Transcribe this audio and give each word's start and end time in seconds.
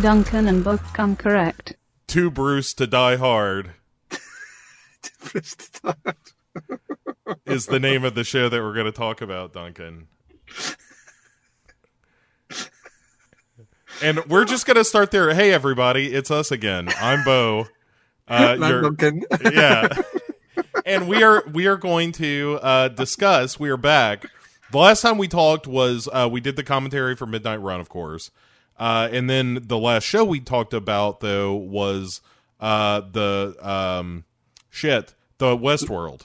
Duncan 0.00 0.46
and 0.48 0.62
both 0.62 0.92
come 0.92 1.16
correct. 1.16 1.74
To 2.08 2.30
Bruce 2.30 2.72
to 2.74 2.86
Die 2.86 3.16
Hard 3.16 3.72
is 7.46 7.66
the 7.66 7.80
name 7.80 8.04
of 8.04 8.14
the 8.14 8.24
show 8.24 8.48
that 8.48 8.62
we're 8.62 8.72
going 8.74 8.86
to 8.86 8.92
talk 8.92 9.20
about, 9.20 9.52
Duncan. 9.52 10.06
And 14.02 14.24
we're 14.26 14.44
just 14.44 14.64
going 14.66 14.76
to 14.76 14.84
start 14.84 15.10
there. 15.10 15.34
Hey, 15.34 15.52
everybody, 15.52 16.12
it's 16.14 16.30
us 16.30 16.50
again. 16.52 16.88
I'm 17.00 17.24
Bo. 17.24 17.66
Uh, 18.30 18.56
you're- 18.60 18.82
Duncan. 18.82 19.24
yeah. 19.54 19.88
and 20.84 21.08
we 21.08 21.22
are 21.22 21.42
we 21.50 21.66
are 21.66 21.78
going 21.78 22.12
to 22.12 22.58
uh, 22.60 22.88
discuss. 22.88 23.58
We 23.58 23.70
are 23.70 23.78
back. 23.78 24.26
The 24.70 24.76
last 24.76 25.00
time 25.00 25.16
we 25.16 25.28
talked 25.28 25.66
was 25.66 26.10
uh, 26.12 26.28
we 26.30 26.42
did 26.42 26.54
the 26.56 26.62
commentary 26.62 27.16
for 27.16 27.24
Midnight 27.24 27.62
Run, 27.62 27.80
of 27.80 27.88
course, 27.88 28.30
uh, 28.78 29.08
and 29.10 29.28
then 29.28 29.58
the 29.62 29.78
last 29.78 30.04
show 30.04 30.24
we 30.24 30.40
talked 30.40 30.72
about 30.74 31.20
though 31.20 31.54
was 31.54 32.20
uh, 32.60 33.00
the 33.00 33.56
um, 33.60 34.24
shit 34.70 35.14
the 35.38 35.56
Westworld. 35.56 36.22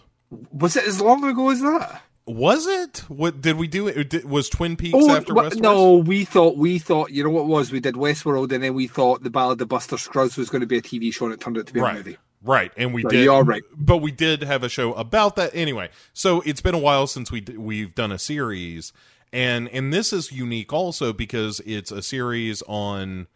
Was 0.52 0.75
it 0.75 0.85
as 0.88 0.99
long 0.99 1.23
ago 1.23 1.49
as 1.52 1.61
that? 1.61 2.02
Was 2.25 2.66
it? 2.66 2.99
What 3.09 3.41
did 3.41 3.58
we 3.58 3.67
do? 3.67 3.88
It 3.88 4.09
did, 4.09 4.25
was 4.25 4.47
Twin 4.49 4.75
Peaks 4.77 4.97
Oh 4.97 5.11
after 5.16 5.34
Westworld? 5.34 5.59
no, 5.61 5.97
we 5.97 6.23
thought 6.25 6.55
we 6.58 6.80
thought 6.80 7.11
you 7.11 7.23
know 7.23 7.30
what 7.30 7.41
it 7.41 7.47
was 7.47 7.71
we 7.71 7.80
did 7.81 7.95
Westworld 7.95 8.52
and 8.53 8.63
then 8.63 8.73
we 8.73 8.88
thought 8.88 9.23
the 9.23 9.30
Ballad 9.30 9.61
of 9.61 9.67
Buster 9.67 9.97
Scruggs 9.97 10.38
was 10.38 10.49
going 10.49 10.61
to 10.61 10.67
be 10.67 10.77
a 10.77 10.81
TV 10.81 11.13
show 11.13 11.25
and 11.25 11.33
it 11.33 11.41
turned 11.41 11.58
out 11.58 11.67
to 11.67 11.73
be 11.73 11.81
a 11.81 11.94
movie. 11.94 12.17
right 12.41 12.72
and 12.77 12.94
we 12.94 13.02
So 13.03 13.09
did 13.09 13.23
you 13.25 13.33
are 13.33 13.44
right. 13.44 13.61
but 13.75 13.97
we 13.97 14.11
did 14.11 14.42
have 14.44 14.64
a 14.64 14.70
show 14.70 14.94
about 14.94 15.36
that 15.36 15.52
anyway 15.53 15.89
so 16.14 16.42
it's 16.45 16.61
been 16.61 16.75
a 16.75 16.80
while 16.80 17.08
since 17.08 17.30
we 17.31 17.42
d- 17.42 17.58
we've 17.58 17.94
done 17.94 18.11
a 18.11 18.17
series 18.20 18.94
and 19.34 19.67
and 19.70 19.92
this 19.92 20.14
is 20.14 20.31
unique 20.31 20.72
also 20.72 21.12
because 21.12 21.59
it's 21.66 21.92
a 21.92 22.02
series 22.02 22.62
on 22.67 23.28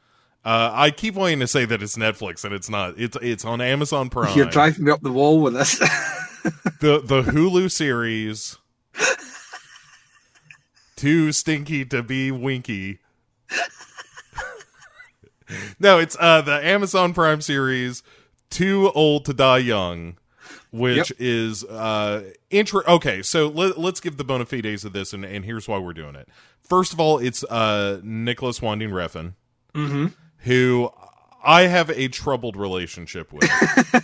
uh 0.45 0.69
i 0.73 0.91
keep 0.91 1.15
wanting 1.15 1.39
to 1.39 1.47
say 1.47 1.65
that 1.65 1.81
it's 1.83 1.97
netflix 1.97 2.45
and 2.45 2.53
it's 2.53 2.69
not. 2.69 2.93
It's 2.97 3.17
it's 3.21 3.43
on 3.43 3.59
amazon 3.59 4.09
prime. 4.09 4.37
You're 4.37 4.45
driving 4.45 4.85
me 4.85 4.91
up 4.91 5.01
the 5.01 5.11
wall 5.11 5.41
with 5.41 5.55
this. 5.55 5.79
the 6.79 7.01
the 7.03 7.23
hulu 7.23 7.69
series. 7.71 8.57
Too 10.95 11.31
stinky 11.31 11.83
to 11.85 12.01
be 12.03 12.31
winky. 12.31 12.99
No 15.79 15.97
it's 15.97 16.17
uh 16.19 16.41
the 16.41 16.65
amazon 16.65 17.13
prime 17.13 17.39
series 17.39 18.03
too 18.49 18.91
old 18.93 19.23
to 19.25 19.33
die 19.33 19.59
young 19.59 20.17
which 20.77 21.09
Yep. 21.11 21.17
is 21.19 21.63
uh 21.65 22.31
intro 22.49 22.83
okay 22.87 23.21
so 23.21 23.47
let, 23.47 23.77
let's 23.77 23.99
give 23.99 24.17
the 24.17 24.23
bona 24.23 24.45
fides 24.45 24.85
of 24.85 24.93
this 24.93 25.13
and, 25.13 25.25
and 25.25 25.45
here's 25.45 25.67
why 25.67 25.77
we're 25.77 25.93
doing 25.93 26.15
it 26.15 26.29
first 26.63 26.93
of 26.93 26.99
all 26.99 27.19
it's 27.19 27.43
uh 27.45 27.99
nicolas 28.03 28.61
winding 28.61 28.89
refn 28.89 29.33
mm-hmm. 29.73 30.07
who 30.39 30.91
i 31.43 31.63
have 31.63 31.89
a 31.89 32.07
troubled 32.07 32.55
relationship 32.55 33.31
with 33.33 33.49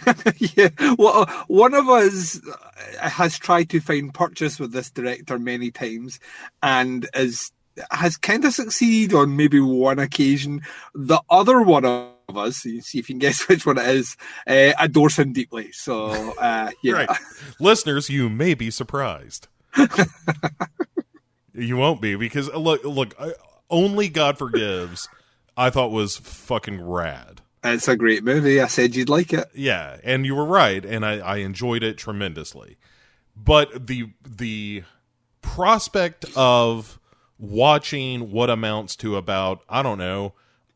yeah. 0.38 0.70
Well, 0.98 1.22
uh, 1.24 1.44
one 1.48 1.74
of 1.74 1.90
us 1.90 2.40
uh, 2.48 3.10
has 3.10 3.38
tried 3.38 3.70
to 3.70 3.80
find 3.80 4.14
purchase 4.14 4.60
with 4.60 4.72
this 4.72 4.90
director 4.92 5.40
many 5.40 5.72
times, 5.72 6.20
and 6.62 7.08
is 7.14 7.52
has 7.92 8.18
kind 8.18 8.46
of 8.46 8.54
succeeded 8.54 9.16
on 9.16 9.36
maybe 9.36 9.60
one 9.60 10.00
occasion. 10.00 10.62
The 10.94 11.22
other 11.30 11.62
one 11.62 11.86
of 11.86 12.08
us, 12.30 12.66
you 12.66 12.82
see 12.82 13.00
if 13.00 13.10
you 13.10 13.16
can 13.16 13.20
guess 13.20 13.48
which 13.48 13.66
one 13.66 13.78
it 13.78 13.88
is, 13.88 14.18
uh, 14.48 14.74
adores 14.80 15.18
him 15.18 15.34
deeply. 15.34 15.72
So, 15.72 16.10
uh, 16.38 16.72
yeah. 16.82 16.94
Right. 16.94 17.10
Listeners, 17.60 18.10
you 18.10 18.30
may 18.30 18.54
be 18.54 18.72
surprised. 18.72 19.48
you 21.54 21.78
won't 21.78 22.02
be 22.02 22.16
because 22.16 22.50
uh, 22.50 22.58
look, 22.58 22.84
look, 22.84 23.16
I, 23.20 23.34
only 23.70 24.10
God 24.10 24.38
forgives. 24.38 25.10
I 25.56 25.70
thought 25.70 25.92
was 25.92 26.18
fucking 26.18 26.82
rad. 26.82 27.42
It's 27.64 27.88
a 27.88 27.96
great 27.96 28.24
movie. 28.24 28.60
I 28.60 28.68
said 28.68 28.96
you'd 28.96 29.10
like 29.10 29.34
it. 29.34 29.48
Yeah, 29.56 29.98
and 30.04 30.26
you 30.26 30.36
were 30.36 30.46
right, 30.46 30.84
and 30.84 31.06
I, 31.06 31.20
I 31.20 31.38
enjoyed 31.38 31.82
it 31.82 31.98
tremendously. 31.98 32.78
But 33.36 33.88
the 33.88 34.12
the 34.24 34.84
prospect 35.42 36.26
of 36.36 37.00
watching 37.38 38.32
what 38.32 38.50
amounts 38.50 38.96
to 38.98 39.16
about 39.16 39.62
I 39.70 39.82
don't 39.82 39.98
know 39.98 40.34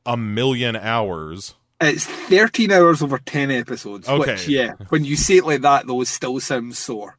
a 0.07 0.17
million 0.17 0.75
hours. 0.75 1.53
It's 1.79 2.05
13 2.05 2.71
hours 2.71 3.03
over 3.03 3.19
10 3.19 3.51
episodes, 3.51 4.09
Okay. 4.09 4.31
which, 4.31 4.47
yeah, 4.47 4.73
when 4.89 5.05
you 5.05 5.15
say 5.15 5.37
it 5.37 5.45
like 5.45 5.61
that, 5.61 5.85
though, 5.85 6.01
it 6.01 6.07
still 6.07 6.39
sounds 6.39 6.79
sore. 6.79 7.17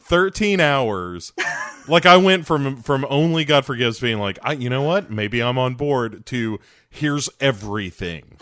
13 0.00 0.58
hours 0.58 1.34
like 1.88 2.06
i 2.06 2.16
went 2.16 2.46
from 2.46 2.80
from 2.82 3.04
only 3.10 3.44
god 3.44 3.66
forgives 3.66 4.00
being 4.00 4.18
like 4.18 4.38
i 4.42 4.52
you 4.54 4.70
know 4.70 4.80
what 4.80 5.10
maybe 5.10 5.42
i'm 5.42 5.58
on 5.58 5.74
board 5.74 6.24
to 6.24 6.58
here's 6.88 7.28
everything 7.40 8.38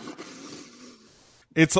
it's 1.55 1.77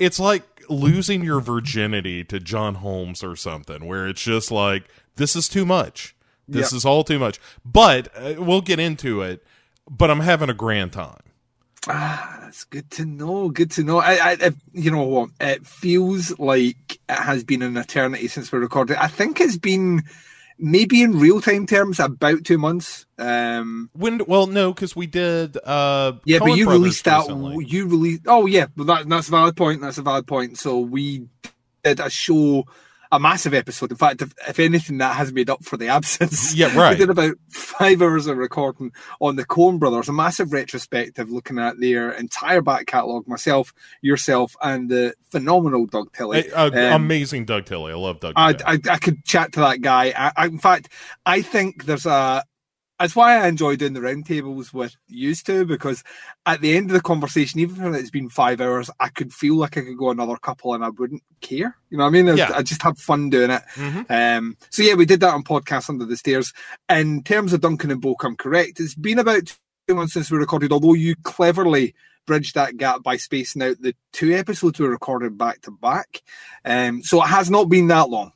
it's 0.00 0.18
like 0.18 0.42
losing 0.68 1.22
your 1.22 1.38
virginity 1.40 2.24
to 2.24 2.40
john 2.40 2.74
holmes 2.76 3.22
or 3.22 3.36
something 3.36 3.86
where 3.86 4.08
it's 4.08 4.22
just 4.22 4.50
like 4.50 4.88
this 5.14 5.36
is 5.36 5.48
too 5.48 5.64
much 5.64 6.16
this 6.48 6.72
Yep. 6.72 6.76
is 6.78 6.84
all 6.84 7.04
too 7.04 7.20
much 7.20 7.38
but 7.64 8.08
uh, 8.16 8.34
we'll 8.42 8.60
get 8.60 8.80
into 8.80 9.22
it 9.22 9.44
but 9.88 10.10
i'm 10.10 10.18
having 10.20 10.50
a 10.50 10.54
grand 10.54 10.92
time 10.92 11.22
Ah, 11.88 12.38
that's 12.42 12.64
good 12.64 12.90
to 12.92 13.04
know. 13.04 13.48
Good 13.48 13.72
to 13.72 13.82
know. 13.82 13.98
I, 13.98 14.36
I, 14.40 14.50
you 14.72 14.90
know 14.90 15.02
what? 15.02 15.30
It 15.40 15.66
feels 15.66 16.38
like 16.38 16.94
it 16.94 17.00
has 17.08 17.42
been 17.44 17.62
an 17.62 17.76
eternity 17.76 18.28
since 18.28 18.52
we 18.52 18.58
recorded. 18.58 18.96
I 18.98 19.08
think 19.08 19.40
it's 19.40 19.58
been 19.58 20.04
maybe 20.58 21.02
in 21.02 21.18
real 21.18 21.40
time 21.40 21.66
terms 21.66 21.98
about 21.98 22.44
two 22.44 22.58
months. 22.58 23.04
Um, 23.18 23.90
when 23.94 24.20
well 24.26 24.46
no 24.46 24.72
because 24.72 24.94
we 24.94 25.06
did 25.06 25.56
uh 25.64 26.12
yeah, 26.24 26.38
but 26.38 26.56
you 26.56 26.64
Brothers 26.66 26.80
released 26.80 27.04
that. 27.04 27.18
recently. 27.18 27.66
You 27.66 27.86
released. 27.86 28.22
Oh 28.26 28.46
yeah, 28.46 28.66
Well, 28.76 28.86
that, 28.86 29.08
that's 29.08 29.28
a 29.28 29.32
valid 29.32 29.56
point. 29.56 29.80
That's 29.80 29.98
a 29.98 30.02
valid 30.02 30.26
point. 30.26 30.58
So 30.58 30.78
we 30.78 31.26
did 31.82 31.98
a 32.00 32.10
show. 32.10 32.64
A 33.12 33.20
massive 33.20 33.54
episode. 33.54 33.90
In 33.90 33.96
fact, 33.96 34.22
if, 34.22 34.32
if 34.48 34.58
anything, 34.58 34.98
that 34.98 35.14
has 35.14 35.32
made 35.32 35.50
up 35.50 35.64
for 35.64 35.76
the 35.76 35.88
absence. 35.88 36.54
Yeah, 36.54 36.74
right. 36.76 36.92
We 36.92 36.96
did 36.96 37.10
about 37.10 37.36
five 37.50 38.02
hours 38.02 38.26
of 38.26 38.38
recording 38.38 38.90
on 39.20 39.36
the 39.36 39.44
Coen 39.44 39.78
Brothers, 39.78 40.08
a 40.08 40.12
massive 40.12 40.52
retrospective 40.52 41.30
looking 41.30 41.58
at 41.58 41.78
their 41.78 42.10
entire 42.12 42.62
back 42.62 42.86
catalogue, 42.86 43.28
myself, 43.28 43.74
yourself, 44.00 44.56
and 44.62 44.88
the 44.88 45.14
phenomenal 45.30 45.86
Doug 45.86 46.12
Tilley. 46.12 46.50
Uh, 46.50 46.70
Um, 46.72 47.02
amazing 47.02 47.44
doug 47.44 47.66
tilley 47.66 47.92
i 47.92 47.96
love 47.96 48.20
doug 48.20 48.32
I, 48.36 48.54
I, 48.66 48.78
I 48.90 48.98
could 48.98 49.24
chat 49.24 49.52
to 49.52 49.60
that 49.60 49.80
guy. 49.80 50.12
I, 50.16 50.32
I, 50.36 50.46
in 50.46 50.58
fact, 50.58 50.88
I 51.26 51.42
think 51.42 51.84
there's 51.84 52.06
a. 52.06 52.44
That's 52.98 53.16
why 53.16 53.36
I 53.36 53.48
enjoy 53.48 53.74
doing 53.76 53.94
the 53.94 54.00
roundtables 54.00 54.72
with 54.72 54.94
used 55.08 55.44
to 55.46 55.64
because 55.64 56.04
at 56.46 56.60
the 56.60 56.76
end 56.76 56.90
of 56.90 56.94
the 56.94 57.00
conversation, 57.00 57.58
even 57.58 57.92
if 57.94 58.00
it's 58.00 58.10
been 58.10 58.28
five 58.28 58.60
hours, 58.60 58.90
I 59.00 59.08
could 59.08 59.32
feel 59.32 59.56
like 59.56 59.76
I 59.76 59.80
could 59.80 59.96
go 59.98 60.10
another 60.10 60.36
couple 60.36 60.72
and 60.74 60.84
I 60.84 60.90
wouldn't 60.90 61.22
care. 61.40 61.76
You 61.90 61.98
know 61.98 62.04
what 62.04 62.10
I 62.10 62.12
mean? 62.12 62.28
I- 62.28 62.34
Yeah. 62.34 62.52
I 62.54 62.62
just 62.62 62.82
had 62.82 62.98
fun 62.98 63.28
doing 63.28 63.50
it. 63.50 63.62
Mhm. 63.74 64.06
Um, 64.38 64.56
so 64.70 64.82
yeah, 64.84 64.94
we 64.94 65.04
did 65.04 65.18
that 65.20 65.34
on 65.34 65.42
podcast 65.42 65.90
under 65.90 66.04
the 66.04 66.16
stairs. 66.16 66.52
In 66.88 67.22
terms 67.24 67.52
of 67.52 67.60
Duncan 67.60 67.90
and 67.90 68.00
Bulk, 68.00 68.22
I'm 68.22 68.36
correct. 68.36 68.78
It's 68.78 68.94
been 68.94 69.18
about 69.18 69.52
two 69.88 69.94
months 69.96 70.12
since 70.12 70.30
we 70.30 70.38
recorded, 70.38 70.70
although 70.70 70.94
you 70.94 71.16
cleverly 71.24 71.94
bridged 72.24 72.54
that 72.54 72.76
gap 72.76 73.02
by 73.02 73.16
spacing 73.16 73.62
out 73.62 73.80
the 73.80 73.96
two 74.12 74.32
episodes 74.32 74.78
we 74.78 74.86
recorded 74.86 75.36
back 75.36 75.60
to 75.62 75.72
back. 75.72 76.22
Um, 76.64 77.02
so 77.02 77.20
it 77.20 77.26
has 77.26 77.50
not 77.50 77.68
been 77.68 77.88
that 77.88 78.10
long. 78.10 78.30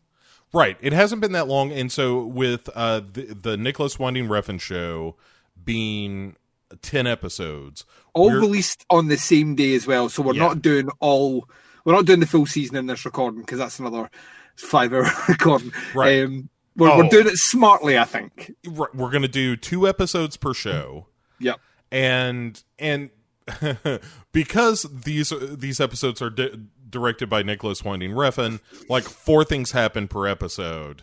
Right. 0.53 0.77
It 0.81 0.93
hasn't 0.93 1.21
been 1.21 1.33
that 1.33 1.49
long, 1.49 1.73
and 1.73 1.91
so 1.93 2.25
with 2.25 2.69
uh, 2.75 3.01
the 3.13 3.35
the 3.41 3.57
Nicolas 3.57 3.99
Winding 3.99 4.29
Refn 4.29 4.61
show 4.61 5.17
being 5.65 6.37
ten 6.83 7.07
episodes, 7.07 7.85
all 8.15 8.31
released 8.33 8.85
on 8.89 9.09
the 9.09 9.17
same 9.17 9.55
day 9.55 9.75
as 9.75 9.87
well. 9.87 10.09
So 10.09 10.23
we're 10.23 10.35
Yeah. 10.35 10.49
not 10.49 10.63
doing 10.63 10.89
all. 11.01 11.49
We're 11.85 11.95
not 11.95 12.05
doing 12.07 12.21
the 12.21 12.27
full 12.27 12.47
season 12.47 12.77
in 12.77 12.87
this 12.87 13.05
recording 13.05 13.41
because 13.41 13.59
that's 13.59 13.79
another 13.79 14.11
five-hour 14.57 15.07
recording. 15.29 15.73
Right. 15.95 16.25
Um, 16.25 16.49
we're, 16.77 16.91
Oh. 16.91 16.99
we're 16.99 17.09
doing 17.09 17.27
it 17.27 17.37
smartly, 17.37 17.97
I 17.99 18.05
think. 18.05 18.53
we're 18.69 18.89
we're 18.95 19.11
gonna 19.11 19.29
do 19.29 19.57
two 19.57 19.87
episodes 19.89 20.37
per 20.37 20.55
show, 20.55 21.07
Yep. 21.41 21.61
and 21.91 22.63
and 22.79 23.11
because 24.33 24.83
these 25.05 25.33
these 25.41 25.81
episodes 25.81 26.21
are 26.23 26.31
di- 26.31 26.59
directed 26.89 27.29
by 27.29 27.43
Nicolas 27.43 27.85
Winding 27.85 28.13
Refn, 28.13 28.61
like 28.89 29.05
four 29.05 29.45
things 29.45 29.73
happen 29.73 30.09
per 30.09 30.27
episode. 30.27 31.03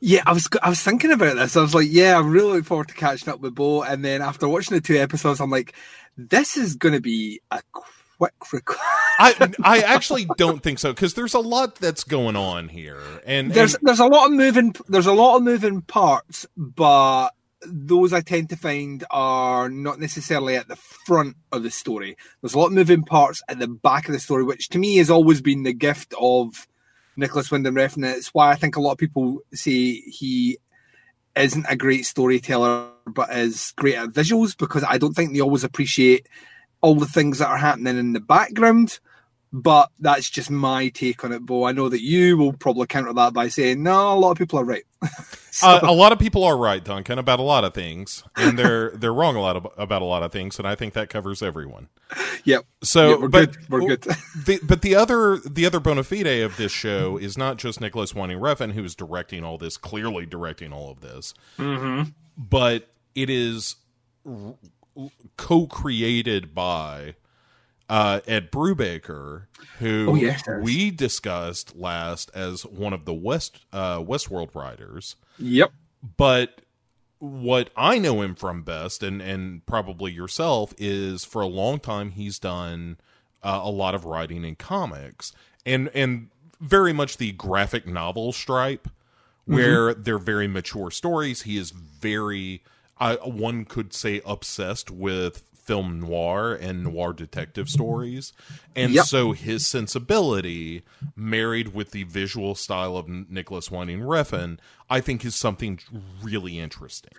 Yeah, 0.00 0.22
I 0.26 0.32
was 0.32 0.48
I 0.62 0.68
was 0.68 0.82
thinking 0.82 1.12
about 1.12 1.36
this. 1.36 1.56
I 1.56 1.62
was 1.62 1.74
like, 1.74 1.88
yeah, 1.90 2.18
I'm 2.18 2.30
really 2.30 2.48
looking 2.48 2.62
forward 2.64 2.88
to 2.88 2.94
catching 2.94 3.28
up 3.28 3.40
with 3.40 3.54
Bo. 3.54 3.82
And 3.82 4.04
then 4.04 4.22
after 4.22 4.48
watching 4.48 4.74
the 4.76 4.80
two 4.80 4.96
episodes, 4.96 5.40
I'm 5.40 5.50
like, 5.50 5.74
this 6.16 6.56
is 6.56 6.76
going 6.76 6.94
to 6.94 7.00
be 7.00 7.40
a 7.50 7.60
quick 7.72 8.34
record. 8.52 8.76
I 9.18 9.52
I 9.62 9.80
actually 9.80 10.26
don't 10.36 10.62
think 10.62 10.78
so 10.78 10.92
because 10.92 11.14
there's 11.14 11.34
a 11.34 11.40
lot 11.40 11.76
that's 11.76 12.04
going 12.04 12.36
on 12.36 12.68
here, 12.68 13.00
and 13.26 13.52
there's 13.52 13.74
and- 13.74 13.86
there's 13.86 14.00
a 14.00 14.06
lot 14.06 14.26
of 14.26 14.32
moving 14.32 14.74
there's 14.88 15.06
a 15.06 15.12
lot 15.12 15.36
of 15.36 15.42
moving 15.42 15.82
parts, 15.82 16.46
but 16.56 17.30
those 17.66 18.12
I 18.12 18.20
tend 18.20 18.50
to 18.50 18.56
find 18.56 19.04
are 19.10 19.68
not 19.68 19.98
necessarily 19.98 20.56
at 20.56 20.68
the 20.68 20.76
front 20.76 21.36
of 21.50 21.62
the 21.62 21.70
story. 21.70 22.16
There's 22.40 22.54
a 22.54 22.58
lot 22.58 22.66
of 22.66 22.72
moving 22.72 23.04
parts 23.04 23.42
at 23.48 23.58
the 23.58 23.68
back 23.68 24.08
of 24.08 24.12
the 24.12 24.20
story, 24.20 24.44
which 24.44 24.68
to 24.70 24.78
me 24.78 24.96
has 24.96 25.10
always 25.10 25.40
been 25.40 25.62
the 25.62 25.72
gift 25.72 26.14
of 26.20 26.66
Nicolas 27.16 27.50
Winding 27.50 27.74
Refn. 27.74 28.04
It's 28.04 28.34
why 28.34 28.50
I 28.50 28.56
think 28.56 28.76
a 28.76 28.80
lot 28.80 28.92
of 28.92 28.98
people 28.98 29.40
say 29.52 30.00
he 30.00 30.58
isn't 31.36 31.66
a 31.68 31.76
great 31.76 32.04
storyteller 32.04 32.90
but 33.06 33.34
is 33.34 33.72
great 33.76 33.96
at 33.96 34.10
visuals 34.10 34.56
because 34.56 34.84
I 34.84 34.98
don't 34.98 35.14
think 35.14 35.32
they 35.32 35.40
always 35.40 35.64
appreciate 35.64 36.28
all 36.80 36.94
the 36.94 37.06
things 37.06 37.38
that 37.38 37.48
are 37.48 37.56
happening 37.56 37.98
in 37.98 38.12
the 38.12 38.20
background. 38.20 38.98
But 39.54 39.90
that's 39.98 40.30
just 40.30 40.50
my 40.50 40.88
take 40.88 41.24
on 41.24 41.32
it, 41.32 41.44
Bo. 41.44 41.64
I 41.64 41.72
know 41.72 41.90
that 41.90 42.02
you 42.02 42.38
will 42.38 42.54
probably 42.54 42.86
counter 42.86 43.12
that 43.12 43.34
by 43.34 43.48
saying, 43.48 43.82
no, 43.82 44.14
a 44.14 44.18
lot 44.18 44.30
of 44.30 44.38
people 44.38 44.58
are 44.58 44.64
right. 44.64 44.84
So, 45.54 45.68
uh, 45.68 45.80
a 45.82 45.92
lot 45.92 46.12
of 46.12 46.18
people 46.18 46.44
are 46.44 46.56
right, 46.56 46.82
Duncan, 46.82 47.18
about 47.18 47.38
a 47.38 47.42
lot 47.42 47.62
of 47.62 47.74
things, 47.74 48.24
and 48.36 48.58
they're 48.58 48.90
they're 48.94 49.12
wrong 49.12 49.36
a 49.36 49.40
lot 49.40 49.54
of, 49.54 49.68
about 49.76 50.00
a 50.00 50.06
lot 50.06 50.22
of 50.22 50.32
things, 50.32 50.58
and 50.58 50.66
I 50.66 50.74
think 50.74 50.94
that 50.94 51.10
covers 51.10 51.42
everyone. 51.42 51.88
Yep. 52.44 52.64
So 52.82 53.10
yeah, 53.10 53.16
we're 53.16 53.28
but, 53.28 53.52
good. 53.52 53.68
We're 53.68 53.80
good. 53.80 54.00
the, 54.46 54.60
but 54.62 54.80
the 54.80 54.94
other 54.94 55.36
the 55.38 55.66
other 55.66 55.78
bona 55.78 56.04
fide 56.04 56.26
of 56.26 56.56
this 56.56 56.72
show 56.72 57.18
is 57.18 57.36
not 57.36 57.58
just 57.58 57.82
Nicolas 57.82 58.14
Winding 58.14 58.38
Refn 58.38 58.72
who's 58.72 58.94
directing 58.94 59.44
all 59.44 59.58
this, 59.58 59.76
clearly 59.76 60.24
directing 60.24 60.72
all 60.72 60.90
of 60.90 61.00
this, 61.00 61.34
mm-hmm. 61.58 62.08
but 62.38 62.88
it 63.14 63.28
is 63.28 63.76
r- 64.26 64.54
co-created 65.36 66.54
by 66.54 67.14
uh, 67.90 68.20
Ed 68.26 68.50
Brubaker, 68.50 69.48
who 69.80 70.06
Oh, 70.10 70.14
yes. 70.14 70.42
we 70.62 70.90
discussed 70.90 71.76
last 71.76 72.30
as 72.34 72.64
one 72.64 72.94
of 72.94 73.04
the 73.04 73.12
West 73.12 73.66
uh, 73.70 73.98
Westworld 73.98 74.54
writers. 74.54 75.16
Yep. 75.38 75.72
But 76.16 76.60
what 77.18 77.70
I 77.76 77.98
know 77.98 78.20
him 78.22 78.34
from 78.34 78.62
best, 78.62 79.02
and 79.02 79.22
and 79.22 79.64
probably 79.66 80.12
yourself, 80.12 80.74
is 80.78 81.24
for 81.24 81.40
a 81.42 81.46
long 81.46 81.78
time 81.78 82.10
he's 82.10 82.38
done 82.38 82.98
uh, 83.42 83.60
a 83.62 83.70
lot 83.70 83.94
of 83.94 84.04
writing 84.04 84.44
in 84.44 84.56
comics, 84.56 85.32
and 85.64 85.88
and 85.94 86.28
very 86.60 86.92
much 86.92 87.16
the 87.16 87.32
graphic 87.32 87.86
novel 87.86 88.32
stripe, 88.32 88.88
where 89.44 89.94
they're 89.94 90.18
very 90.18 90.48
mature 90.48 90.90
stories. 90.90 91.42
He 91.42 91.56
is 91.56 91.70
very, 91.70 92.62
uh, 92.98 93.16
one 93.18 93.64
could 93.64 93.92
say, 93.92 94.20
obsessed 94.24 94.90
with 94.90 95.44
film 95.62 96.00
noir 96.00 96.52
and 96.54 96.82
noir 96.82 97.12
detective 97.12 97.68
stories, 97.68 98.32
and 98.74 98.92
Yep. 98.92 99.04
so 99.06 99.32
his 99.32 99.66
sensibility, 99.66 100.82
married 101.16 101.72
with 101.74 101.92
the 101.92 102.02
visual 102.04 102.54
style 102.54 102.96
of 102.96 103.08
Nicolas 103.08 103.70
Winding 103.70 104.00
Refn, 104.00 104.58
I 104.90 105.00
think 105.00 105.24
is 105.24 105.34
something 105.36 105.78
really 106.22 106.58
interesting. 106.58 107.12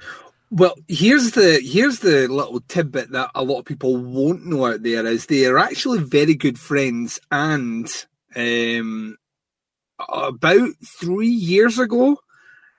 Well, 0.51 0.75
here's 0.87 1.31
the 1.31 1.59
here's 1.63 1.99
the 1.99 2.27
little 2.27 2.59
tidbit 2.67 3.11
that 3.11 3.31
a 3.33 3.43
lot 3.43 3.59
of 3.59 3.65
people 3.65 3.97
won't 3.97 4.45
know 4.45 4.67
out 4.67 4.83
there 4.83 5.05
is 5.07 5.25
they 5.25 5.45
are 5.47 5.57
actually 5.57 5.99
very 5.99 6.35
good 6.35 6.59
friends, 6.59 7.19
and 7.31 7.87
um, 8.35 9.17
about 10.09 10.69
three 10.99 11.27
years 11.29 11.79
ago, 11.79 12.17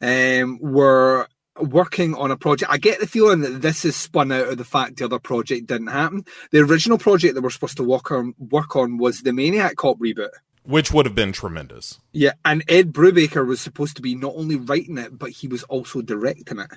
um, 0.02 0.58
were 0.60 1.26
working 1.60 2.14
on 2.14 2.30
a 2.30 2.36
project. 2.36 2.70
I 2.72 2.78
get 2.78 3.00
the 3.00 3.06
feeling 3.06 3.40
that 3.40 3.62
this 3.62 3.84
is 3.84 3.96
spun 3.96 4.32
out 4.32 4.48
of 4.48 4.58
the 4.58 4.64
fact 4.64 4.96
the 4.96 5.04
other 5.04 5.18
project 5.18 5.66
didn't 5.66 5.88
happen. 5.88 6.24
The 6.50 6.60
original 6.60 6.98
project 6.98 7.34
that 7.34 7.42
we're 7.42 7.50
supposed 7.50 7.76
to 7.76 7.84
work 7.84 8.10
on 8.10 8.34
work 8.38 8.76
on 8.76 8.98
was 8.98 9.22
the 9.22 9.32
Maniac 9.32 9.76
Cop 9.76 9.98
reboot. 9.98 10.30
Which 10.66 10.92
would 10.92 11.04
have 11.04 11.14
been 11.14 11.32
tremendous. 11.32 12.00
Yeah, 12.12 12.32
and 12.42 12.64
Ed 12.68 12.90
Brubaker 12.90 13.46
was 13.46 13.60
supposed 13.60 13.96
to 13.96 14.02
be 14.02 14.14
not 14.14 14.32
only 14.34 14.56
writing 14.56 14.96
it, 14.96 15.18
but 15.18 15.28
he 15.28 15.46
was 15.46 15.62
also 15.64 16.00
directing 16.00 16.58
it. 16.58 16.70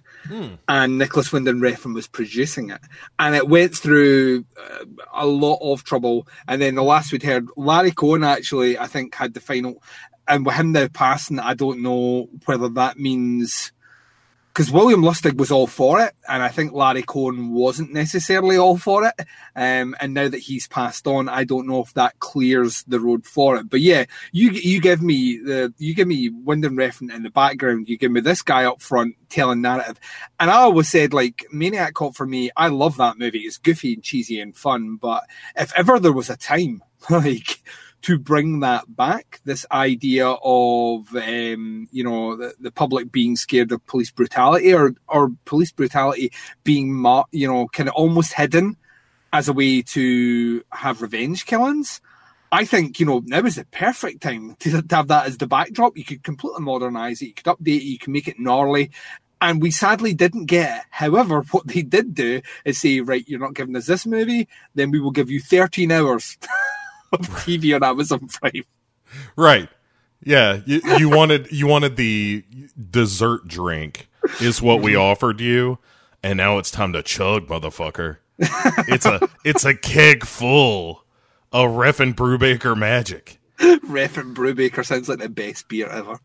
And 0.67 0.97
Nicolas 0.97 1.31
Winding 1.31 1.61
Refn 1.61 1.93
was 1.93 2.05
producing 2.05 2.69
it. 2.69 2.81
And 3.17 3.33
it 3.33 3.47
went 3.47 3.73
through 3.73 4.43
uh, 4.61 4.83
a 5.13 5.25
lot 5.25 5.59
of 5.61 5.85
trouble. 5.85 6.27
And 6.49 6.61
then 6.61 6.75
the 6.75 6.83
last 6.83 7.13
we'd 7.13 7.23
heard, 7.23 7.47
Larry 7.55 7.91
Cohen 7.91 8.25
actually, 8.25 8.77
I 8.77 8.87
think, 8.87 9.15
had 9.15 9.33
the 9.33 9.39
final. 9.39 9.81
And 10.27 10.45
with 10.45 10.55
him 10.55 10.73
now 10.73 10.89
passing, 10.89 11.39
I 11.39 11.53
don't 11.53 11.81
know 11.81 12.27
whether 12.45 12.67
that 12.67 12.99
means. 12.99 13.71
Because 14.57 14.71
William 14.71 15.03
Lustig 15.03 15.37
was 15.37 15.51
all 15.51 15.67
for 15.67 16.01
it, 16.01 16.15
and 16.27 16.41
I 16.41 16.47
think 16.47 16.73
Larry 16.73 17.03
Cohen 17.03 17.53
wasn't 17.53 17.93
necessarily 17.93 18.57
all 18.57 18.75
for 18.75 19.05
it. 19.05 19.13
Um, 19.55 19.95
and 19.99 20.15
now 20.15 20.27
that 20.27 20.39
he's 20.39 20.67
passed 20.67 21.05
on, 21.05 21.29
I 21.29 21.43
don't 21.43 21.67
know 21.67 21.83
if 21.83 21.93
that 21.93 22.17
clears 22.17 22.81
the 22.87 22.99
road 22.99 23.27
for 23.27 23.57
it. 23.57 23.69
But 23.69 23.81
yeah, 23.81 24.05
you 24.31 24.49
you 24.49 24.81
give 24.81 25.03
me 25.03 25.37
the 25.37 25.71
you 25.77 25.93
give 25.93 26.07
me 26.07 26.29
Winding 26.29 26.71
Refn 26.71 27.13
in 27.13 27.21
the 27.21 27.29
background, 27.29 27.87
you 27.87 27.99
give 27.99 28.11
me 28.11 28.19
this 28.19 28.41
guy 28.41 28.65
up 28.65 28.81
front 28.81 29.13
telling 29.29 29.61
narrative, 29.61 29.99
and 30.39 30.49
I 30.49 30.55
always 30.55 30.89
said 30.89 31.13
like 31.13 31.45
Maniac 31.51 31.93
Cop 31.93 32.15
for 32.15 32.25
me, 32.25 32.49
I 32.57 32.69
love 32.69 32.97
that 32.97 33.19
movie. 33.19 33.41
It's 33.41 33.59
goofy 33.59 33.93
and 33.93 34.01
cheesy 34.01 34.39
and 34.41 34.57
fun, 34.57 34.95
but 34.95 35.23
if 35.55 35.71
ever 35.77 35.99
there 35.99 36.13
was 36.13 36.31
a 36.31 36.35
time 36.35 36.81
like 37.11 37.61
to 38.03 38.17
bring 38.17 38.59
that 38.59 38.95
back, 38.95 39.41
this 39.45 39.65
idea 39.71 40.27
of 40.27 41.15
um, 41.15 41.87
you 41.91 42.03
know 42.03 42.35
the, 42.35 42.53
the 42.59 42.71
public 42.71 43.11
being 43.11 43.35
scared 43.35 43.71
of 43.71 43.85
police 43.87 44.11
brutality 44.11 44.73
or 44.73 44.93
or 45.07 45.31
police 45.45 45.71
brutality 45.71 46.31
being 46.63 46.93
mar- 46.93 47.25
you 47.31 47.47
know 47.47 47.67
kind 47.67 47.89
of 47.89 47.95
almost 47.95 48.33
hidden 48.33 48.77
as 49.33 49.47
a 49.47 49.53
way 49.53 49.81
to 49.81 50.63
have 50.71 51.01
revenge 51.01 51.45
killings. 51.45 52.01
I 52.51 52.63
think 52.63 52.99
you 52.99 53.05
know 53.05 53.21
now 53.25 53.39
is 53.39 53.55
the 53.55 53.65
perfect 53.65 54.21
time 54.21 54.55
to, 54.59 54.81
to 54.81 54.83
have 54.95 55.07
that 55.07 55.27
as 55.27 55.37
the 55.37 55.47
backdrop. 55.47 55.97
You 55.97 56.05
could 56.05 56.23
completely 56.23 56.61
modernize 56.61 57.21
it, 57.21 57.27
you 57.27 57.33
could 57.33 57.45
update 57.45 57.77
it, 57.77 57.83
you 57.83 57.99
can 57.99 58.13
make 58.13 58.27
it 58.27 58.39
gnarly. 58.39 58.91
And 59.39 59.61
we 59.61 59.69
sadly 59.69 60.15
didn't 60.15 60.45
get 60.45 60.79
it. 60.79 60.85
However, 60.89 61.41
what 61.51 61.67
they 61.67 61.83
did 61.83 62.15
do 62.15 62.41
is 62.65 62.79
say, 62.79 63.01
right, 63.01 63.27
you're 63.27 63.39
not 63.39 63.53
giving 63.53 63.75
us 63.75 63.85
this 63.85 64.05
movie, 64.05 64.47
then 64.73 64.89
we 64.91 64.99
will 64.99 65.11
give 65.11 65.29
you 65.29 65.39
13 65.39 65.91
hours 65.91 66.37
of 67.19 67.27
TV 67.27 67.75
on 67.75 67.83
Amazon 67.83 68.27
Prime. 68.27 68.63
Right. 69.35 69.69
Yeah, 70.23 70.61
you, 70.65 70.81
you 70.97 71.09
wanted 71.09 71.51
you 71.51 71.67
wanted 71.67 71.95
the 71.95 72.43
dessert 72.89 73.47
drink 73.47 74.09
is 74.41 74.61
what 74.61 74.81
we 74.81 74.95
offered 74.95 75.39
you, 75.39 75.77
and 76.23 76.37
now 76.37 76.57
it's 76.57 76.71
time 76.71 76.91
to 76.93 77.03
chug, 77.03 77.47
motherfucker. 77.47 78.17
It's 78.39 79.05
a 79.05 79.21
it's 79.45 79.63
a 79.63 79.75
keg 79.75 80.25
full 80.25 81.05
of 81.51 81.71
Ref 81.71 81.99
and 81.99 82.15
Brubaker 82.15 82.75
magic. 82.75 83.39
Ref 83.83 84.17
and 84.17 84.35
Brubaker 84.35 84.85
sounds 84.85 85.07
like 85.07 85.19
the 85.19 85.29
best 85.29 85.67
beer 85.69 85.87
ever. 85.87 86.19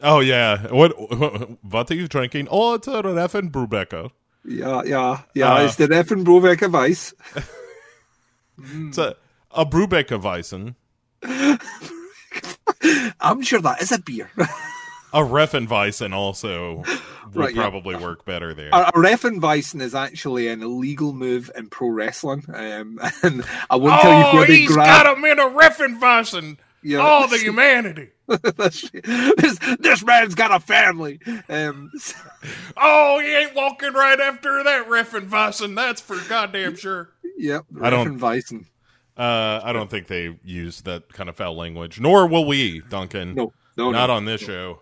Oh 0.00 0.20
yeah, 0.20 0.66
what 0.72 0.92
what 1.62 1.90
are 1.90 1.94
you 1.94 2.08
drinking? 2.08 2.48
Oh, 2.50 2.74
it's 2.74 2.88
a 2.88 2.94
and 2.94 3.52
Brubaker. 3.52 4.10
Yeah, 4.44 4.82
yeah, 4.84 5.22
yeah. 5.34 5.54
Uh, 5.54 5.64
it's 5.64 5.76
the 5.76 5.86
Ref 5.86 6.10
and 6.10 6.26
Brubaker 6.26 6.70
Vice. 6.70 7.14
It's 8.56 8.98
a 8.98 9.16
a 9.54 9.64
Brubaker 9.66 10.20
Weissen. 10.20 10.74
I'm 13.20 13.42
sure 13.42 13.60
that 13.60 13.80
is 13.82 13.92
a 13.92 13.98
beer. 14.00 14.30
A 15.12 15.20
Reffenweissen 15.20 16.12
also 16.12 16.78
would 16.78 17.36
Right, 17.36 17.54
yeah. 17.54 17.62
probably 17.62 17.96
work 17.96 18.24
better 18.24 18.52
there. 18.52 18.70
A, 18.72 18.88
a 18.88 18.92
Reffenweissen 18.92 19.80
is 19.80 19.94
actually 19.94 20.48
an 20.48 20.62
illegal 20.62 21.12
move 21.12 21.50
in 21.56 21.68
pro 21.68 21.88
wrestling. 21.88 22.44
Um, 22.52 22.98
and 23.22 23.44
I 23.70 23.76
won't 23.76 24.02
tell 24.02 24.32
you 24.32 24.38
where 24.38 24.46
they 24.46 24.66
grab. 24.66 25.04
Got 25.04 25.16
him 25.16 25.24
in 25.24 25.38
a 25.38 25.44
Reffenweissen. 25.48 26.58
Yeah. 26.82 26.98
All 26.98 27.28
the 27.28 27.38
humanity. 27.38 28.10
this, 28.26 28.90
this 29.78 30.04
man's 30.04 30.34
got 30.34 30.50
a 30.52 30.60
family. 30.60 31.20
Um, 31.48 31.90
so- 31.96 32.16
Oh, 32.76 33.20
he 33.20 33.34
ain't 33.34 33.54
walking 33.54 33.92
right 33.94 34.20
after 34.20 34.62
that 34.64 34.88
Reffenweissen. 34.88 35.74
That's 35.76 36.00
for 36.02 36.16
goddamn 36.28 36.76
sure. 36.76 37.10
yep, 37.38 37.64
I 37.80 37.88
don't- 37.90 38.18
Reffenweissen. 38.18 38.66
Uh, 39.16 39.60
I 39.62 39.72
don't 39.72 39.88
think 39.88 40.08
they 40.08 40.36
use 40.44 40.80
that 40.82 41.12
kind 41.12 41.28
of 41.28 41.36
foul 41.36 41.56
language, 41.56 42.00
nor 42.00 42.26
will 42.26 42.44
we, 42.44 42.80
Duncan. 42.88 43.34
No, 43.34 43.52
no, 43.76 43.90
not 43.90 44.08
no. 44.08 44.14
on 44.14 44.24
this 44.24 44.40
show. 44.40 44.80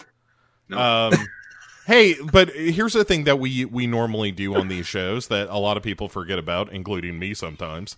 No. 0.68 0.78
Um, 0.78 1.12
hey, 1.86 2.14
but 2.32 2.50
here's 2.50 2.94
the 2.94 3.04
thing 3.04 3.24
that 3.24 3.38
we 3.38 3.66
we 3.66 3.86
normally 3.86 4.32
do 4.32 4.54
on 4.54 4.68
these 4.68 4.86
shows 4.86 5.28
that 5.28 5.48
a 5.48 5.58
lot 5.58 5.76
of 5.76 5.82
people 5.82 6.08
forget 6.08 6.38
about, 6.38 6.72
including 6.72 7.18
me 7.18 7.34
sometimes. 7.34 7.96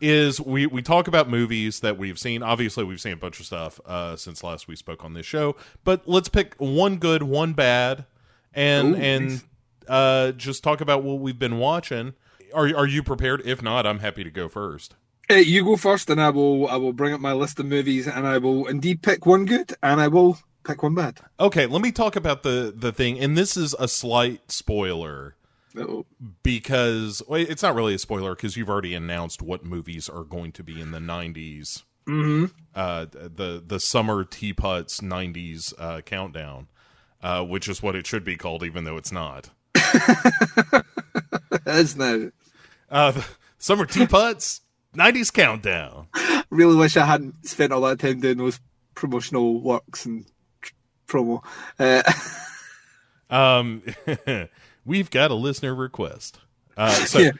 is 0.00 0.40
we 0.40 0.66
we 0.66 0.82
talk 0.82 1.08
about 1.08 1.28
movies 1.28 1.80
that 1.80 1.96
we've 1.96 2.18
seen. 2.18 2.42
Obviously, 2.42 2.84
we've 2.84 3.00
seen 3.00 3.12
a 3.12 3.16
bunch 3.16 3.40
of 3.40 3.46
stuff 3.46 3.80
uh, 3.86 4.16
since 4.16 4.42
last 4.42 4.68
we 4.68 4.76
spoke 4.76 5.04
on 5.04 5.14
this 5.14 5.26
show, 5.26 5.56
but 5.84 6.06
let's 6.08 6.28
pick 6.28 6.54
one 6.58 6.96
good, 6.96 7.22
one 7.22 7.52
bad, 7.52 8.04
and 8.52 8.94
Ooh, 8.94 8.98
and 8.98 9.28
nice. 9.28 9.44
uh, 9.88 10.32
just 10.32 10.62
talk 10.62 10.80
about 10.80 11.02
what 11.02 11.20
we've 11.20 11.38
been 11.38 11.58
watching. 11.58 12.14
Are 12.54 12.74
are 12.76 12.86
you 12.86 13.02
prepared? 13.02 13.42
If 13.44 13.62
not, 13.62 13.86
I'm 13.86 13.98
happy 13.98 14.24
to 14.24 14.30
go 14.30 14.48
first. 14.48 14.94
Uh, 15.30 15.34
you 15.34 15.64
go 15.64 15.76
first, 15.76 16.10
and 16.10 16.20
I 16.20 16.30
will. 16.30 16.68
I 16.68 16.76
will 16.76 16.92
bring 16.92 17.12
up 17.14 17.20
my 17.20 17.32
list 17.32 17.58
of 17.58 17.66
movies, 17.66 18.06
and 18.06 18.26
I 18.26 18.38
will 18.38 18.66
indeed 18.66 19.02
pick 19.02 19.26
one 19.26 19.44
good, 19.46 19.72
and 19.82 20.00
I 20.00 20.08
will 20.08 20.38
pick 20.64 20.82
one 20.82 20.94
bad. 20.94 21.18
Okay, 21.40 21.66
let 21.66 21.82
me 21.82 21.92
talk 21.92 22.14
about 22.16 22.42
the 22.42 22.72
the 22.76 22.92
thing, 22.92 23.18
and 23.18 23.36
this 23.36 23.56
is 23.56 23.74
a 23.78 23.88
slight 23.88 24.50
spoiler 24.52 25.34
Uh-oh. 25.78 26.04
because 26.42 27.22
well, 27.26 27.40
it's 27.40 27.62
not 27.62 27.74
really 27.74 27.94
a 27.94 27.98
spoiler 27.98 28.34
because 28.34 28.56
you've 28.56 28.68
already 28.70 28.94
announced 28.94 29.40
what 29.42 29.64
movies 29.64 30.08
are 30.08 30.24
going 30.24 30.52
to 30.52 30.62
be 30.62 30.78
in 30.80 30.90
the 30.90 30.98
'90s, 31.00 31.82
Mhm. 32.06 32.50
uh, 32.74 33.06
the 33.10 33.62
the 33.66 33.80
summer 33.80 34.24
teapots 34.24 35.00
'90s 35.00 35.72
uh, 35.78 36.02
countdown, 36.02 36.68
uh, 37.22 37.42
which 37.44 37.66
is 37.66 37.82
what 37.82 37.96
it 37.96 38.06
should 38.06 38.24
be 38.24 38.36
called, 38.36 38.62
even 38.62 38.84
though 38.84 38.98
it's 38.98 39.12
not. 39.12 39.48
It 41.66 41.66
is 41.66 41.96
now. 41.96 42.30
Uh, 42.90 43.12
the 43.12 43.24
summer 43.58 43.86
teapots 43.86 44.60
'90s 44.96 45.32
countdown. 45.32 46.08
Really 46.50 46.76
wish 46.76 46.96
I 46.96 47.04
hadn't 47.04 47.46
spent 47.48 47.72
all 47.72 47.80
that 47.80 47.98
time 47.98 48.20
doing 48.20 48.36
those 48.36 48.60
promotional 48.94 49.60
works 49.60 50.04
and 50.06 50.24
tr- 50.60 50.72
promo. 51.08 51.42
Uh, 51.80 52.02
Um, 53.30 53.82
we've 54.84 55.10
got 55.10 55.32
a 55.32 55.34
listener 55.34 55.74
request. 55.74 56.38
Uh, 56.76 56.90
so, 56.90 57.18
Yeah. 57.18 57.32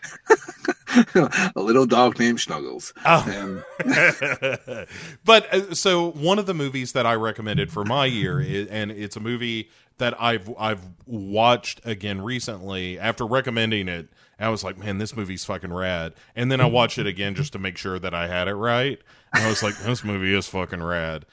a 1.54 1.60
little 1.60 1.86
dog 1.86 2.18
named 2.18 2.40
Snuggles. 2.40 2.92
Oh. 3.04 3.62
Um, 3.84 4.84
but 5.24 5.52
uh, 5.54 5.74
so 5.74 6.10
one 6.12 6.38
of 6.38 6.46
the 6.46 6.54
movies 6.54 6.92
that 6.92 7.06
I 7.06 7.14
recommended 7.14 7.70
for 7.70 7.84
my 7.84 8.06
year, 8.06 8.40
is, 8.40 8.66
and 8.68 8.90
it's 8.90 9.16
a 9.16 9.20
movie 9.20 9.70
that 9.98 10.20
I've 10.20 10.52
I've 10.58 10.80
watched 11.06 11.80
again 11.84 12.20
recently 12.22 12.98
after 12.98 13.24
recommending 13.26 13.86
it. 13.88 14.08
I 14.38 14.48
was 14.48 14.64
like, 14.64 14.76
man, 14.78 14.98
this 14.98 15.16
movie's 15.16 15.44
fucking 15.44 15.72
rad. 15.72 16.14
And 16.34 16.50
then 16.50 16.60
I 16.60 16.66
watched 16.66 16.98
it 16.98 17.06
again 17.06 17.34
just 17.34 17.52
to 17.52 17.58
make 17.58 17.76
sure 17.76 17.98
that 17.98 18.14
I 18.14 18.26
had 18.26 18.48
it 18.48 18.54
right. 18.54 18.98
And 19.32 19.44
I 19.44 19.48
was 19.48 19.62
like, 19.62 19.76
this 19.78 20.04
movie 20.04 20.34
is 20.34 20.46
fucking 20.48 20.82
rad. 20.82 21.24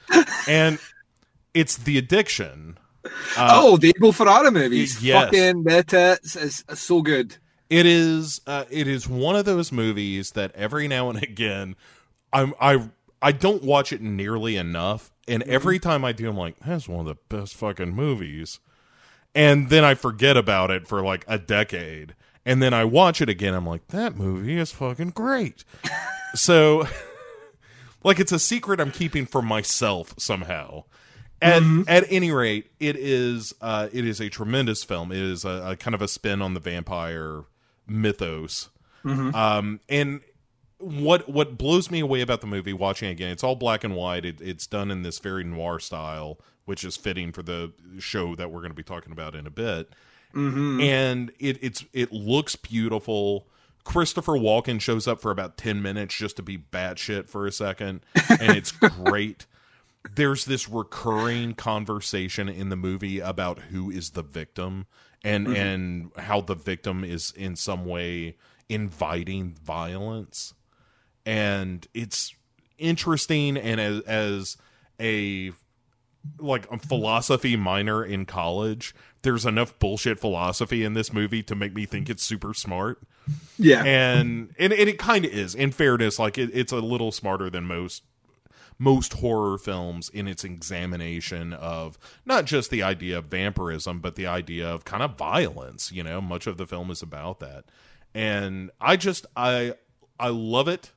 And 0.48 0.78
it's 1.54 1.76
The 1.76 1.98
Addiction. 1.98 2.78
oh, 3.36 3.76
the 3.76 3.92
Abel 3.96 4.12
Ferrara 4.12 4.50
movies. 4.50 5.02
yes. 5.02 5.24
Fucking 5.24 5.64
that 5.64 5.92
uh, 5.92 6.16
is, 6.22 6.36
is 6.36 6.64
so 6.80 7.02
good. 7.02 7.36
It 7.68 7.86
is 7.86 8.40
uh, 8.46 8.64
it 8.70 8.86
is 8.86 9.08
one 9.08 9.34
of 9.34 9.44
those 9.44 9.72
movies 9.72 10.32
that 10.32 10.52
every 10.54 10.86
now 10.88 11.08
and 11.10 11.22
again 11.22 11.74
I'm 12.32 12.54
I 12.60 12.90
I 13.20 13.32
don't 13.32 13.62
watch 13.62 13.92
it 13.92 14.00
nearly 14.02 14.56
enough 14.56 15.10
and 15.26 15.42
every 15.44 15.78
time 15.78 16.04
I 16.04 16.12
do 16.12 16.28
I'm 16.28 16.36
like 16.36 16.56
that's 16.60 16.86
one 16.88 17.00
of 17.00 17.06
the 17.06 17.36
best 17.36 17.54
fucking 17.54 17.94
movies. 17.94 18.60
And 19.34 19.70
then 19.70 19.84
I 19.84 19.94
forget 19.94 20.36
about 20.36 20.70
it 20.70 20.86
for 20.86 21.02
like 21.02 21.24
a 21.26 21.38
decade 21.38 22.14
and 22.44 22.62
then 22.62 22.74
I 22.74 22.84
watch 22.84 23.20
it 23.20 23.28
again 23.28 23.54
I'm 23.54 23.66
like 23.66 23.88
that 23.88 24.16
movie 24.16 24.58
is 24.58 24.72
fucking 24.72 25.10
great. 25.10 25.64
so 26.34 26.86
like 28.04 28.20
it's 28.20 28.32
a 28.32 28.38
secret 28.38 28.80
I'm 28.80 28.90
keeping 28.90 29.26
for 29.26 29.42
myself 29.42 30.14
somehow. 30.18 30.84
At, 31.40 31.62
at 31.88 32.04
any 32.08 32.30
rate, 32.30 32.70
it 32.78 32.94
is 32.94 33.52
uh, 33.60 33.88
it 33.92 34.06
is 34.06 34.20
a 34.20 34.28
tremendous 34.28 34.84
film. 34.84 35.10
It 35.10 35.18
is 35.18 35.44
a, 35.44 35.70
a 35.70 35.76
kind 35.76 35.92
of 35.92 36.00
a 36.00 36.06
spin 36.06 36.40
on 36.40 36.54
the 36.54 36.60
vampire 36.60 37.42
mythos. 37.86 38.68
Um, 39.34 39.80
and 39.88 40.20
what 40.78 41.28
what 41.28 41.58
blows 41.58 41.90
me 41.90 42.00
away 42.00 42.20
about 42.20 42.40
the 42.40 42.46
movie, 42.46 42.72
watching 42.72 43.08
it 43.08 43.12
again, 43.12 43.30
it's 43.30 43.42
all 43.42 43.56
black 43.56 43.82
and 43.82 43.96
white. 43.96 44.24
It, 44.24 44.40
it's 44.40 44.66
done 44.66 44.90
in 44.90 45.02
this 45.02 45.18
very 45.18 45.42
noir 45.42 45.80
style, 45.80 46.38
which 46.64 46.84
is 46.84 46.96
fitting 46.96 47.32
for 47.32 47.42
the 47.42 47.72
show 47.98 48.34
that 48.36 48.50
we're 48.50 48.60
going 48.60 48.70
to 48.70 48.76
be 48.76 48.82
talking 48.84 49.12
about 49.12 49.34
in 49.34 49.46
a 49.46 49.50
bit. 49.50 49.92
Mm-hmm. 50.34 50.80
And 50.80 51.32
it 51.38 51.58
it's 51.62 51.84
it 51.92 52.12
looks 52.12 52.56
beautiful. 52.56 53.46
Christopher 53.84 54.34
Walken 54.34 54.80
shows 54.80 55.08
up 55.08 55.20
for 55.20 55.30
about 55.30 55.56
ten 55.56 55.82
minutes 55.82 56.14
just 56.14 56.36
to 56.36 56.42
be 56.42 56.58
batshit 56.58 57.28
for 57.28 57.46
a 57.46 57.52
second, 57.52 58.00
and 58.28 58.56
it's 58.56 58.70
great. 58.72 59.46
There's 60.14 60.44
this 60.44 60.68
recurring 60.68 61.54
conversation 61.54 62.48
in 62.48 62.68
the 62.68 62.76
movie 62.76 63.20
about 63.20 63.58
who 63.60 63.90
is 63.90 64.10
the 64.10 64.22
victim 64.22 64.86
and 65.24 65.46
mm-hmm. 65.46 65.56
and 65.56 66.10
how 66.16 66.40
the 66.40 66.54
victim 66.54 67.04
is 67.04 67.32
in 67.32 67.56
some 67.56 67.84
way 67.84 68.36
inviting 68.68 69.54
violence. 69.62 70.54
And 71.24 71.86
it's 71.94 72.34
interesting 72.78 73.56
and 73.56 73.80
as 73.80 74.00
as 74.02 74.56
a 75.00 75.52
like 76.38 76.70
a 76.70 76.78
philosophy 76.78 77.56
minor 77.56 78.04
in 78.04 78.24
college 78.24 78.94
there's 79.22 79.46
enough 79.46 79.78
bullshit 79.78 80.20
philosophy 80.20 80.84
in 80.84 80.94
this 80.94 81.12
movie 81.12 81.42
to 81.44 81.54
make 81.54 81.74
me 81.74 81.86
think 81.86 82.10
it's 82.10 82.22
super 82.22 82.52
smart. 82.52 83.00
Yeah. 83.58 83.84
and 83.84 84.52
and, 84.58 84.72
and 84.72 84.88
it 84.88 84.98
kind 84.98 85.24
of 85.24 85.32
is. 85.32 85.54
In 85.54 85.70
fairness 85.70 86.18
like 86.18 86.38
it, 86.38 86.50
it's 86.52 86.72
a 86.72 86.76
little 86.76 87.12
smarter 87.12 87.48
than 87.48 87.64
most 87.64 88.02
most 88.78 89.12
horror 89.14 89.58
films 89.58 90.08
in 90.08 90.26
its 90.26 90.42
examination 90.42 91.52
of 91.52 91.98
not 92.26 92.46
just 92.46 92.70
the 92.70 92.82
idea 92.82 93.18
of 93.18 93.26
vampirism 93.26 94.00
but 94.00 94.16
the 94.16 94.26
idea 94.26 94.68
of 94.68 94.84
kind 94.84 95.02
of 95.02 95.16
violence 95.16 95.92
you 95.92 96.02
know? 96.02 96.20
Much 96.20 96.46
of 96.46 96.56
the 96.56 96.66
film 96.66 96.90
is 96.90 97.00
about 97.00 97.38
that. 97.40 97.64
And 98.14 98.70
i 98.80 98.96
just 98.96 99.24
i 99.36 99.74
i 100.18 100.28
love 100.28 100.66
it 100.66 100.90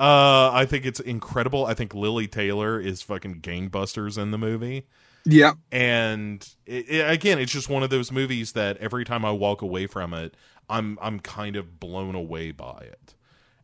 uh 0.00 0.50
i 0.52 0.64
think 0.66 0.84
it's 0.86 0.98
incredible. 1.00 1.66
I 1.66 1.74
think 1.74 1.94
lili 1.94 2.26
taylor 2.26 2.80
is 2.80 3.02
fucking 3.02 3.40
gangbusters 3.42 4.16
in 4.20 4.30
the 4.30 4.38
movie. 4.38 4.86
Yeah. 5.26 5.52
and 5.70 6.48
it, 6.66 6.88
it- 6.88 7.10
again 7.10 7.38
it's 7.38 7.52
just 7.52 7.68
one 7.68 7.82
of 7.82 7.90
those 7.90 8.10
movies 8.10 8.52
that 8.52 8.78
every 8.78 9.04
time 9.04 9.24
i 9.24 9.30
walk 9.30 9.60
away 9.62 9.86
from 9.86 10.14
it 10.14 10.34
i'm 10.70 10.98
i'm 11.02 11.20
kind 11.20 11.56
of 11.56 11.78
blown 11.78 12.14
away 12.14 12.50
by 12.52 12.80
it. 12.90 13.14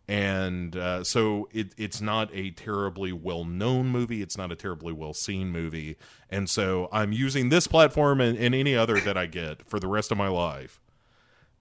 And 0.08 0.76
uh, 0.76 1.02
so 1.02 1.48
it, 1.52 1.72
it's 1.76 2.00
not 2.00 2.30
a 2.32 2.52
terribly 2.52 3.10
well 3.12 3.44
known 3.44 3.88
movie. 3.88 4.22
It's 4.22 4.38
not 4.38 4.52
a 4.52 4.54
terribly 4.54 4.92
well 4.92 5.12
seen 5.12 5.48
movie. 5.50 5.96
And 6.30 6.48
so 6.48 6.88
i'm 6.92 7.12
using 7.12 7.48
this 7.48 7.66
platform 7.66 8.20
and, 8.20 8.36
and 8.38 8.54
any 8.54 8.76
other 8.76 9.00
that 9.00 9.16
i 9.16 9.26
get 9.26 9.66
for 9.68 9.80
the 9.80 9.88
rest 9.88 10.12
of 10.12 10.18
my 10.18 10.28
life 10.28 10.80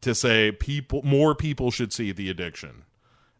to 0.01 0.13
say 0.13 0.51
people 0.51 1.01
more 1.03 1.33
people 1.33 1.71
should 1.71 1.91
see 1.93 2.11
the 2.11 2.29
addiction 2.29 2.83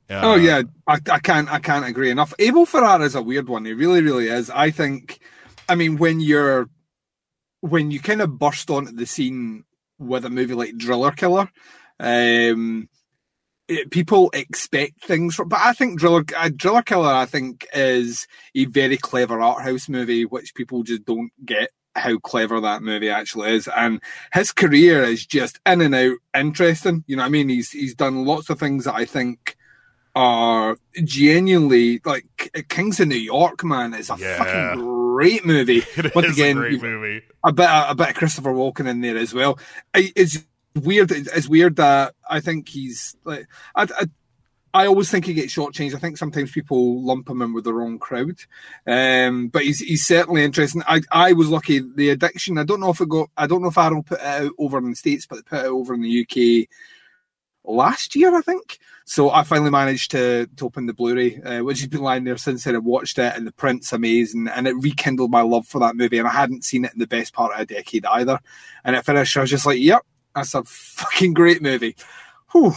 uh, 0.10 0.22
Oh 0.24 0.36
yeah, 0.36 0.64
I, 0.88 1.00
I 1.10 1.20
can't 1.20 1.52
I 1.52 1.60
can't 1.60 1.86
agree 1.86 2.12
enough. 2.12 2.34
Abel 2.40 2.66
Ferrara 2.66 3.04
is 3.04 3.16
a 3.16 3.22
weird 3.22 3.50
one. 3.50 3.66
He 3.66 3.74
really 3.74 4.02
really 4.02 4.28
is. 4.28 4.50
I 4.50 4.72
think, 4.72 5.20
I 5.68 5.76
mean, 5.76 5.98
when 5.98 6.20
you're 6.20 6.70
when 7.62 7.92
you 7.92 8.00
kind 8.00 8.22
of 8.22 8.38
burst 8.38 8.70
onto 8.70 8.92
the 8.92 9.06
scene 9.06 9.64
with 9.98 10.26
a 10.26 10.30
movie 10.30 10.54
like 10.54 10.78
Driller 10.78 11.12
Killer, 11.12 11.50
um, 12.00 12.88
it, 13.68 13.90
people 13.90 14.30
expect 14.34 15.04
things 15.04 15.36
from. 15.36 15.50
But 15.50 15.62
I 15.62 15.74
think 15.74 16.00
Driller 16.00 16.24
uh, 16.38 16.50
Driller 16.56 16.84
Killer, 16.84 17.12
I 17.12 17.26
think, 17.26 17.66
is 17.74 18.28
a 18.54 18.66
very 18.66 18.98
clever 18.98 19.42
art 19.42 19.64
house 19.64 19.90
movie, 19.90 20.26
which 20.26 20.56
people 20.56 20.84
just 20.84 21.06
don't 21.06 21.32
get 21.44 21.70
how 21.96 22.18
clever 22.20 22.60
that 22.60 22.84
movie 22.84 23.10
actually 23.10 23.52
is. 23.56 23.70
And 23.76 24.02
his 24.34 24.52
career 24.52 25.04
is 25.04 25.26
just 25.26 25.60
in 25.66 25.82
and 25.82 25.96
out 25.96 26.18
interesting. 26.36 27.04
You 27.08 27.16
know 27.16 27.24
what 27.24 27.28
I 27.28 27.32
mean? 27.32 27.50
He's 27.50 27.72
he's 27.72 27.96
done 27.96 28.26
lots 28.26 28.50
of 28.50 28.60
things 28.60 28.86
that 28.86 28.96
I 28.96 29.06
think 29.06 29.56
are 30.16 30.78
genuinely 31.04 32.00
like 32.06 32.26
Kings 32.70 33.00
of 33.00 33.08
New 33.10 33.16
York, 33.16 33.64
man. 33.64 33.94
It's 33.94 34.10
a 34.10 34.16
Yeah. 34.18 34.38
fucking 34.38 34.86
great 34.86 35.46
movie. 35.46 35.84
it 35.98 36.16
Once 36.16 36.28
is 36.28 36.34
again, 36.34 36.58
a 36.58 36.62
great 36.62 36.82
movie 36.82 37.22
a 37.44 37.52
bit 37.54 37.68
a 37.70 37.94
bit 37.96 38.10
of 38.10 38.16
Christopher 38.16 38.52
Walken 38.54 38.88
in 38.88 39.02
there 39.02 39.18
as 39.18 39.34
well. 39.34 39.60
It's 39.94 40.40
weird. 40.74 41.12
It's 41.12 41.48
weird 41.48 41.76
that 41.76 42.16
I 42.30 42.40
think 42.40 42.70
he's 42.70 43.16
like 43.24 43.48
I, 43.76 43.84
I, 43.84 44.06
I 44.74 44.88
always 44.88 45.10
think 45.10 45.26
he 45.26 45.34
gets 45.34 45.54
shortchanged. 45.56 45.96
I 45.96 46.00
think 46.00 46.18
sometimes 46.18 46.52
people 46.52 47.02
lump 47.02 47.30
him 47.30 47.42
in 47.42 47.54
with 47.54 47.64
the 47.64 47.74
wrong 47.74 47.98
crowd. 48.00 48.38
Um, 48.88 49.48
but 49.50 49.64
he's 49.64 49.80
he's 49.80 50.06
certainly 50.06 50.44
interesting. 50.44 50.82
I 50.88 51.02
I 51.12 51.34
was 51.34 51.50
lucky. 51.50 51.80
The 51.80 52.10
addiction. 52.10 52.58
I 52.58 52.64
don't 52.64 52.80
know 52.82 52.90
if 52.90 53.00
it 53.00 53.08
got. 53.10 53.30
I 53.38 53.48
don't 53.48 53.62
know 53.62 53.70
if 53.70 53.78
Arrow 53.78 54.02
put 54.02 54.20
it 54.20 54.26
out 54.26 54.52
over 54.58 54.78
in 54.80 54.90
the 54.90 54.96
states, 54.96 55.28
but 55.28 55.36
they 55.36 55.42
put 55.44 55.66
it 55.66 55.70
over 55.70 55.94
in 55.94 56.02
the 56.02 56.22
UK 56.22 56.68
last 57.64 58.16
year, 58.16 58.36
I 58.36 58.42
think. 58.42 58.80
So 59.08 59.30
I 59.30 59.44
finally 59.44 59.70
managed 59.70 60.10
to, 60.12 60.48
to 60.58 60.66
open 60.66 60.88
the 60.88 60.94
Blu-ray, 60.94 61.40
uh, 61.44 61.64
which 61.64 61.80
has 61.80 61.88
been 61.88 62.02
lying 62.02 62.24
there 62.24 62.38
since 62.38 62.64
then. 62.64 62.76
I 62.76 62.80
watched 62.80 63.20
it, 63.20 63.36
and 63.36 63.46
the 63.46 63.52
print's 63.52 63.94
amazing, 63.94 64.48
and 64.48 64.68
it 64.68 64.74
rekindled 64.74 65.30
my 65.30 65.42
love 65.42 65.68
for 65.68 65.78
that 65.80 65.96
movie. 65.96 66.18
And 66.18 66.28
I 66.28 66.32
hadn't 66.32 66.66
seen 66.66 66.86
it 66.86 66.94
in 66.94 67.00
the 67.00 67.06
best 67.06 67.32
part 67.32 67.54
of 67.54 67.60
a 67.60 67.66
decade 67.68 68.04
either. 68.08 68.40
And 68.84 68.96
it 68.96 69.06
finished, 69.06 69.38
I 69.38 69.42
was 69.42 69.52
just 69.52 69.68
like, 69.68 69.80
"Yep, 69.80 70.04
that's 70.34 70.56
a 70.56 70.64
fucking 70.64 71.36
great 71.36 71.62
movie." 71.62 71.96
Whew. 72.52 72.74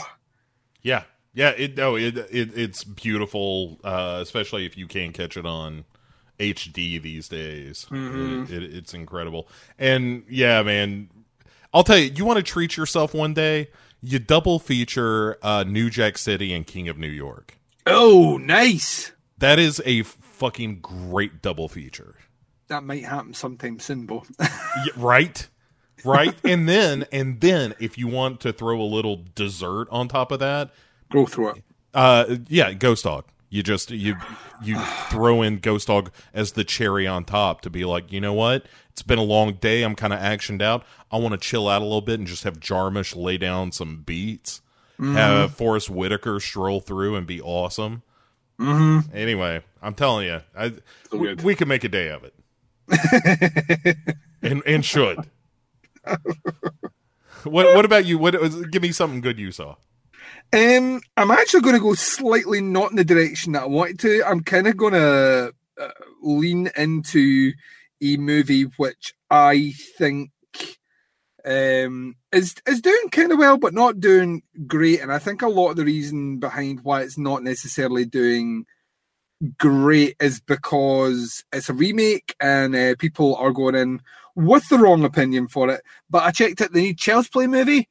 Yeah, 0.83 1.05
yeah. 1.33 1.51
It 1.57 1.79
no, 1.79 1.97
it, 1.97 2.19
it 2.19 2.51
it's 2.55 2.85
beautiful, 2.85 3.81
uh, 3.83 4.19
especially 4.21 4.67
if 4.67 4.77
you 4.77 4.87
can 4.87 5.15
catch 5.15 5.39
it 5.39 5.47
on 5.47 5.87
HD 6.39 7.01
these 7.01 7.29
days. 7.29 7.87
It, 7.91 8.51
it, 8.51 8.75
it's 8.75 8.93
incredible, 8.93 9.49
and 9.79 10.25
yeah, 10.29 10.63
man. 10.63 11.09
I'll 11.73 11.85
tell 11.85 11.99
you, 11.99 12.11
you 12.11 12.25
want 12.25 12.39
to 12.39 12.43
treat 12.43 12.79
yourself 12.79 13.13
one 13.13 13.35
day. 13.35 13.69
You 14.01 14.19
double 14.19 14.59
feature 14.59 15.39
uh, 15.43 15.65
New 15.67 15.91
Jack 15.91 16.19
City 16.19 16.53
and 16.53 16.67
King 16.67 16.89
of 16.89 16.99
New 16.99 17.09
York. 17.09 17.59
Oh, 17.87 18.39
nice. 18.41 19.13
That 19.39 19.59
is 19.59 19.83
a 19.85 20.03
fucking 20.03 20.81
great 20.81 21.43
double 21.43 21.69
feature. 21.69 22.15
That 22.69 22.85
might 22.85 23.05
happen 23.05 23.35
sometime 23.35 23.79
soon. 23.81 24.09
Yeah, 24.39 24.93
right 24.97 25.49
right 26.05 26.37
and 26.45 26.69
then 26.69 27.05
and 27.11 27.41
then 27.41 27.75
if 27.81 27.99
you 27.99 28.07
want 28.07 28.39
to 28.43 28.53
throw 28.53 28.81
a 28.81 28.85
little 28.87 29.25
dessert 29.35 29.89
on 29.91 30.07
top 30.07 30.31
of 30.31 30.39
that 30.39 30.71
Go 31.11 31.27
through 31.27 31.51
it. 31.57 31.63
uh 31.93 32.37
yeah 32.47 32.73
ghost 32.73 33.03
dog 33.03 33.25
you 33.51 33.65
just 33.65 33.91
you 33.91 34.15
you 34.63 34.79
throw 35.11 35.43
in 35.43 35.59
ghost 35.59 35.89
dog 35.89 36.13
as 36.33 36.53
the 36.53 36.63
cherry 36.63 37.05
on 37.09 37.25
top 37.25 37.63
to 37.63 37.71
be 37.71 37.85
like 37.85 38.13
you 38.13 38.21
know 38.21 38.33
what 38.33 38.65
it's 38.99 39.03
been 39.03 39.19
a 39.19 39.23
long 39.23 39.55
day 39.55 39.83
i'm 39.83 39.95
kind 39.95 40.13
of 40.13 40.19
actioned 40.19 40.63
out. 40.63 40.85
I 41.11 41.19
want 41.19 41.33
to 41.33 41.39
chill 41.39 41.69
out 41.69 41.81
a 41.83 41.85
little 41.85 42.01
bit 42.01 42.19
and 42.19 42.27
just 42.27 42.45
have 42.45 42.61
jarmusch 42.61 43.17
lay 43.17 43.39
down 43.39 43.73
some 43.73 44.03
beats 44.03 44.61
have 45.01 45.55
forest 45.55 45.89
whitaker 45.89 46.41
stroll 46.41 46.81
through 46.81 47.15
and 47.15 47.25
be 47.25 47.41
awesome. 47.41 48.03
Mm-hmm. 48.59 49.17
anyway 49.17 49.63
i'm 49.81 49.95
telling 49.95 50.27
you 50.27 50.41
I, 50.57 50.73
we, 51.13 51.35
we 51.35 51.55
can 51.55 51.69
make 51.69 51.85
a 51.85 51.89
day 51.89 52.09
of 52.09 52.25
it. 52.25 52.35
And 54.43 54.63
and 54.67 54.85
should. 54.85 55.19
What 57.45 57.75
what 57.77 57.85
about 57.85 58.05
you? 58.05 58.19
What 58.19 58.35
give 58.71 58.83
me 58.83 58.93
something 58.93 59.21
good 59.21 59.39
you 59.39 59.53
saw. 59.53 59.77
Um, 60.53 61.01
I'm 61.17 61.31
actually 61.31 61.61
going 61.61 61.77
to 61.77 61.81
go 61.83 61.95
slightly 61.95 62.61
not 62.61 62.91
in 62.91 62.97
the 62.97 63.05
direction 63.05 63.53
that 63.53 63.65
I 63.65 63.67
wanted 63.67 63.99
to. 64.01 64.23
I'm 64.27 64.43
kind 64.43 64.67
of 64.67 64.77
going 64.77 64.95
to 64.95 65.53
uh, 65.81 65.89
lean 66.23 66.71
into 66.77 67.53
a 68.03 68.17
movie 68.17 68.65
which 68.77 69.15
I 69.31 69.73
think 69.97 70.31
um, 71.45 72.15
is 72.33 72.55
is 72.67 72.81
doing 72.81 73.09
kind 73.11 73.33
of 73.33 73.39
well, 73.39 73.57
but 73.57 73.75
not 73.75 74.01
doing 74.01 74.43
great. 74.67 75.01
And 75.01 75.13
I 75.13 75.19
think 75.19 75.43
a 75.43 75.49
lot 75.49 75.71
of 75.71 75.77
the 75.77 75.85
reason 75.85 76.39
behind 76.39 76.81
why 76.83 77.03
it's 77.03 77.19
not 77.19 77.43
necessarily 77.43 78.05
doing 78.05 78.67
great 79.59 80.17
is 80.21 80.41
because 80.41 81.45
it's 81.53 81.69
a 81.69 81.75
remake 81.75 82.35
and 82.41 82.75
uh, 82.75 82.95
people 82.99 83.37
are 83.37 83.53
going 83.53 83.77
in 83.77 84.01
with 84.35 84.69
the 84.69 84.79
wrong 84.79 85.05
opinion 85.05 85.49
for 85.49 85.71
it. 85.71 85.81
But 86.11 86.25
I 86.25 86.31
checked 86.31 86.61
out 86.61 86.73
the 86.73 86.81
new 86.83 86.95
Child's 86.95 87.29
Play 87.29 87.47
movie, 87.47 87.89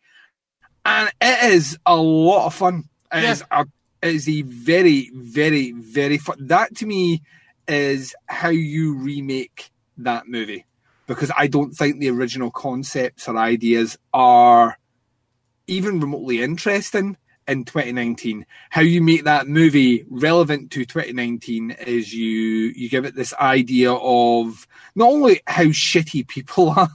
and 0.86 1.10
it 1.22 1.52
is 1.54 1.78
a 1.86 1.96
lot 1.96 2.48
of 2.48 2.54
fun. 2.54 2.84
It 3.14 3.24
Yeah. 3.24 3.32
is 3.32 3.44
a 3.52 3.66
it 4.04 4.14
is 4.14 4.30
a 4.30 4.44
very, 4.44 5.10
very, 5.16 5.72
very 5.72 6.20
fun. 6.20 6.38
That 6.40 6.76
to 6.78 6.86
me 6.86 7.24
is 7.68 8.14
how 8.28 8.50
you 8.50 8.94
remake 8.94 9.72
that 9.98 10.28
movie 10.28 10.66
because 11.08 11.32
I 11.36 11.48
don't 11.48 11.72
think 11.72 12.00
the 12.00 12.10
original 12.10 12.52
concepts 12.52 13.28
or 13.28 13.38
ideas 13.38 13.98
are 14.14 14.78
even 15.68 16.00
remotely 16.00 16.42
interesting 16.42 17.18
in 17.48 17.64
2019. 17.64 18.46
How 18.70 18.82
you 18.82 19.02
make 19.02 19.24
that 19.24 19.48
movie 19.48 20.06
relevant 20.10 20.72
to 20.72 20.86
2019 20.86 21.72
is 21.72 22.14
you 22.14 22.74
you 22.76 22.90
give 22.90 23.06
it 23.06 23.16
this 23.16 23.34
idea 23.36 23.94
of 23.94 24.68
not 24.96 25.10
only 25.10 25.42
how 25.48 25.66
shitty 25.66 26.28
people 26.28 26.70
are 26.78 26.90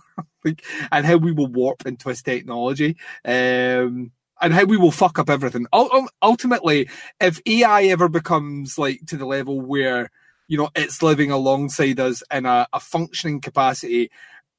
like, 0.44 0.62
and 0.90 1.06
how 1.06 1.16
we 1.16 1.32
will 1.32 1.47
warp 1.47 1.87
and 1.87 1.99
twist 1.99 2.25
technology. 2.25 2.97
Um, 3.25 4.12
and 4.40 4.52
how 4.52 4.64
we 4.64 4.76
will 4.76 4.90
fuck 4.90 5.21
up 5.21 5.30
everything. 5.30 5.66
Ul- 5.73 6.09
Ultimately, 6.21 6.88
if 7.21 7.40
AI 7.47 7.85
ever 7.85 8.09
becomes 8.09 8.76
like 8.76 9.00
to 9.06 9.16
the 9.16 9.25
level 9.25 9.61
where 9.61 10.11
you 10.52 10.59
know 10.59 10.68
it's 10.76 11.02
living 11.02 11.30
alongside 11.30 11.99
us 11.99 12.23
in 12.30 12.44
a, 12.44 12.68
a 12.75 12.78
functioning 12.78 13.40
capacity, 13.40 14.11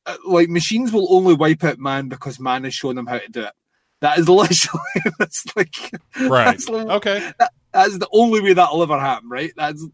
uh, 0.07 0.17
like 0.25 0.49
machines 0.49 0.91
will 0.91 1.13
only 1.15 1.35
wipe 1.35 1.63
out 1.63 1.77
man 1.77 2.09
because 2.09 2.39
man 2.39 2.63
has 2.63 2.73
shown 2.73 2.95
them 2.95 3.05
how 3.05 3.19
to 3.19 3.27
do 3.29 3.41
it. 3.43 3.53
That 4.01 4.17
is 4.17 4.27
literally 4.43 5.13
that's 5.19 5.45
like 5.55 5.91
Right. 6.19 6.45
That's 6.45 6.65
the- 6.65 6.91
Okay. 6.93 7.31
that's 7.71 7.99
the 7.99 8.07
only 8.11 8.41
way 8.41 8.53
that'll 8.53 8.81
ever 8.81 8.99
happen, 8.99 9.29
right? 9.29 9.53
That's 9.55 9.85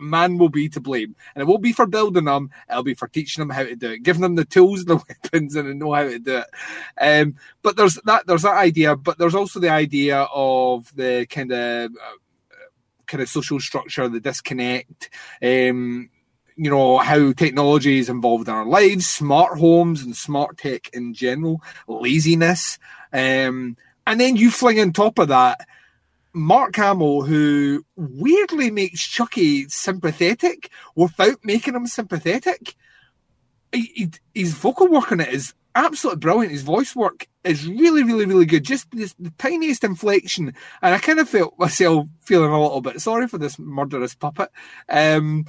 man 0.00 0.38
will 0.38 0.48
be 0.48 0.68
to 0.70 0.80
blame, 0.80 1.14
and 1.34 1.42
it 1.42 1.46
won't 1.46 1.62
be 1.62 1.72
for 1.72 1.86
building 1.86 2.24
them. 2.24 2.50
It'll 2.68 2.82
be 2.82 2.94
for 2.94 3.06
teaching 3.06 3.42
them 3.42 3.50
how 3.50 3.62
to 3.62 3.76
do 3.76 3.92
it, 3.92 4.02
giving 4.02 4.22
them 4.22 4.34
the 4.34 4.44
tools, 4.44 4.80
and 4.80 4.88
the 4.88 4.96
weapons, 4.96 5.54
and 5.54 5.68
they 5.68 5.74
know 5.74 5.92
how 5.92 6.02
to 6.02 6.18
do 6.18 6.38
it. 6.38 6.46
Um, 7.00 7.36
but 7.62 7.76
there's 7.76 7.94
that 8.06 8.26
there's 8.26 8.42
that 8.42 8.56
idea, 8.56 8.96
but 8.96 9.18
there's 9.18 9.34
also 9.36 9.60
the 9.60 9.70
idea 9.70 10.26
of 10.34 10.92
the 10.96 11.26
kind 11.30 11.52
of 11.52 11.92
uh, 11.92 12.16
kind 13.14 13.22
of 13.22 13.28
social 13.28 13.60
structure, 13.60 14.08
the 14.08 14.18
disconnect. 14.18 15.08
Um, 15.40 16.10
you 16.56 16.68
know 16.70 16.98
how 16.98 17.32
technology 17.32 17.98
is 17.98 18.08
involved 18.08 18.48
in 18.48 18.54
our 18.54 18.66
lives, 18.66 19.06
smart 19.06 19.56
homes 19.58 20.02
and 20.02 20.16
smart 20.16 20.58
tech 20.58 20.88
in 20.92 21.14
general, 21.14 21.62
laziness, 21.86 22.78
um, 23.12 23.76
and 24.06 24.20
then 24.20 24.36
you 24.36 24.50
fling 24.50 24.80
on 24.80 24.92
top 24.92 25.18
of 25.20 25.28
that 25.28 25.60
Mark 26.32 26.74
Hamill, 26.74 27.22
who 27.22 27.84
weirdly 27.96 28.70
makes 28.70 29.06
Chucky 29.06 29.68
sympathetic 29.68 30.70
without 30.96 31.38
making 31.44 31.76
him 31.76 31.86
sympathetic. 31.86 32.74
He, 33.72 33.92
he, 33.94 34.10
his 34.34 34.54
vocal 34.54 34.88
work 34.88 35.12
on 35.12 35.20
it 35.20 35.28
is 35.28 35.54
absolutely 35.74 36.20
brilliant. 36.20 36.52
His 36.52 36.62
voice 36.62 36.94
work 36.94 37.26
is 37.42 37.66
really, 37.66 38.02
really, 38.02 38.26
really 38.26 38.46
good. 38.46 38.64
Just 38.64 38.90
this, 38.92 39.14
the 39.18 39.32
tiniest 39.38 39.84
inflection, 39.84 40.54
and 40.82 40.94
I 40.94 40.98
kind 40.98 41.18
of 41.18 41.28
felt 41.28 41.58
myself 41.58 42.06
feeling 42.20 42.50
a 42.50 42.62
little 42.62 42.80
bit 42.80 43.00
sorry 43.00 43.28
for 43.28 43.38
this 43.38 43.58
murderous 43.58 44.14
puppet. 44.14 44.50
Um, 44.88 45.46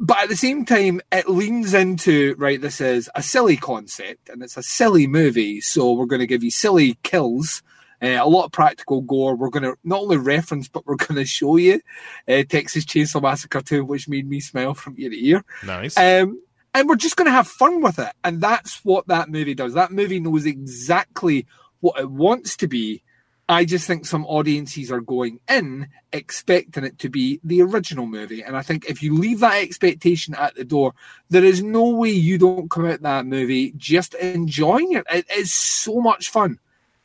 but 0.00 0.18
at 0.18 0.28
the 0.28 0.36
same 0.36 0.64
time, 0.64 1.00
it 1.10 1.28
leans 1.28 1.74
into 1.74 2.34
right. 2.38 2.60
This 2.60 2.80
is 2.80 3.10
a 3.14 3.22
silly 3.22 3.56
concept, 3.56 4.28
and 4.28 4.42
it's 4.42 4.56
a 4.56 4.62
silly 4.62 5.06
movie, 5.06 5.60
so 5.60 5.92
we're 5.92 6.06
going 6.06 6.20
to 6.20 6.26
give 6.26 6.44
you 6.44 6.50
silly 6.50 6.98
kills. 7.02 7.62
Uh, 8.00 8.16
a 8.20 8.28
lot 8.28 8.44
of 8.44 8.52
practical 8.52 9.00
gore. 9.00 9.34
We're 9.34 9.50
going 9.50 9.64
to 9.64 9.74
not 9.82 10.02
only 10.02 10.18
reference, 10.18 10.68
but 10.68 10.86
we're 10.86 10.94
going 10.94 11.16
to 11.16 11.24
show 11.24 11.56
you 11.56 11.80
uh, 12.28 12.44
Texas 12.48 12.84
Chainsaw 12.84 13.20
Massacre 13.20 13.60
2, 13.60 13.84
which 13.84 14.08
made 14.08 14.28
me 14.28 14.38
smile 14.38 14.74
from 14.74 14.94
ear 14.98 15.10
to 15.10 15.26
ear. 15.26 15.44
Nice. 15.64 15.98
Um, 15.98 16.40
and 16.74 16.88
we're 16.88 16.96
just 16.96 17.16
going 17.16 17.26
to 17.26 17.32
have 17.32 17.48
fun 17.48 17.82
with 17.82 17.98
it. 17.98 18.12
And 18.24 18.40
that's 18.40 18.84
what 18.84 19.08
that 19.08 19.28
movie 19.28 19.54
does. 19.54 19.74
That 19.74 19.92
movie 19.92 20.20
knows 20.20 20.46
exactly 20.46 21.46
what 21.80 21.98
it 21.98 22.10
wants 22.10 22.56
to 22.58 22.68
be. 22.68 23.02
I 23.50 23.64
just 23.64 23.86
think 23.86 24.04
some 24.04 24.26
audiences 24.26 24.92
are 24.92 25.00
going 25.00 25.40
in 25.48 25.88
expecting 26.12 26.84
it 26.84 26.98
to 26.98 27.08
be 27.08 27.40
the 27.42 27.62
original 27.62 28.06
movie. 28.06 28.42
And 28.42 28.56
I 28.56 28.62
think 28.62 28.84
if 28.84 29.02
you 29.02 29.16
leave 29.16 29.40
that 29.40 29.62
expectation 29.62 30.34
at 30.34 30.54
the 30.54 30.64
door, 30.64 30.92
there 31.30 31.44
is 31.44 31.62
no 31.62 31.88
way 31.88 32.10
you 32.10 32.36
don't 32.36 32.70
come 32.70 32.84
out 32.84 33.00
that 33.00 33.24
movie 33.24 33.72
just 33.78 34.14
enjoying 34.14 34.92
it. 34.92 35.06
It 35.10 35.26
is 35.34 35.54
so 35.54 36.00
much 36.00 36.28
fun 36.28 36.58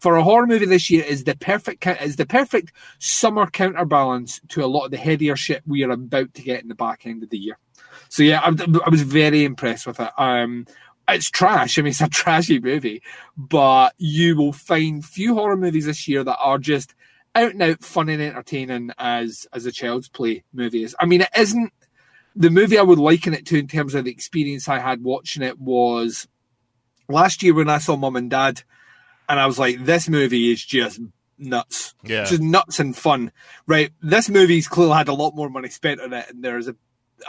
for 0.04 0.18
a 0.18 0.24
horror 0.24 0.46
movie 0.46 0.66
this 0.66 0.90
year 0.90 1.02
is 1.02 1.24
the 1.24 1.34
perfect 1.38 1.88
is 2.02 2.18
the 2.18 2.26
perfect 2.26 2.74
summer 3.00 3.50
counterbalance 3.50 4.42
to 4.50 4.62
a 4.62 4.68
lot 4.68 4.84
of 4.84 4.92
the 4.92 4.98
heavier 4.98 5.38
shit 5.38 5.64
we 5.66 5.82
are 5.82 5.92
about 5.92 6.34
to 6.34 6.42
get 6.42 6.62
in 6.62 6.68
the 6.68 6.76
back 6.76 7.06
end 7.06 7.24
of 7.24 7.30
the 7.30 7.38
year. 7.38 7.58
So 8.14 8.22
yeah, 8.22 8.42
I, 8.42 8.50
I 8.86 8.90
was 8.90 9.02
very 9.02 9.44
impressed 9.44 9.88
with 9.88 10.00
it. 10.00 10.12
Um, 10.20 10.68
it's 11.08 11.32
trash. 11.32 11.80
I 11.80 11.82
mean, 11.82 11.90
it's 11.90 12.00
a 12.00 12.08
trashy 12.12 12.60
movie, 12.60 13.02
but 13.36 13.96
you 13.98 14.36
will 14.36 14.54
find 14.54 15.04
few 15.04 15.34
horror 15.34 15.58
movies 15.58 15.88
this 15.88 16.08
year 16.08 16.24
that 16.24 16.38
are 16.38 16.60
just 16.60 16.94
out 17.34 17.54
and 17.54 17.62
out 17.64 17.84
fun 17.84 18.10
and 18.10 18.22
entertaining 18.22 18.92
as 19.00 19.48
as 19.52 19.66
a 19.66 19.72
child's 19.72 20.10
play 20.10 20.44
movie 20.54 20.84
is. 20.84 20.96
I 21.00 21.08
mean, 21.08 21.22
it 21.22 21.30
isn't 21.36 21.74
the 22.36 22.52
movie 22.52 22.78
I 22.78 22.84
would 22.84 23.00
liken 23.00 23.34
it 23.34 23.48
to 23.48 23.58
in 23.58 23.68
terms 23.68 23.96
of 23.96 24.06
the 24.06 24.12
experience 24.12 24.70
I 24.70 24.78
had 24.78 25.04
watching 25.04 25.42
it 25.42 25.60
was 25.60 26.28
last 27.10 27.42
year 27.42 27.56
when 27.56 27.68
I 27.68 27.80
saw 27.80 27.96
Mum 27.96 28.16
and 28.16 28.30
Dad 28.30 28.62
and 29.28 29.40
I 29.40 29.48
was 29.48 29.58
like, 29.58 29.86
this 29.86 30.08
movie 30.08 30.52
is 30.52 30.64
just 30.64 31.02
nuts. 31.40 31.96
Yeah. 32.04 32.26
Just 32.26 32.44
nuts 32.44 32.80
and 32.80 32.96
fun. 32.96 33.32
Right. 33.66 33.90
This 34.04 34.30
movie's 34.30 34.68
clearly 34.68 34.98
had 34.98 35.08
a 35.08 35.14
lot 35.14 35.36
more 35.36 35.50
money 35.50 35.70
spent 35.70 36.00
on 36.00 36.14
it 36.14 36.30
and 36.30 36.44
there's 36.44 36.68
a 36.68 36.76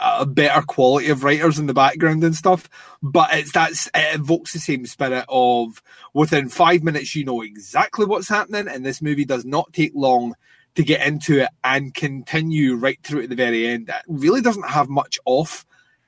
a 0.01 0.25
better 0.25 0.61
quality 0.61 1.09
of 1.09 1.23
writers 1.23 1.59
in 1.59 1.67
the 1.67 1.73
background 1.73 2.23
and 2.23 2.35
stuff, 2.35 2.69
but 3.01 3.33
it's 3.33 3.51
that's 3.51 3.87
it 3.87 4.15
evokes 4.15 4.53
the 4.53 4.59
same 4.59 4.85
spirit 4.85 5.25
of 5.29 5.81
within 6.13 6.49
five 6.49 6.83
minutes 6.83 7.15
you 7.15 7.25
know 7.25 7.41
exactly 7.41 8.05
what's 8.05 8.29
happening, 8.29 8.67
and 8.67 8.85
this 8.85 9.01
movie 9.01 9.25
does 9.25 9.45
not 9.45 9.73
take 9.73 9.91
long 9.95 10.35
to 10.75 10.83
get 10.83 11.05
into 11.05 11.41
it 11.41 11.49
and 11.63 11.93
continue 11.93 12.75
right 12.75 12.99
through 13.03 13.21
to 13.21 13.27
the 13.27 13.35
very 13.35 13.67
end. 13.67 13.89
It 13.89 14.03
really 14.07 14.41
doesn't 14.41 14.69
have 14.69 14.89
much 14.89 15.19
off 15.25 15.65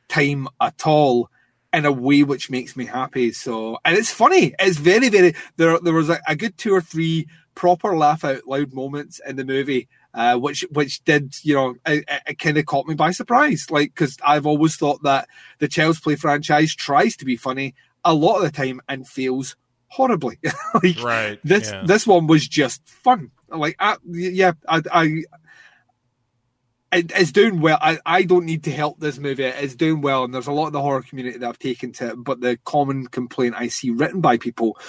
time 0.10 0.48
at 0.60 0.86
all 0.86 1.30
in 1.74 1.86
a 1.86 1.92
way 1.92 2.24
which 2.24 2.50
makes 2.50 2.76
me 2.76 2.86
happy. 2.86 3.32
So, 3.32 3.78
and 3.86 3.98
it's 3.98 4.12
funny. 4.12 4.54
It's 4.60 4.78
very, 4.78 5.10
very. 5.10 5.36
There, 5.58 5.80
there 5.80 5.94
was 5.94 6.10
a, 6.10 6.20
a 6.28 6.36
good 6.36 6.58
two 6.58 6.74
or 6.74 6.82
three 6.82 7.28
proper 7.56 7.96
laugh 7.96 8.24
out 8.24 8.48
loud 8.48 8.74
moments 8.74 9.20
in 9.26 9.36
the 9.36 9.46
movie, 9.46 9.88
uh, 10.18 10.36
which 10.36 10.66
which 10.72 11.04
did 11.06 11.36
you 11.44 11.54
know 11.54 11.76
it, 11.86 12.04
it 12.26 12.40
kind 12.40 12.58
of 12.58 12.66
caught 12.66 12.88
me 12.88 12.96
by 12.96 13.12
surprise. 13.12 13.68
Like 13.70 13.94
because 13.94 14.18
I've 14.26 14.48
always 14.48 14.76
thought 14.76 15.04
that 15.04 15.30
the 15.60 15.68
Child's 15.68 16.00
Play 16.00 16.16
franchise 16.16 16.76
tries 16.76 17.16
to 17.18 17.26
be 17.26 17.38
funny 17.38 17.76
a 18.04 18.16
lot 18.16 18.38
of 18.38 18.44
the 18.44 18.52
time 18.52 18.82
and 18.90 19.08
fails 19.08 19.56
horribly. 19.90 20.40
like 20.74 21.04
right. 21.04 21.40
this 21.44 21.70
yeah. 21.70 21.84
this 21.86 22.08
one 22.08 22.26
was 22.26 22.48
just 22.48 22.88
fun. 22.90 23.30
Like 23.48 23.76
I, 23.80 23.98
yeah, 24.06 24.54
I. 24.68 24.82
I 24.92 25.24
it's 26.94 27.34
doing 27.34 27.60
well. 27.60 27.78
I, 27.82 28.00
I 28.06 28.24
don't 28.24 28.46
need 28.46 28.64
to 28.64 28.72
help 28.72 29.00
this 29.00 29.20
movie. 29.20 29.44
It's 29.44 29.76
doing 29.76 30.02
well, 30.02 30.24
and 30.24 30.34
there's 30.34 30.48
a 30.48 30.54
lot 30.54 30.68
of 30.68 30.74
the 30.74 30.82
horror 30.82 31.02
community 31.02 31.38
that 31.38 31.48
I've 31.48 31.60
taken 31.60 31.92
to 31.94 32.12
it. 32.12 32.24
But 32.24 32.40
the 32.40 32.58
common 32.64 33.08
complaint 33.08 33.56
I 33.58 33.68
see 33.68 33.92
written 33.92 34.22
by 34.22 34.38
people, 34.38 34.80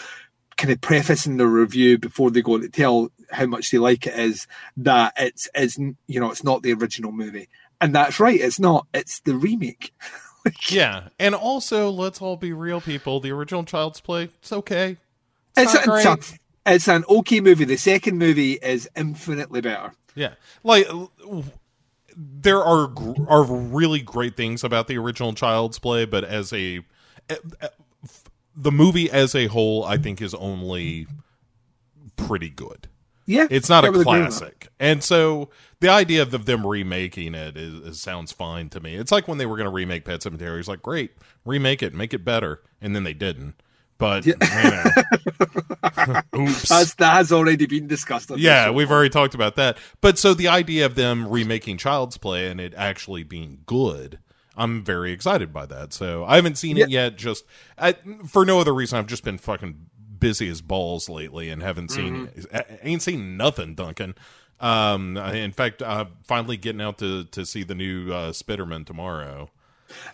kind 0.59 0.73
of 0.73 0.81
prefacing 0.81 1.39
the 1.39 1.47
review 1.47 1.97
before 1.97 2.31
they 2.31 2.43
go 2.43 2.59
to 2.59 2.69
tell 2.69 3.11
how 3.31 3.47
much 3.47 3.71
they 3.71 3.79
like 3.79 4.07
it, 4.07 4.19
is 4.19 4.47
that 4.77 5.15
it's 5.17 5.49
it's 5.55 5.79
you 5.79 6.21
know 6.21 6.31
it's 6.31 6.45
not 6.45 6.63
the 6.63 6.75
original 6.75 7.13
movie, 7.13 7.49
and 7.81 7.95
that's 7.95 8.21
right. 8.21 8.39
It's 8.39 8.61
not. 8.61 8.87
It's 8.93 9.21
the 9.21 9.35
remake. 9.35 9.95
Yeah, 10.71 11.09
and 11.19 11.35
also 11.35 11.91
let's 11.91 12.23
all 12.23 12.37
be 12.37 12.55
real, 12.55 12.81
people. 12.81 13.21
The 13.21 13.33
original 13.33 13.65
Child's 13.65 14.01
Play, 14.01 14.31
it's 14.41 14.53
okay. 14.53 14.97
It's, 15.59 15.75
not 15.87 16.19
it's, 16.19 16.33
a, 16.33 16.39
it's 16.65 16.89
an 16.89 17.05
okay 17.07 17.41
movie. 17.41 17.67
The 17.67 17.77
second 17.77 18.17
movie 18.17 18.53
is 18.53 18.89
infinitely 18.97 19.61
better. 19.61 19.93
Yeah, 20.15 20.35
like 20.65 20.89
there 22.17 22.65
are 22.65 22.91
are 23.27 23.45
really 23.45 24.01
great 24.01 24.37
things 24.37 24.65
about 24.65 24.87
the 24.87 24.97
original 24.97 25.35
Child's 25.35 25.79
Play, 25.79 26.07
but 26.07 26.25
as 26.25 26.51
a 26.55 26.81
the 28.61 28.73
movie 28.73 29.11
as 29.11 29.35
a 29.35 29.47
whole, 29.47 29.85
I 29.85 29.97
think 29.97 30.21
is 30.21 30.35
only 30.35 31.07
pretty 32.17 32.51
good. 32.51 32.89
Yeah, 33.25 33.47
It's 33.51 33.69
not 33.69 33.85
a 33.85 33.91
would 33.91 34.01
agree 34.01 34.21
with 34.23 34.31
that. 34.31 34.39
classic, 34.39 34.69
and 34.81 35.05
so 35.05 35.51
the 35.81 35.91
idea 35.91 36.23
of 36.23 36.47
them 36.47 36.67
remaking 36.67 37.35
it 37.35 37.59
is, 37.59 37.75
is 37.75 38.01
sounds 38.01 38.33
fine 38.33 38.71
to 38.71 38.81
me. 38.81 38.95
It's 38.97 39.13
like 39.13 39.29
when 39.29 39.37
they 39.37 39.45
were 39.45 39.57
going 39.57 39.67
to 39.67 39.71
remake 39.71 40.07
Pet 40.07 40.21
Sematary. 40.21 40.59
It's 40.59 40.67
like 40.67 40.81
great, 40.81 41.13
remake 41.45 41.83
it, 41.83 41.93
make 41.93 42.15
it 42.15 42.25
better, 42.25 42.63
and 42.81 42.97
then 42.97 43.05
they 43.05 43.13
didn't. 43.13 43.55
But 43.99 44.25
you 44.25 44.35
know. 44.41 44.85
oops. 46.37 46.69
That's, 46.69 46.95
that 46.95 47.13
has 47.15 47.33
already 47.33 47.67
been 47.67 47.87
discussed. 47.87 48.31
Yeah, 48.37 48.71
we've 48.71 48.91
already 48.91 49.11
talked 49.11 49.35
about 49.35 49.57
that. 49.57 49.77
But 50.01 50.19
so 50.19 50.33
the 50.35 50.49
idea 50.49 50.87
of 50.87 50.95
them 50.95 51.29
remaking 51.29 51.77
Child's 51.77 52.17
Play 52.17 52.49
and 52.49 52.61
it 52.61 52.73
actually 52.77 53.25
being 53.25 53.59
good, 53.67 54.21
I'm 54.59 54.83
very 54.85 55.13
excited 55.13 55.53
by 55.53 55.67
that. 55.67 55.93
So 55.93 56.25
I 56.25 56.37
haven't 56.37 56.59
seen 56.59 56.77
it 56.77 56.91
yet. 56.91 57.17
Just 57.17 57.45
I, 57.79 57.95
for 58.27 58.45
no 58.45 58.61
other 58.61 58.75
reason, 58.75 58.99
I've 58.99 59.07
just 59.07 59.25
been 59.25 59.39
fucking 59.39 59.87
busy 60.19 60.49
as 60.49 60.61
balls 60.61 61.09
lately 61.09 61.49
and 61.49 61.63
haven't 61.63 61.91
seen 61.91 62.27
Mm-hmm. 62.27 62.87
Ain't 62.87 63.03
seen 63.03 63.37
nothing, 63.37 63.75
Duncan. 63.75 64.15
Um, 64.61 65.17
in 65.17 65.53
fact, 65.53 65.83
I'm 65.83 66.09
finally 66.25 66.57
getting 66.57 66.81
out 66.81 66.99
to 66.99 67.25
to 67.25 67.47
see 67.47 67.63
the 67.63 67.75
new 67.75 68.13
uh, 68.13 68.33
Spiderman 68.33 68.85
tomorrow. 68.85 69.51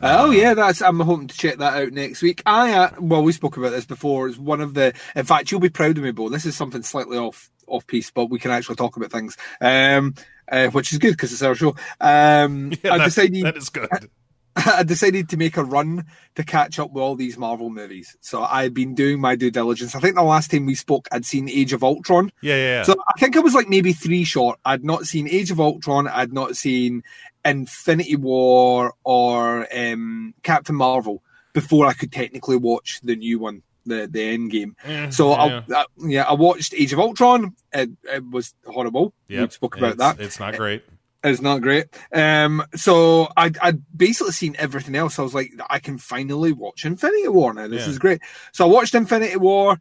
Oh 0.03 0.31
yeah, 0.31 0.55
that's. 0.55 0.83
I'm 0.83 1.01
hoping 1.01 1.29
to 1.29 1.37
check 1.37 1.59
that 1.59 1.75
out 1.75 1.93
next 1.93 2.23
week. 2.23 2.43
I 2.47 2.73
uh, 2.73 2.91
well, 2.99 3.23
we 3.23 3.33
spoke 3.33 3.57
about 3.57 3.71
this 3.71 3.87
before. 3.87 4.29
It's 4.29 4.39
one 4.39 4.61
of 4.61 4.75
the. 4.75 4.93
In 5.17 5.25
fact, 5.25 5.51
you'll 5.51 5.61
be 5.61 5.71
proud 5.71 5.97
of 5.97 6.05
me, 6.05 6.11
Bo. 6.11 6.29
This 6.29 6.47
is 6.47 6.57
something 6.57 6.83
slightly 6.83 7.19
off 7.19 7.51
off 7.67 7.87
piece, 7.87 8.11
but 8.11 8.27
we 8.27 8.39
can 8.39 8.51
actually 8.51 8.77
talk 8.77 8.97
about 8.97 9.11
things, 9.11 9.37
um, 9.61 10.15
uh, 10.49 10.69
which 10.69 10.93
is 10.93 10.99
good 10.99 11.13
because 11.13 11.33
it's 11.33 11.43
our 11.43 11.55
show. 11.55 11.75
Um, 12.01 12.73
I 12.85 12.99
that, 12.99 13.05
decided 13.05 13.45
that 13.45 13.57
is 13.57 13.71
good. 13.71 14.11
I 14.79 14.83
decided 14.85 15.29
to 15.31 15.37
make 15.37 15.57
a 15.57 15.65
run 15.65 16.05
to 16.37 16.45
catch 16.45 16.79
up 16.79 16.93
with 16.93 17.03
all 17.03 17.17
these 17.17 17.37
Marvel 17.37 17.71
movies. 17.71 18.17
So 18.21 18.43
I've 18.43 18.73
been 18.75 18.95
doing 18.95 19.21
my 19.21 19.35
due 19.37 19.51
diligence. 19.51 19.95
I 19.95 20.01
think 20.01 20.15
the 20.15 20.23
last 20.23 20.51
time 20.51 20.67
we 20.67 20.75
spoke, 20.75 21.09
I'd 21.11 21.25
seen 21.27 21.49
Age 21.49 21.73
of 21.73 21.83
Ultron. 21.83 22.31
Yeah, 22.41 22.55
yeah. 22.55 22.63
yeah. 22.79 22.83
So 22.85 22.95
I 23.15 23.19
think 23.19 23.35
it 23.37 23.43
was 23.43 23.55
like 23.55 23.69
maybe 23.69 23.93
three 23.93 24.25
short. 24.25 24.59
I'd 24.65 24.85
not 24.85 25.05
seen 25.07 25.29
Age 25.29 25.51
of 25.51 25.61
Ultron. 25.61 26.07
I'd 26.07 26.33
not 26.33 26.57
seen 26.57 27.03
Infinity 27.45 28.17
War 28.17 28.95
or 29.05 29.67
um, 29.77 30.35
Captain 30.43 30.75
Marvel 30.77 31.23
before 31.53 31.87
I 31.87 31.93
could 31.93 32.13
technically 32.13 32.57
watch 32.57 33.01
the 33.03 33.17
new 33.17 33.39
one, 33.39 33.63
the 33.87 34.09
the 34.11 34.23
End 34.23 34.51
Game. 34.51 34.77
Eh, 34.85 35.11
So 35.11 35.31
yeah. 35.31 35.63
I, 35.71 35.75
I, 35.75 35.85
yeah, 35.99 36.23
I 36.25 36.33
watched 36.35 36.75
Age 36.75 36.93
of 36.93 37.01
Ultron. 37.01 37.55
It, 37.73 37.91
it 38.05 38.25
was 38.31 38.55
horrible. 38.67 39.13
We 39.29 39.49
spoke 39.51 39.77
about 39.77 39.95
it's- 39.95 40.17
that. 40.17 40.25
It's 40.25 40.41
not 40.41 40.57
great. 40.57 40.85
It's 41.25 41.41
not 41.41 41.63
great. 41.63 41.87
Um, 42.13 42.63
so 42.75 43.29
I 43.37 43.51
I'd 43.63 43.83
basically 43.97 44.33
seen 44.33 44.55
everything 44.59 44.95
else. 44.95 45.19
I 45.19 45.23
was 45.23 45.35
like, 45.35 45.53
I 45.71 45.79
can 45.79 45.97
finally 45.99 46.53
watch 46.53 46.85
Infinity 46.85 47.29
War 47.29 47.55
now. 47.55 47.67
This 47.67 47.87
Yeah. 47.87 47.93
is 47.93 47.99
great. 47.99 48.21
So 48.53 48.67
I 48.67 48.69
watched 48.69 48.95
Infinity 48.95 49.37
War. 49.37 49.81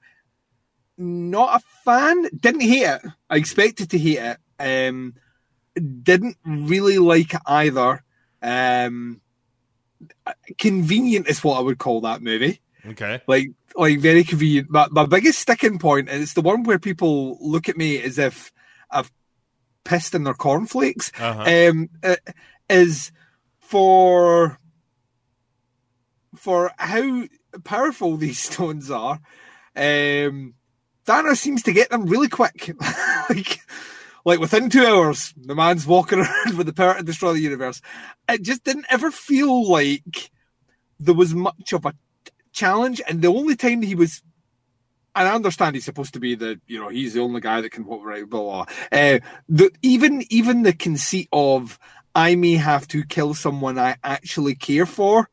Not 0.97 1.61
a 1.61 1.63
fan. 1.83 2.29
Didn't 2.39 2.61
hate 2.61 2.83
it. 2.83 3.01
I 3.29 3.35
expected 3.35 3.89
to 3.91 3.97
hate 3.97 4.19
it. 4.19 4.37
Um, 4.57 5.15
didn't 6.03 6.37
really 6.45 6.97
like 6.99 7.33
it 7.33 7.41
either. 7.45 8.03
Um, 8.41 9.19
convenient 10.57 11.27
is 11.27 11.43
what 11.43 11.57
I 11.57 11.61
would 11.61 11.77
call 11.77 12.01
that 12.01 12.21
movie 12.21 12.61
Okay. 12.85 13.21
like 13.27 13.47
like 13.75 13.99
very 13.99 14.23
convenient. 14.23 14.69
My, 14.69 14.87
my 14.91 15.05
biggest 15.05 15.39
sticking 15.39 15.79
point 15.79 16.09
is 16.09 16.33
the 16.33 16.41
one 16.41 16.63
where 16.63 16.77
people 16.79 17.37
look 17.41 17.69
at 17.69 17.77
me 17.77 18.01
as 18.01 18.19
if 18.19 18.51
I've 18.91 19.11
pissed 19.83 20.15
in 20.15 20.23
their 20.23 20.33
cornflakes. 20.33 21.11
Uh-huh. 21.19 21.69
Um, 21.69 21.89
uh, 22.03 22.15
is 22.69 23.11
for 23.59 24.57
for 26.35 26.71
how 26.77 27.23
powerful 27.63 28.17
these 28.17 28.39
stones 28.39 28.89
are. 28.91 29.19
Um, 29.75 30.55
Thanos 31.05 31.37
seems 31.37 31.63
to 31.63 31.73
get 31.73 31.89
them 31.89 32.05
really 32.05 32.29
quick, 32.29 32.71
like 33.29 33.59
like 34.25 34.39
within 34.39 34.69
two 34.69 34.85
hours, 34.85 35.33
the 35.35 35.55
man's 35.55 35.85
walking 35.85 36.19
around 36.21 36.57
with 36.57 36.67
the 36.67 36.73
power 36.73 36.95
to 36.95 37.03
destroy 37.03 37.33
the 37.33 37.41
universe. 37.41 37.81
It 38.29 38.41
just 38.41 38.63
didn't 38.63 38.85
ever 38.89 39.11
feel 39.11 39.69
like 39.69 40.31
there 40.99 41.13
was 41.13 41.33
much 41.33 41.73
of 41.73 41.85
a 41.85 41.93
challenge, 42.53 43.01
and 43.07 43.21
the 43.21 43.27
only 43.27 43.55
time 43.55 43.81
he 43.81 43.95
was. 43.95 44.21
And 45.15 45.27
I 45.27 45.35
understand 45.35 45.75
he's 45.75 45.85
supposed 45.85 46.13
to 46.13 46.19
be 46.19 46.35
the, 46.35 46.59
you 46.67 46.79
know, 46.79 46.89
he's 46.89 47.13
the 47.13 47.21
only 47.21 47.41
guy 47.41 47.61
that 47.61 47.69
can 47.71 47.85
walk 47.85 48.03
right, 48.03 48.27
blah. 48.27 48.65
Uh, 48.91 49.19
the 49.47 49.71
even 49.81 50.23
even 50.29 50.63
the 50.63 50.73
conceit 50.73 51.29
of 51.31 51.77
I 52.15 52.35
may 52.35 52.53
have 52.53 52.87
to 52.89 53.03
kill 53.03 53.33
someone 53.33 53.77
I 53.77 53.97
actually 54.03 54.55
care 54.55 54.85
for 54.85 55.29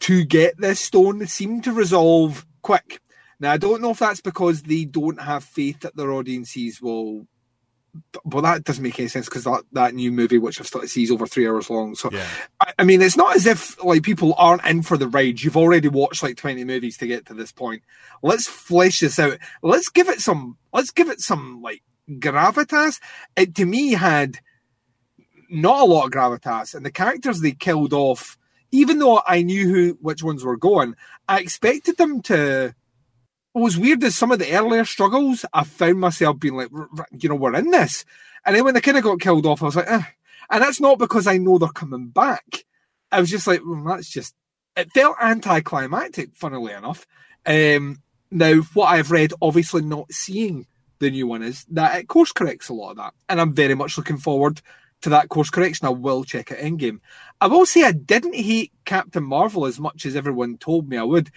to 0.00 0.24
get 0.24 0.58
this 0.58 0.80
stone 0.80 1.26
seemed 1.26 1.64
to 1.64 1.72
resolve 1.72 2.44
quick. 2.62 3.00
Now 3.38 3.52
I 3.52 3.56
don't 3.56 3.82
know 3.82 3.90
if 3.90 3.98
that's 4.00 4.20
because 4.20 4.62
they 4.62 4.84
don't 4.84 5.20
have 5.20 5.44
faith 5.44 5.80
that 5.80 5.96
their 5.96 6.12
audiences 6.12 6.80
will. 6.80 7.26
Well, 8.24 8.42
that 8.42 8.64
doesn't 8.64 8.82
make 8.82 8.98
any 8.98 9.08
sense 9.08 9.26
because 9.26 9.44
that, 9.44 9.64
that 9.72 9.94
new 9.94 10.12
movie, 10.12 10.38
which 10.38 10.60
I've 10.60 10.66
started 10.66 10.88
to 10.88 10.92
see, 10.92 11.02
is 11.02 11.10
over 11.10 11.26
three 11.26 11.48
hours 11.48 11.70
long. 11.70 11.94
So 11.94 12.10
Yeah. 12.12 12.26
I, 12.60 12.72
I 12.80 12.84
mean, 12.84 13.02
it's 13.02 13.16
not 13.16 13.36
as 13.36 13.46
if 13.46 13.82
like 13.84 14.02
people 14.02 14.34
aren't 14.38 14.64
in 14.64 14.82
for 14.82 14.96
the 14.96 15.08
ride. 15.08 15.40
You've 15.40 15.56
already 15.56 15.88
watched 15.88 16.22
like 16.22 16.36
twenty 16.36 16.64
movies 16.64 16.96
to 16.98 17.06
get 17.06 17.26
to 17.26 17.34
this 17.34 17.52
point. 17.52 17.82
Let's 18.22 18.46
flesh 18.46 19.00
this 19.00 19.18
out. 19.18 19.38
Let's 19.62 19.88
give 19.88 20.08
it 20.08 20.20
some. 20.20 20.56
Let's 20.72 20.90
give 20.90 21.08
it 21.08 21.20
some 21.20 21.62
like 21.62 21.82
gravitas. 22.08 23.00
It 23.36 23.54
to 23.56 23.66
me 23.66 23.92
had 23.92 24.38
not 25.48 25.80
a 25.80 25.84
lot 25.84 26.06
of 26.06 26.10
gravitas, 26.12 26.74
and 26.74 26.84
the 26.84 26.90
characters 26.90 27.40
they 27.40 27.52
killed 27.52 27.92
off. 27.92 28.38
Even 28.72 28.98
though 28.98 29.22
I 29.26 29.42
knew 29.42 29.68
who 29.68 29.98
which 30.00 30.22
ones 30.22 30.44
were 30.44 30.56
going, 30.56 30.96
I 31.28 31.40
expected 31.40 31.96
them 31.96 32.20
to. 32.22 32.74
What 33.56 33.62
was 33.62 33.78
weird 33.78 34.02
is 34.04 34.14
some 34.14 34.30
of 34.32 34.38
the 34.38 34.52
earlier 34.52 34.84
struggles. 34.84 35.46
I 35.50 35.64
found 35.64 35.98
myself 35.98 36.38
being 36.38 36.56
like, 36.56 36.68
"R- 36.74 36.90
r- 36.98 37.08
you 37.18 37.30
know, 37.30 37.36
we're 37.36 37.54
in 37.54 37.70
this, 37.70 38.04
and 38.44 38.54
then 38.54 38.64
when 38.64 38.74
they 38.74 38.82
kind 38.82 38.98
of 38.98 39.02
got 39.02 39.18
killed 39.18 39.46
off, 39.46 39.62
I 39.62 39.64
was 39.64 39.76
like, 39.76 39.90
eh. 39.90 40.02
and 40.50 40.62
that's 40.62 40.78
not 40.78 40.98
because 40.98 41.26
I 41.26 41.38
know 41.38 41.56
they're 41.56 41.70
coming 41.70 42.08
back. 42.08 42.66
I 43.10 43.18
was 43.18 43.30
just 43.30 43.46
like, 43.46 43.62
well, 43.64 43.82
that's 43.82 44.10
just. 44.10 44.34
It 44.76 44.92
felt 44.92 45.16
anticlimactic, 45.22 46.36
funnily 46.36 46.74
enough. 46.74 47.06
Um, 47.46 48.02
now, 48.30 48.56
what 48.74 48.88
I've 48.88 49.10
read, 49.10 49.32
obviously 49.40 49.80
not 49.80 50.12
seeing 50.12 50.66
the 50.98 51.10
new 51.10 51.26
one, 51.26 51.42
is 51.42 51.64
that 51.70 51.98
it 51.98 52.08
course 52.08 52.32
corrects 52.32 52.68
a 52.68 52.74
lot 52.74 52.90
of 52.90 52.96
that, 52.98 53.14
and 53.30 53.40
I'm 53.40 53.54
very 53.54 53.74
much 53.74 53.96
looking 53.96 54.18
forward 54.18 54.60
to 55.00 55.08
that 55.08 55.30
course 55.30 55.48
correction. 55.48 55.86
I 55.86 55.92
will 55.92 56.24
check 56.24 56.50
it 56.50 56.58
in 56.58 56.76
game. 56.76 57.00
I 57.40 57.46
will 57.46 57.64
say 57.64 57.84
I 57.84 57.92
didn't 57.92 58.34
hate 58.34 58.72
Captain 58.84 59.24
Marvel 59.24 59.64
as 59.64 59.80
much 59.80 60.04
as 60.04 60.14
everyone 60.14 60.58
told 60.58 60.90
me 60.90 60.98
I 60.98 61.04
would. 61.04 61.30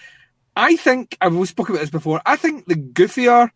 I 0.60 0.76
think 0.76 1.18
I've 1.22 1.48
spoken 1.48 1.76
about 1.76 1.82
this 1.82 1.90
before. 1.90 2.22
I 2.26 2.36
think 2.36 2.66
the 2.66 2.76
goofier 2.76 3.50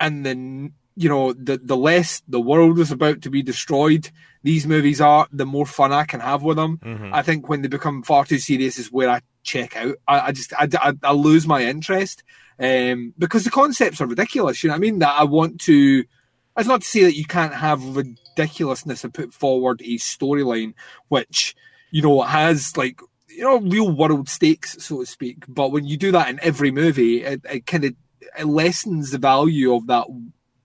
and 0.00 0.24
the 0.24 0.70
you 0.96 1.08
know 1.08 1.32
the 1.32 1.58
the 1.58 1.76
less 1.76 2.22
the 2.28 2.40
world 2.40 2.78
is 2.78 2.92
about 2.92 3.22
to 3.22 3.30
be 3.30 3.42
destroyed 3.42 4.10
these 4.44 4.66
movies 4.66 5.00
are, 5.00 5.26
the 5.32 5.46
more 5.46 5.64
fun 5.66 5.90
I 5.90 6.04
can 6.04 6.20
have 6.20 6.42
with 6.42 6.56
them. 6.58 6.78
Mhm. 6.84 7.10
I 7.12 7.22
think 7.22 7.48
when 7.48 7.62
they 7.62 7.68
become 7.68 8.02
far 8.02 8.24
too 8.26 8.38
serious 8.38 8.78
is 8.78 8.92
where 8.92 9.08
I 9.08 9.20
check 9.42 9.74
out. 9.74 9.96
I, 10.06 10.20
I 10.20 10.32
just 10.32 10.52
I, 10.52 10.68
I, 10.80 10.92
I 11.02 11.12
lose 11.12 11.46
my 11.46 11.64
interest 11.64 12.22
um, 12.60 13.14
because 13.18 13.44
the 13.44 13.50
concepts 13.50 14.00
are 14.00 14.06
ridiculous. 14.06 14.62
You 14.62 14.68
know 14.68 14.74
what 14.74 14.78
I 14.78 14.80
mean? 14.80 14.98
That 15.00 15.18
I 15.18 15.24
want 15.24 15.60
to. 15.62 16.04
It's 16.56 16.68
not 16.68 16.82
to 16.82 16.86
say 16.86 17.02
that 17.02 17.16
you 17.16 17.24
can't 17.24 17.54
have 17.54 17.96
ridiculousness 17.96 19.02
and 19.02 19.12
put 19.12 19.32
forward 19.32 19.80
a 19.80 19.96
storyline 19.96 20.74
which 21.08 21.56
you 21.90 22.02
know 22.02 22.20
has 22.22 22.76
like 22.76 23.00
you 23.34 23.42
know 23.42 23.58
real 23.58 23.90
world 23.90 24.28
stakes, 24.28 24.76
so 24.84 25.00
to 25.00 25.06
speak. 25.06 25.44
But 25.48 25.72
when 25.72 25.84
you 25.84 25.96
do 25.96 26.12
that 26.12 26.28
in 26.28 26.40
every 26.42 26.70
movie, 26.70 27.22
it, 27.22 27.40
it 27.50 27.66
kind 27.66 27.84
of 27.84 27.94
it 28.38 28.46
lessens 28.46 29.10
the 29.10 29.18
value 29.18 29.74
of 29.74 29.86
that 29.88 30.06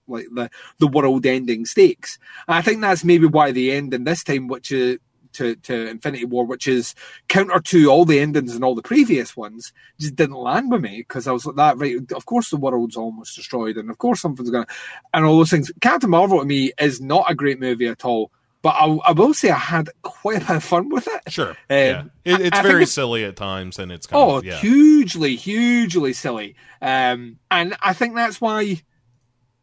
like 0.07 0.27
the 0.33 0.49
the 0.79 0.87
world 0.87 1.25
ending 1.25 1.65
stakes. 1.65 2.17
And 2.47 2.55
I 2.55 2.61
think 2.61 2.81
that's 2.81 3.03
maybe 3.03 3.27
why 3.27 3.51
the 3.51 3.71
end 3.71 3.93
in 3.93 4.03
this 4.03 4.23
time, 4.23 4.47
which 4.47 4.71
is 4.71 4.99
to, 5.33 5.55
to 5.55 5.87
Infinity 5.87 6.25
War, 6.25 6.45
which 6.45 6.67
is 6.67 6.95
counter 7.27 7.59
to 7.59 7.87
all 7.87 8.05
the 8.05 8.19
endings 8.19 8.55
and 8.55 8.63
all 8.63 8.75
the 8.75 8.81
previous 8.81 9.37
ones, 9.37 9.71
just 9.99 10.15
didn't 10.15 10.35
land 10.35 10.71
with 10.71 10.81
me 10.81 10.97
because 10.99 11.27
I 11.27 11.31
was 11.31 11.45
like 11.45 11.55
that 11.55 11.77
right. 11.77 11.95
Of 12.11 12.25
course, 12.25 12.49
the 12.49 12.57
world's 12.57 12.97
almost 12.97 13.35
destroyed, 13.35 13.77
and 13.77 13.89
of 13.89 13.97
course 13.97 14.21
something's 14.21 14.49
gonna, 14.49 14.67
and 15.13 15.25
all 15.25 15.37
those 15.37 15.51
things. 15.51 15.71
Captain 15.81 16.09
Marvel 16.09 16.39
to 16.39 16.45
me 16.45 16.71
is 16.79 17.01
not 17.01 17.29
a 17.29 17.35
great 17.35 17.59
movie 17.59 17.87
at 17.87 18.05
all, 18.05 18.31
but 18.61 18.69
I, 18.71 18.85
I 19.05 19.11
will 19.13 19.33
say 19.33 19.49
I 19.49 19.57
had 19.57 19.89
quite 20.01 20.37
a 20.43 20.45
bit 20.45 20.55
of 20.57 20.63
fun 20.63 20.89
with 20.89 21.07
it. 21.07 21.31
Sure. 21.31 21.49
Um, 21.51 21.55
yeah. 21.69 22.03
It, 22.25 22.41
it's 22.41 22.57
I 22.57 22.61
think 22.61 22.63
very 22.63 22.75
it's- 22.83 22.91
silly 22.91 23.23
at 23.25 23.35
times, 23.35 23.79
and 23.79 23.91
it's 23.91 24.05
kind 24.07 24.21
Oh, 24.21 24.37
of 24.37 24.45
yeah. 24.45 24.57
hugely, 24.57 25.35
hugely 25.35 26.13
silly. 26.13 26.55
Um, 26.81 27.39
and 27.49 27.75
I 27.81 27.93
think 27.93 28.15
that's 28.15 28.41
why 28.41 28.81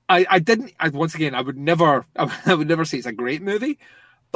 I, 0.08 0.24
I 0.30 0.38
didn't. 0.38 0.72
I, 0.80 0.88
once 0.88 1.14
again, 1.14 1.34
I 1.34 1.40
would 1.40 1.56
never, 1.58 2.06
I 2.16 2.54
would 2.54 2.68
never 2.68 2.84
say 2.84 2.98
it's 2.98 3.06
a 3.06 3.12
great 3.12 3.42
movie, 3.42 3.78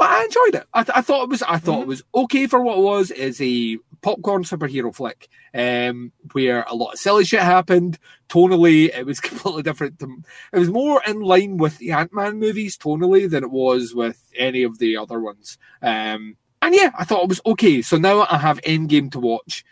but 0.01 0.09
I 0.09 0.23
enjoyed 0.23 0.55
it. 0.55 0.67
I, 0.73 0.83
th- 0.83 0.97
I 0.97 1.01
thought 1.01 1.25
it 1.25 1.29
was, 1.29 1.43
I 1.43 1.59
thought 1.59 1.83
it 1.83 1.87
was 1.87 2.01
okay 2.15 2.47
for 2.47 2.59
what 2.59 2.79
it 2.79 2.81
was. 2.81 3.11
Is 3.11 3.39
a 3.39 3.77
popcorn 4.01 4.43
superhero 4.43 4.91
flick, 4.95 5.29
um, 5.53 6.11
where 6.31 6.63
a 6.63 6.73
lot 6.73 6.93
of 6.93 6.99
silly 6.99 7.23
shit 7.23 7.41
happened. 7.41 7.99
Tonally, 8.27 8.89
it 8.97 9.05
was 9.05 9.19
completely 9.21 9.61
different. 9.61 9.99
To, 9.99 10.23
it 10.53 10.57
was 10.57 10.71
more 10.71 11.03
in 11.05 11.21
line 11.21 11.57
with 11.57 11.77
the 11.77 11.91
Ant 11.91 12.11
Man 12.15 12.39
movies 12.39 12.79
tonally 12.79 13.29
than 13.29 13.43
it 13.43 13.51
was 13.51 13.93
with 13.93 14.19
any 14.35 14.63
of 14.63 14.79
the 14.79 14.97
other 14.97 15.19
ones. 15.19 15.59
Um, 15.83 16.35
and 16.63 16.73
yeah, 16.73 16.89
I 16.97 17.03
thought 17.03 17.25
it 17.25 17.29
was 17.29 17.41
okay. 17.45 17.83
So 17.83 17.97
now 17.97 18.25
I 18.27 18.39
have 18.39 18.59
Endgame 18.61 19.11
to 19.11 19.19
watch 19.19 19.63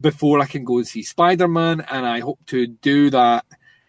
before 0.00 0.40
I 0.40 0.46
can 0.46 0.64
go 0.64 0.78
and 0.78 0.88
see 0.88 1.02
Spider 1.02 1.46
Man, 1.46 1.82
and 1.82 2.06
I 2.06 2.20
hope 2.20 2.40
to 2.46 2.66
do 2.66 3.10
that 3.10 3.44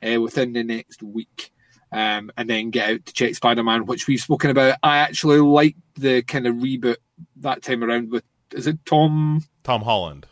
uh, 0.06 0.20
within 0.20 0.52
the 0.52 0.64
next 0.64 1.02
week. 1.02 1.54
Um, 1.92 2.32
and 2.36 2.50
then 2.50 2.72
get 2.72 2.90
out 2.90 3.06
to 3.06 3.14
check 3.14 3.36
Spider 3.36 3.64
Man, 3.64 3.86
which 3.86 4.08
we've 4.08 4.20
spoken 4.20 4.50
about. 4.50 4.78
I 4.84 4.98
actually 4.98 5.40
like 5.40 5.76
the 5.96 6.24
kind 6.24 6.46
of 6.48 6.56
reboot 6.56 6.98
that 7.38 7.62
time 7.62 7.84
around 7.84 8.12
with, 8.12 8.24
is 8.54 8.68
it 8.68 8.80
Tom? 8.86 9.44
Tom 9.64 9.82
Holland. 9.82 10.26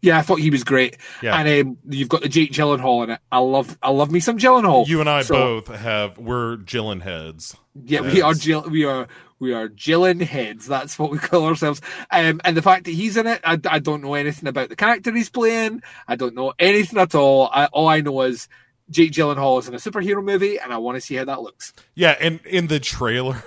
Yeah, 0.00 0.16
I 0.18 0.22
thought 0.22 0.38
he 0.38 0.50
was 0.50 0.62
great. 0.62 0.96
Yeah. 1.22 1.36
And 1.36 1.68
um, 1.68 1.78
you've 1.88 2.08
got 2.08 2.22
the 2.22 2.28
Jake 2.28 2.52
Gyllenhaal 2.52 3.02
in 3.02 3.10
it. 3.10 3.20
I 3.32 3.38
love, 3.38 3.76
I 3.82 3.90
love 3.90 4.12
me 4.12 4.20
some 4.20 4.38
Gyllenhaal. 4.38 4.86
You 4.86 5.00
and 5.00 5.08
I 5.10 5.22
So- 5.22 5.60
both 5.60 5.76
have 5.76 6.18
we're 6.18 6.56
Gillen 6.58 7.00
heads. 7.00 7.56
Yeah, 7.84 8.00
we 8.02 8.22
are. 8.22 8.34
Jill, 8.34 8.62
we 8.68 8.84
are 8.84 9.06
we 9.40 9.54
are 9.54 9.68
Gillen 9.68 10.18
heads. 10.20 10.66
That's 10.66 10.98
what 10.98 11.10
we 11.12 11.18
call 11.18 11.46
ourselves. 11.46 11.80
Um, 12.10 12.40
and 12.44 12.56
the 12.56 12.62
fact 12.62 12.84
that 12.84 12.90
he's 12.92 13.16
in 13.16 13.26
it, 13.28 13.40
I, 13.44 13.58
I 13.68 13.78
don't 13.78 14.02
know 14.02 14.14
anything 14.14 14.48
about 14.48 14.68
the 14.68 14.74
character 14.76 15.12
he's 15.14 15.30
playing. 15.30 15.82
I 16.06 16.16
don't 16.16 16.34
know 16.34 16.52
anything 16.58 16.98
at 16.98 17.14
all. 17.14 17.48
I, 17.52 17.66
all 17.66 17.88
I 17.88 18.00
know 18.00 18.20
is 18.22 18.48
Jake 18.90 19.12
Gyllenhaal 19.12 19.58
is 19.60 19.68
in 19.68 19.74
a 19.74 19.78
superhero 19.78 20.22
movie, 20.22 20.58
and 20.58 20.72
I 20.72 20.78
want 20.78 20.96
to 20.96 21.00
see 21.00 21.16
how 21.16 21.24
that 21.24 21.42
looks. 21.42 21.72
Yeah, 21.94 22.16
and 22.20 22.40
in 22.46 22.68
the 22.68 22.80
trailer, 22.80 23.42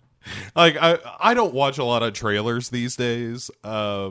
like 0.56 0.76
I 0.80 0.98
I 1.18 1.34
don't 1.34 1.54
watch 1.54 1.78
a 1.78 1.84
lot 1.84 2.02
of 2.02 2.12
trailers 2.12 2.68
these 2.68 2.96
days, 2.96 3.50
uh, 3.62 4.10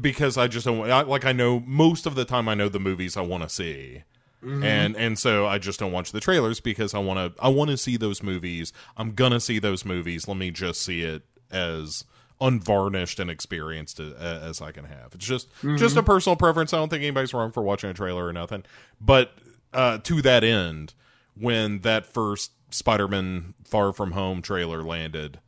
because 0.00 0.36
I 0.36 0.48
just 0.48 0.66
don't 0.66 0.90
I, 0.90 1.02
like 1.02 1.24
I 1.24 1.32
know 1.32 1.60
most 1.60 2.06
of 2.06 2.14
the 2.14 2.24
time 2.24 2.48
I 2.48 2.54
know 2.54 2.68
the 2.68 2.80
movies 2.80 3.16
I 3.16 3.22
want 3.22 3.42
to 3.42 3.48
see. 3.48 4.02
Mm-hmm. 4.42 4.62
And 4.62 4.96
and 4.96 5.18
so 5.18 5.46
I 5.46 5.58
just 5.58 5.80
don't 5.80 5.92
watch 5.92 6.12
the 6.12 6.20
trailers 6.20 6.60
because 6.60 6.94
I 6.94 6.98
want 6.98 7.36
to 7.36 7.42
I 7.42 7.48
want 7.48 7.70
to 7.70 7.76
see 7.76 7.96
those 7.96 8.22
movies. 8.22 8.72
I'm 8.96 9.12
gonna 9.12 9.40
see 9.40 9.58
those 9.58 9.84
movies. 9.84 10.28
Let 10.28 10.36
me 10.36 10.50
just 10.50 10.82
see 10.82 11.02
it 11.02 11.22
as 11.50 12.04
unvarnished 12.40 13.18
and 13.18 13.30
experienced 13.30 13.98
uh, 13.98 14.12
as 14.18 14.60
I 14.60 14.72
can 14.72 14.84
have. 14.84 15.14
It's 15.14 15.26
just 15.26 15.48
just 15.76 15.96
a 15.96 16.00
mm-hmm. 16.00 16.06
personal 16.06 16.36
preference. 16.36 16.72
I 16.72 16.76
don't 16.76 16.90
think 16.90 17.02
anybody's 17.02 17.32
wrong 17.32 17.50
for 17.50 17.62
watching 17.62 17.90
a 17.90 17.94
trailer 17.94 18.26
or 18.26 18.32
nothing. 18.32 18.64
But 19.00 19.32
uh, 19.76 19.98
to 19.98 20.22
that 20.22 20.42
end, 20.42 20.94
when 21.38 21.80
that 21.80 22.06
first 22.06 22.52
Spider-Man 22.70 23.54
Far 23.62 23.92
From 23.92 24.12
Home 24.12 24.40
trailer 24.40 24.82
landed, 24.82 25.38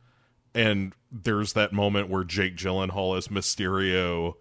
and 0.53 0.93
there's 1.11 1.53
that 1.53 1.73
moment 1.73 2.09
where 2.09 2.23
Jake 2.23 2.55
Gyllenhaal 2.55 3.17
as 3.17 3.27
Mysterio 3.27 4.35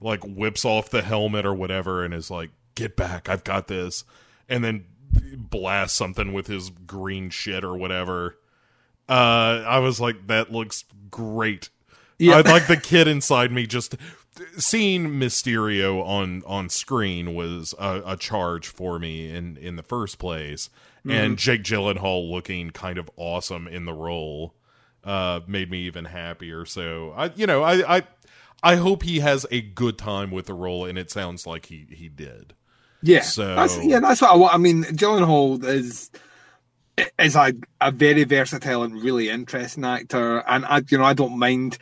like 0.00 0.24
whips 0.24 0.64
off 0.64 0.90
the 0.90 1.02
helmet 1.02 1.44
or 1.46 1.54
whatever 1.54 2.04
and 2.04 2.14
is 2.14 2.30
like, 2.30 2.50
"Get 2.74 2.96
back! 2.96 3.28
I've 3.28 3.44
got 3.44 3.68
this," 3.68 4.04
and 4.48 4.64
then 4.64 4.86
blasts 5.36 5.96
something 5.96 6.32
with 6.32 6.46
his 6.46 6.70
green 6.70 7.30
shit 7.30 7.64
or 7.64 7.76
whatever. 7.76 8.38
Uh, 9.08 9.62
I 9.66 9.78
was 9.78 10.00
like, 10.00 10.26
"That 10.26 10.50
looks 10.50 10.84
great." 11.10 11.68
Yeah. 12.18 12.36
I 12.36 12.40
like 12.40 12.66
the 12.66 12.76
kid 12.76 13.08
inside 13.08 13.52
me 13.52 13.66
just 13.66 13.96
seeing 14.56 15.08
Mysterio 15.10 16.04
on 16.04 16.42
on 16.46 16.68
screen 16.68 17.34
was 17.34 17.74
a, 17.78 18.02
a 18.06 18.16
charge 18.16 18.68
for 18.68 18.98
me 18.98 19.28
in 19.34 19.56
in 19.56 19.76
the 19.76 19.82
first 19.82 20.18
place, 20.18 20.70
and 21.08 21.36
Jake 21.38 21.62
Gyllenhaal 21.62 22.30
looking 22.30 22.70
kind 22.70 22.98
of 22.98 23.10
awesome 23.16 23.68
in 23.68 23.84
the 23.84 23.92
role 23.92 24.54
uh 25.04 25.40
made 25.46 25.70
me 25.70 25.80
even 25.80 26.06
happier. 26.06 26.64
So 26.64 27.12
I 27.16 27.30
you 27.36 27.46
know 27.46 27.62
I 27.62 27.96
I 27.98 28.02
I 28.62 28.76
hope 28.76 29.02
he 29.02 29.20
has 29.20 29.44
a 29.50 29.60
good 29.60 29.98
time 29.98 30.30
with 30.30 30.46
the 30.46 30.54
role, 30.54 30.86
and 30.86 30.96
it 30.98 31.10
sounds 31.10 31.46
like 31.46 31.66
he 31.66 31.86
he 31.90 32.08
did. 32.08 32.54
Yeah, 33.02 33.20
So- 33.20 33.54
that's, 33.54 33.84
yeah, 33.84 34.00
that's 34.00 34.22
what 34.22 34.30
I 34.30 34.36
want. 34.36 34.54
I 34.54 34.56
mean, 34.56 34.84
Gyllenhaal 34.84 35.62
is 35.62 36.10
is 37.18 37.36
a, 37.36 37.52
a 37.82 37.90
very 37.90 38.24
versatile 38.24 38.82
and 38.82 39.02
really 39.02 39.28
interesting 39.28 39.84
actor, 39.84 40.38
and 40.48 40.64
I, 40.64 40.82
you 40.88 40.96
know, 40.96 41.04
I 41.04 41.12
don't 41.12 41.38
mind. 41.38 41.76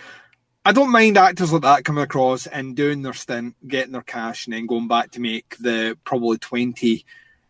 I 0.65 0.73
don't 0.73 0.93
mind 0.93 1.19
actors 1.19 1.53
like 1.53 1.63
that 1.63 1.85
coming 1.85 2.05
across 2.05 2.47
and 2.47 2.77
doing 2.77 3.03
their 3.03 3.15
stint, 3.15 3.57
getting 3.67 3.93
their 3.93 4.03
cash, 4.03 4.47
and 4.47 4.55
then 4.55 4.67
going 4.67 4.87
back 4.89 5.11
to 5.13 5.21
make 5.21 5.57
the 5.59 5.99
probably 6.05 6.39
twenty 6.39 7.05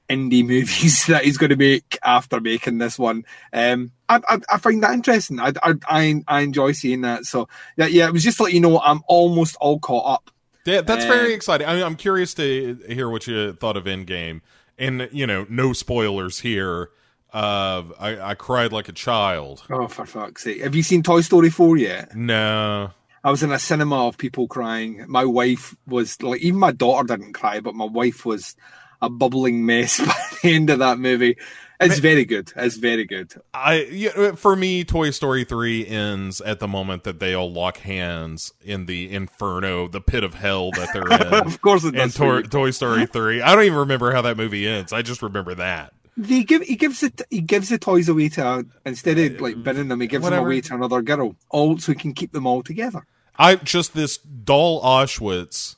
indie 0.09 0.46
movies 0.46 1.07
that 1.07 1.25
he's 1.25 1.37
going 1.37 1.51
to 1.51 1.57
make 1.57 1.98
after 2.03 2.40
making 2.40 2.79
this 2.79 2.98
one. 2.98 3.25
Um, 3.53 3.92
I, 4.09 4.20
I, 4.29 4.38
I 4.51 4.59
find 4.59 4.83
that 4.83 4.92
interesting. 4.92 5.40
I, 5.40 5.53
I, 5.62 6.22
I, 6.27 6.40
enjoy 6.40 6.72
seeing 6.72 7.03
that. 7.03 7.25
So 7.25 7.48
yeah, 7.77 7.87
yeah, 7.87 8.07
it 8.09 8.12
was 8.12 8.22
just 8.25 8.37
to 8.38 8.44
let 8.44 8.53
you 8.53 8.61
know 8.61 8.81
I'm 8.81 9.03
almost 9.09 9.57
all 9.61 9.79
caught 9.79 10.14
up. 10.14 10.31
Yeah, 10.64 10.81
that's 10.83 11.05
Uh, 11.05 11.09
very 11.09 11.35
exciting. 11.35 11.66
I 11.66 11.75
mean, 11.75 11.83
I'm 11.83 11.96
curious 11.96 12.35
to 12.35 12.79
hear 12.88 13.09
what 13.09 13.27
you 13.27 13.53
thought 13.55 13.77
of 13.77 13.85
Endgame, 13.85 14.42
and 14.79 15.09
you 15.12 15.27
know, 15.27 15.46
no 15.48 15.72
spoilers 15.72 16.40
here. 16.40 16.90
Uh, 17.33 17.85
I, 17.98 18.20
I 18.20 18.35
cried 18.35 18.72
like 18.72 18.88
a 18.88 18.92
child. 18.92 19.64
Oh, 19.70 19.88
for 19.88 20.05
fuck's 20.05 20.44
sake! 20.44 20.61
Have 20.61 20.75
you 20.75 20.83
seen 20.83 21.03
Toy 21.03 21.22
Story 21.22 21.48
four 21.51 21.79
yet? 21.79 22.14
No, 22.14 22.90
I 23.25 23.31
was 23.31 23.43
in 23.43 23.53
a 23.53 23.59
cinema 23.59 24.09
of 24.09 24.19
people 24.19 24.49
crying. 24.49 25.05
My 25.09 25.25
wife 25.25 25.77
was 25.87 26.21
like, 26.23 26.41
even 26.41 26.59
my 26.59 26.73
daughter 26.73 27.07
didn't 27.07 27.35
cry, 27.35 27.61
but 27.61 27.75
my 27.75 27.85
wife 27.85 28.27
was 28.27 28.57
a 29.01 29.09
bubbling 29.09 29.65
mess 29.65 29.99
by 30.07 30.15
the 30.43 30.55
end 30.55 30.71
of 30.71 30.81
that 30.81 30.99
movie. 30.99 31.37
It's 31.81 31.99
very 31.99 32.25
good. 32.25 32.53
It's 32.55 32.77
very 32.77 33.05
good. 33.05 33.33
I 33.53 33.83
yeah, 33.91 34.11
uh, 34.11 34.33
for 34.37 34.55
me, 34.55 34.85
Toy 34.85 35.11
Story 35.11 35.43
three 35.45 35.85
ends 35.85 36.41
at 36.41 36.61
the 36.61 36.69
moment 36.69 37.03
that 37.05 37.19
they 37.19 37.35
all 37.35 37.53
lock 37.53 37.79
hands 37.79 38.53
in 38.63 38.87
the 38.87 39.13
inferno, 39.13 39.89
the 39.89 40.01
pit 40.01 40.23
of 40.23 40.35
hell 40.35 40.71
that 40.73 40.91
they're 40.93 41.03
in. 41.39 41.45
Of 41.45 41.61
course, 41.61 41.83
it 41.83 41.89
and 41.97 42.13
does. 42.13 42.15
Toy. 42.15 42.43
Toy 42.43 42.71
Story 42.71 43.07
three. 43.07 43.43
I 43.43 43.55
don't 43.57 43.65
even 43.65 43.79
remember 43.79 44.13
how 44.13 44.23
that 44.23 44.37
movie 44.37 44.67
ends. 44.69 44.93
I 44.93 45.03
just 45.03 45.23
remember 45.23 45.57
that. 45.57 45.93
They 46.16 46.44
give 46.44 46.62
he 46.62 46.77
gives 46.77 47.03
it 47.03 47.22
he 47.31 47.40
gives 47.40 47.70
the 47.70 47.79
toys 47.79 48.09
away 48.09 48.29
to 48.31 48.66
instead 48.85 49.18
of 49.18 49.40
like 49.40 49.62
binning 49.62 49.88
them, 49.88 50.01
he 50.01 50.07
gives 50.07 50.25
them 50.25 50.35
away 50.35 50.61
to 50.62 50.75
another 50.75 51.01
girl, 51.01 51.37
all 51.48 51.79
so 51.79 51.92
he 51.92 51.98
can 51.98 52.12
keep 52.12 52.33
them 52.33 52.46
all 52.46 52.62
together. 52.62 53.07
I 53.37 53.57
just 53.57 53.94
this 53.94 54.18
doll 54.18 54.83
Auschwitz 54.83 55.77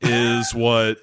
is 0.00 0.54
what 0.54 0.98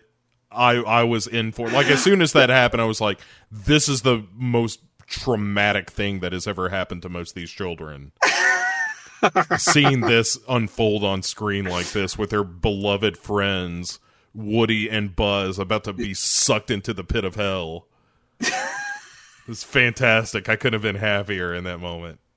I 0.51 0.75
I 0.75 1.03
was 1.03 1.25
in 1.25 1.51
for. 1.51 1.69
Like 1.69 1.87
as 1.87 2.03
soon 2.03 2.21
as 2.21 2.33
that 2.33 2.49
happened, 2.49 2.81
I 2.81 2.85
was 2.85 3.01
like, 3.01 3.19
this 3.51 3.89
is 3.89 4.03
the 4.03 4.25
most 4.33 4.81
traumatic 5.07 5.89
thing 5.89 6.19
that 6.19 6.31
has 6.33 6.45
ever 6.45 6.69
happened 6.69 7.01
to 7.01 7.09
most 7.09 7.31
of 7.31 7.35
these 7.35 7.51
children. 7.51 8.11
Seeing 9.57 10.01
this 10.01 10.37
unfold 10.47 11.03
on 11.03 11.23
screen 11.23 11.65
like 11.65 11.91
this 11.91 12.17
with 12.17 12.29
their 12.29 12.43
beloved 12.43 13.17
friends 13.17 13.99
Woody 14.33 14.89
and 14.89 15.15
Buzz 15.15 15.59
about 15.59 15.83
to 15.85 15.93
be 15.93 16.13
sucked 16.13 16.71
into 16.71 16.93
the 16.93 17.03
pit 17.03 17.25
of 17.25 17.35
hell. 17.35 17.87
It's 19.47 19.63
fantastic. 19.63 20.47
I 20.47 20.55
couldn't 20.55 20.73
have 20.73 20.83
been 20.83 21.01
happier 21.01 21.55
in 21.55 21.63
that 21.63 21.79
moment. 21.79 22.19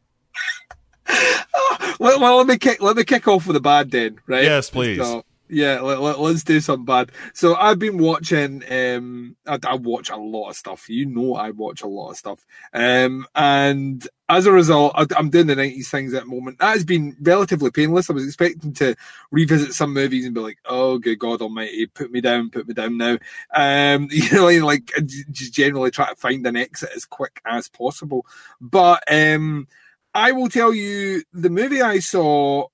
Oh, 1.55 1.95
well, 2.01 2.19
well, 2.21 2.37
let 2.39 2.47
me 2.47 2.57
kick 2.57 2.81
let 2.81 2.97
me 2.97 3.05
kick 3.05 3.29
off 3.29 3.47
with 3.47 3.57
a 3.57 3.61
bad 3.61 3.91
then, 3.91 4.19
right? 4.27 4.45
Yes, 4.45 4.71
please. 4.71 4.97
So, 4.97 5.23
yeah, 5.53 5.81
let, 5.81 6.19
us 6.19 6.43
do 6.43 6.61
some 6.61 6.85
bad. 6.87 7.13
So 7.35 7.55
I've 7.55 7.79
been 7.79 7.99
watching. 7.99 8.65
Um, 8.71 9.37
I, 9.47 9.59
I 9.67 9.75
watch 9.75 10.09
a 10.09 10.17
lot 10.17 10.49
of 10.49 10.57
stuff. 10.57 10.89
You 10.89 11.05
know, 11.05 11.35
I 11.35 11.51
watch 11.51 11.83
a 11.83 11.87
lot 11.87 12.11
of 12.11 12.17
stuff. 12.17 12.45
Um, 12.73 13.27
and 13.35 14.07
as 14.31 14.47
a 14.47 14.53
result, 14.53 14.95
I, 14.97 15.07
I'm 15.17 15.29
doing 15.29 15.47
the 15.47 15.55
'90s 15.55 15.89
things 15.89 16.15
at 16.15 16.23
the 16.23 16.29
moment. 16.29 16.59
That 16.59 16.73
has 16.73 16.85
been 16.85 17.17
relatively 17.21 17.71
painless. 17.71 18.09
I 18.09 18.15
was 18.15 18.27
expecting 18.27 18.73
to 18.75 18.97
revisit 19.31 19.75
some 19.75 19.93
movies 19.93 20.25
and 20.25 20.35
be 20.35 20.41
like, 20.41 20.59
"Oh, 20.65 20.99
good 20.99 21.19
God 21.19 21.43
Almighty, 21.43 21.87
put 21.87 22.11
me 22.11 22.23
down, 22.23 22.51
put 22.51 22.67
me 22.67 22.73
down 22.73 22.97
now." 22.97 23.19
Um, 23.55 24.09
you 24.11 24.33
know, 24.33 24.67
like 24.67 24.91
just 25.05 25.53
generally 25.53 25.91
try 25.91 26.09
to 26.09 26.17
find 26.17 26.47
an 26.47 26.57
exit 26.57 26.91
as 26.97 27.05
quick 27.05 27.41
as 27.45 27.69
possible. 27.69 28.27
But 28.61 29.03
um. 29.11 29.69
I 30.15 30.33
will 30.33 30.51
tell 30.51 30.75
you 30.75 31.23
the 31.33 31.49
movie 31.49 31.81
I 31.81 31.99
saw 32.01 32.67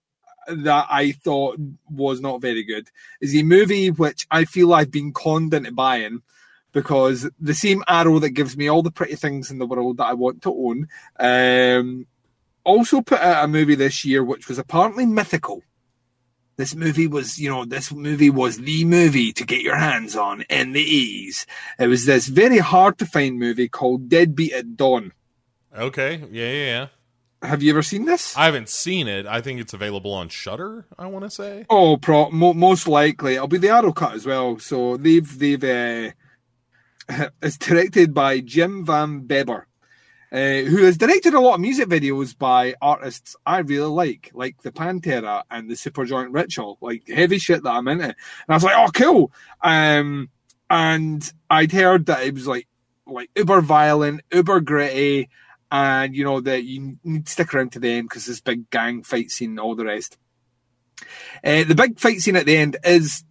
that 0.49 0.87
I 0.91 1.13
thought 1.13 1.59
was 1.91 2.21
not 2.21 2.41
very 2.41 2.65
good 2.65 2.89
is 3.21 3.35
a 3.37 3.43
movie 3.43 3.91
which 3.91 4.27
I 4.31 4.45
feel 4.45 4.73
I've 4.73 4.91
been 4.91 5.13
conned 5.13 5.55
into 5.55 5.73
buying 5.73 6.23
because 6.73 7.29
the 7.41 7.55
same 7.55 7.83
arrow 7.89 8.19
that 8.19 8.31
gives 8.31 8.57
me 8.57 8.69
all 8.69 8.83
the 8.83 8.91
pretty 8.91 9.17
things 9.17 9.51
in 9.51 9.59
the 9.59 9.67
world 9.67 9.99
that 9.99 10.07
I 10.07 10.15
want 10.15 10.43
to 10.43 10.55
own 10.55 10.89
um, 11.19 12.07
also 12.65 13.01
put 13.01 13.21
out 13.21 13.45
a 13.45 13.49
movie 13.49 13.75
this 13.75 14.05
year 14.05 14.23
which 14.23 14.49
was 14.49 14.59
apparently 14.59 15.07
mythical. 15.07 15.63
This 16.57 16.75
movie 16.75 17.07
was, 17.07 17.39
you 17.39 17.49
know, 17.49 17.65
this 17.65 17.93
movie 17.93 18.31
was 18.31 18.59
the 18.59 18.85
movie 18.85 19.33
to 19.33 19.45
get 19.45 19.63
your 19.63 19.77
hands 19.77 20.17
on 20.17 20.43
in 20.51 20.73
the 20.73 20.83
ease. 20.83 21.47
It 21.79 21.87
was 21.87 22.05
this 22.05 22.27
very 22.27 22.59
hard 22.59 22.99
to 22.99 23.07
find 23.07 23.39
movie 23.39 23.69
called 23.69 24.09
Deadbeat 24.09 24.53
at 24.53 24.77
Dawn. 24.77 25.13
Okay. 25.77 26.17
Yeah, 26.33 26.51
yeah, 26.51 26.67
yeah. 26.67 26.87
Have 27.43 27.63
you 27.63 27.71
ever 27.71 27.83
seen 27.83 28.05
this? 28.05 28.37
I 28.37 28.47
haven't 28.47 28.69
seen 28.69 29.07
it. 29.07 29.27
I 29.27 29.41
think 29.41 29.61
it's 29.61 29.73
available 29.73 30.13
on 30.13 30.29
Shudder. 30.29 30.87
I 30.99 31.07
want 31.07 31.25
to 31.25 31.31
say. 31.31 31.67
Oh, 31.71 31.97
pro- 31.97 32.31
mo- 32.31 32.55
most 32.55 32.89
likely 32.89 33.35
it'll 33.35 33.47
be 33.47 33.59
the 33.59 33.69
Arrow 33.69 33.93
Cut 33.93 34.15
as 34.15 34.27
well. 34.27 34.59
So 34.59 34.97
they've 34.97 35.39
they've 35.39 35.63
uh, 35.63 36.11
it's 37.43 37.59
directed 37.59 38.13
by 38.13 38.41
Jim 38.41 38.85
Van 38.85 39.21
Bebber, 39.21 39.67
uh, 40.33 40.69
who 40.69 40.83
has 40.85 40.99
directed 40.99 41.35
a 41.35 41.41
lot 41.41 41.55
of 41.55 41.61
music 41.61 41.89
videos 41.89 42.37
by 42.37 42.75
artists 42.83 43.37
I 43.47 43.59
really 43.59 43.87
like, 43.87 44.31
like 44.35 44.61
the 44.63 44.73
Pantera 44.73 45.45
and 45.49 45.71
the 45.71 45.75
Superjoint 45.75 46.35
Ritual, 46.35 46.77
like 46.81 47.09
heavy 47.09 47.39
shit 47.39 47.63
that 47.63 47.71
I'm 47.71 47.89
into. 47.89 48.05
And 48.05 48.17
I 48.49 48.55
was 48.55 48.65
like, 48.65 48.77
oh, 48.77 48.91
cool. 48.93 49.33
Um, 49.63 50.29
and 50.69 51.33
I'd 51.49 51.73
heard 51.73 52.07
that 52.07 52.27
it 52.27 52.35
was 52.35 52.47
like 52.47 52.67
like 53.07 53.31
uber 53.37 53.61
violent, 53.61 54.21
uber 54.33 54.61
gritty, 54.61 55.31
and 55.71 56.15
you 56.15 56.25
know 56.25 56.41
that 56.41 56.65
you 56.65 56.99
need 57.05 57.27
to 57.27 57.33
stick 57.33 57.55
around 57.55 57.73
to 57.73 57.79
the 57.79 57.91
end 57.91 58.09
because 58.09 58.27
this 58.27 58.41
big 58.41 58.71
gang 58.71 59.03
fight 59.03 59.31
scene 59.31 59.51
and 59.51 59.61
all 59.61 59.75
the 59.75 59.85
rest. 59.85 60.17
Uh, 61.45 61.65
the 61.65 61.75
big 61.75 61.99
fight 61.99 62.21
scene 62.21 62.37
at 62.37 62.47
the 62.47 62.57
end 62.57 62.77
is 62.85 63.25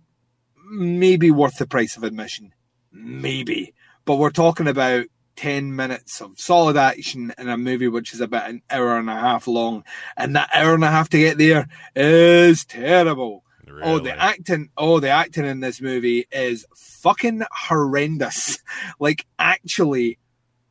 maybe 0.70 1.32
worth 1.32 1.58
the 1.58 1.68
price 1.68 1.98
of 1.98 2.04
admission, 2.04 2.54
maybe, 2.92 3.74
but 4.06 4.16
we're 4.16 4.30
talking 4.30 4.68
about 4.68 5.06
10 5.38 5.76
minutes 5.76 6.22
of 6.22 6.40
solid 6.40 6.78
action 6.78 7.34
in 7.38 7.48
a 7.48 7.58
movie 7.58 7.88
which 7.88 8.14
is 8.14 8.22
about 8.22 8.50
an 8.50 8.62
hour 8.70 8.98
and 8.98 9.10
a 9.10 9.16
half 9.16 9.48
long, 9.48 9.84
and 10.16 10.36
that 10.36 10.50
hour 10.54 10.74
and 10.74 10.84
a 10.84 10.92
half 10.92 11.10
to 11.10 11.20
get 11.20 11.38
there 11.38 11.68
is 11.96 12.66
terrible. 12.66 13.44
Oh, 13.84 14.00
the 14.00 14.18
acting! 14.18 14.70
Oh, 14.78 15.00
the 15.00 15.10
acting 15.10 15.46
in 15.46 15.60
this 15.60 15.82
movie 15.82 16.26
is 16.32 16.66
fucking 16.76 17.44
horrendous. 17.52 18.60
like, 19.00 19.26
actually 19.38 20.18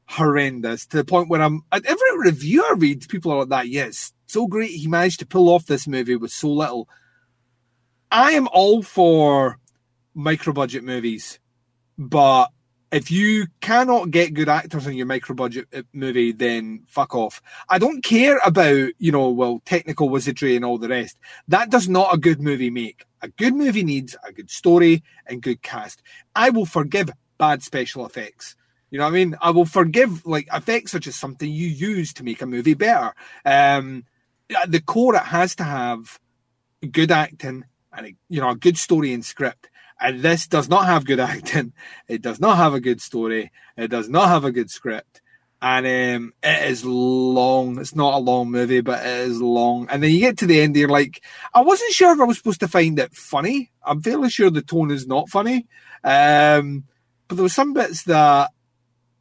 horrendous 0.09 0.87
to 0.87 0.99
the 0.99 1.05
point 1.05 1.29
where 1.29 1.43
I'm 1.43 1.63
at 1.73 1.85
every 1.85 2.19
review 2.19 2.63
I 2.65 2.75
read, 2.77 3.09
people 3.09 3.33
are 3.33 3.41
like 3.41 3.49
that. 3.49 3.69
Yes, 3.69 4.13
so 4.27 4.47
great 4.47 4.71
he 4.71 4.87
managed 4.87 5.21
to 5.21 5.27
pull 5.27 5.49
off 5.49 5.67
this 5.67 5.87
movie 5.87 6.17
with 6.17 6.33
so 6.33 6.49
little. 6.49 6.89
I 8.11 8.33
am 8.33 8.49
all 8.53 8.83
for 8.83 9.59
micro 10.15 10.53
budget 10.53 10.85
movies, 10.85 11.39
but 11.99 12.51
if 12.93 13.11
you 13.11 13.47
cannot 13.61 14.11
get 14.11 14.35
good 14.35 14.49
actors 14.49 14.87
in 14.87 14.95
your 14.95 15.07
micro 15.07 15.35
budget 15.35 15.67
uh, 15.75 15.83
movie, 15.93 16.33
then 16.33 16.85
fuck 16.87 17.15
off. 17.15 17.43
I 17.69 17.79
don't 17.79 18.03
care 18.03 18.39
about, 18.45 18.91
you 18.99 19.13
know, 19.13 19.29
well, 19.31 19.61
technical 19.65 20.09
wizardry 20.09 20.55
and 20.55 20.65
all 20.65 20.79
the 20.79 20.89
rest. 20.89 21.19
That 21.49 21.71
does 21.71 21.89
not 21.89 22.15
a 22.15 22.19
good 22.19 22.41
movie 22.41 22.71
make. 22.71 23.05
A 23.23 23.29
good 23.29 23.55
movie 23.55 23.83
needs 23.83 24.17
a 24.27 24.33
good 24.33 24.51
story 24.51 25.03
and 25.27 25.43
good 25.43 25.63
cast. 25.63 26.01
I 26.35 26.51
will 26.51 26.67
forgive 26.67 27.11
bad 27.39 27.63
special 27.63 28.07
effects. 28.07 28.55
You 28.91 28.99
know 28.99 29.05
what 29.05 29.11
I 29.11 29.15
mean? 29.15 29.37
I 29.41 29.51
will 29.51 29.65
forgive 29.65 30.25
like 30.27 30.49
effects 30.53 30.95
are 30.95 31.01
just 31.01 31.21
something 31.21 31.51
you 31.51 31.67
use 31.67 32.13
to 32.15 32.25
make 32.25 32.41
a 32.41 32.47
movie 32.47 32.75
better. 32.75 33.15
Um, 33.45 34.05
at 34.51 34.71
the 34.71 34.81
core, 34.81 35.17
it 35.17 35.23
has 35.23 35.57
to 35.57 35.65
have 35.65 36.21
good 36.91 37.11
acting 37.11 37.65
and 37.93 38.07
a, 38.07 38.15
you 38.29 38.41
know 38.41 38.51
a 38.51 38.57
good 38.57 38.79
story 38.79 39.13
and 39.13 39.25
script. 39.25 39.69
And 39.99 40.21
this 40.21 40.47
does 40.47 40.69
not 40.69 40.87
have 40.87 41.07
good 41.07 41.21
acting. 41.33 41.73
It 42.09 42.23
does 42.23 42.39
not 42.39 42.57
have 42.59 42.75
a 42.75 42.81
good 42.81 43.01
story. 43.01 43.51
It 43.77 43.89
does 43.89 44.09
not 44.09 44.29
have 44.29 44.45
a 44.45 44.53
good 44.53 44.71
script. 44.71 45.21
And 45.63 45.87
um, 45.87 46.33
it 46.43 46.71
is 46.71 46.85
long. 46.85 47.81
It's 47.81 47.97
not 47.97 48.15
a 48.15 48.19
long 48.19 48.51
movie, 48.51 48.83
but 48.83 49.05
it 49.05 49.29
is 49.29 49.41
long. 49.41 49.89
And 49.91 50.03
then 50.03 50.11
you 50.11 50.21
get 50.21 50.39
to 50.39 50.47
the 50.47 50.61
end, 50.61 50.77
you're 50.77 50.89
like, 50.89 51.25
I 51.55 51.63
wasn't 51.63 51.93
sure 51.93 52.13
if 52.13 52.21
I 52.21 52.25
was 52.25 52.37
supposed 52.37 52.61
to 52.61 52.69
find 52.69 52.99
it 52.99 53.15
funny. 53.15 53.73
I'm 53.83 54.03
fairly 54.03 54.29
sure 54.29 54.51
the 54.51 54.61
tone 54.61 54.91
is 54.91 55.07
not 55.07 55.31
funny. 55.31 55.67
Um, 56.05 56.85
but 57.27 57.37
there 57.37 57.43
were 57.43 57.49
some 57.49 57.73
bits 57.73 58.05
that 58.05 58.51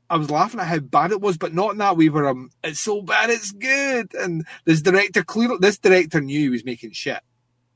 I 0.10 0.18
was 0.18 0.30
laughing 0.30 0.60
at 0.60 0.68
how 0.68 0.80
bad 0.80 1.12
it 1.12 1.22
was, 1.22 1.38
but 1.38 1.54
not 1.54 1.72
in 1.72 1.78
that 1.80 1.98
way 1.98 2.10
where 2.10 2.28
um, 2.28 2.52
it's 2.63 2.80
so 2.80 3.02
bad 3.02 3.30
it's 3.30 3.52
good. 3.52 4.13
And 4.13 4.46
this 4.65 4.82
director 4.82 5.24
clearly, 5.24 5.58
this 5.60 5.78
director 5.78 6.22
knew 6.22 6.39
he 6.39 6.50
was 6.50 6.65
making 6.65 6.91
shit. 6.91 7.22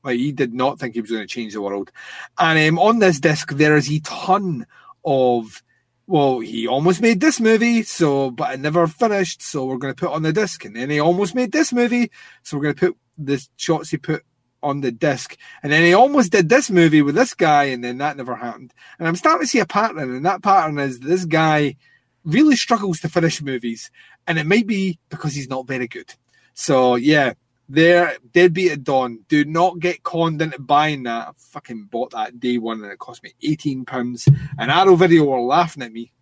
Like 0.02 0.18
he 0.18 0.32
did 0.32 0.54
not 0.54 0.78
think 0.78 0.94
he 0.94 1.00
was 1.00 1.10
going 1.10 1.22
to 1.22 1.28
change 1.28 1.52
the 1.52 1.60
world. 1.60 1.90
And 2.38 2.58
um, 2.68 2.78
on 2.78 2.98
this 3.00 3.20
disc, 3.20 3.52
there 3.52 3.76
is 3.76 3.90
a 3.90 4.00
ton 4.00 4.66
of. 5.04 5.62
Well, 6.06 6.40
he 6.40 6.66
almost 6.66 7.00
made 7.00 7.20
this 7.20 7.38
movie, 7.38 7.84
so 7.84 8.32
but 8.32 8.52
it 8.54 8.58
never 8.58 8.88
finished, 8.88 9.42
so 9.42 9.64
we're 9.64 9.78
going 9.78 9.94
to 9.94 10.00
put 10.00 10.12
on 10.12 10.22
the 10.22 10.32
disc. 10.32 10.64
And 10.64 10.74
then 10.74 10.90
he 10.90 10.98
almost 10.98 11.36
made 11.36 11.52
this 11.52 11.72
movie, 11.72 12.10
so 12.42 12.56
we're 12.56 12.64
going 12.64 12.74
to 12.74 12.86
put 12.88 12.96
the 13.16 13.46
shots 13.56 13.90
he 13.90 13.96
put 13.96 14.24
on 14.60 14.80
the 14.80 14.90
disc. 14.90 15.36
And 15.62 15.72
then 15.72 15.84
he 15.84 15.94
almost 15.94 16.32
did 16.32 16.48
this 16.48 16.68
movie 16.68 17.02
with 17.02 17.14
this 17.14 17.34
guy, 17.34 17.64
and 17.64 17.84
then 17.84 17.98
that 17.98 18.16
never 18.16 18.34
happened. 18.34 18.74
And 18.98 19.06
I'm 19.06 19.14
starting 19.14 19.42
to 19.42 19.46
see 19.46 19.60
a 19.60 19.66
pattern, 19.66 19.98
and 19.98 20.26
that 20.26 20.42
pattern 20.42 20.80
is 20.80 20.98
this 20.98 21.26
guy 21.26 21.76
really 22.24 22.56
struggles 22.56 23.00
to 23.00 23.08
finish 23.08 23.42
movies, 23.42 23.90
and 24.26 24.38
it 24.38 24.46
might 24.46 24.66
be 24.66 24.98
because 25.08 25.34
he's 25.34 25.48
not 25.48 25.66
very 25.66 25.88
good. 25.88 26.14
So 26.54 26.96
yeah, 26.96 27.34
there, 27.68 28.16
deadbeat 28.32 28.72
at 28.72 28.84
dawn. 28.84 29.20
Do 29.28 29.44
not 29.44 29.78
get 29.78 30.02
conned 30.02 30.42
into 30.42 30.58
buying 30.58 31.04
that. 31.04 31.28
I 31.28 31.30
fucking 31.36 31.84
bought 31.84 32.10
that 32.10 32.40
day 32.40 32.58
one, 32.58 32.82
and 32.82 32.92
it 32.92 32.98
cost 32.98 33.22
me 33.22 33.32
eighteen 33.42 33.84
pounds. 33.84 34.28
And 34.58 34.70
Arrow 34.70 34.96
Video 34.96 35.24
were 35.24 35.40
laughing 35.40 35.82
at 35.82 35.92
me. 35.92 36.12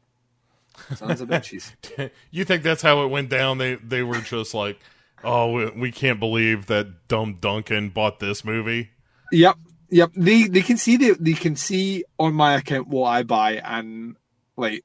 Sounds 0.95 1.21
a 1.21 1.27
bitches. 1.27 1.73
you 2.31 2.45
think 2.45 2.63
that's 2.63 2.83
how 2.83 3.03
it 3.03 3.09
went 3.09 3.31
down? 3.31 3.59
They 3.59 3.77
they 3.77 4.03
were 4.03 4.21
just 4.21 4.55
like, 4.55 4.79
oh, 5.25 5.53
we, 5.53 5.71
we 5.71 5.93
can't 5.93 6.21
believe 6.21 6.67
that 6.67 7.09
dumb 7.09 7.39
Duncan 7.41 7.91
bought 7.91 8.21
this 8.21 8.45
movie. 8.45 8.91
Yep, 9.33 9.57
yep. 9.91 10.11
They 10.15 10.45
they 10.45 10.63
can 10.63 10.77
see 10.77 10.97
the, 10.97 11.17
they 11.19 11.33
can 11.33 11.57
see 11.57 12.05
on 12.19 12.35
my 12.35 12.55
account 12.55 12.89
what 12.89 13.09
I 13.09 13.23
buy, 13.23 13.53
and 13.65 14.17
like, 14.57 14.85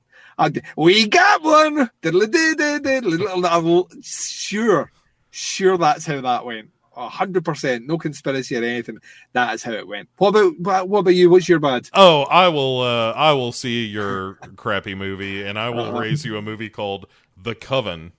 we 0.76 1.08
got 1.08 1.44
one. 1.44 1.90
Sure, 4.02 4.92
sure 5.32 5.78
that's 5.78 6.06
how 6.06 6.22
that 6.22 6.46
went. 6.46 6.70
hundred 6.96 7.44
percent, 7.46 7.88
no 7.88 7.98
conspiracy 7.98 8.56
or 8.56 8.64
anything. 8.64 8.98
That 9.34 9.54
is 9.56 9.64
how 9.64 9.72
it 9.72 9.88
went. 9.88 10.10
What 10.18 10.30
about 10.36 10.88
what 10.90 11.00
about 11.00 11.16
you? 11.16 11.30
What's 11.30 11.50
your 11.50 11.60
bad? 11.60 11.90
Oh, 11.94 12.24
I 12.24 12.48
will. 12.50 12.82
Uh, 12.82 13.12
I 13.14 13.34
will 13.34 13.52
see 13.52 13.86
your 13.86 14.36
crappy 14.56 14.96
movie, 14.96 15.44
and 15.44 15.58
I 15.58 15.70
will 15.70 15.86
Uh-huh. 15.86 16.00
raise 16.00 16.26
you 16.26 16.38
a 16.38 16.42
movie 16.42 16.70
called 16.70 17.08
The 17.42 17.56
Coven. 17.56 18.12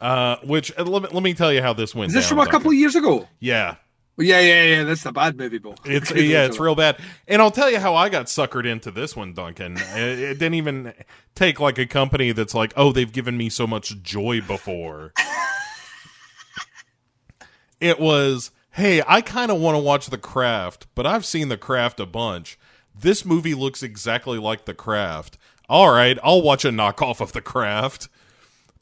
Uh, 0.00 0.36
which 0.44 0.76
let 0.78 1.02
me, 1.02 1.08
let 1.12 1.22
me 1.22 1.32
tell 1.34 1.52
you 1.52 1.62
how 1.62 1.72
this 1.72 1.94
went. 1.94 2.08
Is 2.10 2.14
this 2.14 2.24
down, 2.24 2.30
from 2.30 2.38
a 2.40 2.44
couple 2.46 2.70
Duncan. 2.70 2.72
of 2.72 2.80
years 2.80 2.96
ago? 2.96 3.28
Yeah, 3.38 3.76
yeah, 4.18 4.40
yeah, 4.40 4.62
yeah. 4.64 4.84
That's 4.84 5.02
the 5.02 5.12
bad 5.12 5.36
movie, 5.36 5.58
Bill. 5.58 5.74
it's 5.84 6.10
yeah, 6.10 6.44
it's 6.44 6.58
real 6.58 6.74
bad. 6.74 6.98
And 7.26 7.40
I'll 7.40 7.50
tell 7.50 7.70
you 7.70 7.78
how 7.78 7.94
I 7.94 8.08
got 8.08 8.26
suckered 8.26 8.66
into 8.66 8.90
this 8.90 9.16
one, 9.16 9.32
Duncan. 9.32 9.78
It, 9.94 10.18
it 10.18 10.38
didn't 10.38 10.54
even 10.54 10.94
take 11.34 11.60
like 11.60 11.78
a 11.78 11.86
company 11.86 12.32
that's 12.32 12.54
like, 12.54 12.72
oh, 12.76 12.92
they've 12.92 13.12
given 13.12 13.36
me 13.36 13.48
so 13.48 13.66
much 13.66 14.00
joy 14.02 14.40
before. 14.40 15.12
it 17.80 18.00
was, 18.00 18.50
hey, 18.72 19.02
I 19.06 19.20
kind 19.20 19.50
of 19.50 19.60
want 19.60 19.76
to 19.76 19.82
watch 19.82 20.08
The 20.08 20.18
Craft, 20.18 20.86
but 20.94 21.06
I've 21.06 21.26
seen 21.26 21.48
The 21.48 21.56
Craft 21.56 22.00
a 22.00 22.06
bunch. 22.06 22.58
This 22.94 23.24
movie 23.24 23.54
looks 23.54 23.82
exactly 23.82 24.38
like 24.38 24.64
The 24.64 24.74
Craft. 24.74 25.38
All 25.68 25.90
right, 25.90 26.18
I'll 26.22 26.42
watch 26.42 26.64
a 26.64 26.70
knockoff 26.70 27.20
of 27.20 27.32
The 27.32 27.42
Craft. 27.42 28.08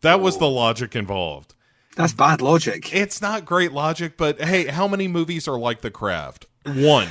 That 0.02 0.20
was 0.20 0.38
the 0.38 0.48
logic 0.48 0.96
involved. 0.96 1.54
That's 2.00 2.12
bad 2.12 2.40
logic. 2.40 2.94
It's 2.94 3.20
not 3.20 3.44
great 3.44 3.72
logic, 3.72 4.16
but 4.16 4.40
hey, 4.40 4.66
how 4.66 4.88
many 4.88 5.08
movies 5.08 5.46
are 5.46 5.58
like 5.58 5.80
The 5.80 5.90
Craft? 5.90 6.46
One. 6.64 7.08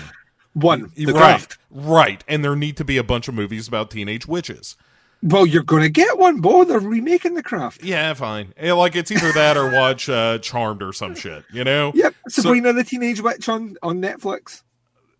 One, 0.54 0.91
the 0.95 1.08
right. 1.08 1.15
craft. 1.15 1.58
Right. 1.69 2.23
And 2.28 2.43
there 2.43 2.56
need 2.56 2.78
to 2.78 2.84
be 2.84 2.97
a 2.97 3.04
bunch 3.04 3.28
of 3.28 3.34
movies 3.34 3.67
about 3.67 3.91
teenage 3.91 4.28
witches. 4.28 4.75
Well, 5.21 5.45
you're 5.45 5.63
going 5.63 5.84
to 5.84 5.89
get 5.89 6.17
one, 6.17 6.39
Bo. 6.39 6.63
They're 6.63 6.80
remaking 6.80 7.34
the 7.34 7.43
craft. 7.43 7.84
Yeah, 7.84 8.13
fine. 8.13 8.54
Like 8.62 8.95
it's 8.95 9.12
either 9.12 9.32
that 9.34 9.58
or 9.58 9.69
watch 9.69 10.10
uh, 10.10 10.39
Charmed 10.39 10.82
or 10.82 10.93
some 10.93 11.13
shit, 11.13 11.43
you 11.52 11.63
know? 11.63 11.91
Yep, 11.93 12.15
Sabrina 12.30 12.73
the 12.73 12.84
Teenage 12.84 13.21
Witch 13.21 13.49
on, 13.49 13.75
on 13.84 14.02
Netflix. 14.02 14.63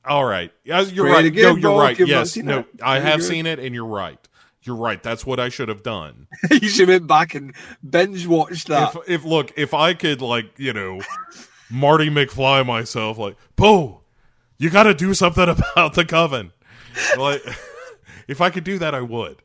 All 0.06 0.24
right. 0.24 0.52
Yeah, 0.64 0.82
you're 0.82 1.06
right. 1.06 1.34
no, 1.34 1.56
you're 1.56 1.78
right. 1.78 2.00
Yes. 2.00 2.38
No. 2.38 2.64
I 2.82 3.00
have 3.00 3.22
seen 3.22 3.46
it 3.46 3.60
and 3.60 3.76
you're 3.76 3.86
right. 3.86 4.20
You're 4.64 4.76
right. 4.76 5.02
That's 5.02 5.26
what 5.26 5.40
I 5.40 5.50
should 5.50 5.70
have 5.70 5.84
done. 5.84 6.28
you 6.52 6.68
should 6.68 6.90
went 6.90 7.08
back 7.08 7.34
and 7.34 7.56
binge 7.88 8.28
watched 8.28 8.68
that. 8.68 8.96
if 8.96 9.10
if 9.10 9.26
look, 9.26 9.54
if 9.58 9.74
I 9.74 9.94
could 9.94 10.22
like, 10.22 10.58
you 10.58 10.74
know, 10.74 11.02
Marty 11.70 12.10
McFly 12.10 12.66
myself 12.66 13.18
like, 13.18 13.38
"Poe, 13.56 14.02
you 14.58 14.70
got 14.70 14.84
to 14.84 14.94
do 14.94 15.14
something 15.14 15.48
about 15.74 15.94
the 15.94 16.04
coven." 16.06 16.52
Like 17.18 17.42
if 18.28 18.42
I 18.42 18.50
could 18.50 18.64
do 18.64 18.80
that, 18.80 18.94
I 18.94 19.02
would. 19.02 19.42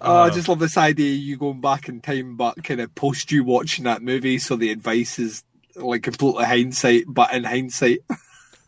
Oh, 0.00 0.22
I 0.22 0.28
um, 0.28 0.34
just 0.34 0.48
love 0.48 0.58
this 0.58 0.78
idea 0.78 1.14
you 1.14 1.36
going 1.36 1.60
back 1.60 1.88
in 1.88 2.00
time, 2.00 2.36
but 2.36 2.64
kind 2.64 2.80
of 2.80 2.94
post 2.94 3.30
you 3.30 3.44
watching 3.44 3.84
that 3.84 4.02
movie, 4.02 4.38
so 4.38 4.56
the 4.56 4.70
advice 4.70 5.18
is 5.18 5.44
like 5.76 6.02
completely 6.02 6.44
hindsight, 6.44 7.04
but 7.06 7.32
in 7.34 7.44
hindsight. 7.44 8.00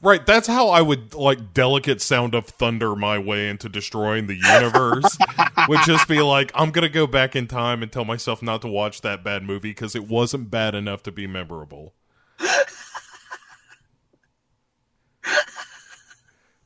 Right, 0.05 0.27
that's 0.27 0.49
how 0.49 0.69
I 0.71 0.83
would 0.83 1.15
like 1.15 1.55
delicate 1.55 2.03
sound 2.03 2.35
of 2.35 2.47
thunder 2.47 2.97
my 2.97 3.19
way 3.19 3.49
into 3.49 3.69
destroying 3.69 4.27
the 4.27 4.35
universe. 4.35 5.17
would 5.69 5.79
just 5.87 6.09
be 6.09 6.21
like, 6.21 6.51
I'm 6.57 6.73
gonna 6.73 6.88
go 6.88 7.07
back 7.07 7.37
in 7.37 7.47
time 7.47 7.85
and 7.85 7.93
tell 7.93 8.05
myself 8.05 8.43
not 8.43 8.62
to 8.62 8.69
watch 8.69 9.03
that 9.03 9.23
bad 9.23 9.45
movie 9.45 9.71
because 9.71 9.95
it 9.95 10.09
wasn't 10.09 10.51
bad 10.51 10.75
enough 10.75 11.05
to 11.05 11.12
be 11.12 11.29
memorable. 11.29 11.95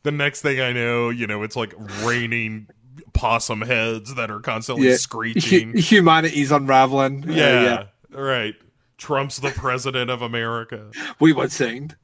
the 0.02 0.12
next 0.12 0.40
thing 0.42 0.60
I 0.60 0.72
know, 0.72 1.10
you 1.10 1.26
know, 1.26 1.42
it's 1.42 1.56
like 1.56 1.74
raining 2.02 2.68
possum 3.12 3.60
heads 3.60 4.14
that 4.14 4.30
are 4.30 4.40
constantly 4.40 4.88
Yeah. 4.88 4.96
screeching. 4.96 5.72
Hu- 5.72 5.78
humanity's 5.78 6.50
unraveling. 6.52 7.28
Uh, 7.28 7.32
yeah, 7.34 7.84
right. 8.10 8.54
Trump's 8.98 9.38
the 9.38 9.50
president 9.50 10.10
of 10.10 10.22
America. 10.22 10.90
We 11.20 11.34
would 11.34 11.52
sound. 11.52 11.96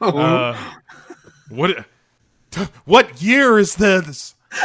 Oh, 0.00 0.18
uh, 0.18 0.58
what? 1.48 1.86
What 2.84 3.20
year 3.22 3.58
is 3.58 3.74
this? 3.76 4.34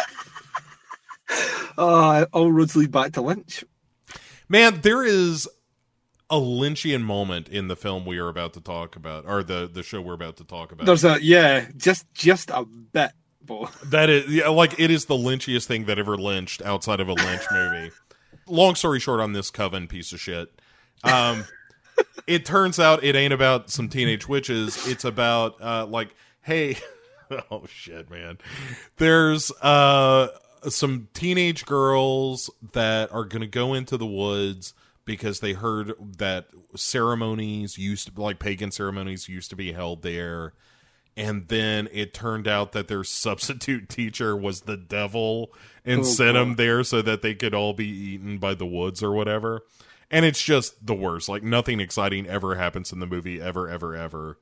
Uh, 1.77 2.25
all 2.33 2.51
roads 2.51 2.75
lead 2.75 2.91
back 2.91 3.13
to 3.13 3.21
Lynch. 3.21 3.63
Man, 4.49 4.81
there 4.81 5.03
is 5.03 5.47
a 6.29 6.35
Lynchian 6.35 7.01
moment 7.01 7.49
in 7.49 7.69
the 7.69 7.75
film 7.75 8.05
we 8.05 8.17
are 8.17 8.27
about 8.27 8.53
to 8.53 8.61
talk 8.61 8.95
about, 8.95 9.25
or 9.25 9.41
the 9.41 9.69
the 9.71 9.81
show 9.81 10.01
we're 10.01 10.13
about 10.13 10.37
to 10.37 10.43
talk 10.43 10.71
about. 10.71 10.85
There's 10.85 11.05
a 11.05 11.21
yeah, 11.21 11.67
just 11.77 12.11
just 12.13 12.49
a 12.49 12.65
bit. 12.65 13.11
But 13.45 13.71
that 13.85 14.09
is 14.09 14.27
yeah, 14.27 14.49
like 14.49 14.79
it 14.79 14.91
is 14.91 15.05
the 15.05 15.15
lynchiest 15.15 15.65
thing 15.65 15.85
that 15.85 15.99
ever 15.99 16.17
lynched 16.17 16.61
outside 16.61 16.99
of 16.99 17.07
a 17.07 17.13
Lynch 17.13 17.43
movie. 17.51 17.91
Long 18.47 18.75
story 18.75 18.99
short, 18.99 19.19
on 19.19 19.33
this 19.33 19.49
coven 19.49 19.87
piece 19.87 20.11
of 20.13 20.19
shit, 20.19 20.49
um, 21.03 21.45
it 22.27 22.45
turns 22.45 22.79
out 22.79 23.03
it 23.03 23.15
ain't 23.15 23.33
about 23.33 23.69
some 23.69 23.89
teenage 23.89 24.27
witches. 24.27 24.87
It's 24.87 25.05
about 25.05 25.61
uh, 25.61 25.85
like, 25.85 26.15
hey, 26.41 26.77
oh 27.51 27.63
shit, 27.67 28.09
man. 28.09 28.37
There's 28.97 29.51
uh 29.61 30.29
some 30.69 31.07
teenage 31.13 31.65
girls 31.65 32.49
that 32.73 33.11
are 33.11 33.25
gonna 33.25 33.47
go 33.47 33.73
into 33.73 33.97
the 33.97 34.05
woods 34.05 34.73
because 35.05 35.39
they 35.39 35.53
heard 35.53 35.93
that 36.17 36.47
ceremonies 36.75 37.77
used 37.77 38.13
to 38.15 38.21
like 38.21 38.39
pagan 38.39 38.71
ceremonies 38.71 39.27
used 39.27 39.49
to 39.49 39.55
be 39.55 39.73
held 39.73 40.03
there 40.03 40.53
and 41.17 41.47
then 41.49 41.89
it 41.91 42.13
turned 42.13 42.47
out 42.47 42.71
that 42.71 42.87
their 42.87 43.03
substitute 43.03 43.89
teacher 43.89 44.37
was 44.37 44.61
the 44.61 44.77
devil 44.77 45.51
and 45.83 46.01
Oh, 46.01 46.03
sent 46.03 46.35
them 46.35 46.55
there 46.55 46.83
so 46.83 47.01
that 47.01 47.21
they 47.23 47.33
could 47.33 47.53
all 47.55 47.73
be 47.73 47.87
eaten 47.87 48.37
by 48.37 48.53
the 48.53 48.65
woods 48.67 49.01
or 49.01 49.11
whatever. 49.11 49.61
And 50.11 50.25
it's 50.25 50.43
just 50.43 50.85
the 50.85 50.93
worst. 50.93 51.29
Like 51.29 51.41
nothing 51.41 51.79
exciting 51.79 52.27
ever 52.27 52.55
happens 52.55 52.91
in 52.91 52.99
the 52.99 53.07
movie 53.07 53.41
ever, 53.41 53.69
ever, 53.69 53.95
ever. 53.95 54.37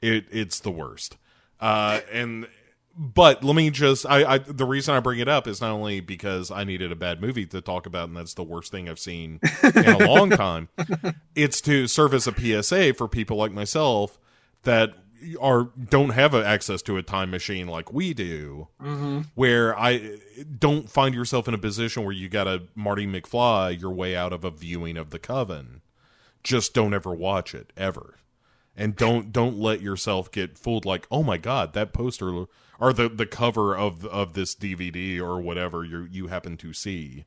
It 0.00 0.26
it's 0.30 0.58
the 0.60 0.70
worst. 0.70 1.16
Uh, 1.60 2.00
and 2.10 2.48
but 2.96 3.44
let 3.44 3.54
me 3.54 3.70
just 3.70 4.04
I, 4.06 4.34
I 4.34 4.38
the 4.38 4.64
reason 4.64 4.94
I 4.94 5.00
bring 5.00 5.20
it 5.20 5.28
up 5.28 5.46
is 5.46 5.60
not 5.60 5.70
only 5.70 6.00
because 6.00 6.50
I 6.50 6.64
needed 6.64 6.92
a 6.92 6.96
bad 6.96 7.20
movie 7.20 7.46
to 7.46 7.60
talk 7.60 7.86
about 7.86 8.08
and 8.08 8.16
that's 8.16 8.34
the 8.34 8.42
worst 8.42 8.72
thing 8.72 8.88
I've 8.88 8.98
seen 8.98 9.40
in 9.62 9.86
a 9.86 10.06
long 10.06 10.30
time. 10.30 10.68
It's 11.34 11.60
to 11.62 11.86
serve 11.86 12.14
as 12.14 12.26
a 12.26 12.32
PSA 12.32 12.94
for 12.94 13.06
people 13.06 13.36
like 13.36 13.52
myself 13.52 14.18
that 14.64 14.94
are 15.40 15.70
don't 15.90 16.10
have 16.10 16.34
access 16.34 16.82
to 16.82 16.96
a 16.96 17.02
time 17.02 17.30
machine 17.30 17.66
like 17.66 17.92
we 17.92 18.14
do 18.14 18.68
mm-hmm. 18.80 19.20
where 19.34 19.78
I 19.78 20.18
don't 20.58 20.88
find 20.88 21.14
yourself 21.14 21.48
in 21.48 21.54
a 21.54 21.58
position 21.58 22.04
where 22.04 22.14
you 22.14 22.28
got 22.28 22.44
to 22.44 22.64
Marty 22.74 23.06
McFly 23.06 23.80
your 23.80 23.92
way 23.92 24.16
out 24.16 24.32
of 24.32 24.44
a 24.44 24.50
viewing 24.50 24.96
of 24.96 25.10
the 25.10 25.18
Coven. 25.18 25.82
Just 26.42 26.74
don't 26.74 26.94
ever 26.94 27.14
watch 27.14 27.54
it 27.54 27.72
ever. 27.76 28.16
And 28.76 28.96
don't 28.96 29.32
don't 29.32 29.58
let 29.58 29.82
yourself 29.82 30.30
get 30.30 30.56
fooled 30.56 30.84
like 30.84 31.06
oh 31.10 31.22
my 31.22 31.36
god 31.36 31.74
that 31.74 31.92
poster 31.92 32.46
or 32.80 32.92
the 32.92 33.08
the 33.08 33.26
cover 33.26 33.76
of 33.76 34.04
of 34.06 34.32
this 34.32 34.54
DVD 34.54 35.20
or 35.20 35.40
whatever 35.40 35.84
you 35.84 36.08
you 36.10 36.28
happen 36.28 36.56
to 36.56 36.72
see 36.72 37.26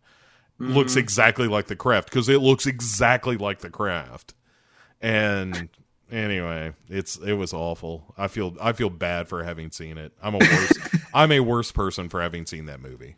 looks 0.59 0.93
mm-hmm. 0.93 0.99
exactly 0.99 1.47
like 1.47 1.67
the 1.67 1.75
craft 1.75 2.09
because 2.09 2.29
it 2.29 2.39
looks 2.39 2.65
exactly 2.65 3.37
like 3.37 3.59
the 3.59 3.69
craft. 3.69 4.33
And 5.01 5.69
anyway 6.11 6.73
it's 6.89 7.17
it 7.17 7.33
was 7.33 7.53
awful 7.53 8.13
i 8.17 8.27
feel 8.27 8.55
i 8.61 8.71
feel 8.71 8.89
bad 8.89 9.27
for 9.27 9.43
having 9.43 9.71
seen 9.71 9.97
it 9.97 10.11
i'm 10.21 10.35
a 10.35 10.37
worse 10.37 10.73
i'm 11.13 11.31
a 11.31 11.39
worse 11.39 11.71
person 11.71 12.09
for 12.09 12.21
having 12.21 12.45
seen 12.45 12.65
that 12.65 12.79
movie 12.79 13.15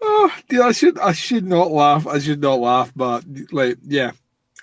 Oh, 0.00 0.30
dude, 0.48 0.60
I 0.60 0.72
should 0.72 0.98
I 0.98 1.12
should 1.12 1.44
not 1.46 1.70
laugh. 1.72 2.06
I 2.06 2.18
should 2.20 2.40
not 2.40 2.60
laugh, 2.60 2.92
but 2.94 3.24
like, 3.50 3.78
yeah, 3.82 4.12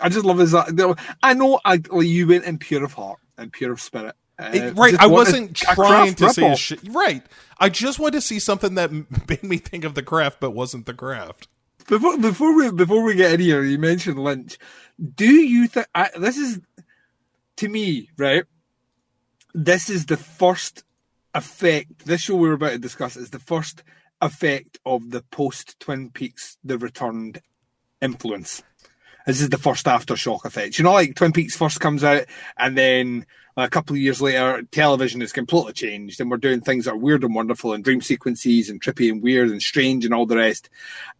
I 0.00 0.08
just 0.08 0.24
love 0.24 0.38
his. 0.38 0.54
I 0.54 1.34
know 1.34 1.60
I 1.64 1.72
like, 1.90 2.06
you 2.06 2.26
went 2.26 2.44
in 2.44 2.58
pure 2.58 2.82
of 2.84 2.94
heart 2.94 3.18
and 3.36 3.52
pure 3.52 3.72
of 3.72 3.80
spirit. 3.80 4.14
Uh, 4.38 4.50
It- 4.52 4.76
right 4.76 4.94
i 4.98 5.06
wasn't 5.06 5.50
a 5.62 5.74
trying 5.74 6.14
Kraft 6.14 6.18
to 6.18 6.30
see 6.30 6.46
a 6.46 6.56
shit 6.56 6.80
right 6.90 7.22
i 7.58 7.70
just 7.70 7.98
wanted 7.98 8.12
to 8.18 8.20
see 8.20 8.38
something 8.38 8.74
that 8.74 8.92
made 9.28 9.42
me 9.42 9.56
think 9.56 9.84
of 9.84 9.94
the 9.94 10.02
craft 10.02 10.40
but 10.40 10.50
wasn't 10.50 10.84
the 10.84 10.92
craft 10.92 11.48
Before 11.88 12.18
before 12.18 12.54
we 12.54 12.70
before 12.70 13.02
we 13.02 13.14
get 13.14 13.32
in 13.32 13.40
here, 13.40 13.62
you 13.62 13.78
mentioned 13.78 14.18
Lynch. 14.22 14.58
Do 15.14 15.24
you 15.32 15.68
think 15.68 15.86
this 16.18 16.36
is 16.36 16.60
to 17.56 17.68
me 17.68 18.10
right? 18.16 18.44
This 19.54 19.88
is 19.88 20.06
the 20.06 20.16
first 20.16 20.84
effect. 21.34 22.04
This 22.06 22.22
show 22.22 22.36
we're 22.36 22.52
about 22.52 22.70
to 22.72 22.78
discuss 22.78 23.16
is 23.16 23.30
the 23.30 23.38
first 23.38 23.82
effect 24.20 24.78
of 24.84 25.10
the 25.10 25.22
post 25.22 25.78
Twin 25.80 26.10
Peaks: 26.10 26.58
The 26.64 26.78
Returned 26.78 27.40
influence. 28.00 28.62
This 29.26 29.40
is 29.40 29.48
the 29.48 29.58
first 29.58 29.86
aftershock 29.86 30.44
effect. 30.44 30.78
You 30.78 30.84
know, 30.84 30.92
like 30.92 31.16
Twin 31.16 31.32
Peaks 31.32 31.56
first 31.56 31.80
comes 31.80 32.04
out, 32.04 32.26
and 32.56 32.78
then 32.78 33.26
a 33.56 33.68
couple 33.68 33.96
of 33.96 34.00
years 34.00 34.20
later, 34.20 34.62
television 34.70 35.20
has 35.20 35.32
completely 35.32 35.72
changed, 35.72 36.20
and 36.20 36.30
we're 36.30 36.36
doing 36.36 36.60
things 36.60 36.84
that 36.84 36.92
are 36.92 36.96
weird 36.96 37.24
and 37.24 37.34
wonderful, 37.34 37.72
and 37.72 37.82
dream 37.82 38.02
sequences, 38.02 38.68
and 38.68 38.80
trippy 38.80 39.10
and 39.10 39.22
weird 39.22 39.48
and 39.48 39.62
strange, 39.62 40.04
and 40.04 40.14
all 40.14 40.26
the 40.26 40.36
rest. 40.36 40.68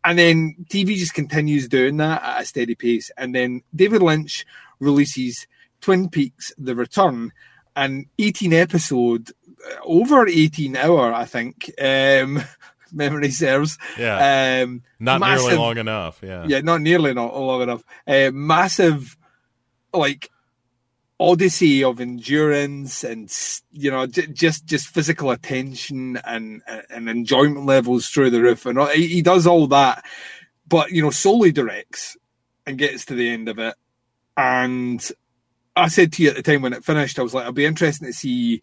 And 0.05 0.19
then 0.19 0.55
TV 0.69 0.97
just 0.97 1.15
continues 1.15 1.67
doing 1.67 1.97
that 1.97 2.23
at 2.23 2.43
a 2.43 2.45
steady 2.45 2.75
pace. 2.75 3.11
And 3.17 3.35
then 3.35 3.63
David 3.75 4.03
Lynch 4.03 4.45
releases 4.79 5.47
Twin 5.87 6.09
Peaks: 6.09 6.53
The 6.59 6.75
Return, 6.75 7.33
an 7.77 8.07
18 8.19 8.53
episode, 8.53 9.31
uh, 9.65 9.77
over 9.85 10.27
18 10.27 10.75
hour, 10.77 11.15
I 11.15 11.25
think. 11.25 11.71
Um, 11.81 12.43
memory 12.93 13.31
serves. 13.31 13.79
yeah 13.97 14.63
Um, 14.65 14.83
not 14.99 15.21
nearly 15.21 15.55
long 15.55 15.79
enough 15.79 16.21
yeah 16.25 16.45
yeah, 16.49 16.61
not 16.61 16.81
nearly 16.81 17.15
not 17.15 17.37
long 17.37 17.63
enough. 17.63 17.85
Uh, 18.05 18.33
massive, 18.33 19.17
like 19.93 20.29
odyssey 21.21 21.85
of 21.85 22.01
endurance 22.01 23.05
and 23.05 23.33
you 23.71 23.93
know 23.93 24.09
j- 24.09 24.27
just 24.27 24.67
just 24.67 24.89
physical 24.89 25.31
attention 25.31 26.17
and 26.25 26.63
and 26.91 27.09
enjoyment 27.09 27.65
levels 27.65 28.09
through 28.09 28.31
the 28.31 28.43
roof 28.43 28.67
and 28.67 28.77
all, 28.77 28.89
he 28.89 29.23
does 29.23 29.47
all 29.47 29.69
that, 29.69 30.05
but 30.67 30.91
you 30.91 31.01
know 31.01 31.11
solely 31.11 31.53
directs 31.53 32.17
and 32.67 32.77
gets 32.77 33.05
to 33.05 33.15
the 33.15 33.29
end 33.29 33.49
of 33.49 33.61
it. 33.61 33.77
And 34.37 35.01
I 35.77 35.89
said 35.89 36.13
to 36.15 36.23
you 36.23 36.31
at 36.31 36.37
the 36.37 36.43
time 36.43 36.63
when 36.63 36.73
it 36.73 36.85
finished, 36.85 37.19
I 37.19 37.23
was 37.23 37.35
like, 37.35 37.45
I'll 37.45 37.53
be 37.53 37.67
interesting 37.67 38.09
to 38.09 38.13
see 38.13 38.63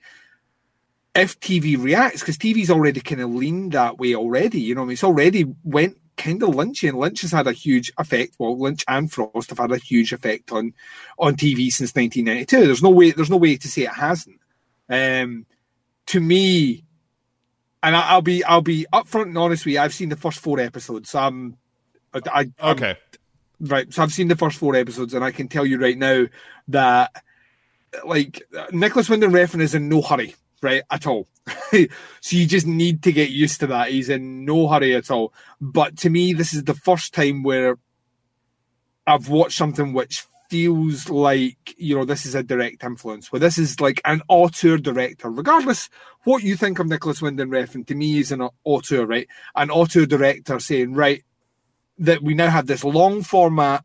if 1.16 1.39
TV 1.39 1.82
reacts 1.82 2.22
because 2.22 2.38
TV's 2.38 2.72
already 2.72 2.99
kind 2.99 3.22
of 3.22 3.34
leaned 3.34 3.74
that 3.74 3.99
way 3.99 4.16
already. 4.16 4.59
You 4.59 4.76
know, 4.76 4.82
I 4.82 4.86
mean, 4.86 4.93
it's 4.93 5.03
already 5.03 5.45
went 5.64 5.97
kind 6.18 6.41
of 6.41 6.49
Lynchian. 6.49 6.95
Lynch 6.95 7.22
has 7.22 7.32
had 7.32 7.45
a 7.45 7.51
huge 7.53 7.91
effect. 7.99 8.36
Well, 8.39 8.57
Lynch 8.57 8.84
and 8.88 9.11
Frost 9.11 9.49
have 9.49 9.59
had 9.59 9.72
a 9.72 9.78
huge 9.78 10.11
effect 10.11 10.51
on 10.51 10.74
on 11.20 11.36
TV 11.36 11.72
since 11.72 11.93
1992. 11.95 12.66
There's 12.66 12.84
no 12.84 12.89
way. 12.89 13.11
There's 13.11 13.30
no 13.30 13.38
way 13.38 13.57
to 13.57 13.68
say 13.68 13.84
it 13.84 13.93
hasn't. 13.93 14.39
Um, 14.89 15.45
to 16.07 16.20
me, 16.20 16.84
and 17.84 17.95
I, 17.95 18.09
I'll 18.09 18.22
be 18.22 18.43
I'll 18.43 18.61
be 18.61 18.88
upfront 18.91 19.28
and 19.28 19.38
honest 19.38 19.66
with 19.66 19.76
you. 19.76 19.80
I've 19.82 19.93
seen 19.93 20.09
the 20.09 20.16
first 20.16 20.39
four 20.39 20.59
episodes. 20.59 21.11
So 21.11 21.20
I'm, 21.20 21.57
I, 22.14 22.22
I 22.26 22.39
I'm- 22.39 22.76
okay 22.76 22.97
right. 23.64 23.91
So 23.93 24.03
I've 24.03 24.14
seen 24.14 24.28
the 24.28 24.36
first 24.36 24.57
four 24.57 24.76
episodes, 24.76 25.14
and 25.14 25.24
I 25.24 25.32
can 25.32 25.47
tell 25.47 25.66
you 25.66 25.80
right 25.80 25.97
now 25.97 26.26
that 26.70 27.11
like 28.05 28.41
Nicolas 28.72 29.09
Winding 29.09 29.32
Refn 29.32 29.61
is 29.61 29.76
in 29.76 29.89
no 29.89 30.01
hurry, 30.01 30.36
right 30.61 30.84
at 30.91 31.07
all. 31.07 31.28
so 31.72 31.88
you 32.30 32.45
just 32.45 32.68
need 32.68 33.03
to 33.03 33.11
get 33.11 33.30
used 33.30 33.59
to 33.59 33.68
that. 33.68 33.89
He's 33.89 34.09
in 34.09 34.45
no 34.45 34.68
hurry 34.68 34.95
at 34.95 35.11
all. 35.11 35.34
But 35.59 35.97
to 35.99 36.09
me, 36.09 36.34
this 36.34 36.53
is 36.53 36.64
the 36.64 36.74
first 36.74 37.14
time 37.14 37.43
where 37.43 37.78
I've 39.05 39.30
watched 39.30 39.57
something 39.57 39.93
which 39.93 40.26
feels 40.49 41.09
like 41.09 41.74
you 41.78 41.95
know 41.95 42.05
this 42.05 42.26
is 42.26 42.36
a 42.36 42.43
direct 42.43 42.84
influence. 42.84 43.32
Where 43.32 43.39
this 43.39 43.57
is 43.57 43.82
like 43.82 44.01
an 44.05 44.22
auteur 44.28 44.78
director, 44.78 45.30
regardless 45.30 45.89
what 46.24 46.43
you 46.43 46.55
think 46.55 46.80
of 46.80 46.88
Nicolas 46.88 47.22
Winding 47.22 47.49
Refn. 47.49 47.86
To 47.88 47.95
me, 47.95 48.14
he's 48.14 48.32
an 48.32 48.47
auteur, 48.64 49.05
right? 49.05 49.28
An 49.55 49.70
auteur 49.70 50.05
director 50.05 50.59
saying, 50.59 50.93
right, 50.93 51.24
that 52.04 52.22
we 52.22 52.34
now 52.34 52.49
have 52.49 52.68
this 52.68 52.84
long 52.84 53.24
format 53.24 53.84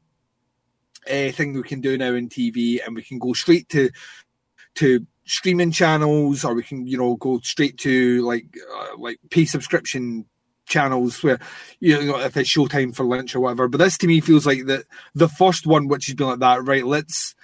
uh, 1.09 1.31
thing 1.31 1.55
we 1.55 1.63
can 1.63 1.81
do 1.81 1.97
now 1.97 2.13
in 2.15 2.29
TV, 2.29 2.85
and 2.85 2.95
we 2.95 3.03
can 3.03 3.19
go 3.19 3.33
straight 3.33 3.69
to 3.71 3.91
to 4.75 5.07
streaming 5.25 5.71
channels, 5.71 6.45
or 6.45 6.55
we 6.55 6.63
can 6.63 6.87
you 6.87 6.99
know 6.99 7.15
go 7.17 7.39
straight 7.41 7.79
to 7.79 8.27
like 8.27 8.47
uh, 8.77 8.99
like 8.99 9.19
pay 9.31 9.45
subscription 9.45 10.27
channels 10.67 11.23
where 11.23 11.39
you 11.81 12.05
know 12.05 12.19
if 12.19 12.37
it's 12.37 12.55
Showtime 12.55 12.95
for 12.95 13.05
Lynch 13.05 13.35
or 13.35 13.41
whatever. 13.41 13.69
But 13.69 13.79
this 13.79 13.97
to 13.99 14.07
me 14.09 14.21
feels 14.21 14.47
like 14.47 14.67
the 14.67 14.85
the 15.15 15.29
first 15.29 15.67
one 15.67 15.87
which 15.87 16.07
has 16.07 16.15
been 16.17 16.27
like 16.27 16.41
that. 16.41 16.65
Right, 16.65 16.85
let's 16.85 17.37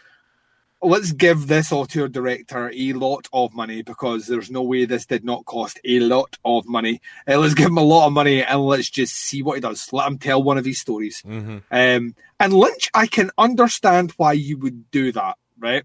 let's 0.82 1.12
give 1.12 1.46
this 1.46 1.72
auteur 1.72 2.08
director 2.08 2.70
a 2.74 2.92
lot 2.92 3.26
of 3.32 3.54
money 3.54 3.82
because 3.82 4.26
there's 4.26 4.50
no 4.50 4.62
way 4.62 4.84
this 4.84 5.06
did 5.06 5.24
not 5.24 5.44
cost 5.46 5.80
a 5.84 5.98
lot 6.00 6.36
of 6.44 6.66
money. 6.66 7.00
Uh, 7.26 7.38
let's 7.38 7.54
give 7.54 7.68
him 7.68 7.78
a 7.78 7.82
lot 7.82 8.06
of 8.06 8.12
money 8.12 8.42
and 8.42 8.60
let's 8.60 8.90
just 8.90 9.14
see 9.14 9.42
what 9.42 9.54
he 9.54 9.60
does. 9.60 9.92
Let 9.92 10.06
him 10.06 10.18
tell 10.18 10.42
one 10.42 10.58
of 10.58 10.64
his 10.64 10.80
stories. 10.80 11.20
hmm 11.20 11.58
Um, 11.70 12.14
and 12.38 12.52
Lynch, 12.52 12.90
I 12.92 13.06
can 13.06 13.30
understand 13.38 14.12
why 14.16 14.32
you 14.34 14.58
would 14.58 14.90
do 14.90 15.12
that, 15.12 15.36
right? 15.58 15.84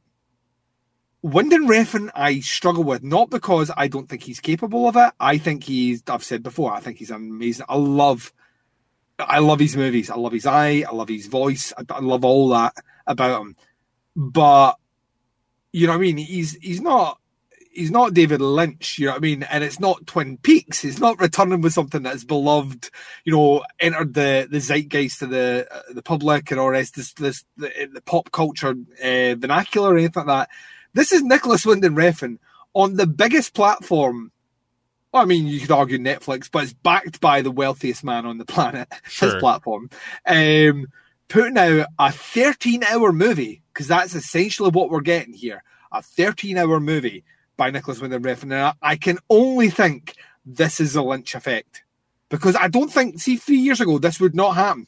Winding 1.22 1.68
Refn, 1.68 2.10
I 2.16 2.40
struggle 2.40 2.84
with, 2.84 3.04
not 3.04 3.30
because 3.30 3.72
I 3.76 3.88
don't 3.90 4.08
think 4.08 4.24
he's 4.24 4.40
capable 4.40 4.88
of 4.88 4.96
it. 4.96 5.12
I 5.20 5.38
think 5.38 5.64
he's, 5.66 6.02
I've 6.08 6.24
said 6.24 6.44
before, 6.44 6.74
I 6.74 6.80
think 6.80 6.98
he's 6.98 7.12
amazing. 7.12 7.66
I 7.68 7.76
love, 7.76 8.32
I 9.18 9.40
love 9.40 9.60
his 9.60 9.76
movies. 9.76 10.10
I 10.10 10.16
love 10.16 10.32
his 10.32 10.46
eye. 10.46 10.86
I 10.88 10.94
love 10.94 11.10
his 11.10 11.28
voice. 11.28 11.74
I, 11.78 11.84
I 11.94 12.00
love 12.00 12.24
all 12.24 12.50
that 12.50 12.74
about 13.06 13.42
him. 13.42 13.56
But, 14.20 14.76
you 15.72 15.88
know 15.88 15.94
what 15.94 16.00
I 16.00 16.02
mean? 16.02 16.18
He's, 16.18 16.56
he's 16.56 16.82
not, 16.82 17.20
he's 17.72 17.90
not 17.90 18.14
David 18.14 18.42
Lynch, 18.42 19.00
you 19.00 19.06
know 19.06 19.14
what 19.14 19.20
I 19.20 19.22
mean? 19.22 19.44
And 19.44 19.64
it's 19.64 19.80
not 19.80 20.06
Twin 20.06 20.36
Peaks. 20.38 20.82
He's 20.82 21.00
not 21.00 21.22
returning 21.22 21.62
with 21.62 21.72
something 21.72 22.04
that's 22.04 22.26
beloved, 22.26 22.90
you 23.24 23.32
know, 23.32 23.64
entered 23.80 24.14
the, 24.14 24.46
the 24.52 24.60
zeitgeist 24.60 25.22
of 25.22 25.30
the 25.30 25.66
uh, 25.72 25.94
the 25.94 26.02
public 26.02 26.52
and 26.52 26.60
all 26.60 26.70
rest, 26.70 26.98
this, 26.98 27.14
this 27.14 27.46
the, 27.56 27.90
the 27.94 28.02
pop 28.02 28.30
culture 28.34 28.76
uh, 29.02 29.36
vernacular 29.36 29.94
or 29.94 29.98
anything 29.98 30.26
like 30.26 30.50
that. 30.50 30.50
This 30.94 31.14
is 31.14 31.24
Nicolas 31.24 31.66
Winding 31.66 31.96
Refn 31.96 32.40
on 32.74 32.96
the 32.96 33.08
biggest 33.08 33.54
platform. 33.54 34.34
Well, 35.14 35.24
I 35.24 35.26
mean, 35.26 35.48
you 35.48 35.62
could 35.62 35.72
argue 35.72 35.98
Netflix, 35.98 36.52
but 36.52 36.64
it's 36.64 36.74
backed 36.74 37.22
by 37.22 37.42
the 37.42 37.52
wealthiest 37.52 38.04
man 38.04 38.26
on 38.26 38.38
the 38.38 38.46
planet, 38.46 38.90
his 39.06 39.36
platform. 39.36 39.90
Um, 40.26 40.88
putting 41.30 41.58
out 41.58 41.88
a 41.98 42.12
13 42.12 42.84
hour 42.84 43.14
movie, 43.14 43.62
because 43.80 43.88
that's 43.88 44.14
essentially 44.14 44.70
what 44.72 44.90
we're 44.90 45.00
getting 45.00 45.34
here 45.34 45.64
a 45.94 46.02
13 46.02 46.58
hour 46.58 46.82
movie 46.82 47.24
by 47.56 47.72
Nicolas 47.72 48.02
Winding 48.02 48.22
Refn. 48.22 48.44
And 48.44 48.54
I, 48.56 48.74
I 48.82 48.96
can 48.98 49.20
only 49.30 49.70
think 49.70 50.16
this 50.46 50.82
is 50.82 50.98
a 50.98 51.02
Lynch 51.02 51.34
effect. 51.34 51.84
Because 52.28 52.58
I 52.58 52.68
don't 52.68 52.92
think, 52.92 53.22
see, 53.22 53.38
three 53.38 53.58
years 53.58 53.80
ago, 53.80 53.98
this 53.98 54.20
would 54.20 54.36
not 54.36 54.56
happen. 54.56 54.86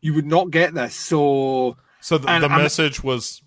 You 0.00 0.12
would 0.14 0.26
not 0.26 0.50
get 0.50 0.74
this. 0.74 0.96
So, 0.96 1.76
So 2.00 2.18
the, 2.18 2.28
And 2.28 2.42
the 2.42 2.48
I'm- 2.50 2.60
message 2.60 3.04
was, 3.04 3.42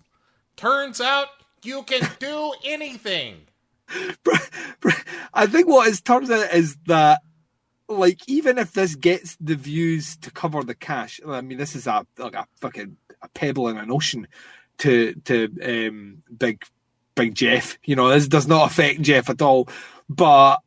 turns 0.56 0.98
out 0.98 1.28
you 1.62 1.82
can 1.82 2.00
do 2.18 2.54
anything. 2.64 3.42
I 5.34 5.46
think 5.46 5.68
what 5.68 5.88
it 5.92 6.02
turns 6.06 6.30
out 6.30 6.54
is 6.54 6.76
that, 6.86 7.20
like, 7.86 8.26
even 8.28 8.56
if 8.56 8.72
this 8.72 8.94
gets 8.96 9.36
the 9.40 9.56
views 9.56 10.16
to 10.16 10.30
cover 10.30 10.62
the 10.62 10.74
cash, 10.74 11.20
I 11.28 11.42
mean, 11.42 11.58
this 11.58 11.76
is 11.76 11.86
a 11.86 12.06
like 12.18 12.34
a 12.34 12.46
fucking 12.60 12.96
a 13.24 13.28
pebble 13.28 13.68
in 13.68 13.76
an 13.76 13.90
ocean 13.90 14.26
to 14.78 15.14
to 15.24 15.48
um, 15.62 16.22
big 16.36 16.64
big 17.14 17.34
Jeff. 17.34 17.78
You 17.84 17.96
know, 17.96 18.08
this 18.08 18.28
does 18.28 18.46
not 18.46 18.70
affect 18.70 19.02
Jeff 19.02 19.30
at 19.30 19.42
all. 19.42 19.68
but 20.08 20.58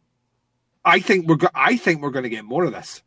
I 0.86 1.00
think 1.00 1.28
we're 1.28 1.36
go- 1.36 1.50
I 1.54 1.78
think 1.78 2.02
we're 2.02 2.12
going 2.12 2.24
to 2.24 2.30
get 2.30 2.46
more 2.46 2.64
of 2.64 2.72
this, 2.72 3.04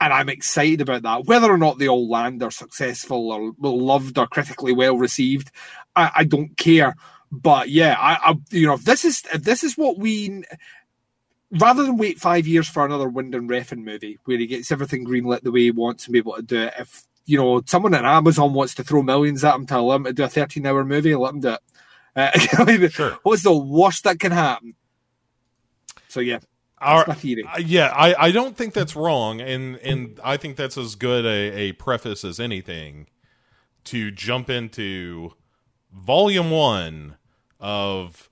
and 0.00 0.12
I'm 0.12 0.28
excited 0.28 0.80
about 0.80 1.02
that. 1.02 1.26
Whether 1.26 1.52
or 1.52 1.58
not 1.58 1.78
they 1.78 1.88
all 1.88 2.08
land 2.08 2.42
or 2.42 2.50
successful 2.50 3.32
or 3.32 3.52
loved 3.58 4.18
or 4.18 4.26
critically 4.28 4.72
well 4.72 4.96
received, 4.96 5.50
I, 5.96 6.10
I 6.16 6.24
don't 6.24 6.56
care. 6.56 6.94
But 7.32 7.70
yeah, 7.70 7.96
I, 7.98 8.30
I 8.30 8.34
you 8.50 8.66
know 8.66 8.74
if 8.74 8.84
this 8.84 9.04
is 9.04 9.22
if 9.34 9.42
this 9.42 9.64
is 9.64 9.76
what 9.76 9.98
we 9.98 10.44
rather 11.50 11.82
than 11.82 11.96
wait 11.96 12.18
five 12.20 12.46
years 12.46 12.68
for 12.68 12.84
another 12.84 13.08
Winding 13.08 13.48
Refn 13.48 13.82
movie 13.82 14.18
where 14.24 14.38
he 14.38 14.46
gets 14.46 14.70
everything 14.70 15.06
greenlit 15.06 15.42
the 15.42 15.50
way 15.50 15.60
he 15.60 15.70
wants 15.70 16.06
and 16.06 16.12
be 16.12 16.18
able 16.18 16.34
to 16.34 16.42
do 16.42 16.60
it, 16.62 16.74
if 16.78 17.04
you 17.28 17.36
know 17.36 17.62
someone 17.66 17.94
at 17.94 18.04
Amazon 18.04 18.54
wants 18.54 18.74
to 18.76 18.84
throw 18.84 19.02
millions 19.02 19.44
at 19.44 19.54
him 19.54 19.66
to 19.66 19.78
allow 19.78 19.96
him 19.96 20.04
to 20.04 20.12
do 20.12 20.24
a 20.24 20.28
13 20.28 20.64
hour 20.66 20.84
movie, 20.84 21.14
let 21.14 21.34
him 21.34 21.40
do 21.40 21.50
it. 21.50 21.60
Uh, 22.16 22.88
Sure. 22.88 23.18
What's 23.22 23.42
the 23.42 23.56
worst 23.56 24.04
that 24.04 24.18
can 24.18 24.32
happen? 24.32 24.74
So 26.08 26.20
yeah, 26.20 26.38
Our- 26.78 27.04
that's 27.04 27.08
my 27.08 27.14
theory. 27.14 27.44
Yeah, 27.58 27.92
I, 27.94 28.14
I 28.28 28.30
don't 28.32 28.56
think 28.56 28.72
that's 28.72 28.96
wrong, 28.96 29.40
and 29.40 29.76
and 29.76 30.18
I 30.24 30.36
think 30.38 30.56
that's 30.56 30.78
as 30.78 30.94
good 30.94 31.26
a, 31.26 31.52
a 31.68 31.72
preface 31.72 32.24
as 32.24 32.40
anything 32.40 33.08
to 33.84 34.10
jump 34.10 34.48
into 34.50 35.32
volume 35.92 36.50
one 36.50 37.16
of 37.60 38.30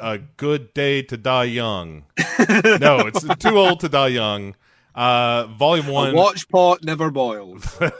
a 0.00 0.18
good 0.18 0.74
day 0.74 1.02
to 1.02 1.16
die 1.16 1.44
young. 1.44 2.04
no, 2.48 3.06
it's 3.06 3.24
too 3.36 3.56
old 3.58 3.80
to 3.80 3.88
die 3.88 4.08
young. 4.08 4.56
Uh, 4.94 5.46
volume 5.46 5.88
A 5.88 5.92
one, 5.92 6.14
watch 6.14 6.48
pot 6.48 6.84
never 6.84 7.10
boils. 7.10 7.64
yeah. 7.80 7.90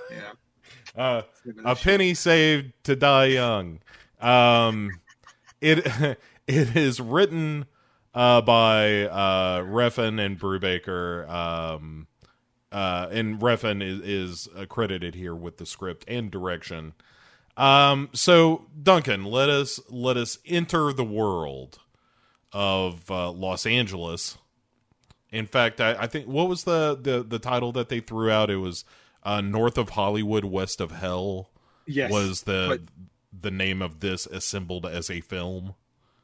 uh, 0.96 1.22
a 1.64 1.74
penny 1.74 2.14
saved 2.14 2.72
to 2.84 2.94
die 2.94 3.26
young. 3.26 3.80
Um, 4.20 5.00
it 5.60 5.86
it 6.46 6.76
is 6.76 7.00
written 7.00 7.66
uh, 8.14 8.40
by 8.42 9.02
uh, 9.02 9.62
Refn 9.62 10.24
and 10.24 10.38
Brubaker. 10.38 11.28
Um, 11.28 12.06
uh, 12.70 13.08
and 13.10 13.40
Refn 13.40 13.82
is, 13.82 14.00
is 14.00 14.48
accredited 14.56 15.14
here 15.14 15.34
with 15.34 15.58
the 15.58 15.66
script 15.66 16.04
and 16.08 16.30
direction. 16.30 16.94
Um, 17.56 18.10
so 18.12 18.66
Duncan, 18.80 19.24
let 19.24 19.48
us 19.48 19.78
let 19.88 20.16
us 20.16 20.38
enter 20.44 20.92
the 20.92 21.04
world 21.04 21.78
of 22.52 23.08
uh, 23.10 23.30
Los 23.30 23.64
Angeles. 23.66 24.38
In 25.34 25.46
fact, 25.46 25.80
I, 25.80 25.94
I 25.94 26.06
think 26.06 26.26
what 26.26 26.48
was 26.48 26.64
the, 26.64 26.96
the 27.00 27.22
the 27.22 27.38
title 27.38 27.72
that 27.72 27.88
they 27.88 28.00
threw 28.00 28.30
out? 28.30 28.50
It 28.50 28.56
was 28.56 28.84
uh, 29.22 29.40
North 29.40 29.76
of 29.78 29.90
Hollywood, 29.90 30.44
West 30.44 30.80
of 30.80 30.92
Hell 30.92 31.50
Yes. 31.86 32.10
was 32.10 32.42
the 32.42 32.66
but- 32.80 33.42
the 33.42 33.50
name 33.50 33.82
of 33.82 34.00
this 34.00 34.26
assembled 34.26 34.86
as 34.86 35.10
a 35.10 35.20
film. 35.20 35.74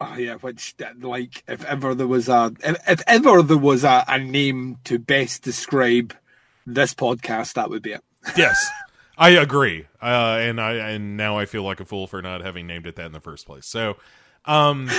Oh 0.00 0.14
yeah, 0.16 0.36
which 0.36 0.74
like 1.00 1.42
if 1.48 1.62
ever 1.66 1.94
there 1.94 2.06
was 2.06 2.28
a 2.28 2.54
if, 2.64 2.76
if 2.88 3.02
ever 3.06 3.42
there 3.42 3.58
was 3.58 3.84
a, 3.84 4.04
a 4.08 4.18
name 4.18 4.78
to 4.84 4.98
best 4.98 5.42
describe 5.42 6.14
this 6.66 6.94
podcast, 6.94 7.54
that 7.54 7.68
would 7.68 7.82
be 7.82 7.92
it. 7.92 8.04
Yes, 8.36 8.66
I 9.18 9.30
agree, 9.30 9.86
uh, 10.00 10.38
and 10.40 10.58
I 10.60 10.72
and 10.92 11.16
now 11.18 11.36
I 11.36 11.44
feel 11.44 11.64
like 11.64 11.80
a 11.80 11.84
fool 11.84 12.06
for 12.06 12.22
not 12.22 12.40
having 12.42 12.66
named 12.66 12.86
it 12.86 12.96
that 12.96 13.04
in 13.06 13.12
the 13.12 13.20
first 13.20 13.44
place. 13.44 13.66
So, 13.66 13.96
um, 14.44 14.90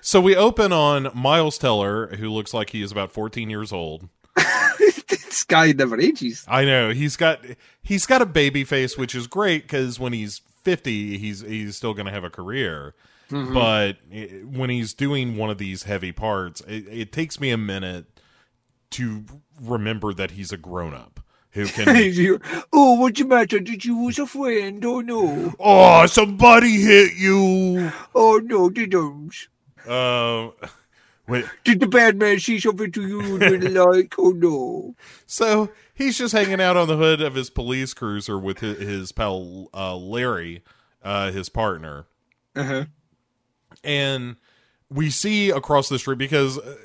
so 0.00 0.20
we 0.20 0.36
open 0.36 0.72
on 0.72 1.10
Miles 1.14 1.58
Teller, 1.58 2.08
who 2.16 2.28
looks 2.30 2.52
like 2.54 2.70
he 2.70 2.82
is 2.82 2.92
about 2.92 3.12
fourteen 3.12 3.50
years 3.50 3.72
old. 3.72 4.08
this 5.08 5.44
guy 5.44 5.72
never 5.72 6.00
ages. 6.00 6.44
I 6.48 6.64
know 6.64 6.90
he's 6.90 7.16
got 7.16 7.44
he's 7.82 8.06
got 8.06 8.22
a 8.22 8.26
baby 8.26 8.64
face, 8.64 8.98
which 8.98 9.14
is 9.14 9.26
great 9.26 9.62
because 9.62 9.98
when 9.98 10.12
he's 10.12 10.42
fifty, 10.62 11.18
he's 11.18 11.40
he's 11.40 11.76
still 11.76 11.94
going 11.94 12.06
to 12.06 12.12
have 12.12 12.24
a 12.24 12.30
career. 12.30 12.94
But 13.52 13.96
i 14.12 14.42
when 14.44 14.70
he's 14.70 14.94
doing 14.94 15.36
one 15.36 15.50
of 15.50 15.58
these 15.58 15.84
heavy 15.84 16.12
parts, 16.12 16.60
it, 16.62 16.86
it 16.88 17.12
takes 17.12 17.40
me 17.40 17.50
a 17.50 17.56
minute 17.56 18.06
to 18.90 19.24
remember 19.60 20.12
that 20.12 20.32
he's 20.32 20.52
a 20.52 20.56
grown 20.56 20.94
up 20.94 21.20
who 21.54 21.66
can. 21.66 22.40
Oh, 22.72 22.94
what's 23.00 23.20
the 23.20 23.26
matter? 23.26 23.60
Did 23.60 23.84
you 23.84 24.04
lose 24.04 24.18
a 24.18 24.26
friend? 24.26 24.84
Oh 24.84 25.00
no! 25.00 25.54
oh, 25.58 26.06
somebody 26.06 26.80
hit 26.82 27.14
you. 27.16 27.90
Oh 28.14 28.40
no! 28.44 28.68
They 28.68 28.86
don't. 28.86 29.32
Um, 29.88 30.52
wait. 31.28 31.44
Did 31.62 31.80
the 31.80 31.86
bad 31.86 32.16
man 32.18 32.40
see 32.40 32.58
something 32.58 32.90
to 32.92 33.06
you 33.06 33.22
you 33.22 33.38
didn't 33.38 33.74
like? 33.92 34.14
Oh 34.18 34.30
no! 34.30 34.94
So 35.26 35.70
he's 35.94 36.18
just 36.18 36.34
hanging 36.34 36.60
out 36.60 36.76
on 36.76 36.88
the 36.88 36.96
hood 36.96 37.22
of 37.22 37.34
his 37.34 37.50
police 37.50 37.94
cruiser 37.94 38.38
with 38.38 38.58
his, 38.58 38.78
his 38.78 39.12
pal 39.12 39.68
uh, 39.72 39.96
Larry, 39.96 40.62
uh, 41.02 41.30
his 41.30 41.48
partner. 41.48 42.06
Uh-huh. 42.56 42.84
and 43.82 44.36
we 44.88 45.10
see 45.10 45.50
across 45.50 45.88
the 45.88 45.98
street 45.98 46.18
because 46.18 46.56
uh, 46.56 46.76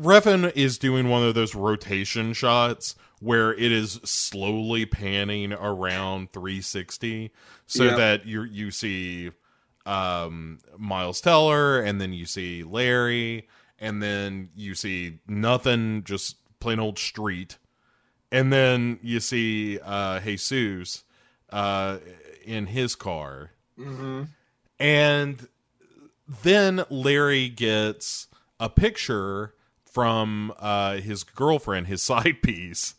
Refn 0.00 0.52
is 0.54 0.78
doing 0.78 1.08
one 1.08 1.24
of 1.24 1.34
those 1.34 1.56
rotation 1.56 2.32
shots 2.32 2.94
where 3.20 3.52
it 3.54 3.72
is 3.72 4.00
slowly 4.04 4.86
panning 4.86 5.52
around 5.52 6.32
360 6.32 7.30
so 7.66 7.84
Yeah. 7.84 7.96
that 7.96 8.26
you 8.26 8.42
you 8.44 8.70
see 8.70 9.30
um, 9.86 10.58
Miles 10.76 11.20
Teller 11.20 11.80
and 11.80 12.00
then 12.00 12.12
you 12.12 12.26
see 12.26 12.62
Larry 12.62 13.48
and 13.78 14.02
then 14.02 14.50
you 14.54 14.74
see 14.74 15.18
nothing 15.26 16.04
just 16.04 16.36
plain 16.60 16.78
old 16.80 16.98
street. 16.98 17.58
And 18.30 18.52
then 18.52 18.98
you 19.02 19.20
see 19.20 19.78
uh, 19.82 20.20
Jesus 20.20 21.04
uh, 21.50 21.98
in 22.44 22.66
his 22.66 22.94
car. 22.94 23.52
And 24.78 25.48
then 26.42 26.84
Larry 26.90 27.48
gets 27.48 28.26
a 28.60 28.68
picture 28.68 29.54
from 29.90 30.52
uh, 30.58 30.96
his 30.96 31.24
girlfriend, 31.24 31.86
his 31.86 32.02
side 32.10 32.42
piece, 32.42 32.94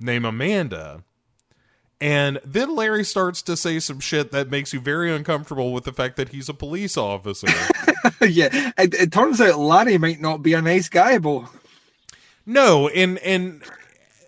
named 0.00 0.24
Amanda. 0.24 1.02
And 2.00 2.38
then 2.44 2.74
Larry 2.76 3.04
starts 3.04 3.40
to 3.42 3.56
say 3.56 3.78
some 3.78 4.00
shit 4.00 4.30
that 4.32 4.50
makes 4.50 4.74
you 4.74 4.80
very 4.80 5.10
uncomfortable 5.14 5.72
with 5.72 5.84
the 5.84 5.92
fact 5.92 6.16
that 6.16 6.28
he's 6.28 6.48
a 6.48 6.54
police 6.54 6.96
officer. 6.98 7.46
yeah, 8.20 8.72
it, 8.76 8.92
it 8.94 9.12
turns 9.12 9.40
out 9.40 9.58
Larry 9.58 9.96
might 9.96 10.20
not 10.20 10.42
be 10.42 10.52
a 10.52 10.60
nice 10.60 10.90
guy, 10.90 11.16
Bo. 11.18 11.48
no, 12.44 12.88
and 12.88 13.16
and 13.18 13.62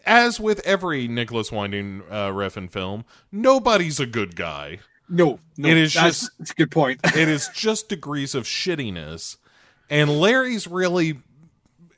as 0.07 0.41
with 0.41 0.61
every 0.67 1.09
Nicolas 1.09 1.53
Winding 1.53 2.03
uh, 2.11 2.29
Refn 2.29 2.71
film, 2.71 3.05
nobody's 3.31 4.01
a 4.01 4.07
good 4.07 4.35
guy. 4.35 4.79
No, 5.11 5.39
no, 5.59 5.69
It 5.69 5.77
is 5.77 5.93
just- 5.93 6.31
that's 6.39 6.53
a 6.53 6.55
good 6.55 6.71
point. 6.71 7.01
it 7.05 7.29
is 7.29 7.49
just 7.55 7.89
degrees 7.91 8.35
of 8.35 8.45
shittiness 8.45 9.37
and 9.91 10.21
larry's 10.21 10.67
really 10.69 11.19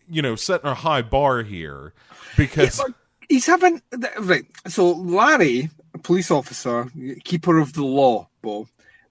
you 0.09 0.23
know 0.23 0.37
setting 0.37 0.69
a 0.71 0.75
high 0.75 1.03
bar 1.03 1.43
here 1.43 1.93
because 2.37 2.77
But 2.79 2.95
he's 3.31 3.47
having 3.47 3.81
right. 4.19 4.45
So 4.67 4.91
Larry, 4.91 5.71
a 5.95 5.99
police 5.99 6.31
officer, 6.31 6.91
keeper 7.25 7.59
of 7.59 7.73
the 7.73 7.85
law, 7.85 8.29
Bo, 8.43 8.69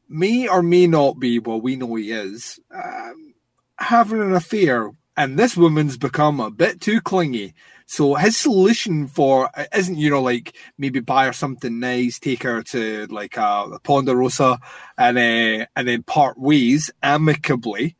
may 0.07 0.47
or 0.47 0.61
may 0.61 0.85
not 0.85 1.19
be. 1.19 1.39
Well, 1.39 1.59
we 1.59 1.75
know 1.75 1.95
he 1.95 2.11
is 2.11 2.59
um, 2.71 3.33
having 3.79 4.21
an 4.21 4.35
affair, 4.35 4.91
and 5.17 5.39
this 5.39 5.57
woman's 5.57 5.97
become 5.97 6.39
a 6.39 6.51
bit 6.51 6.81
too 6.81 7.01
clingy. 7.01 7.55
So 7.87 8.13
his 8.13 8.37
solution 8.37 9.07
for 9.07 9.49
isn't 9.73 9.97
you 9.97 10.11
know 10.11 10.21
like 10.21 10.55
maybe 10.77 10.99
buy 10.99 11.25
her 11.25 11.33
something 11.33 11.79
nice, 11.79 12.19
take 12.19 12.43
her 12.43 12.61
to 12.63 13.07
like 13.07 13.35
a, 13.37 13.69
a 13.73 13.79
Ponderosa, 13.79 14.59
and 14.97 15.17
uh, 15.17 15.65
and 15.75 15.87
then 15.87 16.03
part 16.03 16.37
ways 16.37 16.91
amicably. 17.01 17.95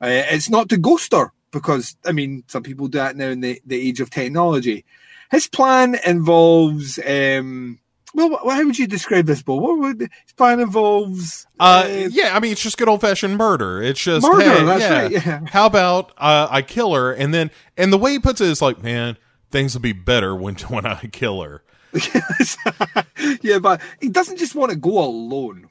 Uh, 0.00 0.24
it's 0.30 0.50
not 0.50 0.68
to 0.70 0.76
ghost 0.76 1.12
her 1.12 1.32
because 1.52 1.96
I 2.04 2.12
mean 2.12 2.42
some 2.48 2.62
people 2.64 2.88
do 2.88 2.98
that 2.98 3.16
now 3.16 3.28
in 3.28 3.40
the, 3.40 3.60
the 3.64 3.80
age 3.88 4.00
of 4.00 4.10
technology. 4.10 4.84
His 5.30 5.46
plan 5.46 5.96
involves 6.06 6.98
um 7.06 7.78
well 8.14 8.38
how 8.48 8.64
would 8.64 8.78
you 8.78 8.86
describe 8.86 9.26
this, 9.26 9.42
Bo? 9.42 9.56
What 9.56 9.78
would 9.78 10.00
his 10.00 10.32
plan 10.36 10.60
involves 10.60 11.46
uh 11.60 12.06
yeah 12.10 12.36
i 12.36 12.40
mean 12.40 12.52
it's 12.52 12.62
just 12.62 12.78
good 12.78 12.88
old-fashioned 12.88 13.36
murder 13.36 13.82
it's 13.82 14.02
just 14.02 14.26
Murder, 14.26 14.42
hey, 14.42 14.64
that's 14.64 14.80
yeah, 14.80 15.02
right, 15.02 15.10
yeah. 15.10 15.40
how 15.50 15.66
about 15.66 16.12
uh, 16.16 16.46
i 16.50 16.62
kill 16.62 16.94
her 16.94 17.12
and 17.12 17.34
then 17.34 17.50
and 17.76 17.92
the 17.92 17.98
way 17.98 18.12
he 18.12 18.18
puts 18.18 18.40
it 18.40 18.46
is 18.46 18.62
like 18.62 18.82
man 18.82 19.16
things 19.50 19.74
will 19.74 19.80
be 19.82 19.92
better 19.92 20.34
when 20.36 20.54
when 20.68 20.86
i 20.86 21.06
kill 21.12 21.42
her 21.42 21.62
yeah, 23.42 23.58
but 23.58 23.80
he 24.00 24.08
doesn't 24.08 24.36
just 24.36 24.54
want 24.54 24.70
to 24.70 24.76
go 24.76 25.02
alone 25.02 25.68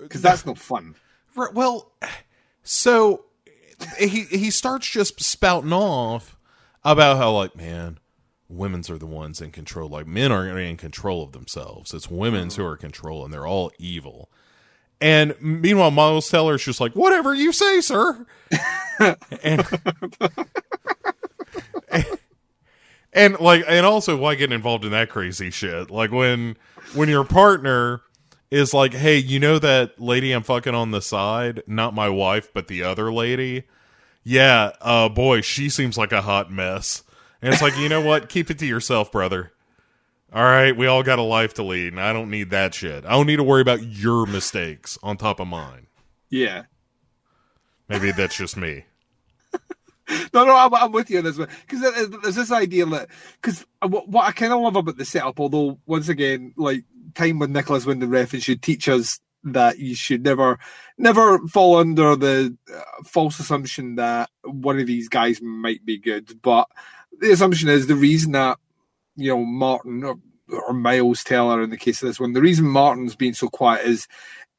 because 0.00 0.22
that's 0.22 0.46
not 0.46 0.58
fun. 0.58 0.94
Right, 1.36 1.54
well, 1.54 1.92
so 2.64 3.26
he 3.96 4.22
he 4.24 4.50
starts 4.50 4.90
just 4.90 5.22
spouting 5.22 5.72
off 5.72 6.36
about 6.84 7.16
how 7.16 7.30
like 7.30 7.54
man, 7.54 8.00
women's 8.48 8.90
are 8.90 8.98
the 8.98 9.06
ones 9.06 9.40
in 9.40 9.50
control. 9.50 9.88
Like 9.88 10.06
men 10.06 10.32
aren't 10.32 10.58
in 10.58 10.76
control 10.76 11.22
of 11.22 11.32
themselves. 11.32 11.92
It's 11.94 12.10
women's 12.10 12.56
who 12.56 12.64
are 12.64 12.74
in 12.74 12.78
control, 12.78 13.24
and 13.24 13.32
they're 13.32 13.46
all 13.46 13.70
evil. 13.78 14.30
And 15.00 15.34
meanwhile, 15.40 15.92
Miles 15.92 16.28
Teller's 16.28 16.64
just 16.64 16.80
like, 16.80 16.92
whatever 16.94 17.34
you 17.34 17.52
say, 17.52 17.80
sir. 17.80 18.26
and, 19.42 19.64
and 23.12 23.38
like, 23.38 23.64
and 23.68 23.86
also, 23.86 24.16
why 24.16 24.34
get 24.34 24.52
involved 24.52 24.84
in 24.84 24.90
that 24.90 25.08
crazy 25.08 25.50
shit? 25.50 25.90
Like 25.90 26.10
when 26.10 26.56
when 26.94 27.08
your 27.08 27.24
partner 27.24 28.00
is 28.50 28.72
like, 28.74 28.94
hey, 28.94 29.18
you 29.18 29.38
know 29.38 29.58
that 29.58 30.00
lady 30.00 30.32
I'm 30.32 30.42
fucking 30.42 30.74
on 30.74 30.90
the 30.90 31.02
side, 31.02 31.62
not 31.66 31.94
my 31.94 32.08
wife, 32.08 32.48
but 32.52 32.66
the 32.66 32.82
other 32.82 33.12
lady. 33.12 33.64
yeah, 34.24 34.72
uh, 34.80 35.08
boy, 35.08 35.42
she 35.42 35.68
seems 35.68 35.96
like 35.96 36.12
a 36.12 36.22
hot 36.22 36.50
mess. 36.50 37.02
And 37.40 37.52
it's 37.52 37.62
like, 37.62 37.76
you 37.78 37.88
know 37.88 38.00
what? 38.00 38.28
Keep 38.28 38.50
it 38.50 38.58
to 38.58 38.66
yourself, 38.66 39.12
brother. 39.12 39.52
All 40.32 40.42
right, 40.42 40.76
we 40.76 40.86
all 40.86 41.02
got 41.02 41.18
a 41.18 41.22
life 41.22 41.54
to 41.54 41.62
lead, 41.62 41.92
and 41.94 42.00
I 42.00 42.12
don't 42.12 42.28
need 42.28 42.50
that 42.50 42.74
shit. 42.74 43.06
I 43.06 43.12
don't 43.12 43.26
need 43.26 43.36
to 43.36 43.42
worry 43.42 43.62
about 43.62 43.82
your 43.82 44.26
mistakes 44.26 44.98
on 45.02 45.16
top 45.16 45.40
of 45.40 45.48
mine. 45.48 45.86
Yeah. 46.28 46.64
Maybe 47.88 48.12
that's 48.12 48.36
just 48.36 48.56
me. 48.56 48.84
No, 50.32 50.46
no, 50.46 50.56
I'm, 50.56 50.74
I'm 50.74 50.92
with 50.92 51.10
you 51.10 51.18
on 51.18 51.24
this 51.24 51.36
one 51.36 51.48
because 51.66 51.82
there's 52.22 52.34
this 52.34 52.50
idea 52.50 52.86
that 52.86 53.10
because 53.42 53.66
what, 53.86 54.08
what 54.08 54.24
I 54.24 54.32
kind 54.32 54.54
of 54.54 54.60
love 54.60 54.74
about 54.74 54.96
the 54.96 55.04
setup, 55.04 55.38
although 55.38 55.78
once 55.84 56.08
again, 56.08 56.54
like 56.56 56.84
time 57.14 57.38
with 57.38 57.50
Nicolas 57.50 57.84
Winding 57.84 58.08
Refn 58.08 58.42
should 58.42 58.62
teach 58.62 58.88
us 58.88 59.20
that 59.44 59.78
you 59.78 59.94
should 59.94 60.24
never, 60.24 60.58
never 60.96 61.38
fall 61.48 61.76
under 61.76 62.16
the 62.16 62.56
uh, 62.74 62.80
false 63.04 63.38
assumption 63.38 63.96
that 63.96 64.30
one 64.44 64.78
of 64.78 64.86
these 64.86 65.10
guys 65.10 65.42
might 65.42 65.84
be 65.84 65.98
good. 65.98 66.40
But 66.40 66.68
the 67.20 67.32
assumption 67.32 67.68
is 67.68 67.86
the 67.86 67.94
reason 67.96 68.32
that 68.32 68.58
you 69.16 69.30
know 69.30 69.44
Martin 69.44 70.04
or, 70.04 70.18
or 70.50 70.72
Miles 70.72 71.24
Teller 71.24 71.62
in 71.62 71.70
the 71.70 71.76
case 71.76 72.02
of 72.02 72.08
this 72.08 72.20
one, 72.20 72.32
the 72.32 72.40
reason 72.40 72.66
Martin's 72.66 73.16
being 73.16 73.34
so 73.34 73.48
quiet 73.48 73.86
is 73.86 74.06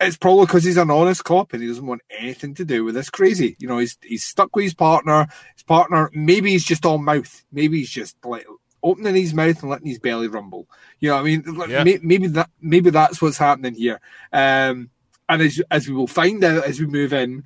it's 0.01 0.17
probably 0.17 0.45
because 0.45 0.63
he's 0.63 0.77
an 0.77 0.91
honest 0.91 1.23
cop 1.25 1.51
and 1.51 1.61
he 1.61 1.67
doesn't 1.67 1.85
want 1.85 2.01
anything 2.17 2.53
to 2.55 2.63
do 2.63 2.85
with 2.85 2.95
this 2.95 3.09
crazy. 3.09 3.55
You 3.59 3.67
know, 3.67 3.79
he's 3.79 3.97
he's 4.01 4.23
stuck 4.23 4.55
with 4.55 4.63
his 4.63 4.73
partner. 4.73 5.27
His 5.55 5.63
partner, 5.63 6.09
maybe 6.13 6.51
he's 6.51 6.63
just 6.63 6.85
all 6.85 6.97
mouth. 6.97 7.43
Maybe 7.51 7.79
he's 7.79 7.89
just 7.89 8.15
like 8.23 8.45
opening 8.81 9.15
his 9.15 9.33
mouth 9.33 9.61
and 9.61 9.69
letting 9.69 9.87
his 9.87 9.99
belly 9.99 10.27
rumble. 10.29 10.67
You 10.99 11.09
know, 11.09 11.15
what 11.15 11.21
I 11.21 11.23
mean, 11.25 11.43
Yeah. 11.69 11.83
may, 11.83 11.99
maybe 12.01 12.27
that 12.27 12.49
maybe 12.61 12.89
that's 12.91 13.21
what's 13.21 13.37
happening 13.37 13.75
here. 13.75 13.99
Um, 14.31 14.89
and 15.27 15.41
as 15.41 15.61
as 15.69 15.87
we 15.87 15.93
will 15.93 16.07
find 16.07 16.41
out 16.43 16.63
as 16.63 16.79
we 16.79 16.85
move 16.85 17.11
in, 17.13 17.43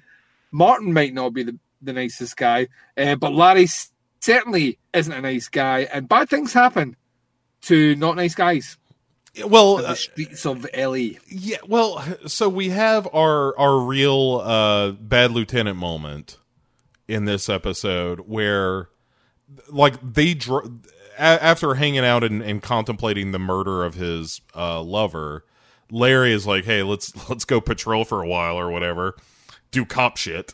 Martin 0.52 0.94
might 0.94 1.14
not 1.14 1.34
be 1.34 1.42
the, 1.44 1.58
the 1.82 1.94
nicest 1.94 2.38
guy, 2.38 2.68
uh, 2.98 3.16
but 3.16 3.34
Larry 3.34 3.66
certainly 4.24 4.78
isn't 4.94 5.12
a 5.14 5.22
nice 5.22 5.50
guy, 5.50 5.82
and 5.94 6.08
bad 6.08 6.30
things 6.30 6.54
happen 6.54 6.96
to 7.64 7.96
not 7.96 8.16
nice 8.16 8.36
guys 8.36 8.78
Well, 9.46 9.78
the 9.78 9.96
streets 9.96 10.46
of 10.46 10.66
LA. 10.78 11.18
yeah. 11.28 11.58
Well, 11.68 12.04
so 12.28 12.48
we 12.50 12.70
have 12.70 13.08
our 13.14 13.58
our 13.58 13.80
real 13.80 14.42
uh, 14.44 14.92
bad 14.92 15.32
lieutenant 15.32 15.78
moment 15.78 16.38
in 17.08 17.26
this 17.26 17.50
episode 17.50 18.22
where, 18.22 18.90
like, 19.70 19.96
they 20.02 20.34
dr- 20.36 20.70
after 21.18 21.76
hanging 21.76 22.06
out 22.06 22.24
and, 22.24 22.42
and 22.42 22.62
contemplating 22.62 23.32
the 23.32 23.40
murder 23.40 23.84
of 23.84 23.96
his 23.96 24.40
uh, 24.56 24.82
lover, 24.82 25.46
Larry 25.92 26.32
is 26.32 26.48
like, 26.48 26.64
"Hey, 26.66 26.82
let's 26.84 27.30
let's 27.30 27.44
go 27.46 27.60
patrol 27.60 28.06
for 28.06 28.22
a 28.22 28.28
while 28.28 28.58
or 28.58 28.72
whatever, 28.72 29.16
do 29.72 29.86
cop 29.86 30.16
shit." 30.18 30.54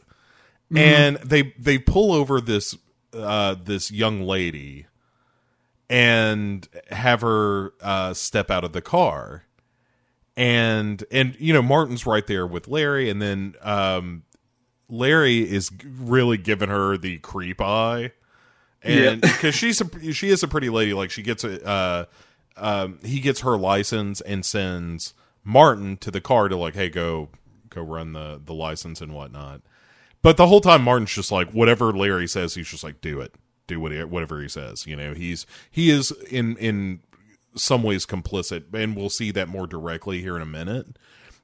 And 0.75 1.17
they 1.17 1.53
they 1.57 1.77
pull 1.79 2.11
over 2.13 2.39
this 2.39 2.77
uh, 3.13 3.55
this 3.63 3.91
young 3.91 4.21
lady 4.21 4.85
and 5.89 6.67
have 6.91 7.21
her 7.21 7.73
uh, 7.81 8.13
step 8.13 8.51
out 8.51 8.63
of 8.63 8.73
the 8.73 8.81
car. 8.81 9.45
And 10.37 11.03
and 11.11 11.35
you 11.37 11.51
know 11.51 11.61
martin's 11.61 12.05
right 12.05 12.25
there 12.25 12.47
with 12.47 12.69
larry. 12.69 13.09
And 13.09 13.21
then 13.21 13.55
um 13.61 14.23
larry 14.87 15.39
is 15.39 15.69
really 15.83 16.37
giving 16.37 16.69
her 16.69 16.97
the 16.97 17.17
creep 17.17 17.59
eye. 17.59 18.13
And 18.81 19.19
because 19.19 19.53
she's 19.53 19.81
a 19.81 20.13
she 20.13 20.29
is 20.29 20.41
a 20.41 20.47
pretty 20.47 20.69
lady. 20.69 20.93
Like 20.93 21.11
she 21.11 21.23
gets 21.23 21.43
a 21.43 21.67
uh 21.67 22.05
um 22.55 22.99
he 23.03 23.19
gets 23.19 23.41
her 23.41 23.57
license 23.57 24.21
and 24.21 24.45
sends 24.45 25.13
martin 25.43 25.97
to 25.97 26.11
the 26.11 26.21
car 26.21 26.47
to 26.47 26.55
like 26.55 26.75
hey 26.75 26.89
go 26.89 27.29
go 27.69 27.81
run 27.81 28.13
the 28.13 28.39
the 28.43 28.53
license 28.53 29.01
and 29.01 29.13
whatnot 29.13 29.61
but 30.21 30.37
the 30.37 30.47
whole 30.47 30.61
time 30.61 30.83
martin's 30.83 31.13
just 31.13 31.31
like 31.31 31.51
whatever 31.51 31.91
larry 31.91 32.27
says 32.27 32.55
he's 32.55 32.67
just 32.67 32.83
like 32.83 33.01
do 33.01 33.21
it. 33.21 33.33
Do 33.67 33.79
what 33.79 33.91
whatever 34.09 34.41
he 34.41 34.47
says 34.47 34.87
you 34.87 34.95
know? 34.95 35.13
He's 35.13 35.45
he 35.69 35.89
is 35.89 36.11
in 36.29 36.57
in 36.57 37.01
some 37.55 37.83
ways 37.83 38.05
complicit 38.05 38.65
and 38.73 38.95
we'll 38.95 39.09
see 39.09 39.31
that 39.31 39.47
more 39.47 39.67
directly 39.67 40.21
here 40.21 40.35
in 40.35 40.41
a 40.41 40.45
minute. 40.45 40.97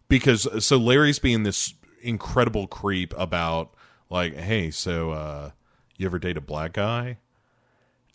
Because 0.08 0.48
so 0.66 0.78
larry's 0.78 1.20
being 1.20 1.44
this 1.44 1.74
incredible 2.02 2.68
creep 2.68 3.14
about 3.18 3.74
like 4.10 4.36
hey 4.36 4.70
so 4.70 5.12
uh 5.12 5.52
you 5.98 6.06
ever 6.06 6.20
date 6.20 6.38
a 6.38 6.42
black 6.42 6.74
guy? 6.74 7.18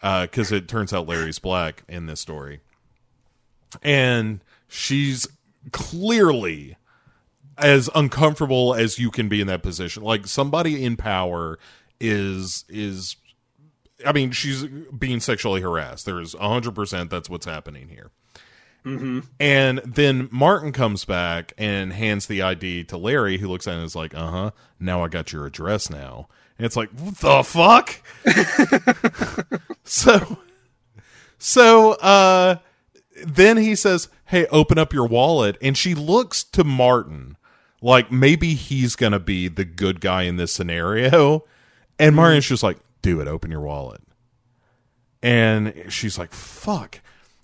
Because 0.01 0.53
it 0.53 0.69
turns 0.69 0.93
out 0.93 1.09
larry's 1.09 1.39
black 1.39 1.83
in 1.89 2.07
this 2.07 2.21
story. 2.21 2.61
And 3.83 4.41
she's 4.69 5.27
clearly 5.73 6.77
as 7.61 7.89
uncomfortable 7.95 8.75
as 8.75 8.99
you 8.99 9.11
can 9.11 9.29
be 9.29 9.41
in 9.41 9.47
that 9.47 9.63
position 9.63 10.03
like 10.03 10.27
somebody 10.27 10.85
in 10.85 10.97
power 10.97 11.59
is 12.01 12.65
is 12.69 13.17
I 14.05 14.13
mean, 14.13 14.31
she's 14.33 14.65
being 14.65 15.21
sexually 15.21 15.61
harassed. 15.61 16.07
There's 16.07 16.35
100% 16.35 17.11
that's 17.11 17.29
what's 17.29 17.47
happening 17.47 17.89
here. 17.89 18.11
And 19.39 19.79
then 19.85 20.29
Martin 20.33 20.73
comes 20.73 21.05
back 21.05 21.53
and 21.59 21.93
hands 21.93 22.27
the 22.27 22.41
ID 22.41 22.85
to 22.85 22.97
Larry, 22.97 23.39
who 23.39 23.49
looks 23.49 23.67
at 23.67 23.73
it 23.73 23.77
and 23.77 23.85
is 23.85 23.95
like, 23.95 24.15
uh 24.15 24.31
huh, 24.31 24.51
now 24.79 25.05
I 25.05 25.09
got 25.09 25.33
your 25.33 25.45
address 25.47 25.91
now. 25.91 26.29
And 26.57 26.65
it's 26.65 26.77
like, 26.77 26.91
what 26.91 27.17
the 27.19 27.43
fuck? 27.43 28.03
so, 29.85 30.39
so, 31.39 31.93
uh, 31.93 32.57
then 33.25 33.59
he 33.59 33.75
says, 33.75 34.09
hey, 34.27 34.47
open 34.47 34.79
up 34.79 34.95
your 34.95 35.07
wallet. 35.07 35.59
And 35.61 35.77
she 35.77 35.95
looks 35.95 36.43
to 36.45 36.65
Martin 36.65 37.37
like 37.81 38.11
maybe 38.11 38.55
he's 38.55 38.97
going 38.97 39.12
to 39.12 39.18
be 39.20 39.49
the 39.49 39.64
good 39.64 40.01
guy 40.01 40.22
in 40.22 40.37
this 40.37 40.53
scenario. 40.53 41.45
And 41.99 42.16
Martin's 42.16 42.47
just 42.47 42.62
like, 42.62 42.78
do 43.03 43.20
it, 43.20 43.28
open 43.28 43.51
your 43.51 43.61
wallet. 43.61 44.01
And 45.22 45.85
she's 45.89 46.18
like, 46.18 46.33
fuck. 46.33 47.01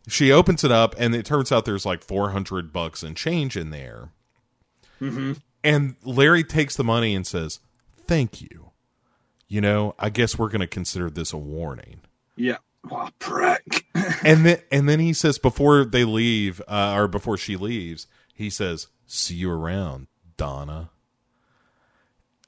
She 0.08 0.30
opens 0.30 0.62
it 0.62 0.70
up, 0.70 0.94
and 0.98 1.14
it 1.14 1.26
turns 1.26 1.50
out 1.50 1.64
there's 1.64 1.84
like 1.84 2.02
400 2.02 2.72
bucks 2.72 3.02
and 3.02 3.16
change 3.16 3.56
in 3.56 3.70
there. 3.70 4.10
And 5.64 5.96
Larry 6.04 6.44
takes 6.44 6.76
the 6.76 6.84
money 6.84 7.14
and 7.14 7.26
says, 7.26 7.58
thank 8.06 8.40
you. 8.40 8.70
You 9.48 9.60
know, 9.60 9.94
I 9.98 10.10
guess 10.10 10.38
we're 10.38 10.48
going 10.48 10.60
to 10.60 10.66
consider 10.66 11.10
this 11.10 11.32
a 11.32 11.38
warning. 11.38 12.00
Yeah. 12.36 12.58
What 12.88 13.18
prick. 13.18 13.84
and 14.24 14.46
then 14.46 14.58
and 14.70 14.88
then 14.88 15.00
he 15.00 15.12
says 15.12 15.38
before 15.38 15.84
they 15.84 16.04
leave 16.04 16.62
uh, 16.68 16.94
or 16.96 17.08
before 17.08 17.36
she 17.36 17.56
leaves 17.56 18.06
he 18.32 18.50
says 18.50 18.88
see 19.06 19.34
you 19.34 19.50
around 19.50 20.06
donna 20.36 20.90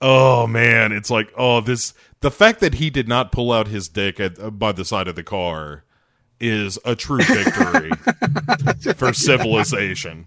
oh 0.00 0.46
man 0.46 0.92
it's 0.92 1.10
like 1.10 1.32
oh 1.36 1.60
this 1.60 1.94
the 2.20 2.30
fact 2.30 2.60
that 2.60 2.74
he 2.74 2.90
did 2.90 3.08
not 3.08 3.32
pull 3.32 3.52
out 3.52 3.68
his 3.68 3.88
dick 3.88 4.20
at, 4.20 4.38
uh, 4.38 4.50
by 4.50 4.72
the 4.72 4.84
side 4.84 5.08
of 5.08 5.16
the 5.16 5.22
car 5.22 5.84
is 6.40 6.78
a 6.84 6.94
true 6.94 7.22
victory 7.22 7.90
for 8.94 9.12
civilization 9.12 10.26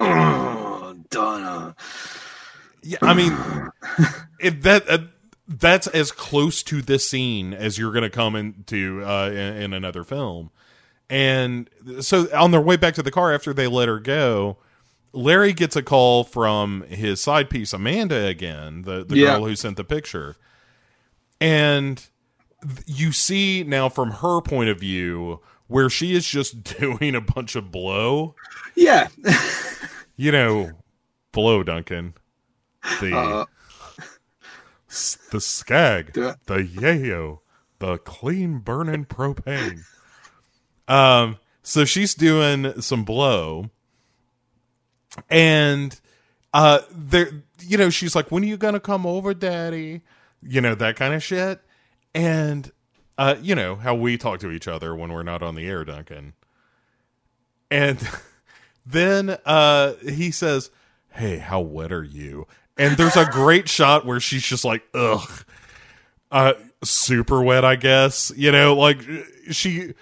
oh, 0.00 0.96
Donna. 1.10 1.76
Yeah, 2.82 2.98
I 3.02 3.14
mean, 3.14 3.36
if 4.40 4.62
that 4.62 4.88
uh, 4.88 4.98
that's 5.46 5.86
as 5.88 6.12
close 6.12 6.62
to 6.64 6.82
this 6.82 7.08
scene 7.08 7.52
as 7.52 7.78
you're 7.78 7.92
going 7.92 8.02
to 8.02 8.10
come 8.10 8.36
into 8.36 9.02
uh, 9.04 9.28
in, 9.30 9.62
in 9.62 9.72
another 9.72 10.04
film. 10.04 10.50
And 11.10 11.68
so 12.00 12.28
on 12.34 12.52
their 12.52 12.60
way 12.60 12.76
back 12.76 12.94
to 12.94 13.02
the 13.02 13.10
car 13.10 13.34
after 13.34 13.52
they 13.52 13.66
let 13.66 13.88
her 13.88 13.98
go, 13.98 14.58
Larry 15.12 15.52
gets 15.52 15.74
a 15.74 15.82
call 15.82 16.22
from 16.22 16.82
his 16.82 17.20
side 17.20 17.50
piece 17.50 17.72
Amanda 17.72 18.26
again, 18.26 18.82
the 18.82 19.04
the 19.04 19.16
Yeah. 19.18 19.36
girl 19.38 19.46
who 19.46 19.56
sent 19.56 19.76
the 19.76 19.84
picture. 19.84 20.36
And 21.40 22.00
you 22.86 23.10
see 23.12 23.64
now 23.64 23.88
from 23.88 24.10
her 24.10 24.40
point 24.40 24.68
of 24.70 24.78
view 24.78 25.40
where 25.66 25.90
she 25.90 26.14
is 26.14 26.26
just 26.28 26.62
doing 26.78 27.14
a 27.14 27.20
bunch 27.20 27.56
of 27.56 27.70
blow 27.72 28.34
Yeah. 28.76 29.08
you 30.16 30.30
know, 30.30 30.70
blow 31.32 31.62
Duncan, 31.64 32.14
the 33.00 33.16
Uh, 33.16 33.44
the 35.30 35.40
skag, 35.40 36.12
the 36.12 36.34
yayo, 36.46 37.38
the 37.78 37.98
clean 37.98 38.58
burning 38.58 39.04
propane. 39.04 39.80
Um, 40.90 41.38
so 41.62 41.84
she's 41.84 42.14
doing 42.14 42.80
some 42.82 43.04
blow, 43.04 43.70
and 45.30 45.98
uh, 46.52 46.80
there, 46.90 47.30
you 47.60 47.78
know, 47.78 47.90
she's 47.90 48.16
like, 48.16 48.32
"When 48.32 48.42
are 48.42 48.46
you 48.46 48.56
gonna 48.56 48.80
come 48.80 49.06
over, 49.06 49.32
Daddy?" 49.32 50.00
You 50.42 50.60
know 50.60 50.74
that 50.74 50.96
kind 50.96 51.14
of 51.14 51.22
shit, 51.22 51.60
and 52.12 52.72
uh, 53.16 53.36
you 53.40 53.54
know 53.54 53.76
how 53.76 53.94
we 53.94 54.18
talk 54.18 54.40
to 54.40 54.50
each 54.50 54.66
other 54.66 54.96
when 54.96 55.12
we're 55.12 55.22
not 55.22 55.42
on 55.44 55.54
the 55.54 55.64
air, 55.68 55.84
Duncan. 55.84 56.32
And 57.70 58.00
then 58.84 59.38
uh 59.46 59.92
he 60.02 60.32
says, 60.32 60.70
"Hey, 61.12 61.38
how 61.38 61.60
wet 61.60 61.92
are 61.92 62.02
you?" 62.02 62.48
And 62.76 62.96
there's 62.96 63.16
a 63.16 63.26
great 63.26 63.68
shot 63.68 64.04
where 64.04 64.18
she's 64.18 64.42
just 64.42 64.64
like, 64.64 64.82
"Ugh." 64.92 65.44
Uh 66.32 66.54
super 66.82 67.40
wet, 67.42 67.64
I 67.64 67.76
guess. 67.76 68.32
You 68.36 68.50
know, 68.50 68.74
like 68.74 69.00
she 69.52 69.94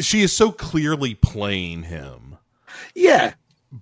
she 0.00 0.22
is 0.22 0.34
so 0.34 0.50
clearly 0.52 1.14
playing 1.14 1.84
him. 1.84 2.36
yeah. 2.94 3.34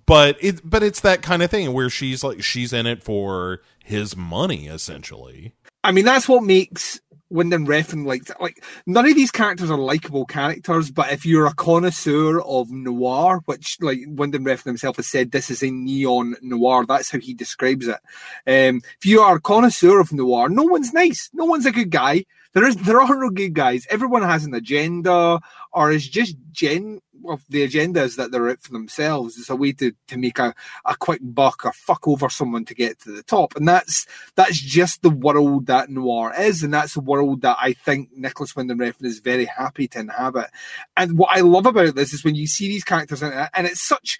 but 0.05 0.37
it 0.41 0.61
but 0.67 0.83
it's 0.83 1.01
that 1.01 1.21
kind 1.21 1.41
of 1.43 1.49
thing 1.51 1.73
where 1.73 1.89
she's 1.89 2.23
like 2.23 2.43
she's 2.43 2.73
in 2.73 2.85
it 2.85 3.03
for 3.03 3.61
his 3.83 4.15
money 4.17 4.67
essentially. 4.67 5.53
I 5.83 5.91
mean, 5.91 6.05
that's 6.05 6.27
what 6.27 6.43
makes 6.43 6.99
Winding 7.29 7.65
Refn 7.65 8.05
like 8.05 8.29
like 8.39 8.63
none 8.85 9.05
of 9.05 9.15
these 9.15 9.31
characters 9.31 9.69
are 9.69 9.77
likable 9.77 10.25
characters, 10.25 10.91
but 10.91 11.11
if 11.11 11.25
you're 11.25 11.45
a 11.45 11.53
connoisseur 11.53 12.41
of 12.41 12.71
noir, 12.71 13.41
which 13.45 13.77
like 13.81 13.99
Winding 14.07 14.43
Refn 14.45 14.65
himself 14.65 14.95
has 14.95 15.07
said, 15.07 15.31
this 15.31 15.49
is 15.49 15.61
a 15.61 15.69
neon 15.69 16.35
noir. 16.41 16.85
That's 16.85 17.11
how 17.11 17.19
he 17.19 17.33
describes 17.33 17.87
it. 17.87 17.99
Um, 18.47 18.81
if 18.99 19.05
you 19.05 19.21
are 19.21 19.35
a 19.35 19.41
connoisseur 19.41 19.99
of 19.99 20.13
noir, 20.13 20.49
no 20.49 20.63
one's 20.63 20.93
nice. 20.93 21.29
No 21.33 21.45
one's 21.45 21.65
a 21.65 21.71
good 21.71 21.89
guy. 21.91 22.25
There 22.53 22.65
is 22.65 22.75
there 22.77 23.01
are 23.01 23.15
no 23.15 23.29
good 23.29 23.53
guys. 23.53 23.85
Everyone 23.89 24.23
has 24.23 24.45
an 24.45 24.53
agenda, 24.53 25.39
or 25.71 25.91
is 25.91 26.07
just 26.07 26.35
gen 26.51 27.01
well, 27.21 27.41
the 27.49 27.63
agenda 27.63 28.01
is 28.03 28.15
that 28.15 28.31
they're 28.31 28.49
out 28.49 28.61
for 28.61 28.71
themselves. 28.71 29.37
It's 29.37 29.49
a 29.49 29.55
way 29.55 29.73
to, 29.73 29.91
to 30.07 30.17
make 30.17 30.39
a, 30.39 30.53
a 30.85 30.95
quick 30.95 31.19
buck 31.21 31.65
or 31.65 31.73
fuck 31.73 32.07
over 32.07 32.29
someone 32.29 32.65
to 32.65 32.75
get 32.75 32.99
to 33.01 33.11
the 33.11 33.23
top. 33.23 33.55
And 33.55 33.67
that's 33.67 34.05
that's 34.35 34.59
just 34.59 35.01
the 35.01 35.09
world 35.09 35.67
that 35.67 35.89
noir 35.89 36.33
is, 36.37 36.63
and 36.63 36.73
that's 36.73 36.93
the 36.93 37.01
world 37.01 37.41
that 37.41 37.57
I 37.59 37.73
think 37.73 38.09
Nicolas 38.15 38.55
Winding 38.55 38.77
Refn 38.77 39.05
is 39.05 39.19
very 39.19 39.45
happy 39.45 39.87
to 39.89 39.99
inhabit. 39.99 40.47
And 40.95 41.17
what 41.17 41.35
I 41.35 41.41
love 41.41 41.65
about 41.65 41.95
this 41.95 42.13
is 42.13 42.23
when 42.23 42.35
you 42.35 42.47
see 42.47 42.67
these 42.67 42.83
characters, 42.83 43.21
and, 43.21 43.49
and 43.53 43.67
it's 43.67 43.81
such 43.81 44.19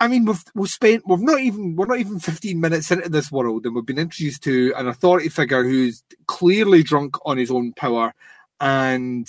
I 0.00 0.08
mean, 0.08 0.24
we've 0.24 0.42
we've 0.54 0.70
spent 0.70 1.06
we've 1.06 1.20
not 1.20 1.40
even 1.40 1.76
we're 1.76 1.86
not 1.86 2.00
even 2.00 2.18
fifteen 2.18 2.58
minutes 2.58 2.90
into 2.90 3.10
this 3.10 3.30
world, 3.30 3.66
and 3.66 3.74
we've 3.74 3.84
been 3.84 3.98
introduced 3.98 4.42
to 4.44 4.72
an 4.76 4.88
authority 4.88 5.28
figure 5.28 5.62
who's 5.62 6.02
clearly 6.26 6.82
drunk 6.82 7.16
on 7.26 7.36
his 7.36 7.50
own 7.50 7.74
power, 7.74 8.14
and 8.60 9.28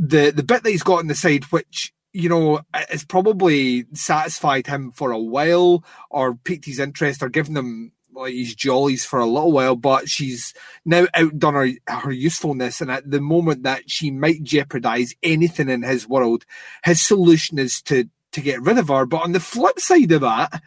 the 0.00 0.32
the 0.32 0.42
bit 0.42 0.64
that 0.64 0.70
he's 0.70 0.82
got 0.82 0.98
on 0.98 1.06
the 1.06 1.14
side, 1.14 1.44
which 1.44 1.92
you 2.12 2.28
know 2.28 2.60
has 2.72 3.04
probably 3.04 3.86
satisfied 3.94 4.66
him 4.66 4.90
for 4.90 5.12
a 5.12 5.18
while, 5.18 5.84
or 6.10 6.34
piqued 6.34 6.64
his 6.66 6.80
interest, 6.80 7.22
or 7.22 7.28
given 7.28 7.56
him 7.56 7.92
like 8.12 8.34
his 8.34 8.56
jollies 8.56 9.04
for 9.04 9.20
a 9.20 9.26
little 9.26 9.52
while, 9.52 9.76
but 9.76 10.08
she's 10.08 10.52
now 10.84 11.06
outdone 11.14 11.54
her, 11.54 11.68
her 11.86 12.10
usefulness. 12.10 12.80
And 12.80 12.90
at 12.90 13.08
the 13.08 13.20
moment 13.20 13.62
that 13.62 13.88
she 13.88 14.10
might 14.10 14.42
jeopardize 14.42 15.14
anything 15.22 15.68
in 15.68 15.82
his 15.82 16.08
world, 16.08 16.44
his 16.84 17.06
solution 17.06 17.60
is 17.60 17.80
to 17.82 18.08
to 18.32 18.40
get 18.40 18.62
rid 18.62 18.78
of 18.78 18.88
her. 18.88 19.06
But 19.06 19.22
on 19.22 19.32
the 19.32 19.40
flip 19.40 19.78
side 19.80 20.12
of 20.12 20.20
that, 20.22 20.62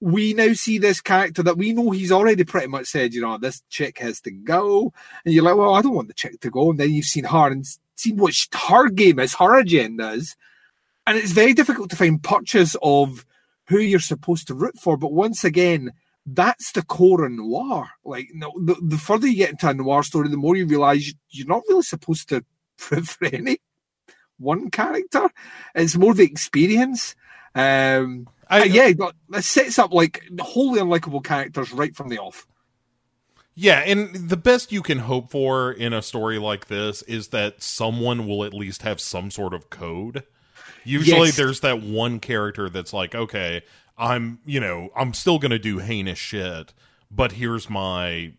we 0.00 0.32
now 0.32 0.52
see 0.54 0.78
this 0.78 1.00
character 1.00 1.42
that 1.42 1.58
we 1.58 1.72
know 1.72 1.90
he's 1.90 2.12
already 2.12 2.44
pretty 2.44 2.68
much 2.68 2.86
said, 2.86 3.12
you 3.12 3.20
know, 3.20 3.36
this 3.36 3.62
chick 3.68 3.98
has 3.98 4.20
to 4.22 4.30
go. 4.30 4.92
And 5.24 5.34
you're 5.34 5.44
like, 5.44 5.56
well, 5.56 5.74
I 5.74 5.82
don't 5.82 5.94
want 5.94 6.08
the 6.08 6.14
chick 6.14 6.40
to 6.40 6.50
go. 6.50 6.70
And 6.70 6.80
then 6.80 6.90
you've 6.90 7.04
seen 7.04 7.24
her 7.24 7.50
and 7.50 7.66
seen 7.96 8.16
what 8.16 8.34
her 8.68 8.88
game 8.88 9.18
is, 9.18 9.34
her 9.34 9.58
agenda 9.58 10.12
is. 10.12 10.36
And 11.06 11.18
it's 11.18 11.32
very 11.32 11.52
difficult 11.52 11.90
to 11.90 11.96
find 11.96 12.22
purchase 12.22 12.76
of 12.82 13.26
who 13.68 13.78
you're 13.78 14.00
supposed 14.00 14.46
to 14.46 14.54
root 14.54 14.78
for. 14.78 14.96
But 14.96 15.12
once 15.12 15.44
again, 15.44 15.92
that's 16.24 16.72
the 16.72 16.82
core 16.82 17.24
of 17.24 17.32
noir. 17.32 17.90
Like, 18.04 18.28
no, 18.32 18.52
the, 18.58 18.76
the 18.82 18.98
further 18.98 19.26
you 19.26 19.36
get 19.36 19.50
into 19.50 19.68
a 19.68 19.74
noir 19.74 20.02
story, 20.02 20.28
the 20.28 20.36
more 20.36 20.56
you 20.56 20.66
realize 20.66 21.12
you're 21.30 21.46
not 21.46 21.62
really 21.68 21.82
supposed 21.82 22.28
to 22.30 22.44
root 22.90 23.06
for 23.06 23.26
any 23.26 23.58
one 24.40 24.70
character. 24.70 25.28
It's 25.74 25.96
more 25.96 26.14
the 26.14 26.24
experience. 26.24 27.14
Um, 27.54 28.28
I, 28.48 28.62
uh, 28.62 28.64
yeah, 28.64 28.88
it 28.88 29.44
sets 29.44 29.78
up 29.78 29.92
like 29.92 30.24
wholly 30.40 30.80
unlikable 30.80 31.22
characters 31.22 31.72
right 31.72 31.94
from 31.94 32.08
the 32.08 32.18
off. 32.18 32.46
Yeah, 33.54 33.80
and 33.80 34.14
the 34.14 34.36
best 34.36 34.72
you 34.72 34.82
can 34.82 35.00
hope 35.00 35.30
for 35.30 35.72
in 35.72 35.92
a 35.92 36.02
story 36.02 36.38
like 36.38 36.68
this 36.68 37.02
is 37.02 37.28
that 37.28 37.62
someone 37.62 38.26
will 38.26 38.44
at 38.44 38.54
least 38.54 38.82
have 38.82 39.00
some 39.00 39.30
sort 39.30 39.52
of 39.52 39.70
code. 39.70 40.24
Usually 40.84 41.26
yes. 41.26 41.36
there's 41.36 41.60
that 41.60 41.82
one 41.82 42.20
character 42.20 42.70
that's 42.70 42.92
like, 42.92 43.14
okay, 43.14 43.62
I'm, 43.98 44.38
you 44.46 44.60
know, 44.60 44.90
I'm 44.96 45.12
still 45.12 45.38
going 45.38 45.50
to 45.50 45.58
do 45.58 45.78
heinous 45.78 46.18
shit, 46.18 46.72
but 47.10 47.32
here's 47.32 47.68
my 47.68 48.32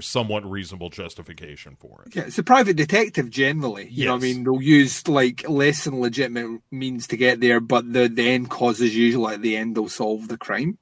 somewhat 0.00 0.48
reasonable 0.48 0.90
justification 0.90 1.76
for 1.78 2.04
it. 2.06 2.16
Yeah, 2.16 2.22
it's 2.24 2.38
a 2.38 2.42
private 2.42 2.76
detective 2.76 3.30
generally. 3.30 3.84
You 3.84 4.04
yes. 4.04 4.06
know 4.06 4.14
I 4.14 4.18
mean? 4.18 4.44
They'll 4.44 4.62
use 4.62 5.06
like 5.08 5.48
less 5.48 5.84
than 5.84 6.00
legitimate 6.00 6.60
means 6.70 7.06
to 7.08 7.16
get 7.16 7.40
there, 7.40 7.60
but 7.60 7.92
the, 7.92 8.08
the 8.08 8.28
end 8.28 8.50
cause 8.50 8.80
is 8.80 8.96
usually 8.96 9.34
at 9.34 9.42
the 9.42 9.56
end 9.56 9.76
they'll 9.76 9.88
solve 9.88 10.28
the 10.28 10.38
crime. 10.38 10.78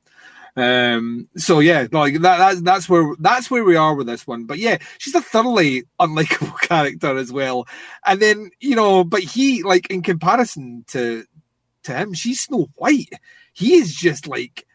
Um 0.56 1.28
so 1.36 1.60
yeah, 1.60 1.86
like 1.92 2.14
that 2.20 2.38
that's 2.38 2.62
that's 2.62 2.88
where 2.88 3.14
that's 3.18 3.50
where 3.50 3.64
we 3.64 3.76
are 3.76 3.94
with 3.94 4.06
this 4.06 4.26
one. 4.26 4.46
But 4.46 4.58
yeah, 4.58 4.78
she's 4.98 5.14
a 5.14 5.20
thoroughly 5.20 5.84
unlikable 6.00 6.58
character 6.60 7.18
as 7.18 7.30
well. 7.30 7.66
And 8.06 8.20
then, 8.20 8.50
you 8.60 8.74
know, 8.74 9.04
but 9.04 9.20
he 9.20 9.62
like 9.62 9.90
in 9.90 10.02
comparison 10.02 10.84
to 10.88 11.24
to 11.84 11.94
him, 11.94 12.14
she's 12.14 12.40
Snow 12.40 12.68
White. 12.76 13.12
He 13.52 13.74
is 13.74 13.94
just 13.94 14.26
like 14.26 14.66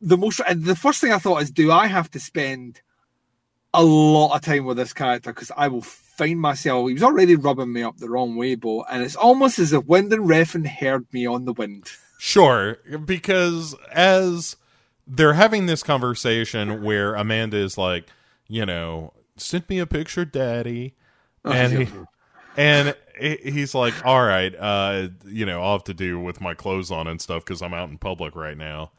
the 0.00 0.16
most 0.16 0.40
and 0.46 0.64
the 0.64 0.76
first 0.76 1.00
thing 1.00 1.12
I 1.12 1.18
thought 1.18 1.42
is 1.42 1.52
do 1.52 1.70
I 1.70 1.86
have 1.86 2.10
to 2.12 2.20
spend 2.20 2.80
a 3.74 3.84
lot 3.84 4.34
of 4.34 4.42
time 4.42 4.64
with 4.64 4.76
this 4.76 4.92
character 4.92 5.32
because 5.32 5.52
I 5.56 5.68
will 5.68 5.82
find 5.82 6.40
myself. 6.40 6.88
He 6.88 6.94
was 6.94 7.02
already 7.02 7.36
rubbing 7.36 7.72
me 7.72 7.82
up 7.82 7.98
the 7.98 8.08
wrong 8.08 8.36
way, 8.36 8.54
Bo, 8.54 8.84
and 8.84 9.02
it's 9.02 9.16
almost 9.16 9.58
as 9.58 9.72
if 9.72 9.84
Winding 9.84 10.20
Refn 10.20 10.66
heard 10.66 11.06
me 11.12 11.26
on 11.26 11.44
the 11.44 11.52
wind. 11.52 11.90
Sure, 12.18 12.78
because 13.04 13.74
as 13.92 14.56
they're 15.06 15.34
having 15.34 15.66
this 15.66 15.82
conversation 15.82 16.82
where 16.82 17.14
Amanda 17.14 17.56
is 17.56 17.78
like, 17.78 18.06
you 18.48 18.66
know, 18.66 19.12
send 19.36 19.68
me 19.68 19.78
a 19.78 19.86
picture, 19.86 20.24
Daddy, 20.24 20.94
oh, 21.44 21.52
and 21.52 21.72
he, 21.72 21.88
and 22.56 22.96
he's 23.20 23.74
like, 23.74 23.94
all 24.04 24.24
right, 24.24 24.54
uh, 24.56 25.08
you 25.26 25.46
know, 25.46 25.62
I'll 25.62 25.72
have 25.72 25.84
to 25.84 25.94
do 25.94 26.18
with 26.18 26.40
my 26.40 26.54
clothes 26.54 26.90
on 26.90 27.06
and 27.06 27.20
stuff 27.20 27.44
because 27.44 27.62
I'm 27.62 27.74
out 27.74 27.90
in 27.90 27.98
public 27.98 28.34
right 28.34 28.56
now. 28.56 28.90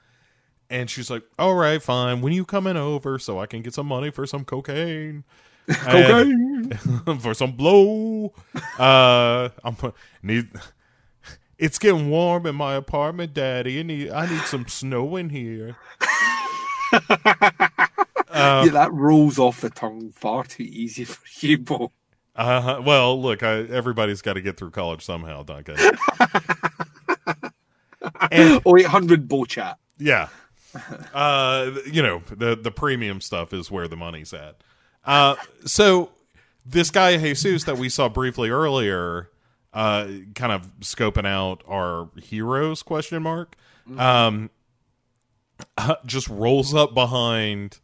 And 0.70 0.90
she's 0.90 1.10
like, 1.10 1.24
"All 1.40 1.56
right, 1.56 1.82
fine. 1.82 2.22
When 2.22 2.32
you 2.32 2.46
coming 2.46 2.78
over 2.78 3.18
so 3.18 3.40
I 3.40 3.48
can 3.48 3.62
get 3.62 3.74
some 3.74 3.88
money 3.88 4.12
for 4.12 4.28
some 4.28 4.46
cocaine?" 4.46 5.24
cocaine 5.70 6.72
for 7.20 7.34
some 7.34 7.54
blow. 7.54 8.34
Uh, 8.78 9.50
I'm 9.64 9.76
need. 10.22 10.50
It's 11.58 11.78
getting 11.78 12.10
warm 12.10 12.46
in 12.46 12.56
my 12.56 12.76
apartment, 12.76 13.34
Daddy. 13.34 13.80
I 13.80 13.84
need 13.84 14.12
I 14.12 14.30
need 14.30 14.42
some 14.42 14.68
snow 14.68 15.16
in 15.16 15.30
here. 15.30 15.76
Uh, 16.92 17.02
yeah, 18.32 18.70
that 18.72 18.90
rolls 18.92 19.40
off 19.40 19.62
the 19.62 19.70
tongue 19.70 20.12
far 20.12 20.44
too 20.44 20.64
easy 20.64 21.04
for 21.04 21.46
you, 21.46 21.58
Bo. 21.58 21.92
Uh, 22.36 22.82
well, 22.86 23.22
look, 23.22 23.44
I, 23.44 23.64
everybody's 23.64 24.22
got 24.22 24.34
to 24.34 24.42
get 24.42 24.56
through 24.56 24.72
college 24.72 25.04
somehow, 25.04 25.44
Duncan. 25.44 25.76
and, 28.32 28.62
0800 28.66 29.28
Bo 29.28 29.44
chat. 29.44 29.78
Yeah 29.98 30.30
uh, 31.14 31.72
you 31.86 32.02
know, 32.02 32.22
the 32.30 32.56
the 32.56 32.72
premium 32.72 33.22
stuff 33.22 33.54
is 33.54 33.72
where 33.72 33.88
the 33.88 33.96
money's 33.96 34.34
at. 34.34 34.56
Uh, 35.06 35.36
so 35.66 36.12
this 36.66 36.92
guy 36.92 37.18
Jesus 37.18 37.64
that 37.64 37.78
we 37.78 37.90
saw 37.90 38.10
briefly 38.10 38.50
earlier, 38.50 39.30
uh, 39.74 40.08
kind 40.36 40.52
of 40.52 40.70
scoping 40.82 41.26
out 41.26 41.64
our 41.68 42.10
heroes 42.22 42.84
question 42.84 43.24
mark, 43.24 43.56
um, 43.98 44.50
just 46.06 46.28
rolls 46.28 46.74
up 46.74 46.94
behind 46.94 47.80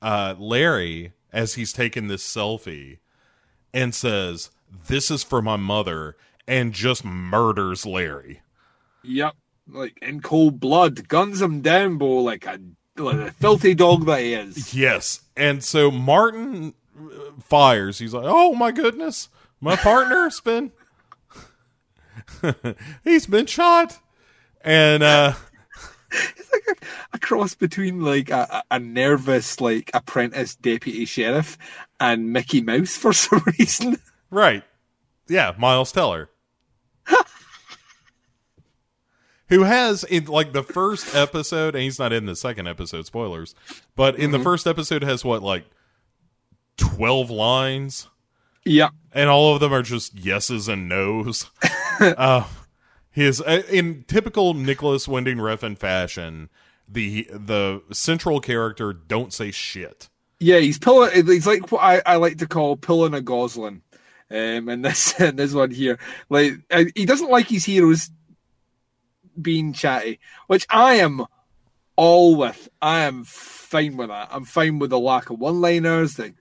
uh, 0.00 0.34
Larry 0.38 1.12
as 1.32 1.54
he's 1.54 1.72
taking 1.72 2.08
this 2.08 2.26
selfie 2.26 2.98
and 3.74 3.94
says, 3.94 4.50
"This 4.86 5.10
is 5.10 5.22
for 5.22 5.42
my 5.42 5.56
mother," 5.56 6.16
and 6.48 6.72
just 6.72 7.04
murders 7.04 7.84
Larry. 7.84 8.40
Yep 9.02 9.34
like 9.68 9.98
in 10.02 10.20
cold 10.20 10.60
blood, 10.60 11.08
guns 11.08 11.40
him 11.40 11.60
down, 11.60 11.98
Bo, 11.98 12.18
like 12.18 12.46
a, 12.46 12.58
like 12.96 13.16
a 13.16 13.32
filthy 13.32 13.74
dog 13.74 14.06
that 14.06 14.20
he 14.20 14.34
is. 14.34 14.74
Yes, 14.74 15.20
and 15.36 15.62
so 15.62 15.90
Martin 15.90 16.74
fires. 17.42 17.98
He's 17.98 18.14
like, 18.14 18.24
"Oh 18.26 18.54
my 18.54 18.72
goodness, 18.72 19.28
my 19.60 19.76
partner's 19.76 20.40
been 20.40 20.72
he's 23.04 23.26
been 23.26 23.46
shot," 23.46 23.98
and 24.62 25.02
uh 25.02 25.34
it's 26.12 26.52
like 26.52 26.64
a, 26.68 26.86
a, 27.14 27.18
cross 27.18 27.54
between 27.54 28.00
like 28.00 28.30
a, 28.30 28.62
a, 28.70 28.78
nervous 28.78 29.60
like 29.60 29.90
apprentice 29.92 30.54
deputy 30.54 31.04
sheriff 31.04 31.58
and 31.98 32.32
Mickey 32.32 32.62
Mouse 32.62 32.96
for 32.96 33.12
some 33.12 33.42
reason. 33.58 33.98
Right. 34.30 34.62
Yeah, 35.28 35.54
Miles 35.58 35.90
Teller 35.90 36.30
who 39.48 39.62
has 39.62 40.04
in 40.04 40.24
like 40.26 40.52
the 40.52 40.62
first 40.62 41.14
episode, 41.14 41.74
and 41.74 41.82
he's 41.82 41.98
not 41.98 42.12
in 42.12 42.26
the 42.26 42.36
second 42.36 42.66
episode. 42.66 43.06
Spoilers, 43.06 43.54
but 43.94 44.16
in 44.16 44.22
mm-hmm. 44.22 44.32
the 44.32 44.38
first 44.40 44.66
episode 44.66 45.02
has 45.02 45.24
what 45.24 45.42
like 45.42 45.64
twelve 46.76 47.30
lines. 47.30 48.08
Yeah, 48.64 48.90
and 49.12 49.30
all 49.30 49.54
of 49.54 49.60
them 49.60 49.72
are 49.72 49.82
just 49.82 50.14
yeses 50.14 50.68
and 50.68 50.88
nos. 50.88 51.50
uh, 52.00 52.44
his 53.10 53.40
uh, 53.40 53.62
in 53.70 54.04
typical 54.08 54.54
Nicolas 54.54 55.06
Winding 55.06 55.38
Refn 55.38 55.78
fashion, 55.78 56.50
the 56.88 57.28
the 57.30 57.82
central 57.92 58.40
character 58.40 58.92
don't 58.92 59.32
say 59.32 59.50
shit. 59.50 60.08
Yeah, 60.38 60.58
he's 60.58 60.78
pulling. 60.78 61.26
He's 61.26 61.46
like 61.46 61.70
what 61.70 61.82
I, 61.82 62.02
I 62.04 62.16
like 62.16 62.38
to 62.38 62.46
call 62.46 62.76
pulling 62.76 63.14
a 63.14 63.20
Gosling. 63.20 63.82
Um, 64.28 64.68
and 64.68 64.84
this 64.84 65.14
and 65.20 65.38
this 65.38 65.54
one 65.54 65.70
here, 65.70 65.98
like 66.28 66.54
uh, 66.70 66.84
he 66.94 67.06
doesn't 67.06 67.30
like 67.30 67.46
his 67.46 67.64
heroes 67.64 68.10
being 69.40 69.72
chatty, 69.72 70.18
which 70.46 70.66
I 70.70 70.94
am 70.94 71.24
all 71.96 72.36
with. 72.36 72.68
I 72.80 73.00
am 73.00 73.24
fine 73.24 73.96
with 73.96 74.08
that. 74.08 74.28
I'm 74.30 74.44
fine 74.44 74.78
with 74.78 74.90
the 74.90 74.98
lack 74.98 75.30
of 75.30 75.38
one-liners, 75.38 76.14
the 76.14 76.34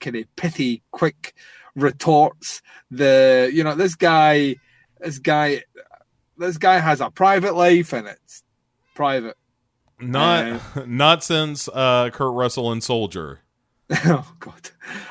kind 0.00 0.16
of 0.16 0.36
pithy, 0.36 0.82
quick 0.90 1.34
retorts. 1.74 2.62
The 2.90 3.50
you 3.52 3.64
know 3.64 3.74
this 3.74 3.94
guy, 3.94 4.56
this 5.00 5.18
guy, 5.18 5.62
this 6.36 6.58
guy 6.58 6.78
has 6.78 7.00
a 7.00 7.10
private 7.10 7.54
life 7.54 7.92
and 7.92 8.06
it's 8.06 8.42
private. 8.94 9.36
Not 10.00 10.86
not 10.88 11.24
since 11.24 11.68
uh, 11.72 12.10
Kurt 12.10 12.34
Russell 12.34 12.70
and 12.72 12.82
Soldier. 12.82 13.40
oh 14.06 14.32
God, 14.40 14.70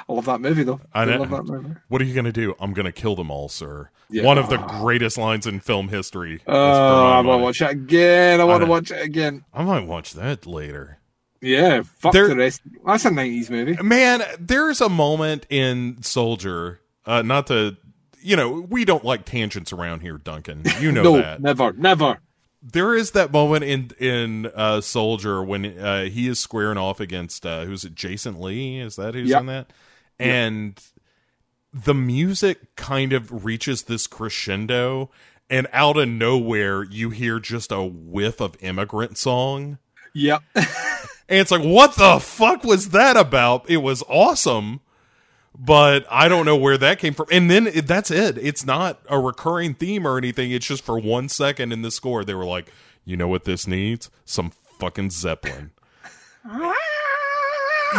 I 0.09 0.13
love 0.13 0.25
that 0.25 0.41
movie 0.41 0.63
though. 0.63 0.81
I 0.93 1.03
I 1.03 1.15
love 1.17 1.29
that 1.29 1.43
movie. 1.43 1.75
What 1.87 2.01
are 2.01 2.05
you 2.05 2.13
going 2.13 2.25
to 2.25 2.31
do? 2.31 2.55
I'm 2.59 2.73
going 2.73 2.85
to 2.85 2.91
kill 2.91 3.15
them 3.15 3.29
all, 3.29 3.49
sir. 3.49 3.89
Yeah. 4.09 4.23
One 4.23 4.37
of 4.37 4.49
the 4.49 4.57
greatest 4.57 5.17
lines 5.17 5.47
in 5.47 5.59
film 5.59 5.87
history. 5.89 6.41
Oh, 6.47 6.53
my 6.53 7.17
I 7.17 7.21
want 7.21 7.39
to 7.39 7.43
watch 7.43 7.61
it 7.61 7.71
again. 7.71 8.41
I 8.41 8.43
want 8.43 8.61
to 8.63 8.67
watch 8.69 8.91
it 8.91 9.01
again. 9.01 9.45
I 9.53 9.63
might 9.63 9.85
watch 9.85 10.13
that 10.13 10.45
later. 10.45 10.97
Yeah, 11.41 11.81
fuck 11.97 12.13
There- 12.13 12.27
the 12.27 12.35
rest. 12.35 12.61
That's 12.85 13.05
a 13.05 13.09
'90s 13.09 13.49
movie. 13.49 13.81
Man, 13.81 14.21
there's 14.39 14.79
a 14.81 14.89
moment 14.89 15.45
in 15.49 16.01
Soldier, 16.03 16.81
uh, 17.05 17.21
not 17.23 17.47
to, 17.47 17.77
you 18.21 18.35
know, 18.35 18.61
we 18.69 18.85
don't 18.85 19.03
like 19.03 19.25
tangents 19.25 19.73
around 19.73 20.01
here, 20.01 20.17
Duncan. 20.17 20.63
You 20.79 20.91
know 20.91 21.01
no, 21.03 21.17
that. 21.17 21.41
never, 21.41 21.73
never. 21.73 22.19
There 22.61 22.95
is 22.95 23.11
that 23.11 23.31
moment 23.31 23.63
in 23.63 23.91
in 23.99 24.45
uh, 24.53 24.81
Soldier 24.81 25.43
when 25.43 25.77
uh, 25.79 26.03
he 26.05 26.27
is 26.27 26.39
squaring 26.39 26.77
off 26.77 26.99
against 26.99 27.45
uh, 27.45 27.65
who's 27.65 27.83
it? 27.85 27.95
Jason 27.95 28.39
Lee? 28.39 28.79
Is 28.79 28.95
that 28.97 29.15
who's 29.15 29.29
Yep. 29.29 29.39
in 29.41 29.45
that? 29.47 29.73
And 30.19 30.79
the 31.73 31.95
music 31.95 32.75
kind 32.75 33.13
of 33.13 33.43
reaches 33.45 33.83
this 33.83 34.05
crescendo, 34.05 35.09
and 35.49 35.67
out 35.73 35.97
of 35.97 36.07
nowhere, 36.09 36.83
you 36.83 37.09
hear 37.09 37.39
just 37.39 37.71
a 37.71 37.81
whiff 37.83 38.39
of 38.39 38.55
immigrant 38.61 39.17
song. 39.17 39.77
Yep. 40.13 40.41
And 41.29 41.39
it's 41.39 41.49
like, 41.51 41.63
what 41.63 41.95
the 41.95 42.19
fuck 42.19 42.65
was 42.65 42.89
that 42.89 43.15
about? 43.15 43.69
It 43.69 43.77
was 43.77 44.03
awesome, 44.09 44.81
but 45.57 46.05
I 46.09 46.27
don't 46.27 46.45
know 46.45 46.55
where 46.55 46.77
that 46.77 46.99
came 46.99 47.13
from. 47.13 47.27
And 47.31 47.49
then 47.49 47.67
it, 47.67 47.87
that's 47.87 48.11
it. 48.11 48.37
It's 48.37 48.65
not 48.65 48.99
a 49.09 49.19
recurring 49.19 49.73
theme 49.73 50.07
or 50.07 50.17
anything. 50.17 50.51
It's 50.51 50.65
just 50.65 50.83
for 50.83 50.99
one 50.99 51.29
second 51.29 51.71
in 51.71 51.81
the 51.81 51.91
score, 51.91 52.23
they 52.23 52.33
were 52.33 52.45
like, 52.45 52.71
you 53.05 53.17
know 53.17 53.27
what 53.27 53.43
this 53.43 53.67
needs? 53.67 54.09
Some 54.25 54.51
fucking 54.79 55.11
Zeppelin. 55.11 55.71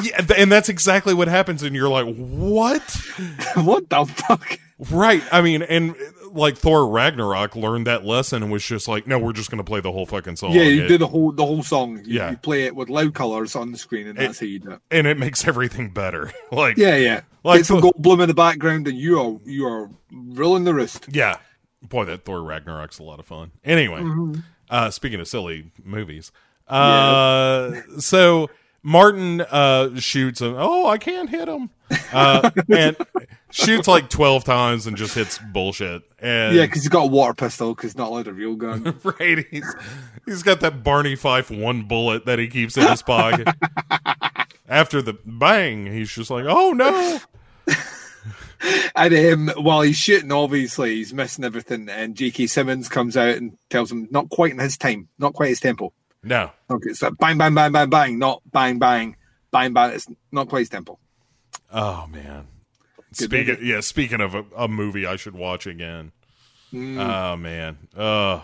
Yeah, 0.03 0.25
and 0.39 0.51
that's 0.51 0.71
exactly 0.71 1.13
what 1.13 1.29
happens. 1.29 1.63
And 1.63 1.77
you're 1.77 1.89
like, 1.89 2.17
what? 2.17 2.81
what 3.57 3.91
the 3.91 4.07
fuck? 4.07 4.59
Right. 4.91 5.23
I 5.31 5.43
mean, 5.43 5.61
and 5.63 5.95
like 6.33 6.57
Thor 6.57 6.89
Ragnarok 6.89 7.55
learned 7.57 7.87
that 7.87 8.05
lesson 8.05 8.43
and 8.43 8.51
was 8.51 8.65
just 8.65 8.89
like, 8.89 9.07
no, 9.07 9.19
we're 9.19 9.33
just 9.33 9.51
going 9.51 9.59
to 9.59 9.65
play 9.65 9.81
the 9.81 9.93
whole 9.93 10.07
fucking 10.07 10.37
song. 10.37 10.53
yeah, 10.53 10.63
you 10.63 10.85
It- 10.85 10.89
do 10.89 10.99
the 10.99 11.07
whole 11.07 11.33
the 11.33 11.45
whole 11.45 11.63
song. 11.63 11.99
You, 12.05 12.19
Yeah. 12.19 12.31
you 12.31 12.37
play 12.39 12.65
it 12.65 12.75
with 12.75 12.89
loud 12.89 13.15
colors 13.15 13.55
on 13.55 13.71
the 13.73 13.79
screen, 13.79 14.07
and 14.09 14.19
that's 14.19 14.41
how 14.41 14.47
you 14.47 14.59
do 14.59 14.71
it. 14.73 14.81
and 14.91 15.07
it 15.07 15.19
makes 15.19 15.47
everything 15.47 15.91
better. 15.91 16.33
like, 16.53 16.77
Yeah, 16.77 16.97
yeah. 16.97 17.21
Like 17.45 17.59
Get 17.61 17.67
some 17.67 17.81
the- 17.81 17.93
bloom 17.99 18.21
in 18.21 18.29
the 18.29 18.35
background, 18.35 18.89
and 18.89 18.97
you 18.97 19.21
are 19.21 19.39
you 19.45 19.67
are 19.67 19.91
rolling 20.11 20.65
the 20.65 20.75
roost. 20.75 21.07
Yeah. 21.11 21.37
Boy, 21.83 22.05
that 22.05 22.25
Thor 22.25 22.43
Ragnarok's 22.43 22.99
a 23.01 23.03
lot 23.03 23.19
of 23.19 23.27
fun. 23.27 23.51
Anyway, 23.65 24.01
Mm-hmm. 24.01 24.41
uh, 24.71 24.91
speaking 24.91 25.19
of 25.21 25.27
silly 25.29 25.73
movies, 25.85 26.31
uh, 26.69 27.73
so 27.99 28.49
Martin 28.83 29.41
uh, 29.43 29.99
shoots 29.99 30.41
him. 30.41 30.55
Oh, 30.59 30.87
I 30.87 30.99
can't 30.99 31.31
hit 31.31 31.49
him. 31.49 31.71
Uh, 32.13 32.51
and 32.69 32.97
shoots 33.51 33.87
like 33.87 34.09
12 34.11 34.45
times 34.45 34.87
and 34.87 34.97
just 34.97 35.15
hits 35.15 35.39
bullshit. 35.39 36.03
And 36.19 36.57
Yeah, 36.57 36.67
because 36.67 36.83
he's 36.83 36.89
got 36.89 37.05
a 37.05 37.09
water 37.09 37.35
pistol, 37.35 37.75
because 37.75 37.97
not 37.97 38.09
allowed 38.09 38.27
a 38.27 38.33
real 38.33 38.57
gun. 38.57 38.99
right, 39.05 39.47
he's, 39.51 39.75
he's 40.27 40.43
got 40.43 40.61
that 40.61 40.83
Barney 40.83 41.15
Fife 41.15 41.51
one 41.51 41.83
bullet 41.83 42.27
that 42.27 42.39
he 42.39 42.49
keeps 42.49 42.77
in 42.77 42.89
his 42.89 43.03
pocket. 43.03 43.49
After 44.69 45.03
the 45.03 45.17
bang, 45.25 45.87
he's 45.87 46.11
just 46.11 46.31
like, 46.31 46.47
oh 46.49 46.73
no. 46.73 47.21
and 48.97 49.15
um, 49.15 49.65
while 49.65 49.83
he's 49.83 49.97
shooting, 49.97 50.33
obviously 50.33 50.97
he's 50.97 51.13
missing 51.13 51.45
everything. 51.45 51.89
And 51.89 52.17
J.K. 52.17 52.47
Simmons 52.47 52.89
comes 52.89 53.17
out 53.17 53.37
and 53.37 53.59
tells 53.71 53.93
him 53.93 54.09
not 54.11 54.31
quite 54.31 54.53
in 54.53 54.59
his 54.59 54.77
time, 54.79 55.09
not 55.19 55.35
quite 55.35 55.51
his 55.51 55.61
tempo. 55.61 55.93
No. 56.23 56.51
Okay, 56.71 56.93
so 56.93 57.11
bang, 57.11 57.37
bang, 57.39 57.55
bang, 57.55 57.73
bang, 57.73 57.91
bang, 57.91 58.19
not 58.19 58.43
bang, 58.51 58.79
bang, 58.79 59.17
bang, 59.51 59.73
bang. 59.73 59.93
It's 59.93 60.07
not 60.31 60.51
his 60.53 60.69
tempo. 60.69 60.99
Oh 61.73 62.07
man. 62.11 62.47
Good 63.19 63.25
Speaking 63.27 63.55
movie. 63.55 63.67
yeah, 63.67 63.81
speaking 63.81 64.21
of 64.21 64.35
a, 64.35 64.45
a 64.57 64.69
movie 64.69 65.05
I 65.07 65.17
should 65.17 65.35
watch 65.35 65.67
again. 65.67 66.13
Mm. 66.73 66.99
Oh 66.99 67.37
man. 67.37 67.77
Uh 67.97 68.41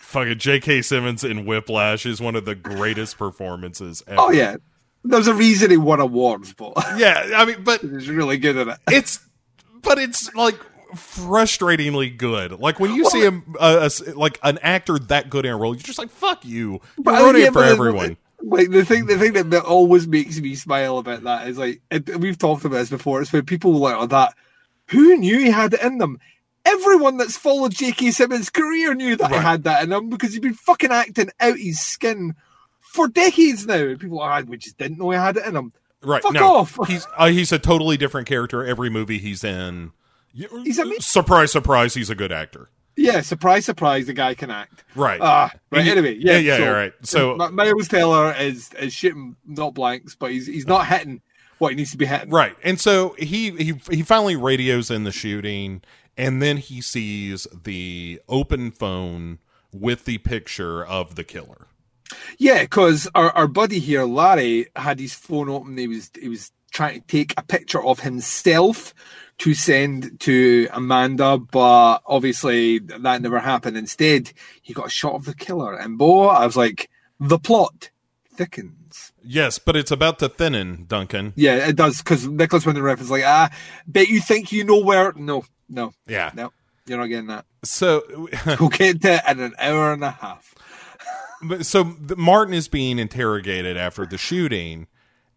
fucking 0.00 0.38
J.K. 0.38 0.82
Simmons 0.82 1.22
in 1.24 1.44
Whiplash 1.44 2.06
is 2.06 2.20
one 2.20 2.34
of 2.36 2.44
the 2.44 2.54
greatest 2.54 3.18
performances 3.18 4.02
ever. 4.06 4.20
Oh 4.20 4.30
yeah, 4.30 4.56
there's 5.04 5.26
a 5.28 5.34
reason 5.34 5.70
he 5.70 5.76
won 5.76 6.00
awards, 6.00 6.52
but 6.54 6.72
Yeah, 6.96 7.30
I 7.36 7.44
mean 7.44 7.62
but 7.64 7.80
he's 7.82 8.08
really 8.08 8.38
good 8.38 8.56
at 8.56 8.68
it. 8.68 8.76
it's 8.90 9.20
but 9.82 9.98
it's 9.98 10.32
like 10.34 10.58
frustratingly 10.94 12.16
good. 12.16 12.52
Like 12.52 12.80
when 12.80 12.94
you 12.94 13.08
see 13.10 13.20
him 13.20 13.54
uh, 13.58 13.88
a 13.90 14.12
like 14.12 14.38
an 14.42 14.58
actor 14.58 14.98
that 14.98 15.30
good 15.30 15.46
in 15.46 15.52
a 15.52 15.56
role, 15.56 15.74
you're 15.74 15.82
just 15.82 15.98
like 15.98 16.10
fuck 16.10 16.44
you. 16.44 16.80
You're 17.04 17.14
uh, 17.14 17.22
ruining 17.22 17.42
yeah, 17.42 17.48
it 17.48 17.52
for 17.52 17.60
but 17.60 17.68
everyone. 17.68 18.16
Like 18.40 18.70
the 18.70 18.84
thing, 18.84 19.06
the 19.06 19.18
thing 19.18 19.32
that, 19.32 19.64
always 19.64 20.06
makes 20.06 20.38
me 20.38 20.54
smile 20.54 20.98
about 20.98 21.24
that 21.24 21.48
is 21.48 21.58
like 21.58 21.80
it, 21.90 22.16
we've 22.18 22.38
talked 22.38 22.64
about 22.64 22.76
this 22.76 22.90
before. 22.90 23.20
It's 23.20 23.32
when 23.32 23.44
people 23.44 23.72
like 23.72 23.96
oh, 23.96 24.06
that 24.06 24.34
who 24.86 25.16
knew 25.16 25.38
he 25.38 25.50
had 25.50 25.74
it 25.74 25.82
in 25.82 25.98
them. 25.98 26.18
Everyone 26.64 27.16
that's 27.16 27.36
followed 27.36 27.72
J.K. 27.72 28.10
Simmons' 28.10 28.50
career 28.50 28.94
knew 28.94 29.16
that 29.16 29.30
Right. 29.30 29.40
he 29.40 29.46
had 29.46 29.64
that 29.64 29.84
in 29.84 29.92
him 29.92 30.10
because 30.10 30.32
he's 30.32 30.40
been 30.40 30.54
fucking 30.54 30.92
acting 30.92 31.30
out 31.40 31.56
his 31.56 31.80
skin 31.80 32.34
for 32.80 33.08
decades 33.08 33.66
now. 33.66 33.76
And 33.76 33.98
people 33.98 34.20
are, 34.20 34.28
like, 34.28 34.48
we 34.48 34.58
just 34.58 34.76
didn't 34.76 34.98
know 34.98 35.10
he 35.10 35.16
had 35.16 35.38
it 35.38 35.46
in 35.46 35.56
him. 35.56 35.72
Right. 36.02 36.22
Fuck 36.22 36.34
no, 36.34 36.56
off. 36.58 36.78
He's 36.86 37.06
uh, 37.16 37.28
he's 37.28 37.52
a 37.52 37.58
totally 37.58 37.96
different 37.96 38.28
character 38.28 38.64
every 38.64 38.90
movie 38.90 39.18
he's 39.18 39.42
in. 39.42 39.92
He's 40.64 40.78
amazing. 40.78 41.00
surprise, 41.00 41.52
surprise, 41.52 41.94
he's 41.94 42.10
a 42.10 42.14
good 42.14 42.32
actor. 42.32 42.68
Yeah, 42.96 43.20
surprise, 43.20 43.64
surprise, 43.64 44.06
the 44.06 44.12
guy 44.12 44.34
can 44.34 44.50
act. 44.50 44.82
Right. 44.96 45.20
Ah, 45.22 45.52
right. 45.70 45.86
Anyway, 45.86 46.16
yeah, 46.18 46.32
yeah, 46.32 46.38
yeah, 46.38 46.56
so, 46.56 46.72
right. 46.72 46.92
So- 47.02 47.36
Miles 47.52 47.88
Teller 47.88 48.34
is 48.34 48.72
is 48.74 48.92
shooting 48.92 49.36
not 49.46 49.74
blanks, 49.74 50.14
but 50.14 50.32
he's 50.32 50.46
he's 50.46 50.66
not 50.66 50.86
hitting 50.86 51.22
what 51.58 51.70
he 51.70 51.76
needs 51.76 51.92
to 51.92 51.96
be 51.96 52.06
hitting. 52.06 52.30
Right. 52.30 52.56
And 52.64 52.80
so 52.80 53.14
he 53.18 53.50
he 53.52 53.80
he 53.90 54.02
finally 54.02 54.36
radios 54.36 54.90
in 54.90 55.04
the 55.04 55.12
shooting 55.12 55.82
and 56.18 56.42
then 56.42 56.56
he 56.56 56.80
sees 56.82 57.46
the 57.64 58.20
open 58.28 58.72
phone 58.72 59.38
with 59.72 60.04
the 60.04 60.18
picture 60.18 60.84
of 60.84 61.14
the 61.14 61.24
killer. 61.24 61.68
Yeah, 62.38 62.62
because 62.62 63.08
our, 63.14 63.30
our 63.30 63.46
buddy 63.46 63.78
here, 63.78 64.04
Larry, 64.04 64.66
had 64.74 64.98
his 64.98 65.14
phone 65.14 65.48
open. 65.48 65.76
He 65.76 65.86
was 65.86 66.10
he 66.20 66.28
was 66.28 66.50
trying 66.78 67.00
to 67.00 67.06
take 67.08 67.34
a 67.36 67.42
picture 67.42 67.82
of 67.84 67.98
himself 67.98 68.94
to 69.38 69.52
send 69.52 70.20
to 70.20 70.68
Amanda, 70.72 71.36
but 71.36 71.98
obviously 72.06 72.78
that 72.78 73.20
never 73.20 73.40
happened. 73.40 73.76
Instead, 73.76 74.32
he 74.62 74.72
got 74.72 74.86
a 74.86 74.90
shot 74.90 75.14
of 75.14 75.24
the 75.24 75.34
killer. 75.34 75.74
And 75.74 75.98
Bo, 75.98 76.28
I 76.28 76.46
was 76.46 76.56
like, 76.56 76.88
the 77.18 77.38
plot 77.40 77.90
thickens. 78.32 79.12
Yes, 79.24 79.58
but 79.58 79.74
it's 79.74 79.90
about 79.90 80.20
to 80.20 80.28
thinning, 80.28 80.84
Duncan. 80.86 81.32
Yeah, 81.34 81.66
it 81.68 81.74
does 81.74 81.98
because 81.98 82.28
Nicolas 82.28 82.64
Winding 82.64 82.84
Refn 82.84 83.00
is 83.00 83.10
like, 83.10 83.24
ah, 83.24 83.50
bet 83.88 84.06
you 84.08 84.20
think 84.20 84.52
you 84.52 84.62
know 84.62 84.78
where? 84.78 85.12
No, 85.16 85.44
no, 85.68 85.92
Yeah. 86.06 86.30
no, 86.34 86.52
you're 86.86 86.98
not 86.98 87.06
getting 87.06 87.26
that. 87.26 87.44
So 87.64 88.02
We'll 88.60 88.68
get 88.68 89.02
to 89.02 89.14
it 89.16 89.22
in 89.28 89.40
an 89.40 89.54
hour 89.58 89.92
and 89.92 90.04
a 90.04 90.12
half. 90.12 90.54
but- 91.42 91.66
so 91.66 91.96
Martin 92.16 92.54
is 92.54 92.68
being 92.68 93.00
interrogated 93.00 93.76
after 93.76 94.06
the 94.06 94.16
shooting 94.16 94.86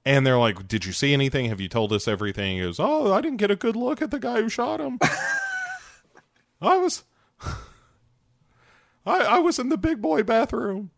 and 0.06 0.26
they're 0.26 0.38
like, 0.38 0.68
"Did 0.68 0.86
you 0.86 0.92
see 0.94 1.14
anything? 1.14 1.46
Have 1.46 1.62
you 1.62 1.68
told 1.70 1.94
us 1.94 2.08
everything?" 2.08 2.58
He 2.58 2.64
goes, 2.64 2.80
"Oh, 2.80 3.14
I 3.14 3.22
didn't 3.22 3.38
get 3.38 3.52
a 3.52 3.56
good 3.56 3.76
look 3.76 4.02
at 4.02 4.12
the 4.12 4.20
guy 4.20 4.42
who 4.42 4.50
shot 4.50 4.80
him. 4.80 5.00
I 6.62 6.78
was 6.78 7.04
I 9.06 9.20
I 9.20 9.40
was 9.40 9.60
in 9.60 9.70
the 9.70 9.78
big 9.78 10.02
boy 10.02 10.24
bathroom." 10.24 10.92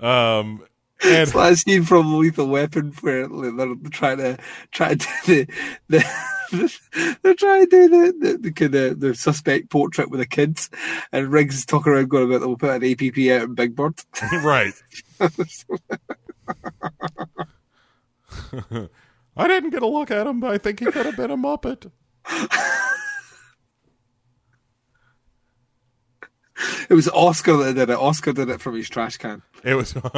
Um 0.00 0.64
and 1.02 1.22
It's 1.22 1.32
that 1.32 1.56
scene 1.56 1.84
from 1.84 2.18
Lethal 2.18 2.48
Weapon 2.48 2.92
where 3.00 3.26
they're 3.26 3.74
trying 3.90 4.18
to 4.18 4.38
try 4.70 4.94
to 4.94 5.08
do 5.24 5.46
the, 5.88 6.04
the 6.50 7.16
they're 7.22 7.34
trying 7.34 7.66
to 7.66 7.70
do 7.70 7.88
the 7.88 8.36
the, 8.38 8.50
the, 8.50 8.50
of, 8.90 9.00
the 9.00 9.14
suspect 9.14 9.70
portrait 9.70 10.10
with 10.10 10.20
the 10.20 10.26
kids, 10.26 10.68
and 11.12 11.32
Riggs 11.32 11.56
is 11.56 11.64
talking 11.64 11.92
around 11.92 12.10
going 12.10 12.24
about 12.24 12.40
they'll 12.40 12.56
put 12.56 12.70
an 12.70 12.82
APB 12.82 13.34
out 13.34 13.44
in 13.44 13.54
Big 13.54 13.74
Bird. 13.74 13.94
right. 14.44 14.74
I 19.36 19.46
didn't 19.48 19.70
get 19.70 19.82
a 19.82 19.86
look 19.86 20.10
at 20.10 20.26
him, 20.26 20.40
but 20.40 20.50
I 20.50 20.58
think 20.58 20.80
he 20.80 20.86
could 20.86 21.06
have 21.06 21.16
been 21.16 21.30
a 21.30 21.36
Muppet. 21.36 21.90
It 26.90 26.94
was 26.94 27.08
Oscar 27.08 27.56
that 27.58 27.74
did 27.74 27.88
it. 27.88 27.96
Oscar 27.98 28.32
did 28.32 28.50
it 28.50 28.60
from 28.60 28.74
his 28.76 28.88
trash 28.88 29.16
can. 29.16 29.42
It 29.64 29.74
was, 29.74 29.94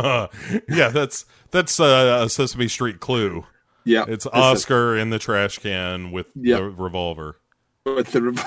yeah, 0.68 0.88
that's 0.88 1.24
that's 1.50 1.78
uh, 1.78 2.22
a 2.24 2.28
Sesame 2.28 2.66
Street 2.68 2.98
clue. 3.00 3.44
Yeah, 3.84 4.04
It's 4.08 4.26
it. 4.26 4.32
Oscar 4.34 4.96
in 4.96 5.10
the 5.10 5.18
trash 5.18 5.58
can 5.58 6.10
with 6.12 6.26
Yep. 6.34 6.58
the 6.58 6.64
revolver. 6.70 7.36
with 7.84 8.10
the. 8.12 8.22
rev- 8.22 8.44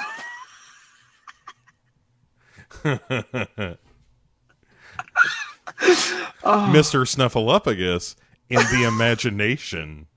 Mr. 6.44 7.06
Snuffleupagus 7.06 8.16
in 8.50 8.58
the 8.58 8.84
imagination. 8.88 10.08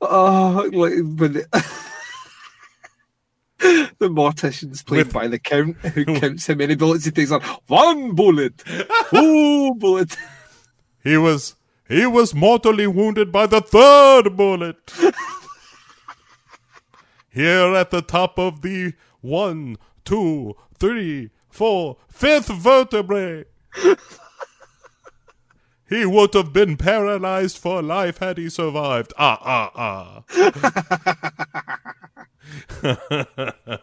Oh, 0.00 0.68
the, 0.70 1.46
the 3.98 4.08
mortician's 4.08 4.82
played 4.82 5.06
With- 5.06 5.12
by 5.12 5.26
the 5.28 5.38
count 5.38 5.76
who 5.78 6.04
counts 6.20 6.46
how 6.46 6.54
many 6.54 6.76
bullets 6.76 7.04
he 7.04 7.10
takes 7.10 7.32
on. 7.32 7.40
One 7.66 8.14
bullet, 8.14 8.62
two 9.10 9.74
bullet. 9.78 10.16
He 11.02 11.16
was 11.16 11.56
he 11.88 12.06
was 12.06 12.34
mortally 12.34 12.86
wounded 12.86 13.32
by 13.32 13.46
the 13.46 13.60
third 13.60 14.36
bullet. 14.36 14.92
Here 17.30 17.74
at 17.74 17.90
the 17.90 18.02
top 18.02 18.38
of 18.38 18.62
the 18.62 18.94
one, 19.20 19.76
two, 20.04 20.54
three, 20.78 21.30
four, 21.48 21.96
fifth 22.08 22.48
vertebrae. 22.48 23.44
He 25.88 26.04
would 26.04 26.34
have 26.34 26.52
been 26.52 26.76
paralyzed 26.76 27.56
for 27.58 27.80
life 27.82 28.18
had 28.18 28.36
he 28.38 28.48
survived. 28.50 29.12
Ah, 29.18 29.72
ah, 29.74 30.22
ah. 33.64 33.78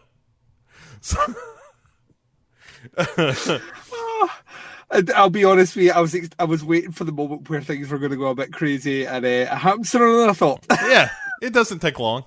So- 1.00 1.34
And 4.88 5.10
I'll 5.10 5.30
be 5.30 5.44
honest 5.44 5.74
with 5.74 5.86
you, 5.86 5.90
I 5.92 5.98
was 6.00 6.14
ex- 6.14 6.28
I 6.38 6.44
was 6.44 6.62
waiting 6.64 6.92
for 6.92 7.02
the 7.02 7.10
moment 7.10 7.50
where 7.50 7.60
things 7.60 7.88
were 7.90 7.98
going 7.98 8.12
to 8.12 8.16
go 8.16 8.28
a 8.28 8.36
bit 8.36 8.52
crazy, 8.52 9.04
and 9.04 9.24
uh, 9.24 9.28
it 9.28 9.48
happened 9.48 9.84
sooner 9.88 10.16
than 10.20 10.30
I 10.30 10.32
thought. 10.32 10.64
yeah, 10.70 11.10
it 11.42 11.52
doesn't 11.52 11.80
take 11.80 11.98
long. 11.98 12.22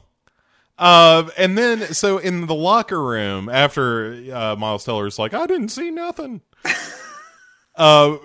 Uh, 0.78 1.30
and 1.38 1.58
then, 1.58 1.94
so 1.94 2.18
in 2.18 2.48
the 2.48 2.54
locker 2.54 3.02
room, 3.02 3.48
after 3.48 4.14
uh, 4.34 4.58
Miles 4.58 4.84
Teller's 4.84 5.18
like, 5.18 5.34
I 5.34 5.46
didn't 5.46 5.70
see 5.70 5.90
nothing. 5.90 6.42
uh, 7.78 8.18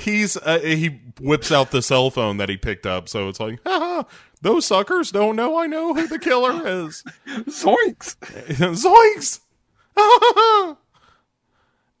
he's 0.00 0.36
uh, 0.36 0.58
he 0.60 1.00
whips 1.20 1.52
out 1.52 1.70
the 1.70 1.82
cell 1.82 2.10
phone 2.10 2.38
that 2.38 2.48
he 2.48 2.56
picked 2.56 2.86
up, 2.86 3.08
so 3.08 3.28
it's 3.28 3.40
like, 3.40 3.60
haha, 3.64 4.04
those 4.42 4.66
suckers 4.66 5.10
don't 5.10 5.36
know 5.36 5.58
I 5.58 5.66
know 5.66 5.94
who 5.94 6.06
the 6.06 6.18
killer 6.18 6.66
is. 6.86 7.04
Zoinks! 7.28 8.16
Zoinks! 9.96 10.76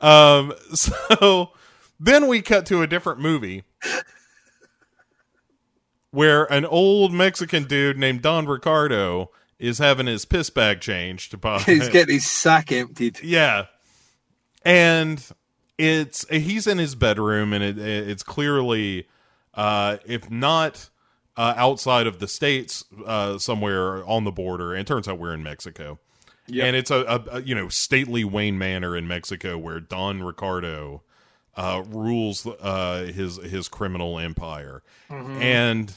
um, 0.00 0.52
so 0.74 1.50
then 1.98 2.26
we 2.26 2.42
cut 2.42 2.66
to 2.66 2.82
a 2.82 2.86
different 2.86 3.20
movie 3.20 3.64
where 6.10 6.50
an 6.52 6.64
old 6.64 7.12
Mexican 7.12 7.64
dude 7.64 7.98
named 7.98 8.22
Don 8.22 8.46
Ricardo 8.46 9.30
is 9.58 9.78
having 9.78 10.06
his 10.06 10.24
piss 10.24 10.50
bag 10.50 10.80
changed 10.80 11.40
by 11.40 11.58
He's 11.60 11.88
getting 11.88 12.14
his 12.14 12.26
sack 12.30 12.72
emptied. 12.72 13.22
yeah, 13.22 13.66
and 14.64 15.22
it's 15.80 16.28
he's 16.28 16.66
in 16.66 16.78
his 16.78 16.94
bedroom, 16.94 17.52
and 17.52 17.64
it, 17.64 17.78
it's 17.78 18.22
clearly, 18.22 19.08
uh, 19.54 19.96
if 20.06 20.30
not 20.30 20.90
uh, 21.36 21.54
outside 21.56 22.06
of 22.06 22.18
the 22.18 22.28
states, 22.28 22.84
uh, 23.06 23.38
somewhere 23.38 24.04
on 24.06 24.24
the 24.24 24.30
border. 24.32 24.72
And 24.72 24.82
it 24.82 24.86
turns 24.86 25.08
out 25.08 25.18
we're 25.18 25.34
in 25.34 25.42
Mexico, 25.42 25.98
Yep. 26.48 26.66
and 26.66 26.76
it's 26.76 26.90
a, 26.90 27.00
a, 27.02 27.24
a 27.36 27.42
you 27.42 27.54
know 27.54 27.68
stately 27.68 28.24
Wayne 28.24 28.58
Manor 28.58 28.96
in 28.96 29.06
Mexico 29.08 29.56
where 29.56 29.80
Don 29.80 30.22
Ricardo 30.22 31.02
uh, 31.56 31.82
rules 31.88 32.46
uh, 32.46 33.10
his 33.14 33.36
his 33.36 33.68
criminal 33.68 34.18
empire, 34.18 34.82
and 35.08 35.92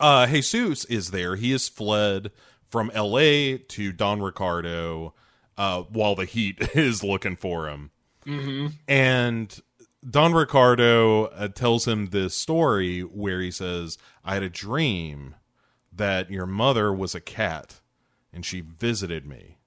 uh, 0.00 0.26
Jesus 0.26 0.84
is 0.86 1.10
there. 1.10 1.36
He 1.36 1.52
has 1.52 1.68
fled 1.68 2.30
from 2.68 2.90
L.A. 2.94 3.58
to 3.58 3.92
Don 3.92 4.20
Ricardo 4.20 5.14
uh, 5.56 5.82
while 5.82 6.14
the 6.14 6.24
Heat 6.24 6.58
is 6.74 7.02
looking 7.04 7.36
for 7.36 7.68
him. 7.68 7.90
And 8.88 9.60
Don 10.08 10.32
Ricardo 10.34 11.24
uh, 11.26 11.48
tells 11.48 11.86
him 11.86 12.06
this 12.06 12.36
story 12.36 13.00
where 13.00 13.40
he 13.40 13.50
says, 13.50 13.98
I 14.24 14.34
had 14.34 14.42
a 14.42 14.48
dream 14.48 15.36
that 15.92 16.30
your 16.30 16.46
mother 16.46 16.92
was 16.92 17.14
a 17.14 17.20
cat 17.20 17.80
and 18.32 18.44
she 18.44 18.60
visited 18.60 19.26
me. 19.26 19.58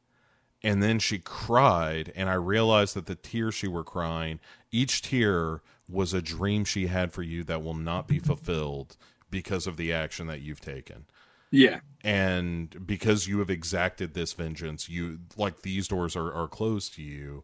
And 0.62 0.84
then 0.84 0.99
she 0.99 1.20
cried, 1.20 2.12
and 2.18 2.30
I 2.30 2.34
realized 2.34 2.93
that 2.95 3.05
the 3.05 3.16
tears 3.16 3.55
she 3.55 3.68
were 3.68 3.84
crying, 3.86 4.39
each 4.72 5.01
tear 5.01 5.62
was 5.88 6.14
a 6.14 6.22
dream 6.22 6.66
she 6.66 6.88
had 6.88 7.14
for 7.14 7.24
you 7.24 7.43
that 7.45 7.64
will 7.64 7.74
not 7.74 8.07
be 8.07 8.20
fulfilled 8.20 8.97
because 9.32 9.68
of 9.68 9.78
the 9.78 9.93
action 9.93 10.28
that 10.28 10.41
you've 10.41 10.60
taken 10.62 11.05
Yeah. 11.49 11.80
and 12.03 12.86
because 12.86 13.28
you 13.28 13.39
have 13.39 13.49
exacted 13.49 14.14
this 14.14 14.34
vengeance 14.34 14.89
you 14.89 15.20
like 15.38 15.62
these 15.62 15.88
doors 15.88 16.16
are, 16.16 16.32
are 16.34 16.47
closed 16.47 16.93
to 16.95 17.01
you 17.01 17.43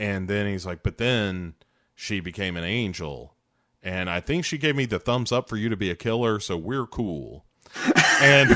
and 0.00 0.26
then 0.28 0.46
he's 0.46 0.66
like 0.66 0.82
but 0.82 0.98
then 0.98 1.54
she 1.94 2.18
became 2.18 2.56
an 2.56 2.64
angel. 2.64 3.34
And 3.82 4.10
i 4.10 4.20
think 4.20 4.44
she 4.44 4.58
gave 4.58 4.74
me 4.76 4.86
the 4.86 4.98
thumbs 4.98 5.30
up 5.32 5.48
for 5.48 5.56
you 5.56 5.68
to 5.68 5.76
be 5.76 5.90
a 5.90 5.96
killer 5.96 6.40
so 6.40 6.56
we're 6.56 6.86
cool. 6.86 7.44
And 8.22 8.50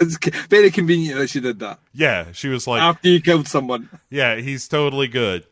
it's 0.00 0.16
very 0.48 0.70
convenient 0.70 1.18
that 1.18 1.28
she 1.28 1.40
did 1.40 1.58
that. 1.58 1.78
Yeah 1.92 2.32
she 2.32 2.48
was 2.48 2.66
like 2.66 2.80
after 2.80 3.08
you 3.08 3.20
killed 3.20 3.48
someone. 3.48 3.90
yeah, 4.08 4.36
he's 4.36 4.66
totally 4.68 5.08
good. 5.08 5.44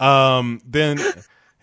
Um, 0.00 0.60
then 0.66 0.98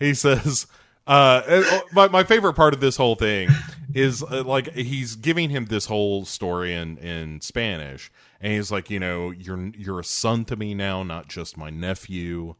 he 0.00 0.14
says, 0.14 0.66
uh, 1.06 1.62
my, 1.92 2.08
my 2.08 2.24
favorite 2.24 2.54
part 2.54 2.74
of 2.74 2.80
this 2.80 2.96
whole 2.96 3.14
thing 3.14 3.50
is 3.94 4.22
uh, 4.22 4.42
like 4.44 4.72
he's 4.74 5.16
giving 5.16 5.50
him 5.50 5.66
this 5.66 5.86
whole 5.86 6.24
story 6.24 6.74
in, 6.74 6.96
in 6.98 7.40
Spanish, 7.40 8.10
and 8.40 8.52
he's 8.52 8.70
like, 8.72 8.90
you 8.90 8.98
know, 8.98 9.30
you're 9.30 9.70
you're 9.76 10.00
a 10.00 10.04
son 10.04 10.44
to 10.46 10.56
me 10.56 10.74
now, 10.74 11.02
not 11.02 11.28
just 11.28 11.56
my 11.56 11.70
nephew, 11.70 12.54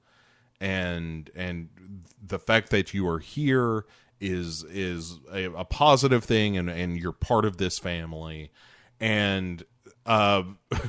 and 0.62 1.28
and 1.34 1.68
the 2.22 2.38
fact 2.38 2.70
that 2.70 2.94
you 2.94 3.06
are 3.08 3.18
here 3.18 3.84
is 4.20 4.64
is 4.64 5.18
a, 5.32 5.44
a 5.46 5.64
positive 5.64 6.24
thing, 6.24 6.56
and 6.56 6.70
and 6.70 6.96
you're 6.96 7.12
part 7.12 7.44
of 7.44 7.56
this 7.58 7.78
family, 7.78 8.50
and 9.00 9.64
uh, 10.06 10.42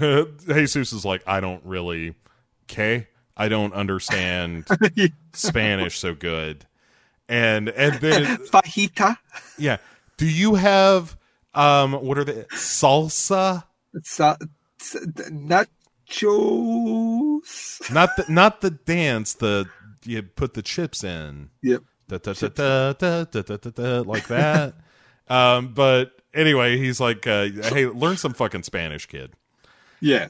Jesus 0.48 0.94
is 0.94 1.04
like, 1.04 1.24
I 1.28 1.40
don't 1.40 1.64
really 1.66 2.16
okay 2.64 3.08
i 3.36 3.50
don't 3.50 3.74
understand 3.74 4.66
spanish 5.34 5.98
so 6.00 6.14
good. 6.14 6.66
And 7.28 7.68
and 7.70 7.96
then 7.96 8.38
Fajita. 8.52 9.18
yeah. 9.58 9.78
Do 10.18 10.28
you 10.28 10.56
have 10.56 11.18
um 11.56 11.94
what 11.94 12.18
are 12.20 12.24
the 12.24 12.46
salsa? 12.54 13.64
Sa- 14.04 14.38
s- 14.80 14.98
nachos. 16.22 17.92
Not 17.92 18.16
the 18.18 18.26
not 18.30 18.62
the 18.62 18.72
dance. 18.72 19.34
The 19.34 19.68
you 20.06 20.24
put 20.24 20.54
the 20.54 20.62
chips 20.62 21.04
in. 21.04 21.50
Yep. 21.62 21.84
Da, 22.08 22.18
da, 22.18 22.34
chips. 22.34 22.56
Da, 22.56 22.94
da, 22.94 23.24
da, 23.26 23.42
da, 23.42 23.58
da, 23.58 23.70
da, 23.70 24.02
like 24.02 24.28
that. 24.28 24.76
um, 25.28 25.74
but 25.74 26.12
anyway, 26.34 26.78
he's 26.78 27.00
like, 27.00 27.26
uh, 27.28 27.48
"Hey, 27.64 27.88
learn 27.88 28.18
some 28.18 28.34
fucking 28.34 28.64
Spanish, 28.64 29.06
kid." 29.06 29.34
Yeah. 30.00 30.30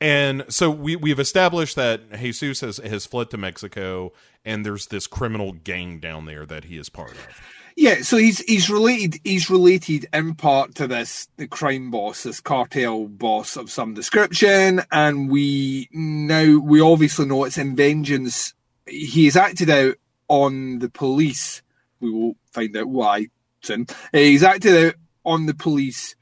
And 0.00 0.44
so 0.48 0.70
we 0.70 0.94
we've 0.96 1.18
established 1.18 1.76
that 1.76 2.12
Jesus 2.12 2.60
has 2.60 2.76
has 2.78 3.06
fled 3.06 3.30
to 3.30 3.38
Mexico, 3.38 4.12
and 4.44 4.64
there's 4.64 4.86
this 4.86 5.06
criminal 5.06 5.52
gang 5.52 6.00
down 6.00 6.26
there 6.26 6.44
that 6.44 6.64
he 6.64 6.76
is 6.76 6.90
part 6.90 7.12
of. 7.12 7.40
Yeah, 7.76 8.00
so 8.00 8.16
he's 8.16 8.38
he's 8.40 8.70
related 8.70 9.20
he's 9.22 9.50
related 9.50 10.06
in 10.14 10.34
part 10.34 10.74
to 10.76 10.86
this 10.86 11.28
the 11.36 11.46
crime 11.46 11.90
boss, 11.90 12.22
this 12.22 12.40
cartel 12.40 13.06
boss 13.06 13.54
of 13.56 13.70
some 13.70 13.92
description, 13.92 14.80
and 14.90 15.30
we 15.30 15.88
now 15.92 16.58
we 16.58 16.80
obviously 16.80 17.26
know 17.26 17.44
it's 17.44 17.58
in 17.58 17.76
vengeance. 17.76 18.54
He 18.86 19.26
has 19.26 19.36
acted 19.36 19.68
out 19.68 19.96
on 20.28 20.78
the 20.78 20.88
police. 20.88 21.62
We 22.00 22.10
will 22.10 22.36
find 22.50 22.74
out 22.78 22.88
why 22.88 23.26
soon. 23.60 23.86
Uh, 23.90 24.18
He's 24.18 24.42
acted 24.42 24.86
out 24.86 24.94
on 25.26 25.44
the 25.44 25.54
police 25.54 26.16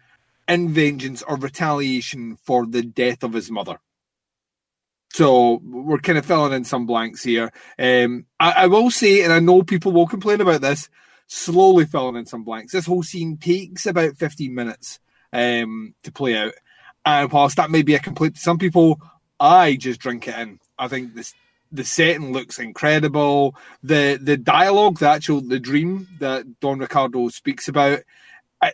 in 0.48 0.70
vengeance 0.70 1.22
or 1.22 1.36
retaliation 1.36 2.36
for 2.42 2.66
the 2.66 2.82
death 2.82 3.22
of 3.22 3.32
his 3.32 3.48
mother. 3.48 3.78
So 5.12 5.60
we're 5.62 5.98
kind 5.98 6.18
of 6.18 6.26
filling 6.26 6.52
in 6.52 6.64
some 6.64 6.86
blanks 6.86 7.22
here. 7.22 7.52
Um, 7.78 8.26
I, 8.40 8.64
I 8.64 8.66
will 8.66 8.90
say, 8.90 9.22
and 9.22 9.32
I 9.32 9.38
know 9.38 9.62
people 9.62 9.92
will 9.92 10.08
complain 10.08 10.40
about 10.40 10.60
this, 10.60 10.88
slowly 11.26 11.86
filling 11.86 12.16
in 12.16 12.26
some 12.26 12.44
blanks. 12.44 12.72
This 12.72 12.86
whole 12.86 13.02
scene 13.02 13.36
takes 13.36 13.86
about 13.86 14.16
15 14.16 14.54
minutes 14.54 14.98
um, 15.32 15.94
to 16.02 16.12
play 16.12 16.36
out. 16.36 16.52
And 17.04 17.30
whilst 17.30 17.56
that 17.56 17.70
may 17.70 17.82
be 17.82 17.94
a 17.94 18.00
complaint 18.00 18.36
to 18.36 18.40
some 18.40 18.58
people, 18.58 19.00
I 19.38 19.76
just 19.76 20.00
drink 20.00 20.28
it 20.28 20.38
in. 20.38 20.60
I 20.78 20.88
think 20.88 21.14
this 21.14 21.34
the 21.70 21.84
setting 21.84 22.32
looks 22.32 22.58
incredible. 22.58 23.56
The 23.82 24.18
the 24.20 24.36
dialogue, 24.36 25.00
the 25.00 25.08
actual 25.08 25.40
the 25.40 25.58
dream 25.58 26.08
that 26.20 26.60
Don 26.60 26.78
Ricardo 26.78 27.28
speaks 27.28 27.68
about, 27.68 28.00
I, 28.62 28.72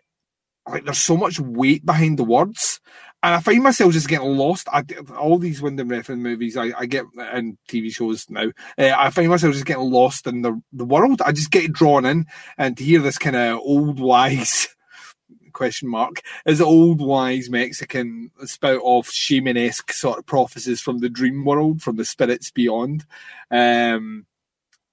like 0.69 0.85
there's 0.85 0.99
so 0.99 1.17
much 1.17 1.41
weight 1.41 1.85
behind 1.85 2.19
the 2.19 2.25
words. 2.25 2.81
And 3.23 3.35
I 3.35 3.41
find 3.41 3.63
myself 3.63 3.93
just 3.93 4.09
getting 4.09 4.37
lost. 4.37 4.69
I, 4.73 4.83
all 5.19 5.39
these 5.39 5.61
Winding 5.61 5.89
Refn 5.89 6.19
movies 6.19 6.57
I, 6.57 6.73
I 6.77 6.87
get 6.87 7.05
and 7.19 7.59
TV 7.69 7.93
shows 7.93 8.29
now, 8.31 8.51
uh, 8.79 8.93
I 8.97 9.11
find 9.11 9.29
myself 9.29 9.53
just 9.53 9.67
getting 9.67 9.91
lost 9.91 10.27
in 10.27 10.43
the 10.43 10.61
the 10.73 10.87
world. 10.87 11.21
I 11.23 11.33
just 11.33 11.51
get 11.51 11.73
drawn 11.73 12.07
in, 12.07 12.27
and 12.57 12.77
to 12.79 12.85
hear 12.85 13.01
this 13.01 13.19
kind 13.19 13.37
of 13.37 13.59
old 13.59 14.01
wise 14.01 14.69
question 15.53 15.89
mark 15.89 16.23
as 16.47 16.61
old 16.61 17.01
wise 17.01 17.51
Mexican 17.51 18.31
spout 18.45 18.81
off 18.83 19.11
shaman 19.11 19.57
esque 19.57 19.93
sort 19.93 20.19
of 20.19 20.27
prophecies 20.27 20.81
from 20.81 20.99
the 20.99 21.11
dream 21.11 21.45
world, 21.45 21.83
from 21.83 21.97
the 21.97 22.05
spirits 22.05 22.51
beyond. 22.51 23.05
Um, 23.51 24.27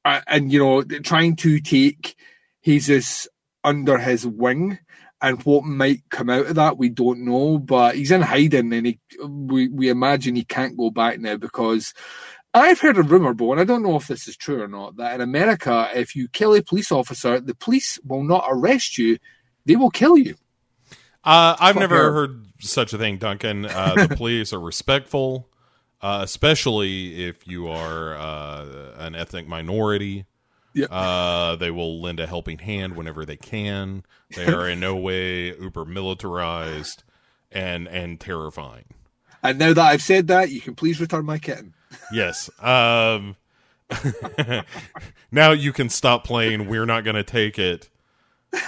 and 0.03 0.51
you 0.51 0.59
know, 0.59 0.83
trying 0.83 1.35
to 1.37 1.59
take 1.59 2.15
Jesus 2.63 3.27
under 3.63 3.97
his 3.97 4.25
wing. 4.25 4.79
And 5.21 5.41
what 5.43 5.63
might 5.63 6.03
come 6.11 6.29
out 6.29 6.45
of 6.45 6.55
that, 6.55 6.77
we 6.77 6.89
don't 6.89 7.25
know. 7.25 7.57
But 7.57 7.95
he's 7.95 8.11
in 8.11 8.21
hiding, 8.21 8.71
and 8.71 8.85
he, 8.85 8.99
we 9.23 9.67
we 9.67 9.89
imagine 9.89 10.35
he 10.35 10.45
can't 10.45 10.77
go 10.77 10.91
back 10.91 11.19
now 11.19 11.37
because 11.37 11.93
I've 12.53 12.79
heard 12.79 12.97
a 12.97 13.03
rumor, 13.03 13.33
Bo, 13.33 13.51
and 13.51 13.61
I 13.61 13.63
don't 13.63 13.83
know 13.83 13.95
if 13.95 14.07
this 14.07 14.27
is 14.27 14.37
true 14.37 14.61
or 14.61 14.67
not, 14.67 14.97
that 14.97 15.15
in 15.15 15.21
America, 15.21 15.89
if 15.93 16.15
you 16.15 16.27
kill 16.27 16.53
a 16.55 16.61
police 16.61 16.91
officer, 16.91 17.39
the 17.39 17.55
police 17.55 17.99
will 18.05 18.23
not 18.23 18.45
arrest 18.47 18.97
you; 18.97 19.17
they 19.65 19.75
will 19.75 19.89
kill 19.89 20.17
you. 20.17 20.35
Uh, 21.23 21.55
I've 21.59 21.73
Fuck 21.73 21.81
never 21.81 21.95
her. 22.03 22.13
heard 22.13 22.45
such 22.59 22.93
a 22.93 22.97
thing, 22.97 23.17
Duncan. 23.17 23.65
Uh, 23.65 24.07
the 24.07 24.15
police 24.15 24.53
are 24.53 24.59
respectful, 24.59 25.49
uh, 26.01 26.21
especially 26.23 27.25
if 27.27 27.47
you 27.47 27.67
are 27.67 28.15
uh, 28.15 28.93
an 28.97 29.15
ethnic 29.15 29.47
minority. 29.47 30.25
Yeah. 30.77 30.85
Uh, 30.95 31.55
they 31.55 31.71
will 31.71 31.99
lend 31.99 32.19
a 32.19 32.27
helping 32.27 32.59
hand 32.59 32.95
whenever 32.95 33.25
they 33.25 33.35
can. 33.35 34.03
They 34.35 34.45
are 34.45 34.69
in 34.69 34.79
no 34.79 34.95
way 34.95 35.57
uber 35.57 35.85
militarized 35.85 37.03
and 37.51 37.87
and 37.87 38.19
terrifying. 38.19 38.85
And 39.41 39.57
now 39.57 39.73
that 39.73 39.91
I've 39.91 40.03
said 40.03 40.27
that, 40.27 40.51
you 40.51 40.61
can 40.61 40.75
please 40.75 41.01
return 41.01 41.25
my 41.25 41.39
kitten. 41.39 41.73
Yes. 42.13 42.51
Um, 42.61 43.37
now 45.31 45.51
you 45.51 45.73
can 45.73 45.89
stop 45.89 46.23
playing. 46.23 46.67
We're 46.67 46.85
not 46.85 47.03
going 47.03 47.15
to 47.15 47.23
take 47.23 47.57
it 47.57 47.89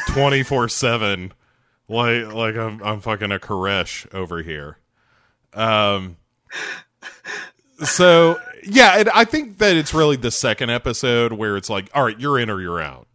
twenty 0.08 0.42
four 0.42 0.68
seven. 0.68 1.32
Like 1.88 2.34
like 2.34 2.56
I'm 2.56 2.82
I'm 2.82 3.02
fucking 3.02 3.32
a 3.32 3.38
Koresh 3.38 4.12
over 4.16 4.42
here. 4.42 4.80
Um. 5.54 6.18
So 7.86 8.40
yeah, 8.64 9.00
and 9.00 9.10
I 9.10 9.26
think 9.26 9.58
that 9.60 9.76
it's 9.76 9.94
really 9.94 10.16
the 10.18 10.32
second 10.32 10.70
episode 10.70 11.34
where 11.34 11.56
it's 11.58 11.70
like, 11.70 11.90
all 11.94 12.04
right, 12.04 12.20
you're 12.20 12.38
in 12.40 12.50
or 12.50 12.62
you're 12.62 12.82
out. 12.82 13.08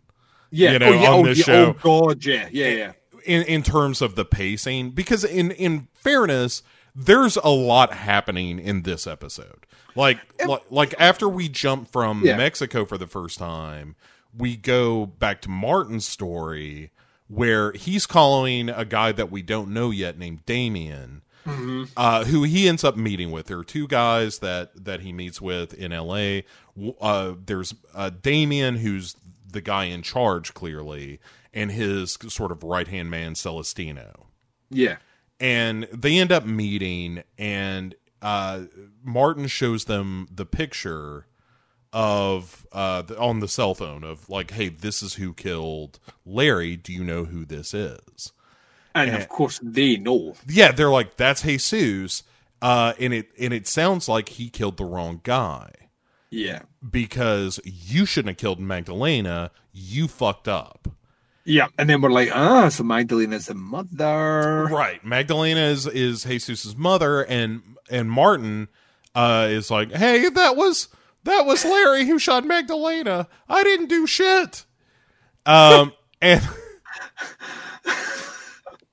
Yeah, 0.50 0.70
You 0.70 0.76
oh, 0.76 0.78
know, 0.78 0.86
oh, 0.88 0.92
yeah, 1.02 1.10
on 1.10 1.20
oh, 1.20 1.24
this 1.24 1.38
yeah, 1.38 1.44
show- 1.44 1.76
Oh 1.84 2.06
God, 2.06 2.24
yeah, 2.24 2.48
yeah, 2.52 2.68
yeah. 2.68 2.92
in 3.24 3.42
in 3.42 3.62
terms 3.62 4.00
of 4.00 4.14
the 4.14 4.24
pacing 4.24 4.90
because 4.90 5.24
in 5.24 5.50
in 5.50 5.88
fairness 5.94 6.62
there's 6.96 7.36
a 7.36 7.48
lot 7.50 7.92
happening 7.92 8.60
in 8.60 8.82
this 8.82 9.06
episode. 9.06 9.66
Like 9.96 10.18
like, 10.46 10.62
like 10.70 10.94
after 10.98 11.28
we 11.28 11.48
jump 11.48 11.90
from 11.90 12.22
Yeah. 12.24 12.36
mexico 12.36 12.84
for 12.84 12.96
the 12.98 13.06
first 13.08 13.36
time 13.38 13.96
we 14.36 14.56
go 14.56 15.04
back 15.06 15.40
to 15.42 15.48
martin's 15.48 16.06
story 16.06 16.90
where 17.28 17.72
he's 17.72 18.06
calling 18.06 18.68
a 18.68 18.84
guy 18.84 19.10
that 19.12 19.30
we 19.30 19.42
don't 19.42 19.70
know 19.70 19.90
yet 19.90 20.18
named 20.18 20.44
damien 20.46 21.22
uh, 21.96 22.24
who 22.24 22.42
he 22.44 22.68
ends 22.68 22.84
up 22.84 22.96
meeting 22.96 23.30
with. 23.30 23.46
There 23.46 23.58
are 23.58 23.64
two 23.64 23.86
guys 23.86 24.38
that 24.40 24.84
that 24.84 25.00
he 25.00 25.12
meets 25.12 25.40
with 25.40 25.74
in 25.74 25.92
L.A. 25.92 26.44
Uh, 27.00 27.34
there's 27.44 27.74
uh, 27.94 28.10
Damien, 28.10 28.76
who's 28.76 29.16
the 29.50 29.60
guy 29.60 29.84
in 29.84 30.02
charge, 30.02 30.54
clearly, 30.54 31.20
and 31.52 31.70
his 31.70 32.18
sort 32.28 32.50
of 32.52 32.62
right 32.64 32.88
hand 32.88 33.10
man 33.10 33.34
Celestino, 33.34 34.26
Yeah. 34.70 34.96
and 35.38 35.84
they 35.92 36.18
end 36.18 36.32
up 36.32 36.44
meeting, 36.44 37.22
and 37.38 37.94
uh, 38.22 38.62
Martin 39.02 39.46
shows 39.46 39.84
them 39.84 40.26
the 40.30 40.46
picture 40.46 41.26
of 41.92 42.66
uh 42.72 43.02
the, 43.02 43.16
on 43.20 43.38
the 43.38 43.46
cell 43.46 43.72
phone 43.72 44.02
of 44.02 44.28
like 44.28 44.50
hey 44.50 44.68
this 44.68 45.00
is 45.00 45.14
who 45.14 45.32
killed 45.32 46.00
larry 46.26 46.76
do 46.76 46.92
you 46.92 47.04
know 47.04 47.24
who 47.24 47.44
this 47.44 47.72
is 47.72 48.32
And 48.94 49.10
Yeah. 49.10 49.16
of 49.18 49.28
course 49.28 49.58
they 49.62 49.96
know. 49.96 50.34
yeah, 50.48 50.72
they're 50.72 50.90
like, 50.90 51.16
that's 51.16 51.42
Jesus. 51.42 52.22
Uh, 52.62 52.94
and 52.98 53.12
it 53.12 53.28
and 53.38 53.52
it 53.52 53.66
sounds 53.66 54.08
like 54.08 54.28
he 54.30 54.48
killed 54.48 54.76
the 54.76 54.84
wrong 54.84 55.20
guy 55.22 55.70
Yeah. 56.30 56.62
because 56.88 57.60
you 57.64 58.06
shouldn't 58.06 58.28
have 58.30 58.36
killed 58.38 58.60
Magdalena. 58.60 59.50
You 59.72 60.08
fucked 60.08 60.48
up. 60.48 60.88
Yeah. 61.44 61.66
And 61.76 61.90
then 61.90 62.00
we're 62.00 62.10
like, 62.10 62.30
ah, 62.34 62.68
so 62.70 62.84
Magdalena's 62.84 63.46
the 63.46 63.54
mother. 63.54 64.66
Right. 64.70 65.04
Magdalena 65.04 65.60
is 65.60 65.86
is 65.86 66.24
Jesus's 66.24 66.74
mother, 66.76 67.22
and 67.22 67.60
and 67.90 68.10
Martin 68.10 68.68
uh, 69.14 69.48
is 69.50 69.70
like, 69.70 69.92
hey, 69.92 70.28
that 70.30 70.56
was 70.56 70.88
that 71.24 71.44
was 71.44 71.64
Larry 71.64 72.06
who 72.06 72.18
shot 72.18 72.44
Magdalena. 72.46 73.28
I 73.48 73.62
didn't 73.62 73.88
do 73.88 74.06
shit. 74.06 74.64
Um, 75.44 75.92
and 76.22 76.40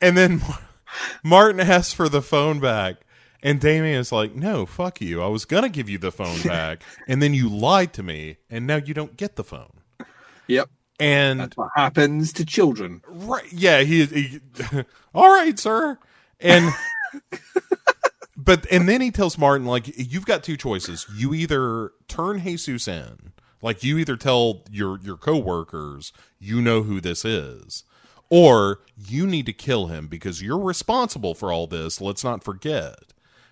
and 0.02 0.18
then 0.18 0.42
Martin 1.24 1.60
asks 1.60 1.94
for 1.94 2.10
the 2.10 2.22
phone 2.22 2.60
back. 2.60 2.98
And 3.44 3.60
Damien 3.60 4.00
is 4.00 4.12
like, 4.12 4.36
no, 4.36 4.68
fuck 4.68 5.02
you. 5.02 5.20
I 5.22 5.28
was 5.28 5.46
going 5.46 5.64
to 5.64 5.70
give 5.70 5.90
you 5.90 5.98
the 5.98 6.12
phone 6.12 6.42
back. 6.46 6.84
and 7.08 7.22
then 7.24 7.34
you 7.34 7.50
lied 7.50 7.92
to 7.94 8.04
me. 8.04 8.38
And 8.52 8.68
now 8.68 8.76
you 8.76 8.94
don't 8.94 9.18
get 9.18 9.36
the 9.36 9.44
phone. 9.44 9.82
Yep. 10.48 10.70
And 11.00 11.40
That's 11.40 11.58
what 11.58 11.70
happens 11.76 12.34
to 12.34 12.46
children. 12.46 13.02
Right. 13.08 13.52
Yeah. 13.52 13.82
He. 13.82 14.06
he 14.06 14.40
all 15.16 15.30
right, 15.34 15.58
sir. 15.58 15.98
And. 16.40 16.72
but 18.38 18.66
and 18.72 18.88
then 18.88 19.02
he 19.02 19.12
tells 19.12 19.38
Martin 19.38 19.66
like 19.68 19.92
you've 19.98 20.26
got 20.26 20.44
two 20.44 20.58
choices. 20.58 21.06
You 21.16 21.34
either 21.34 21.92
turn 22.08 22.42
Jesus 22.42 22.88
in, 22.88 23.34
like 23.62 23.84
you 23.84 23.98
either 23.98 24.16
tell 24.16 24.64
your 24.72 25.00
your 25.00 25.18
coworkers 25.18 26.14
you 26.40 26.62
know 26.62 26.84
who 26.84 27.02
this 27.02 27.26
is, 27.26 27.84
or 28.32 28.80
you 28.98 29.28
need 29.28 29.46
to 29.46 29.54
kill 29.54 29.88
him 29.88 30.08
because 30.08 30.42
you're 30.42 30.58
responsible 30.58 31.36
for 31.36 31.52
all 31.52 31.68
this. 31.68 32.02
Let's 32.02 32.24
not 32.24 32.44
forget 32.44 32.96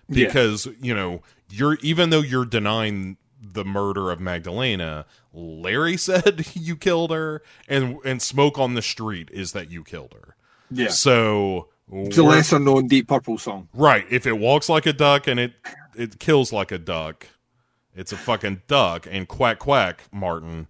Yeah. 0.08 0.26
because 0.26 0.66
you 0.80 0.94
know 0.94 1.22
you're 1.50 1.76
even 1.82 2.10
though 2.10 2.20
you're 2.22 2.44
denying 2.44 3.16
the 3.42 3.64
murder 3.64 4.10
of 4.10 4.18
Magdalena, 4.20 5.06
Larry 5.32 5.96
said 6.08 6.44
you 6.54 6.76
killed 6.76 7.10
her, 7.12 7.42
and 7.68 7.98
and 8.04 8.20
smoke 8.20 8.58
on 8.58 8.74
the 8.74 8.82
street 8.82 9.28
is 9.32 9.52
that 9.52 9.70
you 9.70 9.84
killed 9.84 10.14
her. 10.14 10.34
Yeah. 10.70 10.88
So 10.88 11.68
It's 11.92 12.18
a 12.18 12.22
lesser 12.22 12.58
known 12.58 12.86
Deep 12.86 13.08
Purple 13.08 13.38
song. 13.38 13.68
right, 13.74 14.06
if 14.10 14.26
it 14.26 14.38
walks 14.38 14.68
like 14.68 14.86
a 14.86 14.92
duck 14.92 15.26
and 15.26 15.38
it 15.40 15.52
it 15.96 16.18
kills 16.20 16.52
like 16.52 16.70
a 16.70 16.78
duck, 16.78 17.26
it's 17.94 18.12
a 18.12 18.16
fucking 18.16 18.62
duck. 18.68 19.06
And 19.10 19.26
quack 19.26 19.58
quack, 19.58 20.04
Martin, 20.12 20.68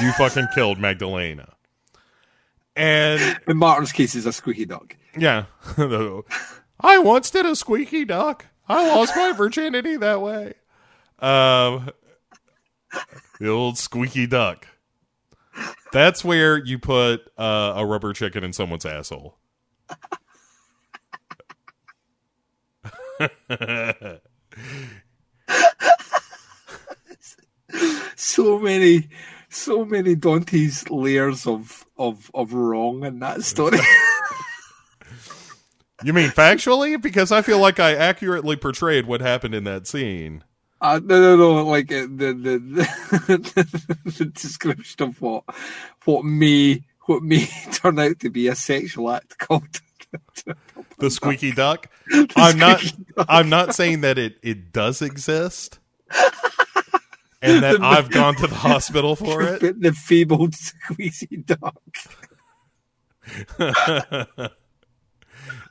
you 0.00 0.12
fucking 0.12 0.46
killed 0.54 0.78
Magdalena. 0.78 1.54
And 2.80 3.38
In 3.46 3.58
Martin's 3.58 3.92
case, 3.92 4.14
is 4.14 4.24
a 4.24 4.32
squeaky 4.32 4.64
duck. 4.64 4.96
yeah, 5.16 5.44
I 6.80 6.98
once 6.98 7.30
did 7.30 7.44
a 7.44 7.54
squeaky 7.54 8.06
duck. 8.06 8.46
I 8.68 8.88
lost 8.88 9.14
my 9.14 9.32
virginity 9.32 9.96
that 9.98 10.22
way. 10.22 10.54
Um, 11.18 11.90
the 13.38 13.48
old 13.48 13.76
squeaky 13.76 14.26
duck. 14.26 14.66
That's 15.92 16.24
where 16.24 16.56
you 16.56 16.78
put 16.78 17.20
uh, 17.36 17.74
a 17.76 17.84
rubber 17.84 18.14
chicken 18.14 18.44
in 18.44 18.52
someone's 18.54 18.86
asshole. 18.86 19.36
So 28.16 28.58
many, 28.58 29.08
so 29.50 29.84
many 29.84 30.14
Dante's 30.14 30.88
layers 30.90 31.46
of 31.46 31.86
of 31.98 32.30
of 32.34 32.52
wrong 32.54 33.04
in 33.04 33.18
that 33.20 33.42
story. 33.42 33.78
You 36.02 36.12
mean 36.14 36.30
factually? 36.30 37.00
Because 37.00 37.30
I 37.30 37.42
feel 37.42 37.58
like 37.58 37.78
I 37.78 37.94
accurately 37.94 38.56
portrayed 38.56 39.06
what 39.06 39.20
happened 39.20 39.54
in 39.54 39.64
that 39.64 39.86
scene. 39.86 40.44
Uh, 40.80 40.98
no, 41.04 41.20
no, 41.20 41.36
no. 41.36 41.66
Like 41.66 41.92
uh, 41.92 42.02
the 42.02 42.32
the, 42.32 42.58
the 43.26 44.04
the 44.18 44.24
description 44.24 45.02
of 45.02 45.20
what 45.20 45.44
what 46.04 46.24
may 46.24 46.82
what 47.02 47.22
may 47.22 47.46
turn 47.72 47.98
out 47.98 48.18
to 48.20 48.30
be 48.30 48.48
a 48.48 48.54
sexual 48.54 49.10
act 49.10 49.38
called. 49.38 49.80
The 50.98 51.10
squeaky 51.10 51.52
duck. 51.52 51.88
I'm 52.34 52.58
not. 52.58 52.80
duck. 52.80 53.26
I'm 53.28 53.50
not 53.50 53.74
saying 53.74 54.00
that 54.00 54.16
it 54.16 54.38
it 54.42 54.72
does 54.72 55.02
exist, 55.02 55.78
and 57.42 57.62
that 57.62 57.80
I've 57.82 58.10
gone 58.10 58.34
to 58.36 58.46
the 58.46 58.54
hospital 58.54 59.16
for 59.16 59.42
it. 59.62 59.80
The, 59.80 59.92
feeble, 59.92 60.48
squeezy 60.48 61.44
duck. 61.46 61.74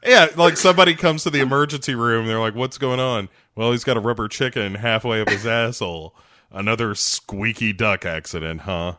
Yeah, 0.06 0.28
like 0.38 0.56
somebody 0.56 0.96
comes 0.96 1.24
to 1.24 1.30
the 1.30 1.41
emergency 1.41 1.94
room. 1.94 2.26
They're 2.26 2.40
like, 2.40 2.56
"What's 2.56 2.78
going 2.78 3.02
on?" 3.02 3.28
Well, 3.56 3.72
he's 3.72 3.84
got 3.84 3.98
a 3.98 4.00
rubber 4.00 4.30
chicken 4.30 4.76
halfway 4.76 5.20
up 5.22 5.30
his 5.30 5.46
asshole. 5.46 6.16
Another 6.52 6.96
squeaky 6.96 7.74
duck 7.74 8.06
accident, 8.06 8.62
huh? 8.62 8.94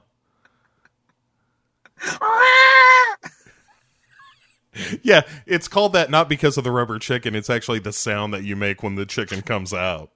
Yeah, 5.02 5.22
it's 5.46 5.68
called 5.68 5.94
that 5.94 6.10
not 6.10 6.28
because 6.28 6.56
of 6.56 6.64
the 6.64 6.70
rubber 6.70 6.98
chicken. 6.98 7.34
It's 7.34 7.50
actually 7.50 7.80
the 7.80 7.92
sound 7.92 8.32
that 8.34 8.44
you 8.44 8.54
make 8.54 8.82
when 8.82 8.94
the 8.94 9.06
chicken 9.06 9.42
comes 9.42 9.72
out. 9.74 10.10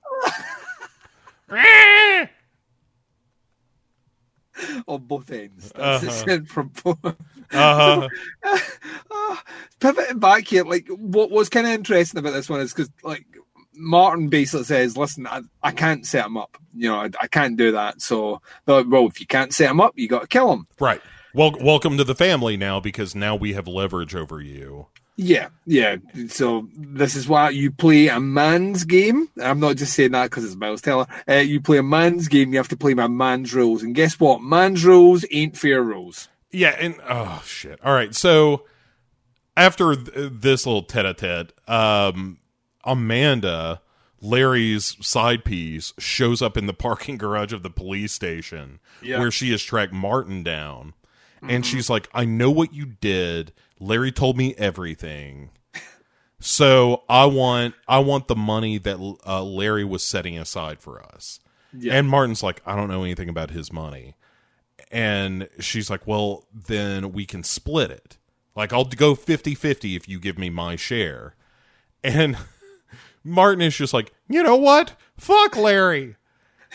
on 4.87 5.03
both 5.03 5.31
ends. 5.31 5.73
That's 5.75 6.05
Uh-huh. 6.05 6.13
said 6.27 6.49
from 6.49 6.71
both. 6.83 7.17
Uh-huh. 7.53 8.09
pivoting 9.81 10.19
back 10.19 10.47
here, 10.47 10.65
like 10.65 10.87
what 10.89 11.31
was 11.31 11.49
kind 11.49 11.67
of 11.67 11.73
interesting 11.73 12.19
about 12.19 12.33
this 12.33 12.49
one 12.49 12.61
is 12.61 12.73
because 12.73 12.91
like 13.03 13.27
Martin 13.75 14.29
basically 14.29 14.65
says, 14.65 14.97
"Listen, 14.97 15.27
I, 15.27 15.43
I 15.63 15.73
can't 15.73 16.07
set 16.07 16.27
him 16.27 16.37
up. 16.37 16.57
You 16.75 16.89
know, 16.89 16.97
I, 17.01 17.11
I 17.21 17.27
can't 17.27 17.57
do 17.57 17.73
that. 17.73 18.01
So, 18.01 18.41
like, 18.67 18.87
well, 18.89 19.07
if 19.07 19.21
you 19.21 19.27
can't 19.27 19.53
set 19.53 19.71
him 19.71 19.81
up, 19.81 19.93
you 19.97 20.09
got 20.09 20.23
to 20.23 20.29
kill 20.29 20.53
him." 20.53 20.67
Right. 20.81 21.01
Well, 21.35 21.53
welcome 21.61 21.97
to 21.99 22.05
the 22.05 22.15
family 22.15 22.57
now 22.57 22.79
because 22.79 23.15
now 23.17 23.35
we 23.35 23.55
have 23.55 23.67
leverage 23.67 24.15
over 24.15 24.41
you. 24.41 24.87
Yeah, 25.17 25.49
yeah. 25.65 25.97
So 26.29 26.69
this 26.77 27.15
is 27.15 27.29
why 27.29 27.51
you 27.51 27.71
play 27.71 28.09
a 28.09 28.19
man's 28.19 28.83
game. 28.85 29.29
I'm 29.41 29.61
not 29.61 29.77
just 29.77 29.93
saying 29.95 30.11
that 30.11 30.31
because 30.31 30.45
it's 30.45 30.57
Miles 30.57 30.83
Teller. 30.83 31.07
Uh, 31.29 31.35
you 31.35 31.61
play 31.61 31.79
a 31.79 31.83
man's 31.85 32.27
game. 32.27 32.53
You 32.53 32.59
have 32.59 32.69
to 32.69 32.77
play 32.77 32.95
my 32.95 33.07
man's 33.07 33.55
rules. 33.55 33.83
And 33.85 33.95
guess 33.95 34.19
what? 34.19 34.43
Man's 34.43 34.85
rules 34.85 35.25
ain't 35.31 35.57
fair 35.57 35.83
rules. 35.83 36.29
Yeah, 36.51 36.75
and 36.79 36.97
oh 37.09 37.43
shit. 37.47 37.79
All 37.85 37.95
right, 37.95 38.15
so 38.15 38.65
after 39.57 39.95
th- 39.95 40.31
this 40.33 40.67
little 40.67 40.83
tete-a-tete, 40.83 41.53
um, 41.69 42.39
Amanda, 42.85 43.81
Larry's 44.21 44.97
side 45.05 45.45
piece, 45.45 45.93
shows 45.99 46.43
up 46.43 46.57
in 46.57 46.67
the 46.67 46.73
parking 46.75 47.17
garage 47.19 47.53
of 47.53 47.63
the 47.63 47.71
police 47.71 48.13
station 48.13 48.81
Yeah. 49.03 49.19
where 49.19 49.31
she 49.31 49.51
has 49.53 49.63
tracked 49.63 49.93
Martin 49.93 50.43
down, 50.43 50.95
and 51.47 51.65
she's 51.67 51.91
like, 51.91 52.09
"I 52.15 52.25
know 52.25 52.51
what 52.51 52.73
you 52.73 52.87
did. 52.87 53.53
Larry 53.85 54.13
told 54.13 54.37
me 54.37 54.55
everything." 54.57 55.51
So 56.41 57.05
I 57.09 57.25
want 57.25 57.75
I 57.89 58.01
want 58.01 58.29
the 58.29 58.37
money 58.37 58.77
that 58.77 59.17
uh, 59.27 59.43
Larry 59.43 59.85
was 59.85 60.03
setting 60.05 60.39
aside 60.39 60.79
for 60.79 61.03
us. 61.03 61.41
Yeah. 61.77 61.95
And 61.95 62.09
Martin's 62.09 62.43
like, 62.43 62.61
I 62.67 62.77
don't 62.77 62.89
know 62.89 63.03
anything 63.03 63.29
about 63.29 63.51
his 63.51 63.73
money. 63.73 64.15
And 64.91 65.49
she's 65.59 65.91
like, 65.91 66.07
Well, 66.07 66.47
then 66.53 67.13
we 67.13 67.27
can 67.27 67.43
split 67.43 67.91
it. 67.91 68.19
Like, 68.55 68.73
I'll 68.73 68.85
go 68.85 69.15
50 69.15 69.55
50 69.55 69.97
if 69.97 70.09
you 70.09 70.21
give 70.21 70.39
me 70.39 70.51
my 70.51 70.77
share. 70.77 71.35
And 72.03 72.37
Martin 73.25 73.63
is 73.63 73.77
just 73.77 73.95
like, 73.95 74.13
You 74.29 74.43
know 74.43 74.57
what? 74.57 74.97
Fuck 75.17 75.57
Larry. 75.57 76.17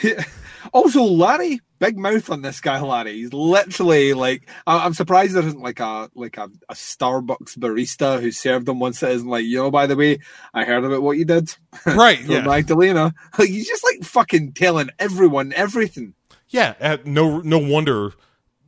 Also, 0.74 1.04
Larry, 1.04 1.60
big 1.80 1.98
mouth 1.98 2.30
on 2.30 2.42
this 2.42 2.60
guy, 2.62 2.80
Larry. 2.82 3.14
He's 3.14 3.34
literally 3.34 4.14
like, 4.14 4.50
I- 4.68 4.86
I'm 4.86 4.94
surprised 4.94 5.34
there 5.34 5.44
isn't 5.46 5.62
like 5.62 5.80
a 5.80 6.10
like 6.16 6.38
a, 6.38 6.50
a 6.70 6.74
Starbucks 6.74 7.58
barista 7.58 8.20
who 8.22 8.32
served 8.32 8.68
him 8.68 8.80
once 8.80 9.00
that 9.00 9.12
isn't 9.12 9.28
like, 9.28 9.46
you 9.46 9.58
know, 9.58 9.72
by 9.72 9.88
the 9.88 9.96
way, 9.96 10.20
I 10.54 10.64
heard 10.66 10.84
about 10.86 11.02
what 11.02 11.18
you 11.18 11.26
did 11.26 11.54
Right. 11.86 12.22
Yeah. 12.22 12.42
Magdalena. 12.42 13.14
Like, 13.38 13.50
he's 13.50 13.68
just 13.68 13.84
like 13.84 14.04
fucking 14.04 14.54
telling 14.54 14.90
everyone 15.00 15.54
everything. 15.56 16.14
yeah. 16.50 16.74
uh, 16.82 16.98
No, 17.06 17.40
no 17.40 17.58
wonder, 17.60 18.14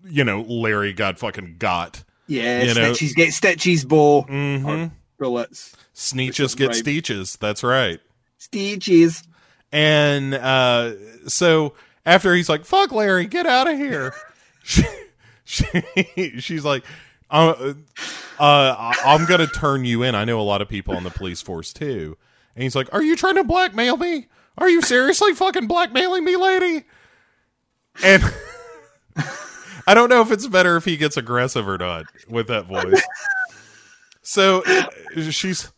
you 0.05 0.23
know, 0.23 0.41
Larry 0.41 0.93
got 0.93 1.19
fucking 1.19 1.55
got. 1.59 2.03
Yeah, 2.27 2.63
You 2.63 2.73
know- 2.73 2.91
Stitchies 2.91 3.13
get 3.15 3.29
Stitchies 3.29 3.85
bow 3.87 4.21
hmm 4.23 4.65
or 4.65 4.91
bullets. 5.19 5.75
Sneeches 5.93 6.55
get 6.55 6.69
Right. 6.69 6.83
steeches. 6.83 7.37
That's 7.37 7.61
right. 7.63 7.99
Stitchies. 8.39 9.23
And 9.71 10.33
uh, 10.33 10.93
so 11.27 11.73
after 12.05 12.33
he's 12.33 12.49
like, 12.49 12.65
"Fuck 12.65 12.91
Larry, 12.91 13.25
get 13.25 13.45
out 13.45 13.69
of 13.69 13.77
here," 13.77 14.13
she, 14.63 14.83
she, 15.45 15.63
she's 16.39 16.65
like, 16.65 16.83
uh, 17.29 17.73
uh, 18.39 18.93
"I'm 19.05 19.25
gonna 19.25 19.47
turn 19.47 19.85
you 19.85 20.03
in." 20.03 20.15
I 20.15 20.25
know 20.25 20.39
a 20.39 20.43
lot 20.43 20.61
of 20.61 20.67
people 20.67 20.95
on 20.95 21.03
the 21.03 21.09
police 21.09 21.41
force 21.41 21.73
too. 21.73 22.17
And 22.55 22.63
he's 22.63 22.75
like, 22.75 22.93
"Are 22.93 23.03
you 23.03 23.15
trying 23.15 23.35
to 23.35 23.43
blackmail 23.43 23.97
me? 23.97 24.27
Are 24.57 24.69
you 24.69 24.81
seriously 24.81 25.33
fucking 25.33 25.67
blackmailing 25.67 26.25
me, 26.25 26.35
lady?" 26.35 26.85
And 28.03 28.23
I 29.87 29.93
don't 29.93 30.09
know 30.09 30.21
if 30.21 30.31
it's 30.31 30.47
better 30.47 30.75
if 30.75 30.85
he 30.85 30.97
gets 30.97 31.17
aggressive 31.17 31.67
or 31.67 31.77
not 31.77 32.05
with 32.29 32.47
that 32.47 32.65
voice. 32.65 33.01
So 34.21 34.63
uh, 34.65 35.31
she's 35.31 35.71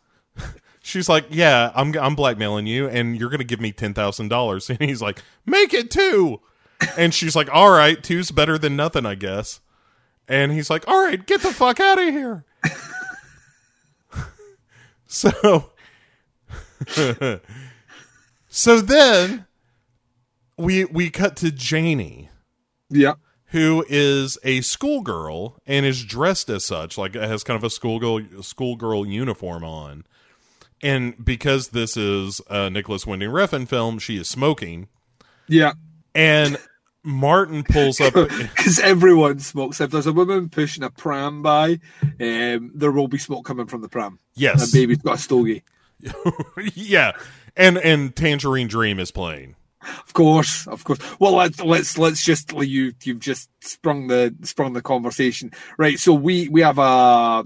she's 0.84 1.10
like, 1.10 1.26
"Yeah, 1.32 1.72
I'm 1.74 1.98
I'm 1.98 2.14
blackmailing 2.14 2.68
you, 2.68 2.88
and 2.88 3.18
you're 3.20 3.32
gonna 3.32 3.44
give 3.44 3.60
me 3.60 3.72
ten 3.72 3.96
thousand 3.96 4.28
dollars." 4.28 4.70
And 4.70 4.80
he's 4.82 5.02
like, 5.02 5.24
"Make 5.48 5.74
it 5.74 5.90
two. 5.90 6.40
And 6.98 7.12
she's 7.14 7.36
like, 7.36 7.50
"All 7.52 7.72
right, 7.72 8.04
two's 8.04 8.30
better 8.30 8.60
than 8.60 8.76
nothing, 8.76 9.06
I 9.08 9.16
guess." 9.16 9.62
And 10.28 10.52
he's 10.52 10.70
like, 10.70 10.88
"All 10.88 11.04
right, 11.04 11.26
get 11.26 11.42
the 11.42 11.52
fuck 11.52 11.80
out 11.80 11.98
of 11.98 12.06
here." 12.14 12.46
so, 15.08 15.72
so 18.48 18.82
then 18.82 19.46
we 20.58 20.86
we 20.86 21.10
cut 21.10 21.36
to 21.38 21.52
Janie 21.52 22.30
Yeah. 22.90 23.14
who 23.48 23.86
is 23.88 24.38
a 24.44 24.62
schoolgirl 24.62 25.60
and 25.66 25.86
is 25.86 26.04
dressed 26.04 26.50
as 26.50 26.66
such, 26.66 26.98
like 26.98 27.16
has 27.16 27.44
kind 27.44 27.58
of 27.58 27.64
a 27.64 27.70
schoolgirl 27.70 28.22
schoolgirl 28.42 29.06
uniform 29.06 29.64
on. 29.64 30.06
And 30.84 31.16
because 31.24 31.70
this 31.70 31.96
is 31.98 32.42
a 32.50 32.70
Nicolas 32.70 33.08
Winding 33.08 33.30
Refn 33.30 33.68
film, 33.68 33.98
she 34.00 34.18
is 34.18 34.28
smoking. 34.28 34.90
Yeah. 35.48 35.74
And 36.14 36.58
Martin 37.04 37.64
pulls 37.64 38.00
up. 38.02 38.14
Because 38.30 38.80
everyone 38.80 39.40
smokes. 39.40 39.82
If 39.82 39.92
there's 39.92 40.08
a 40.08 40.14
woman 40.14 40.50
pushing 40.50 40.84
a 40.84 40.90
pram 40.90 41.42
by, 41.42 41.80
um, 42.20 42.72
there 42.76 42.92
will 42.92 43.08
be 43.08 43.18
smoke 43.18 43.46
coming 43.46 43.68
from 43.68 43.82
the 43.82 43.90
pram. 43.90 44.20
yes, 44.36 44.72
That 44.72 44.78
baby's 44.78 44.98
got 44.98 45.16
a 45.16 45.18
stogie. 45.18 45.64
yeah, 46.76 47.14
and 47.56 47.78
and 47.78 48.14
Tangerine 48.16 48.68
Dream 48.68 49.00
is 49.00 49.12
playing. 49.12 49.56
Of 50.06 50.14
course, 50.14 50.68
of 50.68 50.84
course. 50.84 51.00
Well, 51.20 51.34
let's 51.34 51.62
let's 51.62 51.98
let's 51.98 52.24
just 52.24 52.52
you 52.54 52.94
you've 53.04 53.20
just 53.20 53.50
sprung 53.62 54.08
the 54.08 54.36
sprung 54.44 54.74
the 54.74 54.82
conversation, 54.82 55.52
right? 55.78 55.98
So 56.00 56.14
we 56.14 56.50
we 56.50 56.62
have 56.62 56.78
a 56.78 57.46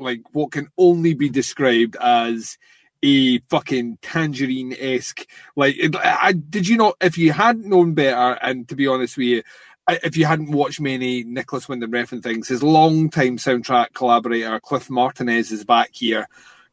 like 0.00 0.22
what 0.32 0.52
can 0.52 0.68
only 0.76 1.14
be 1.14 1.28
described 1.28 1.96
as 2.00 2.58
a 3.02 3.38
fucking 3.48 3.98
tangerine 4.02 4.74
esque. 4.78 5.26
Like, 5.56 5.76
it, 5.78 5.96
I 5.96 6.32
did 6.32 6.68
you 6.68 6.76
not? 6.76 6.96
If 7.00 7.16
you 7.16 7.32
hadn't 7.32 7.66
known 7.66 7.94
better, 7.94 8.38
and 8.42 8.68
to 8.68 8.76
be 8.76 8.86
honest 8.86 9.16
with 9.16 9.26
you. 9.26 9.42
If 9.88 10.16
you 10.16 10.24
hadn't 10.24 10.52
watched 10.52 10.80
many 10.80 11.24
Nicolas 11.24 11.68
Winding 11.68 11.90
Refn 11.90 12.22
things, 12.22 12.46
his 12.46 12.62
long-time 12.62 13.38
soundtrack 13.38 13.92
collaborator 13.92 14.60
Cliff 14.60 14.88
Martinez 14.88 15.50
is 15.50 15.64
back 15.64 15.90
here 15.92 16.28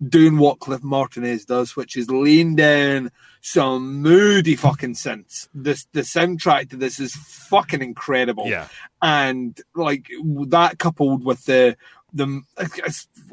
doing 0.05 0.37
what 0.37 0.59
Cliff 0.59 0.83
Martinez 0.83 1.45
does, 1.45 1.75
which 1.75 1.95
is 1.95 2.09
laying 2.09 2.55
down 2.55 3.11
some 3.41 4.01
moody 4.01 4.55
fucking 4.55 4.93
synths. 4.93 5.47
This 5.53 5.85
the 5.93 6.01
soundtrack 6.01 6.69
to 6.69 6.75
this 6.75 6.99
is 6.99 7.15
fucking 7.15 7.81
incredible. 7.81 8.47
Yeah, 8.47 8.67
And 9.01 9.59
like 9.75 10.09
that 10.47 10.79
coupled 10.79 11.23
with 11.23 11.45
the 11.45 11.77
the 12.13 12.41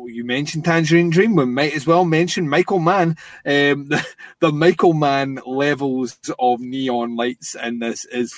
you 0.07 0.25
mentioned 0.25 0.65
Tangerine 0.65 1.11
Dream, 1.11 1.35
we 1.37 1.45
might 1.47 1.75
as 1.75 1.87
well 1.87 2.05
mention 2.05 2.49
Michael 2.49 2.79
Mann. 2.79 3.17
Um, 3.47 3.89
the, 3.89 4.07
the 4.41 4.53
Michael 4.53 4.95
Mann 4.95 5.41
levels 5.47 6.19
of 6.39 6.61
neon 6.61 7.17
lights 7.17 7.55
in 7.55 7.79
this 7.79 8.05
is. 8.07 8.35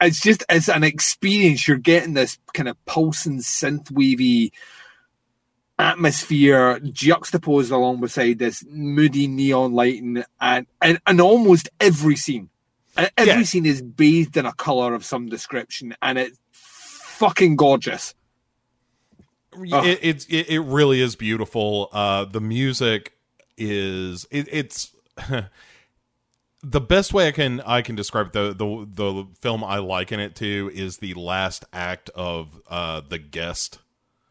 It's 0.00 0.20
just 0.20 0.42
it's 0.48 0.68
an 0.68 0.82
experience. 0.82 1.68
You're 1.68 1.76
getting 1.76 2.14
this 2.14 2.36
kind 2.54 2.68
of 2.68 2.84
pulsing 2.86 3.38
synth 3.38 3.88
wavy 3.92 4.52
atmosphere 5.78 6.80
juxtaposed 6.80 7.70
along 7.70 8.00
beside 8.00 8.38
this 8.38 8.64
moody 8.68 9.26
neon 9.26 9.72
lighting 9.72 10.22
and 10.40 10.66
and, 10.80 11.00
and 11.06 11.20
almost 11.20 11.68
every 11.80 12.14
scene 12.16 12.50
every 12.96 13.12
Yeah. 13.26 13.42
scene 13.42 13.66
is 13.66 13.80
bathed 13.82 14.36
in 14.36 14.44
a 14.46 14.52
color 14.52 14.94
of 14.94 15.04
some 15.04 15.28
description 15.28 15.94
and 16.02 16.18
it's 16.18 16.38
fucking 16.52 17.56
gorgeous 17.56 18.14
Ugh. 19.54 19.86
it, 19.86 19.98
it's 20.02 20.26
it, 20.26 20.48
it 20.48 20.60
really 20.60 21.00
is 21.00 21.16
beautiful. 21.16 21.88
Uh, 21.92 22.24
the 22.24 22.40
music 22.40 23.12
is 23.56 24.26
it, 24.30 24.48
it's 24.50 24.94
the 26.62 26.80
best 26.80 27.12
way 27.12 27.28
I 27.28 27.32
can 27.32 27.60
I 27.60 27.82
can 27.82 27.96
describe 27.96 28.32
the 28.32 28.52
the 28.54 28.86
the 28.88 29.26
film 29.40 29.64
I 29.64 29.78
liken 29.78 30.20
it 30.20 30.34
to 30.36 30.70
is 30.74 30.98
the 30.98 31.14
last 31.14 31.64
act 31.72 32.10
of 32.14 32.60
uh, 32.68 33.02
the 33.06 33.18
guest. 33.18 33.78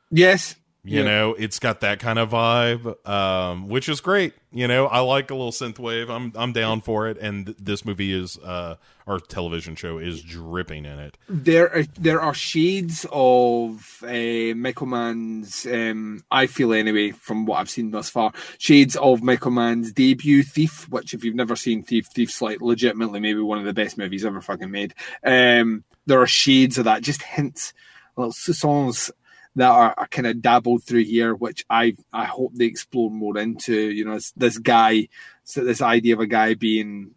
yes 0.09 0.55
You 0.83 1.03
know, 1.03 1.35
it's 1.37 1.59
got 1.59 1.81
that 1.81 1.99
kind 1.99 2.17
of 2.17 2.31
vibe, 2.31 3.07
um, 3.07 3.69
which 3.69 3.87
is 3.87 4.01
great. 4.01 4.33
You 4.51 4.67
know, 4.67 4.87
I 4.87 4.99
like 4.99 5.29
a 5.29 5.35
little 5.35 5.51
synth 5.51 5.77
wave. 5.77 6.09
I'm 6.09 6.33
I'm 6.35 6.53
down 6.53 6.81
for 6.81 7.07
it, 7.07 7.19
and 7.19 7.45
th- 7.45 7.57
this 7.59 7.85
movie 7.85 8.11
is 8.11 8.39
uh, 8.39 8.77
our 9.05 9.19
television 9.19 9.75
show 9.75 9.99
is 9.99 10.23
dripping 10.23 10.85
in 10.85 10.97
it. 10.97 11.17
there 11.29 11.71
are 11.75 11.83
there 11.99 12.19
are 12.19 12.33
shades 12.33 13.05
of 13.11 14.03
uh, 14.03 14.55
Michael 14.55 14.87
Mann's 14.87 15.67
um, 15.67 16.23
I 16.31 16.47
feel 16.47 16.73
anyway 16.73 17.11
from 17.11 17.45
what 17.45 17.59
I've 17.59 17.69
seen 17.69 17.91
thus 17.91 18.09
far 18.09 18.33
shades 18.57 18.95
of 18.95 19.21
Michael 19.21 19.51
Mann's 19.51 19.91
debut 19.93 20.41
Thief 20.43 20.89
which 20.89 21.13
if 21.13 21.23
you've 21.23 21.35
never 21.35 21.55
seen 21.55 21.83
Thief 21.83 22.07
Thief's 22.07 22.41
like 22.41 22.61
legitimately 22.61 23.19
maybe 23.19 23.41
one 23.41 23.59
of 23.59 23.65
the 23.65 23.73
best 23.73 23.97
movies 23.97 24.25
ever 24.25 24.41
fucking 24.41 24.71
made 24.71 24.93
um, 25.23 25.83
there 26.05 26.21
are 26.21 26.27
shades 26.27 26.77
of 26.77 26.85
that 26.85 27.03
just 27.03 27.21
hints 27.21 27.73
little 28.17 28.31
songs 28.31 29.11
that 29.55 29.69
are, 29.69 29.93
are 29.97 30.07
kind 30.07 30.27
of 30.27 30.41
dabbled 30.41 30.83
through 30.83 31.03
here 31.03 31.35
which 31.35 31.65
I 31.69 31.95
I 32.13 32.25
hope 32.25 32.53
they 32.53 32.65
explore 32.65 33.11
more 33.11 33.37
into 33.37 33.75
you 33.75 34.05
know 34.05 34.19
this, 34.35 34.57
guy 34.57 35.07
so 35.43 35.63
this 35.63 35.81
idea 35.81 36.13
of 36.13 36.19
a 36.19 36.27
guy 36.27 36.53
being 36.53 37.11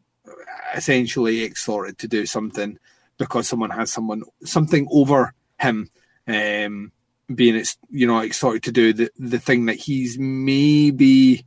essentially 0.74 1.42
exhorted 1.42 1.98
to 1.98 2.08
do 2.08 2.26
something 2.26 2.78
because 3.18 3.48
someone 3.48 3.70
has 3.70 3.92
someone 3.92 4.22
something 4.44 4.88
over 4.90 5.34
him 5.60 5.88
um 6.26 6.90
being 7.34 7.56
ex- 7.56 7.78
you 7.90 8.06
know 8.06 8.18
excited 8.18 8.62
to 8.64 8.72
do 8.72 8.92
the 8.92 9.10
the 9.18 9.38
thing 9.38 9.66
that 9.66 9.76
he's 9.76 10.18
maybe 10.18 11.44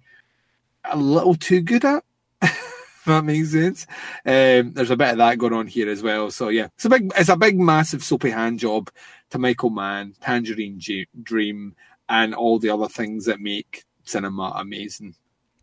a 0.86 0.98
little 0.98 1.36
too 1.36 1.62
good 1.62 1.84
at 1.84 2.04
that 3.08 3.24
makes 3.24 3.52
sense. 3.52 3.88
Um, 4.26 4.74
there's 4.74 4.92
a 4.92 4.98
bit 4.98 5.12
of 5.12 5.18
that 5.18 5.38
going 5.38 5.54
on 5.54 5.66
here 5.66 5.90
as 5.90 6.04
well. 6.04 6.30
So 6.30 6.50
yeah, 6.50 6.68
it's 6.76 6.86
a 6.86 6.90
big, 6.90 7.12
it's 7.18 7.30
a 7.30 7.38
big, 7.38 7.58
massive 7.58 8.04
soapy 8.04 8.30
hand 8.30 8.60
job 8.60 8.92
to 9.30 9.40
Michael 9.40 9.70
Mann, 9.70 10.14
Tangerine 10.22 10.80
Dream, 11.22 11.76
and 12.10 12.34
all 12.34 12.60
the 12.60 12.70
other 12.70 12.88
things 12.88 13.26
that 13.26 13.40
make 13.40 13.86
cinema 14.04 14.54
amazing. 14.56 15.16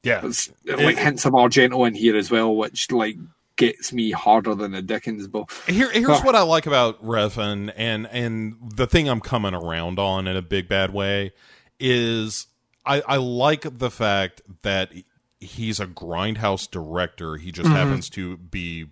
Yeah, 0.03 0.21
There's 0.21 0.51
like 0.67 0.99
hints 0.99 1.25
of 1.25 1.33
Argento 1.33 1.87
in 1.89 1.95
here 1.95 2.17
as 2.17 2.31
well, 2.31 2.55
which 2.55 2.93
like 2.93 3.17
gets 3.57 3.93
me 3.93 4.11
harder 4.11 4.55
than 4.55 4.75
a 4.75 4.83
Dickens 4.83 5.27
book. 5.27 5.51
Here, 5.67 5.91
here's 5.91 6.21
what 6.21 6.35
I 6.35 6.43
like 6.43 6.67
about 6.67 7.03
Refn, 7.03 7.73
and 7.75 8.07
and 8.09 8.57
the 8.77 8.87
thing 8.87 9.09
I'm 9.09 9.21
coming 9.21 9.55
around 9.55 9.99
on 9.99 10.27
in 10.27 10.37
a 10.37 10.43
big 10.43 10.69
bad 10.69 10.93
way 10.93 11.33
is 11.81 12.49
I, 12.85 13.03
I 13.07 13.17
like 13.17 13.79
the 13.79 13.91
fact 13.91 14.43
that 14.63 14.93
he's 15.41 15.81
a 15.81 15.87
grindhouse 15.87 16.71
director. 16.71 17.37
He 17.37 17.53
just 17.53 17.69
mm-hmm. 17.69 17.77
happens 17.77 18.11
to 18.11 18.37
be 18.37 18.87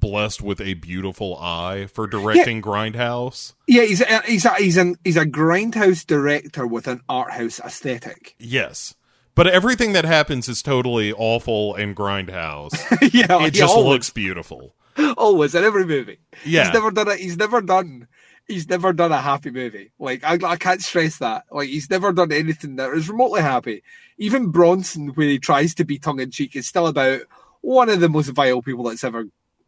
blessed 0.00 0.42
with 0.42 0.60
a 0.60 0.74
beautiful 0.74 1.36
eye 1.38 1.86
for 1.86 2.06
directing 2.06 2.60
grindhouse. 2.62 3.54
Yeah, 3.66 3.82
he's 3.82 4.00
a, 4.00 4.20
he's 4.22 4.44
a, 4.44 4.54
he's 4.54 4.76
an 4.76 4.96
he's 5.04 5.16
a 5.16 5.26
grindhouse 5.26 6.06
director 6.06 6.66
with 6.66 6.86
an 6.86 7.00
art 7.08 7.32
house 7.32 7.60
aesthetic. 7.60 8.34
Yes. 8.38 8.94
But 9.34 9.48
everything 9.48 9.94
that 9.94 10.04
happens 10.04 10.48
is 10.48 10.62
totally 10.62 11.12
awful 11.12 11.74
and 11.74 11.96
grindhouse. 11.96 12.72
yeah, 13.12 13.44
It 13.46 13.50
just 13.50 13.74
always, 13.74 13.88
looks 13.88 14.10
beautiful. 14.10 14.74
always 15.16 15.54
in 15.56 15.64
every 15.64 15.84
movie. 15.84 16.18
Yeah. 16.44 16.64
he's 16.64 16.72
never 16.74 16.90
done 16.92 17.08
it. 17.08 17.18
He's 17.18 17.36
never 17.36 17.60
done. 17.60 18.06
He's 18.46 18.68
never 18.68 18.92
done 18.92 19.10
a 19.10 19.20
happy 19.20 19.50
movie. 19.50 19.90
Like 19.98 20.22
I, 20.22 20.38
I 20.46 20.56
can't 20.56 20.82
stress 20.82 21.18
that. 21.18 21.44
Like 21.50 21.68
he's 21.68 21.90
never 21.90 22.12
done 22.12 22.30
anything 22.30 22.76
that 22.76 22.90
is 22.92 23.08
remotely 23.08 23.40
happy. 23.40 23.82
Even 24.18 24.50
Bronson, 24.50 25.08
when 25.08 25.28
he 25.28 25.38
tries 25.38 25.74
to 25.76 25.84
be 25.84 25.98
tongue 25.98 26.20
in 26.20 26.30
cheek, 26.30 26.54
is 26.54 26.68
still 26.68 26.86
about 26.86 27.22
one 27.62 27.88
of 27.88 27.98
the 28.00 28.08
most 28.10 28.28
vile 28.28 28.60
people 28.62 28.84
that's 28.84 29.02
ever, 29.02 29.24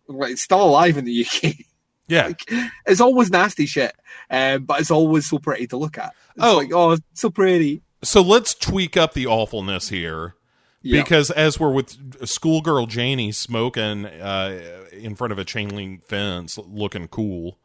like, 0.09 0.37
still 0.39 0.63
alive 0.63 0.97
in 0.97 1.05
the 1.05 1.25
UK. 1.27 1.55
Yeah. 2.09 2.27
like, 2.29 2.49
it's 2.87 3.01
always 3.01 3.31
nasty 3.33 3.67
shit, 3.67 3.93
um, 4.31 4.63
but 4.65 4.79
it's 4.81 4.93
always 4.93 5.29
so 5.29 5.41
pretty 5.41 5.67
to 5.67 5.77
look 5.77 5.99
at. 5.99 6.15
It's 6.37 6.45
Oh. 6.45 6.57
like, 6.57 6.73
oh, 6.73 6.99
so 7.15 7.31
pretty. 7.31 7.83
So 8.05 8.23
let's 8.23 8.55
tweak 8.55 8.97
up 8.97 9.13
the 9.13 9.27
awfulness 9.27 9.89
here. 9.89 10.37
Yeah. 10.83 11.03
Because 11.03 11.33
as 11.33 11.59
we're 11.59 11.73
with 11.73 12.25
schoolgirl 12.29 12.87
Janie 12.87 13.33
smoking 13.33 14.07
uh, 14.07 14.61
in 14.93 15.17
front 15.17 15.33
of 15.33 15.41
a 15.41 15.45
chain 15.45 15.75
link 15.75 16.07
fence, 16.07 16.57
looking 16.59 17.09
cool, 17.09 17.59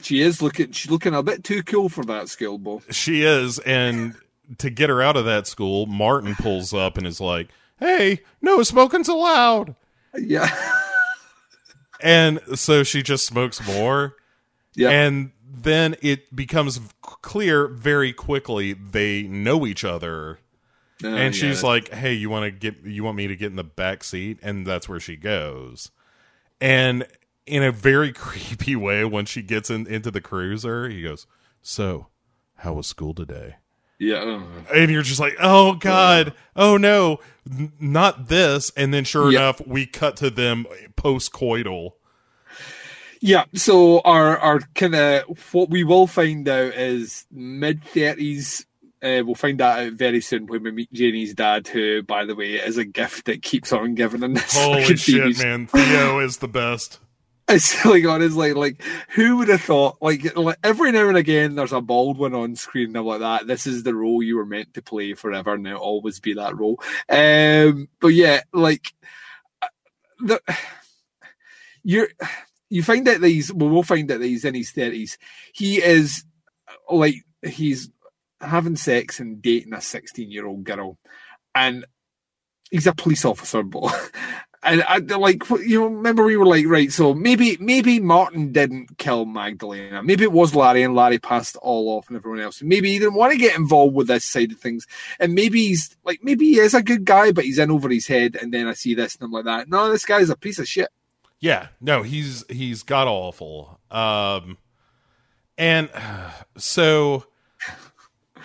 She 0.00 0.22
is 0.22 0.40
looking. 0.40 0.72
She's 0.72 0.90
looking 0.90 1.12
a 1.12 1.22
bit 1.22 1.44
too 1.44 1.62
cool 1.62 1.90
for 1.90 2.02
that 2.06 2.30
skill, 2.30 2.56
Bo. 2.56 2.80
she 2.90 3.24
is. 3.24 3.58
And 3.58 4.14
to 4.56 4.70
get 4.70 4.88
her 4.88 5.02
out 5.02 5.18
of 5.18 5.26
that 5.26 5.46
school, 5.46 5.84
Martin 5.84 6.34
pulls 6.34 6.72
up 6.72 6.96
and 6.96 7.06
is 7.06 7.20
like, 7.20 7.50
"Hey, 7.78 8.20
no 8.40 8.62
smoking's 8.62 9.08
allowed." 9.08 9.74
Yeah, 10.18 10.48
And 12.02 12.40
so 12.54 12.82
she 12.82 13.02
just 13.02 13.26
smokes 13.26 13.64
more, 13.66 14.16
yeah, 14.74 14.90
and 14.90 15.32
then 15.44 15.96
it 16.02 16.34
becomes 16.34 16.80
clear 17.00 17.68
very 17.68 18.12
quickly 18.12 18.72
they 18.72 19.22
know 19.22 19.66
each 19.66 19.84
other. 19.84 20.40
Uh, 21.02 21.08
and 21.08 21.34
yeah, 21.34 21.40
she's 21.40 21.62
like, 21.62 21.92
"Hey, 21.92 22.12
you 22.12 22.30
want 22.30 22.44
to 22.44 22.50
get 22.50 22.82
you 22.84 23.04
want 23.04 23.16
me 23.16 23.26
to 23.28 23.36
get 23.36 23.50
in 23.50 23.56
the 23.56 23.64
back 23.64 24.02
seat?" 24.04 24.38
And 24.42 24.66
that's 24.66 24.88
where 24.88 25.00
she 25.00 25.16
goes. 25.16 25.90
And 26.60 27.06
in 27.46 27.62
a 27.62 27.72
very 27.72 28.12
creepy 28.12 28.76
way, 28.76 29.04
when 29.04 29.26
she 29.26 29.42
gets 29.42 29.70
in, 29.70 29.86
into 29.86 30.10
the 30.10 30.20
cruiser, 30.20 30.88
he 30.88 31.02
goes, 31.02 31.26
"So, 31.60 32.08
how 32.56 32.74
was 32.74 32.86
school 32.86 33.14
today?" 33.14 33.56
Yeah, 34.02 34.42
And 34.74 34.90
you're 34.90 35.02
just 35.02 35.20
like, 35.20 35.36
"Oh 35.40 35.74
God, 35.74 36.34
oh 36.56 36.76
no, 36.76 37.20
n- 37.50 37.72
not 37.80 38.28
this!" 38.28 38.70
And 38.76 38.92
then, 38.92 39.04
sure 39.04 39.30
Yeah. 39.30 39.38
enough, 39.38 39.66
we 39.66 39.86
cut 39.86 40.16
to 40.16 40.30
them 40.30 40.66
post 40.96 41.32
coital. 41.32 41.92
yeah. 43.20 43.44
So 43.54 44.00
our 44.00 44.36
our 44.38 44.60
kind 44.74 44.94
of 44.94 45.24
what 45.52 45.70
we 45.70 45.84
will 45.84 46.06
find 46.06 46.48
out 46.48 46.74
is 46.74 47.24
mid 47.30 47.84
thirties. 47.84 48.66
Uh, 49.02 49.22
we'll 49.24 49.34
find 49.34 49.58
that 49.58 49.80
out 49.80 49.92
very 49.94 50.20
soon 50.20 50.46
when 50.46 50.62
we 50.62 50.70
meet 50.70 50.92
Janie's 50.92 51.34
dad, 51.34 51.66
who, 51.66 52.04
by 52.04 52.24
the 52.24 52.36
way, 52.36 52.52
is 52.54 52.78
a 52.78 52.84
gift 52.84 53.24
that 53.26 53.42
keeps 53.42 53.72
on 53.72 53.96
giving 53.96 54.22
in 54.22 54.34
this. 54.34 54.56
Holy 54.56 54.96
shit, 54.96 55.38
man! 55.38 55.66
Theo 55.66 56.20
is 56.20 56.36
the 56.38 56.46
best. 56.48 57.00
It's 57.52 57.84
like 57.84 58.06
honestly, 58.06 58.54
like 58.54 58.82
who 59.10 59.36
would 59.36 59.48
have 59.48 59.60
thought? 59.60 59.98
Like, 60.00 60.36
like 60.36 60.56
every 60.64 60.90
now 60.90 61.08
and 61.08 61.18
again, 61.18 61.54
there's 61.54 61.72
a 61.72 61.82
Baldwin 61.82 62.34
on 62.34 62.56
screen 62.56 62.96
and 62.96 63.06
like 63.06 63.20
that. 63.20 63.46
This 63.46 63.66
is 63.66 63.82
the 63.82 63.94
role 63.94 64.22
you 64.22 64.36
were 64.36 64.46
meant 64.46 64.72
to 64.74 64.82
play 64.82 65.12
forever, 65.12 65.52
and 65.52 65.66
it'll 65.66 65.80
always 65.80 66.18
be 66.18 66.32
that 66.34 66.56
role. 66.56 66.82
Um, 67.10 67.88
but 68.00 68.08
yeah, 68.08 68.40
like 68.54 68.94
uh, 69.60 69.66
the 70.20 70.40
you're 71.82 72.08
you 72.70 72.82
find 72.82 73.06
that 73.06 73.22
he's 73.22 73.52
well, 73.52 73.68
we'll 73.68 73.82
find 73.82 74.08
that 74.08 74.22
he's 74.22 74.46
in 74.46 74.54
his 74.54 74.70
thirties. 74.70 75.18
He 75.52 75.82
is 75.82 76.24
like 76.90 77.16
he's 77.42 77.90
having 78.40 78.76
sex 78.76 79.20
and 79.20 79.42
dating 79.42 79.74
a 79.74 79.80
16 79.80 80.30
year 80.30 80.46
old 80.46 80.64
girl, 80.64 80.98
and 81.54 81.84
he's 82.70 82.86
a 82.86 82.94
police 82.94 83.24
officer, 83.24 83.62
but 83.62 84.10
and 84.64 84.82
I 84.86 84.98
like 84.98 85.48
you 85.50 85.80
know 85.80 85.86
remember 85.86 86.24
we 86.24 86.36
were 86.36 86.46
like 86.46 86.66
right 86.66 86.92
so 86.92 87.14
maybe 87.14 87.56
maybe 87.60 87.98
Martin 88.00 88.52
didn't 88.52 88.98
kill 88.98 89.24
Magdalena. 89.24 90.02
Maybe 90.02 90.24
it 90.24 90.32
was 90.32 90.54
Larry 90.54 90.82
and 90.82 90.94
Larry 90.94 91.18
passed 91.18 91.56
all 91.56 91.88
off 91.88 92.08
and 92.08 92.16
everyone 92.16 92.40
else. 92.40 92.62
Maybe 92.62 92.92
he 92.92 92.98
didn't 92.98 93.14
want 93.14 93.32
to 93.32 93.38
get 93.38 93.56
involved 93.56 93.94
with 93.94 94.06
this 94.06 94.24
side 94.24 94.52
of 94.52 94.58
things. 94.58 94.86
And 95.18 95.34
maybe 95.34 95.66
he's 95.66 95.96
like 96.04 96.20
maybe 96.22 96.46
he 96.46 96.58
is 96.58 96.74
a 96.74 96.82
good 96.82 97.04
guy 97.04 97.32
but 97.32 97.44
he's 97.44 97.58
in 97.58 97.70
over 97.70 97.88
his 97.88 98.06
head 98.06 98.36
and 98.40 98.52
then 98.54 98.66
I 98.68 98.74
see 98.74 98.94
this 98.94 99.16
and 99.16 99.24
I'm 99.24 99.32
like 99.32 99.44
that 99.46 99.68
no 99.68 99.90
this 99.90 100.04
guy's 100.04 100.30
a 100.30 100.36
piece 100.36 100.58
of 100.58 100.68
shit. 100.68 100.88
Yeah, 101.40 101.68
no, 101.80 102.02
he's 102.02 102.44
he's 102.48 102.84
got 102.84 103.08
awful. 103.08 103.80
Um, 103.90 104.58
and 105.58 105.90
so 106.56 107.26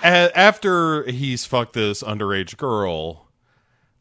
a- 0.03 0.35
after 0.37 1.03
he's 1.03 1.45
fucked 1.45 1.73
this 1.73 2.01
underage 2.01 2.57
girl, 2.57 3.27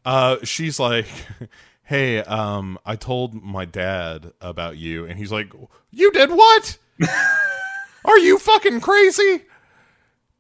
uh, 0.07 0.39
she's 0.45 0.81
like, 0.81 1.07
"Hey, 1.87 2.19
um, 2.19 2.79
I 2.85 2.97
told 2.97 3.35
my 3.35 3.65
dad 3.65 4.33
about 4.41 4.77
you," 4.77 5.07
and 5.07 5.19
he's 5.19 5.33
like, 5.33 5.53
"You 5.91 6.13
did 6.13 6.31
what? 6.31 6.79
Are 8.05 8.19
you 8.19 8.39
fucking 8.39 8.81
crazy?" 8.81 9.45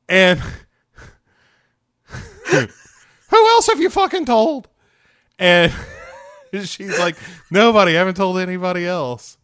And 0.08 0.40
who 2.46 3.48
else 3.48 3.66
have 3.66 3.80
you 3.80 3.90
fucking 3.90 4.24
told? 4.24 4.68
And 5.38 5.72
she's 6.64 6.98
like, 6.98 7.16
nobody. 7.50 7.92
I 7.92 7.98
haven't 7.98 8.16
told 8.16 8.38
anybody 8.38 8.86
else. 8.86 9.36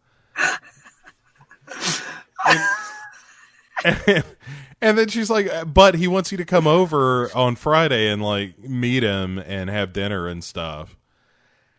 And, 3.84 4.00
and, 4.06 4.24
and 4.80 4.98
then 4.98 5.08
she's 5.08 5.30
like, 5.30 5.50
but 5.72 5.96
he 5.96 6.06
wants 6.06 6.30
you 6.30 6.38
to 6.38 6.44
come 6.44 6.66
over 6.66 7.34
on 7.36 7.56
Friday 7.56 8.08
and 8.08 8.22
like 8.22 8.58
meet 8.58 9.02
him 9.02 9.38
and 9.38 9.68
have 9.68 9.92
dinner 9.92 10.28
and 10.28 10.42
stuff. 10.44 10.96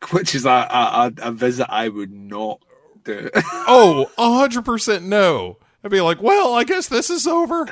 which 0.11 0.35
is 0.35 0.45
a 0.45 0.49
a, 0.49 1.11
a- 1.21 1.31
visit 1.31 1.67
I 1.69 1.89
would 1.89 2.11
not 2.11 2.59
do 3.03 3.29
Oh, 3.35 4.09
a 4.17 4.33
hundred 4.37 4.65
percent 4.65 5.03
no. 5.05 5.57
I'd 5.83 5.91
be 5.91 5.99
like, 6.01 6.21
well, 6.21 6.53
I 6.53 6.63
guess 6.63 6.87
this 6.87 7.09
is 7.09 7.27
over. 7.27 7.67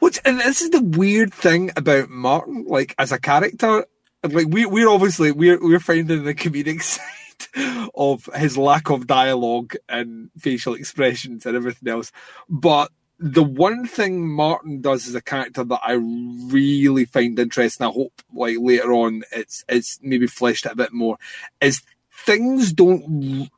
Which 0.00 0.20
and 0.24 0.38
this 0.40 0.60
is 0.60 0.70
the 0.70 0.82
weird 0.82 1.32
thing 1.32 1.70
about 1.76 2.10
Martin, 2.10 2.64
like 2.68 2.94
as 2.98 3.12
a 3.12 3.18
character. 3.18 3.86
Like 4.22 4.48
we 4.48 4.66
we're 4.66 4.88
obviously 4.90 5.32
we're 5.32 5.58
we're 5.62 5.80
finding 5.80 6.24
the 6.24 6.34
comedic 6.34 6.82
side 7.54 7.90
of 7.94 8.28
his 8.34 8.58
lack 8.58 8.90
of 8.90 9.06
dialogue 9.06 9.74
and 9.88 10.30
facial 10.38 10.74
expressions 10.74 11.46
and 11.46 11.56
everything 11.56 11.88
else. 11.90 12.12
But 12.48 12.90
the 13.18 13.42
one 13.42 13.86
thing 13.86 14.28
Martin 14.28 14.80
does 14.80 15.08
as 15.08 15.14
a 15.14 15.22
character 15.22 15.64
that 15.64 15.80
I 15.82 15.92
really 15.92 17.04
find 17.04 17.38
interesting, 17.38 17.86
I 17.86 17.90
hope 17.90 18.22
like 18.32 18.56
later 18.58 18.92
on 18.92 19.22
it's 19.32 19.64
it's 19.68 19.98
maybe 20.02 20.26
fleshed 20.26 20.66
out 20.66 20.72
a 20.72 20.76
bit 20.76 20.92
more, 20.92 21.18
is 21.60 21.82
things 22.26 22.72
don't 22.72 23.48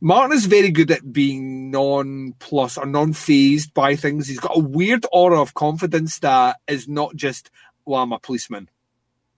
Martin 0.00 0.36
is 0.36 0.46
very 0.46 0.70
good 0.70 0.90
at 0.92 1.12
being 1.12 1.70
non-plus 1.70 2.78
or 2.78 2.86
non-phased 2.86 3.74
by 3.74 3.96
things. 3.96 4.28
He's 4.28 4.38
got 4.38 4.56
a 4.56 4.60
weird 4.60 5.04
aura 5.10 5.40
of 5.40 5.54
confidence 5.54 6.20
that 6.20 6.58
is 6.68 6.86
not 6.86 7.16
just, 7.16 7.50
well, 7.84 8.02
I'm 8.02 8.12
a 8.12 8.18
policeman. 8.20 8.68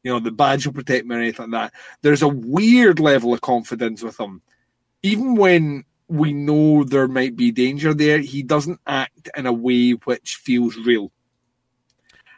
You 0.02 0.12
know, 0.12 0.20
the 0.20 0.30
badge 0.30 0.66
will 0.66 0.74
protect 0.74 1.06
me 1.06 1.16
or 1.16 1.18
anything 1.18 1.50
like 1.50 1.72
that. 1.72 1.80
There's 2.02 2.20
a 2.20 2.28
weird 2.28 3.00
level 3.00 3.32
of 3.32 3.40
confidence 3.40 4.02
with 4.02 4.20
him. 4.20 4.42
Even 5.02 5.34
when 5.34 5.84
we 6.10 6.32
know 6.32 6.84
there 6.84 7.08
might 7.08 7.36
be 7.36 7.52
danger 7.52 7.94
there, 7.94 8.18
he 8.18 8.42
doesn't 8.42 8.80
act 8.86 9.30
in 9.36 9.46
a 9.46 9.52
way 9.52 9.92
which 9.92 10.36
feels 10.36 10.76
real. 10.76 11.12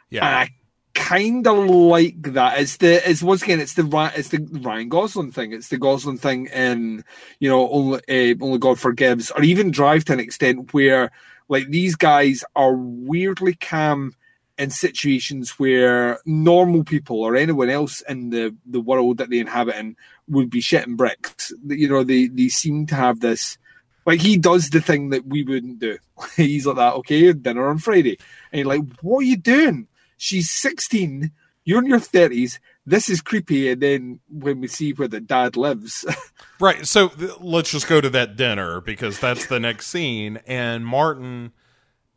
Yeah. 0.09 0.25
And 0.25 0.35
I 0.35 0.49
kind 0.93 1.47
of 1.47 1.57
like 1.67 2.21
that. 2.33 2.59
It's 2.59 2.77
the 2.77 3.09
it's 3.09 3.23
once 3.23 3.41
again 3.41 3.59
it's 3.59 3.73
the 3.73 4.11
it's 4.15 4.29
the 4.29 4.47
Ryan 4.61 4.89
Gosling 4.89 5.31
thing. 5.31 5.53
It's 5.53 5.69
the 5.69 5.77
Gosling 5.77 6.19
thing 6.19 6.47
in 6.47 7.03
you 7.39 7.49
know 7.49 7.69
only 7.69 7.99
uh, 8.07 8.35
only 8.41 8.59
God 8.59 8.79
forgives, 8.79 9.31
or 9.31 9.41
even 9.43 9.71
Drive 9.71 10.05
to 10.05 10.13
an 10.13 10.19
extent 10.19 10.73
where 10.73 11.11
like 11.49 11.67
these 11.69 11.95
guys 11.95 12.43
are 12.55 12.75
weirdly 12.75 13.55
calm 13.55 14.15
in 14.57 14.69
situations 14.69 15.57
where 15.57 16.19
normal 16.25 16.83
people 16.83 17.21
or 17.21 17.35
anyone 17.35 17.69
else 17.69 18.01
in 18.01 18.29
the, 18.29 18.55
the 18.65 18.79
world 18.79 19.17
that 19.17 19.29
they 19.29 19.39
inhabit 19.39 19.75
in 19.75 19.95
would 20.27 20.49
be 20.49 20.61
shitting 20.61 20.95
bricks. 20.95 21.51
You 21.65 21.89
know, 21.89 22.03
they, 22.03 22.27
they 22.27 22.49
seem 22.49 22.85
to 22.87 22.95
have 22.95 23.19
this 23.19 23.57
like 24.05 24.21
he 24.21 24.37
does 24.37 24.69
the 24.69 24.81
thing 24.81 25.09
that 25.09 25.25
we 25.25 25.43
wouldn't 25.43 25.79
do. 25.79 25.97
He's 26.35 26.65
like 26.65 26.77
that, 26.77 26.93
okay, 26.95 27.33
dinner 27.33 27.67
on 27.67 27.77
Friday. 27.77 28.17
And 28.51 28.59
you're 28.59 28.67
like, 28.67 28.81
what 29.01 29.19
are 29.19 29.23
you 29.23 29.37
doing? 29.37 29.87
She's 30.17 30.49
16, 30.51 31.31
you're 31.65 31.79
in 31.79 31.87
your 31.87 31.99
30s, 31.99 32.59
this 32.85 33.09
is 33.09 33.21
creepy. 33.21 33.69
And 33.69 33.81
then 33.81 34.19
when 34.29 34.61
we 34.61 34.67
see 34.67 34.93
where 34.93 35.07
the 35.07 35.19
dad 35.19 35.57
lives, 35.57 36.05
Right. 36.59 36.85
So 36.87 37.09
th- 37.09 37.39
let's 37.41 37.71
just 37.71 37.87
go 37.87 37.99
to 37.99 38.09
that 38.11 38.35
dinner 38.35 38.79
because 38.79 39.19
that's 39.19 39.47
the 39.47 39.59
next 39.59 39.87
scene. 39.87 40.39
And 40.47 40.85
Martin 40.85 41.51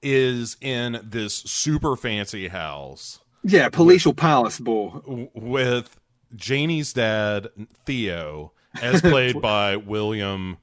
is 0.02 0.56
in 0.60 1.00
this 1.02 1.34
super 1.34 1.96
fancy 1.96 2.48
house 2.48 3.20
yeah, 3.46 3.68
palatial 3.68 4.12
palace, 4.12 4.58
Bo. 4.58 5.02
w- 5.06 5.30
with 5.34 6.00
Janie's 6.34 6.92
dad, 6.92 7.48
Theo, 7.84 8.52
as 8.82 9.00
played 9.00 9.40
by 9.40 9.76
William 9.76 10.58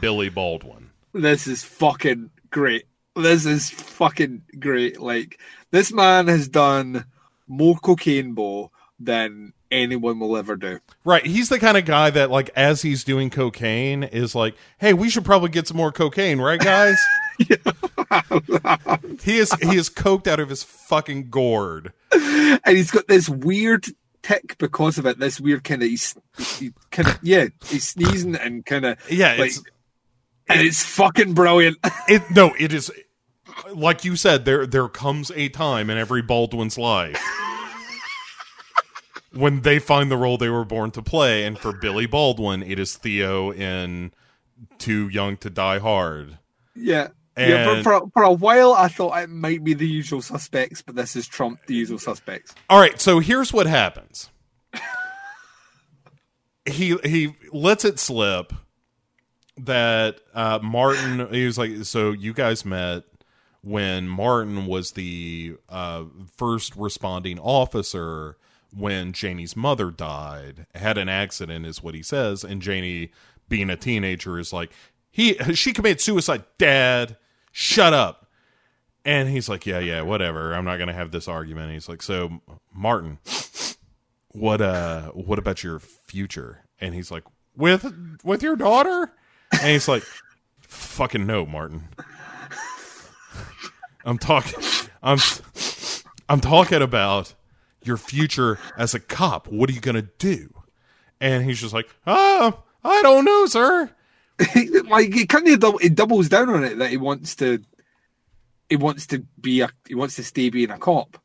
Billy 0.00 0.28
Baldwin. 0.28 0.90
This 1.12 1.46
is 1.46 1.62
fucking 1.62 2.30
great. 2.50 2.84
This 3.16 3.46
is 3.46 3.70
fucking 3.70 4.42
great. 4.58 5.00
Like, 5.00 5.38
this 5.70 5.92
man 5.92 6.26
has 6.28 6.48
done 6.48 7.04
more 7.46 7.76
cocaine, 7.76 8.34
Bo, 8.34 8.70
than 8.98 9.52
anyone 9.70 10.18
will 10.18 10.36
ever 10.36 10.56
do. 10.56 10.80
Right. 11.04 11.24
He's 11.24 11.48
the 11.48 11.60
kind 11.60 11.76
of 11.76 11.84
guy 11.84 12.10
that, 12.10 12.30
like, 12.30 12.50
as 12.56 12.82
he's 12.82 13.04
doing 13.04 13.30
cocaine, 13.30 14.02
is 14.02 14.34
like, 14.34 14.56
hey, 14.78 14.94
we 14.94 15.10
should 15.10 15.24
probably 15.24 15.50
get 15.50 15.68
some 15.68 15.76
more 15.76 15.92
cocaine, 15.92 16.40
right, 16.40 16.60
guys? 16.60 16.96
he 17.38 17.54
is 19.38 19.52
he 19.54 19.76
is 19.76 19.90
coked 19.90 20.28
out 20.28 20.38
of 20.38 20.48
his 20.48 20.62
fucking 20.62 21.30
gourd. 21.30 21.92
and 22.12 22.76
he's 22.76 22.92
got 22.92 23.08
this 23.08 23.28
weird 23.28 23.86
tick 24.22 24.56
because 24.58 24.98
of 24.98 25.06
it. 25.06 25.18
This 25.18 25.40
weird 25.40 25.64
kind 25.64 25.82
of 25.82 25.88
he's 25.88 26.14
he 26.58 26.72
kind 26.92 27.08
of 27.08 27.18
yeah, 27.22 27.46
he's 27.66 27.88
sneezing 27.88 28.36
and 28.36 28.64
kind 28.64 28.84
of 28.84 28.98
Yeah, 29.10 29.34
like, 29.36 29.50
it's 29.50 29.62
and 30.48 30.60
it's 30.60 30.84
fucking 30.84 31.34
brilliant. 31.34 31.78
it 32.08 32.22
no, 32.30 32.54
it 32.58 32.72
is 32.72 32.90
like 33.72 34.04
you 34.04 34.16
said, 34.16 34.44
there 34.44 34.66
there 34.66 34.88
comes 34.88 35.30
a 35.34 35.48
time 35.48 35.90
in 35.90 35.98
every 35.98 36.22
Baldwin's 36.22 36.78
life 36.78 37.20
when 39.34 39.62
they 39.62 39.78
find 39.78 40.10
the 40.10 40.16
role 40.16 40.38
they 40.38 40.48
were 40.48 40.64
born 40.64 40.90
to 40.92 41.02
play, 41.02 41.44
and 41.44 41.58
for 41.58 41.72
Billy 41.72 42.06
Baldwin, 42.06 42.62
it 42.62 42.78
is 42.78 42.96
Theo 42.96 43.52
in 43.52 44.12
Too 44.78 45.08
Young 45.08 45.36
to 45.38 45.50
Die 45.50 45.78
Hard. 45.78 46.38
yeah. 46.74 47.08
yeah, 47.36 47.82
for, 47.82 48.00
for, 48.00 48.10
for 48.12 48.22
a 48.22 48.32
while 48.32 48.72
I 48.72 48.88
thought 48.88 49.20
it 49.22 49.28
might 49.28 49.64
be 49.64 49.74
the 49.74 49.88
usual 49.88 50.22
suspects, 50.22 50.82
but 50.82 50.94
this 50.94 51.16
is 51.16 51.26
Trump, 51.26 51.66
the 51.66 51.74
usual 51.74 51.98
suspects. 51.98 52.54
All 52.70 52.80
right, 52.80 53.00
so 53.00 53.18
here's 53.18 53.52
what 53.52 53.66
happens. 53.66 54.30
he 56.64 56.96
he 57.04 57.34
lets 57.52 57.84
it 57.84 57.98
slip 57.98 58.52
that 59.56 60.20
uh, 60.34 60.58
Martin 60.62 61.28
he 61.32 61.46
was 61.46 61.58
like, 61.58 61.84
so 61.84 62.12
you 62.12 62.32
guys 62.32 62.64
met 62.64 63.04
when 63.62 64.08
Martin 64.08 64.66
was 64.66 64.92
the 64.92 65.56
uh, 65.68 66.04
first 66.36 66.76
responding 66.76 67.38
officer 67.38 68.36
when 68.76 69.12
Janie's 69.12 69.56
mother 69.56 69.90
died, 69.90 70.66
had 70.74 70.98
an 70.98 71.08
accident, 71.08 71.64
is 71.64 71.82
what 71.82 71.94
he 71.94 72.02
says, 72.02 72.44
and 72.44 72.60
Janie, 72.60 73.10
being 73.48 73.70
a 73.70 73.76
teenager, 73.76 74.38
is 74.38 74.52
like, 74.52 74.70
he 75.10 75.34
she 75.54 75.72
committed 75.72 76.00
suicide. 76.00 76.44
Dad, 76.58 77.16
shut 77.52 77.92
up. 77.94 78.28
And 79.04 79.28
he's 79.28 79.48
like, 79.48 79.66
yeah, 79.66 79.78
yeah, 79.78 80.00
whatever. 80.02 80.54
I'm 80.54 80.64
not 80.64 80.78
gonna 80.78 80.92
have 80.92 81.10
this 81.10 81.28
argument. 81.28 81.72
he's 81.72 81.88
like, 81.88 82.02
so 82.02 82.40
Martin, 82.74 83.18
what 84.28 84.60
uh, 84.60 85.10
what 85.10 85.38
about 85.38 85.62
your 85.62 85.78
future? 85.78 86.64
And 86.80 86.94
he's 86.94 87.10
like, 87.10 87.24
with 87.56 88.18
with 88.24 88.42
your 88.42 88.56
daughter? 88.56 89.12
And 89.60 89.70
he's 89.70 89.88
like, 89.88 90.04
fucking 90.60 91.26
no, 91.26 91.46
Martin. 91.46 91.88
I'm 94.04 94.18
talking. 94.18 94.62
I'm 95.02 95.18
I'm 96.28 96.40
talking 96.40 96.82
about 96.82 97.34
your 97.82 97.96
future 97.96 98.58
as 98.76 98.94
a 98.94 99.00
cop. 99.00 99.48
What 99.48 99.70
are 99.70 99.72
you 99.72 99.80
gonna 99.80 100.08
do? 100.18 100.52
And 101.20 101.44
he's 101.44 101.60
just 101.60 101.74
like, 101.74 101.88
oh, 102.06 102.62
I 102.82 103.02
don't 103.02 103.24
know, 103.24 103.46
sir. 103.46 103.90
like 104.88 105.12
he 105.12 105.26
kind 105.26 105.48
of 105.48 105.60
dou- 105.60 105.78
he 105.80 105.88
doubles 105.88 106.28
down 106.28 106.50
on 106.50 106.64
it 106.64 106.78
that 106.78 106.90
he 106.90 106.96
wants 106.96 107.36
to 107.36 107.62
he 108.68 108.76
wants 108.76 109.06
to 109.06 109.24
be 109.40 109.60
a 109.60 109.68
he 109.86 109.94
wants 109.94 110.16
to 110.16 110.24
stay 110.24 110.50
being 110.50 110.70
a 110.70 110.78
cop 110.78 111.18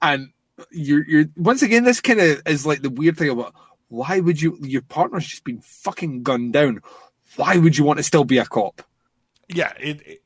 and 0.00 0.30
you're 0.70 1.04
you're 1.06 1.26
once 1.36 1.62
again 1.62 1.84
this 1.84 2.00
kind 2.00 2.20
of 2.20 2.40
is 2.46 2.64
like 2.64 2.80
the 2.80 2.88
weird 2.88 3.18
thing 3.18 3.28
about 3.28 3.52
why 3.88 4.18
would 4.18 4.40
you 4.40 4.56
your 4.62 4.80
partner's 4.80 5.26
just 5.26 5.44
been 5.44 5.60
fucking 5.60 6.22
gunned 6.22 6.54
down 6.54 6.80
why 7.36 7.56
would 7.56 7.76
you 7.78 7.84
want 7.84 7.98
to 7.98 8.02
still 8.02 8.24
be 8.24 8.38
a 8.38 8.44
cop 8.46 8.82
Yeah, 9.48 9.72
it, 9.78 10.00
it, 10.06 10.22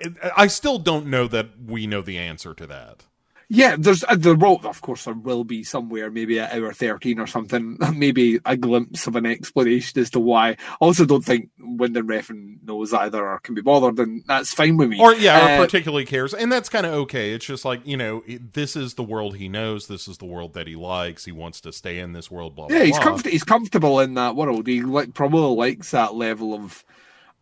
it. 0.00 0.14
I 0.36 0.46
still 0.48 0.78
don't 0.78 1.06
know 1.06 1.28
that 1.28 1.50
we 1.66 1.86
know 1.86 2.02
the 2.02 2.18
answer 2.18 2.54
to 2.54 2.66
that. 2.66 3.04
Yeah 3.48 3.76
there's 3.78 4.04
uh, 4.04 4.16
there 4.16 4.34
will 4.34 4.60
of 4.64 4.80
course 4.80 5.04
there 5.04 5.14
will 5.14 5.44
be 5.44 5.62
somewhere 5.64 6.10
maybe 6.10 6.40
at 6.40 6.52
hour 6.54 6.72
13 6.72 7.18
or 7.20 7.26
something 7.26 7.76
maybe 7.94 8.38
a 8.44 8.56
glimpse 8.56 9.06
of 9.06 9.16
an 9.16 9.26
explanation 9.26 10.00
as 10.00 10.10
to 10.10 10.20
why 10.20 10.50
I 10.50 10.56
also 10.80 11.04
don't 11.04 11.24
think 11.24 11.50
Winding 11.58 12.04
Refn 12.06 12.62
knows 12.64 12.92
either 12.94 13.26
or 13.26 13.38
can 13.40 13.54
be 13.54 13.60
bothered 13.60 13.98
and 13.98 14.22
that's 14.26 14.54
fine 14.54 14.76
with 14.76 14.88
me 14.88 15.00
Or 15.00 15.14
yeah, 15.14 15.58
or 15.58 15.60
Uh, 15.60 15.64
particularly 15.64 16.04
cares, 16.06 16.32
and 16.34 16.50
that's 16.50 16.68
kind 16.68 16.86
of 16.86 16.92
okay. 16.94 17.32
It's 17.32 17.44
just 17.44 17.64
like 17.64 17.86
you 17.86 17.96
know, 17.96 18.22
this 18.52 18.76
is 18.76 18.94
the 18.94 19.02
world 19.02 19.36
he 19.36 19.48
knows. 19.48 19.86
This 19.86 20.08
is 20.08 20.18
the 20.18 20.24
world 20.26 20.54
that 20.54 20.66
he 20.66 20.76
likes. 20.76 21.24
He 21.24 21.32
wants 21.32 21.60
to 21.62 21.72
stay 21.72 21.98
in 21.98 22.12
this 22.12 22.30
world. 22.30 22.54
Blah 22.56 22.68
blah. 22.68 22.76
Yeah, 22.76 22.84
he's 22.84 22.96
blah. 22.96 23.04
comfort- 23.04 23.30
he's 23.32 23.44
comfortable 23.44 24.00
in 24.00 24.14
that 24.14 24.36
world. 24.36 24.66
He 24.66 24.82
like 24.82 25.12
probably 25.14 25.54
likes 25.54 25.90
that 25.90 26.14
level 26.14 26.54
of 26.54 26.84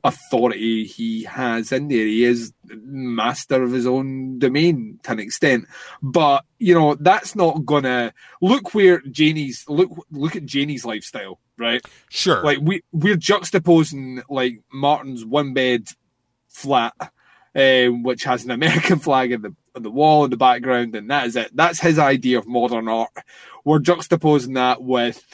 authority 0.05 0.85
he 0.85 1.23
has 1.24 1.70
in 1.73 1.89
there. 1.89 2.07
He 2.07 2.24
is 2.24 2.53
master 2.65 3.62
of 3.62 3.73
his 3.73 3.87
own 3.87 4.39
domain 4.39 4.99
to 5.05 5.12
an 5.12 5.20
extent. 5.20 5.66
But 6.03 6.45
you 6.59 6.74
know, 6.74 6.95
that's 6.95 7.37
not 7.37 7.65
gonna 7.65 8.12
look 8.41 8.74
where 8.74 9.01
Janie's 9.03 9.65
look 9.69 9.91
look 10.11 10.37
at 10.37 10.47
Janie's 10.47 10.85
lifestyle, 10.85 11.39
right? 11.57 11.85
Sure. 12.09 12.43
Like 12.43 12.59
we 12.61 12.83
we're 12.93 13.16
juxtaposing 13.16 14.23
like 14.29 14.61
Martin's 14.73 15.24
one 15.24 15.55
bed 15.55 15.89
flat, 16.49 16.95
um, 17.55 18.03
which 18.03 18.24
has 18.24 18.45
an 18.45 18.51
American 18.51 18.99
flag 19.01 19.33
in 19.33 19.43
the 19.43 19.55
on 19.74 19.83
the 19.83 19.91
wall 19.91 20.24
in 20.24 20.31
the 20.31 20.37
background, 20.37 20.95
and 20.95 21.11
that 21.11 21.27
is 21.27 21.37
it. 21.37 21.55
That's 21.55 21.81
his 21.81 21.99
idea 21.99 22.39
of 22.39 22.47
modern 22.47 22.89
art. 22.89 23.11
We're 23.65 23.79
juxtaposing 23.79 24.55
that 24.55 24.83
with, 24.83 25.24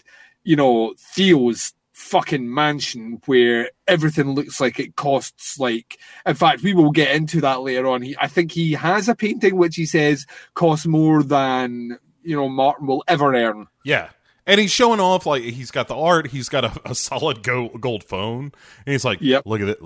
you 0.45 0.57
know, 0.57 0.95
Theo's 0.99 1.73
fucking 1.99 2.53
mansion 2.55 3.20
where 3.27 3.70
everything 3.89 4.33
looks 4.33 4.61
like 4.61 4.79
it 4.79 4.95
costs 4.95 5.59
like 5.59 5.99
in 6.25 6.35
fact 6.35 6.62
we 6.62 6.73
will 6.73 6.93
get 6.93 7.15
into 7.15 7.41
that 7.41 7.61
later 7.61 7.89
on 7.89 8.01
he 8.01 8.16
i 8.20 8.29
think 8.29 8.53
he 8.53 8.73
has 8.73 9.09
a 9.09 9.16
painting 9.16 9.57
which 9.57 9.75
he 9.75 9.85
says 9.85 10.25
costs 10.55 10.87
more 10.87 11.25
than 11.25 11.99
you 12.23 12.37
know 12.37 12.49
martin 12.49 12.87
will 12.87 13.03
ever 13.09 13.35
earn 13.35 13.66
yeah. 13.89 14.11
And 14.47 14.61
he's 14.61 14.70
showing 14.70 14.99
off 15.01 15.27
like 15.27 15.43
he's 15.43 15.70
got 15.70 15.89
the 15.89 15.97
art. 15.97 16.29
He's 16.29 16.49
got 16.49 16.65
a, 16.65 16.73
a 16.87 16.95
solid 16.95 17.43
gold, 17.43 17.81
gold 17.83 18.03
phone, 18.03 18.45
and 18.87 18.93
he's 18.93 19.05
like, 19.05 19.19
Yep. 19.20 19.43
"Look 19.45 19.61
at 19.61 19.69
it, 19.69 19.79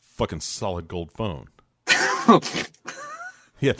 fucking 0.00 0.40
solid 0.40 0.88
gold 0.88 1.12
phone." 1.12 1.46
yeah, 3.60 3.74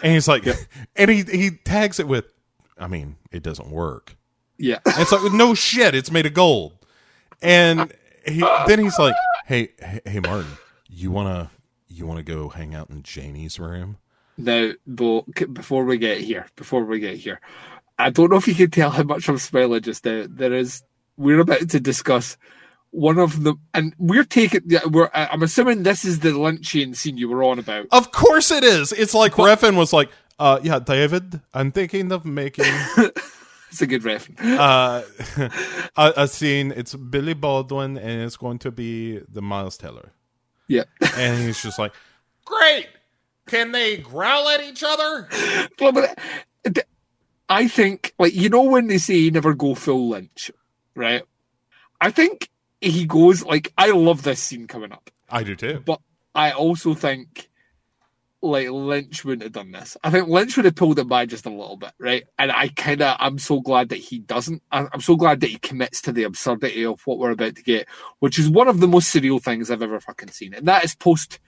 and 0.00 0.12
he's 0.12 0.28
like, 0.28 0.46
and 0.94 1.10
he 1.10 1.22
he 1.24 1.50
tags 1.50 1.98
it 1.98 2.06
with, 2.06 2.32
"I 2.78 2.86
mean, 2.86 3.16
it 3.32 3.42
doesn't 3.42 3.68
work." 3.68 4.14
yeah 4.58 4.78
And 4.86 4.94
it's 4.98 5.10
like, 5.10 5.32
no 5.32 5.54
shit, 5.54 5.96
it's 5.96 6.12
made 6.12 6.26
of 6.26 6.34
gold. 6.34 6.74
And 7.42 7.92
he, 8.26 8.40
then 8.66 8.78
he's 8.78 8.98
like, 8.98 9.14
hey, 9.46 9.70
hey, 10.04 10.20
Martin, 10.20 10.52
you 10.88 11.10
wanna 11.10 11.50
you 11.88 12.06
wanna 12.06 12.22
go 12.22 12.48
hang 12.48 12.74
out 12.74 12.90
in 12.90 13.02
Janie's 13.02 13.58
room? 13.58 13.98
Now, 14.38 14.72
c- 15.36 15.44
before 15.46 15.84
we 15.84 15.98
get 15.98 16.18
here, 16.20 16.46
before 16.56 16.84
we 16.84 17.00
get 17.00 17.16
here, 17.16 17.40
I 17.98 18.10
don't 18.10 18.30
know 18.30 18.36
if 18.36 18.48
you 18.48 18.54
can 18.54 18.70
tell 18.70 18.90
how 18.90 19.02
much 19.02 19.28
I'm 19.28 19.38
smiling 19.38 19.82
just 19.82 20.04
now. 20.04 20.26
There 20.28 20.54
is, 20.54 20.82
we're 21.16 21.40
about 21.40 21.68
to 21.68 21.80
discuss 21.80 22.36
one 22.90 23.18
of 23.18 23.42
the, 23.42 23.54
and 23.74 23.94
we're 23.98 24.24
taking, 24.24 24.62
we're, 24.90 25.10
I'm 25.14 25.42
assuming 25.42 25.82
this 25.82 26.04
is 26.04 26.20
the 26.20 26.30
Lynchian 26.30 26.96
scene 26.96 27.18
you 27.18 27.28
were 27.28 27.44
on 27.44 27.58
about. 27.58 27.86
Of 27.92 28.10
course 28.12 28.50
it 28.50 28.64
is. 28.64 28.92
It's 28.92 29.14
like 29.14 29.32
Refn 29.32 29.76
was 29.76 29.92
like, 29.92 30.08
uh, 30.38 30.60
yeah, 30.62 30.78
David, 30.78 31.40
I'm 31.52 31.70
thinking 31.70 32.10
of 32.10 32.24
making 32.24 32.64
It's 33.72 33.80
a 33.80 33.86
good 33.86 34.04
reference. 34.04 34.38
uh, 34.40 35.02
a, 35.96 36.12
a 36.16 36.28
scene. 36.28 36.72
It's 36.76 36.94
Billy 36.94 37.32
Baldwin, 37.32 37.96
and 37.96 38.20
it's 38.22 38.36
going 38.36 38.58
to 38.60 38.70
be 38.70 39.18
the 39.28 39.40
Miles 39.42 39.78
Teller. 39.78 40.12
Yeah. 40.68 40.84
And 41.16 41.42
he's 41.42 41.62
just 41.62 41.78
like, 41.78 41.92
great. 42.44 42.88
Can 43.46 43.72
they 43.72 43.96
growl 43.96 44.48
at 44.48 44.62
each 44.62 44.84
other? 44.86 45.28
Well, 45.80 45.92
but 45.92 46.18
I 47.48 47.66
think, 47.66 48.14
like, 48.18 48.34
you 48.34 48.48
know, 48.48 48.62
when 48.62 48.86
they 48.88 48.98
say 48.98 49.30
never 49.30 49.54
go 49.54 49.74
full 49.74 50.10
Lynch, 50.10 50.50
right? 50.94 51.22
I 52.00 52.10
think 52.10 52.50
he 52.80 53.04
goes, 53.06 53.42
like, 53.44 53.72
I 53.78 53.90
love 53.90 54.22
this 54.22 54.40
scene 54.40 54.66
coming 54.66 54.92
up. 54.92 55.10
I 55.30 55.42
do 55.44 55.56
too. 55.56 55.82
but 55.84 56.00
I 56.34 56.52
also 56.52 56.94
think 56.94 57.48
like 58.42 58.68
Lynch 58.68 59.24
wouldn't 59.24 59.44
have 59.44 59.52
done 59.52 59.70
this. 59.70 59.96
I 60.02 60.10
think 60.10 60.28
Lynch 60.28 60.56
would 60.56 60.64
have 60.64 60.74
pulled 60.74 60.98
it 60.98 61.08
by 61.08 61.26
just 61.26 61.46
a 61.46 61.50
little 61.50 61.76
bit, 61.76 61.92
right? 61.98 62.24
And 62.38 62.50
I 62.50 62.68
kind 62.68 63.00
of, 63.00 63.16
I'm 63.20 63.38
so 63.38 63.60
glad 63.60 63.90
that 63.90 63.96
he 63.96 64.18
doesn't. 64.18 64.62
I'm 64.70 65.00
so 65.00 65.16
glad 65.16 65.40
that 65.40 65.50
he 65.50 65.58
commits 65.58 66.02
to 66.02 66.12
the 66.12 66.24
absurdity 66.24 66.84
of 66.84 67.00
what 67.06 67.18
we're 67.18 67.30
about 67.30 67.56
to 67.56 67.62
get, 67.62 67.86
which 68.18 68.38
is 68.38 68.50
one 68.50 68.68
of 68.68 68.80
the 68.80 68.88
most 68.88 69.14
surreal 69.14 69.40
things 69.40 69.70
I've 69.70 69.82
ever 69.82 70.00
fucking 70.00 70.30
seen. 70.30 70.54
And 70.54 70.66
that 70.66 70.84
is 70.84 70.94
post 70.94 71.38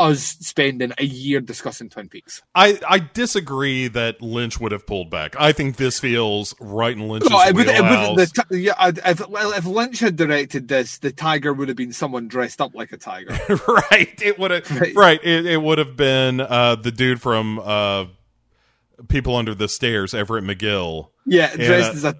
us 0.00 0.22
spending 0.40 0.92
a 0.98 1.04
year 1.04 1.40
discussing 1.40 1.90
Twin 1.90 2.08
Peaks. 2.08 2.42
I, 2.54 2.80
I 2.88 2.98
disagree 2.98 3.88
that 3.88 4.22
Lynch 4.22 4.58
would 4.58 4.72
have 4.72 4.86
pulled 4.86 5.10
back. 5.10 5.36
I 5.38 5.52
think 5.52 5.76
this 5.76 6.00
feels 6.00 6.54
right 6.60 6.96
in 6.96 7.06
Lynch's 7.08 7.30
No, 7.30 7.40
it 7.42 7.54
would, 7.54 7.68
it 7.68 7.82
would, 7.82 8.18
the, 8.18 8.58
yeah, 8.58 8.74
if, 9.04 9.20
if 9.30 9.66
Lynch 9.66 10.00
had 10.00 10.16
directed 10.16 10.68
this, 10.68 10.98
the 10.98 11.12
tiger 11.12 11.52
would 11.52 11.68
have 11.68 11.76
been 11.76 11.92
someone 11.92 12.28
dressed 12.28 12.60
up 12.60 12.74
like 12.74 12.92
a 12.92 12.96
tiger. 12.96 13.38
right. 13.68 14.20
It 14.22 14.38
would 14.38 14.50
have 14.50 14.70
Right. 14.70 14.94
right. 14.94 15.20
It, 15.24 15.46
it 15.46 15.62
would 15.62 15.78
have 15.78 15.96
been 15.96 16.40
uh, 16.40 16.76
the 16.76 16.90
dude 16.90 17.20
from 17.20 17.58
uh, 17.58 18.06
People 19.08 19.36
Under 19.36 19.54
the 19.54 19.68
Stairs, 19.68 20.14
Everett 20.14 20.44
McGill, 20.44 21.10
Yeah, 21.26 21.54
dressed 21.54 21.90
uh, 21.90 21.94
as 21.94 22.04
a. 22.04 22.16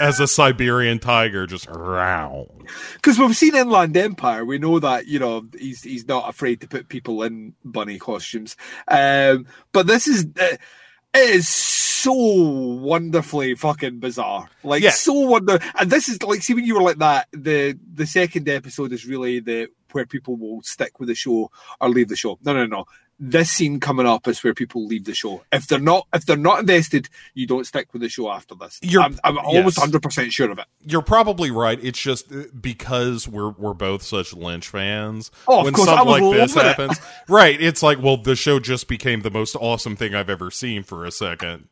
as 0.00 0.20
a 0.20 0.26
Siberian 0.26 0.98
tiger, 0.98 1.46
just 1.46 1.68
row. 1.68 2.48
Because 2.94 3.18
we've 3.18 3.36
seen 3.36 3.54
Inland 3.54 3.96
Empire, 3.96 4.44
we 4.44 4.58
know 4.58 4.78
that 4.78 5.06
you 5.06 5.18
know 5.18 5.46
he's 5.58 5.82
he's 5.82 6.06
not 6.06 6.28
afraid 6.28 6.60
to 6.60 6.68
put 6.68 6.88
people 6.88 7.22
in 7.22 7.54
bunny 7.64 7.98
costumes. 7.98 8.56
Um, 8.88 9.46
but 9.72 9.86
this 9.86 10.06
is 10.08 10.26
uh, 10.40 10.56
it 11.14 11.30
is 11.30 11.48
so 11.48 12.12
wonderfully 12.12 13.54
fucking 13.54 14.00
bizarre, 14.00 14.48
like 14.64 14.82
Yeah. 14.82 14.90
so 14.90 15.12
wonder. 15.12 15.58
And 15.78 15.90
this 15.90 16.08
is 16.08 16.22
like, 16.22 16.42
see 16.42 16.54
when 16.54 16.64
you 16.64 16.74
were 16.74 16.82
like 16.82 16.98
that, 16.98 17.28
the 17.32 17.78
the 17.94 18.06
second 18.06 18.48
episode 18.48 18.92
is 18.92 19.06
really 19.06 19.40
the 19.40 19.68
where 19.92 20.06
people 20.06 20.36
will 20.36 20.62
stick 20.62 20.98
with 20.98 21.08
the 21.08 21.14
show 21.14 21.50
or 21.80 21.88
leave 21.90 22.08
the 22.08 22.16
show. 22.16 22.38
No, 22.42 22.54
no, 22.54 22.64
no. 22.66 22.86
This 23.24 23.52
scene 23.52 23.78
coming 23.78 24.04
up 24.04 24.26
is 24.26 24.42
where 24.42 24.52
people 24.52 24.84
leave 24.84 25.04
the 25.04 25.14
show. 25.14 25.44
If 25.52 25.68
they're 25.68 25.78
not, 25.78 26.08
if 26.12 26.26
they're 26.26 26.36
not 26.36 26.58
invested, 26.58 27.08
you 27.34 27.46
don't 27.46 27.64
stick 27.64 27.92
with 27.92 28.02
the 28.02 28.08
show 28.08 28.28
after 28.28 28.56
this. 28.56 28.80
You're- 28.82 29.04
I'm, 29.04 29.16
I'm 29.22 29.38
almost 29.38 29.76
yes. 29.76 29.84
hundred 29.84 30.02
percent 30.02 30.32
sure 30.32 30.50
of 30.50 30.58
it. 30.58 30.64
You're 30.84 31.02
probably 31.02 31.52
right. 31.52 31.78
It's 31.80 32.00
just 32.00 32.32
uh, 32.32 32.46
because 32.60 33.28
we're 33.28 33.50
we're 33.50 33.74
both 33.74 34.02
such 34.02 34.34
Lynch 34.34 34.66
fans. 34.66 35.30
Oh, 35.46 35.60
of 35.60 35.66
when 35.66 35.72
course, 35.72 35.88
something 35.88 36.08
like 36.08 36.34
this 36.34 36.56
it. 36.56 36.62
happens, 36.64 37.00
right? 37.28 37.62
It's 37.62 37.80
like, 37.80 38.02
well, 38.02 38.16
the 38.16 38.34
show 38.34 38.58
just 38.58 38.88
became 38.88 39.20
the 39.20 39.30
most 39.30 39.54
awesome 39.54 39.94
thing 39.94 40.16
I've 40.16 40.28
ever 40.28 40.50
seen 40.50 40.82
for 40.82 41.04
a 41.04 41.12
second. 41.12 41.68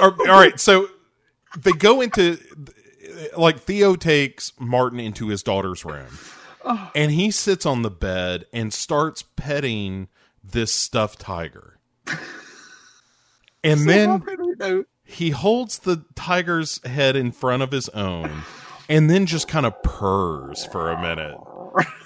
all 0.00 0.10
all 0.12 0.26
right, 0.26 0.60
so 0.60 0.86
they 1.58 1.72
go 1.72 2.00
into 2.00 2.38
like 3.36 3.58
Theo 3.58 3.96
takes 3.96 4.52
Martin 4.60 5.00
into 5.00 5.26
his 5.26 5.42
daughter's 5.42 5.84
room, 5.84 6.06
and 6.94 7.10
he 7.10 7.32
sits 7.32 7.66
on 7.66 7.82
the 7.82 7.90
bed 7.90 8.46
and 8.52 8.72
starts 8.72 9.24
petting 9.34 10.06
this 10.44 10.72
stuffed 10.72 11.20
tiger, 11.20 11.78
and 13.64 13.80
So 13.80 13.86
then 13.86 14.08
happy 14.10 14.36
right 14.36 14.58
now. 14.58 14.84
he 15.04 15.30
holds 15.30 15.78
the 15.80 16.04
tiger's 16.14 16.84
head 16.86 17.16
in 17.16 17.32
front 17.32 17.62
of 17.62 17.70
his 17.72 17.88
own 17.90 18.42
and 18.88 19.08
then 19.10 19.26
just 19.26 19.46
kind 19.48 19.64
of 19.66 19.80
purrs 19.82 20.64
for 20.66 20.90
a 20.90 21.00
minute. 21.00 21.38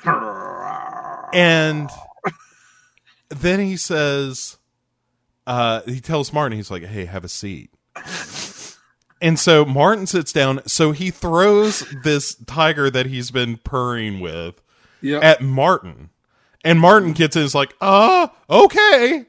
And 1.32 1.90
then 3.28 3.60
he 3.60 3.76
says, 3.76 4.56
uh, 5.46 5.82
he 5.84 6.00
tells 6.00 6.32
Martin, 6.32 6.56
he's 6.56 6.70
like, 6.70 6.84
hey, 6.84 7.04
have 7.04 7.24
a 7.24 7.28
seat. 7.28 7.70
And 9.20 9.38
so 9.38 9.64
Martin 9.64 10.06
sits 10.06 10.32
down. 10.32 10.60
So 10.66 10.92
he 10.92 11.10
throws 11.10 11.84
this 12.04 12.36
tiger 12.46 12.90
that 12.90 13.06
he's 13.06 13.30
been 13.30 13.56
purring 13.58 14.20
with 14.20 14.62
Yeah. 15.02 15.18
at 15.18 15.42
Martin. 15.42 16.10
And 16.66 16.80
Martin 16.80 17.12
gets 17.12 17.36
in 17.36 17.42
is 17.42 17.54
like, 17.54 17.74
uh, 17.80 18.26
okay. 18.50 19.24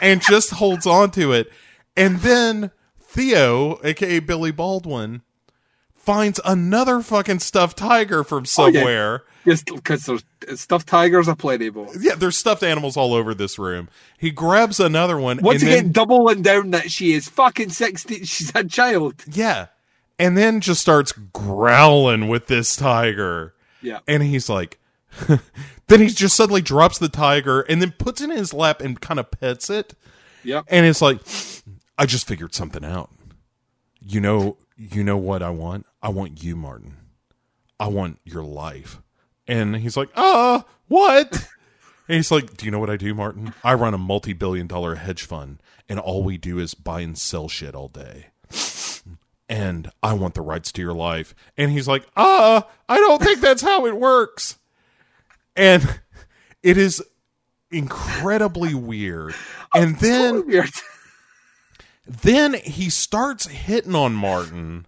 and 0.00 0.20
just 0.20 0.50
holds 0.50 0.86
on 0.86 1.10
to 1.12 1.32
it. 1.32 1.50
And 1.96 2.18
then 2.20 2.70
Theo, 3.00 3.80
aka 3.82 4.18
Billy 4.20 4.50
Baldwin, 4.50 5.22
finds 5.94 6.38
another 6.44 7.00
fucking 7.00 7.38
stuffed 7.40 7.78
tiger 7.78 8.22
from 8.24 8.44
Oh, 8.58 8.66
yeah. 8.66 8.72
somewhere. 8.80 9.22
Just 9.46 9.66
because 9.66 10.04
there's 10.06 10.24
stuffed 10.60 10.88
tigers 10.88 11.28
are 11.28 11.36
plentiful. 11.36 11.88
yeah. 12.00 12.14
there's 12.16 12.36
stuffed 12.36 12.62
animals 12.62 12.96
all 12.96 13.14
over 13.14 13.32
this 13.32 13.58
room. 13.58 13.88
He 14.18 14.30
grabs 14.30 14.80
another 14.80 15.16
one. 15.18 15.38
Once 15.40 15.62
again, 15.62 15.84
then, 15.84 15.92
doubling 15.92 16.42
down 16.42 16.72
that 16.72 16.90
she 16.90 17.12
is 17.14 17.28
fucking 17.28 17.70
16. 17.70 18.24
She's 18.24 18.52
a 18.54 18.64
child. 18.64 19.24
yeah. 19.30 19.66
And 20.18 20.36
then 20.36 20.60
just 20.60 20.80
starts 20.80 21.12
growling 21.12 22.28
with 22.28 22.48
this 22.48 22.74
tiger. 22.74 23.54
Yeah. 23.82 24.00
And 24.08 24.22
he's 24.22 24.48
like, 24.48 24.78
then 25.88 26.00
he 26.00 26.08
just 26.08 26.36
suddenly 26.36 26.62
drops 26.62 26.98
the 26.98 27.08
tiger 27.08 27.62
and 27.62 27.80
then 27.80 27.92
puts 27.92 28.20
it 28.20 28.30
in 28.30 28.36
his 28.36 28.52
lap 28.52 28.80
and 28.80 29.00
kind 29.00 29.20
of 29.20 29.30
pets 29.30 29.70
it. 29.70 29.94
Yep. 30.44 30.66
And 30.68 30.86
it's 30.86 31.02
like, 31.02 31.20
I 31.98 32.06
just 32.06 32.26
figured 32.26 32.54
something 32.54 32.84
out. 32.84 33.10
You 34.00 34.20
know, 34.20 34.56
you 34.76 35.02
know 35.02 35.16
what 35.16 35.42
I 35.42 35.50
want? 35.50 35.86
I 36.02 36.10
want 36.10 36.42
you, 36.42 36.54
Martin. 36.54 36.96
I 37.80 37.88
want 37.88 38.20
your 38.24 38.44
life. 38.44 39.00
And 39.48 39.76
he's 39.76 39.96
like, 39.96 40.10
uh, 40.14 40.62
what? 40.88 41.48
And 42.08 42.16
he's 42.16 42.30
like, 42.30 42.56
Do 42.56 42.64
you 42.64 42.70
know 42.70 42.78
what 42.78 42.90
I 42.90 42.96
do, 42.96 43.14
Martin? 43.14 43.54
I 43.64 43.74
run 43.74 43.94
a 43.94 43.98
multi 43.98 44.32
billion 44.32 44.66
dollar 44.66 44.96
hedge 44.96 45.22
fund, 45.22 45.58
and 45.88 45.98
all 45.98 46.22
we 46.22 46.36
do 46.36 46.58
is 46.58 46.74
buy 46.74 47.00
and 47.00 47.16
sell 47.16 47.48
shit 47.48 47.74
all 47.74 47.88
day. 47.88 48.26
And 49.48 49.90
I 50.02 50.14
want 50.14 50.34
the 50.34 50.42
rights 50.42 50.72
to 50.72 50.82
your 50.82 50.94
life. 50.94 51.34
And 51.56 51.70
he's 51.70 51.86
like, 51.86 52.06
Uh, 52.16 52.62
I 52.88 52.96
don't 52.96 53.22
think 53.22 53.40
that's 53.40 53.62
how 53.62 53.86
it 53.86 53.96
works. 53.96 54.58
And 55.56 56.00
it 56.62 56.76
is 56.76 57.02
incredibly 57.70 58.74
weird. 58.74 59.34
And 59.74 59.98
then 59.98 60.46
weird. 60.46 60.70
then 62.06 62.54
he 62.54 62.90
starts 62.90 63.46
hitting 63.46 63.94
on 63.94 64.14
Martin 64.14 64.86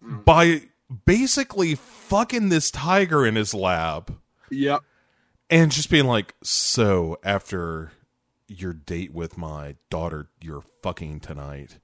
by 0.00 0.62
basically 1.04 1.74
fucking 1.74 2.48
this 2.48 2.70
tiger 2.70 3.26
in 3.26 3.34
his 3.34 3.52
lab 3.52 4.16
yep. 4.50 4.82
and 5.50 5.70
just 5.70 5.90
being 5.90 6.06
like, 6.06 6.34
So, 6.42 7.18
after 7.22 7.92
your 8.48 8.72
date 8.72 9.12
with 9.12 9.36
my 9.36 9.76
daughter, 9.90 10.28
you're 10.40 10.64
fucking 10.82 11.20
tonight, 11.20 11.78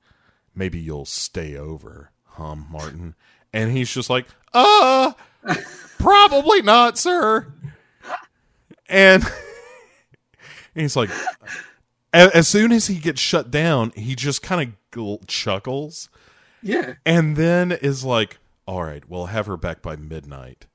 maybe 0.55 0.79
you'll 0.79 1.07
stay 1.07 1.57
over, 1.57 2.11
huh, 2.25 2.55
Martin? 2.55 3.15
And 3.53 3.73
he's 3.73 3.93
just 3.93 4.09
like, 4.09 4.27
Uh, 4.55 5.13
probably 5.99 6.63
not, 6.63 6.99
sir. 6.99 7.53
And 10.75 10.81
he's 10.83 10.97
like, 10.97 11.11
a- 12.15 12.35
as 12.35 12.49
soon 12.49 12.73
as 12.73 12.87
he 12.87 12.95
gets 12.95 13.21
shut 13.21 13.51
down, 13.51 13.93
he 13.95 14.15
just 14.15 14.41
kind 14.43 14.75
of 14.97 15.27
chuckles 15.27 16.09
Yeah. 16.63 16.95
and 17.05 17.37
then 17.37 17.73
is 17.73 18.05
like, 18.05 18.39
"All 18.67 18.83
right, 18.85 19.07
we'll 19.09 19.27
have 19.27 19.45
her 19.47 19.59
back 19.59 19.83
by 19.83 19.97
midnight." 19.97 20.67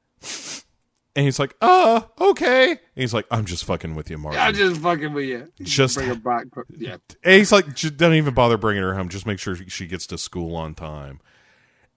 And 1.16 1.26
he's 1.26 1.40
like, 1.40 1.56
"Uh, 1.62 2.02
okay." 2.22 2.70
And 2.70 2.80
he's 2.94 3.12
like, 3.14 3.26
"I'm 3.32 3.46
just 3.46 3.66
fucking 3.66 3.96
with 3.96 4.12
you, 4.12 4.20
Mark. 4.20 4.36
I'm 4.38 4.54
just 4.54 4.82
fucking 4.82 5.14
with 5.14 5.26
you. 5.26 5.52
Just- 5.62 5.96
bring 5.96 6.10
her 6.10 6.16
back. 6.16 6.46
Yeah. 6.78 6.98
And 7.24 7.34
he's 7.34 7.52
like, 7.52 7.66
don't 7.98 8.14
even 8.14 8.36
bother 8.36 8.58
bringing 8.58 8.84
her 8.84 8.94
home. 8.94 9.10
Just 9.10 9.26
make 9.26 9.40
sure 9.40 9.56
she 9.56 9.88
gets 9.88 10.06
to 10.08 10.18
school 10.20 10.56
on 10.56 10.76
time." 10.76 11.20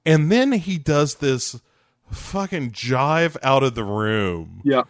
And 0.06 0.32
then 0.32 0.52
he 0.52 0.78
does 0.78 1.16
this 1.16 1.60
fucking 2.10 2.70
jive 2.70 3.36
out 3.42 3.62
of 3.62 3.74
the 3.74 3.84
room, 3.84 4.62
Yeah. 4.64 4.84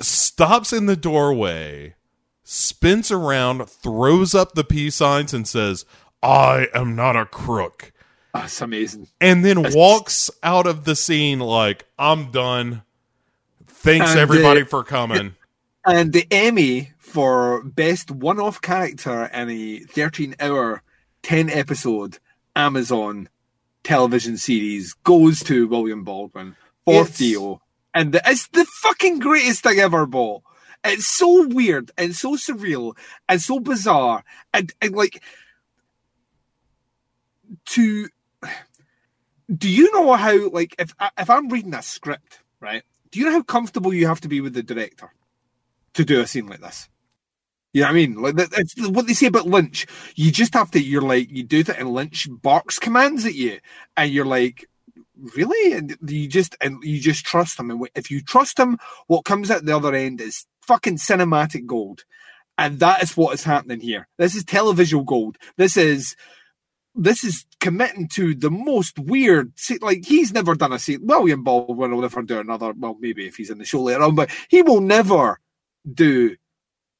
Stops 0.00 0.72
in 0.72 0.86
the 0.86 0.96
doorway, 0.96 1.94
spins 2.44 3.10
around, 3.10 3.66
throws 3.68 4.34
up 4.34 4.52
the 4.52 4.64
peace 4.64 4.96
signs, 4.96 5.32
and 5.34 5.46
says, 5.46 5.84
"I 6.22 6.68
am 6.74 6.94
not 6.96 7.16
a 7.16 7.24
crook." 7.26 7.92
That's 8.34 8.62
amazing. 8.62 9.08
and 9.20 9.44
then 9.44 9.72
walks 9.74 10.30
out 10.42 10.66
of 10.66 10.84
the 10.84 10.96
scene 10.96 11.38
like 11.40 11.84
I'm 11.98 12.30
done. 12.30 12.82
Thanks 13.66 14.10
And, 14.10 14.18
uh, 14.18 14.22
everybody 14.22 14.64
for 14.64 14.82
coming. 14.84 15.34
And 15.84 16.12
the 16.14 16.26
Emmy 16.30 16.92
for 16.98 17.62
best 17.64 18.10
one-off 18.10 18.60
character 18.62 19.24
in 19.26 19.50
a 19.50 19.80
13-hour, 19.80 20.80
10-episode 21.24 22.18
Amazon 22.56 23.28
television 23.82 24.36
series 24.38 24.94
goes 25.04 25.40
to 25.40 25.66
William 25.68 26.04
Baldwin 26.04 26.56
for 26.84 27.02
It's- 27.02 27.16
Theo, 27.18 27.60
and 27.94 28.12
the, 28.12 28.22
it's 28.26 28.48
the 28.48 28.64
fucking 28.64 29.18
greatest 29.18 29.62
thing 29.62 29.78
ever, 29.78 30.06
Ball. 30.06 30.42
It's 30.84 31.06
so 31.06 31.46
weird 31.46 31.92
and 31.96 32.14
so 32.14 32.36
surreal 32.36 32.96
and 33.28 33.40
so 33.40 33.60
bizarre 33.60 34.24
and, 34.52 34.72
and 34.80 34.94
like 34.94 35.22
to. 37.66 38.08
Do 39.54 39.68
you 39.68 39.92
know 39.92 40.12
how 40.14 40.48
like 40.50 40.74
if 40.78 40.94
if 41.18 41.28
I'm 41.30 41.48
reading 41.48 41.74
a 41.74 41.82
script, 41.82 42.40
right? 42.60 42.82
Do 43.10 43.20
you 43.20 43.26
know 43.26 43.32
how 43.32 43.42
comfortable 43.42 43.92
you 43.92 44.06
have 44.06 44.20
to 44.22 44.28
be 44.28 44.40
with 44.40 44.54
the 44.54 44.62
director 44.62 45.12
to 45.94 46.04
do 46.04 46.20
a 46.20 46.26
scene 46.26 46.46
like 46.46 46.60
this? 46.60 46.88
You 47.72 47.82
know 47.82 47.88
what 47.88 47.92
I 47.92 47.94
mean? 47.94 48.14
Like 48.22 48.36
that, 48.36 48.48
it's 48.52 48.88
what 48.88 49.06
they 49.06 49.14
say 49.14 49.26
about 49.26 49.46
Lynch. 49.46 49.86
You 50.14 50.30
just 50.30 50.54
have 50.54 50.70
to. 50.72 50.80
You're 50.80 51.02
like 51.02 51.30
you 51.30 51.42
do 51.42 51.62
that, 51.62 51.78
and 51.78 51.92
Lynch 51.92 52.28
barks 52.30 52.78
commands 52.78 53.24
at 53.24 53.34
you, 53.34 53.60
and 53.96 54.10
you're 54.10 54.26
like, 54.26 54.68
really? 55.16 55.72
And 55.72 55.96
you 56.06 56.28
just 56.28 56.56
and 56.60 56.82
you 56.82 57.00
just 57.00 57.24
trust 57.24 57.58
him. 57.58 57.70
And 57.70 57.88
if 57.94 58.10
you 58.10 58.22
trust 58.22 58.58
him, 58.58 58.78
what 59.06 59.24
comes 59.24 59.50
out 59.50 59.64
the 59.64 59.76
other 59.76 59.94
end 59.94 60.20
is 60.20 60.46
fucking 60.62 60.98
cinematic 60.98 61.66
gold. 61.66 62.04
And 62.58 62.80
that 62.80 63.02
is 63.02 63.16
what 63.16 63.34
is 63.34 63.44
happening 63.44 63.80
here. 63.80 64.08
This 64.18 64.34
is 64.34 64.44
televisual 64.44 65.04
gold. 65.04 65.36
This 65.56 65.76
is 65.76 66.16
this 66.94 67.24
is 67.24 67.46
committing 67.60 68.08
to 68.08 68.34
the 68.34 68.50
most 68.50 68.98
weird 68.98 69.52
like 69.80 70.04
he's 70.04 70.32
never 70.32 70.54
done 70.54 70.72
a 70.72 70.78
scene 70.78 71.00
william 71.02 71.42
baldwin 71.42 71.90
will 71.90 72.02
never 72.02 72.22
do 72.22 72.38
another 72.38 72.72
well 72.76 72.96
maybe 73.00 73.26
if 73.26 73.36
he's 73.36 73.50
in 73.50 73.58
the 73.58 73.64
show 73.64 73.80
later 73.82 74.02
on 74.02 74.14
but 74.14 74.30
he 74.48 74.62
will 74.62 74.80
never 74.80 75.40
do 75.92 76.36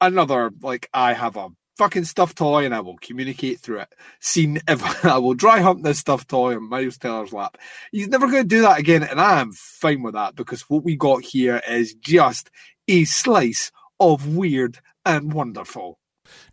another 0.01 0.51
like 0.62 0.89
i 0.94 1.12
have 1.12 1.36
a 1.36 1.48
fucking 1.77 2.05
stuffed 2.05 2.36
toy 2.36 2.65
and 2.65 2.74
i 2.74 2.81
will 2.81 2.99
communicate 2.99 3.61
through 3.61 3.81
it. 3.81 3.94
Seen 4.20 4.61
ever. 4.69 4.86
I 5.09 5.19
will 5.19 5.35
dry 5.35 5.61
hump 5.61 5.82
this 5.82 5.99
stuffed 5.99 6.28
toy 6.28 6.55
on 6.57 6.69
miles 6.69 6.99
teller's 6.99 7.32
lap. 7.32 7.59
He's 7.90 8.09
never 8.09 8.27
going 8.27 8.43
to 8.43 8.49
do 8.49 8.62
that 8.62 8.78
again 8.78 9.03
and 9.03 9.20
i 9.20 9.40
am 9.40 9.53
fine 9.53 10.03
with 10.03 10.15
that 10.15 10.35
because 10.36 10.62
what 10.62 10.85
we 10.85 10.97
got 10.97 11.23
here 11.23 11.62
is 11.69 11.94
just 11.94 12.51
a 12.89 13.05
slice 13.05 13.70
of 14.01 14.35
weird 14.36 14.78
and 15.05 15.32
wonderful. 15.32 15.99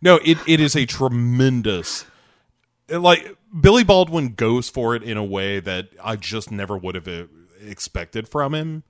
No 0.02 0.20
it, 0.24 0.38
it 0.46 0.60
is 0.60 0.76
a 0.76 0.86
tremendous 0.86 2.04
like 2.88 3.36
Billy 3.60 3.84
Baldwin 3.84 4.34
goes 4.34 4.68
for 4.68 4.94
it 4.94 5.02
in 5.02 5.16
a 5.16 5.24
way 5.24 5.60
that 5.60 5.88
I 6.02 6.16
just 6.16 6.50
never 6.50 6.76
would 6.76 6.94
have 6.94 7.08
uh, 7.08 7.24
expected 7.64 8.28
from 8.28 8.54
him. 8.54 8.84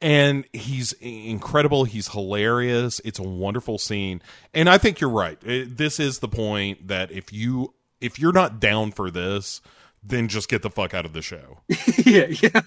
And 0.00 0.44
he's 0.52 0.92
incredible. 1.00 1.84
He's 1.84 2.08
hilarious. 2.08 3.00
It's 3.04 3.18
a 3.18 3.22
wonderful 3.22 3.78
scene. 3.78 4.20
And 4.52 4.68
I 4.68 4.76
think 4.78 5.00
you're 5.00 5.10
right. 5.10 5.38
This 5.40 5.98
is 5.98 6.18
the 6.18 6.28
point 6.28 6.88
that 6.88 7.10
if 7.10 7.32
you 7.32 7.74
if 8.00 8.18
you're 8.18 8.32
not 8.32 8.60
down 8.60 8.92
for 8.92 9.10
this, 9.10 9.62
then 10.02 10.28
just 10.28 10.48
get 10.48 10.62
the 10.62 10.70
fuck 10.70 10.94
out 10.94 11.04
of 11.04 11.12
the 11.12 11.22
show. 11.22 11.60
yeah, 12.04 12.26
yeah. 12.28 12.60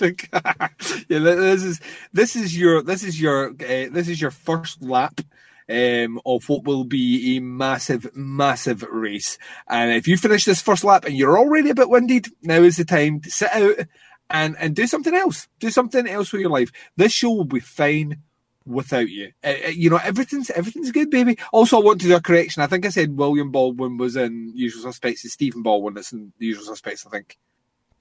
yeah. 1.08 1.18
This 1.18 1.62
is 1.62 1.80
this 2.12 2.36
is 2.36 2.58
your 2.58 2.82
this 2.82 3.04
is 3.04 3.20
your 3.20 3.50
uh, 3.50 3.88
this 3.90 4.08
is 4.08 4.20
your 4.20 4.30
first 4.30 4.82
lap 4.82 5.20
um, 5.68 6.20
of 6.26 6.48
what 6.48 6.64
will 6.64 6.84
be 6.84 7.36
a 7.36 7.40
massive, 7.40 8.14
massive 8.16 8.82
race. 8.82 9.38
And 9.68 9.92
if 9.92 10.08
you 10.08 10.16
finish 10.16 10.44
this 10.44 10.62
first 10.62 10.84
lap 10.84 11.04
and 11.04 11.16
you're 11.16 11.38
already 11.38 11.70
a 11.70 11.74
bit 11.74 11.88
winded, 11.88 12.28
now 12.42 12.56
is 12.62 12.76
the 12.76 12.84
time 12.84 13.20
to 13.20 13.30
sit 13.30 13.52
out 13.52 13.86
and, 14.32 14.56
and 14.58 14.74
do 14.74 14.86
something 14.86 15.14
else. 15.14 15.46
Do 15.60 15.70
something 15.70 16.08
else 16.08 16.32
with 16.32 16.40
your 16.40 16.50
life. 16.50 16.72
This 16.96 17.12
show 17.12 17.30
will 17.30 17.44
be 17.44 17.60
fine 17.60 18.18
without 18.64 19.08
you. 19.08 19.32
Uh, 19.44 19.54
uh 19.66 19.68
you 19.68 19.90
know, 19.90 20.00
everything's 20.02 20.50
everything's 20.50 20.90
good, 20.90 21.10
baby. 21.10 21.38
Also, 21.52 21.78
I 21.78 21.84
want 21.84 22.00
to 22.00 22.08
do 22.08 22.16
a 22.16 22.20
correction. 22.20 22.62
I 22.62 22.66
think 22.66 22.86
I 22.86 22.88
said 22.88 23.16
William 23.16 23.50
Baldwin 23.50 23.98
was 23.98 24.16
in 24.16 24.52
Usual 24.54 24.82
Suspects. 24.82 25.24
It's 25.24 25.34
Stephen 25.34 25.62
Baldwin 25.62 25.94
that's 25.94 26.12
in 26.12 26.32
Usual 26.38 26.64
Suspects, 26.64 27.06
I 27.06 27.10
think. 27.10 27.38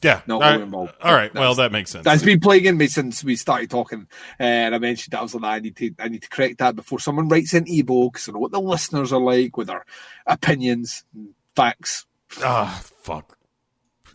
Yeah. 0.02 0.22
Not 0.26 0.42
all 0.42 0.52
William 0.52 0.72
Baldwin. 0.72 0.96
All 1.04 1.14
right. 1.14 1.34
Well, 1.34 1.54
that 1.56 1.72
makes 1.72 1.92
sense. 1.92 2.04
That's 2.04 2.24
been 2.24 2.40
plaguing 2.40 2.78
me 2.78 2.88
since 2.88 3.24
we 3.24 3.36
started 3.36 3.70
talking. 3.70 4.08
Uh, 4.40 4.44
and 4.44 4.74
I 4.76 4.80
mentioned 4.80 5.12
that 5.12 5.20
I 5.20 5.24
was 5.24 5.36
like, 5.36 5.44
I 5.44 5.60
need 5.60 5.76
to, 5.76 5.92
I 6.00 6.08
need 6.08 6.24
to 6.24 6.30
correct 6.30 6.58
that 6.58 6.76
before 6.76 7.00
someone 7.00 7.28
writes 7.28 7.54
in 7.54 7.66
ebooks 7.66 8.28
and 8.28 8.38
what 8.38 8.52
the 8.52 8.60
listeners 8.60 9.14
are 9.14 9.22
like 9.22 9.58
with 9.58 9.68
their 9.68 9.86
opinions 10.26 11.04
and 11.14 11.36
facts. 11.56 12.08
Ah, 12.40 12.82
fuck. 12.84 13.38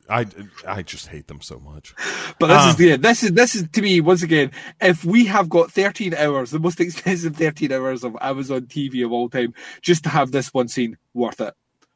I, 0.09 0.27
I 0.67 0.83
just 0.83 1.09
hate 1.09 1.27
them 1.27 1.41
so 1.41 1.59
much. 1.59 1.95
But 2.39 2.49
this 2.49 2.67
is 2.67 2.77
the 2.77 2.93
um, 2.93 3.01
this 3.01 3.23
is 3.23 3.33
this 3.33 3.55
is 3.55 3.69
to 3.73 3.83
me 3.83 4.01
once 4.01 4.23
again. 4.23 4.53
If 4.81 5.05
we 5.05 5.25
have 5.27 5.49
got 5.49 5.73
13 5.73 6.15
hours, 6.15 6.51
the 6.51 6.59
most 6.59 6.81
expensive 6.81 7.37
13 7.37 7.73
hours 7.73 8.05
of 8.05 8.17
Amazon 8.21 8.63
TV 8.63 9.05
of 9.05 9.13
all 9.13 9.29
time, 9.29 9.55
just 9.81 10.05
to 10.05 10.09
have 10.09 10.33
this 10.33 10.53
one 10.53 10.69
scene, 10.69 10.97
worth 11.15 11.41
it. 11.41 11.55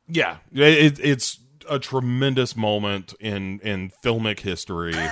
Yeah, 0.09 0.39
it, 0.53 0.99
it's 0.99 1.39
a 1.69 1.79
tremendous 1.79 2.57
moment 2.57 3.15
in 3.21 3.61
in 3.61 3.93
filmic 4.05 4.41
history. 4.41 4.95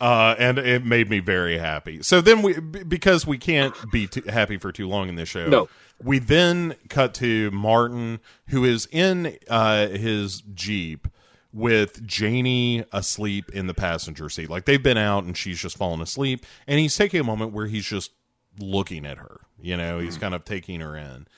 Uh, 0.00 0.34
and 0.38 0.58
it 0.58 0.84
made 0.84 1.08
me 1.08 1.18
very 1.20 1.56
happy. 1.56 2.02
So 2.02 2.20
then 2.20 2.42
we, 2.42 2.58
because 2.60 3.26
we 3.26 3.38
can't 3.38 3.74
be 3.90 4.08
happy 4.28 4.58
for 4.58 4.72
too 4.72 4.86
long 4.86 5.08
in 5.08 5.14
this 5.14 5.28
show, 5.30 5.48
no. 5.48 5.68
we 6.02 6.18
then 6.18 6.74
cut 6.90 7.14
to 7.14 7.50
Martin, 7.52 8.20
who 8.48 8.64
is 8.64 8.86
in 8.90 9.38
uh, 9.48 9.86
his 9.88 10.42
Jeep 10.52 11.08
with 11.54 12.04
Janie 12.04 12.84
asleep 12.92 13.48
in 13.50 13.68
the 13.68 13.74
passenger 13.74 14.28
seat. 14.28 14.50
Like 14.50 14.64
they've 14.64 14.82
been 14.82 14.98
out 14.98 15.22
and 15.22 15.36
she's 15.36 15.58
just 15.58 15.78
fallen 15.78 16.00
asleep. 16.00 16.44
And 16.66 16.80
he's 16.80 16.96
taking 16.96 17.20
a 17.20 17.24
moment 17.24 17.52
where 17.52 17.66
he's 17.66 17.86
just 17.86 18.10
looking 18.58 19.06
at 19.06 19.18
her. 19.18 19.40
You 19.60 19.76
know, 19.76 20.00
he's 20.00 20.18
mm. 20.18 20.22
kind 20.22 20.34
of 20.34 20.44
taking 20.44 20.80
her 20.80 20.96
in. 20.96 21.28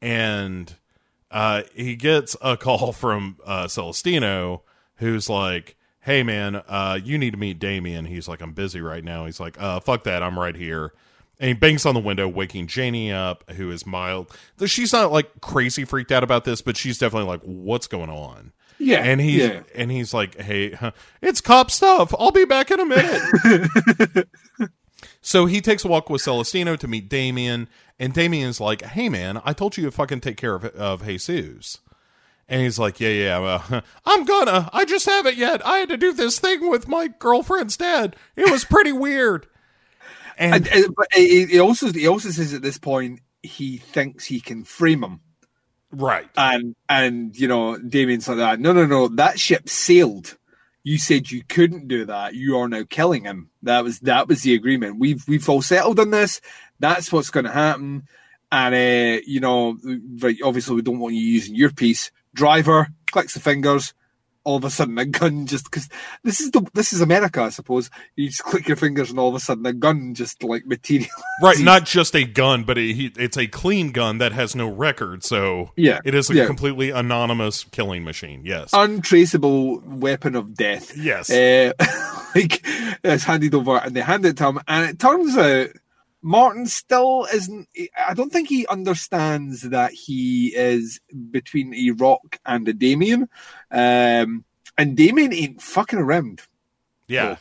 And 0.00 0.72
uh, 1.30 1.62
he 1.74 1.96
gets 1.96 2.36
a 2.40 2.56
call 2.56 2.92
from 2.94 3.38
uh, 3.44 3.66
Celestino, 3.66 4.62
who's 4.96 5.28
like, 5.28 5.76
"Hey, 6.00 6.22
man, 6.22 6.56
uh, 6.68 6.98
you 7.02 7.18
need 7.18 7.32
to 7.32 7.36
meet 7.36 7.58
Damien." 7.58 8.04
He's 8.04 8.28
like, 8.28 8.40
"I'm 8.40 8.52
busy 8.52 8.80
right 8.80 9.02
now." 9.02 9.26
He's 9.26 9.40
like, 9.40 9.60
uh, 9.60 9.80
"Fuck 9.80 10.04
that, 10.04 10.22
I'm 10.22 10.38
right 10.38 10.54
here." 10.54 10.92
And 11.40 11.48
he 11.48 11.54
bangs 11.54 11.84
on 11.84 11.94
the 11.94 12.00
window, 12.00 12.28
waking 12.28 12.68
Janie 12.68 13.10
up, 13.10 13.50
who 13.50 13.70
is 13.72 13.84
mild. 13.84 14.30
She's 14.66 14.92
not 14.92 15.10
like 15.10 15.40
crazy 15.40 15.84
freaked 15.84 16.12
out 16.12 16.22
about 16.22 16.44
this, 16.44 16.62
but 16.62 16.76
she's 16.76 16.98
definitely 16.98 17.28
like, 17.28 17.40
"What's 17.42 17.88
going 17.88 18.10
on?" 18.10 18.52
Yeah, 18.78 18.98
and 18.98 19.20
he's 19.20 19.42
yeah. 19.42 19.60
and 19.74 19.90
he's 19.90 20.12
like, 20.12 20.40
"Hey, 20.40 20.76
it's 21.22 21.40
cop 21.40 21.70
stuff. 21.70 22.14
I'll 22.18 22.32
be 22.32 22.44
back 22.44 22.70
in 22.70 22.80
a 22.80 22.84
minute." 22.84 24.28
so 25.20 25.46
he 25.46 25.60
takes 25.60 25.84
a 25.84 25.88
walk 25.88 26.10
with 26.10 26.22
Celestino 26.22 26.76
to 26.78 26.88
meet 26.88 27.08
Damien, 27.08 27.68
and 27.98 28.12
Damien's 28.12 28.60
like, 28.60 28.82
"Hey 28.82 29.08
man, 29.08 29.40
I 29.44 29.52
told 29.52 29.76
you 29.76 29.84
to 29.84 29.90
fucking 29.90 30.20
take 30.20 30.36
care 30.36 30.54
of 30.54 30.64
of 30.64 31.04
Jesus." 31.04 31.78
And 32.48 32.60
he's 32.60 32.78
like, 32.78 33.00
"Yeah, 33.00 33.08
yeah, 33.08 33.38
well, 33.38 33.82
I'm 34.04 34.24
gonna. 34.24 34.68
I 34.72 34.84
just 34.84 35.06
haven't 35.06 35.36
yet. 35.36 35.64
I 35.66 35.78
had 35.78 35.88
to 35.90 35.96
do 35.96 36.12
this 36.12 36.38
thing 36.38 36.68
with 36.68 36.88
my 36.88 37.08
girlfriend's 37.18 37.76
dad. 37.76 38.16
It 38.36 38.50
was 38.50 38.64
pretty 38.64 38.92
weird." 38.92 39.46
And, 40.36 40.66
and 40.66 40.94
but 40.96 41.06
he 41.14 41.60
also 41.60 41.92
he 41.92 42.08
also 42.08 42.30
says 42.30 42.52
at 42.54 42.62
this 42.62 42.78
point 42.78 43.20
he 43.42 43.76
thinks 43.76 44.24
he 44.24 44.40
can 44.40 44.64
frame 44.64 45.04
him, 45.04 45.20
right? 45.94 46.28
And 46.36 46.74
and 46.88 47.36
you 47.36 47.48
know 47.48 47.78
Damien's 47.78 48.28
like 48.28 48.38
that. 48.38 48.60
No, 48.60 48.72
no, 48.72 48.86
no. 48.86 49.08
That 49.08 49.38
ship 49.38 49.68
sailed. 49.68 50.36
You 50.82 50.98
said 50.98 51.30
you 51.30 51.42
couldn't 51.48 51.88
do 51.88 52.04
that. 52.04 52.34
You 52.34 52.58
are 52.58 52.68
now 52.68 52.84
killing 52.88 53.24
him. 53.24 53.50
That 53.62 53.84
was 53.84 54.00
that 54.00 54.28
was 54.28 54.42
the 54.42 54.54
agreement. 54.54 54.98
We've 54.98 55.26
we've 55.26 55.48
all 55.48 55.62
settled 55.62 55.98
on 55.98 56.10
this. 56.10 56.40
That's 56.80 57.10
what's 57.10 57.30
going 57.30 57.46
to 57.46 57.52
happen. 57.52 58.06
And, 58.52 58.74
uh, 58.74 59.22
you 59.26 59.40
know, 59.40 59.78
obviously 60.44 60.76
we 60.76 60.82
don't 60.82 61.00
want 61.00 61.14
you 61.14 61.20
using 61.20 61.54
your 61.56 61.72
piece. 61.72 62.12
Driver 62.34 62.88
clicks 63.10 63.34
the 63.34 63.40
fingers. 63.40 63.94
All 64.44 64.56
of 64.56 64.64
a 64.64 64.70
sudden, 64.70 64.98
a 64.98 65.04
gun 65.04 65.46
just 65.46 65.64
because 65.64 65.88
this 66.22 66.40
is 66.40 66.50
the 66.50 66.66
this 66.74 66.92
is 66.92 67.00
America, 67.00 67.42
I 67.42 67.48
suppose. 67.48 67.90
You 68.16 68.28
just 68.28 68.44
click 68.44 68.68
your 68.68 68.76
fingers, 68.76 69.10
and 69.10 69.18
all 69.18 69.28
of 69.28 69.34
a 69.34 69.40
sudden, 69.40 69.64
a 69.66 69.72
gun 69.72 70.14
just 70.14 70.42
like 70.42 70.66
material. 70.66 71.08
Right, 71.42 71.58
not 71.58 71.84
just 71.84 72.14
a 72.14 72.24
gun, 72.24 72.64
but 72.64 72.78
a, 72.78 72.90
it's 73.16 73.36
a 73.36 73.46
clean 73.46 73.90
gun 73.90 74.18
that 74.18 74.32
has 74.32 74.54
no 74.54 74.68
record. 74.68 75.24
So 75.24 75.72
yeah, 75.76 76.00
it 76.04 76.14
is 76.14 76.30
a 76.30 76.34
yeah. 76.34 76.46
completely 76.46 76.90
anonymous 76.90 77.64
killing 77.64 78.04
machine. 78.04 78.42
Yes, 78.44 78.70
untraceable 78.72 79.80
weapon 79.80 80.36
of 80.36 80.54
death. 80.54 80.96
Yes, 80.96 81.30
uh, 81.30 81.72
like 82.34 82.60
it's 83.02 83.24
handed 83.24 83.54
over, 83.54 83.78
and 83.78 83.96
they 83.96 84.00
hand 84.00 84.24
it 84.26 84.36
to 84.38 84.48
him, 84.48 84.60
and 84.68 84.90
it 84.90 84.98
turns 84.98 85.36
out 85.36 85.70
Martin 86.24 86.66
still 86.66 87.26
isn't. 87.34 87.68
I 88.08 88.14
don't 88.14 88.32
think 88.32 88.48
he 88.48 88.66
understands 88.68 89.60
that 89.60 89.92
he 89.92 90.54
is 90.56 90.98
between 91.30 91.74
a 91.74 91.90
rock 91.90 92.40
and 92.46 92.66
a 92.66 92.72
Damien, 92.72 93.28
um, 93.70 94.42
and 94.78 94.96
Damien 94.96 95.34
ain't 95.34 95.60
fucking 95.60 95.98
around. 95.98 96.40
Yeah, 97.06 97.36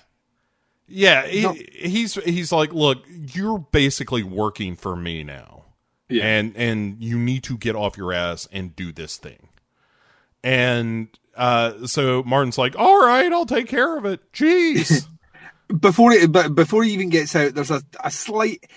yeah. 0.86 1.26
He, 1.26 1.44
no. 1.44 1.54
He's 1.54 2.16
he's 2.16 2.52
like, 2.52 2.74
look, 2.74 3.06
you're 3.08 3.60
basically 3.60 4.22
working 4.22 4.76
for 4.76 4.98
me 4.98 5.24
now, 5.24 5.64
yeah. 6.10 6.26
and 6.26 6.54
and 6.58 7.02
you 7.02 7.18
need 7.18 7.44
to 7.44 7.58
get 7.58 7.78
off 7.78 7.96
your 7.98 8.12
ass 8.12 8.50
and 8.52 8.76
do 8.76 8.92
this 8.92 9.16
thing. 9.16 9.48
And 10.44 11.08
uh, 11.38 11.88
so 11.88 12.22
Martin's 12.24 12.58
like, 12.58 12.76
all 12.78 13.00
right, 13.00 13.32
I'll 13.32 13.46
take 13.46 13.70
care 13.70 13.98
of 13.98 14.04
it. 14.04 14.34
Jeez. 14.34 15.08
before 15.80 16.12
it, 16.12 16.32
but 16.32 16.56
before 16.56 16.84
he 16.84 16.94
even 16.94 17.10
gets 17.10 17.36
out, 17.36 17.54
there's 17.56 17.72
a, 17.72 17.82
a 18.04 18.12
slight 18.12 18.70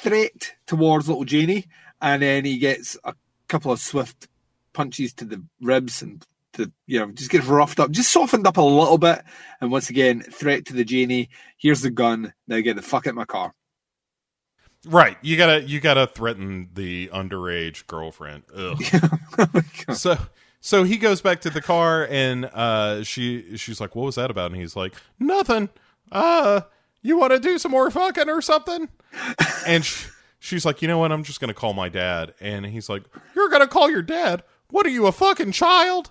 threat 0.00 0.54
towards 0.66 1.08
little 1.08 1.24
Janie, 1.24 1.66
and 2.00 2.22
then 2.22 2.44
he 2.44 2.58
gets 2.58 2.96
a 3.04 3.14
couple 3.48 3.72
of 3.72 3.80
swift 3.80 4.28
punches 4.72 5.12
to 5.14 5.24
the 5.24 5.42
ribs 5.60 6.02
and 6.02 6.26
to 6.54 6.70
you 6.86 7.00
know 7.00 7.10
just 7.12 7.30
gets 7.30 7.46
roughed 7.46 7.80
up, 7.80 7.90
just 7.90 8.12
softened 8.12 8.46
up 8.46 8.56
a 8.56 8.62
little 8.62 8.98
bit. 8.98 9.22
And 9.60 9.70
once 9.70 9.90
again, 9.90 10.22
threat 10.22 10.66
to 10.66 10.72
the 10.72 10.84
Janie. 10.84 11.30
Here's 11.56 11.82
the 11.82 11.90
gun. 11.90 12.32
Now 12.46 12.60
get 12.60 12.76
the 12.76 12.82
fuck 12.82 13.06
out 13.06 13.14
my 13.14 13.24
car. 13.24 13.52
Right, 14.86 15.16
you 15.22 15.36
gotta 15.36 15.62
you 15.62 15.80
gotta 15.80 16.06
threaten 16.06 16.68
the 16.74 17.08
underage 17.12 17.86
girlfriend. 17.86 18.42
oh 18.54 18.76
so 19.94 20.18
so 20.60 20.84
he 20.84 20.98
goes 20.98 21.22
back 21.22 21.40
to 21.42 21.50
the 21.50 21.62
car 21.62 22.06
and 22.10 22.44
uh, 22.46 23.02
she 23.02 23.56
she's 23.56 23.80
like, 23.80 23.96
"What 23.96 24.04
was 24.04 24.16
that 24.16 24.30
about?" 24.30 24.50
And 24.52 24.60
he's 24.60 24.76
like, 24.76 24.94
"Nothing." 25.18 25.70
Uh, 26.12 26.62
you 27.02 27.18
want 27.18 27.32
to 27.32 27.38
do 27.38 27.58
some 27.58 27.72
more 27.72 27.90
fucking 27.90 28.28
or 28.28 28.42
something? 28.42 28.88
and 29.66 29.84
she, 29.84 30.08
she's 30.38 30.64
like, 30.64 30.82
you 30.82 30.88
know 30.88 30.98
what? 30.98 31.12
I'm 31.12 31.24
just 31.24 31.40
going 31.40 31.48
to 31.48 31.54
call 31.54 31.72
my 31.72 31.88
dad. 31.88 32.34
And 32.40 32.66
he's 32.66 32.88
like, 32.88 33.02
you're 33.34 33.48
going 33.48 33.62
to 33.62 33.68
call 33.68 33.90
your 33.90 34.02
dad? 34.02 34.42
What 34.70 34.86
are 34.86 34.90
you, 34.90 35.06
a 35.06 35.12
fucking 35.12 35.52
child? 35.52 36.10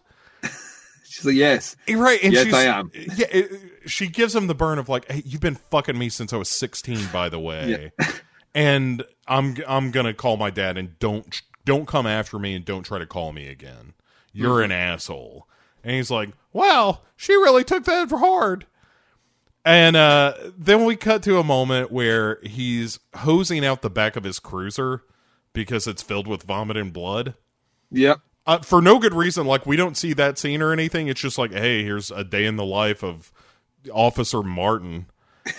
She's 1.14 1.26
like, 1.26 1.36
yes. 1.36 1.76
Eh, 1.88 1.94
right. 1.94 2.20
And 2.24 2.34
yes, 2.34 2.46
she's, 2.46 2.54
I 2.56 2.64
am. 2.64 2.92
Eh, 2.96 3.06
yeah. 3.16 3.26
Eh, 3.30 3.44
she 3.86 4.08
gives 4.08 4.36
him 4.36 4.48
the 4.48 4.56
burn 4.56 4.80
of 4.80 4.90
like, 4.90 5.12
"Hey, 5.12 5.22
you've 5.24 5.42
been 5.42 5.60
fucking 5.70 5.96
me 5.96 6.10
since 6.10 6.34
I 6.34 6.38
was 6.38 6.50
16, 6.50 7.10
by 7.14 7.30
the 7.30 7.40
way." 7.40 7.92
and 8.56 9.04
I'm 9.28 9.56
I'm 9.68 9.92
going 9.92 10.08
to 10.08 10.16
call 10.16 10.38
my 10.38 10.50
dad 10.50 10.76
and 10.76 10.98
don't 10.98 11.40
don't 11.66 11.88
come 11.88 12.08
after 12.08 12.40
me 12.40 12.56
and 12.56 12.66
don't 12.66 12.82
try 12.82 12.98
to 12.98 13.06
call 13.06 13.32
me 13.32 13.48
again. 13.48 13.94
You're 14.32 14.62
mm-hmm. 14.62 14.66
an 14.66 14.72
asshole. 14.72 15.48
And 15.84 15.96
he's 15.96 16.10
like, 16.10 16.32
"Wow, 16.52 17.02
she 17.16 17.34
really 17.34 17.64
took 17.64 17.86
that 17.86 18.10
for 18.10 18.18
hard." 18.18 18.66
And 19.66 19.96
uh, 19.96 20.34
then 20.58 20.84
we 20.84 20.96
cut 20.96 21.24
to 21.24 21.38
a 21.40 21.44
moment 21.44 21.92
where 21.92 22.40
he's 22.44 23.00
hosing 23.16 23.66
out 23.66 23.82
the 23.82 23.90
back 23.90 24.16
of 24.16 24.24
his 24.24 24.40
cruiser 24.40 25.04
because 25.54 25.88
it's 25.88 26.02
filled 26.02 26.28
with 26.28 26.44
vomit 26.44 26.76
and 26.76 26.92
blood. 26.92 27.36
Yep. 27.92 28.20
Uh, 28.46 28.60
for 28.60 28.82
no 28.82 29.00
good 29.00 29.14
reason. 29.14 29.46
Like, 29.46 29.66
we 29.66 29.78
don't 29.78 29.96
see 29.96 30.12
that 30.14 30.38
scene 30.38 30.62
or 30.62 30.74
anything. 30.74 31.08
It's 31.08 31.22
just 31.22 31.38
like, 31.38 31.54
hey, 31.54 31.84
here's 31.84 32.12
a 32.12 32.26
day 32.26 32.46
in 32.46 32.58
the 32.58 32.66
life 32.66 33.04
of 33.04 33.32
Officer 33.94 34.44
Martin 34.44 35.06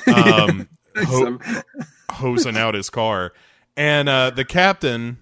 um, 0.07 0.69
ho- 0.97 1.39
hosing 2.11 2.57
out 2.57 2.75
his 2.75 2.91
car. 2.91 3.33
And 3.77 4.09
uh, 4.09 4.31
the 4.31 4.45
captain 4.45 5.19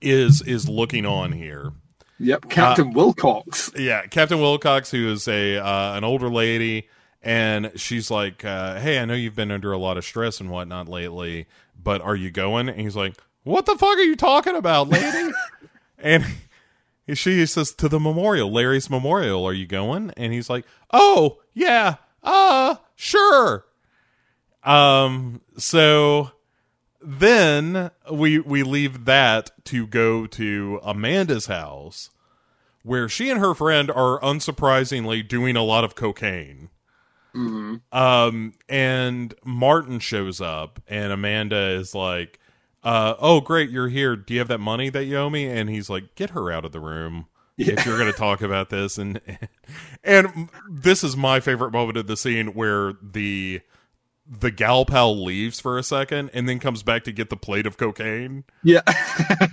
is 0.00 0.42
is 0.42 0.68
looking 0.68 1.04
on 1.04 1.32
here. 1.32 1.72
Yep. 2.18 2.48
Captain 2.48 2.92
Wilcox. 2.92 3.70
Yeah, 3.76 4.06
Captain 4.06 4.40
Wilcox, 4.40 4.90
who 4.90 5.10
is 5.10 5.28
a 5.28 5.58
uh, 5.58 5.96
an 5.96 6.04
older 6.04 6.30
lady, 6.30 6.88
and 7.26 7.72
she's 7.74 8.08
like, 8.08 8.44
uh, 8.44 8.78
"Hey, 8.78 9.00
I 9.00 9.04
know 9.04 9.14
you've 9.14 9.34
been 9.34 9.50
under 9.50 9.72
a 9.72 9.78
lot 9.78 9.96
of 9.96 10.04
stress 10.04 10.40
and 10.40 10.48
whatnot 10.48 10.88
lately, 10.88 11.46
but 11.76 12.00
are 12.00 12.14
you 12.14 12.30
going?" 12.30 12.68
And 12.68 12.80
he's 12.80 12.94
like, 12.94 13.16
"What 13.42 13.66
the 13.66 13.76
fuck 13.76 13.98
are 13.98 14.02
you 14.02 14.14
talking 14.14 14.54
about, 14.54 14.88
lady?" 14.88 15.32
and 15.98 16.24
she 17.14 17.44
says, 17.46 17.72
"To 17.72 17.88
the 17.88 17.98
memorial, 17.98 18.52
Larry's 18.52 18.88
memorial. 18.88 19.44
Are 19.44 19.52
you 19.52 19.66
going?" 19.66 20.12
And 20.16 20.32
he's 20.32 20.48
like, 20.48 20.64
"Oh, 20.92 21.38
yeah, 21.52 21.96
uh, 22.22 22.76
sure." 22.94 23.66
Um, 24.62 25.40
so 25.58 26.30
then 27.02 27.90
we 28.08 28.38
we 28.38 28.62
leave 28.62 29.04
that 29.06 29.50
to 29.64 29.88
go 29.88 30.28
to 30.28 30.78
Amanda's 30.84 31.46
house 31.46 32.10
where 32.84 33.08
she 33.08 33.30
and 33.30 33.40
her 33.40 33.52
friend 33.52 33.90
are 33.90 34.20
unsurprisingly 34.20 35.26
doing 35.26 35.56
a 35.56 35.64
lot 35.64 35.82
of 35.82 35.96
cocaine. 35.96 36.70
Um, 37.92 38.52
and 38.68 39.34
Martin 39.44 39.98
shows 39.98 40.40
up, 40.40 40.80
and 40.88 41.12
Amanda 41.12 41.70
is 41.70 41.94
like, 41.94 42.38
uh, 42.82 43.14
"Oh, 43.18 43.40
great, 43.40 43.70
you're 43.70 43.88
here. 43.88 44.16
Do 44.16 44.34
you 44.34 44.40
have 44.40 44.48
that 44.48 44.58
money 44.60 44.88
that 44.90 45.04
you 45.04 45.16
owe 45.18 45.30
me?" 45.30 45.46
And 45.46 45.68
he's 45.70 45.90
like, 45.90 46.14
"Get 46.14 46.30
her 46.30 46.50
out 46.50 46.64
of 46.64 46.72
the 46.72 46.80
room." 46.80 47.26
If 47.58 47.86
you're 47.86 47.96
going 47.98 48.12
to 48.12 48.18
talk 48.18 48.42
about 48.42 48.68
this, 48.68 48.98
and 48.98 49.20
and 50.04 50.50
this 50.70 51.02
is 51.02 51.16
my 51.16 51.40
favorite 51.40 51.70
moment 51.72 51.96
of 51.96 52.06
the 52.06 52.16
scene 52.16 52.48
where 52.54 52.94
the 53.02 53.60
the 54.28 54.50
gal 54.50 54.84
pal 54.84 55.24
leaves 55.24 55.60
for 55.60 55.78
a 55.78 55.82
second 55.82 56.30
and 56.34 56.48
then 56.48 56.58
comes 56.58 56.82
back 56.82 57.04
to 57.04 57.12
get 57.12 57.30
the 57.30 57.36
plate 57.36 57.64
of 57.66 57.76
cocaine, 57.78 58.44
Yeah. 58.62 58.80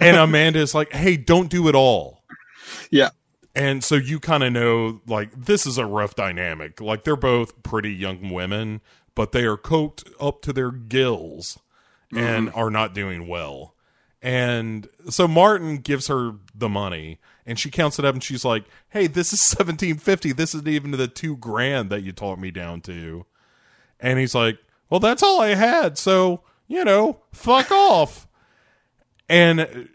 and 0.01 0.17
Amanda 0.17 0.59
is 0.59 0.73
like, 0.75 0.91
"Hey, 0.91 1.15
don't 1.15 1.49
do 1.49 1.67
it 1.69 1.75
all." 1.75 2.23
yeah. 2.91 3.09
And 3.55 3.83
so 3.83 3.95
you 3.95 4.19
kind 4.19 4.43
of 4.43 4.51
know, 4.51 5.01
like, 5.05 5.45
this 5.45 5.67
is 5.67 5.77
a 5.77 5.85
rough 5.85 6.15
dynamic. 6.15 6.81
Like, 6.81 7.03
they're 7.03 7.15
both 7.15 7.61
pretty 7.61 7.93
young 7.93 8.31
women, 8.31 8.81
but 9.13 9.31
they 9.31 9.43
are 9.43 9.57
coked 9.57 10.11
up 10.19 10.41
to 10.43 10.53
their 10.53 10.71
gills 10.71 11.59
and 12.11 12.47
mm-hmm. 12.47 12.57
are 12.57 12.71
not 12.71 12.95
doing 12.95 13.27
well. 13.27 13.75
And 14.23 14.87
so 15.09 15.27
Martin 15.27 15.77
gives 15.77 16.07
her 16.07 16.31
the 16.55 16.69
money 16.69 17.19
and 17.45 17.59
she 17.59 17.69
counts 17.69 17.99
it 17.99 18.05
up 18.05 18.15
and 18.15 18.23
she's 18.23 18.45
like, 18.45 18.63
Hey, 18.89 19.07
this 19.07 19.33
is 19.33 19.39
1750. 19.57 20.31
This 20.31 20.55
isn't 20.55 20.67
even 20.67 20.91
the 20.91 21.07
two 21.07 21.35
grand 21.35 21.89
that 21.89 22.03
you 22.03 22.13
talked 22.13 22.39
me 22.39 22.49
down 22.49 22.81
to. 22.81 23.25
And 23.99 24.17
he's 24.17 24.33
like, 24.33 24.59
Well, 24.89 25.01
that's 25.01 25.21
all 25.21 25.41
I 25.41 25.55
had. 25.55 25.97
So, 25.97 26.41
you 26.67 26.85
know, 26.85 27.19
fuck 27.33 27.69
off. 27.71 28.27
And 29.27 29.89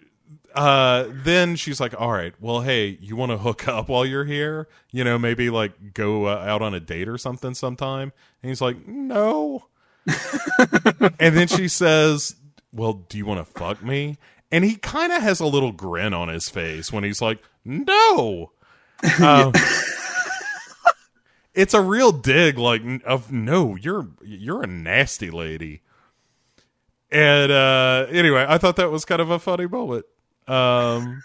uh 0.54 1.06
then 1.10 1.56
she's 1.56 1.80
like 1.80 1.94
all 2.00 2.10
right 2.10 2.34
well 2.40 2.62
hey 2.62 2.98
you 3.00 3.16
want 3.16 3.30
to 3.30 3.38
hook 3.38 3.68
up 3.68 3.88
while 3.88 4.04
you're 4.06 4.24
here? 4.24 4.68
You 4.90 5.04
know 5.04 5.18
maybe 5.18 5.50
like 5.50 5.94
go 5.94 6.26
uh, 6.26 6.44
out 6.46 6.62
on 6.62 6.74
a 6.74 6.80
date 6.80 7.08
or 7.08 7.18
something 7.18 7.54
sometime? 7.54 8.12
And 8.42 8.50
he's 8.50 8.60
like 8.60 8.86
no. 8.86 9.66
And 11.20 11.36
then 11.36 11.48
she 11.48 11.68
says 11.68 12.36
well 12.72 12.94
do 12.94 13.18
you 13.18 13.26
want 13.26 13.46
to 13.46 13.52
fuck 13.58 13.82
me? 13.82 14.18
And 14.50 14.64
he 14.64 14.76
kind 14.76 15.12
of 15.12 15.22
has 15.22 15.40
a 15.40 15.46
little 15.46 15.72
grin 15.72 16.14
on 16.14 16.28
his 16.28 16.48
face 16.48 16.92
when 16.92 17.04
he's 17.04 17.20
like 17.20 17.42
no. 17.64 18.52
Um, 19.20 19.52
it's 21.54 21.74
a 21.74 21.80
real 21.80 22.12
dig 22.12 22.56
like 22.56 22.82
of 23.04 23.30
no 23.30 23.76
you're 23.76 24.08
you're 24.24 24.62
a 24.62 24.66
nasty 24.66 25.30
lady. 25.30 25.82
And 27.10 27.52
uh 27.52 28.06
anyway 28.10 28.44
i 28.48 28.58
thought 28.58 28.76
that 28.76 28.90
was 28.90 29.04
kind 29.04 29.20
of 29.20 29.30
a 29.30 29.38
funny 29.38 29.66
moment 29.66 30.04
um 30.48 31.22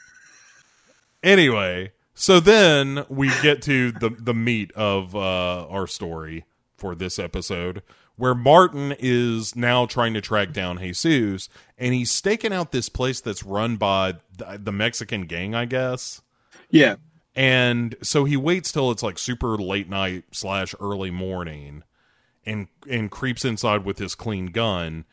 anyway 1.23 1.91
so 2.13 2.39
then 2.39 3.05
we 3.09 3.29
get 3.41 3.61
to 3.61 3.91
the 3.93 4.09
the 4.09 4.33
meat 4.33 4.71
of 4.73 5.15
uh 5.15 5.67
our 5.67 5.87
story 5.87 6.45
for 6.77 6.93
this 6.95 7.17
episode 7.17 7.81
where 8.17 8.35
martin 8.35 8.93
is 8.99 9.55
now 9.55 9.85
trying 9.85 10.13
to 10.13 10.21
track 10.21 10.51
down 10.51 10.77
jesus 10.77 11.49
and 11.77 11.93
he's 11.93 12.11
staking 12.11 12.53
out 12.53 12.71
this 12.71 12.89
place 12.89 13.21
that's 13.21 13.43
run 13.43 13.75
by 13.77 14.13
the, 14.37 14.59
the 14.61 14.71
mexican 14.71 15.21
gang 15.25 15.55
i 15.55 15.65
guess 15.65 16.21
Yeah. 16.69 16.95
and 17.35 17.95
so 18.01 18.25
he 18.25 18.35
waits 18.37 18.71
till 18.71 18.91
it's 18.91 19.03
like 19.03 19.17
super 19.17 19.57
late 19.57 19.89
night 19.89 20.25
slash 20.31 20.75
early 20.79 21.11
morning 21.11 21.83
and 22.45 22.67
and 22.89 23.09
creeps 23.09 23.45
inside 23.45 23.85
with 23.85 23.97
his 23.99 24.15
clean 24.15 24.47
gun 24.47 25.05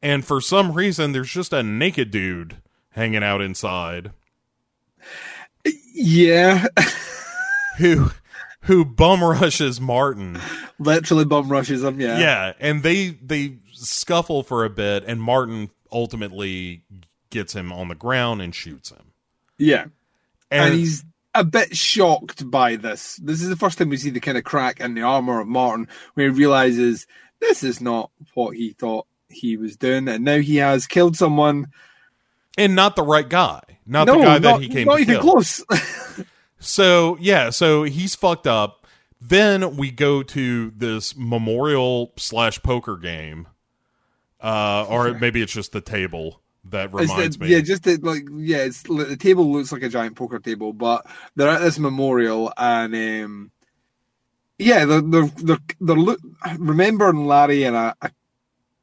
and 0.00 0.24
for 0.24 0.40
some 0.40 0.72
reason 0.72 1.10
there's 1.12 1.32
just 1.32 1.52
a 1.52 1.62
naked 1.64 2.10
dude 2.12 2.58
hanging 2.96 3.22
out 3.22 3.40
inside 3.40 4.10
Yeah. 5.94 6.66
who 7.78 8.10
who 8.62 8.84
bum 8.84 9.22
rushes 9.22 9.80
martin 9.80 10.40
Literally 10.78 11.24
bum 11.24 11.48
rushes 11.48 11.82
him. 11.84 12.00
Yeah. 12.00 12.18
yeah 12.18 12.52
and 12.58 12.82
they 12.82 13.10
they 13.10 13.58
scuffle 13.72 14.42
for 14.42 14.64
a 14.64 14.70
bit 14.70 15.04
and 15.06 15.20
martin 15.22 15.70
ultimately 15.92 16.82
gets 17.30 17.52
him 17.54 17.72
on 17.72 17.88
the 17.88 17.94
ground 17.94 18.42
and 18.42 18.54
shoots 18.54 18.90
him 18.90 19.12
Yeah. 19.58 19.84
and, 20.50 20.70
and 20.70 20.74
he's 20.74 21.04
a 21.34 21.44
bit 21.44 21.76
shocked 21.76 22.50
by 22.50 22.76
this. 22.76 23.16
This 23.22 23.42
is 23.42 23.50
the 23.50 23.56
first 23.56 23.76
time 23.76 23.90
we 23.90 23.98
see 23.98 24.08
the 24.08 24.20
kind 24.20 24.38
of 24.38 24.44
crack 24.44 24.80
in 24.80 24.94
the 24.94 25.02
armor 25.02 25.38
of 25.38 25.46
Martin, 25.46 25.86
where 26.14 26.30
he 26.30 26.34
realizes 26.34 27.06
this 27.42 27.62
is 27.62 27.78
not 27.78 28.10
what 28.32 28.56
he 28.56 28.70
thought 28.72 29.06
he 29.28 29.58
was 29.58 29.76
doing, 29.76 30.08
and 30.08 30.24
now 30.24 30.38
he 30.38 30.56
has 30.56 30.86
killed 30.86 31.14
someone. 31.14 31.66
And 32.56 32.74
not 32.74 32.96
the 32.96 33.02
right 33.02 33.28
guy 33.28 33.60
not 33.86 34.06
no, 34.06 34.18
the 34.18 34.24
guy 34.24 34.38
not, 34.38 34.42
that 34.42 34.60
he 34.60 34.68
came 34.68 34.86
not 34.86 34.96
to 34.96 35.02
even 35.02 35.14
kill. 35.20 35.32
close. 35.32 35.64
So 36.58 37.18
yeah, 37.20 37.50
so 37.50 37.82
he's 37.84 38.14
fucked 38.14 38.46
up. 38.46 38.86
Then 39.20 39.76
we 39.76 39.90
go 39.90 40.22
to 40.22 40.70
this 40.70 41.14
memorial 41.14 42.12
slash 42.16 42.62
poker 42.62 42.96
game, 42.96 43.46
uh, 44.40 44.86
or 44.88 45.12
maybe 45.14 45.42
it's 45.42 45.52
just 45.52 45.72
the 45.72 45.82
table 45.82 46.40
that 46.64 46.92
reminds 46.92 47.36
the- 47.36 47.44
me. 47.44 47.52
Yeah, 47.52 47.60
just 47.60 47.84
the, 47.84 47.98
like 47.98 48.24
yeah, 48.32 48.64
it's 48.64 48.82
the 48.82 49.16
table 49.16 49.52
looks 49.52 49.70
like 49.70 49.82
a 49.82 49.88
giant 49.90 50.16
poker 50.16 50.38
table, 50.38 50.72
but 50.72 51.06
they're 51.36 51.50
at 51.50 51.60
this 51.60 51.78
memorial 51.78 52.52
and 52.56 52.94
um, 52.94 53.50
yeah, 54.58 54.86
they're 54.86 55.02
they're 55.02 55.26
they're, 55.36 55.58
they're 55.78 55.96
look, 55.96 56.20
remembering 56.58 57.26
Larry 57.26 57.64
and 57.64 57.76
a, 57.76 57.94
a 58.00 58.10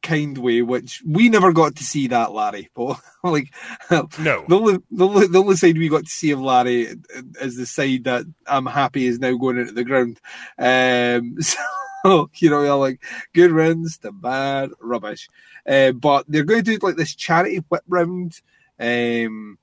kind 0.03 0.38
way, 0.38 0.61
which 0.61 1.01
we 1.05 1.30
never 1.30 1.51
got 1.51 1.77
to 1.77 1.84
see 1.84 2.07
that 2.07 2.31
Larry, 2.31 2.69
but 2.75 2.99
like 3.23 3.51
no, 3.89 4.07
the 4.19 4.55
only, 4.55 4.77
the 4.91 5.07
only 5.07 5.27
the 5.27 5.39
only 5.39 5.55
side 5.55 5.77
we 5.77 5.89
got 5.89 6.03
to 6.03 6.09
see 6.09 6.31
of 6.31 6.41
Larry 6.41 6.95
is 7.41 7.57
the 7.57 7.65
side 7.65 8.03
that 8.03 8.25
I'm 8.45 8.67
happy 8.67 9.07
is 9.07 9.19
now 9.19 9.35
going 9.35 9.57
into 9.57 9.73
the 9.73 9.84
ground. 9.84 10.19
Um, 10.59 11.38
so 11.41 12.30
you 12.35 12.49
know, 12.49 12.61
you're 12.61 12.75
like 12.75 13.01
good 13.34 13.51
runs 13.51 13.97
to 13.99 14.11
bad 14.11 14.69
rubbish. 14.80 15.30
Uh, 15.65 15.93
but 15.93 16.25
they're 16.27 16.43
going 16.43 16.63
to 16.63 16.77
do 16.77 16.85
like 16.85 16.97
this 16.97 17.15
charity 17.15 17.63
whip 17.69 17.84
round, 17.88 18.41
um, 18.80 19.57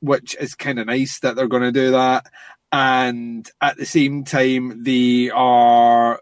which 0.00 0.36
is 0.40 0.54
kind 0.54 0.78
of 0.78 0.86
nice 0.86 1.20
that 1.20 1.36
they're 1.36 1.46
going 1.46 1.62
to 1.62 1.72
do 1.72 1.92
that. 1.92 2.26
And 2.70 3.48
at 3.60 3.76
the 3.78 3.86
same 3.86 4.24
time, 4.24 4.82
they 4.82 5.30
are 5.30 6.20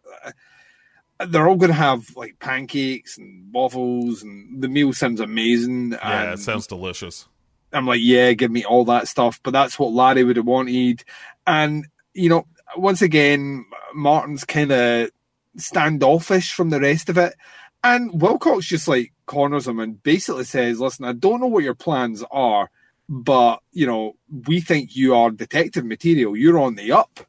they're 1.28 1.48
all 1.48 1.56
going 1.56 1.70
to 1.70 1.74
have 1.74 2.14
like 2.16 2.38
pancakes 2.38 3.16
and 3.18 3.52
waffles, 3.52 4.22
and 4.22 4.62
the 4.62 4.68
meal 4.68 4.92
sounds 4.92 5.20
amazing. 5.20 5.92
yeah, 5.92 6.32
it 6.32 6.38
sounds 6.38 6.66
delicious. 6.66 7.28
I'm 7.72 7.86
like, 7.86 8.00
yeah, 8.02 8.32
give 8.32 8.50
me 8.50 8.64
all 8.64 8.84
that 8.86 9.08
stuff. 9.08 9.40
But 9.42 9.52
that's 9.52 9.78
what 9.78 9.92
Larry 9.92 10.24
would 10.24 10.36
have 10.36 10.46
wanted. 10.46 11.04
And, 11.46 11.86
you 12.14 12.28
know, 12.28 12.46
once 12.76 13.02
again, 13.02 13.66
Martin's 13.94 14.44
kind 14.44 14.70
of 14.72 15.10
standoffish 15.56 16.52
from 16.52 16.70
the 16.70 16.80
rest 16.80 17.08
of 17.08 17.18
it. 17.18 17.34
And 17.82 18.20
Wilcox 18.20 18.66
just 18.66 18.88
like 18.88 19.12
corners 19.26 19.66
him 19.66 19.80
and 19.80 20.02
basically 20.02 20.44
says, 20.44 20.80
listen, 20.80 21.04
I 21.04 21.12
don't 21.12 21.40
know 21.40 21.46
what 21.46 21.64
your 21.64 21.74
plans 21.74 22.24
are, 22.30 22.70
but, 23.08 23.60
you 23.72 23.86
know, 23.86 24.16
we 24.46 24.60
think 24.60 24.96
you 24.96 25.14
are 25.14 25.30
detective 25.30 25.84
material. 25.84 26.36
You're 26.36 26.58
on 26.58 26.76
the 26.76 26.92
up. 26.92 27.20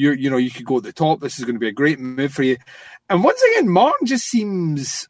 you're 0.00 0.14
you 0.14 0.30
know 0.30 0.38
you 0.38 0.50
could 0.50 0.64
go 0.64 0.78
at 0.78 0.82
the 0.82 0.92
top. 0.92 1.20
This 1.20 1.38
is 1.38 1.44
going 1.44 1.56
to 1.56 1.60
be 1.60 1.68
a 1.68 1.72
great 1.72 2.00
move 2.00 2.32
for 2.32 2.42
you. 2.42 2.56
And 3.10 3.24
once 3.24 3.42
again, 3.42 3.68
Martin 3.68 4.06
just 4.06 4.24
seems 4.26 5.08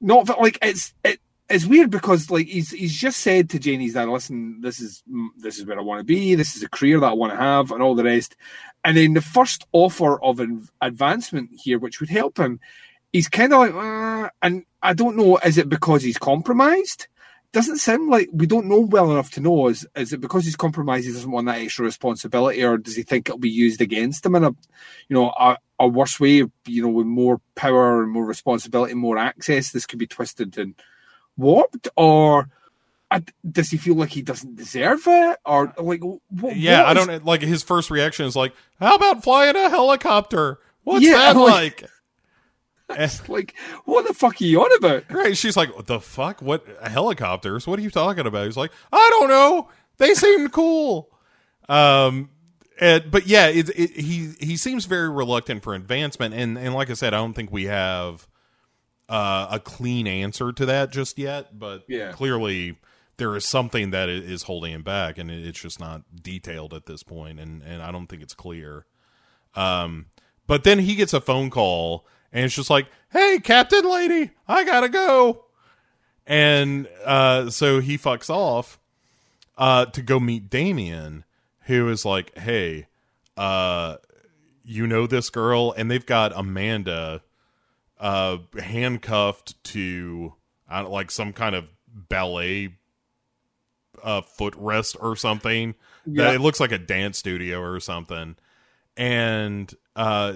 not 0.00 0.28
like 0.40 0.58
it's 0.60 0.92
it. 1.04 1.20
It's 1.48 1.64
weird 1.64 1.90
because 1.90 2.30
like 2.30 2.46
he's 2.46 2.72
he's 2.72 2.94
just 2.94 3.20
said 3.20 3.48
to 3.50 3.60
Janie's 3.60 3.94
dad, 3.94 4.08
"Listen, 4.08 4.60
this 4.60 4.80
is 4.80 5.02
this 5.38 5.58
is 5.58 5.64
where 5.64 5.78
I 5.78 5.82
want 5.82 6.00
to 6.00 6.04
be. 6.04 6.34
This 6.34 6.56
is 6.56 6.62
a 6.64 6.68
career 6.68 7.00
that 7.00 7.06
I 7.06 7.14
want 7.14 7.32
to 7.32 7.38
have, 7.38 7.70
and 7.70 7.80
all 7.80 7.94
the 7.94 8.04
rest." 8.04 8.36
And 8.84 8.96
then 8.96 9.14
the 9.14 9.22
first 9.22 9.66
offer 9.72 10.22
of 10.22 10.40
an 10.40 10.68
advancement 10.82 11.50
here, 11.54 11.78
which 11.78 12.00
would 12.00 12.10
help 12.10 12.38
him, 12.38 12.60
he's 13.12 13.28
kind 13.28 13.52
of 13.52 13.60
like, 13.60 13.74
uh, 13.74 14.30
and 14.42 14.64
I 14.82 14.94
don't 14.94 15.16
know, 15.16 15.38
is 15.38 15.58
it 15.58 15.68
because 15.68 16.02
he's 16.02 16.18
compromised? 16.18 17.06
Doesn't 17.52 17.78
sound 17.78 18.10
like 18.10 18.28
we 18.32 18.46
don't 18.46 18.66
know 18.66 18.80
well 18.80 19.10
enough 19.10 19.30
to 19.32 19.40
know. 19.40 19.68
Is 19.68 19.86
is 19.96 20.12
it 20.12 20.20
because 20.20 20.44
he's 20.44 20.56
compromised? 20.56 21.06
He 21.06 21.12
doesn't 21.12 21.30
want 21.30 21.46
that 21.46 21.58
extra 21.58 21.84
responsibility, 21.84 22.62
or 22.62 22.78
does 22.78 22.96
he 22.96 23.04
think 23.04 23.28
it'll 23.28 23.38
be 23.38 23.48
used 23.48 23.80
against 23.80 24.26
him 24.26 24.34
in 24.34 24.44
a, 24.44 24.50
you 25.08 25.14
know, 25.14 25.32
a 25.78 25.86
worse 25.88 26.18
way? 26.20 26.44
You 26.66 26.82
know, 26.82 26.88
with 26.88 27.06
more 27.06 27.40
power 27.54 28.02
and 28.02 28.10
more 28.12 28.24
responsibility, 28.24 28.94
more 28.94 29.18
access, 29.18 29.70
this 29.72 29.86
could 29.86 29.98
be 29.98 30.06
twisted 30.06 30.58
and 30.58 30.74
warped, 31.36 31.88
or 31.96 32.48
does 33.50 33.70
he 33.70 33.78
feel 33.78 33.94
like 33.94 34.10
he 34.10 34.20
doesn't 34.22 34.56
deserve 34.56 35.00
it? 35.06 35.38
Or 35.46 35.72
like 35.78 36.02
what, 36.02 36.56
yeah 36.56 36.82
what 36.82 36.96
i 36.96 37.00
is- 37.00 37.06
don't 37.06 37.24
like 37.24 37.40
his 37.40 37.62
first 37.62 37.90
reaction 37.90 38.26
is 38.26 38.36
like 38.36 38.52
how 38.80 38.96
about 38.96 39.22
flying 39.24 39.56
a 39.56 39.70
helicopter? 39.70 40.58
What's 40.84 41.04
Yeah, 41.04 41.32
that 41.32 41.36
like- 41.36 41.82
like? 41.82 41.90
like 43.28 43.54
what 43.84 44.06
the 44.06 44.14
fuck 44.14 44.40
are 44.40 44.44
you 44.44 44.60
on 44.62 44.76
about? 44.78 45.10
Right 45.10 45.36
she's 45.36 45.56
like 45.56 45.74
what 45.76 45.86
the 45.86 46.00
fuck? 46.00 46.40
What 46.42 46.66
helicopters? 46.82 47.66
What 47.66 47.78
are 47.78 47.82
you 47.82 47.90
talking 47.90 48.26
about? 48.26 48.46
He's 48.46 48.56
like 48.56 48.72
i 48.92 49.08
don't 49.18 49.28
know. 49.28 49.68
They 49.98 50.14
seemed 50.14 50.52
cool. 50.52 51.10
Um 51.68 52.30
and, 52.80 53.10
but 53.10 53.26
yeah 53.26 53.46
it, 53.48 53.68
it, 53.70 53.90
he 53.92 54.32
he 54.40 54.56
seems 54.56 54.84
very 54.86 55.08
reluctant 55.10 55.62
for 55.62 55.74
advancement. 55.74 56.34
And 56.34 56.56
and 56.58 56.74
like 56.74 56.90
i 56.90 56.94
said 56.94 57.14
i 57.14 57.18
don't 57.18 57.34
think 57.34 57.50
we 57.52 57.64
have 57.64 58.26
uh, 59.08 59.48
a 59.52 59.58
clean 59.60 60.06
answer 60.06 60.52
to 60.52 60.66
that 60.66 60.90
just 60.92 61.18
yet 61.18 61.58
but 61.58 61.84
Yeah. 61.88 62.12
clearly 62.12 62.76
there 63.16 63.34
is 63.36 63.46
something 63.46 63.90
that 63.90 64.08
is 64.10 64.42
holding 64.44 64.72
him 64.72 64.82
back 64.82 65.16
and 65.18 65.30
it- 65.30 65.46
it's 65.46 65.60
just 65.60 65.80
not 65.80 66.02
detailed 66.22 66.74
at 66.74 66.86
this 66.86 67.02
point 67.02 67.40
and 67.40 67.62
and 67.62 67.82
i 67.82 67.90
don't 67.90 68.06
think 68.06 68.22
it's 68.22 68.34
clear. 68.34 68.86
Um 69.54 70.06
but 70.46 70.64
then 70.64 70.78
he 70.78 70.94
gets 70.94 71.12
a 71.14 71.20
phone 71.20 71.50
call 71.50 72.06
and 72.32 72.44
it's 72.44 72.54
just 72.54 72.70
like 72.70 72.86
hey 73.12 73.40
captain 73.42 73.84
lady 73.90 74.30
i 74.46 74.62
gotta 74.64 74.88
go. 74.88 75.44
And 76.26 76.86
uh 77.04 77.48
so 77.50 77.80
he 77.80 77.96
fucks 77.96 78.28
off 78.30 78.78
uh 79.56 79.86
to 79.86 80.02
go 80.02 80.20
meet 80.20 80.50
damien 80.50 81.24
who 81.68 81.88
is 81.88 82.04
like 82.04 82.36
hey 82.36 82.86
uh 83.36 83.96
you 84.64 84.86
know 84.86 85.06
this 85.06 85.30
girl 85.30 85.72
and 85.76 85.88
they've 85.90 86.04
got 86.06 86.32
amanda 86.36 87.22
uh 88.00 88.36
handcuffed 88.60 89.62
to 89.64 90.34
I 90.68 90.82
don't, 90.82 90.90
like 90.90 91.10
some 91.12 91.32
kind 91.32 91.54
of 91.54 91.66
ballet 91.86 92.74
uh 94.02 94.20
footrest 94.22 94.96
or 95.00 95.16
something 95.16 95.74
Yeah. 96.06 96.32
it 96.32 96.40
looks 96.40 96.60
like 96.60 96.72
a 96.72 96.78
dance 96.78 97.18
studio 97.18 97.60
or 97.60 97.80
something 97.80 98.36
and 98.96 99.72
uh 99.96 100.34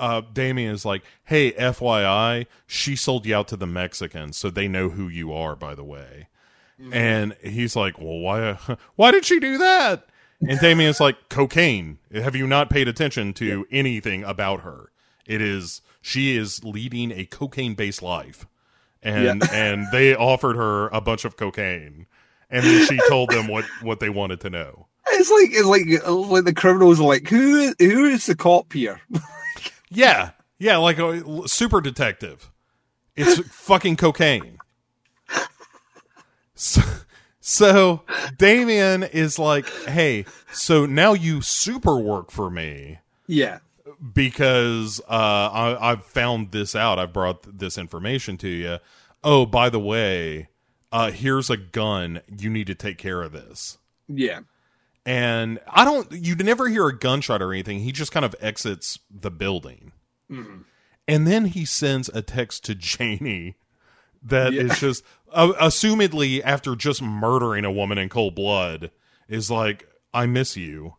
uh 0.00 0.20
Damien 0.32 0.72
is 0.74 0.84
like, 0.84 1.02
"Hey, 1.24 1.50
FYI, 1.52 2.46
she 2.68 2.94
sold 2.94 3.26
you 3.26 3.34
out 3.34 3.48
to 3.48 3.56
the 3.56 3.66
Mexicans, 3.66 4.36
so 4.36 4.48
they 4.48 4.68
know 4.68 4.90
who 4.90 5.08
you 5.08 5.32
are, 5.32 5.56
by 5.56 5.74
the 5.74 5.82
way." 5.82 6.28
And 6.92 7.34
he's 7.42 7.74
like, 7.74 7.98
"Well, 7.98 8.18
why 8.20 8.52
why 8.94 9.10
did 9.10 9.24
she 9.24 9.40
do 9.40 9.58
that?" 9.58 10.07
And 10.40 10.60
Damien's 10.60 11.00
like, 11.00 11.28
"Cocaine. 11.28 11.98
Have 12.12 12.36
you 12.36 12.46
not 12.46 12.70
paid 12.70 12.88
attention 12.88 13.32
to 13.34 13.66
anything 13.70 14.22
about 14.24 14.60
her? 14.60 14.90
It 15.26 15.40
is 15.42 15.82
she 16.00 16.36
is 16.36 16.62
leading 16.64 17.10
a 17.12 17.24
cocaine-based 17.24 18.02
life." 18.02 18.46
And 19.02 19.42
Yeah. 19.42 19.48
and 19.52 19.86
they 19.92 20.14
offered 20.14 20.56
her 20.56 20.88
a 20.88 21.00
bunch 21.00 21.24
of 21.24 21.36
cocaine. 21.36 22.06
And 22.50 22.64
then 22.64 22.86
she 22.86 22.98
told 23.08 23.30
them 23.30 23.48
what 23.48 23.64
what 23.82 24.00
they 24.00 24.08
wanted 24.08 24.40
to 24.42 24.50
know. 24.50 24.86
It's 25.08 25.30
like 25.30 25.50
it's 25.52 25.66
like 25.66 26.06
uh, 26.06 26.12
like 26.14 26.44
the 26.44 26.54
criminals 26.54 27.00
are 27.00 27.06
like 27.06 27.28
who 27.28 27.56
is 27.60 27.74
who 27.78 28.04
is 28.06 28.26
the 28.26 28.36
cop 28.36 28.72
here? 28.72 29.00
Yeah, 29.90 30.32
yeah, 30.58 30.76
like 30.76 30.98
uh, 30.98 31.42
a 31.44 31.48
super 31.48 31.80
detective. 31.80 32.50
It's 33.16 33.40
fucking 33.48 33.96
cocaine. 33.96 34.58
So, 36.54 36.82
so 37.48 38.02
Damien 38.36 39.02
is 39.02 39.38
like, 39.38 39.66
"Hey, 39.86 40.26
so 40.52 40.84
now 40.84 41.14
you 41.14 41.40
super 41.40 41.98
work 41.98 42.30
for 42.30 42.50
me 42.50 42.98
yeah, 43.26 43.60
because 44.12 45.00
uh, 45.08 45.48
I, 45.50 45.92
I've 45.92 46.04
found 46.04 46.52
this 46.52 46.76
out. 46.76 46.98
I've 46.98 47.14
brought 47.14 47.58
this 47.58 47.78
information 47.78 48.36
to 48.38 48.48
you. 48.48 48.78
Oh, 49.24 49.46
by 49.46 49.70
the 49.70 49.80
way, 49.80 50.48
uh, 50.92 51.10
here's 51.10 51.48
a 51.48 51.56
gun. 51.56 52.20
You 52.38 52.50
need 52.50 52.66
to 52.66 52.74
take 52.74 52.98
care 52.98 53.22
of 53.22 53.32
this." 53.32 53.78
yeah, 54.08 54.40
and 55.06 55.58
I 55.66 55.86
don't. 55.86 56.12
You 56.12 56.36
never 56.36 56.68
hear 56.68 56.86
a 56.86 56.98
gunshot 56.98 57.40
or 57.40 57.54
anything. 57.54 57.80
He 57.80 57.92
just 57.92 58.12
kind 58.12 58.26
of 58.26 58.36
exits 58.42 58.98
the 59.10 59.30
building, 59.30 59.92
and 61.08 61.26
then 61.26 61.46
he 61.46 61.64
sends 61.64 62.10
a 62.10 62.20
text 62.20 62.64
to 62.66 62.74
Janie 62.74 63.56
that 64.22 64.52
is 64.54 64.68
Yeah. 64.68 64.74
just, 64.74 65.04
uh, 65.32 65.52
assumedly 65.60 66.40
after 66.44 66.74
just 66.76 67.02
murdering 67.02 67.64
a 67.64 67.72
woman 67.72 67.98
in 67.98 68.08
cold 68.08 68.34
blood, 68.34 68.90
is 69.28 69.50
like, 69.50 69.88
"I 70.14 70.26
miss 70.26 70.56
you," 70.56 70.94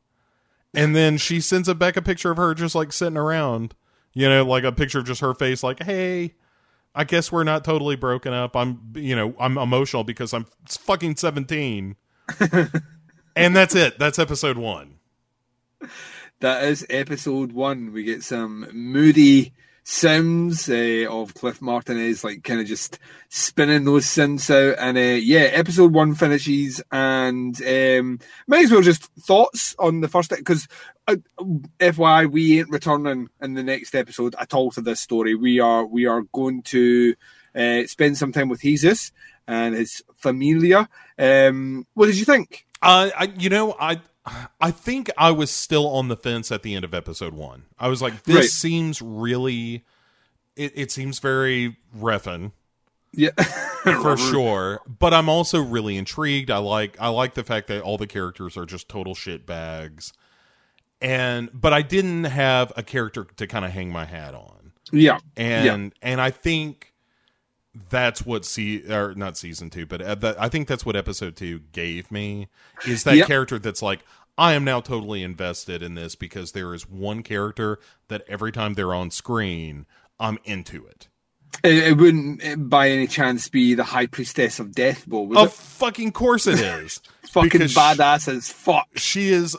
and 0.74 0.96
then 0.96 1.18
she 1.18 1.40
sends 1.42 1.68
a 1.68 1.76
back 1.76 1.98
a 1.98 2.02
picture 2.02 2.32
of 2.32 2.38
her 2.38 2.54
just 2.54 2.76
like 2.76 2.94
sitting 2.94 3.18
around, 3.18 3.74
you 4.14 4.30
know, 4.30 4.46
like 4.46 4.64
a 4.64 4.72
picture 4.72 5.00
of 5.00 5.06
just 5.06 5.22
her 5.22 5.34
face, 5.34 5.64
like, 5.64 5.84
"Hey." 5.84 6.36
I 6.96 7.04
guess 7.04 7.32
we're 7.32 7.44
not 7.44 7.64
totally 7.64 7.96
broken 7.96 8.34
up. 8.34 8.56
I'm, 8.56 8.80
you 8.96 9.16
know, 9.16 9.36
I'm 9.40 9.60
emotional 9.60 10.04
because 10.04 10.34
I'm 10.34 10.48
fucking 10.68 11.18
17. 11.18 11.96
and 13.36 13.56
that's 13.56 13.76
it. 13.76 14.00
That's 14.00 14.18
episode 14.18 14.58
one. 14.58 14.96
that 16.40 16.64
is 16.64 16.86
episode 16.90 17.52
one. 17.52 17.94
We 17.94 18.04
get 18.04 18.24
some 18.24 18.68
moody 18.74 19.54
sounds 19.84 20.70
uh, 20.70 21.06
of 21.10 21.34
Cliff 21.34 21.62
Martinez, 21.62 22.24
like 22.24 22.44
kind 22.44 22.60
of 22.60 22.68
just 22.68 23.00
spinning 23.30 23.86
those 23.86 24.06
synths 24.06 24.50
out, 24.50 24.78
and 24.80 24.98
uh, 24.98 25.02
yeah, 25.02 25.42
episode 25.42 25.94
one 25.94 26.16
finishes, 26.16 26.82
and 26.92 27.62
um, 27.62 28.20
might 28.48 28.66
as 28.66 28.72
well 28.72 28.82
just 28.82 29.06
thoughts 29.16 29.76
on 29.80 30.02
the 30.02 30.08
first 30.08 30.30
because. 30.30 30.68
Uh, 31.08 31.16
FYI, 31.80 32.30
we 32.30 32.60
ain't 32.60 32.70
returning 32.70 33.30
in 33.42 33.56
the 33.56 33.64
next 33.64 33.96
episode 33.96 34.36
at 34.40 34.54
all 34.54 34.70
to 34.70 34.80
this 34.80 35.00
story. 35.00 35.34
We 35.34 35.60
are 35.60 35.84
we 35.84 36.06
are 36.06 36.22
going 36.34 36.62
to 36.64 37.16
uh, 37.56 37.88
spend 37.88 38.16
some 38.16 38.32
time 38.32 38.48
with 38.48 38.62
Jesus 38.62 39.12
and 39.48 39.74
his 39.76 40.04
familia. 40.16 40.88
Um, 41.18 41.88
what 41.96 42.06
did 42.06 42.18
you 42.18 42.26
think? 42.26 42.68
Uh, 42.82 43.10
I, 43.18 43.34
you 43.38 43.50
know, 43.50 43.76
I, 43.80 44.00
I 44.62 44.72
think 44.72 45.10
I 45.18 45.32
was 45.32 45.52
still 45.52 45.88
on 45.88 46.08
the 46.08 46.16
fence 46.18 46.52
at 46.52 46.64
the 46.64 46.76
end 46.76 46.86
of 46.86 46.94
episode 46.94 47.34
one. 47.34 47.64
I 47.80 47.88
was 47.88 48.02
like, 48.02 48.24
this 48.24 48.36
Right. 48.36 48.46
seems 48.46 49.02
really, 49.02 49.84
it, 50.56 50.74
it 50.76 50.92
seems 50.92 51.20
very 51.20 51.78
Refn 51.98 52.52
Yeah, 53.12 53.32
for 53.84 54.18
sure. 54.32 54.82
But 54.88 55.14
I'm 55.14 55.30
also 55.30 55.62
really 55.62 55.98
intrigued. 55.98 56.52
I 56.52 56.58
like, 56.58 56.98
I 57.00 57.08
like 57.10 57.34
the 57.34 57.44
fact 57.44 57.68
that 57.68 57.82
all 57.82 57.98
the 57.98 58.08
characters 58.08 58.58
are 58.58 58.66
just 58.66 58.90
total 58.90 59.16
shit 59.16 59.46
bags. 59.46 60.14
And, 61.02 61.50
but 61.54 61.72
I 61.74 61.82
didn't 61.82 62.26
have 62.26 62.74
a 62.76 62.84
character 62.84 63.26
to 63.38 63.48
kind 63.48 63.64
of 63.64 63.72
hang 63.72 63.90
my 63.92 64.06
hat 64.06 64.34
on. 64.36 64.74
Yeah, 64.92 65.20
and 65.38 65.94
and 66.02 66.20
I 66.20 66.32
think 66.32 66.94
that's 67.92 68.26
what 68.26 68.44
see 68.44 68.92
or 68.92 69.14
not 69.14 69.38
season 69.38 69.70
two, 69.70 69.86
but 69.86 70.02
uh, 70.02 70.34
I 70.40 70.50
think 70.50 70.68
that's 70.68 70.84
what 70.84 70.96
episode 70.96 71.36
two 71.36 71.60
gave 71.72 72.12
me 72.12 72.48
is 72.88 73.04
that 73.04 73.16
Yep. 73.18 73.28
character 73.28 73.60
that's 73.60 73.84
like 73.84 74.00
I 74.40 74.54
am 74.54 74.64
now 74.64 74.80
totally 74.82 75.22
invested 75.22 75.84
in 75.84 75.96
this 75.96 76.16
because 76.16 76.54
there 76.54 76.74
is 76.74 76.90
one 76.90 77.22
character 77.24 77.78
that 78.08 78.24
every 78.28 78.52
time 78.52 78.74
they're 78.74 78.94
on 78.96 79.12
screen 79.12 79.86
I'm 80.20 80.40
into 80.46 80.86
it. 80.88 81.10
It, 81.64 81.74
it 81.90 81.98
wouldn't 81.98 82.44
uh, 82.46 82.56
by 82.56 82.90
any 82.90 83.06
chance 83.08 83.50
be 83.50 83.74
the 83.74 83.84
High 83.84 84.06
Priestess 84.06 84.60
of 84.60 84.74
Death, 84.74 85.06
Bo, 85.08 85.24
would 85.24 85.38
Of 85.38 85.48
it? 85.48 85.52
fucking 85.54 86.12
course 86.14 86.48
it 86.48 86.60
is. 86.60 87.02
Fucking 87.32 87.62
badass 87.62 88.28
as 88.34 88.50
fuck. 88.52 88.88
she 88.96 89.30
is 89.30 89.56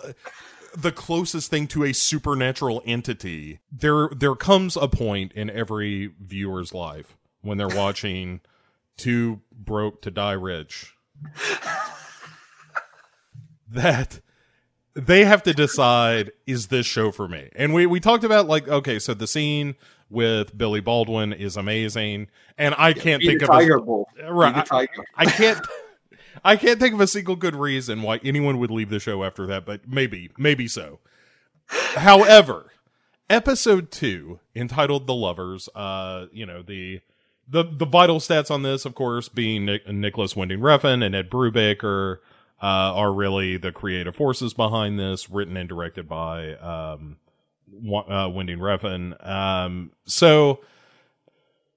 the 0.76 0.90
closest 0.92 1.50
thing 1.50 1.66
to 1.68 1.84
a 1.84 1.92
supernatural 1.92 2.82
entity. 2.86 3.60
There 3.70 4.08
there 4.16 4.34
comes 4.34 4.76
a 4.76 4.88
point 4.88 5.32
in 5.32 5.50
every 5.50 6.12
viewer's 6.20 6.72
life 6.74 7.16
when 7.42 7.58
they're 7.58 7.68
watching 7.68 8.40
Too 8.96 9.40
Broke 9.52 10.00
to 10.02 10.10
Die 10.10 10.32
Rich 10.32 10.94
that 13.68 14.20
they 15.06 15.24
have 15.24 15.42
to 15.44 15.52
decide 15.54 16.32
is 16.46 16.68
this 16.68 16.86
show 16.86 17.10
for 17.12 17.28
me? 17.28 17.48
And 17.56 17.72
we 17.74 17.86
we 17.86 18.00
talked 18.00 18.24
about 18.24 18.46
like 18.46 18.68
okay, 18.68 18.98
so 18.98 19.14
the 19.14 19.26
scene 19.26 19.74
with 20.08 20.56
Billy 20.56 20.80
Baldwin 20.80 21.32
is 21.32 21.56
amazing 21.56 22.28
and 22.58 22.74
I 22.76 22.92
can't 22.92 23.20
Be 23.20 23.28
think 23.28 23.42
of 23.42 23.48
a- 23.48 23.52
tiger, 23.52 23.78
Right. 24.28 24.66
tiger. 24.66 25.04
I 25.16 25.24
can't. 25.26 25.60
I 26.44 26.56
can't 26.56 26.78
think 26.80 26.94
of 26.94 27.00
a 27.00 27.06
single 27.06 27.36
good 27.36 27.56
reason 27.56 28.02
why 28.02 28.18
anyone 28.24 28.58
would 28.58 28.70
leave 28.70 28.88
the 28.88 29.00
show 29.00 29.24
after 29.24 29.46
that, 29.48 29.66
but 29.66 29.86
maybe, 29.88 30.30
maybe 30.38 30.68
so. 30.68 31.00
However, 31.68 32.70
episode 33.28 33.90
two, 33.90 34.40
entitled 34.54 35.06
"The 35.06 35.14
Lovers," 35.14 35.68
uh, 35.74 36.26
you 36.32 36.46
know 36.46 36.62
the 36.62 37.00
the 37.48 37.64
the 37.64 37.86
vital 37.86 38.20
stats 38.20 38.50
on 38.50 38.62
this, 38.62 38.84
of 38.84 38.94
course, 38.94 39.28
being 39.28 39.64
Nic- 39.66 39.88
Nicolas 39.88 40.34
Winding 40.36 40.60
Refn 40.60 41.04
and 41.04 41.14
Ed 41.14 41.30
Brubaker, 41.30 42.18
uh, 42.62 42.66
are 42.94 43.12
really 43.12 43.56
the 43.56 43.72
creative 43.72 44.14
forces 44.16 44.52
behind 44.54 44.98
this, 44.98 45.30
written 45.30 45.56
and 45.56 45.68
directed 45.68 46.08
by 46.08 46.54
um, 46.56 47.16
uh, 47.92 48.28
Winding 48.28 48.58
Refn. 48.58 49.26
Um, 49.26 49.92
so 50.04 50.60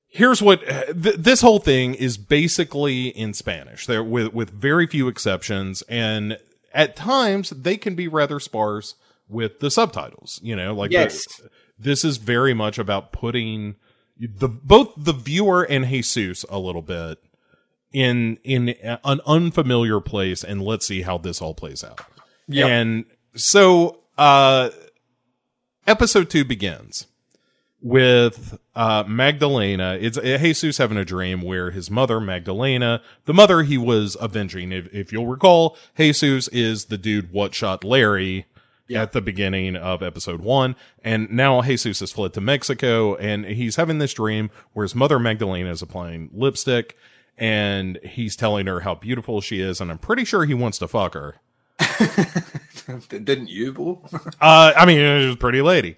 here's 0.07 0.41
what 0.41 0.61
th- 0.67 1.15
this 1.17 1.41
whole 1.41 1.59
thing 1.59 1.95
is 1.95 2.17
basically 2.17 3.07
in 3.07 3.33
Spanish. 3.33 3.85
There 3.85 4.03
with 4.03 4.33
with 4.33 4.49
very 4.49 4.87
few 4.87 5.07
exceptions, 5.07 5.81
and 5.83 6.37
at 6.73 6.95
times 6.95 7.51
they 7.51 7.77
can 7.77 7.95
be 7.95 8.07
rather 8.07 8.39
sparse 8.39 8.95
with 9.29 9.59
the 9.59 9.71
subtitles. 9.71 10.39
You 10.43 10.55
know, 10.55 10.73
like 10.73 10.91
the- 10.91 11.49
this 11.79 12.03
is 12.05 12.17
very 12.17 12.53
much 12.53 12.77
about 12.77 13.11
putting 13.11 13.75
the 14.19 14.47
both 14.47 14.93
the 14.97 15.13
viewer 15.13 15.63
and 15.63 15.85
Jesus 15.85 16.45
a 16.49 16.59
little 16.59 16.81
bit 16.83 17.17
in 17.93 18.37
in 18.43 18.69
an 19.03 19.21
unfamiliar 19.25 20.01
place, 20.01 20.43
and 20.43 20.61
let's 20.61 20.85
see 20.85 21.03
how 21.03 21.17
this 21.17 21.41
all 21.41 21.53
plays 21.53 21.83
out. 21.83 22.01
Yeah. 22.47 22.67
And 22.67 23.05
so, 23.35 23.99
uh, 24.17 24.71
episode 25.87 26.29
two 26.29 26.43
begins 26.43 27.07
with 27.81 28.57
uh, 28.75 29.03
Magdalena. 29.07 29.97
It's 29.99 30.17
uh, 30.17 30.37
Jesus 30.41 30.77
having 30.77 30.97
a 30.97 31.05
dream 31.05 31.41
where 31.41 31.71
his 31.71 31.91
mother, 31.91 32.19
Magdalena, 32.19 33.01
the 33.25 33.33
mother 33.33 33.63
he 33.63 33.77
was 33.77 34.17
avenging. 34.19 34.71
If, 34.71 34.93
if 34.93 35.11
you'll 35.11 35.27
recall, 35.27 35.77
Jesus 35.97 36.47
is 36.47 36.85
the 36.85 36.97
dude 36.97 37.31
what 37.31 37.53
shot 37.53 37.83
Larry 37.83 38.45
at 38.93 39.11
the 39.11 39.21
beginning 39.21 39.75
of 39.75 40.03
episode 40.03 40.41
one. 40.41 40.75
And 41.03 41.29
now 41.31 41.61
Jesus 41.61 41.99
has 41.99 42.11
fled 42.11 42.33
to 42.33 42.41
Mexico 42.41 43.15
and 43.15 43.45
he's 43.45 43.75
having 43.75 43.97
this 43.97 44.13
dream 44.13 44.49
where 44.73 44.83
his 44.83 44.95
mother, 44.95 45.19
Magdalena, 45.19 45.71
is 45.71 45.81
applying 45.81 46.29
lipstick 46.33 46.95
and 47.37 47.99
he's 48.03 48.35
telling 48.35 48.67
her 48.67 48.81
how 48.81 48.95
beautiful 48.95 49.41
she 49.41 49.59
is. 49.59 49.81
And 49.81 49.91
I'm 49.91 49.97
pretty 49.97 50.25
sure 50.25 50.45
he 50.45 50.53
wants 50.53 50.77
to 50.79 50.87
fuck 50.87 51.13
her. 51.13 51.35
Didn't 53.09 53.49
you, 53.49 53.73
Bo? 53.73 54.01
Uh, 54.41 54.73
I 54.75 54.85
mean, 54.85 54.99
it 54.99 55.25
was 55.25 55.35
a 55.35 55.37
pretty 55.37 55.61
lady. 55.61 55.97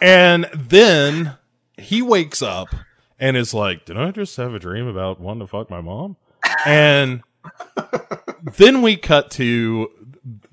and 0.00 0.48
then 0.54 1.36
he 1.76 2.02
wakes 2.02 2.42
up 2.42 2.68
and 3.18 3.36
is 3.36 3.54
like, 3.54 3.84
Did 3.84 3.96
I 3.96 4.10
just 4.10 4.36
have 4.36 4.54
a 4.54 4.58
dream 4.58 4.86
about 4.86 5.20
wanting 5.20 5.40
to 5.40 5.46
fuck 5.46 5.70
my 5.70 5.80
mom? 5.80 6.16
And 6.64 7.22
then 8.56 8.82
we 8.82 8.96
cut 8.96 9.30
to, 9.32 9.90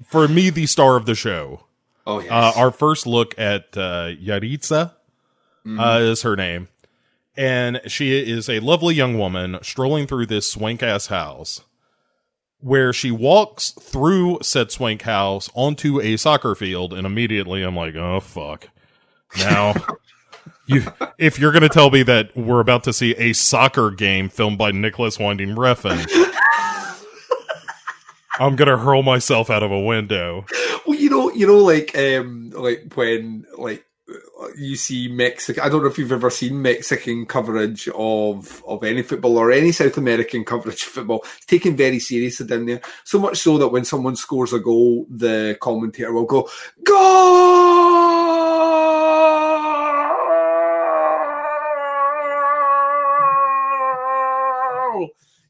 for 0.05 0.27
me, 0.27 0.49
the 0.49 0.65
star 0.65 0.95
of 0.95 1.05
the 1.05 1.15
show. 1.15 1.65
Oh 2.05 2.19
yes. 2.19 2.31
Uh, 2.31 2.51
our 2.59 2.71
first 2.71 3.07
look 3.07 3.37
at 3.37 3.77
uh, 3.77 4.09
Yaritza 4.21 4.93
uh, 5.79 5.99
is 6.01 6.21
her 6.23 6.35
name. 6.35 6.67
And 7.35 7.81
she 7.87 8.11
is 8.29 8.47
a 8.47 8.59
lovely 8.59 8.93
young 8.93 9.17
woman 9.17 9.57
strolling 9.61 10.05
through 10.05 10.27
this 10.27 10.51
swank 10.51 10.83
ass 10.83 11.07
house 11.07 11.61
where 12.59 12.93
she 12.93 13.11
walks 13.11 13.71
through 13.71 14.39
said 14.41 14.71
swank 14.71 15.01
house 15.01 15.49
onto 15.53 15.99
a 15.99 16.15
soccer 16.15 16.55
field. 16.55 16.93
And 16.93 17.05
immediately 17.05 17.63
I'm 17.63 17.75
like, 17.75 17.95
oh, 17.95 18.19
fuck. 18.19 18.69
Now, 19.37 19.73
you, 20.67 20.83
if 21.17 21.39
you're 21.39 21.51
going 21.51 21.63
to 21.63 21.69
tell 21.69 21.91
me 21.91 22.03
that 22.03 22.35
we're 22.37 22.61
about 22.61 22.85
to 22.85 22.93
see 22.93 23.15
a 23.15 23.33
soccer 23.33 23.91
game 23.91 24.29
filmed 24.29 24.57
by 24.57 24.71
Nicolas 24.71 25.19
Winding 25.19 25.55
Refn, 25.55 26.07
I'm 28.39 28.55
going 28.55 28.69
to 28.69 28.77
hurl 28.77 29.03
myself 29.03 29.49
out 29.49 29.61
of 29.61 29.71
a 29.71 29.79
window. 29.79 30.45
Well, 30.87 30.97
you 30.97 31.09
know, 31.09 31.31
you 31.31 31.45
know, 31.45 31.57
like, 31.57 31.95
um, 31.97 32.51
like 32.51 32.93
when, 32.95 33.45
like, 33.57 33.85
you 34.57 34.75
see 34.75 35.07
Mexican. 35.07 35.63
I 35.63 35.69
don't 35.69 35.81
know 35.81 35.89
if 35.89 35.97
you've 35.97 36.11
ever 36.11 36.29
seen 36.29 36.61
Mexican 36.61 37.25
coverage 37.25 37.87
of 37.89 38.63
of 38.65 38.83
any 38.83 39.01
football 39.01 39.37
or 39.37 39.51
any 39.51 39.71
South 39.71 39.97
American 39.97 40.43
coverage 40.45 40.83
of 40.83 40.89
football. 40.89 41.25
It's 41.37 41.45
taken 41.45 41.75
very 41.75 41.99
seriously 41.99 42.45
down 42.45 42.65
there. 42.65 42.81
So 43.03 43.19
much 43.19 43.37
so 43.37 43.57
that 43.57 43.69
when 43.69 43.85
someone 43.85 44.15
scores 44.15 44.53
a 44.53 44.59
goal, 44.59 45.05
the 45.09 45.57
commentator 45.61 46.13
will 46.13 46.25
go 46.25 46.49
goal. 46.83 48.03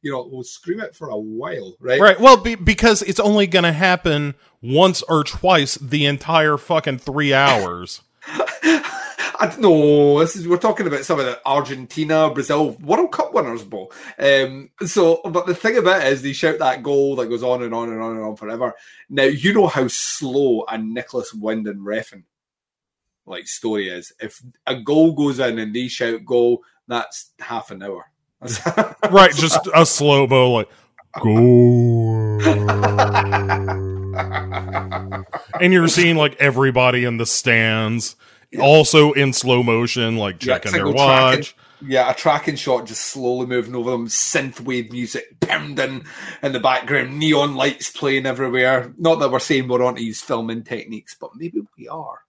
You 0.01 0.11
know, 0.11 0.27
we'll 0.29 0.43
scream 0.43 0.81
it 0.81 0.95
for 0.95 1.07
a 1.09 1.17
while, 1.17 1.77
right? 1.79 2.01
Right. 2.01 2.19
Well, 2.19 2.35
be, 2.35 2.55
because 2.55 3.01
it's 3.03 3.21
only 3.21 3.47
going 3.47 3.63
to 3.63 3.71
happen 3.71 4.35
once 4.61 5.01
or 5.03 5.23
twice 5.23 5.75
the 5.75 6.05
entire 6.05 6.57
fucking 6.57 6.97
three 6.97 7.33
hours. 7.33 8.01
I 9.39 9.47
don't 9.47 9.61
know. 9.61 10.19
This 10.19 10.35
is 10.35 10.47
we're 10.47 10.57
talking 10.57 10.87
about 10.87 11.03
some 11.03 11.19
of 11.19 11.25
the 11.25 11.41
Argentina, 11.45 12.29
Brazil 12.29 12.71
World 12.71 13.11
Cup 13.11 13.33
winners, 13.33 13.63
Bo. 13.63 13.91
Um, 14.17 14.69
so, 14.85 15.21
but 15.25 15.45
the 15.47 15.55
thing 15.55 15.77
about 15.77 16.01
it 16.01 16.13
is, 16.13 16.21
they 16.21 16.33
shout 16.33 16.59
that 16.59 16.83
goal 16.83 17.15
that 17.17 17.27
goes 17.27 17.43
on 17.43 17.63
and 17.63 17.73
on 17.73 17.89
and 17.89 18.01
on 18.01 18.15
and 18.15 18.23
on 18.23 18.35
forever. 18.35 18.73
Now, 19.09 19.23
you 19.23 19.53
know 19.53 19.67
how 19.67 19.87
slow 19.89 20.63
a 20.69 20.77
Nicolas 20.77 21.33
Winding 21.33 21.79
Refn 21.79 22.23
like 23.25 23.47
story 23.47 23.89
is. 23.89 24.13
If 24.19 24.41
a 24.65 24.75
goal 24.75 25.13
goes 25.13 25.39
in 25.39 25.59
and 25.59 25.73
they 25.75 25.87
shout 25.87 26.25
goal, 26.25 26.63
that's 26.87 27.31
half 27.39 27.71
an 27.71 27.83
hour. 27.83 28.05
right. 29.11 29.33
Just 29.33 29.67
a 29.73 29.85
slow 29.85 30.27
mo, 30.27 30.51
like, 30.51 30.69
go. 31.21 32.39
and 35.61 35.73
you're 35.73 35.87
seeing 35.87 36.15
like 36.15 36.35
everybody 36.39 37.03
in 37.05 37.17
the 37.17 37.25
stands 37.25 38.15
also 38.59 39.11
in 39.13 39.33
slow 39.33 39.63
motion, 39.63 40.17
like 40.17 40.43
Yeah, 40.45 40.55
checking 40.55 40.71
their 40.73 40.85
single 40.85 40.93
tracking. 40.93 41.39
watch. 41.39 41.55
Yeah, 41.85 42.09
a 42.09 42.13
tracking 42.13 42.55
shot 42.55 42.85
just 42.85 43.01
slowly 43.07 43.45
moving 43.45 43.75
over 43.75 43.91
them, 43.91 44.07
synthwave 44.07 44.91
music 44.91 45.37
pounding 45.41 46.05
in 46.41 46.53
the 46.53 46.59
background, 46.59 47.19
neon 47.19 47.55
lights 47.55 47.89
playing 47.91 48.25
everywhere. 48.25 48.93
Not 48.97 49.19
that 49.19 49.31
we're 49.31 49.39
saying 49.39 49.67
we're 49.67 49.83
on 49.83 49.95
to 49.95 50.03
use 50.03 50.21
filming 50.21 50.63
techniques, 50.63 51.15
but 51.19 51.31
maybe 51.35 51.61
we 51.77 51.87
are. 51.89 52.19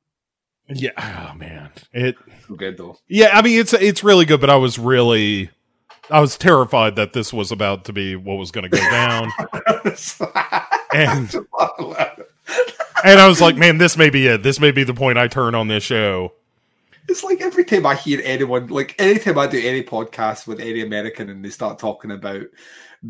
Yeah. 0.69 0.91
Oh 0.99 1.37
man. 1.37 1.71
It. 1.93 2.17
So 2.49 2.55
good 2.55 2.79
though. 2.79 2.97
Yeah. 3.07 3.31
I 3.33 3.43
mean, 3.43 3.61
it's 3.61 3.73
it's 3.75 4.03
really 4.03 4.25
good, 4.25 4.41
but 4.41 4.51
I 4.51 4.57
was 4.57 4.79
really. 4.79 5.51
I 6.11 6.21
was 6.21 6.37
terrified 6.37 6.97
that 6.97 7.13
this 7.13 7.33
was 7.33 7.51
about 7.53 7.85
to 7.87 7.93
be 7.93 8.17
what 8.17 8.35
was 8.35 8.51
going 8.51 8.65
to 8.65 8.69
go 8.69 8.79
down, 8.91 9.31
and 10.95 11.33
and 13.05 13.21
I 13.21 13.29
was 13.29 13.41
like, 13.41 13.57
man, 13.57 13.79
this 13.79 13.97
may 13.97 14.11
be 14.11 14.27
it. 14.27 14.43
This 14.43 14.59
may 14.61 14.71
be 14.71 14.85
the 14.85 14.95
point 14.95 15.19
I 15.19 15.29
turn 15.29 15.55
on 15.55 15.69
this 15.69 15.85
show. 15.85 16.33
It's 17.09 17.23
like 17.23 17.41
every 17.43 17.65
time 17.65 17.85
I 17.87 17.95
hear 17.97 18.21
anyone, 18.25 18.69
like 18.69 18.95
anytime 18.99 19.39
I 19.39 19.47
do 19.47 19.61
any 19.63 19.83
podcast 19.83 20.47
with 20.47 20.59
any 20.61 20.81
American 20.81 21.29
and 21.29 21.45
they 21.45 21.51
start 21.51 21.79
talking 21.79 22.11
about 22.11 22.47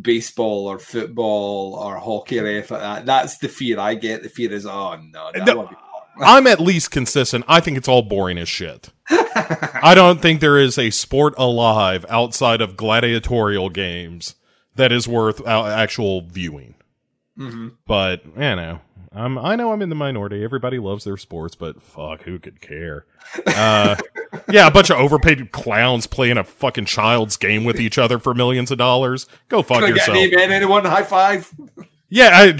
baseball 0.00 0.66
or 0.66 0.78
football 0.80 1.74
or 1.76 1.96
hockey 1.98 2.40
or 2.40 2.46
anything 2.46 2.76
like 2.76 2.82
that, 2.82 3.06
that's 3.06 3.38
the 3.38 3.48
fear 3.48 3.78
I 3.78 3.94
get. 3.94 4.22
The 4.24 4.28
fear 4.28 4.52
is, 4.52 4.66
oh 4.66 4.98
no, 5.12 5.30
No. 5.36 5.70
I'm 6.20 6.46
at 6.46 6.60
least 6.60 6.92
consistent. 6.92 7.44
I 7.48 7.58
think 7.60 7.76
it's 7.76 7.88
all 7.88 8.02
boring 8.02 8.38
as 8.38 8.48
shit. 8.48 8.90
I 9.10 9.92
don't 9.96 10.20
think 10.22 10.40
there 10.40 10.58
is 10.58 10.78
a 10.78 10.90
sport 10.90 11.34
alive 11.36 12.06
outside 12.08 12.60
of 12.60 12.76
gladiatorial 12.76 13.68
games 13.68 14.36
that 14.76 14.92
is 14.92 15.08
worth 15.08 15.40
uh, 15.44 15.66
actual 15.66 16.22
viewing. 16.22 16.74
hmm 17.36 17.68
But 17.86 18.24
you 18.26 18.32
know, 18.56 18.80
I'm 19.14 19.38
I 19.38 19.54
know 19.56 19.72
I'm 19.72 19.82
in 19.82 19.88
the 19.88 19.94
minority. 19.94 20.42
Everybody 20.42 20.78
loves 20.78 21.04
their 21.04 21.16
sports, 21.16 21.54
but 21.54 21.80
fuck, 21.82 22.22
who 22.22 22.38
could 22.38 22.60
care? 22.60 23.06
Uh, 23.46 23.96
yeah, 24.50 24.66
a 24.66 24.70
bunch 24.70 24.90
of 24.90 24.98
overpaid 24.98 25.50
clowns 25.50 26.06
playing 26.06 26.36
a 26.36 26.44
fucking 26.44 26.84
child's 26.84 27.36
game 27.36 27.64
with 27.64 27.80
each 27.80 27.98
other 27.98 28.18
for 28.18 28.34
millions 28.34 28.70
of 28.70 28.78
dollars. 28.78 29.26
Go 29.48 29.62
fuck 29.62 29.80
get 29.80 29.90
yourself. 29.90 30.16
an 30.16 30.24
amen, 30.24 30.52
anyone? 30.52 30.84
High 30.84 31.02
five. 31.02 31.52
Yeah, 32.10 32.30
I, 32.32 32.58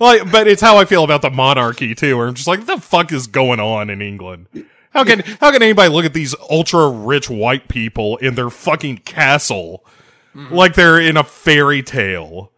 like, 0.00 0.30
but 0.30 0.48
it's 0.48 0.60
how 0.60 0.76
I 0.78 0.84
feel 0.84 1.04
about 1.04 1.22
the 1.22 1.30
monarchy 1.30 1.94
too. 1.94 2.16
Where 2.16 2.28
I'm 2.28 2.34
just 2.34 2.48
like, 2.48 2.66
the 2.66 2.78
fuck 2.78 3.12
is 3.12 3.26
going 3.26 3.60
on 3.60 3.90
in 3.90 4.02
England? 4.02 4.48
How 4.90 5.04
can 5.04 5.20
how 5.40 5.52
can 5.52 5.62
anybody 5.62 5.90
look 5.90 6.04
at 6.04 6.14
these 6.14 6.34
ultra 6.50 6.88
rich 6.90 7.30
white 7.30 7.68
people 7.68 8.16
in 8.18 8.34
their 8.34 8.50
fucking 8.50 8.98
castle 8.98 9.84
like 10.34 10.74
they're 10.74 11.00
in 11.00 11.16
a 11.16 11.24
fairy 11.24 11.82
tale? 11.82 12.52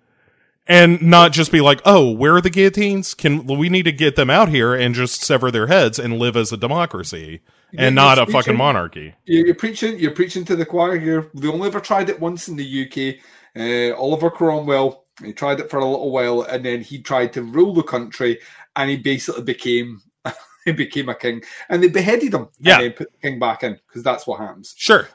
And 0.71 1.03
not 1.03 1.33
just 1.33 1.51
be 1.51 1.61
like, 1.61 1.83
oh, 1.85 2.13
where 2.13 2.37
are 2.37 2.41
the 2.41 2.49
guillotines? 2.49 3.13
Can 3.13 3.45
we 3.47 3.69
need 3.69 3.83
to 3.83 3.93
get 3.93 4.15
them 4.15 4.31
out 4.31 4.49
here 4.49 4.73
and 4.73 4.95
just 4.95 5.23
sever 5.23 5.51
their 5.51 5.67
heads 5.67 5.99
and 5.99 6.17
live 6.19 6.37
as 6.37 6.53
a 6.53 6.57
democracy 6.57 7.41
Yeah, 7.73 7.87
and 7.87 7.97
not 7.97 8.21
a 8.21 8.27
fucking 8.27 8.57
monarchy? 8.57 9.15
You're, 9.25 9.55
preaching. 9.57 9.99
You're 9.99 10.13
preaching 10.15 10.45
to 10.45 10.55
the 10.55 10.65
choir 10.65 10.97
here. 10.97 11.29
They 11.35 11.49
only 11.49 11.67
ever 11.67 11.81
tried 11.81 12.09
it 12.09 12.21
once 12.21 12.47
in 12.47 12.55
the 12.55 12.87
UK. 12.87 13.17
Uh, 13.59 13.97
Oliver 14.01 14.31
Cromwell. 14.31 15.07
He 15.25 15.33
tried 15.33 15.59
it 15.59 15.69
for 15.69 15.79
a 15.81 15.85
little 15.85 16.13
while, 16.13 16.43
and 16.43 16.65
then 16.65 16.83
he 16.83 17.03
tried 17.03 17.33
to 17.33 17.43
rule 17.43 17.75
the 17.75 17.83
country, 17.83 18.39
and 18.77 18.89
he 18.89 18.97
basically 18.97 19.43
became 19.43 20.01
he 20.65 20.71
became 20.73 21.09
a 21.09 21.15
king, 21.17 21.43
and 21.69 21.83
they 21.83 21.89
beheaded 21.89 22.33
him. 22.33 22.49
Yeah. 22.61 22.81
and 22.81 22.95
put 22.97 23.11
the 23.11 23.19
king 23.29 23.39
back 23.41 23.63
in 23.65 23.79
because 23.89 24.03
that's 24.05 24.25
what 24.27 24.39
happens. 24.41 24.73
Sure. 24.79 25.09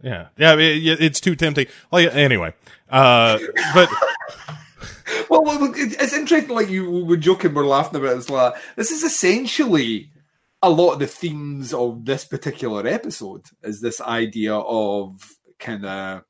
Yeah, 0.00 0.28
yeah, 0.36 0.54
it- 0.56 1.00
it's 1.02 1.20
too 1.20 1.34
tempting. 1.34 1.66
Like 1.90 2.14
anyway, 2.14 2.54
uh, 2.88 3.38
but 3.74 3.90
well, 5.28 5.42
it's 5.76 6.12
interesting. 6.12 6.54
Like 6.54 6.68
you 6.68 6.90
were 7.04 7.16
joking, 7.16 7.54
we're 7.54 7.66
laughing 7.66 8.00
about 8.00 8.12
it. 8.14 8.18
It's 8.18 8.30
like 8.30 8.54
this 8.76 8.90
is 8.90 9.02
essentially 9.02 10.10
a 10.62 10.70
lot 10.70 10.94
of 10.94 10.98
the 10.98 11.06
themes 11.06 11.72
of 11.72 12.04
this 12.04 12.24
particular 12.24 12.86
episode. 12.86 13.46
Is 13.62 13.80
this 13.80 14.00
idea 14.00 14.54
of 14.54 15.20
kind 15.58 15.84
of, 15.84 16.22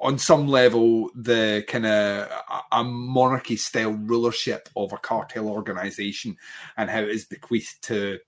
on 0.00 0.18
some 0.18 0.48
level, 0.48 1.10
the 1.14 1.64
kind 1.68 1.86
of 1.86 2.28
a 2.72 2.82
monarchy 2.84 3.56
style 3.56 3.92
rulership 3.92 4.68
of 4.76 4.92
a 4.92 4.98
cartel 4.98 5.48
organization, 5.48 6.36
and 6.76 6.88
how 6.90 7.00
it 7.00 7.10
is 7.10 7.26
bequeathed 7.26 7.82
to, 7.82 8.18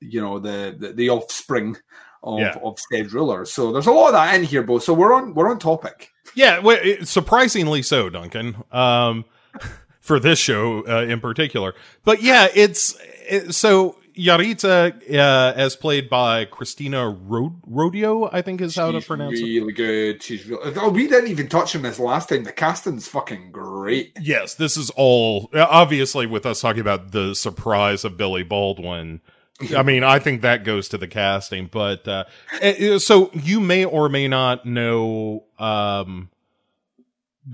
you 0.00 0.20
know, 0.20 0.38
the 0.38 0.74
the, 0.78 0.92
the 0.92 1.10
offspring. 1.10 1.76
Of, 2.22 2.38
Yeah. 2.38 2.54
of 2.62 2.78
said 2.92 3.12
rulers, 3.14 3.50
so 3.50 3.72
there's 3.72 3.86
a 3.86 3.90
lot 3.90 4.08
of 4.08 4.12
that 4.12 4.34
in 4.34 4.44
here, 4.44 4.62
Bo. 4.62 4.78
So 4.78 4.92
we're 4.92 5.14
on 5.14 5.32
we're 5.32 5.50
on 5.50 5.58
topic. 5.58 6.10
Yeah, 6.34 6.60
well, 6.60 6.78
surprisingly 7.04 7.82
so, 7.82 8.08
Duncan. 8.08 8.56
Um, 8.72 9.24
for 10.00 10.18
this 10.18 10.38
show 10.38 10.84
uh, 10.88 11.02
in 11.02 11.20
particular, 11.20 11.74
but 12.04 12.22
yeah, 12.22 12.48
it's 12.54 12.96
it, 13.28 13.54
so 13.54 13.96
Yaritza, 14.20 15.14
uh, 15.14 15.52
as 15.56 15.76
played 15.76 16.08
by 16.08 16.44
Cristina 16.44 17.08
Ro- 17.08 17.56
Rodlo, 17.68 18.28
I 18.32 18.42
think 18.42 18.60
is 18.60 18.76
how 18.76 18.90
to 18.90 19.00
pronounce 19.00 19.38
it. 19.38 19.44
really 19.44 19.72
good. 19.72 20.22
She's 20.22 20.46
real. 20.46 20.60
Oh, 20.76 20.90
we 20.90 21.08
didn't 21.08 21.30
even 21.30 21.48
touch 21.48 21.74
on 21.74 21.82
this 21.82 21.98
last 21.98 22.28
time. 22.28 22.44
The 22.44 22.52
casting's 22.52 23.08
fucking 23.08 23.50
great. 23.52 24.16
Yes, 24.20 24.54
this 24.54 24.76
is 24.76 24.90
all 24.90 25.50
obviously 25.54 26.26
with 26.26 26.44
us 26.46 26.60
talking 26.60 26.80
about 26.80 27.12
the 27.12 27.34
surprise 27.34 28.04
of 28.04 28.16
Billy 28.16 28.42
Baldwin. 28.42 29.20
I 29.76 29.82
mean, 29.82 30.02
I 30.04 30.18
think 30.18 30.42
that 30.42 30.64
goes 30.64 30.88
to 30.90 30.98
the 30.98 31.08
casting, 31.08 31.66
but 31.66 32.06
uh, 32.08 32.24
eh, 32.60 32.98
so 32.98 33.30
you 33.34 33.60
may 33.60 33.84
or 33.84 34.08
may 34.08 34.28
not 34.28 34.64
know 34.64 35.44
um, 35.58 36.30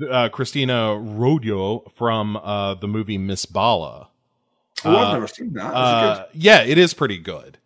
uh, 0.08 0.28
Cristina 0.28 0.96
Rodlo 0.96 1.90
from 1.94 2.36
uh, 2.36 2.74
the 2.74 2.88
movie 2.88 3.18
Miss 3.18 3.46
Bala. 3.46 4.08
Oh, 4.84 4.94
Uh, 4.94 4.98
I've 4.98 5.12
never 5.14 5.26
seen 5.26 5.52
that. 5.54 5.66
Is 5.66 5.70
it 5.70 5.74
Uh, 5.74 6.26
yeah, 6.34 6.62
it 6.62 6.78
is 6.78 6.94
pretty 6.94 7.18
good, 7.18 7.58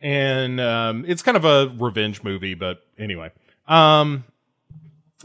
and 0.00 0.60
um, 0.60 1.04
it's 1.06 1.22
kind 1.22 1.36
of 1.36 1.44
a 1.44 1.72
revenge 1.78 2.22
movie. 2.22 2.54
But 2.54 2.84
anyway, 2.98 3.30
um, 3.68 4.24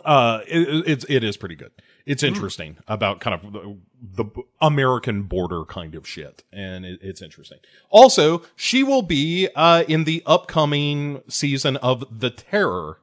uh, 0.05 0.41
it, 0.47 0.87
it's 0.87 1.05
it 1.09 1.23
is 1.23 1.37
pretty 1.37 1.55
good. 1.55 1.71
It's 2.11 2.23
interesting 2.23 2.77
about 2.89 3.21
kind 3.21 3.33
of 3.33 3.53
the, 3.53 3.77
the 4.01 4.25
American 4.59 5.23
border 5.23 5.63
kind 5.63 5.95
of 5.95 6.05
shit, 6.05 6.43
and 6.51 6.85
it, 6.85 6.99
it's 7.01 7.21
interesting. 7.21 7.59
Also, 7.89 8.41
she 8.57 8.83
will 8.83 9.01
be 9.01 9.47
uh, 9.55 9.85
in 9.87 10.03
the 10.03 10.21
upcoming 10.25 11.21
season 11.29 11.77
of 11.77 12.03
The 12.19 12.29
Terror. 12.29 12.99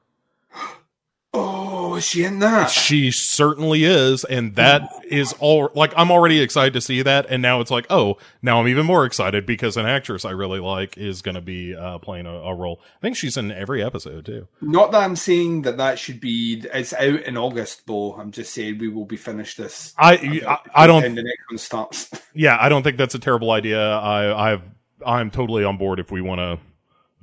Oh, 1.34 1.96
is 1.96 2.04
she 2.04 2.24
in 2.24 2.38
that? 2.38 2.70
She 2.70 3.10
certainly 3.10 3.84
is, 3.84 4.24
and 4.24 4.56
that 4.56 4.88
is 5.04 5.34
all. 5.40 5.68
Like, 5.74 5.92
I'm 5.94 6.10
already 6.10 6.40
excited 6.40 6.72
to 6.72 6.80
see 6.80 7.02
that, 7.02 7.26
and 7.28 7.42
now 7.42 7.60
it's 7.60 7.70
like, 7.70 7.86
oh, 7.90 8.16
now 8.40 8.58
I'm 8.60 8.68
even 8.68 8.86
more 8.86 9.04
excited 9.04 9.44
because 9.44 9.76
an 9.76 9.84
actress 9.84 10.24
I 10.24 10.30
really 10.30 10.58
like 10.58 10.96
is 10.96 11.20
going 11.20 11.34
to 11.34 11.42
be 11.42 11.74
uh, 11.74 11.98
playing 11.98 12.24
a, 12.24 12.32
a 12.32 12.54
role. 12.54 12.80
I 12.96 13.00
think 13.02 13.16
she's 13.16 13.36
in 13.36 13.52
every 13.52 13.84
episode 13.84 14.24
too. 14.24 14.48
Not 14.62 14.90
that 14.92 15.02
I'm 15.02 15.16
saying 15.16 15.62
that 15.62 15.76
that 15.76 15.98
should 15.98 16.18
be. 16.18 16.64
It's 16.72 16.94
out 16.94 17.20
in 17.22 17.36
August, 17.36 17.84
Bo. 17.84 18.14
I'm 18.14 18.30
just 18.30 18.54
saying 18.54 18.78
we 18.78 18.88
will 18.88 19.04
be 19.04 19.18
finished 19.18 19.58
this. 19.58 19.94
I 19.98 20.42
I, 20.46 20.84
I 20.84 20.86
don't. 20.86 21.02
The 21.14 21.22
next 21.22 21.50
one 21.50 21.58
starts. 21.58 22.10
Yeah, 22.34 22.56
I 22.60 22.68
don't 22.68 22.84
think 22.84 22.98
that's 22.98 23.16
a 23.16 23.18
terrible 23.18 23.50
idea. 23.50 23.80
I 23.80 24.52
I've 24.52 24.62
I'm 25.04 25.30
totally 25.30 25.64
on 25.64 25.76
board 25.76 25.98
if 25.98 26.12
we 26.12 26.20
want 26.20 26.38
to 26.38 26.58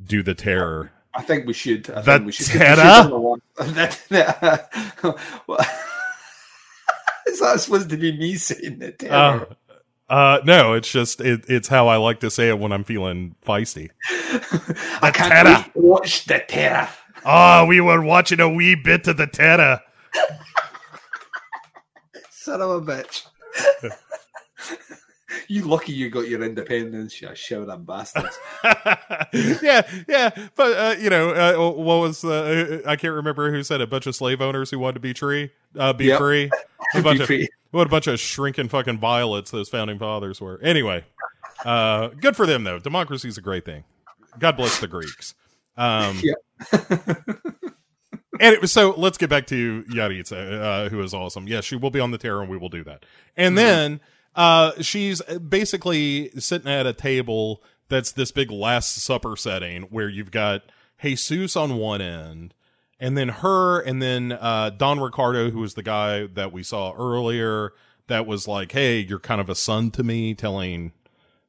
do 0.03 0.23
the 0.23 0.33
terror. 0.33 0.91
I 1.17 1.21
think 1.23 1.47
we 1.47 1.53
should. 1.53 1.89
I 1.89 2.01
The 2.01 2.03
think 2.03 2.25
we 2.25 2.31
should. 2.31 2.47
we 2.47 2.51
should 2.51 2.59
Terror? 2.61 3.19
one- 3.19 3.41
that- 3.57 4.01
that- 4.09 4.69
What- 5.45 5.67
Is 7.27 7.39
that 7.39 7.59
supposed 7.59 7.89
to 7.89 7.97
be 7.97 8.15
me 8.17 8.35
saying 8.35 8.79
the 8.79 8.91
terror? 8.91 9.47
Uh, 10.09 10.13
uh, 10.13 10.41
no, 10.45 10.73
it's 10.73 10.91
just 10.91 11.19
it, 11.21 11.45
it's 11.47 11.67
how 11.67 11.87
I 11.87 11.97
like 11.97 12.19
to 12.19 12.29
say 12.29 12.49
it 12.49 12.59
when 12.59 12.71
I'm 12.71 12.83
feeling 12.83 13.35
feisty. 13.45 13.89
I 15.01 15.09
can't 15.11 15.71
watch 15.75 16.25
the 16.25 16.43
terror. 16.47 16.87
Oh, 17.25 17.65
we 17.65 17.81
were 17.81 18.01
watching 18.01 18.39
a 18.39 18.47
wee 18.49 18.75
bit 18.75 19.07
of 19.07 19.17
the 19.17 19.25
terror. 19.25 19.79
Son 22.29 22.61
of 22.61 22.69
a 22.69 22.81
bitch. 22.81 23.25
You 25.47 25.63
lucky 25.63 25.93
you 25.93 26.09
got 26.09 26.27
your 26.27 26.43
independence, 26.43 27.21
you 27.21 27.29
shout 27.35 27.69
at 27.69 27.85
bastards. 27.85 28.37
yeah, 29.61 29.81
yeah, 30.07 30.29
but 30.55 30.77
uh, 30.77 30.95
you 30.99 31.09
know, 31.09 31.29
uh, 31.31 31.71
what 31.71 31.99
was 31.99 32.23
uh, 32.23 32.81
I 32.85 32.95
can't 32.95 33.13
remember 33.13 33.51
who 33.51 33.63
said 33.63 33.81
it. 33.81 33.85
A 33.85 33.87
bunch 33.87 34.07
of 34.07 34.15
slave 34.15 34.41
owners 34.41 34.71
who 34.71 34.79
wanted 34.79 34.95
to 34.95 34.99
be 35.01 35.13
tree, 35.13 35.51
uh, 35.77 35.93
be 35.93 36.05
Yep. 36.05 36.17
free. 36.19 36.51
A 36.95 37.01
bunch 37.01 37.17
Be 37.17 37.23
of 37.23 37.27
free. 37.27 37.49
what 37.71 37.87
a 37.87 37.89
bunch 37.89 38.05
of 38.07 38.19
shrinking 38.19 38.69
fucking 38.69 38.99
violets 38.99 39.49
those 39.49 39.69
founding 39.69 39.97
fathers 39.97 40.39
were. 40.39 40.59
Anyway, 40.61 41.03
uh, 41.65 42.09
good 42.09 42.35
for 42.35 42.45
them 42.45 42.63
though. 42.63 42.77
Democracy's 42.77 43.37
a 43.39 43.41
great 43.41 43.65
thing. 43.65 43.83
God 44.37 44.55
bless 44.55 44.79
the 44.79 44.87
Greeks. 44.87 45.33
Um, 45.75 46.21
Yeah. 46.23 46.33
and 48.39 48.53
it 48.53 48.61
was 48.61 48.71
so. 48.71 48.91
Let's 48.97 49.17
get 49.17 49.29
back 49.29 49.47
to 49.47 49.83
Yaritza, 49.91 50.61
uh, 50.61 50.89
who 50.89 51.01
is 51.01 51.13
awesome. 51.13 51.47
Yes, 51.47 51.63
she 51.65 51.75
will 51.75 51.89
be 51.89 51.99
on 51.99 52.11
the 52.11 52.17
terror, 52.17 52.41
and 52.41 52.49
we 52.49 52.57
will 52.57 52.69
do 52.69 52.83
that. 52.83 53.05
And 53.35 53.57
then 53.57 53.99
uh, 54.35 54.73
she's 54.81 55.21
basically 55.21 56.29
sitting 56.37 56.71
at 56.71 56.85
a 56.85 56.93
table 56.93 57.63
that's 57.89 58.11
this 58.11 58.31
big 58.31 58.51
Last 58.51 58.95
Supper 58.95 59.35
setting 59.35 59.83
where 59.83 60.09
you've 60.09 60.31
got 60.31 60.63
Jesus 61.01 61.55
on 61.55 61.77
one 61.77 62.01
end, 62.01 62.53
and 62.99 63.17
then 63.17 63.29
her, 63.29 63.79
and 63.79 64.01
then 64.01 64.31
uh, 64.31 64.71
Don 64.71 64.99
Ricardo, 64.99 65.51
who 65.51 65.59
was 65.59 65.75
the 65.75 65.83
guy 65.83 66.27
that 66.27 66.51
we 66.51 66.63
saw 66.63 66.93
earlier, 66.93 67.73
that 68.07 68.25
was 68.25 68.47
like, 68.47 68.71
"Hey, 68.71 68.99
you're 68.99 69.19
kind 69.19 69.41
of 69.41 69.49
a 69.49 69.55
son 69.55 69.91
to 69.91 70.03
me," 70.03 70.33
telling 70.33 70.93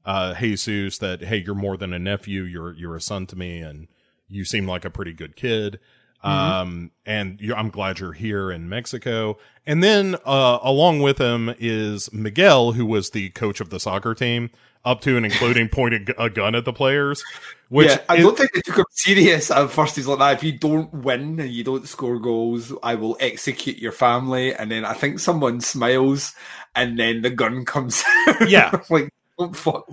uh, 0.04 0.34
Jesus 0.34 0.98
that, 0.98 1.22
"Hey, 1.22 1.42
you're 1.44 1.54
more 1.54 1.76
than 1.76 1.92
a 1.92 1.98
nephew. 1.98 2.42
You're 2.42 2.74
you're 2.74 2.96
a 2.96 3.00
son 3.00 3.26
to 3.28 3.36
me, 3.36 3.60
and 3.60 3.88
you 4.28 4.44
seem 4.44 4.66
like 4.66 4.84
a 4.84 4.90
pretty 4.90 5.12
good 5.12 5.36
kid." 5.36 5.78
Um, 6.26 6.90
and 7.04 7.40
you 7.40 7.54
I'm 7.54 7.70
glad 7.70 7.98
you're 8.00 8.12
here 8.12 8.50
in 8.50 8.68
Mexico. 8.68 9.38
And 9.66 9.82
then, 9.82 10.16
uh, 10.24 10.58
along 10.62 11.00
with 11.00 11.18
him 11.18 11.54
is 11.58 12.12
Miguel, 12.12 12.72
who 12.72 12.86
was 12.86 13.10
the 13.10 13.30
coach 13.30 13.60
of 13.60 13.70
the 13.70 13.80
soccer 13.80 14.14
team, 14.14 14.50
up 14.84 15.00
to 15.02 15.16
and 15.16 15.26
including 15.26 15.68
pointing 15.72 16.06
a 16.18 16.30
gun 16.30 16.54
at 16.54 16.64
the 16.64 16.72
players. 16.72 17.22
Which 17.68 17.88
yeah, 17.88 18.00
I 18.08 18.16
is- 18.16 18.22
don't 18.24 18.36
think 18.38 18.52
they 18.52 18.60
took 18.60 18.78
him 18.78 18.84
serious 18.90 19.50
at 19.50 19.70
first. 19.70 19.96
He's 19.96 20.06
like 20.06 20.18
that. 20.20 20.34
If 20.36 20.44
you 20.44 20.52
don't 20.56 20.92
win 20.92 21.40
and 21.40 21.50
you 21.50 21.64
don't 21.64 21.86
score 21.88 22.18
goals, 22.20 22.72
I 22.82 22.94
will 22.94 23.16
execute 23.20 23.78
your 23.78 23.92
family. 23.92 24.54
And 24.54 24.70
then 24.70 24.84
I 24.84 24.94
think 24.94 25.18
someone 25.18 25.60
smiles, 25.60 26.34
and 26.76 26.98
then 26.98 27.22
the 27.22 27.30
gun 27.30 27.64
comes 27.64 28.04
out. 28.28 28.48
Yeah. 28.48 28.80
like 28.90 29.08
don't 29.38 29.56
fuck. 29.56 29.86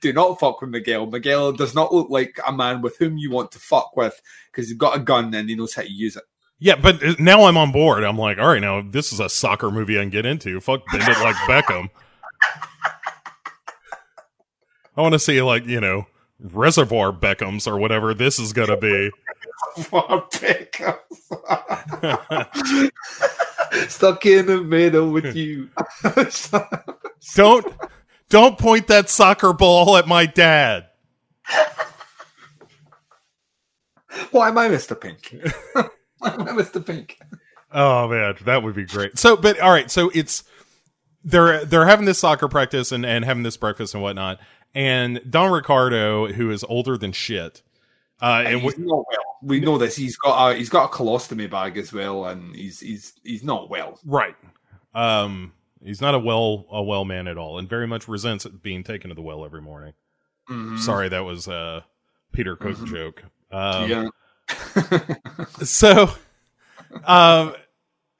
Do 0.00 0.12
not 0.12 0.38
fuck 0.38 0.60
with 0.60 0.70
Miguel. 0.70 1.06
Miguel 1.06 1.52
does 1.52 1.74
not 1.74 1.92
look 1.92 2.10
like 2.10 2.38
a 2.46 2.52
man 2.52 2.82
with 2.82 2.96
whom 2.98 3.16
you 3.16 3.30
want 3.30 3.50
to 3.52 3.58
fuck 3.58 3.96
with 3.96 4.20
because 4.50 4.68
he's 4.68 4.76
got 4.76 4.96
a 4.96 5.00
gun 5.00 5.32
and 5.34 5.48
he 5.48 5.54
knows 5.54 5.74
how 5.74 5.82
to 5.82 5.90
use 5.90 6.16
it. 6.16 6.24
Yeah, 6.58 6.76
but 6.76 7.02
uh, 7.02 7.14
now 7.18 7.44
I'm 7.44 7.56
on 7.56 7.72
board. 7.72 8.04
I'm 8.04 8.18
like, 8.18 8.38
all 8.38 8.46
right, 8.46 8.60
now 8.60 8.82
this 8.88 9.12
is 9.12 9.18
a 9.18 9.28
soccer 9.28 9.70
movie 9.70 9.98
I 9.98 10.02
can 10.02 10.10
get 10.10 10.26
into. 10.26 10.60
Fuck, 10.60 10.82
bend 10.92 11.02
it 11.02 11.20
like 11.20 11.34
Beckham. 11.36 11.88
I 14.96 15.00
want 15.00 15.14
to 15.14 15.18
see 15.18 15.40
like 15.42 15.66
you 15.66 15.80
know 15.80 16.06
Reservoir 16.38 17.12
Beckhams 17.12 17.66
or 17.66 17.78
whatever 17.78 18.14
this 18.14 18.38
is 18.38 18.52
gonna 18.52 18.76
be. 18.76 19.10
Stuck 23.88 24.26
in 24.26 24.46
the 24.46 24.62
middle 24.62 25.10
with 25.10 25.34
you. 25.34 25.70
Don't 27.34 27.66
don't 28.32 28.58
point 28.58 28.86
that 28.86 29.10
soccer 29.10 29.52
ball 29.52 29.94
at 29.98 30.08
my 30.08 30.24
dad. 30.24 30.86
Why 34.30 34.48
am 34.48 34.56
I 34.56 34.68
Mr. 34.68 34.98
Pink? 34.98 35.36
Why 36.18 36.30
am 36.32 36.40
I 36.40 36.52
Mr. 36.52 36.84
Pink? 36.84 37.18
Oh 37.70 38.08
man, 38.08 38.34
that 38.46 38.62
would 38.62 38.74
be 38.74 38.86
great. 38.86 39.18
So, 39.18 39.36
but 39.36 39.60
all 39.60 39.70
right, 39.70 39.90
so 39.90 40.10
it's 40.14 40.44
they're 41.22 41.64
they're 41.66 41.86
having 41.86 42.06
this 42.06 42.18
soccer 42.18 42.48
practice 42.48 42.90
and 42.90 43.04
and 43.04 43.22
having 43.24 43.42
this 43.42 43.58
breakfast 43.58 43.92
and 43.92 44.02
whatnot. 44.02 44.40
And 44.74 45.20
Don 45.28 45.52
Ricardo, 45.52 46.28
who 46.32 46.50
is 46.50 46.64
older 46.64 46.96
than 46.96 47.12
shit, 47.12 47.60
uh, 48.22 48.44
and 48.46 48.62
he's 48.62 48.72
w- 48.72 48.88
not 48.88 49.04
well. 49.10 49.36
We 49.42 49.60
know 49.60 49.76
this. 49.76 49.94
He's 49.94 50.16
got 50.16 50.52
a 50.52 50.54
he's 50.56 50.70
got 50.70 50.86
a 50.86 50.88
colostomy 50.88 51.50
bag 51.50 51.76
as 51.76 51.92
well, 51.92 52.24
and 52.24 52.56
he's 52.56 52.80
he's 52.80 53.12
he's 53.22 53.44
not 53.44 53.68
well. 53.68 54.00
right, 54.06 54.36
um, 54.94 55.52
he's 55.84 56.00
not 56.00 56.14
a 56.14 56.18
well 56.18 56.66
a 56.70 56.82
well 56.82 57.04
man 57.04 57.26
at 57.28 57.38
all, 57.38 57.58
and 57.58 57.68
very 57.68 57.86
much 57.86 58.08
resents 58.08 58.46
being 58.46 58.82
taken 58.84 59.08
to 59.10 59.14
the 59.14 59.22
well 59.22 59.44
every 59.44 59.60
morning. 59.62 59.92
Mhm. 60.48 60.78
Sorry, 60.78 61.08
that 61.08 61.20
was 61.24 61.48
a 61.48 61.84
Peter 62.32 62.56
Cook 62.56 62.76
Mhm. 62.76 62.86
joke. 62.86 63.22
Um, 63.50 63.90
yeah. 63.90 64.08
so 65.62 66.10
um 67.04 67.54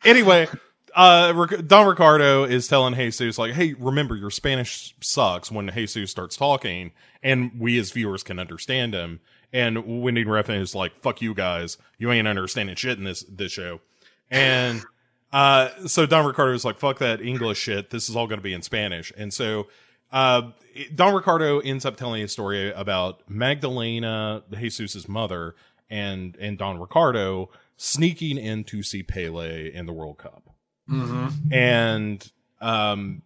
anyway 0.04 0.46
uh 0.94 1.32
don 1.66 1.86
ricardo 1.86 2.44
is 2.44 2.68
telling 2.68 2.94
jesus 2.94 3.38
like 3.38 3.52
hey 3.52 3.74
remember 3.74 4.14
your 4.16 4.30
spanish 4.30 4.94
sucks 5.00 5.50
when 5.50 5.68
jesus 5.74 6.10
starts 6.10 6.36
talking 6.36 6.92
and 7.22 7.50
we 7.58 7.78
as 7.78 7.90
viewers 7.90 8.22
can 8.22 8.38
understand 8.38 8.94
him 8.94 9.20
and 9.52 9.84
winding 9.84 10.26
refn 10.26 10.60
is 10.60 10.74
like 10.74 10.92
fuck 11.02 11.20
you 11.20 11.34
guys 11.34 11.76
you 11.98 12.10
ain't 12.12 12.28
understanding 12.28 12.74
shit 12.76 12.96
in 12.98 13.04
this 13.04 13.24
this 13.28 13.52
show 13.52 13.80
and 14.30 14.82
Uh, 15.32 15.70
so 15.86 16.04
Don 16.04 16.26
Ricardo 16.26 16.52
is 16.52 16.62
like, 16.62 16.78
fuck 16.78 16.98
that 16.98 17.22
English 17.22 17.58
shit. 17.58 17.88
This 17.88 18.10
is 18.10 18.16
all 18.16 18.26
going 18.26 18.38
to 18.38 18.42
be 18.42 18.52
in 18.52 18.60
Spanish. 18.60 19.12
And 19.16 19.32
so, 19.32 19.68
uh, 20.12 20.50
Don 20.94 21.14
Ricardo 21.14 21.60
ends 21.60 21.86
up 21.86 21.96
telling 21.96 22.22
a 22.22 22.28
story 22.28 22.70
about 22.70 23.22
Magdalena, 23.30 24.42
Jesus's 24.50 25.08
mother, 25.08 25.54
and, 25.88 26.36
and 26.36 26.58
Don 26.58 26.78
Ricardo 26.78 27.48
sneaking 27.78 28.36
in 28.36 28.64
to 28.64 28.82
see 28.82 29.02
Pele 29.02 29.72
in 29.72 29.86
the 29.86 29.92
World 29.92 30.18
Cup. 30.18 30.50
Mm-hmm. 30.90 31.50
And, 31.50 32.30
um, 32.60 33.22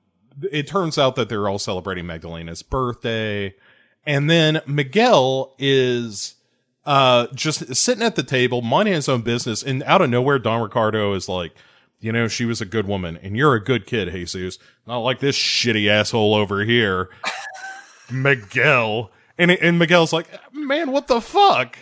it 0.52 0.68
turns 0.68 0.98
out 0.98 1.16
that 1.16 1.28
they're 1.28 1.48
all 1.48 1.58
celebrating 1.58 2.06
Magdalena's 2.06 2.62
birthday. 2.62 3.54
And 4.04 4.30
then 4.30 4.60
Miguel 4.66 5.56
is, 5.58 6.36
uh, 6.84 7.26
just 7.34 7.74
sitting 7.74 8.04
at 8.04 8.14
the 8.14 8.22
table, 8.22 8.62
minding 8.62 8.94
his 8.94 9.08
own 9.08 9.22
business. 9.22 9.64
And 9.64 9.82
out 9.82 10.02
of 10.02 10.10
nowhere, 10.10 10.38
Don 10.38 10.62
Ricardo 10.62 11.14
is 11.14 11.28
like, 11.28 11.52
you 12.06 12.12
know, 12.12 12.28
she 12.28 12.44
was 12.44 12.60
a 12.60 12.64
good 12.64 12.86
woman 12.86 13.18
and 13.20 13.36
you're 13.36 13.54
a 13.54 13.62
good 13.62 13.84
kid, 13.84 14.12
Jesus. 14.12 14.60
Not 14.86 14.98
like 14.98 15.18
this 15.18 15.36
shitty 15.36 15.88
asshole 15.88 16.36
over 16.36 16.62
here, 16.64 17.10
Miguel. 18.12 19.10
And, 19.36 19.50
and 19.50 19.76
Miguel's 19.76 20.12
like, 20.12 20.28
man, 20.52 20.92
what 20.92 21.08
the 21.08 21.20
fuck? 21.20 21.76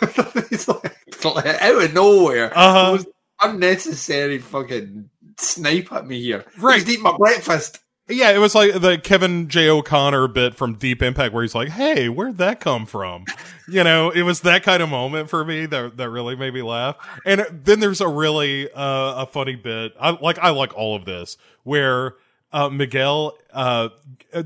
He's 0.48 0.66
like, 0.66 0.96
out 1.26 1.84
of 1.84 1.92
nowhere. 1.92 2.50
Uh-huh. 2.56 3.04
Unnecessary 3.42 4.38
fucking 4.38 5.10
snipe 5.36 5.92
at 5.92 6.06
me 6.06 6.18
here. 6.22 6.46
Right. 6.58 6.76
Just 6.78 6.88
eat 6.88 7.02
my 7.02 7.14
breakfast. 7.14 7.80
Yeah, 8.08 8.30
it 8.30 8.38
was 8.38 8.54
like 8.54 8.72
the 8.74 8.98
Kevin 8.98 9.48
J. 9.48 9.68
O'Connor 9.68 10.28
bit 10.28 10.54
from 10.54 10.74
Deep 10.74 11.02
Impact 11.02 11.34
where 11.34 11.42
he's 11.42 11.56
like, 11.56 11.70
Hey, 11.70 12.08
where'd 12.08 12.38
that 12.38 12.60
come 12.60 12.86
from? 12.86 13.24
you 13.68 13.82
know, 13.82 14.10
it 14.10 14.22
was 14.22 14.42
that 14.42 14.62
kind 14.62 14.80
of 14.80 14.88
moment 14.88 15.28
for 15.28 15.44
me 15.44 15.66
that, 15.66 15.96
that 15.96 16.10
really 16.10 16.36
made 16.36 16.54
me 16.54 16.62
laugh. 16.62 16.96
And 17.24 17.44
then 17.50 17.80
there's 17.80 18.00
a 18.00 18.06
really, 18.06 18.70
uh, 18.72 19.22
a 19.22 19.26
funny 19.26 19.56
bit. 19.56 19.92
I 20.00 20.10
like, 20.10 20.38
I 20.38 20.50
like 20.50 20.72
all 20.76 20.94
of 20.94 21.04
this 21.04 21.36
where, 21.64 22.14
uh, 22.52 22.68
Miguel, 22.68 23.36
uh, 23.52 23.88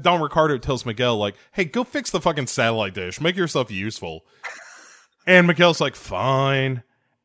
Don 0.00 0.22
Ricardo 0.22 0.56
tells 0.56 0.86
Miguel, 0.86 1.18
like, 1.18 1.34
Hey, 1.52 1.66
go 1.66 1.84
fix 1.84 2.10
the 2.10 2.20
fucking 2.20 2.46
satellite 2.46 2.94
dish. 2.94 3.20
Make 3.20 3.36
yourself 3.36 3.70
useful. 3.70 4.24
And 5.26 5.46
Miguel's 5.46 5.82
like, 5.82 5.96
Fine. 5.96 6.82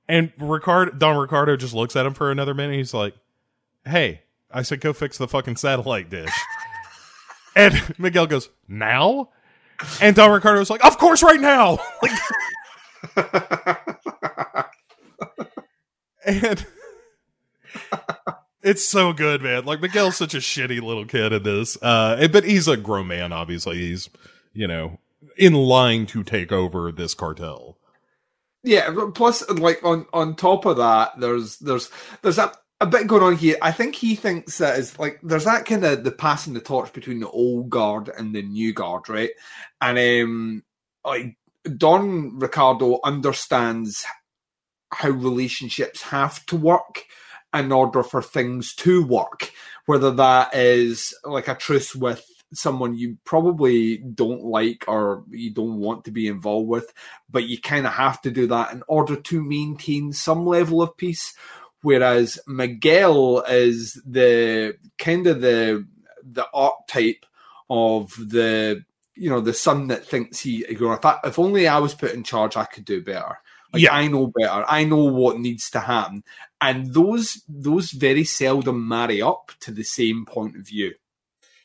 And 0.10 0.34
Ricardo, 0.38 0.91
Don 0.91 1.16
Ricardo 1.16 1.56
just 1.56 1.74
looks 1.74 1.95
at 1.95 2.06
him 2.06 2.14
for 2.14 2.30
another 2.30 2.53
minute. 2.53 2.76
He's 2.76 2.94
like, 2.94 3.16
Hey, 3.86 4.24
I 4.56 4.61
said, 4.61 4.80
go 4.80 4.94
fix 4.94 5.18
the 5.18 5.27
fucking 5.27 5.57
satellite 5.57 6.10
dish. 6.10 6.32
and 7.56 7.94
Miguel 7.99 8.26
goes, 8.26 8.49
now? 8.69 9.30
And 10.02 10.15
Don 10.15 10.32
Ricardo's 10.32 10.69
like, 10.69 10.84
of 10.86 10.98
course, 10.98 11.22
right 11.22 11.41
now. 11.41 11.77
like, 12.02 12.11
and 16.26 16.65
it's 18.64 18.88
so 18.88 19.11
good, 19.11 19.41
man. 19.41 19.65
Like 19.65 19.82
Miguel's 19.82 20.15
such 20.15 20.34
a 20.34 20.38
shitty 20.38 20.82
little 20.82 21.06
kid 21.06 21.34
in 21.34 21.44
this. 21.44 21.77
Uh, 21.82 22.26
but 22.30 22.45
he's 22.45 22.69
a 22.69 22.77
grown 22.77 23.07
man, 23.07 23.34
obviously. 23.34 23.76
He's, 23.80 24.10
you 24.53 24.68
know, 24.68 24.99
in 25.38 25.53
line 25.53 26.06
to 26.07 26.23
take 26.23 26.53
over 26.53 26.94
this 26.94 27.14
cartel. 27.14 27.77
Yeah, 28.64 28.90
plus, 29.14 29.48
like 29.49 29.84
on 29.84 30.07
on 30.11 30.36
top 30.36 30.65
of 30.65 30.77
that, 30.77 31.19
there's 31.19 31.57
there's 31.57 31.91
there's 32.23 32.40
a, 32.40 32.52
a 32.86 32.90
bit 32.90 33.07
going 33.07 33.24
on 33.24 33.36
here. 33.36 33.57
I 33.62 33.72
think 33.72 33.95
he 33.95 34.16
thinks 34.16 34.60
that 34.60 34.78
is 34.78 34.98
like 34.99 35.20
there's 35.24 35.45
that 35.45 35.66
kind 35.66 35.84
of 35.84 36.03
the 36.03 36.12
passing 36.12 36.53
the 36.53 36.60
torch 36.60 36.94
between 36.94 37.20
the 37.20 37.30
old 37.30 37.70
guard 37.70 38.10
and 38.16 38.34
the 38.34 38.41
new 38.41 38.74
guard, 38.74 39.10
right? 39.10 39.32
And 39.82 39.98
um, 39.98 40.64
like 41.03 41.36
Don 41.78 42.38
Ricardo 42.38 42.99
understands 43.03 44.06
how 44.91 45.10
relationships 45.10 46.02
have 46.03 46.45
to 46.48 46.56
work 46.56 47.06
in 47.53 47.72
order 47.72 48.03
for 48.03 48.22
things 48.22 48.76
to 48.76 49.06
work, 49.06 49.52
whether 49.86 50.12
that 50.12 50.53
is 50.53 51.14
like 51.24 51.48
a 51.48 51.56
truce 51.56 51.95
with 51.95 52.26
someone 52.53 52.95
you 52.95 53.18
probably 53.26 53.98
don't 53.98 54.44
like 54.44 54.86
or 54.88 55.24
you 55.30 55.52
don't 55.52 55.80
want 55.80 56.06
to 56.06 56.12
be 56.12 56.28
involved 56.28 56.68
with, 56.68 56.94
but 57.30 57.45
you 57.45 57.60
kind 57.60 57.88
of 57.88 57.94
have 57.94 58.22
to 58.22 58.32
do 58.32 58.48
that 58.48 58.72
in 58.74 58.84
order 58.88 59.16
to 59.16 59.44
maintain 59.44 60.14
some 60.14 60.45
level 60.45 60.82
of 60.82 60.95
peace. 60.98 61.34
Whereas 61.86 62.40
Miguel 62.48 63.41
is 63.41 64.02
the 64.07 64.76
kind 64.98 65.28
of 65.28 65.41
the 65.41 65.86
the 66.24 66.48
archetype 66.52 67.28
of 67.70 68.12
the 68.16 68.84
you 69.14 69.30
know 69.30 69.40
the 69.40 69.53
son 69.53 69.90
that 69.90 70.03
thinks 70.03 70.40
he 70.40 70.66
you 70.68 70.80
know, 70.80 70.94
if, 70.94 71.06
I, 71.06 71.20
if 71.24 71.38
only 71.38 71.68
I 71.68 71.78
was 71.78 71.94
put 71.94 72.14
in 72.14 72.24
charge, 72.24 72.57
I 72.57 72.66
could 72.66 72.86
do 72.86 73.03
better. 73.03 73.38
Like 73.72 73.84
Yeah. 73.84 73.94
I 73.94 74.07
know 74.07 74.32
better. 74.36 74.66
I 74.68 74.84
know 74.86 75.03
what 75.03 75.38
needs 75.38 75.70
to 75.70 75.80
happen, 75.80 76.24
and 76.60 76.91
those 76.91 77.44
those 77.48 77.91
very 77.91 78.24
seldom 78.24 78.88
marry 78.88 79.22
up 79.22 79.52
to 79.60 79.72
the 79.72 79.84
same 79.84 80.26
point 80.26 80.56
of 80.56 80.66
view. 80.66 80.95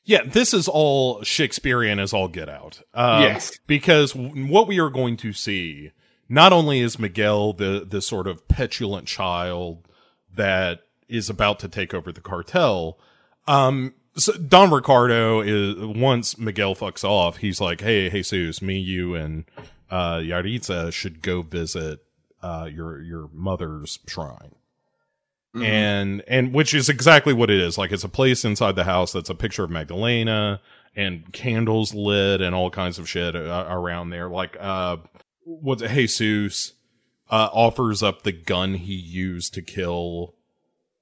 Yeah, 0.04 0.24
this 0.26 0.52
is 0.52 0.68
all 0.68 1.22
Shakespearean 1.22 1.98
as 1.98 2.12
all 2.12 2.28
get 2.28 2.50
out. 2.50 2.82
Uh, 2.92 3.20
Yes. 3.22 3.58
Because 3.66 4.14
what 4.14 4.68
we 4.68 4.80
are 4.80 4.90
going 4.90 5.16
to 5.18 5.32
see, 5.32 5.92
not 6.28 6.52
only 6.52 6.80
is 6.80 6.98
Miguel 6.98 7.54
the, 7.54 7.86
the 7.88 8.02
sort 8.02 8.26
of 8.26 8.46
petulant 8.48 9.06
child 9.06 9.86
that 10.34 10.80
is 11.08 11.28
about 11.30 11.58
to 11.60 11.68
take 11.68 11.92
over 11.94 12.12
the 12.12 12.20
cartel, 12.20 12.98
um, 13.46 13.94
so 14.16 14.32
Don 14.34 14.70
Ricardo 14.70 15.40
is, 15.40 15.76
once 15.76 16.36
Miguel 16.38 16.74
fucks 16.74 17.04
off, 17.04 17.38
he's 17.38 17.60
like, 17.60 17.80
hey, 17.80 18.08
Jesus, 18.10 18.60
me, 18.60 18.78
you, 18.78 19.14
and, 19.14 19.44
uh, 19.90 20.16
Yaritza 20.16 20.92
should 20.92 21.22
go 21.22 21.42
visit, 21.42 22.00
uh, 22.42 22.68
your, 22.72 23.00
your 23.02 23.28
mother's 23.32 23.98
shrine. 24.06 24.54
Mhm. 25.54 25.64
and 25.64 26.22
and 26.28 26.54
which 26.54 26.74
is 26.74 26.88
exactly 26.88 27.32
what 27.32 27.50
it 27.50 27.58
is. 27.58 27.76
Like 27.76 27.90
it's 27.90 28.04
a 28.04 28.08
place 28.08 28.44
inside 28.44 28.76
the 28.76 28.84
house 28.84 29.12
that's 29.12 29.30
a 29.30 29.34
picture 29.34 29.64
of 29.64 29.70
magdalena 29.70 30.60
and 30.94 31.32
candles 31.32 31.92
lit 31.92 32.40
and 32.40 32.54
all 32.54 32.70
kinds 32.70 33.00
of 33.00 33.08
shit 33.08 33.34
uh, 33.34 33.66
around 33.68 34.10
there. 34.10 34.28
Like 34.28 34.56
uh 34.60 34.98
what's 35.42 35.82
it 35.82 35.90
jesus 35.90 36.74
uh 37.30 37.48
offers 37.52 38.02
up 38.02 38.22
the 38.22 38.32
gun 38.32 38.74
he 38.74 38.94
used 38.94 39.54
to 39.54 39.62
kill 39.62 40.34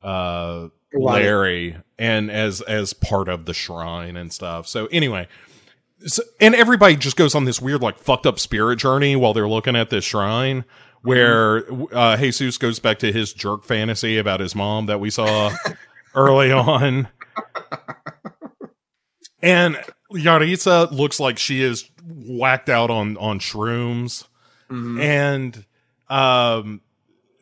uh 0.03 0.69
Larry. 0.95 1.77
and 1.99 2.31
as 2.31 2.61
as 2.63 2.93
part 2.93 3.29
of 3.29 3.45
the 3.47 3.55
shrine 3.55 4.17
and 4.17 4.33
stuff 4.33 4.67
so 4.69 4.87
anyway 4.87 5.27
so, 6.07 6.23
and 6.41 6.55
everybody 6.55 6.95
just 6.97 7.17
goes 7.17 7.35
on 7.35 7.45
this 7.45 7.61
weird 7.61 7.83
like 7.83 7.99
fucked 7.99 8.27
up 8.27 8.39
spirit 8.39 8.77
journey 8.79 9.17
while 9.17 9.35
they're 9.35 9.49
looking 9.49 9.75
at 9.77 9.91
this 9.91 10.05
shrine 10.05 10.65
where 11.03 11.65
uh 11.93 12.17
jesus 12.17 12.59
goes 12.59 12.79
back 12.79 12.99
to 13.01 13.13
his 13.13 13.33
jerk 13.33 13.65
fantasy 13.65 14.17
about 14.19 14.41
his 14.41 14.55
mom 14.55 14.87
that 14.87 15.01
we 15.01 15.11
saw 15.11 15.51
early 16.15 16.51
on 16.53 17.09
and 19.43 19.77
yaritza 20.13 20.91
looks 20.91 21.21
like 21.21 21.39
she 21.39 21.63
is 21.63 21.91
whacked 22.05 22.69
out 22.69 22.91
on 22.91 23.17
on 23.19 23.39
shrooms 23.39 24.27
Mhm. 24.71 25.01
and 25.03 25.65
um 26.11 26.81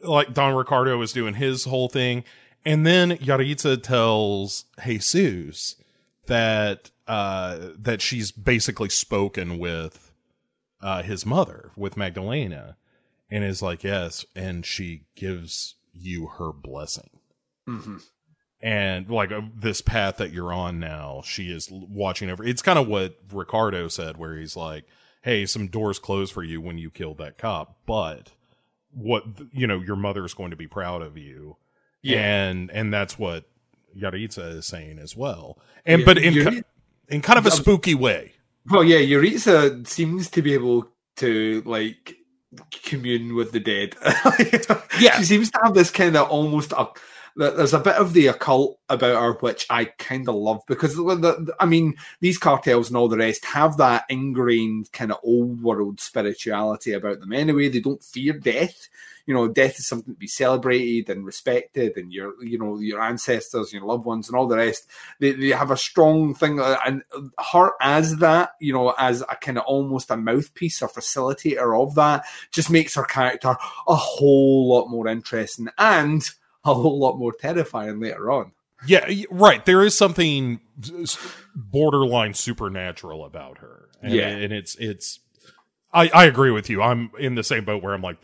like 0.02 0.32
don 0.34 0.54
ricardo 0.54 1.00
is 1.02 1.12
doing 1.12 1.34
his 1.34 1.64
whole 1.64 1.88
thing 1.88 2.24
and 2.64 2.86
then 2.86 3.12
yaritza 3.18 3.80
tells 3.82 4.64
jesus 4.84 5.76
that 6.26 6.90
uh 7.06 7.68
that 7.78 8.00
she's 8.02 8.30
basically 8.32 8.88
spoken 8.88 9.58
with 9.58 10.12
uh 10.82 11.02
his 11.02 11.24
mother 11.24 11.70
with 11.76 11.96
magdalena 11.96 12.76
and 13.30 13.44
is 13.44 13.62
like 13.62 13.84
yes 13.84 14.24
and 14.34 14.66
she 14.66 15.02
gives 15.14 15.74
you 15.92 16.26
her 16.38 16.52
blessing 16.52 17.10
Mhm. 17.68 18.00
and 18.60 19.08
like 19.10 19.32
uh, 19.32 19.40
this 19.54 19.80
path 19.80 20.18
that 20.18 20.32
you're 20.32 20.52
on 20.52 20.78
now 20.78 21.22
she 21.24 21.50
is 21.50 21.68
watching 21.70 22.30
over 22.30 22.44
it's 22.44 22.62
kind 22.62 22.78
of 22.78 22.86
what 22.86 23.16
ricardo 23.32 23.88
said 23.88 24.16
where 24.16 24.36
he's 24.36 24.56
like 24.56 24.84
hey 25.22 25.46
some 25.46 25.66
doors 25.68 25.98
closed 25.98 26.32
for 26.32 26.42
you 26.44 26.60
when 26.60 26.78
you 26.78 26.90
killed 26.90 27.18
that 27.18 27.38
cop 27.38 27.78
but 27.86 28.32
what 28.96 29.22
you 29.52 29.66
know 29.66 29.78
your 29.80 29.94
mother 29.96 30.24
is 30.24 30.32
going 30.34 30.50
to 30.50 30.56
be 30.56 30.66
proud 30.66 31.02
of 31.02 31.16
you 31.18 31.56
Yeah. 32.02 32.18
and 32.48 32.70
and 32.70 32.92
that's 32.92 33.18
what 33.18 33.44
yaritza 33.96 34.56
is 34.56 34.66
saying 34.66 34.98
as 34.98 35.14
well 35.14 35.58
and 35.84 36.00
Yeah, 36.00 36.04
but 36.06 36.18
in 36.18 36.32
Yuri- 36.34 36.62
in 37.08 37.20
kind 37.22 37.38
of 37.38 37.44
a 37.46 37.50
spooky 37.50 37.94
way 37.94 38.32
Well, 38.70 38.82
yeah, 38.82 38.98
Yaritza 38.98 39.86
seems 39.86 40.28
to 40.30 40.42
be 40.42 40.54
able 40.54 40.88
to 41.16 41.62
like 41.66 42.16
commune 42.82 43.34
with 43.36 43.52
the 43.52 43.60
dead. 43.60 43.94
Yeah. 44.98 45.18
she 45.18 45.24
seems 45.24 45.50
to 45.50 45.60
have 45.62 45.74
this 45.74 45.90
kind 45.90 46.16
of 46.16 46.28
almost. 46.30 46.72
A, 46.72 46.86
there's 47.36 47.74
a 47.74 47.80
bit 47.80 47.96
of 47.96 48.14
the 48.14 48.28
occult 48.28 48.78
about 48.88 49.22
her, 49.22 49.32
which 49.34 49.66
I 49.68 49.84
kind 49.84 50.28
of 50.28 50.34
love 50.34 50.62
because 50.66 50.96
the, 50.96 51.54
I 51.60 51.66
mean, 51.66 51.96
these 52.20 52.38
cartels 52.38 52.88
and 52.88 52.96
all 52.96 53.08
the 53.08 53.18
rest 53.18 53.44
have 53.44 53.76
that 53.76 54.04
ingrained 54.08 54.90
kind 54.92 55.12
of 55.12 55.18
old 55.22 55.62
world 55.62 56.00
spirituality 56.00 56.92
about 56.92 57.20
them. 57.20 57.32
Anyway, 57.32 57.68
they 57.68 57.80
don't 57.80 58.02
fear 58.02 58.32
death. 58.32 58.88
You 59.26 59.34
know, 59.34 59.48
death 59.48 59.78
is 59.78 59.88
something 59.88 60.14
to 60.14 60.18
be 60.18 60.28
celebrated 60.28 61.10
and 61.10 61.26
respected, 61.26 61.96
and 61.96 62.12
your, 62.12 62.40
you 62.44 62.58
know, 62.58 62.78
your 62.78 63.02
ancestors, 63.02 63.72
your 63.72 63.84
loved 63.84 64.04
ones, 64.04 64.28
and 64.28 64.36
all 64.36 64.46
the 64.46 64.56
rest 64.56 64.88
they, 65.18 65.32
they 65.32 65.48
have 65.48 65.72
a 65.72 65.76
strong 65.76 66.32
thing 66.32 66.60
uh, 66.60 66.78
and 66.86 67.02
her 67.52 67.72
as 67.80 68.16
that 68.18 68.50
you 68.60 68.72
know 68.72 68.94
as 68.98 69.22
a 69.22 69.36
kind 69.36 69.58
of 69.58 69.64
almost 69.64 70.12
a 70.12 70.16
mouthpiece 70.16 70.80
or 70.80 70.88
facilitator 70.88 71.82
of 71.82 71.96
that 71.96 72.24
just 72.52 72.70
makes 72.70 72.94
her 72.94 73.02
character 73.02 73.56
a 73.88 73.94
whole 73.96 74.68
lot 74.68 74.88
more 74.88 75.08
interesting 75.08 75.68
and 75.78 76.30
a 76.66 76.74
whole 76.74 76.98
lot 76.98 77.16
more 77.16 77.32
terrifying 77.32 78.00
later 78.00 78.30
on. 78.30 78.52
Yeah, 78.86 79.08
right. 79.30 79.64
There 79.64 79.82
is 79.82 79.96
something 79.96 80.60
borderline 81.54 82.34
supernatural 82.34 83.24
about 83.24 83.58
her. 83.58 83.88
And, 84.02 84.12
Yeah. 84.12 84.28
and 84.28 84.52
it's 84.52 84.74
it's. 84.76 85.20
I, 85.92 86.10
I 86.12 86.24
agree 86.26 86.50
with 86.50 86.68
you. 86.68 86.82
I'm 86.82 87.10
in 87.18 87.36
the 87.36 87.42
same 87.44 87.64
boat 87.64 87.82
where 87.82 87.94
I'm 87.94 88.02
like, 88.02 88.18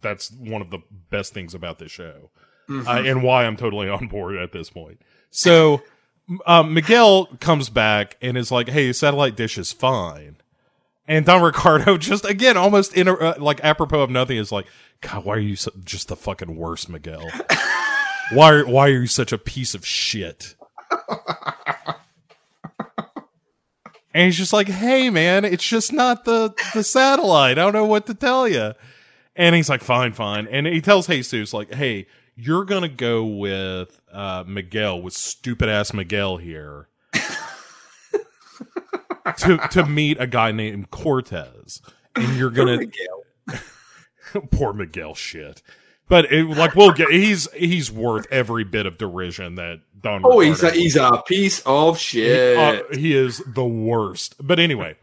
that's 0.00 0.30
one 0.30 0.62
of 0.62 0.70
the 0.70 0.78
best 1.10 1.34
things 1.34 1.52
about 1.54 1.78
this 1.78 1.90
show, 1.92 2.30
Mm-hmm. 2.70 2.88
uh, 2.88 3.02
and 3.02 3.22
why 3.22 3.44
I'm 3.44 3.56
totally 3.56 3.88
on 3.88 4.06
board 4.06 4.36
at 4.36 4.52
this 4.52 4.70
point. 4.70 5.00
So, 5.30 5.82
m- 6.30 6.38
uh, 6.46 6.62
Miguel 6.62 7.26
comes 7.40 7.68
back 7.68 8.16
and 8.22 8.38
is 8.38 8.50
like, 8.50 8.68
"Hey, 8.70 8.92
satellite 8.94 9.36
dish 9.36 9.58
is 9.58 9.72
fine," 9.72 10.36
and 11.06 11.26
Don 11.26 11.42
Ricardo 11.42 11.96
just 11.98 12.24
again, 12.24 12.56
almost 12.56 12.94
in 12.94 13.08
a, 13.08 13.14
uh, 13.14 13.34
like 13.38 13.60
apropos 13.62 14.02
of 14.02 14.10
nothing, 14.10 14.36
is 14.36 14.52
like, 14.52 14.66
"God, 15.00 15.24
why 15.24 15.36
are 15.36 15.40
you 15.40 15.56
so, 15.56 15.70
just 15.84 16.08
the 16.08 16.16
fucking 16.16 16.56
worst, 16.56 16.88
Miguel? 16.88 17.28
why 18.32 18.62
why 18.62 18.88
are 18.88 19.00
you 19.00 19.06
such 19.06 19.32
a 19.32 19.38
piece 19.38 19.74
of 19.74 19.86
shit?" 19.86 20.54
And 24.14 24.26
he's 24.26 24.36
just 24.36 24.52
like, 24.52 24.68
"Hey, 24.68 25.08
man, 25.10 25.44
it's 25.44 25.66
just 25.66 25.92
not 25.92 26.24
the 26.24 26.54
the 26.74 26.84
satellite. 26.84 27.58
I 27.58 27.62
don't 27.62 27.72
know 27.72 27.86
what 27.86 28.06
to 28.06 28.14
tell 28.14 28.46
you." 28.46 28.74
And 29.34 29.54
he's 29.54 29.70
like, 29.70 29.82
"Fine, 29.82 30.12
fine." 30.12 30.46
And 30.48 30.66
he 30.66 30.82
tells 30.82 31.06
Jesus 31.06 31.54
like, 31.54 31.72
"Hey, 31.72 32.06
you're 32.36 32.64
gonna 32.64 32.88
go 32.88 33.24
with 33.24 34.00
uh, 34.12 34.44
Miguel 34.46 35.00
with 35.00 35.14
stupid 35.14 35.68
ass 35.68 35.94
Miguel 35.94 36.36
here 36.36 36.88
to 39.38 39.58
to 39.72 39.86
meet 39.86 40.20
a 40.20 40.26
guy 40.26 40.52
named 40.52 40.90
Cortez, 40.90 41.80
and 42.14 42.36
you're 42.36 42.50
gonna 42.50 42.78
Miguel. 42.78 43.24
poor 44.50 44.72
Miguel 44.72 45.14
shit." 45.14 45.62
But 46.08 46.30
it, 46.30 46.44
like 46.44 46.74
we'll 46.74 46.92
get 46.92 47.10
he's 47.10 47.50
he's 47.52 47.90
worth 47.90 48.26
every 48.30 48.64
bit 48.64 48.86
of 48.86 48.98
derision 48.98 49.54
that 49.54 49.80
Don. 49.98 50.22
Oh, 50.24 50.40
he's 50.40 50.62
a, 50.62 50.70
he's 50.70 50.96
a 50.96 51.22
piece 51.26 51.62
of 51.64 51.98
shit. 51.98 52.58
uh, 52.58 52.82
he 52.94 53.16
is 53.16 53.42
the 53.46 53.64
worst. 53.64 54.34
But 54.38 54.58
anyway, 54.58 54.96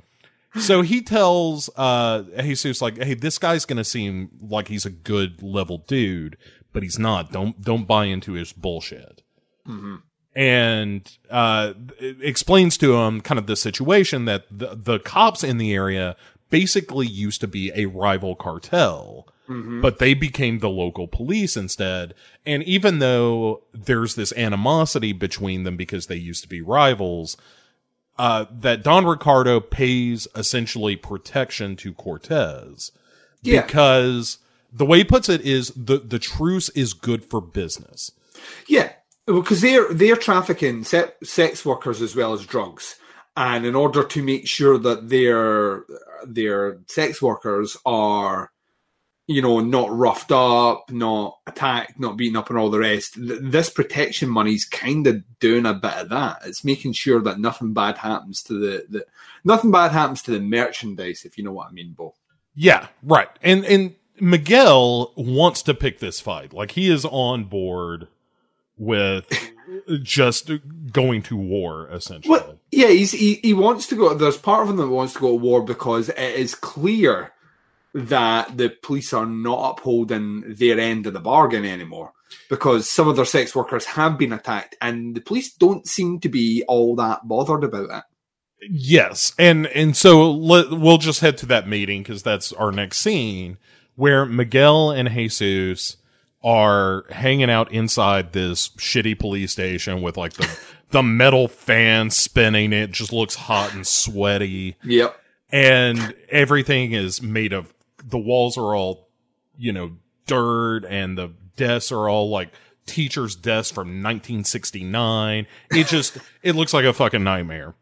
so 0.60 0.81
he 0.81 1.01
tells 1.01 1.69
uh 1.76 2.23
Jesus 2.41 2.81
like, 2.81 3.01
"Hey, 3.01 3.15
this 3.15 3.39
guy's 3.39 3.65
gonna 3.65 3.84
seem 3.84 4.30
like 4.41 4.68
he's 4.68 4.85
a 4.85 4.91
good 4.91 5.41
level 5.41 5.80
dude, 5.88 6.38
but 6.73 6.84
he's 6.84 6.99
not. 6.99 7.31
Don't 7.31 7.60
don't 7.61 7.88
buy 7.88 8.06
into 8.06 8.34
his 8.34 8.53
bullshit." 8.53 9.23
And 10.35 11.10
uh, 11.30 11.73
explains 11.99 12.77
to 12.77 12.95
him 12.95 13.19
kind 13.22 13.39
of 13.39 13.47
the 13.47 13.56
situation 13.56 14.26
that 14.26 14.45
the 14.51 14.76
the 14.76 14.99
cops 14.99 15.43
in 15.43 15.57
the 15.57 15.73
area 15.73 16.15
basically 16.49 17.07
used 17.07 17.41
to 17.41 17.47
be 17.47 17.72
a 17.76 17.85
rival 17.85 18.35
cartel 18.35 19.27
but 19.81 19.97
they 19.97 20.14
became 20.14 20.60
the 20.60 20.69
local 20.69 21.07
police 21.07 21.57
instead. 21.57 22.14
And 22.45 22.61
even 22.65 22.99
though 22.99 23.64
there's 23.73 24.14
this 24.14 24.31
animosity 24.34 25.11
between 25.11 25.64
them 25.64 25.76
because 25.76 26.06
they 26.06 26.18
used 26.18 26.43
to 26.43 26.47
be 26.47 26.61
rivals, 26.61 27.35
uh, 28.19 28.45
that 28.51 28.84
Don 28.84 29.07
Ricardo 29.07 29.60
pays 29.60 30.27
essentially 30.35 30.95
protection 30.95 31.76
to 31.77 31.93
Cortez 31.95 32.91
Yeah. 33.41 33.64
because 33.64 34.38
the 34.72 34.85
way 34.85 34.99
he 34.99 35.03
puts 35.03 35.30
it 35.30 35.41
is 35.41 35.73
the, 35.76 35.97
the 35.97 36.19
truce 36.19 36.69
is 36.69 36.93
good 36.93 37.26
for 37.26 37.41
business. 37.41 38.11
Yeah, 38.68 38.91
because 39.35 39.61
they're 39.61 39.93
they're 39.93 40.15
trafficking 40.15 40.84
se- 40.84 41.14
sex 41.23 41.65
workers 41.65 42.01
as 42.01 42.15
well 42.15 42.34
as 42.34 42.45
drugs, 42.45 42.95
and 43.38 43.65
in 43.65 43.76
order 43.76 44.03
to 44.03 44.23
make 44.23 44.47
sure 44.47 44.77
that 44.77 45.10
their 45.10 45.84
their 46.26 46.80
sex 46.88 47.22
workers 47.22 47.77
are, 47.85 48.51
you 49.27 49.41
know, 49.41 49.60
not 49.60 49.95
roughed 49.95 50.31
up, 50.31 50.89
not 50.89 51.38
attacked, 51.45 51.99
not 51.99 52.18
beaten 52.18 52.38
up, 52.38 52.49
and 52.49 52.57
all 52.57 52.72
the 52.72 52.80
rest, 52.80 53.14
th- 53.15 53.39
this 53.41 53.69
protection 53.69 54.30
money's 54.30 54.65
kind 54.65 55.06
of 55.06 55.23
doing 55.39 55.65
a 55.65 55.73
bit 55.73 55.93
of 55.93 56.10
that. 56.10 56.39
It's 56.45 56.65
making 56.65 56.93
sure 56.93 57.22
that 57.22 57.39
nothing 57.39 57.73
bad 57.73 57.97
happens 57.97 58.41
to 58.43 58.53
the, 58.53 58.85
the 58.89 59.06
nothing 59.43 59.72
bad 59.72 59.91
happens 59.91 60.22
to 60.23 60.31
the 60.31 60.41
merchandise, 60.41 61.23
if 61.23 61.38
you 61.38 61.43
know 61.43 61.53
what 61.53 61.68
I 61.68 61.72
mean, 61.72 61.93
Bo. 61.93 62.15
Yeah, 62.56 62.88
right. 63.03 63.30
And 63.43 63.64
and 63.65 63.95
Miguel 64.19 65.14
wants 65.15 65.61
to 65.64 65.73
pick 65.73 65.99
this 65.99 66.19
fight. 66.19 66.51
Like 66.51 66.72
he 66.72 66.89
is 66.89 67.06
on 67.06 67.45
board 67.45 68.07
with 68.80 69.27
just 70.01 70.49
going 70.91 71.22
to 71.23 71.35
war 71.35 71.88
essentially. 71.91 72.31
Well, 72.31 72.60
yeah, 72.72 72.88
he's, 72.88 73.11
he 73.11 73.35
he 73.35 73.53
wants 73.53 73.88
to 73.88 73.95
go. 73.95 74.14
There's 74.14 74.38
part 74.38 74.64
of 74.64 74.69
him 74.69 74.77
that 74.77 74.88
wants 74.88 75.14
to 75.14 75.19
go 75.19 75.30
to 75.30 75.35
war 75.35 75.64
because 75.64 76.10
it 76.10 76.18
is 76.18 76.56
clear 76.56 77.31
that 77.93 78.57
the 78.57 78.69
police 78.69 79.14
are 79.14 79.26
not 79.26 79.72
upholding 79.72 80.56
their 80.56 80.80
end 80.80 81.06
of 81.06 81.14
the 81.14 81.19
bargain 81.19 81.65
anymore. 81.65 82.14
Because 82.47 82.88
some 82.88 83.07
of 83.07 83.15
their 83.15 83.26
sex 83.26 83.56
workers 83.56 83.85
have 83.85 84.18
been 84.18 84.34
attacked, 84.34 84.76
and 84.81 85.15
the 85.15 85.22
police 85.22 85.51
don't 85.53 85.88
seem 85.88 86.19
to 86.19 86.30
be 86.30 86.64
all 86.68 86.95
that 86.95 87.27
bothered 87.27 87.64
about 87.64 87.89
it. 87.89 88.03
Yes, 88.69 89.34
and 89.39 89.65
and 89.68 89.97
so 89.97 90.31
let, 90.31 90.69
we'll 90.69 90.97
just 90.99 91.22
head 91.22 91.38
to 91.39 91.45
that 91.47 91.68
meeting 91.68 92.03
because 92.03 92.22
that's 92.22 92.53
our 92.53 92.72
next 92.72 92.99
scene 92.99 93.57
where 93.95 94.26
Miguel 94.26 94.91
and 94.91 95.10
Jesus 95.10 95.97
are 96.44 97.06
hanging 97.10 97.49
out 97.49 97.72
inside 97.72 98.32
this 98.34 98.70
shitty 98.78 99.18
police 99.20 99.52
station 99.52 100.02
with 100.02 100.18
like 100.18 100.34
the 100.34 100.60
the 100.91 101.03
metal 101.03 101.48
fan 101.48 102.10
spinning. 102.10 102.74
It 102.74 102.91
just 102.91 103.11
looks 103.14 103.36
hot 103.36 103.74
and 103.74 103.86
sweaty, 103.86 104.76
Yep. 104.84 105.16
and 105.52 106.16
everything 106.30 106.94
is 106.94 107.22
made 107.22 107.53
of. 107.53 107.74
The 108.07 108.18
walls 108.18 108.57
are 108.57 108.74
all, 108.76 109.10
you 109.57 109.72
know, 109.74 109.91
dirt, 110.26 110.86
and 110.86 111.18
the 111.18 111.34
desks 111.57 111.91
are 111.91 112.07
all 112.10 112.30
like 112.30 112.49
teachers' 112.86 113.36
desks 113.36 113.72
from 113.72 114.02
1969. 114.02 115.45
It 115.72 115.88
just 115.88 116.18
it 116.41 116.56
looks 116.56 116.74
like 116.74 116.86
a 116.86 116.94
fucking 116.94 117.24
nightmare 117.24 117.76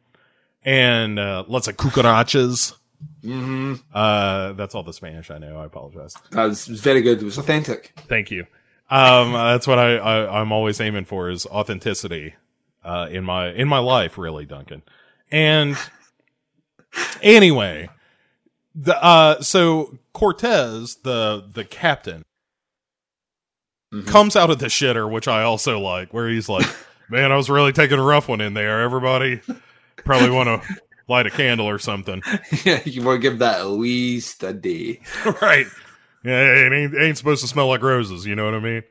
and 0.64 1.20
uh, 1.20 1.44
lots 1.48 1.68
of 1.68 1.78
cucarachas. 1.78 2.74
Hmm 3.22 3.74
Uh, 3.94 4.54
that's 4.54 4.74
all 4.76 4.84
the 4.84 4.94
Spanish 4.94 5.30
I 5.32 5.38
know. 5.38 5.60
I 5.60 5.66
apologize. 5.66 6.14
That 6.32 6.46
was 6.46 6.66
very 6.68 7.02
good. 7.02 7.22
It 7.22 7.26
was 7.26 7.38
authentic. 7.38 7.94
Thank 8.08 8.32
you. 8.32 8.46
Um, 8.90 9.36
uh, 9.36 9.52
that's 9.52 9.68
what 9.68 9.80
I, 9.80 9.98
I 9.98 10.40
I'm 10.42 10.52
always 10.52 10.80
aiming 10.80 11.06
for 11.06 11.30
is 11.30 11.46
authenticity 11.46 12.36
uh, 12.86 13.08
in 13.12 13.24
my 13.26 13.50
in 13.50 13.68
my 13.68 13.80
life, 13.80 14.18
really, 14.18 14.46
Duncan. 14.46 14.82
And 15.30 15.76
anyway, 17.22 17.90
the 18.76 19.02
uh, 19.04 19.42
so 19.42 19.98
Cortez, 20.14 20.96
the 21.04 21.46
the 21.54 21.66
captain, 21.66 22.24
Mhm. 23.94 24.08
comes 24.08 24.36
out 24.36 24.50
of 24.50 24.60
the 24.60 24.66
shitter, 24.68 25.10
which 25.10 25.28
I 25.30 25.44
also 25.44 25.80
like, 25.80 26.14
where 26.14 26.28
he's 26.30 26.50
like, 26.50 26.66
"Man, 27.10 27.32
I 27.32 27.38
was 27.38 27.50
really 27.50 27.72
taking 27.72 28.00
a 28.00 28.04
rough 28.04 28.28
one 28.28 28.42
in 28.42 28.54
there. 28.54 28.82
Everybody 28.82 29.40
probably 30.04 30.30
want 30.30 30.62
to 30.62 30.78
light 31.08 31.26
a 31.26 31.30
candle 31.30 31.68
or 31.68 31.80
something." 31.80 32.22
Yeah, 32.66 32.82
you 32.86 33.04
want 33.04 33.22
to 33.22 33.30
give 33.30 33.40
that 33.40 33.60
at 33.62 33.68
least 33.68 34.44
a 34.44 34.54
day. 34.54 35.02
right. 35.42 35.68
Yeah, 36.24 36.42
it 36.42 36.74
ain't, 36.74 36.94
it 36.94 37.02
ain't 37.02 37.18
supposed 37.18 37.42
to 37.42 37.48
smell 37.48 37.68
like 37.68 37.82
roses. 37.82 38.26
You 38.26 38.36
know 38.36 38.46
what 38.46 38.56
I 38.56 38.60
mean? 38.60 38.84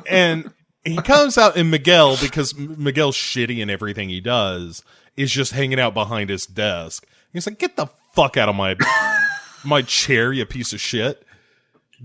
and 0.08 0.52
he 0.84 0.96
comes 0.96 1.38
out 1.38 1.56
in 1.56 1.70
Miguel 1.70 2.16
because 2.20 2.56
Miguel's 2.56 3.16
shitty 3.16 3.58
in 3.60 3.70
everything 3.70 4.08
he 4.08 4.20
does 4.20 4.82
is 5.16 5.30
just 5.30 5.52
hanging 5.52 5.78
out 5.78 5.94
behind 5.94 6.30
his 6.30 6.46
desk. 6.46 7.06
He's 7.32 7.46
like, 7.46 7.58
"Get 7.58 7.76
the 7.76 7.86
fuck 8.12 8.36
out 8.36 8.48
of 8.48 8.56
my 8.56 8.76
my 9.64 9.82
chair, 9.82 10.32
you 10.32 10.44
piece 10.46 10.72
of 10.72 10.80
shit." 10.80 11.24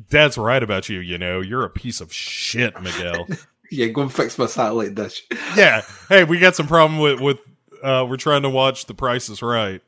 Dad's 0.09 0.37
right 0.37 0.61
about 0.61 0.87
you. 0.87 0.99
You 0.99 1.17
know, 1.17 1.41
you're 1.41 1.65
a 1.65 1.69
piece 1.69 1.99
of 2.01 2.13
shit, 2.13 2.79
Miguel. 2.81 3.27
Yeah, 3.71 3.87
go 3.87 4.01
and 4.01 4.13
fix 4.13 4.37
my 4.37 4.45
satellite 4.45 4.95
dish. 4.95 5.23
yeah. 5.55 5.81
Hey, 6.07 6.23
we 6.23 6.39
got 6.39 6.55
some 6.55 6.67
problem 6.67 6.99
with 6.99 7.19
with 7.19 7.37
uh, 7.83 8.05
we're 8.09 8.17
trying 8.17 8.43
to 8.43 8.49
watch 8.49 8.85
The 8.85 8.93
Price 8.93 9.29
is 9.29 9.41
Right. 9.41 9.81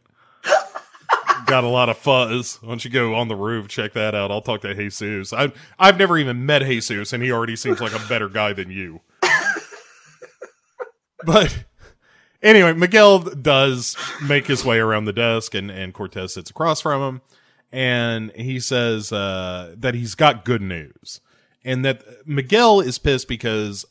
got 1.46 1.64
a 1.64 1.68
lot 1.68 1.90
of 1.90 1.98
fuzz. 1.98 2.58
Why 2.62 2.70
don't 2.70 2.86
you 2.86 2.92
go 2.92 3.16
on 3.16 3.28
the 3.28 3.36
roof, 3.36 3.68
check 3.68 3.94
that 3.94 4.16
out? 4.16 4.32
I'll 4.32 4.42
talk 4.42 4.62
to 4.62 4.74
Jesus. 4.74 5.34
I've 5.34 5.54
I've 5.78 5.98
never 5.98 6.18
even 6.18 6.46
met 6.46 6.62
Jesus, 6.62 7.14
and 7.14 7.22
he 7.24 7.32
already 7.32 7.56
seems 7.56 7.82
like 7.82 7.94
a 7.94 8.08
better 8.08 8.30
guy 8.30 8.54
than 8.54 8.70
you. 8.72 9.02
but 11.26 11.66
anyway, 12.42 12.74
Miguel 12.74 13.20
does 13.20 13.96
make 14.24 14.48
his 14.48 14.64
way 14.66 14.80
around 14.80 15.06
the 15.06 15.14
desk, 15.14 15.54
and 15.54 15.70
and 15.70 15.94
Cortez 15.94 16.34
sits 16.34 16.50
across 16.50 16.82
from 16.82 17.02
him, 17.02 17.22
and 17.72 18.32
he 18.36 18.60
says 18.60 19.12
uh, 19.12 19.76
that 19.78 19.94
he's 19.94 20.16
got 20.16 20.46
good 20.46 20.62
news, 20.62 21.20
and 21.64 21.84
that 21.86 22.04
Miguel 22.26 22.80
is 22.82 22.98
pissed 22.98 23.28
because 23.28 23.86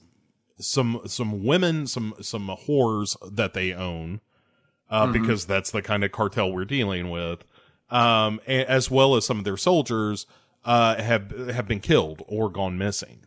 some 0.61 1.01
some 1.07 1.45
women, 1.45 1.87
some 1.87 2.15
some 2.20 2.49
whores 2.49 3.16
that 3.31 3.55
they 3.55 3.73
own, 3.73 4.20
uh, 4.89 5.07
because 5.12 5.47
that's 5.47 5.70
the 5.70 5.82
kind 5.82 6.05
of 6.05 6.12
cartel 6.12 6.53
we're 6.53 6.65
dealing 6.65 7.11
with, 7.11 7.45
um, 7.91 8.41
as 8.47 8.91
well 8.91 9.16
as 9.16 9.27
some 9.27 9.39
of 9.39 9.45
their 9.45 9.57
soldiers 9.57 10.27
uh, 10.65 11.01
have 11.03 11.31
have 11.51 11.66
been 11.66 11.81
killed 11.81 12.23
or 12.27 12.49
gone 12.49 12.78
missing, 12.78 13.20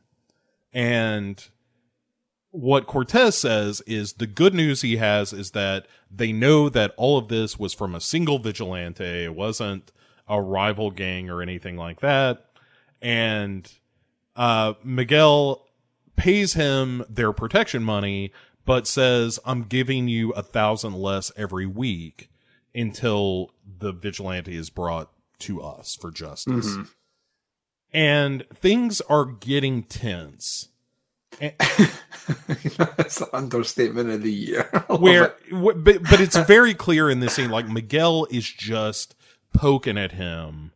and 0.72 1.50
what 2.54 2.86
Cortez 2.86 3.36
says 3.36 3.82
is 3.88 4.14
the 4.14 4.28
good 4.28 4.54
news 4.54 4.82
he 4.82 4.98
has 4.98 5.34
is 5.34 5.52
that 5.52 5.88
they 6.12 6.32
know 6.32 6.70
that 6.70 6.94
all 6.98 7.18
of 7.18 7.28
this 7.28 7.58
was 7.58 7.74
from 7.74 7.96
a 7.96 8.00
single 8.00 8.38
vigilante. 8.38 9.04
It 9.04 9.34
wasn't 9.34 9.92
a 10.28 10.40
rival 10.40 10.92
gang 10.92 11.32
or 11.32 11.42
anything 11.42 11.78
like 11.78 12.02
that. 12.02 12.46
And 13.02 13.68
uh, 14.36 14.74
Miguel 14.84 15.66
pays 16.16 16.54
him 16.54 17.04
their 17.10 17.34
protection 17.34 17.84
money, 17.84 18.32
but 18.66 18.88
says, 18.88 19.40
I'm 19.46 19.64
giving 19.64 20.08
you 20.08 20.32
a 20.32 20.44
thousand 20.44 20.94
less 20.96 21.32
every 21.36 21.66
week 21.66 22.30
until 22.74 23.52
the 23.80 23.92
vigilante 23.92 24.56
is 24.56 24.70
brought 24.70 25.12
to 25.40 25.62
us 25.62 25.96
for 25.96 26.12
justice. 26.12 26.68
Mm-hmm. 26.68 26.84
And 27.94 28.46
things 28.54 29.02
are 29.02 29.26
getting 29.26 29.84
tense. 29.84 30.70
That's 31.40 33.20
the 33.20 33.30
understatement 33.34 34.10
of 34.10 34.24
the 34.24 34.32
year. 34.32 34.64
Where, 34.88 35.36
but, 35.52 35.84
but 35.84 36.22
it's 36.22 36.38
very 36.38 36.74
clear 36.74 37.10
in 37.10 37.20
this 37.20 37.36
scene, 37.36 37.50
like 37.50 37.68
Miguel 37.68 38.26
is 38.32 38.48
just 38.48 39.16
poking 39.54 39.98
at 39.98 40.14
him 40.14 40.72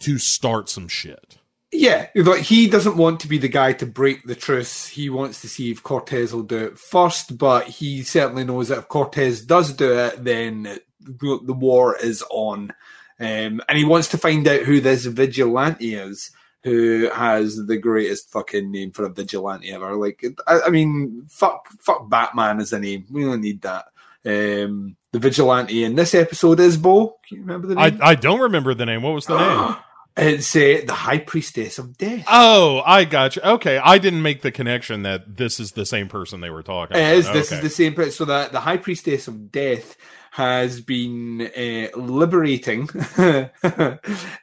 to 0.00 0.18
start 0.18 0.68
some 0.68 0.88
shit. 0.88 1.38
Yeah, 1.72 2.08
but 2.24 2.40
he 2.40 2.68
doesn't 2.68 2.96
want 2.96 3.20
to 3.20 3.28
be 3.28 3.38
the 3.38 3.48
guy 3.48 3.74
to 3.74 3.86
break 3.86 4.24
the 4.24 4.34
truce. 4.34 4.88
He 4.88 5.08
wants 5.08 5.40
to 5.42 5.48
see 5.48 5.70
if 5.70 5.82
Cortez 5.82 6.34
will 6.34 6.42
do 6.42 6.58
it 6.58 6.78
first, 6.78 7.38
but 7.38 7.68
he 7.68 8.02
certainly 8.02 8.44
knows 8.44 8.68
that 8.68 8.78
if 8.78 8.88
Cortez 8.88 9.42
does 9.42 9.72
do 9.72 9.96
it, 9.96 10.24
then 10.24 10.80
the 11.00 11.40
the 11.44 11.52
war 11.52 11.96
is 11.96 12.24
on. 12.30 12.72
Um, 13.20 13.60
and 13.68 13.78
he 13.78 13.84
wants 13.84 14.08
to 14.08 14.18
find 14.18 14.48
out 14.48 14.62
who 14.62 14.80
this 14.80 15.04
vigilante 15.04 15.94
is, 15.94 16.32
who 16.64 17.08
has 17.10 17.56
the 17.56 17.76
greatest 17.76 18.32
fucking 18.32 18.70
name 18.70 18.90
for 18.90 19.04
a 19.04 19.12
vigilante 19.12 19.70
ever. 19.70 19.94
Like, 19.94 20.24
I, 20.46 20.62
I 20.62 20.70
mean, 20.70 21.26
fuck, 21.28 21.68
fuck 21.78 22.08
Batman 22.08 22.60
as 22.60 22.72
a 22.72 22.80
name. 22.80 23.04
We 23.10 23.22
don't 23.22 23.42
need 23.42 23.62
that. 23.62 23.86
Um, 24.24 24.96
the 25.12 25.18
vigilante 25.18 25.84
in 25.84 25.94
this 25.94 26.14
episode 26.14 26.58
is 26.60 26.76
Bo. 26.76 27.18
Can 27.28 27.36
you 27.36 27.42
remember 27.42 27.68
the 27.68 27.78
I, 27.78 27.90
name? 27.90 28.00
I 28.02 28.14
don't 28.16 28.40
remember 28.40 28.74
the 28.74 28.86
name. 28.86 29.02
What 29.02 29.14
was 29.14 29.26
the 29.26 29.38
name? 29.38 29.76
it's 30.16 30.54
uh, 30.56 30.80
the 30.86 30.92
High 30.92 31.18
Priestess 31.18 31.78
of 31.78 31.96
Death. 31.96 32.24
Oh, 32.28 32.82
I 32.84 33.04
got 33.04 33.36
you. 33.36 33.42
Okay, 33.42 33.78
I 33.78 33.98
didn't 33.98 34.22
make 34.22 34.42
the 34.42 34.50
connection 34.52 35.02
that 35.02 35.36
this 35.36 35.60
is 35.60 35.72
the 35.72 35.86
same 35.86 36.08
person 36.08 36.40
they 36.40 36.50
were 36.50 36.62
talking 36.62 36.96
It 36.96 37.00
about. 37.00 37.14
is. 37.14 37.30
This 37.32 37.46
Okay. 37.52 37.56
is 37.56 37.62
the 37.62 37.70
same. 37.70 37.94
person. 37.94 38.12
So 38.12 38.24
that 38.26 38.52
the 38.52 38.60
High 38.60 38.76
Priestess 38.76 39.28
of 39.28 39.50
Death 39.52 39.96
has 40.32 40.80
been 40.80 41.40
uh, 41.42 41.96
liberating 41.98 42.88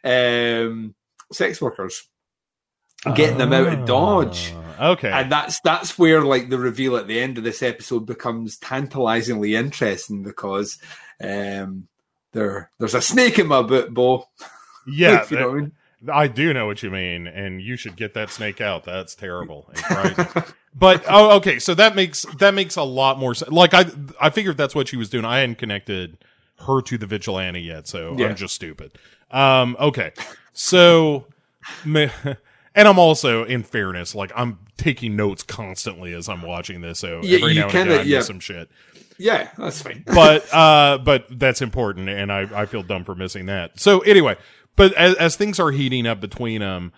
um, 0.03 0.95
sex 1.31 1.61
workers, 1.61 2.03
getting 3.15 3.38
them 3.38 3.53
out 3.53 3.68
of 3.73 3.85
Dodge. 3.85 4.53
Ah, 4.56 4.64
Okay. 4.91 5.10
And 5.11 5.31
that's 5.31 5.60
that's 5.61 5.98
where 5.98 6.22
like 6.22 6.49
the 6.49 6.60
reveal 6.60 6.98
at 6.98 7.07
the 7.07 7.19
end 7.19 7.39
of 7.39 7.44
this 7.44 7.64
episode 7.64 8.06
becomes 8.06 8.57
tantalizingly 8.60 9.56
interesting 9.56 10.22
because 10.22 10.77
um, 11.19 11.88
there 12.34 12.69
there's 12.77 12.94
a 12.94 13.02
snake 13.02 13.39
in 13.39 13.48
my 13.48 13.64
boot, 13.64 13.91
Bo. 13.91 14.26
yeah, 14.91 15.26
you 15.30 15.38
know 15.38 15.51
I 15.51 15.53
mean. 15.53 15.72
I 16.14 16.27
do 16.27 16.53
know 16.53 16.68
what 16.68 16.84
you 16.84 16.91
mean, 16.91 17.26
and 17.26 17.59
you 17.59 17.76
should 17.76 17.95
get 17.95 18.14
that 18.14 18.30
snake 18.30 18.61
out. 18.61 18.84
That's 18.84 19.15
terrible. 19.15 19.68
but 20.76 21.03
oh, 21.09 21.38
okay, 21.38 21.57
so 21.57 21.73
that 21.73 21.95
makes 21.95 22.23
that 22.38 22.53
makes 22.53 22.76
a 22.76 22.84
lot 22.84 23.18
more 23.18 23.34
sense. 23.34 23.51
Like 23.51 23.73
I, 23.73 23.85
I 24.22 24.30
figured 24.30 24.57
that's 24.57 24.76
what 24.76 24.88
she 24.88 24.95
was 24.97 25.09
doing. 25.09 25.26
I 25.26 25.39
hadn't 25.39 25.57
connected 25.57 26.18
her 26.68 26.81
to 26.84 26.97
the 26.99 27.07
vigilante 27.07 27.61
yet, 27.61 27.88
so 27.88 28.15
Yeah. 28.18 28.27
I'm 28.27 28.35
just 28.35 28.53
stupid. 28.53 28.91
Um, 29.31 29.76
okay, 29.80 30.11
so, 30.53 31.26
and 31.84 32.07
I'm 32.76 32.99
also, 32.99 33.43
in 33.43 33.64
fairness, 33.64 34.15
like 34.15 34.31
I'm 34.35 34.59
taking 34.77 35.15
notes 35.15 35.43
constantly 35.43 36.14
as 36.14 36.30
I'm 36.30 36.41
watching 36.43 36.81
this, 36.81 36.99
so 36.99 37.22
Yeah, 37.23 37.39
every 37.39 37.53
you 37.53 37.59
now 37.61 37.64
and 37.65 37.72
kinda- 37.72 37.93
again 37.93 37.99
I 37.99 38.03
miss 38.03 38.07
yeah. 38.11 38.22
some 38.22 38.39
shit. 38.39 38.69
Yeah, 39.19 39.49
that's 39.57 39.81
fine. 39.81 40.03
but 40.05 40.47
uh 40.53 40.99
but 40.99 41.26
that's 41.39 41.64
important 41.64 42.07
and 42.07 42.31
i 42.31 42.41
i 42.53 42.68
feel 42.68 42.84
dumb 42.84 43.03
for 43.03 43.15
missing 43.15 43.47
that 43.47 43.80
so 43.80 44.01
anyway 44.01 44.38
but 44.77 44.93
as, 44.93 45.15
as 45.15 45.35
things 45.35 45.59
are 45.59 45.71
heating 45.71 46.07
up 46.07 46.21
between 46.21 46.61
them 46.61 46.93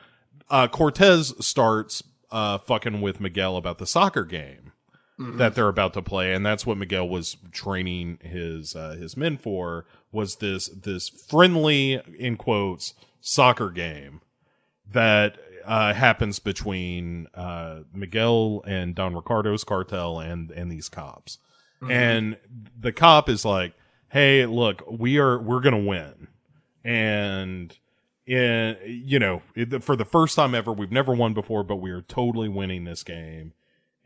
uh 0.51 0.68
cortez 0.68 1.34
starts 1.43 2.03
uh 2.30 2.60
fucking 2.60 3.01
with 3.01 3.19
miguel 3.19 3.57
about 3.57 3.80
the 3.80 3.88
soccer 3.88 4.23
game 4.23 4.72
that 5.38 5.53
they're 5.53 5.68
about 5.68 5.93
to 5.93 6.01
play. 6.01 6.34
And 6.34 6.45
that's 6.45 6.65
what 6.65 6.77
miguel 6.77 7.10
was 7.10 7.35
training 7.51 8.19
his 8.22 8.76
uh 8.76 8.91
his 8.91 9.18
men 9.18 9.38
for 9.38 9.85
was 10.11 10.38
this 10.38 10.68
this 10.69 11.10
friendly 11.10 11.99
in 12.18 12.38
quotes 12.38 12.93
soccer 13.19 13.69
game 13.69 14.22
that 14.91 15.38
uh, 15.65 15.93
happens 15.93 16.39
between 16.39 17.27
uh, 17.35 17.81
Miguel 17.93 18.64
and 18.65 18.95
Don 18.95 19.14
Ricardo's 19.14 19.64
cartel 19.64 20.19
and 20.19 20.49
and 20.51 20.72
these 20.72 20.89
cops. 20.89 21.38
And 21.89 22.38
the 22.80 22.91
cop 22.91 23.30
is 23.30 23.45
like, 23.45 23.73
"Hey, 24.10 24.45
look, 24.45 24.84
we 24.89 25.18
are 25.19 25.38
we're 25.39 25.60
gonna 25.61 25.77
win, 25.77 26.27
and 26.84 27.77
in 28.26 28.77
you 28.85 29.19
know 29.19 29.41
for 29.81 29.95
the 29.95 30.06
first 30.06 30.35
time 30.35 30.53
ever, 30.53 30.72
we've 30.72 30.91
never 30.91 31.14
won 31.14 31.34
before, 31.34 31.64
but 31.64 31.77
we 31.77 31.91
are 31.91 32.01
totally 32.01 32.49
winning 32.49 32.84
this 32.84 33.03
game. 33.03 33.53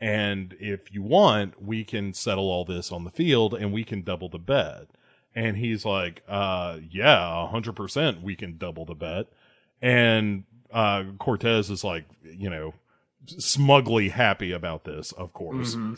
And 0.00 0.54
if 0.58 0.92
you 0.92 1.02
want, 1.02 1.62
we 1.62 1.84
can 1.84 2.12
settle 2.12 2.50
all 2.50 2.64
this 2.64 2.92
on 2.92 3.04
the 3.04 3.10
field, 3.10 3.54
and 3.54 3.72
we 3.72 3.84
can 3.84 4.02
double 4.02 4.28
the 4.28 4.38
bet." 4.38 4.88
And 5.34 5.56
he's 5.56 5.84
like, 5.84 6.22
uh, 6.28 6.78
"Yeah, 6.90 7.46
hundred 7.48 7.76
percent, 7.76 8.22
we 8.22 8.36
can 8.36 8.58
double 8.58 8.84
the 8.84 8.94
bet." 8.94 9.26
And 9.80 10.44
uh, 10.72 11.04
Cortez 11.18 11.70
is 11.70 11.84
like, 11.84 12.04
you 12.22 12.50
know, 12.50 12.74
smugly 13.26 14.08
happy 14.08 14.52
about 14.52 14.84
this, 14.84 15.12
of 15.12 15.32
course. 15.32 15.74
Mm-hmm. 15.74 15.94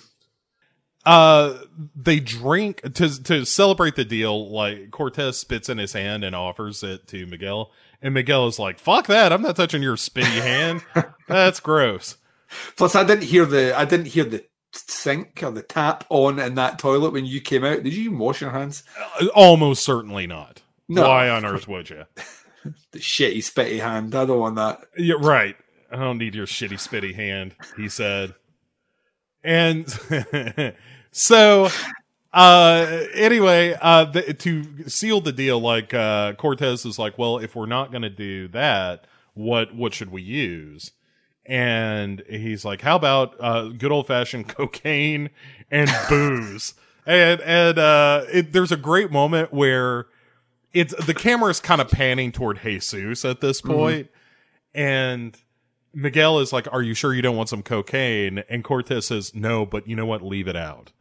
Uh, 1.06 1.58
they 1.94 2.18
drink 2.18 2.82
to 2.94 3.22
to 3.24 3.46
celebrate 3.46 3.94
the 3.94 4.04
deal. 4.04 4.50
Like 4.50 4.90
Cortez 4.90 5.38
spits 5.38 5.68
in 5.68 5.78
his 5.78 5.92
hand 5.92 6.24
and 6.24 6.34
offers 6.34 6.82
it 6.82 7.06
to 7.08 7.26
Miguel, 7.26 7.70
and 8.02 8.12
Miguel 8.12 8.48
is 8.48 8.58
like, 8.58 8.78
"Fuck 8.80 9.06
that! 9.06 9.32
I'm 9.32 9.40
not 9.42 9.54
touching 9.56 9.82
your 9.82 9.96
spitty 9.96 10.24
hand. 10.42 10.82
That's 11.28 11.60
gross." 11.60 12.16
Plus, 12.76 12.94
I 12.96 13.04
didn't 13.04 13.24
hear 13.24 13.44
the 13.46 13.72
I 13.78 13.84
didn't 13.84 14.06
hear 14.06 14.24
the 14.24 14.44
sink 14.72 15.42
or 15.42 15.52
the 15.52 15.62
tap 15.62 16.04
on 16.10 16.38
in 16.40 16.56
that 16.56 16.78
toilet 16.78 17.12
when 17.12 17.24
you 17.24 17.40
came 17.40 17.64
out. 17.64 17.82
Did 17.84 17.94
you 17.94 18.04
even 18.06 18.18
wash 18.18 18.40
your 18.40 18.50
hands? 18.50 18.82
Uh, 19.20 19.26
Almost 19.34 19.84
certainly 19.84 20.26
not. 20.26 20.62
No. 20.88 21.08
Why 21.08 21.28
on 21.30 21.44
earth 21.44 21.68
would 21.68 21.88
you? 21.90 22.04
The 22.90 22.98
shitty 22.98 23.36
spitty 23.38 23.78
hand. 23.78 24.12
I 24.16 24.24
don't 24.26 24.40
want 24.40 24.56
that. 24.56 24.80
Yeah, 24.98 25.14
right. 25.20 25.54
I 25.92 25.96
don't 25.96 26.18
need 26.18 26.34
your 26.34 26.46
shitty 26.46 26.78
spitty 26.78 27.14
hand, 27.14 27.54
he 27.76 27.88
said. 27.88 28.34
And 29.44 29.86
so 31.16 31.68
uh 32.34 33.04
anyway, 33.14 33.74
uh 33.80 34.04
the, 34.04 34.34
to 34.34 34.88
seal 34.88 35.22
the 35.22 35.32
deal 35.32 35.58
like 35.58 35.94
uh 35.94 36.34
Cortez 36.34 36.84
is 36.84 36.98
like, 36.98 37.16
"Well, 37.16 37.38
if 37.38 37.56
we're 37.56 37.64
not 37.64 37.90
going 37.90 38.02
to 38.02 38.10
do 38.10 38.48
that, 38.48 39.06
what 39.32 39.74
what 39.74 39.94
should 39.94 40.12
we 40.12 40.20
use?" 40.20 40.92
And 41.46 42.22
he's 42.28 42.66
like, 42.66 42.82
"How 42.82 42.96
about 42.96 43.34
uh 43.40 43.68
good 43.68 43.90
old-fashioned 43.90 44.48
cocaine 44.56 45.30
and 45.70 45.90
booze?" 46.10 46.74
and 47.06 47.40
and 47.40 47.78
uh 47.78 48.24
it, 48.30 48.52
there's 48.52 48.72
a 48.72 48.76
great 48.76 49.10
moment 49.10 49.54
where 49.54 50.08
it's 50.74 50.94
the 51.06 51.14
camera 51.14 51.48
is 51.48 51.60
kind 51.60 51.80
of 51.80 51.90
panning 51.90 52.30
toward 52.30 52.60
Jesus 52.60 53.24
at 53.24 53.40
this 53.40 53.62
point. 53.62 53.74
point, 53.74 54.10
and 54.74 55.34
Miguel 55.94 56.40
is 56.40 56.52
like, 56.52 56.70
"Are 56.70 56.82
you 56.82 56.92
sure 56.92 57.14
you 57.14 57.22
don't 57.22 57.36
want 57.36 57.48
some 57.48 57.62
cocaine?" 57.62 58.44
And 58.50 58.62
Cortez 58.62 59.06
says, 59.06 59.34
"No, 59.34 59.64
but 59.64 59.88
you 59.88 59.96
know 59.96 60.04
what? 60.04 60.20
Leave 60.22 60.48
it 60.48 60.56
out." 60.56 60.92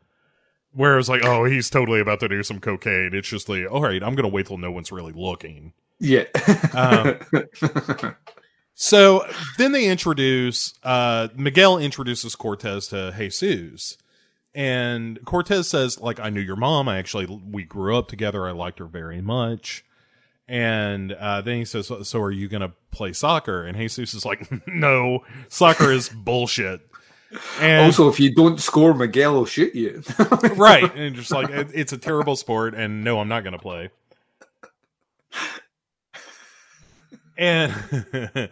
Whereas, 0.76 1.10
like, 1.10 1.26
oh, 1.26 1.46
he's 1.46 1.70
totally 1.70 2.02
about 2.02 2.20
to 2.20 2.28
do 2.28 2.44
some 2.44 2.60
cocaine. 2.60 3.12
It's 3.14 3.28
just 3.28 3.50
like, 3.50 3.66
all 3.72 3.82
right, 3.82 4.04
I'm 4.04 4.14
gonna 4.16 4.28
wait 4.28 4.48
till 4.48 4.58
no 4.58 4.72
one's 4.72 4.92
really 4.92 5.14
looking. 5.14 5.74
Yeah. 6.00 6.26
Um, 6.74 7.20
So 8.78 9.26
then 9.58 9.72
they 9.72 9.86
introduce 9.86 10.74
uh 10.84 11.30
Miguel 11.36 11.78
introduces 11.78 12.36
Cortez 12.36 12.88
to 12.90 13.14
Jesus. 13.18 13.98
And 14.54 15.24
Cortez 15.26 15.68
says, 15.68 16.00
like, 16.00 16.20
I 16.20 16.30
knew 16.30 16.42
your 16.42 16.56
mom. 16.58 16.88
I 16.90 16.98
actually 16.98 17.26
we 17.26 17.64
grew 17.64 17.98
up 17.98 18.08
together. 18.10 18.48
I 18.48 18.52
liked 18.52 18.80
her 18.80 18.86
very 18.86 19.22
much. 19.22 19.86
And 20.48 21.12
uh, 21.14 21.42
then 21.42 21.58
he 21.58 21.66
says, 21.66 21.92
"So 22.04 22.22
are 22.22 22.32
you 22.32 22.48
gonna 22.48 22.74
play 22.92 23.14
soccer?" 23.14 23.64
And 23.66 23.76
Jesus 23.76 24.14
is 24.14 24.26
like, 24.26 24.48
"No, 24.68 25.26
soccer 25.50 25.92
is 25.92 26.10
bullshit." 26.10 26.82
And 27.60 27.86
also, 27.86 28.08
if 28.08 28.20
you 28.20 28.34
don't 28.34 28.60
score, 28.60 28.94
Miguel 28.94 29.34
will 29.34 29.46
shoot 29.46 29.74
you. 29.76 30.04
right, 30.56 30.94
and 30.96 31.16
just 31.16 31.32
like 31.32 31.50
it, 31.50 31.70
it's 31.74 31.94
a 31.94 31.98
terrible 31.98 32.36
sport, 32.36 32.74
and 32.76 33.04
no, 33.04 33.20
I'm 33.20 33.28
not 33.28 33.44
gonna 33.44 33.60
play. 33.60 33.90
And 37.38 37.74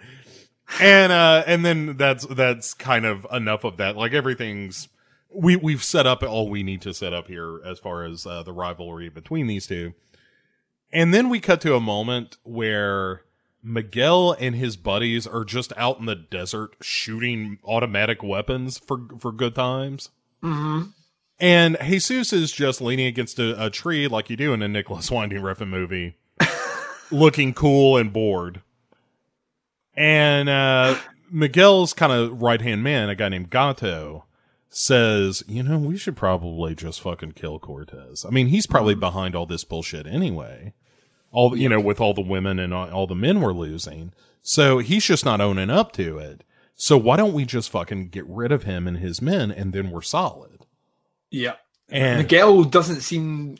and 0.81 1.11
uh 1.11 1.43
and 1.47 1.65
then 1.65 1.97
that's 1.97 2.26
that's 2.26 2.73
kind 2.73 3.05
of 3.05 3.26
enough 3.31 3.64
of 3.64 3.77
that. 3.77 3.95
Like 3.95 4.14
everything's 4.14 4.89
we 5.34 5.55
we've 5.55 5.84
set 5.84 6.05
up 6.05 6.23
all 6.23 6.49
we 6.49 6.64
need 6.64 6.81
to 6.81 6.93
set 6.93 7.14
up 7.14 7.27
here 7.27 7.60
as 7.65 7.80
far 7.80 8.03
as 8.03 8.26
uh, 8.26 8.43
the 8.43 8.53
rivalry 8.53 9.10
between 9.10 9.47
these 9.47 9.68
two. 9.68 9.93
And 10.91 11.14
then 11.14 11.30
we 11.30 11.39
cut 11.39 11.61
to 11.61 11.76
a 11.76 11.80
moment 11.80 12.38
where 12.43 13.22
Miguel 13.64 14.35
and 14.40 14.56
his 14.56 14.76
buddies 14.76 15.26
are 15.26 15.45
just 15.45 15.72
out 15.77 15.99
in 15.99 16.06
the 16.06 16.15
desert 16.15 16.76
shooting 16.81 17.60
automatic 17.64 18.22
weapons 18.22 18.77
for 18.77 18.99
for 19.19 19.31
good 19.31 19.56
times. 19.56 20.10
mm-hmm. 20.44 20.90
And 21.40 21.77
Jesus 21.84 22.31
is 22.31 22.52
just 22.52 22.80
leaning 22.80 23.07
against 23.07 23.40
a, 23.40 23.65
a 23.65 23.69
tree 23.69 24.07
like 24.07 24.30
you 24.30 24.38
do 24.38 24.53
in 24.53 24.61
a 24.61 24.68
Nicolas 24.68 25.11
Winding 25.11 25.41
Refn 25.41 25.68
movie, 25.68 26.15
looking 27.11 27.53
cool 27.53 27.98
and 27.98 28.14
bored. 28.14 28.61
And 29.95 30.48
uh, 30.48 30.95
Miguel's 31.31 31.94
kind 31.94 32.14
of 32.14 32.41
right 32.41 32.61
hand 32.61 32.84
man, 32.84 33.10
a 33.10 33.15
guy 33.15 33.30
named 33.30 33.49
Gato, 33.49 34.26
says, 34.69 35.44
you 35.48 35.64
know, 35.64 35.77
we 35.77 35.98
should 35.98 36.15
probably 36.15 36.76
just 36.76 37.02
fucking 37.02 37.34
kill 37.34 37.60
Cortez. 37.60 38.26
I 38.26 38.30
mean, 38.30 38.48
he's 38.48 38.68
probably 38.68 38.95
behind 38.95 39.35
all 39.35 39.45
this 39.45 39.64
bullshit 39.64 40.07
anyway. 40.07 40.73
All 41.34 41.57
you 41.57 41.68
know, 41.68 41.80
with 41.80 41.99
all 41.99 42.14
the 42.14 42.22
women 42.22 42.60
and 42.60 42.73
all, 42.73 42.89
all 42.89 43.07
the 43.07 43.15
men 43.15 43.41
we're 43.41 43.53
losing, 43.53 44.14
so 44.41 44.77
he's 44.77 45.03
just 45.03 45.26
not 45.26 45.41
owning 45.41 45.69
up 45.69 45.91
to 45.93 46.18
it. 46.19 46.43
So 46.76 46.97
why 46.97 47.18
don't 47.18 47.34
we 47.34 47.45
just 47.45 47.69
fucking 47.69 48.10
get 48.10 48.26
rid 48.27 48.51
of 48.51 48.64
him 48.64 48.88
and 48.88 48.97
his 48.97 49.22
men, 49.22 49.51
and 49.51 49.73
then 49.73 49.91
we're 49.91 50.01
solid? 50.01 50.65
Yeah. 51.31 51.55
And 51.89 52.19
Miguel 52.19 52.64
doesn't 52.64 53.01
seem 53.01 53.57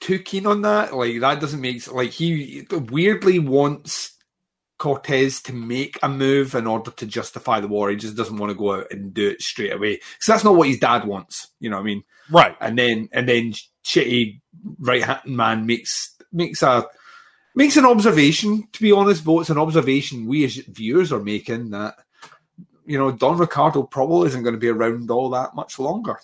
too 0.00 0.18
keen 0.18 0.46
on 0.46 0.62
that. 0.62 0.94
Like 0.94 1.20
that 1.20 1.40
doesn't 1.40 1.60
make 1.60 1.90
like 1.92 2.10
he 2.10 2.66
weirdly 2.70 3.38
wants 3.38 4.12
Cortez 4.78 5.40
to 5.42 5.52
make 5.52 5.98
a 6.02 6.08
move 6.08 6.54
in 6.54 6.66
order 6.66 6.90
to 6.90 7.06
justify 7.06 7.60
the 7.60 7.68
war. 7.68 7.90
He 7.90 7.96
just 7.96 8.16
doesn't 8.16 8.36
want 8.36 8.50
to 8.50 8.58
go 8.58 8.74
out 8.74 8.86
and 8.90 9.14
do 9.14 9.30
it 9.30 9.40
straight 9.40 9.72
away 9.72 9.94
because 9.94 10.26
that's 10.26 10.44
not 10.44 10.56
what 10.56 10.68
his 10.68 10.78
dad 10.78 11.06
wants. 11.06 11.50
You 11.60 11.70
know 11.70 11.76
what 11.76 11.82
I 11.82 11.86
mean? 11.86 12.04
right, 12.30 12.56
And 12.60 12.78
then 12.78 13.08
and 13.12 13.28
then 13.28 13.54
shitty 13.84 14.40
right 14.78 15.02
hand 15.02 15.20
man 15.24 15.66
makes 15.66 16.13
makes 16.34 16.62
a 16.62 16.86
makes 17.54 17.76
an 17.76 17.86
observation. 17.86 18.68
To 18.72 18.82
be 18.82 18.92
honest, 18.92 19.24
but 19.24 19.38
it's 19.40 19.50
an 19.50 19.58
observation 19.58 20.26
we 20.26 20.44
as 20.44 20.56
viewers 20.56 21.12
are 21.12 21.22
making 21.22 21.70
that 21.70 21.96
you 22.84 22.98
know 22.98 23.10
Don 23.12 23.38
Ricardo 23.38 23.84
probably 23.84 24.28
isn't 24.28 24.42
going 24.42 24.54
to 24.54 24.60
be 24.60 24.68
around 24.68 25.10
all 25.10 25.30
that 25.30 25.54
much 25.54 25.78
longer. 25.78 26.18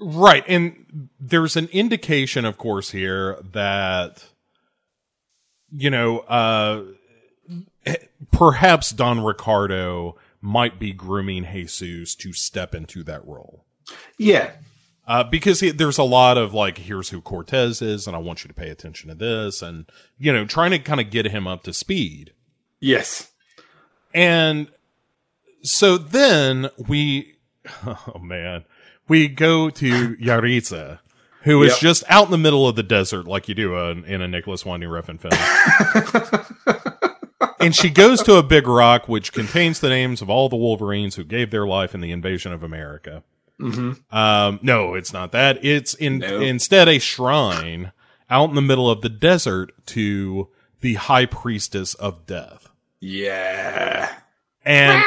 Right. 0.00 0.44
And 0.48 1.10
there's 1.20 1.56
an 1.56 1.68
indication, 1.72 2.46
of 2.46 2.56
course, 2.56 2.90
here 2.90 3.38
that, 3.52 4.24
you 5.70 5.90
know, 5.90 6.20
uh, 6.20 6.84
perhaps 8.32 8.90
Don 8.90 9.22
Ricardo 9.22 10.16
might 10.40 10.78
be 10.78 10.92
grooming 10.92 11.44
Jesus 11.44 12.14
to 12.14 12.32
step 12.32 12.74
into 12.74 13.02
that 13.04 13.26
role. 13.26 13.66
Yeah, 14.16 14.52
Uh, 15.06 15.24
because 15.24 15.58
he, 15.60 15.70
there's 15.70 15.98
a 15.98 16.04
lot 16.04 16.38
of 16.38 16.54
like, 16.54 16.78
here's 16.78 17.08
who 17.10 17.20
Cortez 17.20 17.82
is, 17.82 18.06
and 18.06 18.14
I 18.14 18.20
want 18.20 18.44
you 18.44 18.48
to 18.48 18.54
pay 18.54 18.68
attention 18.70 19.08
to 19.08 19.14
this, 19.16 19.60
and, 19.60 19.86
you 20.18 20.32
know, 20.32 20.44
trying 20.44 20.70
to 20.70 20.78
kind 20.78 21.00
of 21.00 21.10
get 21.10 21.26
him 21.26 21.46
up 21.48 21.64
to 21.64 21.72
speed. 21.72 22.32
yes, 22.78 23.30
And 24.14 24.68
so 25.62 25.98
then 25.98 26.70
we, 26.88 27.34
oh 27.86 28.18
man, 28.20 28.64
we 29.08 29.26
go 29.26 29.68
to 29.70 30.16
Yaritza, 30.16 31.00
who 31.42 31.62
is 31.64 31.72
Yep. 31.72 31.80
just 31.80 32.04
out 32.08 32.26
in 32.26 32.30
the 32.30 32.38
middle 32.38 32.68
of 32.68 32.76
the 32.76 32.82
desert, 32.84 33.26
like 33.26 33.48
you 33.48 33.54
do 33.54 33.74
uh, 33.74 33.94
in 34.06 34.22
a 34.22 34.28
Nicolas 34.28 34.64
Winding 34.64 34.90
Refn 34.90 35.18
film. 35.18 35.32
and 37.60 37.74
she 37.74 37.90
goes 37.90 38.22
to 38.22 38.36
a 38.36 38.42
big 38.42 38.66
rock 38.68 39.08
which 39.08 39.32
contains 39.32 39.80
the 39.80 39.88
names 39.88 40.22
of 40.22 40.30
all 40.30 40.48
the 40.48 40.56
Wolverines 40.56 41.16
who 41.16 41.24
gave 41.24 41.50
their 41.50 41.66
life 41.66 41.94
in 41.94 42.00
the 42.00 42.12
invasion 42.12 42.52
of 42.52 42.62
America. 42.62 43.22
Um, 44.10 44.58
no, 44.62 44.94
it's 44.94 45.12
not 45.12 45.32
that. 45.32 45.64
It's 45.64 45.94
in 45.94 46.18
No. 46.18 46.40
instead 46.40 46.88
a 46.88 46.98
shrine 46.98 47.92
out 48.30 48.48
in 48.48 48.54
the 48.54 48.62
middle 48.62 48.88
of 48.90 49.00
the 49.02 49.08
desert 49.08 49.72
to 49.86 50.48
the 50.80 50.94
High 50.94 51.26
Priestess 51.26 51.94
of 51.94 52.26
Death. 52.26 52.68
yeah. 53.00 54.14
And 54.64 55.02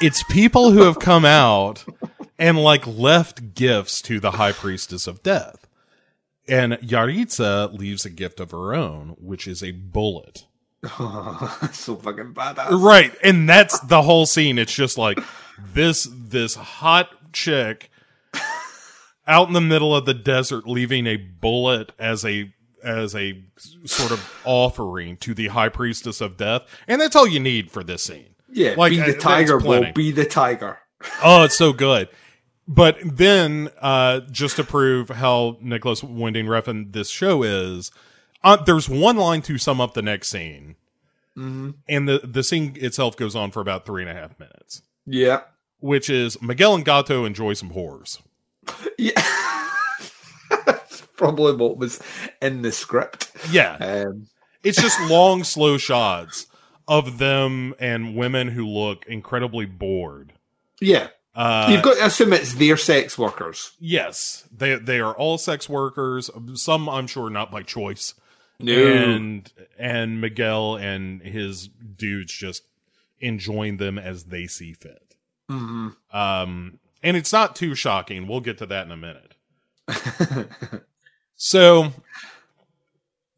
it's 0.00 0.22
people 0.24 0.70
who 0.70 0.82
have 0.82 0.98
come 0.98 1.24
out 1.24 1.84
and 2.38 2.58
like 2.62 2.86
left 2.86 3.54
gifts 3.54 4.00
to 4.02 4.20
the 4.20 4.32
high 4.32 4.52
priestess 4.52 5.06
of 5.06 5.22
death. 5.22 5.66
And 6.48 6.74
Yaritza 6.74 7.76
leaves 7.76 8.04
a 8.04 8.10
gift 8.10 8.38
of 8.38 8.52
her 8.52 8.72
own, 8.74 9.16
which 9.20 9.48
is 9.48 9.62
a 9.64 9.72
bullet. 9.72 10.46
so 11.72 11.96
fucking 11.96 12.34
badass. 12.34 12.80
Right. 12.80 13.12
And 13.24 13.48
that's 13.48 13.80
the 13.80 14.02
whole 14.02 14.26
scene. 14.26 14.58
It's 14.58 14.74
just 14.74 14.96
like 14.96 15.18
this 15.58 16.08
this 16.12 16.54
hot 16.54 17.10
chick 17.32 17.90
out 19.26 19.48
in 19.48 19.54
the 19.54 19.60
middle 19.60 19.94
of 19.94 20.04
the 20.06 20.14
desert 20.14 20.66
leaving 20.66 21.06
a 21.06 21.16
bullet 21.16 21.92
as 21.98 22.24
a 22.24 22.52
as 22.82 23.14
a 23.16 23.42
sort 23.84 24.12
of 24.12 24.42
offering 24.44 25.16
to 25.18 25.34
the 25.34 25.48
high 25.48 25.68
priestess 25.68 26.20
of 26.20 26.36
death. 26.36 26.62
And 26.86 27.00
that's 27.00 27.16
all 27.16 27.26
you 27.26 27.40
need 27.40 27.70
for 27.70 27.82
this 27.82 28.04
scene. 28.04 28.34
Yeah, 28.52 28.74
Like, 28.76 28.90
be 28.92 29.00
uh, 29.00 29.06
the 29.06 29.14
tiger, 29.14 29.60
plenty. 29.60 29.86
Will. 29.86 29.92
Be 29.92 30.12
the 30.12 30.24
tiger. 30.24 30.78
Oh, 31.22 31.44
it's 31.44 31.56
so 31.56 31.72
good. 31.74 32.08
But 32.66 32.96
then, 33.04 33.70
uh, 33.80 34.20
just 34.30 34.56
to 34.56 34.64
prove 34.64 35.10
how 35.10 35.58
Nicolas 35.60 36.02
Winding 36.02 36.46
Refn 36.46 36.92
this 36.92 37.10
show 37.10 37.42
is, 37.42 37.92
uh, 38.42 38.56
there's 38.56 38.88
one 38.88 39.16
line 39.16 39.42
to 39.42 39.58
sum 39.58 39.80
up 39.80 39.94
the 39.94 40.02
next 40.02 40.28
scene. 40.28 40.76
And 41.36 42.08
the, 42.08 42.20
the 42.24 42.42
scene 42.42 42.76
itself 42.80 43.14
goes 43.16 43.36
on 43.36 43.50
for 43.50 43.60
about 43.60 43.84
three 43.84 44.02
and 44.02 44.10
a 44.10 44.14
half 44.14 44.38
minutes, 44.40 44.80
Yeah. 45.06 45.42
which 45.80 46.10
is 46.10 46.40
Miguel 46.42 46.74
and 46.74 46.84
Gato 46.84 47.24
enjoy 47.24 47.52
some 47.54 47.70
whores. 47.70 48.20
Yeah. 48.98 49.22
Probably 51.16 51.54
what 51.56 51.78
was 51.78 52.02
in 52.42 52.62
the 52.62 52.72
script. 52.72 53.30
Yeah. 53.50 53.76
Um, 53.76 54.26
It's 54.62 54.80
just 54.80 55.00
long, 55.10 55.44
slow 55.44 55.78
shots 55.78 56.46
of 56.88 57.18
them 57.18 57.74
and 57.78 58.14
women 58.16 58.48
who 58.48 58.66
look 58.66 59.06
incredibly 59.06 59.66
bored. 59.66 60.32
yeah. 60.80 61.08
Uh, 61.34 61.68
You've 61.70 61.82
got 61.82 61.98
to 61.98 62.06
assume 62.06 62.32
it's 62.32 62.54
their 62.54 62.78
sex 62.78 63.18
workers. 63.18 63.72
yes, 63.78 64.48
they 64.56 64.76
they 64.76 65.00
are 65.00 65.12
all 65.14 65.36
sex 65.36 65.68
workers. 65.68 66.30
Some, 66.54 66.88
I'm 66.88 67.06
sure, 67.06 67.28
not 67.28 67.50
by 67.50 67.62
choice. 67.62 68.14
No. 68.58 68.72
and 68.72 69.52
and 69.78 70.18
Miguel 70.22 70.76
and 70.76 71.20
his 71.20 71.68
dudes 71.68 72.32
just 72.32 72.62
enjoying 73.20 73.76
them 73.78 73.98
as 73.98 74.24
they 74.24 74.46
see 74.46 74.72
fit. 74.72 75.14
hmm 75.48 75.88
Um, 76.12 76.78
and 77.02 77.16
it's 77.16 77.32
not 77.32 77.56
too 77.56 77.74
shocking. 77.74 78.26
We'll 78.26 78.40
get 78.40 78.58
to 78.58 78.66
that 78.66 78.86
in 78.86 78.92
a 78.92 78.96
minute. 78.96 79.34
so 81.36 81.92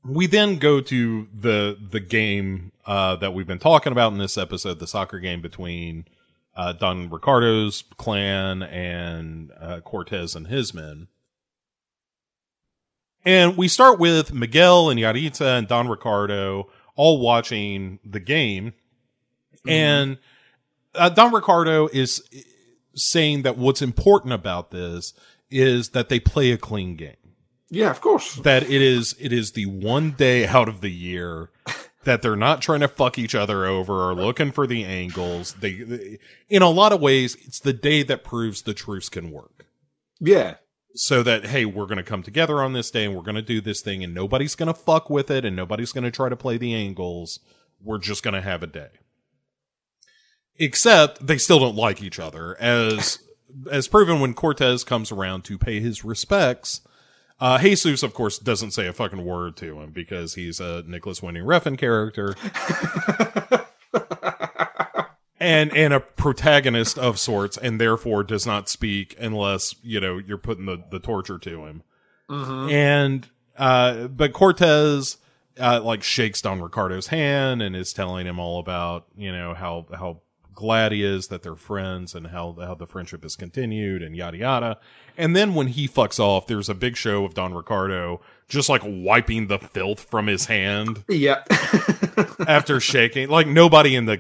we 0.05 0.27
then 0.27 0.59
go 0.59 0.81
to 0.81 1.29
the 1.39 1.77
the 1.91 2.01
game 2.01 2.73
uh, 2.87 3.17
that 3.17 3.35
we've 3.35 3.47
been 3.47 3.59
talking 3.59 3.93
about 3.93 4.13
in 4.13 4.19
this 4.19 4.39
episode, 4.39 4.79
the 4.79 4.87
soccer 4.87 5.19
game 5.19 5.43
between 5.43 6.07
uh, 6.57 6.73
Don 6.73 7.11
Ricardo's 7.11 7.85
clan 7.99 8.63
and 8.63 9.53
uh, 9.61 9.81
Cortez 9.81 10.35
and 10.35 10.47
his 10.47 10.73
men. 10.73 11.09
And 13.25 13.57
we 13.57 13.69
start 13.69 13.99
with 13.99 14.33
Miguel 14.33 14.89
and 14.89 14.99
Yaritza 14.99 15.59
and 15.59 15.69
Don 15.69 15.89
Ricardo 15.89 16.71
all 16.97 17.21
watching 17.21 17.99
the 18.05 18.21
game. 18.21 18.73
And 19.67 20.19
uh, 20.95 21.09
Don 21.11 21.33
Ricardo 21.33 21.89
is 21.89 22.23
saying 22.95 23.43
that 23.43 23.57
what's 23.57 23.83
important 23.83 24.33
about 24.33 24.71
this 24.71 25.15
is 25.51 25.91
that 25.91 26.09
they 26.09 26.21
play 26.21 26.51
a 26.53 26.59
clean 26.59 26.97
game. 26.97 27.15
Yeah, 27.71 27.91
of 27.91 28.01
course. 28.01 28.35
That 28.37 28.63
it 28.65 28.83
is 28.83 29.15
it 29.21 29.33
is 29.33 29.53
the 29.53 29.67
one 29.67 30.13
day 30.13 30.47
out 30.47 30.69
of 30.69 30.81
the 30.81 30.91
year 30.91 31.51
that 32.05 32.23
they're 32.23 32.37
not 32.37 32.63
trying 32.63 32.81
to 32.81 32.89
fuck 32.89 33.19
each 33.19 33.35
other 33.35 33.67
over 33.67 34.09
or 34.09 34.15
looking 34.15 34.53
for 34.53 34.67
the 34.67 34.85
angles. 34.85 35.55
They, 35.55 35.75
they 35.75 36.19
in 36.49 36.63
a 36.63 36.71
lot 36.71 36.93
of 36.93 37.01
ways 37.01 37.37
it's 37.47 37.61
the 37.61 37.75
day 37.75 38.03
that 38.05 38.25
proves 38.25 38.63
the 38.63 38.73
truce 38.75 39.09
can 39.11 39.31
work 39.31 39.67
Yeah. 40.19 40.55
so 40.95 41.23
that 41.23 41.47
hey 41.47 41.67
we're 41.67 41.85
going 41.87 41.99
to 41.99 42.03
come 42.03 42.23
together 42.23 42.63
on 42.63 42.73
this 42.73 42.91
day 42.91 43.05
and 43.05 43.15
we're 43.15 43.23
going 43.23 43.35
to 43.35 43.43
do 43.43 43.61
this 43.61 43.83
thing 43.83 44.03
and 44.03 44.15
nobody's 44.15 44.55
going 44.55 44.69
to 44.69 44.75
fuck 44.75 45.11
with 45.11 45.31
it 45.31 45.45
and 45.45 45.55
nobody's 45.55 45.93
going 45.93 46.05
to 46.05 46.11
try 46.11 46.31
to 46.31 46.37
play 46.37 46.57
the 46.57 46.75
angles 46.75 47.39
we're 47.83 47.99
just 47.99 48.23
going 48.23 48.35
to 48.35 48.41
have 48.41 48.63
a 48.63 48.67
day 48.67 48.89
except 50.59 51.27
they 51.27 51.39
still 51.39 51.59
don't 51.59 51.77
like 51.77 52.03
each 52.03 52.19
other. 52.19 52.57
As 52.61 53.19
as 53.71 53.89
proven 53.89 54.21
when 54.21 54.35
cortez 54.35 54.85
comes 54.85 55.11
around 55.11 55.43
to 55.45 55.57
pay 55.57 55.81
his 55.81 56.05
respects 56.05 56.83
uh, 57.41 57.59
Jesus, 57.59 58.03
of 58.03 58.15
course, 58.15 58.39
doesn't 58.39 58.73
say 58.73 58.87
a 58.87 58.93
fucking 58.93 59.25
word 59.25 59.57
to 59.59 59.81
him 59.81 59.93
because 59.93 60.35
he's 60.35 60.59
a 60.59 60.83
Nicolas 60.87 61.23
Winding 61.23 61.45
Refn 61.45 61.79
character. 61.79 62.35
And 65.41 65.73
and 65.73 65.95
a 65.95 66.01
protagonist 66.01 66.99
of 66.99 67.17
sorts, 67.17 67.57
and 67.57 67.81
therefore 67.81 68.25
does 68.25 68.45
not 68.45 68.69
speak 68.69 69.15
unless 69.21 69.73
you 69.85 70.01
know 70.01 70.19
you're 70.19 70.37
putting 70.37 70.67
the 70.67 70.83
the 70.91 70.99
torture 70.99 71.39
to 71.39 71.65
him. 71.65 71.85
And 72.69 73.29
uh, 73.57 74.09
but 74.09 74.33
Cortez 74.33 75.17
uh, 75.57 75.81
like 75.81 76.03
shakes 76.03 76.43
Don 76.43 76.61
Ricardo's 76.61 77.07
hand 77.07 77.63
and 77.63 77.77
is 77.77 77.93
telling 77.93 78.27
him 78.27 78.41
all 78.41 78.59
about 78.59 79.07
you 79.17 79.31
know 79.31 79.55
how 79.55 79.87
how 79.95 80.23
glad 80.59 80.91
he 80.91 81.05
is 81.05 81.29
that 81.29 81.43
they're 81.45 81.55
friends 81.55 82.15
and 82.17 82.27
how 82.27 82.57
how 82.61 82.75
the 82.75 82.87
friendship 82.87 83.25
is 83.25 83.37
continued 83.37 84.03
and 84.03 84.17
yada 84.17 84.37
yada. 84.39 84.79
And 85.17 85.35
then 85.37 85.55
when 85.55 85.69
he 85.69 85.87
fucks 85.87 86.19
off, 86.19 86.49
there's 86.49 86.69
a 86.69 86.75
big 86.75 86.97
show 86.97 87.25
of 87.25 87.35
Don 87.35 87.55
Ricardo 87.55 88.21
just 88.49 88.69
like 88.69 88.83
wiping 88.85 89.47
the 89.47 89.59
filth 89.59 90.01
from 90.01 90.27
his 90.27 90.47
hand 90.47 91.05
Yeah. 91.09 91.45
after 92.49 92.81
shaking. 92.81 93.29
Like 93.29 93.47
nobody 93.47 93.95
in 93.95 94.07
the 94.07 94.19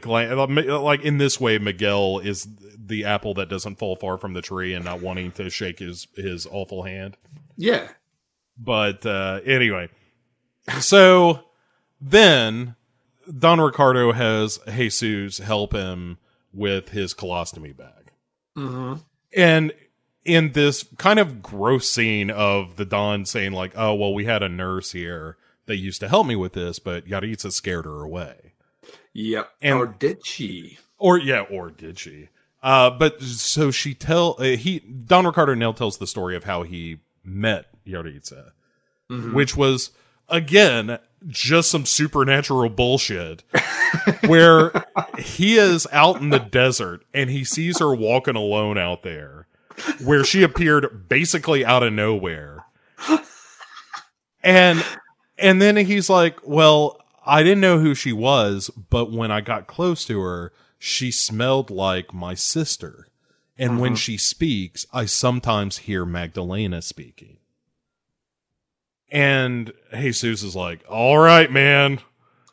like 0.82 1.00
in 1.02 1.18
this 1.18 1.40
way, 1.40 1.58
Miguel 1.58 2.20
is 2.20 2.46
the 2.78 3.04
apple 3.04 3.34
that 3.34 3.48
doesn't 3.48 3.76
fall 3.80 3.96
far 3.96 4.16
from 4.16 4.32
the 4.34 4.42
tree 4.42 4.72
and 4.74 4.84
not 4.84 5.00
wanting 5.02 5.32
to 5.32 5.50
shake 5.50 5.80
his 5.80 6.06
his 6.16 6.46
awful 6.46 6.84
hand. 6.84 7.16
yeah. 7.56 7.88
But 8.60 9.04
uh, 9.06 9.40
anyway, 9.44 9.88
so 10.80 11.40
then 12.00 12.74
Don 13.38 13.60
Ricardo 13.60 14.12
has 14.12 14.58
Jesus 14.66 15.38
help 15.38 15.72
him 15.72 16.18
with 16.52 16.90
his 16.90 17.14
colostomy 17.14 17.76
bag. 17.76 18.12
Mm-hmm. 18.56 18.94
And 19.36 19.72
in 20.24 20.52
this 20.52 20.84
kind 20.96 21.18
of 21.18 21.42
gross 21.42 21.88
scene 21.88 22.30
of 22.30 22.76
the 22.76 22.84
Don 22.84 23.24
saying, 23.24 23.52
like, 23.52 23.72
oh, 23.76 23.94
well, 23.94 24.12
we 24.12 24.24
had 24.24 24.42
a 24.42 24.48
nurse 24.48 24.92
here 24.92 25.36
that 25.66 25.76
used 25.76 26.00
to 26.00 26.08
help 26.08 26.26
me 26.26 26.36
with 26.36 26.54
this, 26.54 26.78
but 26.78 27.06
Yaritza 27.06 27.52
scared 27.52 27.84
her 27.84 28.02
away. 28.02 28.52
Yep. 29.12 29.50
And- 29.60 29.78
or 29.78 29.86
did 29.86 30.26
she? 30.26 30.78
Or, 30.98 31.18
yeah, 31.18 31.42
or 31.42 31.70
did 31.70 31.98
she? 31.98 32.28
Uh, 32.62 32.90
but 32.90 33.22
so 33.22 33.70
she 33.70 33.94
tell, 33.94 34.34
uh, 34.38 34.56
he, 34.56 34.80
Don 34.80 35.26
Ricardo 35.26 35.54
now 35.54 35.72
tells 35.72 35.98
the 35.98 36.08
story 36.08 36.34
of 36.34 36.44
how 36.44 36.64
he 36.64 36.98
met 37.22 37.66
Yaritza, 37.86 38.50
which 39.32 39.56
was, 39.56 39.90
again, 40.28 40.98
just 41.26 41.70
some 41.70 41.84
supernatural 41.84 42.70
bullshit 42.70 43.42
where 44.26 44.72
he 45.18 45.56
is 45.56 45.86
out 45.92 46.20
in 46.20 46.30
the 46.30 46.38
desert 46.38 47.04
and 47.12 47.30
he 47.30 47.44
sees 47.44 47.78
her 47.80 47.94
walking 47.94 48.36
alone 48.36 48.78
out 48.78 49.02
there 49.02 49.46
where 50.04 50.24
she 50.24 50.42
appeared 50.42 51.08
basically 51.08 51.64
out 51.64 51.82
of 51.82 51.92
nowhere. 51.92 52.64
And 54.42 54.84
and 55.38 55.60
then 55.60 55.76
he's 55.76 56.08
like, 56.08 56.38
"Well, 56.44 57.00
I 57.26 57.42
didn't 57.42 57.60
know 57.60 57.78
who 57.78 57.94
she 57.94 58.12
was, 58.12 58.70
but 58.90 59.10
when 59.10 59.30
I 59.30 59.40
got 59.40 59.66
close 59.66 60.04
to 60.06 60.20
her, 60.20 60.52
she 60.78 61.10
smelled 61.10 61.70
like 61.70 62.14
my 62.14 62.34
sister. 62.34 63.08
And 63.60 63.80
when 63.80 63.92
uh-huh. 63.92 63.98
she 63.98 64.16
speaks, 64.16 64.86
I 64.92 65.06
sometimes 65.06 65.78
hear 65.78 66.04
Magdalena 66.04 66.82
speaking." 66.82 67.38
And 69.10 69.72
Jesus 69.94 70.42
is 70.42 70.56
like, 70.56 70.84
"All 70.88 71.18
right, 71.18 71.50
man." 71.50 72.00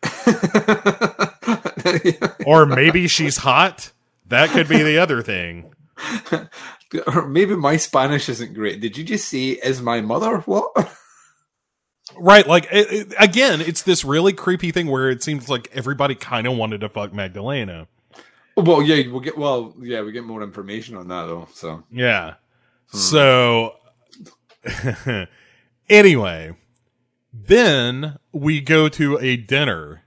or 2.46 2.66
maybe 2.66 3.08
she's 3.08 3.38
hot. 3.38 3.92
That 4.28 4.50
could 4.50 4.68
be 4.68 4.82
the 4.84 4.98
other 4.98 5.22
thing. 5.22 5.74
or 7.08 7.28
maybe 7.28 7.56
my 7.56 7.78
Spanish 7.78 8.30
isn't 8.30 8.54
great. 8.54 8.82
Did 8.82 8.98
you 8.98 9.04
just 9.04 9.28
say 9.28 9.50
"is 9.50 9.82
my 9.82 10.02
mother"? 10.02 10.38
What? 10.40 10.92
Right, 12.18 12.46
like 12.48 12.68
it, 12.72 12.92
it- 12.92 13.14
again, 13.20 13.62
it's 13.62 13.82
this 13.82 14.06
really 14.06 14.32
creepy 14.32 14.72
thing 14.72 14.88
where 14.88 15.10
it 15.10 15.24
seems 15.24 15.50
like 15.50 15.70
everybody 15.74 16.14
kind 16.14 16.46
of 16.46 16.56
wanted 16.56 16.82
to 16.82 16.90
fuck 16.90 17.14
Magdalena. 17.14 17.88
well, 18.56 18.84
yeah, 18.84 19.12
we'll 19.12 19.22
get. 19.22 19.36
Well, 19.38 19.74
yeah, 19.82 20.02
we 20.04 20.12
get 20.12 20.24
more 20.24 20.44
information 20.44 20.96
on 20.98 21.08
that 21.08 21.26
though. 21.26 21.48
So 21.54 21.84
Yeah. 21.92 22.36
Hmm. 22.92 22.98
So 22.98 23.76
anyway, 25.90 26.56
then 27.34 28.18
we 28.32 28.62
go 28.62 28.90
to 28.90 29.18
a 29.20 29.38
dinner 29.38 30.04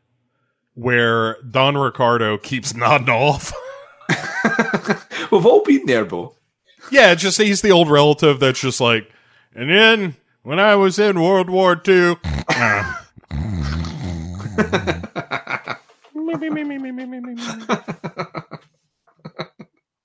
where 0.75 1.37
Don 1.43 1.77
Ricardo 1.77 2.39
keeps 2.39 2.75
nodding 2.77 3.09
off. 3.11 3.53
we've 5.31 5.47
all 5.47 5.63
been 5.65 5.87
there, 5.87 6.05
Bo. 6.05 6.35
yeah, 6.91 7.13
it's 7.13 7.23
just 7.23 7.41
he's 7.41 7.63
the 7.63 7.73
old 7.73 7.91
relative 7.91 8.41
that's 8.41 8.61
just 8.61 8.81
like, 8.81 9.11
and 9.55 9.71
then 9.71 10.17
when 10.43 10.59
I 10.59 10.77
was 10.77 10.99
in 10.99 11.21
World 11.21 11.51
War 11.51 11.81
II. 11.87 12.17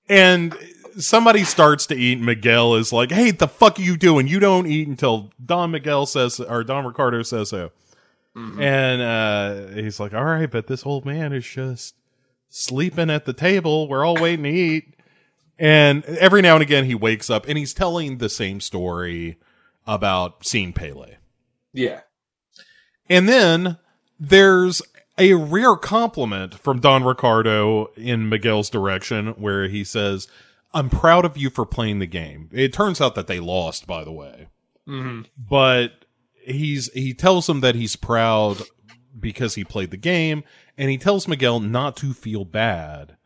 And 0.10 0.56
somebody 0.98 1.44
starts 1.44 1.86
to 1.88 1.96
eat. 1.96 2.20
Miguel 2.20 2.76
is 2.76 2.94
like, 2.94 3.12
"Hey, 3.12 3.32
the 3.32 3.48
fuck 3.48 3.80
are 3.80 3.84
you 3.84 3.98
doing? 3.98 4.28
You 4.28 4.40
don't 4.40 4.68
eat 4.68 4.88
until 4.88 5.32
Don 5.44 5.72
Miguel 5.72 6.06
says 6.06 6.40
or 6.40 6.64
Don 6.64 6.86
Ricardo 6.86 7.22
says 7.24 7.50
so." 7.50 7.72
And 8.36 9.02
uh, 9.02 9.68
he's 9.76 10.00
like, 10.00 10.14
"All 10.14 10.26
right, 10.26 10.50
but 10.50 10.68
this 10.68 10.86
old 10.86 11.06
man 11.06 11.34
is 11.34 11.46
just 11.46 11.96
sleeping 12.50 13.10
at 13.10 13.26
the 13.26 13.34
table. 13.34 13.88
We're 13.88 14.06
all 14.06 14.16
waiting 14.16 14.44
to 14.44 14.50
eat." 14.50 14.96
And 15.60 16.04
every 16.06 16.42
now 16.42 16.56
and 16.56 16.64
again, 16.64 16.86
he 16.86 16.96
wakes 16.96 17.30
up 17.30 17.48
and 17.48 17.58
he's 17.58 17.74
telling 17.74 18.18
the 18.18 18.30
same 18.30 18.60
story 18.60 19.38
about 19.86 20.46
seeing 20.46 20.74
Pele. 20.74 21.18
Yeah. 21.74 22.02
And 23.10 23.30
then 23.30 23.78
there's 24.20 24.82
a 25.18 25.34
rare 25.34 25.76
compliment 25.76 26.56
from 26.56 26.80
Don 26.80 27.04
Ricardo 27.04 27.92
in 27.96 28.30
Miguel's 28.30 28.70
direction 28.70 29.28
where 29.38 29.68
he 29.68 29.84
says, 29.84 30.28
I'm 30.74 30.90
proud 30.90 31.26
of 31.26 31.38
you 31.38 31.50
for 31.50 31.66
playing 31.66 32.00
the 32.00 32.08
game. 32.08 32.50
It 32.52 32.74
turns 32.74 33.00
out 33.00 33.16
that 33.16 33.28
they 33.28 33.40
lost, 33.40 33.86
by 33.88 34.04
the 34.04 34.12
way. 34.12 34.48
But 35.38 36.06
he's 36.46 36.92
he 36.94 37.14
tells 37.14 37.48
him 37.48 37.62
that 37.62 37.76
he's 37.76 37.96
proud 37.96 38.62
because 39.18 39.56
he 39.56 39.64
played 39.64 39.92
the 39.92 39.98
game, 39.98 40.44
and 40.78 40.90
he 40.90 40.98
tells 40.98 41.28
Miguel 41.28 41.60
not 41.60 41.96
to 41.98 42.14
feel 42.14 42.44
bad 42.46 43.18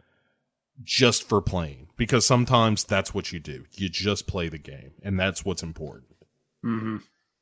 just 0.83 1.27
for 1.27 1.41
playing. 1.41 1.87
Because 1.95 2.27
sometimes 2.27 2.83
that's 2.83 3.13
what 3.13 3.31
you 3.31 3.39
do. 3.39 3.65
You 3.71 3.89
just 3.89 4.27
play 4.27 4.49
the 4.49 4.59
game, 4.59 4.91
and 5.01 5.19
that's 5.19 5.43
what's 5.43 5.63
important. 5.63 6.13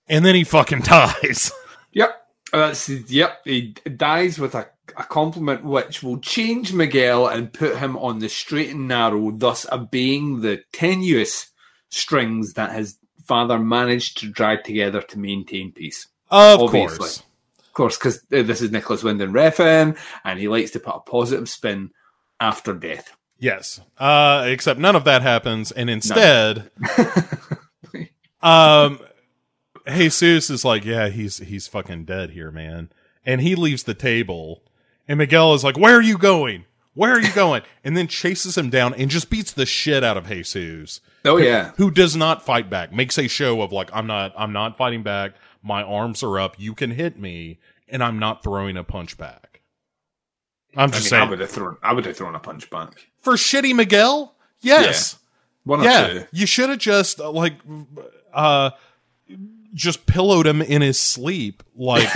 And 0.07 0.25
then 0.25 0.35
he 0.35 0.43
fucking 0.45 0.79
dies. 0.83 1.51
Yep. 1.91 2.27
Uh, 2.53 2.75
yep. 3.07 3.41
He 3.43 3.75
dies 3.97 4.39
with 4.39 4.55
a, 4.55 4.69
a 4.97 5.03
compliment 5.03 5.63
which 5.63 6.03
will 6.03 6.19
change 6.19 6.73
Miguel 6.73 7.27
and 7.27 7.51
put 7.51 7.77
him 7.77 7.97
on 7.97 8.19
the 8.19 8.29
straight 8.29 8.71
and 8.71 8.87
narrow, 8.87 9.31
thus 9.31 9.65
obeying 9.71 10.41
the 10.41 10.63
tenuous 10.71 11.47
strings 11.89 12.53
that 12.53 12.75
his 12.75 12.97
father 13.23 13.59
managed 13.59 14.19
to 14.19 14.29
drag 14.29 14.63
together 14.63 15.01
to 15.01 15.19
maintain 15.19 15.71
peace. 15.71 16.07
Of 16.29 16.61
Obviously. 16.61 16.97
course. 16.97 17.23
Of 17.59 17.73
course, 17.73 17.97
because 17.97 18.21
this 18.29 18.61
is 18.61 18.71
Nicolas 18.71 19.03
Winding 19.03 19.31
Refn, 19.31 19.97
and 20.23 20.39
he 20.39 20.47
likes 20.47 20.71
to 20.71 20.79
put 20.79 20.95
a 20.95 20.99
positive 20.99 21.49
spin 21.49 21.91
after 22.39 22.73
death. 22.73 23.15
Yes. 23.37 23.81
Uh, 23.97 24.45
except 24.47 24.79
none 24.79 24.95
of 24.95 25.03
that 25.03 25.21
happens, 25.21 25.71
and 25.71 25.89
instead, 25.89 26.71
um, 28.41 28.99
Jesus 29.87 30.49
is 30.49 30.63
like, 30.63 30.85
yeah, 30.85 31.09
he's 31.09 31.39
he's 31.39 31.67
fucking 31.67 32.05
dead 32.05 32.31
here, 32.31 32.51
man, 32.51 32.89
and 33.25 33.41
he 33.41 33.55
leaves 33.55 33.83
the 33.83 33.93
table, 33.93 34.63
and 35.07 35.17
Miguel 35.17 35.53
is 35.53 35.63
like, 35.63 35.77
where 35.77 35.95
are 35.95 36.01
you 36.01 36.17
going? 36.17 36.65
Where 36.93 37.11
are 37.11 37.19
you 37.19 37.31
going? 37.33 37.61
and 37.83 37.95
then 37.95 38.07
chases 38.07 38.57
him 38.57 38.69
down 38.69 38.93
and 38.93 39.09
just 39.09 39.29
beats 39.29 39.51
the 39.51 39.65
shit 39.65 40.03
out 40.03 40.17
of 40.17 40.27
Jesus, 40.27 41.01
Oh 41.25 41.37
yeah, 41.37 41.71
who 41.77 41.91
does 41.91 42.15
not 42.15 42.43
fight 42.43 42.69
back. 42.69 42.93
Makes 42.93 43.17
a 43.17 43.27
show 43.27 43.61
of 43.61 43.71
like, 43.71 43.89
I'm 43.93 44.07
not, 44.07 44.33
I'm 44.37 44.53
not 44.53 44.77
fighting 44.77 45.03
back. 45.03 45.33
My 45.61 45.83
arms 45.83 46.23
are 46.23 46.39
up. 46.39 46.55
You 46.59 46.73
can 46.73 46.91
hit 46.91 47.19
me, 47.19 47.59
and 47.89 48.03
I'm 48.03 48.19
not 48.19 48.43
throwing 48.43 48.77
a 48.77 48.83
punch 48.83 49.17
back. 49.17 49.61
I'm 50.77 50.89
I 50.89 50.93
just 50.93 51.11
mean, 51.11 51.21
I 51.21 51.29
would 51.29 51.39
have 51.39 51.49
thrown. 51.49 51.77
I 51.81 51.93
would 51.93 52.05
have 52.05 52.15
thrown 52.17 52.35
a 52.35 52.39
punch 52.39 52.69
back. 52.69 53.07
for 53.19 53.33
shitty 53.33 53.75
Miguel, 53.75 54.35
yes. 54.61 55.17
Yeah, 55.67 56.07
two. 56.07 56.25
you 56.31 56.45
should 56.45 56.69
have 56.69 56.77
just 56.79 57.19
uh, 57.19 57.31
like 57.31 57.53
uh 58.33 58.71
just 59.73 60.05
pillowed 60.05 60.45
him 60.45 60.61
in 60.61 60.81
his 60.81 60.99
sleep 60.99 61.63
like 61.75 62.07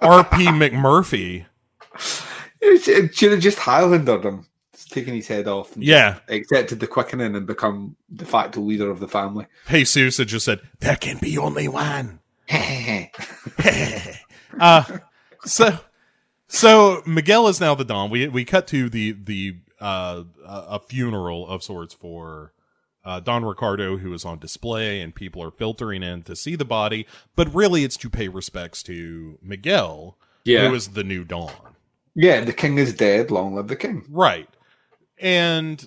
RP 0.00 0.46
McMurphy. 0.48 1.46
You 2.62 2.78
should 2.78 3.14
should 3.14 3.32
have 3.32 3.40
just 3.40 3.58
Highlandered 3.58 4.24
him, 4.24 4.46
just 4.72 4.92
taken 4.92 5.14
his 5.14 5.28
head 5.28 5.48
off. 5.48 5.74
And 5.74 5.84
Yeah. 5.84 6.14
just 6.14 6.30
accepted 6.30 6.80
the 6.80 6.86
quickening 6.86 7.34
and 7.34 7.46
become 7.46 7.96
de 8.14 8.24
facto 8.24 8.60
leader 8.60 8.90
of 8.90 9.00
the 9.00 9.08
family. 9.08 9.46
Jesus 9.68 10.18
had 10.18 10.28
just 10.28 10.44
said, 10.44 10.60
There 10.80 10.96
can 10.96 11.18
be 11.18 11.38
only 11.38 11.68
one. 11.68 12.18
uh 14.60 14.84
so 15.44 15.78
so 16.48 17.02
Miguel 17.06 17.48
is 17.48 17.60
now 17.60 17.74
the 17.74 17.84
Don. 17.84 18.10
We 18.10 18.28
we 18.28 18.44
cut 18.44 18.66
to 18.68 18.88
the 18.90 19.12
the 19.12 19.56
uh 19.80 20.24
a 20.46 20.52
a 20.68 20.80
funeral 20.80 21.46
of 21.48 21.62
sorts 21.62 21.94
for 21.94 22.52
uh, 23.02 23.18
Don 23.18 23.46
Ricardo, 23.46 23.96
who 23.96 24.12
is 24.12 24.26
on 24.26 24.38
display, 24.38 25.00
and 25.00 25.14
people 25.14 25.42
are 25.42 25.50
filtering 25.50 26.02
in 26.02 26.22
to 26.24 26.36
see 26.36 26.54
the 26.54 26.66
body. 26.66 27.06
But 27.34 27.52
really, 27.54 27.82
it's 27.82 27.96
to 27.96 28.10
pay 28.10 28.28
respects 28.28 28.82
to 28.84 29.38
Miguel, 29.40 30.18
Yeah. 30.44 30.68
who 30.68 30.74
is 30.74 30.88
the 30.88 31.02
new 31.02 31.24
Don. 31.24 31.50
Yeah, 32.14 32.40
the 32.42 32.52
king 32.52 32.78
is 32.78 32.92
dead. 32.94 33.30
Long 33.30 33.54
live 33.54 33.68
the 33.68 33.76
king. 33.76 34.04
Right. 34.08 34.48
And 35.18 35.86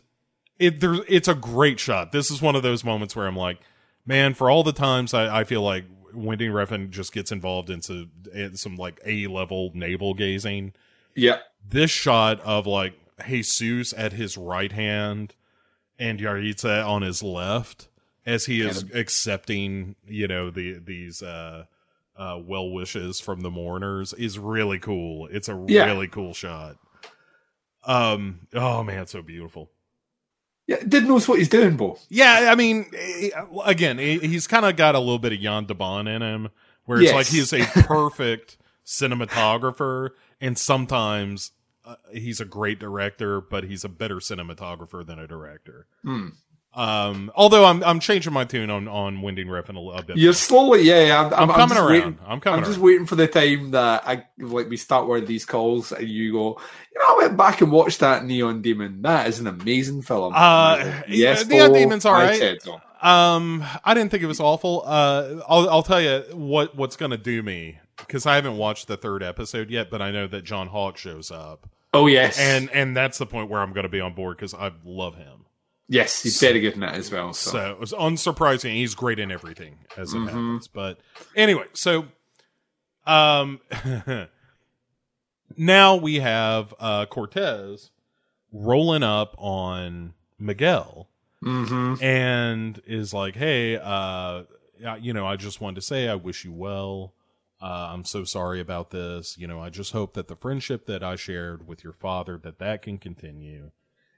it 0.59 0.79
there 0.79 0.95
it's 1.07 1.27
a 1.27 1.35
great 1.35 1.79
shot. 1.79 2.11
This 2.11 2.31
is 2.31 2.41
one 2.41 2.55
of 2.55 2.63
those 2.63 2.83
moments 2.83 3.15
where 3.15 3.27
I'm 3.27 3.35
like, 3.35 3.59
man, 4.05 4.33
for 4.33 4.49
all 4.49 4.63
the 4.63 4.73
times 4.73 5.13
I, 5.13 5.41
I 5.41 5.43
feel 5.43 5.61
like 5.61 5.85
Winding 6.13 6.51
Refn 6.51 6.89
just 6.91 7.13
gets 7.13 7.31
involved 7.31 7.69
into 7.69 8.09
in 8.33 8.55
some 8.55 8.75
like 8.75 8.99
A 9.05 9.27
level 9.27 9.71
navel 9.73 10.13
gazing. 10.13 10.73
Yeah, 11.15 11.39
This 11.67 11.91
shot 11.91 12.39
of 12.41 12.65
like 12.67 12.93
Jesus 13.25 13.93
at 13.97 14.13
his 14.13 14.37
right 14.37 14.71
hand 14.71 15.35
and 15.99 16.19
Yaritza 16.19 16.87
on 16.87 17.01
his 17.01 17.21
left 17.21 17.87
as 18.25 18.45
he 18.45 18.61
is 18.61 18.85
accepting, 18.93 19.95
you 20.07 20.27
know, 20.27 20.49
the 20.49 20.79
these 20.79 21.21
uh 21.21 21.65
uh 22.15 22.39
well 22.45 22.69
wishes 22.71 23.19
from 23.19 23.41
the 23.41 23.49
mourners 23.51 24.13
is 24.13 24.37
really 24.39 24.79
cool. 24.79 25.27
It's 25.31 25.49
a 25.49 25.65
Yeah. 25.67 25.85
really 25.85 26.07
cool 26.07 26.33
shot. 26.33 26.77
Um 27.85 28.47
oh 28.53 28.83
man, 28.83 29.07
so 29.07 29.21
beautiful. 29.21 29.71
yeah. 30.67 30.77
Did 30.87 31.05
knows 31.05 31.27
what 31.27 31.39
he's 31.39 31.49
doing, 31.49 31.75
Bo. 31.75 31.97
Yeah, 32.09 32.47
I 32.51 32.55
mean, 32.55 32.85
eh, 32.97 33.29
again, 33.65 33.97
he's 33.97 34.47
kind 34.47 34.65
of 34.65 34.75
got 34.75 34.95
a 34.95 34.99
little 34.99 35.19
bit 35.19 35.33
of 35.33 35.39
Jan 35.39 35.65
de 35.65 35.73
Bont 35.73 36.07
in 36.07 36.21
him, 36.21 36.49
where 36.85 36.99
it's 36.99 37.11
Yes. 37.11 37.15
like 37.15 37.27
he's 37.27 37.51
a 37.53 37.65
perfect 37.83 38.57
cinematographer, 38.85 40.11
and 40.39 40.57
sometimes 40.57 41.51
uh, 41.85 41.95
he's 42.13 42.39
a 42.39 42.45
great 42.45 42.79
director, 42.79 43.41
but 43.41 43.65
he's 43.65 43.83
a 43.83 43.89
better 43.89 44.17
cinematographer 44.17 45.05
than 45.05 45.19
a 45.19 45.27
director. 45.27 45.87
Hmm. 46.03 46.29
Um, 46.75 47.31
although 47.35 47.65
I'm 47.65 47.83
I'm 47.83 47.99
changing 47.99 48.33
my 48.33 48.45
tune 48.45 48.69
on 48.69 48.87
on 48.87 49.21
Winding 49.21 49.47
Refn 49.47 49.75
a, 49.75 49.79
li- 49.79 49.95
a 49.95 50.03
bit. 50.03 50.17
You're 50.17 50.33
slowly, 50.33 50.83
yeah. 50.83 51.19
I'm, 51.19 51.33
I'm 51.33 51.49
I'm 51.51 51.55
coming 51.55 51.69
just 51.69 51.79
around. 51.79 51.89
Waiting, 51.91 52.19
I'm 52.25 52.39
coming 52.39 52.59
I'm 52.59 52.65
just 52.65 52.77
around. 52.77 52.85
waiting 52.85 53.05
for 53.05 53.15
the 53.15 53.27
time 53.27 53.71
that 53.71 54.03
I 54.07 54.25
like 54.39 54.69
we 54.69 54.77
start 54.77 55.07
one 55.07 55.19
of 55.19 55.27
these 55.27 55.45
calls 55.45 55.91
and 55.91 56.07
you 56.07 56.31
go, 56.33 56.59
you 56.93 56.99
know, 56.99 57.05
I 57.09 57.17
went 57.19 57.37
back 57.37 57.61
and 57.61 57.71
watched 57.71 57.99
that 57.99 58.25
Neon 58.25 58.61
Demon. 58.61 59.03
That 59.03 59.27
is 59.27 59.39
an 59.39 59.47
amazing 59.47 60.01
film. 60.01 60.33
Uh, 60.35 61.01
yeah, 61.07 61.41
Neon 61.43 61.73
Demon's 61.73 62.05
all 62.05 62.13
right. 62.13 62.61
so. 62.61 62.81
Um, 63.01 63.63
I 63.83 63.93
didn't 63.93 64.11
think 64.11 64.23
it 64.23 64.27
was 64.27 64.39
awful. 64.39 64.83
Uh, 64.85 65.41
I'll 65.47 65.69
I'll 65.69 65.83
tell 65.83 66.01
you 66.01 66.23
what 66.31 66.75
what's 66.75 66.95
gonna 66.95 67.17
do 67.17 67.43
me 67.43 67.77
because 67.97 68.25
I 68.25 68.35
haven't 68.35 68.57
watched 68.57 68.87
the 68.87 68.97
third 68.97 69.21
episode 69.21 69.69
yet, 69.69 69.89
but 69.91 70.01
I 70.01 70.09
know 70.11 70.25
that 70.27 70.43
John 70.43 70.67
Hawkes 70.67 71.01
shows 71.01 71.29
up, 71.29 71.69
Oh 71.93 72.07
yes, 72.07 72.39
and 72.39 72.69
and 72.71 72.95
that's 72.97 73.17
the 73.17 73.25
point 73.25 73.49
where 73.49 73.61
I'm 73.61 73.73
gonna 73.73 73.89
be 73.89 73.99
on 73.99 74.13
board 74.13 74.37
because 74.37 74.53
I 74.53 74.71
love 74.85 75.15
him. 75.15 75.42
Yes, 75.93 76.23
he's 76.23 76.39
very 76.39 76.59
good 76.59 76.73
in 76.73 76.79
that 76.81 76.95
as 76.95 77.11
well. 77.11 77.33
So, 77.33 77.51
So 77.51 77.71
it 77.71 77.79
was 77.79 77.93
unsurprising. 77.93 78.73
He's 78.73 78.95
great 78.95 79.19
in 79.19 79.31
everything 79.31 79.77
as 79.95 80.13
it 80.13 80.17
Mhm. 80.17 80.25
happens. 80.25 80.67
But 80.67 80.99
anyway, 81.35 81.65
so 81.73 82.07
um 83.05 83.59
now 85.57 85.95
we 85.95 86.15
have 86.19 86.73
uh 86.79 87.05
Cortez 87.05 87.91
rolling 88.51 89.03
up 89.03 89.35
on 89.37 90.13
Miguel 90.39 91.09
hmm 91.41 91.95
and 92.01 92.81
is 92.85 93.13
like, 93.13 93.35
"Hey, 93.35 93.77
uh 93.77 94.43
you 94.99 95.13
know, 95.13 95.25
I 95.25 95.35
just 95.37 95.61
wanted 95.61 95.75
to 95.75 95.81
say 95.81 96.07
I 96.09 96.15
wish 96.15 96.43
you 96.43 96.51
well. 96.51 97.13
Uh, 97.61 97.91
I'm 97.93 98.03
so 98.03 98.25
sorry 98.25 98.59
about 98.59 98.89
this. 98.91 99.37
You 99.37 99.47
know, 99.47 99.61
I 99.61 99.69
just 99.69 99.93
hope 99.93 100.15
that 100.15 100.27
the 100.27 100.35
friendship 100.35 100.85
that 100.87 101.01
I 101.01 101.15
shared 101.15 101.65
with 101.65 101.81
your 101.83 101.93
father 101.93 102.37
that 102.39 102.59
that 102.59 102.81
can 102.81 102.97
continue." 102.97 103.71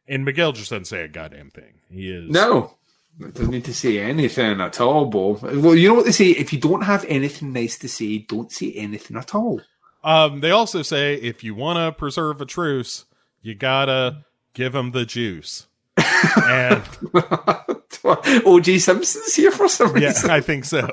And 0.07 0.25
Miguel 0.25 0.51
just 0.51 0.69
doesn't 0.69 0.85
say 0.85 1.03
a 1.03 1.07
goddamn 1.07 1.49
thing. 1.49 1.79
He 1.89 2.09
is 2.09 2.29
no, 2.29 2.75
it 3.19 3.33
doesn't 3.33 3.51
need 3.51 3.65
to 3.65 3.73
say 3.73 3.99
anything 3.99 4.61
at 4.61 4.79
all, 4.79 5.05
Bo. 5.05 5.39
Well, 5.41 5.75
you 5.75 5.89
know 5.89 5.95
what 5.95 6.05
they 6.05 6.11
say: 6.11 6.29
if 6.29 6.53
you 6.53 6.59
don't 6.59 6.83
have 6.83 7.05
anything 7.05 7.53
nice 7.53 7.77
to 7.79 7.89
say, 7.89 8.19
don't 8.19 8.51
say 8.51 8.71
anything 8.73 9.17
at 9.17 9.33
all. 9.33 9.61
Um, 10.03 10.41
they 10.41 10.51
also 10.51 10.83
say 10.83 11.15
if 11.15 11.43
you 11.43 11.55
want 11.55 11.77
to 11.77 11.91
preserve 11.97 12.39
a 12.41 12.45
truce, 12.45 13.05
you 13.41 13.55
gotta 13.55 14.25
give 14.53 14.73
them 14.73 14.91
the 14.91 15.05
juice. 15.05 15.67
and 16.43 16.83
O.J. 18.45 18.79
Simpson's 18.79 19.33
here 19.33 19.51
for 19.51 19.67
some 19.67 19.97
yeah, 19.97 20.07
reason. 20.07 20.29
I 20.29 20.41
think 20.41 20.65
so. 20.65 20.87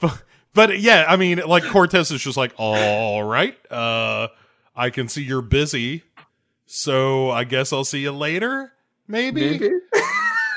but, 0.00 0.22
but 0.54 0.80
yeah, 0.80 1.04
I 1.08 1.16
mean, 1.16 1.38
like 1.46 1.64
Cortez 1.64 2.10
is 2.10 2.20
just 2.20 2.36
like, 2.36 2.52
all 2.56 3.22
right, 3.22 3.56
uh, 3.70 4.28
I 4.74 4.90
can 4.90 5.08
see 5.08 5.22
you're 5.22 5.42
busy, 5.42 6.02
so 6.66 7.30
I 7.30 7.44
guess 7.44 7.72
I'll 7.72 7.84
see 7.84 8.00
you 8.00 8.12
later, 8.12 8.72
maybe. 9.06 9.58
Maybe. 9.58 9.70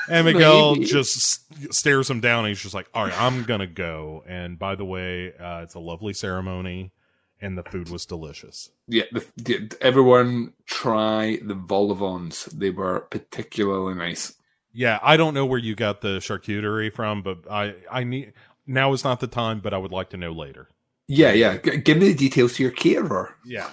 And 0.08 0.26
Miguel 0.32 0.74
Maybe. 0.74 0.86
just 0.86 1.72
stares 1.74 2.10
him 2.10 2.20
down. 2.20 2.40
And 2.44 2.48
he's 2.48 2.60
just 2.60 2.74
like, 2.74 2.88
"All 2.94 3.04
right, 3.04 3.20
I'm 3.20 3.44
gonna 3.44 3.66
go." 3.66 4.22
And 4.26 4.58
by 4.58 4.74
the 4.74 4.84
way, 4.84 5.32
uh, 5.34 5.62
it's 5.62 5.74
a 5.74 5.80
lovely 5.80 6.12
ceremony, 6.12 6.92
and 7.40 7.56
the 7.56 7.62
food 7.62 7.88
was 7.88 8.04
delicious. 8.06 8.70
Yeah, 8.86 9.04
the, 9.12 9.24
the, 9.36 9.76
everyone 9.80 10.52
try 10.66 11.38
the 11.42 11.54
vol-au-vents. 11.54 12.46
They 12.46 12.70
were 12.70 13.00
particularly 13.00 13.94
nice. 13.94 14.34
Yeah, 14.72 14.98
I 15.02 15.16
don't 15.16 15.34
know 15.34 15.46
where 15.46 15.58
you 15.58 15.74
got 15.74 16.00
the 16.00 16.18
charcuterie 16.18 16.92
from, 16.92 17.22
but 17.22 17.50
I 17.50 17.74
I 17.90 18.04
need 18.04 18.32
now 18.66 18.92
is 18.92 19.04
not 19.04 19.20
the 19.20 19.26
time, 19.26 19.60
but 19.60 19.74
I 19.74 19.78
would 19.78 19.92
like 19.92 20.10
to 20.10 20.16
know 20.16 20.32
later. 20.32 20.68
Yeah, 21.08 21.32
yeah. 21.32 21.58
G- 21.58 21.78
give 21.78 21.98
me 21.98 22.08
the 22.08 22.14
details 22.14 22.54
to 22.54 22.62
your 22.62 22.72
caterer. 22.72 23.34
Yeah. 23.44 23.68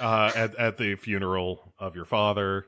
Uh, 0.00 0.30
at 0.36 0.54
at 0.56 0.76
the 0.78 0.94
funeral 0.96 1.72
of 1.78 1.96
your 1.96 2.04
father, 2.04 2.66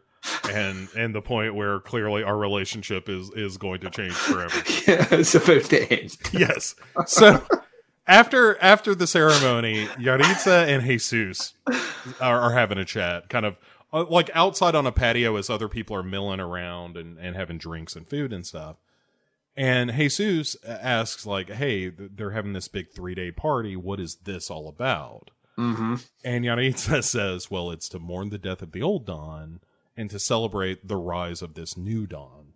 and 0.50 0.88
and 0.96 1.14
the 1.14 1.20
point 1.20 1.54
where 1.54 1.78
clearly 1.80 2.22
our 2.22 2.36
relationship 2.36 3.08
is 3.08 3.30
is 3.30 3.56
going 3.58 3.80
to 3.82 3.90
change 3.90 4.14
forever. 4.14 4.56
Yeah, 4.88 5.06
it's 5.12 5.34
about 5.34 5.64
to 5.64 5.92
end. 5.92 6.16
yes. 6.32 6.74
So 7.06 7.46
after 8.06 8.58
after 8.60 8.94
the 8.94 9.06
ceremony, 9.06 9.86
Yaritza 9.98 10.66
and 10.66 10.82
Jesus 10.82 11.52
are, 12.20 12.40
are 12.40 12.52
having 12.52 12.78
a 12.78 12.84
chat, 12.84 13.28
kind 13.28 13.44
of 13.46 13.56
uh, 13.92 14.06
like 14.06 14.30
outside 14.34 14.74
on 14.74 14.86
a 14.86 14.92
patio 14.92 15.36
as 15.36 15.50
other 15.50 15.68
people 15.68 15.94
are 15.94 16.02
milling 16.02 16.40
around 16.40 16.96
and, 16.96 17.18
and 17.18 17.36
having 17.36 17.58
drinks 17.58 17.94
and 17.94 18.08
food 18.08 18.32
and 18.32 18.44
stuff. 18.46 18.76
And 19.60 19.92
Jesus 19.92 20.56
asks, 20.64 21.26
like, 21.26 21.50
"Hey, 21.50 21.90
they're 21.90 22.30
having 22.30 22.54
this 22.54 22.68
big 22.68 22.90
three 22.90 23.14
day 23.14 23.30
party. 23.30 23.76
What 23.76 24.00
is 24.00 24.16
this 24.16 24.50
all 24.50 24.68
about?" 24.68 25.30
hmm 25.56 25.96
And 26.24 26.46
Yaritza 26.46 27.04
says, 27.04 27.50
"Well, 27.50 27.70
it's 27.70 27.88
to 27.90 27.98
mourn 27.98 28.30
the 28.30 28.38
death 28.38 28.62
of 28.62 28.72
the 28.72 28.82
old 28.82 29.04
Dawn 29.04 29.60
and 29.96 30.08
to 30.08 30.18
celebrate 30.18 30.88
the 30.88 30.96
rise 30.96 31.42
of 31.42 31.54
this 31.54 31.76
new 31.76 32.06
Dawn." 32.06 32.54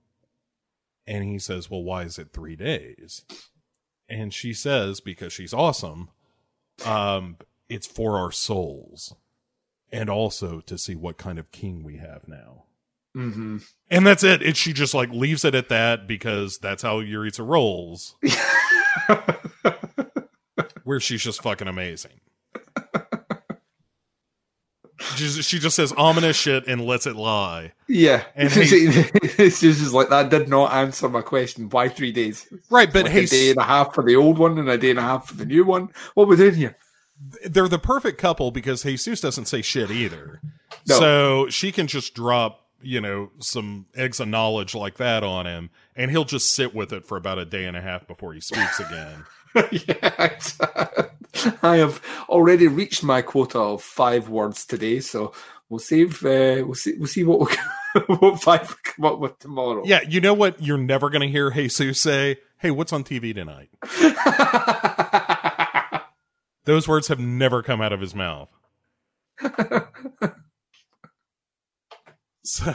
And 1.07 1.25
he 1.25 1.39
says, 1.39 1.71
"Well, 1.71 1.83
why 1.83 2.05
is 2.05 2.19
it 2.19 2.33
three 2.33 2.57
days?" 2.57 3.27
And 4.09 4.33
she 4.33 4.53
says, 4.53 5.01
because 5.01 5.33
she's 5.33 5.55
awesome, 5.55 6.11
um, 6.85 7.37
it's 7.69 7.87
for 7.87 8.19
our 8.19 8.31
souls, 8.31 9.15
and 9.91 10.11
also 10.11 10.61
to 10.61 10.77
see 10.79 10.95
what 10.95 11.17
kind 11.17 11.39
of 11.39 11.51
king 11.53 11.83
we 11.83 11.97
have 11.97 12.29
now. 12.29 12.65
Hmm 13.15 13.59
And 13.91 14.07
that's 14.07 14.25
it. 14.25 14.43
It 14.43 14.57
she 14.57 14.73
just 14.73 14.95
like 14.95 15.11
leaves 15.11 15.45
it 15.45 15.55
at 15.55 15.69
that 15.69 16.07
because 16.07 16.59
that's 16.59 16.83
how 16.83 17.01
Yaritza 17.01 17.47
rolls, 17.47 18.17
where 20.85 21.01
she's 21.01 21.23
just 21.23 21.43
fucking 21.43 21.69
amazing. 21.69 22.21
She 25.17 25.59
just, 25.61 25.77
says 25.77 25.93
ominous 25.97 26.37
shit 26.37 26.67
and 26.67 26.81
lets 26.81 27.07
it 27.07 27.15
lie. 27.15 27.73
yeah. 27.87 28.25
And 28.35 28.51
it's 28.55 29.61
just 29.61 29.93
like 29.93 30.09
that 30.09 30.31
did 30.31 30.49
not 30.49 30.73
answer 30.73 31.09
my 31.09 31.21
question. 31.21 31.69
Why 31.69 31.89
three 31.89 32.11
days? 32.11 32.49
Right, 32.69 32.93
but 32.93 33.05
Like 33.05 33.13
hey, 33.13 33.25
a 33.25 33.27
day 33.27 33.51
and 33.51 33.59
a 33.59 33.63
half 33.63 33.95
for 33.95 34.03
the 34.03 34.17
old 34.17 34.39
one 34.39 34.59
and 34.59 34.69
a 34.69 34.77
day 34.77 34.91
and 34.91 34.99
a 34.99 35.03
half 35.03 35.29
for 35.29 35.35
the 35.35 35.45
new 35.45 35.65
one. 35.65 35.91
What 36.15 36.27
we 36.27 36.37
doing 36.37 36.55
here? 36.55 36.77
they're 37.47 37.69
the 37.69 37.79
perfect 37.79 38.19
couple 38.19 38.51
because 38.51 38.83
Jesus 38.83 39.21
doesn't 39.21 39.47
say 39.47 39.63
shit 39.63 39.91
either. 39.91 40.41
No. 40.87 40.99
So 40.99 41.49
she 41.49 41.73
can 41.73 41.87
just 41.87 42.15
drop, 42.15 42.64
you 42.85 43.01
know, 43.01 43.31
some 43.39 43.87
eggs 43.95 44.21
of 44.21 44.29
knowledge 44.29 44.75
like 44.75 44.97
that 44.97 45.23
on 45.23 45.47
him, 45.47 45.71
and 45.97 46.11
he'll 46.11 46.25
just 46.25 46.55
sit 46.55 46.75
with 46.75 46.93
it 46.93 47.07
for 47.07 47.17
about 47.17 47.39
a 47.39 47.45
day 47.45 47.65
and 47.65 47.77
a 47.77 47.81
half 47.81 48.07
before 48.07 48.33
he 48.33 48.41
speaks 48.41 48.81
again. 48.81 49.25
yeah, 49.71 50.39
I 51.63 51.77
have 51.77 52.03
already 52.29 52.67
reached 52.69 53.03
my 53.03 53.23
quota 53.23 53.59
of 53.59 53.83
five 53.83 54.29
words 54.29 54.67
today, 54.67 55.01
so 55.01 55.33
we'll 55.69 55.79
save. 55.79 56.25
Uh, 56.25 56.65
we'll 56.65 56.75
see. 56.75 56.95
We'll 56.97 57.07
see 57.07 57.25
what 57.25 57.41
we 57.41 58.01
what 58.17 58.43
five 58.43 58.69
we 58.69 58.75
come 58.83 59.05
up 59.05 59.19
with 59.19 59.39
tomorrow. 59.39 59.83
yeah, 59.85 60.01
you 60.03 60.21
know 60.21 60.35
what? 60.35 60.61
You're 60.63 60.79
never 60.79 61.11
going 61.11 61.23
to 61.23 61.29
hear 61.29 61.51
Jesus 61.51 62.01
say, 62.01 62.39
Hey, 62.59 62.71
what's 62.71 62.93
on 62.93 63.05
TV 63.05 63.35
tonight? 63.35 63.71
Those 66.65 66.89
words 66.89 67.09
have 67.09 67.21
never 67.21 67.63
come 67.63 67.81
out 67.81 67.93
of 67.93 68.01
his 68.01 68.15
mouth. 68.15 68.49
So, 72.45 72.75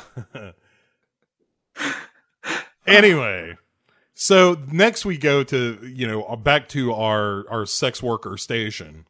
anyway, 2.88 3.56
so 4.16 4.58
next 4.72 5.06
we 5.06 5.18
go 5.18 5.44
to 5.44 5.80
you 5.94 6.08
know 6.08 6.36
back 6.38 6.68
to 6.70 6.92
our 6.94 7.48
our 7.50 7.66
sex 7.66 8.02
worker 8.02 8.36
station 8.38 9.06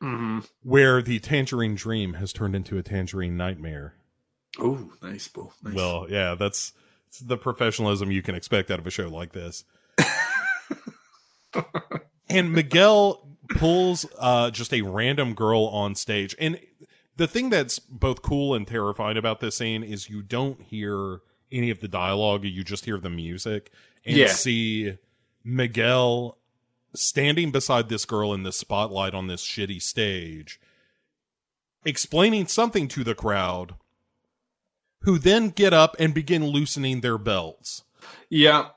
hmm 0.00 0.40
where 0.62 1.00
the 1.00 1.18
tangerine 1.18 1.74
dream 1.74 2.14
has 2.14 2.32
turned 2.32 2.54
into 2.54 2.76
a 2.76 2.82
tangerine 2.82 3.36
nightmare. 3.36 3.94
Oh, 4.58 4.90
nice, 5.02 5.28
Bo. 5.28 5.52
Nice. 5.62 5.74
Well, 5.74 6.06
yeah, 6.10 6.34
that's 6.34 6.74
the 7.20 7.38
professionalism 7.38 8.10
you 8.10 8.22
can 8.22 8.34
expect 8.34 8.70
out 8.70 8.78
of 8.78 8.86
a 8.86 8.90
show 8.90 9.08
like 9.08 9.32
this. 9.32 9.64
and 12.28 12.52
Miguel 12.52 13.26
pulls 13.50 14.06
uh, 14.18 14.50
just 14.50 14.72
a 14.72 14.82
random 14.82 15.34
girl 15.34 15.64
on 15.66 15.94
stage. 15.94 16.34
And 16.38 16.58
the 17.16 17.26
thing 17.26 17.50
that's 17.50 17.78
both 17.78 18.22
cool 18.22 18.54
and 18.54 18.66
terrifying 18.66 19.16
about 19.16 19.40
this 19.40 19.56
scene 19.56 19.82
is 19.82 20.08
you 20.10 20.22
don't 20.22 20.60
hear 20.62 21.20
any 21.50 21.70
of 21.70 21.80
the 21.80 21.88
dialogue, 21.88 22.44
you 22.44 22.64
just 22.64 22.84
hear 22.86 22.98
the 22.98 23.10
music 23.10 23.70
and 24.04 24.16
Yeah. 24.16 24.28
see 24.28 24.96
Miguel 25.44 26.38
standing 26.94 27.50
beside 27.50 27.88
this 27.88 28.04
girl 28.04 28.32
in 28.34 28.42
the 28.42 28.52
spotlight 28.52 29.14
on 29.14 29.26
this 29.26 29.44
shitty 29.44 29.80
stage, 29.82 30.60
explaining 31.84 32.46
something 32.46 32.88
to 32.88 33.04
the 33.04 33.14
crowd, 33.14 33.74
who 35.00 35.18
then 35.18 35.48
get 35.50 35.72
up 35.72 35.96
and 35.98 36.14
begin 36.14 36.46
loosening 36.46 37.00
their 37.00 37.18
belts. 37.18 37.82
yeah, 38.28 38.68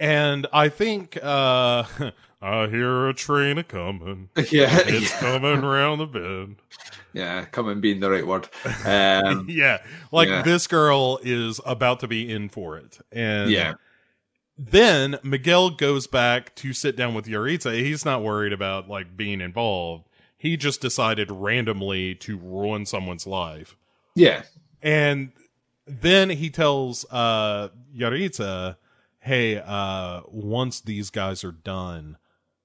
And 0.00 0.46
I 0.52 0.68
think 0.68 1.16
uh 1.22 1.84
I 2.42 2.66
hear 2.68 3.08
a 3.08 3.14
train 3.14 3.58
a 3.58 3.64
coming. 3.64 4.28
yeah, 4.50 4.78
It's 4.86 5.10
yeah, 5.12 5.18
coming 5.20 5.62
round 5.62 6.00
the 6.00 6.06
bend. 6.06 6.56
yeah. 7.14 7.44
Coming 7.46 7.80
being 7.80 8.00
the 8.00 8.10
right 8.10 8.26
word. 8.26 8.48
Um, 8.84 9.46
yeah. 9.48 9.78
Like 10.12 10.28
Yeah. 10.28 10.42
this 10.42 10.66
girl 10.66 11.18
is 11.22 11.60
about 11.64 12.00
to 12.00 12.08
be 12.08 12.30
in 12.30 12.48
for 12.50 12.76
it. 12.76 12.98
And 13.12 13.50
yeah, 13.50 13.74
then 14.58 15.18
Miguel 15.22 15.70
goes 15.70 16.06
back 16.06 16.54
to 16.56 16.72
sit 16.72 16.96
down 16.96 17.14
with 17.14 17.26
Yaritza. 17.26 17.72
He's 17.74 18.04
not 18.04 18.22
worried 18.22 18.52
about 18.52 18.88
like 18.88 19.16
being 19.16 19.40
involved. 19.40 20.08
He 20.36 20.56
just 20.58 20.82
decided 20.82 21.30
randomly 21.30 22.14
to 22.16 22.36
ruin 22.36 22.84
someone's 22.84 23.26
life. 23.26 23.76
Yeah. 24.14 24.42
And 24.82 25.32
then 25.86 26.28
he 26.28 26.50
tells 26.50 27.06
uh 27.10 27.70
Yaritza, 27.96 28.76
"Hey, 29.24 29.58
uh 29.58 30.20
once 30.28 30.80
these 30.80 31.10
guys 31.10 31.44
are 31.44 31.52
done, 31.52 32.16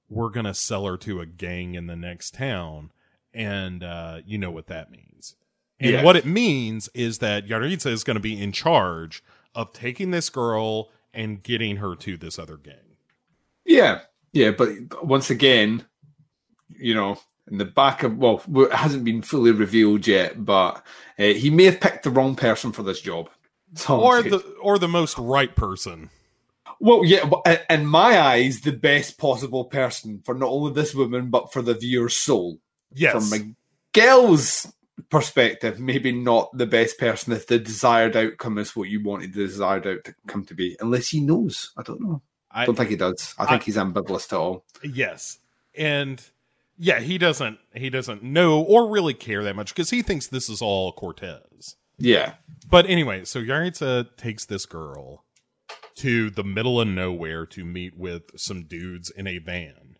we're 0.09 0.29
going 0.29 0.45
to 0.45 0.53
sell 0.53 0.85
her 0.85 0.97
to 0.97 1.21
a 1.21 1.25
gang 1.25 1.75
in 1.75 1.87
the 1.87 1.95
next 1.95 2.33
town." 2.35 2.91
And 3.33 3.83
uh 3.83 4.19
you 4.25 4.37
know 4.37 4.51
what 4.51 4.67
that 4.67 4.91
means. 4.91 5.35
And 5.79 5.91
Yeah. 5.91 6.03
what 6.03 6.15
it 6.15 6.25
means 6.25 6.89
is 6.93 7.19
that 7.19 7.47
Yaritza 7.47 7.87
is 7.91 8.03
going 8.03 8.15
to 8.15 8.21
be 8.21 8.41
in 8.41 8.51
charge 8.51 9.23
of 9.55 9.71
taking 9.73 10.11
this 10.11 10.29
girl 10.29 10.89
and 11.13 11.41
getting 11.41 11.77
her 11.77 11.95
to 11.95 12.17
this 12.17 12.37
other 12.37 12.57
gang. 12.57 12.97
Yeah, 13.65 14.01
yeah, 14.33 14.51
but 14.51 15.03
once 15.03 15.29
again, 15.29 15.85
you 16.69 16.93
know, 16.93 17.19
in 17.49 17.57
the 17.57 17.65
back 17.65 18.03
of 18.03 18.17
well, 18.17 18.41
it 18.55 18.73
hasn't 18.73 19.03
been 19.03 19.21
fully 19.21 19.51
revealed 19.51 20.05
yet, 20.05 20.43
but 20.43 20.85
uh, 21.17 21.23
he 21.23 21.49
may 21.49 21.65
have 21.65 21.79
picked 21.79 22.03
the 22.03 22.09
wrong 22.09 22.35
person 22.35 22.71
for 22.71 22.83
this 22.83 23.01
job. 23.01 23.29
Or 23.87 24.21
the 24.23 24.39
or 24.61 24.79
the 24.79 24.87
most 24.87 25.17
right 25.17 25.55
person. 25.55 26.09
Well, 26.79 27.03
yeah, 27.05 27.25
but 27.25 27.41
uh, 27.45 27.57
in 27.69 27.85
my 27.85 28.19
eyes, 28.19 28.61
the 28.61 28.71
best 28.71 29.17
possible 29.17 29.65
person 29.65 30.21
for 30.25 30.35
not 30.35 30.49
only 30.49 30.73
this 30.73 30.95
woman 30.95 31.29
but 31.29 31.51
for 31.51 31.61
the 31.61 31.73
viewer's 31.73 32.15
soul. 32.15 32.59
Yes. 32.93 33.29
From 33.29 33.55
Miguel's 33.93 34.71
perspective, 35.09 35.79
maybe 35.79 36.11
not 36.11 36.55
the 36.57 36.65
best 36.65 36.97
person 36.97 37.33
if 37.33 37.47
the 37.47 37.59
desired 37.59 38.15
outcome 38.15 38.57
is 38.57 38.75
what 38.75 38.89
you 38.89 39.03
wanted 39.03 39.33
the 39.33 39.45
desired 39.45 39.87
outcome 39.87 40.45
to 40.45 40.53
be, 40.53 40.75
unless 40.79 41.09
he 41.09 41.19
knows. 41.19 41.71
I 41.77 41.83
don't 41.83 42.01
know. 42.01 42.21
I 42.51 42.65
don't 42.65 42.75
think 42.75 42.89
he 42.89 42.95
does. 42.95 43.35
I 43.37 43.45
think 43.45 43.61
I- 43.61 43.65
he's 43.65 43.75
ambivalent 43.77 44.27
to 44.29 44.37
all. 44.37 44.65
Yes. 44.83 45.39
And 45.75 46.21
yeah, 46.77 46.99
he 46.99 47.17
doesn't 47.17 47.59
he 47.75 47.89
doesn't 47.89 48.23
know 48.23 48.61
or 48.61 48.89
really 48.89 49.13
care 49.13 49.43
that 49.43 49.55
much 49.55 49.73
because 49.73 49.89
he 49.89 50.01
thinks 50.01 50.27
this 50.27 50.49
is 50.49 50.61
all 50.61 50.91
Cortez. 50.93 51.75
Yeah. 51.97 52.33
But 52.69 52.85
anyway, 52.87 53.25
so 53.25 53.39
Yaritza 53.39 54.15
takes 54.17 54.45
this 54.45 54.65
girl 54.65 55.25
to 55.99 56.29
the 56.29 56.43
middle 56.43 56.79
of 56.81 56.87
nowhere 56.87 57.45
to 57.45 57.63
meet 57.65 57.97
with 57.97 58.39
some 58.39 58.63
dudes 58.63 59.09
in 59.09 59.27
a 59.27 59.37
van. 59.37 59.95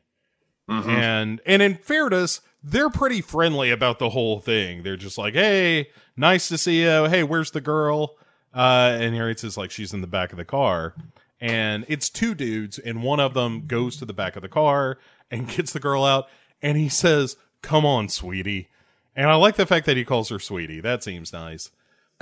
Mhm. 0.70 0.88
And 0.88 1.42
and 1.46 1.62
in 1.62 1.76
fairness, 1.76 2.42
they're 2.64 2.90
pretty 2.90 3.22
friendly 3.22 3.72
about 3.72 4.00
the 4.00 4.10
whole 4.12 4.40
thing. 4.40 4.84
They're 4.84 4.98
just 4.98 5.18
like, 5.18 5.34
"Hey, 5.34 5.88
nice 6.16 6.48
to 6.50 6.58
see 6.58 6.82
you. 6.84 7.06
Hey, 7.06 7.24
where's 7.24 7.52
the 7.52 7.62
girl?" 7.62 8.18
Uh, 8.54 8.98
and 9.00 9.16
Yaritza's 9.16 9.58
like, 9.58 9.72
"She's 9.72 9.94
in 9.94 10.02
the 10.02 10.08
back 10.08 10.32
of 10.32 10.38
the 10.38 10.46
car." 10.46 10.94
And 11.42 11.86
it's 11.88 12.10
two 12.10 12.36
dudes, 12.36 12.78
and 12.78 13.02
one 13.02 13.20
of 13.20 13.34
them 13.34 13.66
goes 13.66 13.96
to 13.98 14.06
the 14.06 14.14
back 14.14 14.36
of 14.36 14.42
the 14.42 14.50
car 14.50 15.00
and 15.32 15.48
gets 15.56 15.72
the 15.74 15.80
girl 15.80 16.04
out, 16.04 16.28
and 16.62 16.78
he 16.78 16.90
says, 16.90 17.36
"Come 17.62 17.86
on, 17.86 18.10
sweetie." 18.10 18.70
And 19.16 19.30
I 19.30 19.36
like 19.36 19.56
the 19.56 19.66
fact 19.66 19.86
that 19.88 19.98
he 19.98 20.06
calls 20.06 20.30
her 20.30 20.40
sweetie. 20.40 20.82
That 20.82 21.04
seems 21.04 21.34
nice. 21.34 21.72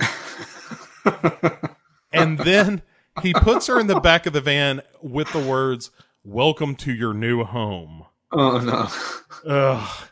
and 2.12 2.38
then 2.38 2.82
he 3.22 3.32
puts 3.34 3.66
her 3.66 3.78
in 3.78 3.86
the 3.86 4.00
back 4.00 4.26
of 4.26 4.32
the 4.32 4.40
van 4.40 4.82
with 5.02 5.32
the 5.32 5.40
words, 5.40 5.90
"Welcome 6.24 6.74
to 6.76 6.92
your 6.92 7.14
new 7.14 7.44
home." 7.44 8.04
Oh 8.32 8.58
no. 8.58 8.88
Ugh. 9.50 10.08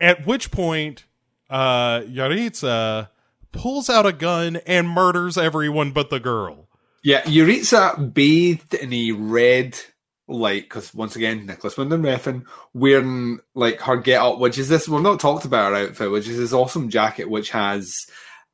At 0.00 0.26
which 0.26 0.50
point, 0.50 1.04
uh, 1.48 2.00
Yaritza 2.00 3.08
pulls 3.52 3.88
out 3.88 4.06
a 4.06 4.12
gun 4.12 4.56
and 4.66 4.88
murders 4.88 5.38
everyone 5.38 5.92
but 5.92 6.10
the 6.10 6.18
girl. 6.18 6.68
Yeah, 7.04 7.22
Yaritza 7.22 8.12
bathed 8.12 8.74
in 8.74 8.92
a 8.92 9.12
red, 9.12 9.78
like, 10.26 10.64
because 10.64 10.94
once 10.94 11.14
again, 11.16 11.46
Nicolas 11.46 11.76
Winding 11.76 12.02
Refn 12.02 12.44
wearing 12.74 13.40
like 13.54 13.80
her 13.80 13.96
get 13.96 14.20
up, 14.22 14.38
which 14.38 14.58
is 14.58 14.68
this. 14.68 14.88
We've 14.88 15.02
not 15.02 15.20
talked 15.20 15.44
about 15.44 15.72
her 15.72 15.88
outfit, 15.88 16.10
which 16.10 16.28
is 16.28 16.38
this 16.38 16.52
awesome 16.52 16.90
jacket, 16.90 17.30
which 17.30 17.50
has. 17.50 17.94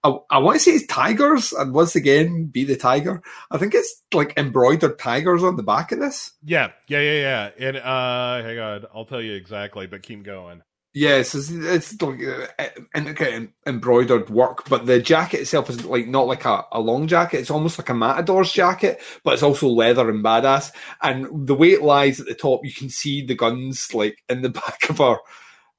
I, 0.05 0.17
I 0.31 0.39
want 0.39 0.57
to 0.57 0.61
say 0.61 0.73
it's 0.73 0.87
tigers, 0.87 1.53
and 1.53 1.75
once 1.75 1.97
again, 1.97 2.47
be 2.47 2.65
the 2.65 2.77
tiger. 2.77 3.23
I 3.51 3.59
think 3.59 3.75
it's 3.75 4.03
like 4.15 4.35
embroidered 4.37 4.99
tigers 4.99 5.43
on 5.43 5.57
the 5.57 5.63
back 5.63 5.93
of 5.93 5.99
this. 5.99 6.33
Yeah, 6.45 6.71
yeah, 6.87 7.01
yeah, 7.01 7.51
yeah. 7.59 7.69
And 7.69 7.77
uh, 7.77 8.43
hang 8.43 8.59
on, 8.59 8.87
I'll 8.95 9.05
tell 9.05 9.23
you 9.23 9.35
exactly, 9.35 9.87
but 9.87 10.03
keep 10.03 10.23
going. 10.23 10.63
Yes, 10.95 11.35
it's, 11.35 11.51
it's 11.51 12.01
like 12.01 12.21
uh, 12.25 13.47
embroidered 13.67 14.31
work, 14.31 14.69
but 14.69 14.87
the 14.87 15.01
jacket 15.01 15.41
itself 15.41 15.69
is 15.69 15.85
like 15.85 16.09
not 16.09 16.27
like 16.27 16.45
a, 16.45 16.65
a 16.73 16.81
long 16.81 17.07
jacket. 17.07 17.41
It's 17.41 17.51
almost 17.51 17.79
like 17.79 17.91
a 17.91 17.95
matador's 17.95 18.51
jacket, 18.51 19.01
but 19.23 19.35
it's 19.35 19.43
also 19.43 19.69
leather 19.69 20.09
and 20.09 20.25
badass. 20.25 20.73
And 21.03 21.47
the 21.47 21.55
way 21.55 21.69
it 21.69 21.83
lies 21.83 22.21
at 22.21 22.27
the 22.27 22.35
top, 22.35 22.65
you 22.65 22.73
can 22.73 22.89
see 22.89 23.25
the 23.25 23.35
guns 23.35 23.93
like 23.93 24.25
in 24.29 24.43
the 24.43 24.49
back 24.49 24.89
of 24.89 24.99
her, 24.99 25.19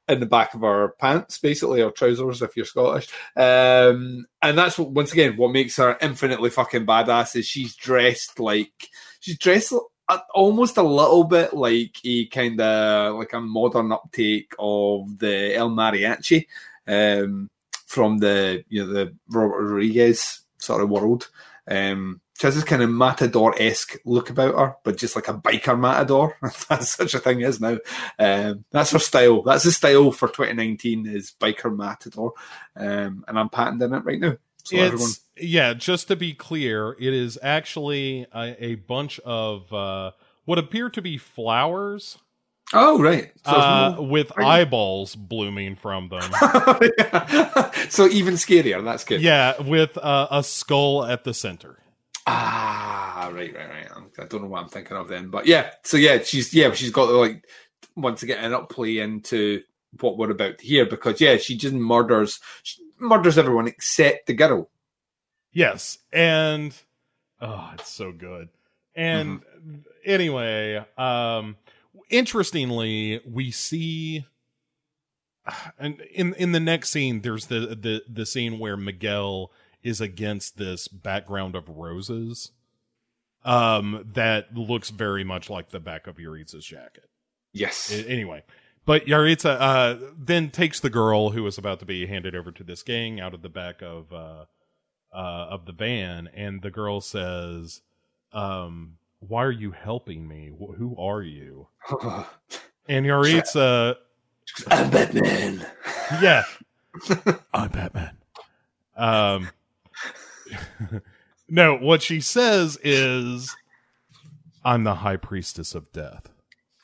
in 0.10 0.20
the 0.20 0.26
back 0.26 0.54
of 0.54 0.62
her 0.62 0.90
pants, 1.00 1.38
basically, 1.38 1.82
or 1.82 1.92
trousers 1.92 2.42
if 2.42 2.58
you're 2.58 2.66
Scottish. 2.66 3.08
Um, 3.36 4.26
and 4.42 4.58
that's 4.58 4.78
what, 4.78 4.92
once 4.92 5.14
again 5.14 5.38
what 5.38 5.52
makes 5.52 5.78
her 5.78 5.98
infinitely 6.02 6.50
fucking 6.50 6.86
badass 6.86 7.36
is 7.36 7.46
she's 7.46 7.76
dressed 7.76 8.40
like 8.40 8.90
she's 9.20 9.38
dressed 9.38 9.74
almost 10.34 10.78
a 10.78 10.84
little 10.84 11.24
bit 11.24 11.54
like 11.54 11.98
a 12.04 12.26
kind 12.28 12.60
of 12.60 13.16
like 13.16 13.34
a 13.34 13.40
modern 13.40 13.92
uptake 13.92 14.54
of 14.58 15.20
the 15.20 15.56
El 15.56 15.70
Mariachi 15.70 16.48
um, 16.88 17.48
from 17.86 18.18
the 18.18 18.64
you 18.70 18.86
know 18.86 18.92
the 18.92 19.16
Robert 19.30 19.62
Rodriguez 19.62 20.42
sort 20.58 20.82
of 20.82 20.90
world. 20.90 21.30
Um, 21.68 22.22
she 22.40 22.48
has 22.48 22.56
this 22.56 22.64
kind 22.64 22.82
of 22.82 22.90
matador 22.90 23.54
esque 23.60 23.98
look 24.06 24.30
about 24.30 24.56
her, 24.56 24.76
but 24.86 24.96
just 24.96 25.14
like 25.16 25.28
a 25.28 25.34
biker 25.34 25.78
matador. 25.78 26.38
that's 26.70 26.90
such 26.90 27.14
a 27.14 27.20
thing 27.20 27.42
is 27.42 27.60
now. 27.60 27.78
Um, 28.18 28.64
that's 28.72 28.92
her 28.92 29.00
style. 29.00 29.42
That's 29.42 29.66
the 29.66 29.74
style 29.74 30.12
for 30.12 30.30
2019 30.30 31.06
is 31.06 31.34
biker 31.38 31.76
matador, 31.76 32.34
um, 32.78 33.26
and 33.28 33.38
I'm 33.38 33.50
patenting 33.50 33.94
it 33.94 34.06
right 34.06 34.20
now. 34.20 34.38
So 34.64 34.78
it's 34.78 34.86
everyone, 34.86 35.12
yeah. 35.36 35.74
Just 35.74 36.08
to 36.08 36.16
be 36.16 36.34
clear, 36.34 36.96
it 36.98 37.14
is 37.14 37.38
actually 37.44 38.26
a, 38.34 38.56
a 38.64 38.76
bunch 38.76 39.20
of 39.20 39.74
uh, 39.74 40.12
what 40.46 40.60
appear 40.60 40.90
to 40.92 41.02
be 41.02 41.18
flowers 41.18 42.18
oh 42.74 43.02
right, 43.02 43.32
so, 43.46 43.52
uh, 43.52 43.96
more- 43.98 44.08
with 44.08 44.32
eyeballs 44.40 45.14
blooming 45.14 45.76
from 45.76 46.08
them. 46.08 46.22
so 47.90 48.08
even 48.08 48.36
scarier. 48.36 48.82
That's 48.82 49.04
good. 49.04 49.22
yeah, 49.22 49.62
with 49.62 49.98
uh, 49.98 50.28
a 50.32 50.42
skull 50.42 51.04
at 51.04 51.26
the 51.26 51.34
center. 51.34 51.80
Ah, 52.28 53.30
right, 53.34 53.54
right, 53.56 53.70
right. 53.70 53.92
I'm- 53.92 54.12
I 54.20 54.26
don't 54.26 54.42
know 54.42 54.48
what 54.50 54.64
I'm 54.64 54.70
thinking 54.70 54.98
of 54.98 55.08
then, 55.08 55.30
but 55.30 55.46
yeah. 55.46 55.72
So 55.84 55.98
yeah, 55.98 56.22
she's 56.22 56.54
yeah, 56.54 56.72
she's 56.74 56.92
got 56.92 57.10
like 57.10 57.46
once 57.96 58.24
again 58.24 58.44
an 58.44 58.52
upplay 58.52 59.02
into 59.04 59.64
what 60.02 60.18
we're 60.18 60.32
about 60.32 60.58
to 60.60 60.66
hear 60.66 60.86
because 60.86 61.20
yeah, 61.22 61.38
she 61.38 61.58
just 61.58 61.74
murders, 61.74 62.40
she 62.64 62.82
murders 63.00 63.38
everyone 63.38 63.68
except 63.68 64.28
the 64.28 64.34
girl. 64.34 64.70
Yes, 65.52 65.98
and 66.14 66.76
oh, 67.42 67.72
it's 67.74 67.90
so 67.90 68.12
good. 68.12 68.50
And 68.96 69.42
anyway, 70.06 70.86
um 70.98 71.56
interestingly, 72.10 73.22
we 73.26 73.52
see 73.52 74.26
and 75.80 76.02
in 76.14 76.34
in 76.36 76.52
the 76.52 76.60
next 76.60 76.90
scene 76.92 77.22
there's 77.22 77.48
the 77.48 77.60
the 77.80 78.04
the 78.08 78.26
scene 78.26 78.60
where 78.60 78.78
Miguel 78.78 79.52
is 79.84 80.02
against 80.02 80.58
this 80.58 80.88
background 80.88 81.56
of 81.56 81.68
roses 81.70 82.52
um 83.46 84.06
that 84.14 84.54
looks 84.56 84.90
very 84.90 85.24
much 85.24 85.50
like 85.50 85.70
the 85.70 85.80
back 85.80 86.08
of 86.08 86.18
Yaritza's 86.18 86.66
jacket. 86.66 87.10
Yes. 87.54 87.90
A- 87.92 88.06
anyway, 88.10 88.44
but 88.86 89.06
Yaritza 89.06 89.58
uh, 89.60 89.96
then 90.18 90.50
takes 90.52 90.82
the 90.82 90.90
girl 90.90 91.30
who 91.30 91.48
is 91.48 91.58
about 91.58 91.80
to 91.80 91.86
be 91.86 92.06
handed 92.06 92.36
over 92.36 92.52
to 92.52 92.64
this 92.64 92.84
gang 92.84 93.20
out 93.22 93.34
of 93.34 93.42
the 93.42 93.48
back 93.50 93.82
of 93.82 94.12
uh, 94.12 94.46
uh, 95.14 95.48
of 95.50 95.66
the 95.66 95.72
van, 95.72 96.28
and 96.34 96.62
the 96.62 96.70
girl 96.70 97.00
says, 97.00 97.82
um, 98.34 98.98
"Why 99.20 99.46
are 99.46 99.52
you 99.52 99.72
helping 99.72 100.28
me? 100.28 100.50
Wh- 100.50 100.76
Who 100.78 100.96
are 100.98 101.22
you?" 101.22 101.68
And 102.88 103.06
Yaritza, 103.06 103.96
I'm 104.68 104.90
Batman. 104.90 105.66
yeah, 106.22 106.44
I'm 107.54 107.70
Batman. 107.70 108.18
Um, 108.98 109.50
no, 111.50 111.76
what 111.78 112.02
she 112.02 112.22
says 112.22 112.78
is, 112.84 113.56
"I'm 114.64 114.84
the 114.84 114.96
High 114.96 115.18
Priestess 115.18 115.76
of 115.76 115.92
Death." 115.92 116.30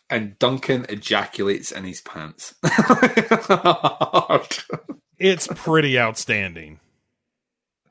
And 0.10 0.38
Duncan 0.38 0.86
ejaculates 0.90 1.72
in 1.72 1.84
his 1.84 2.02
pants. 2.02 2.54
It's 5.18 5.48
pretty 5.48 5.98
outstanding. 5.98 6.80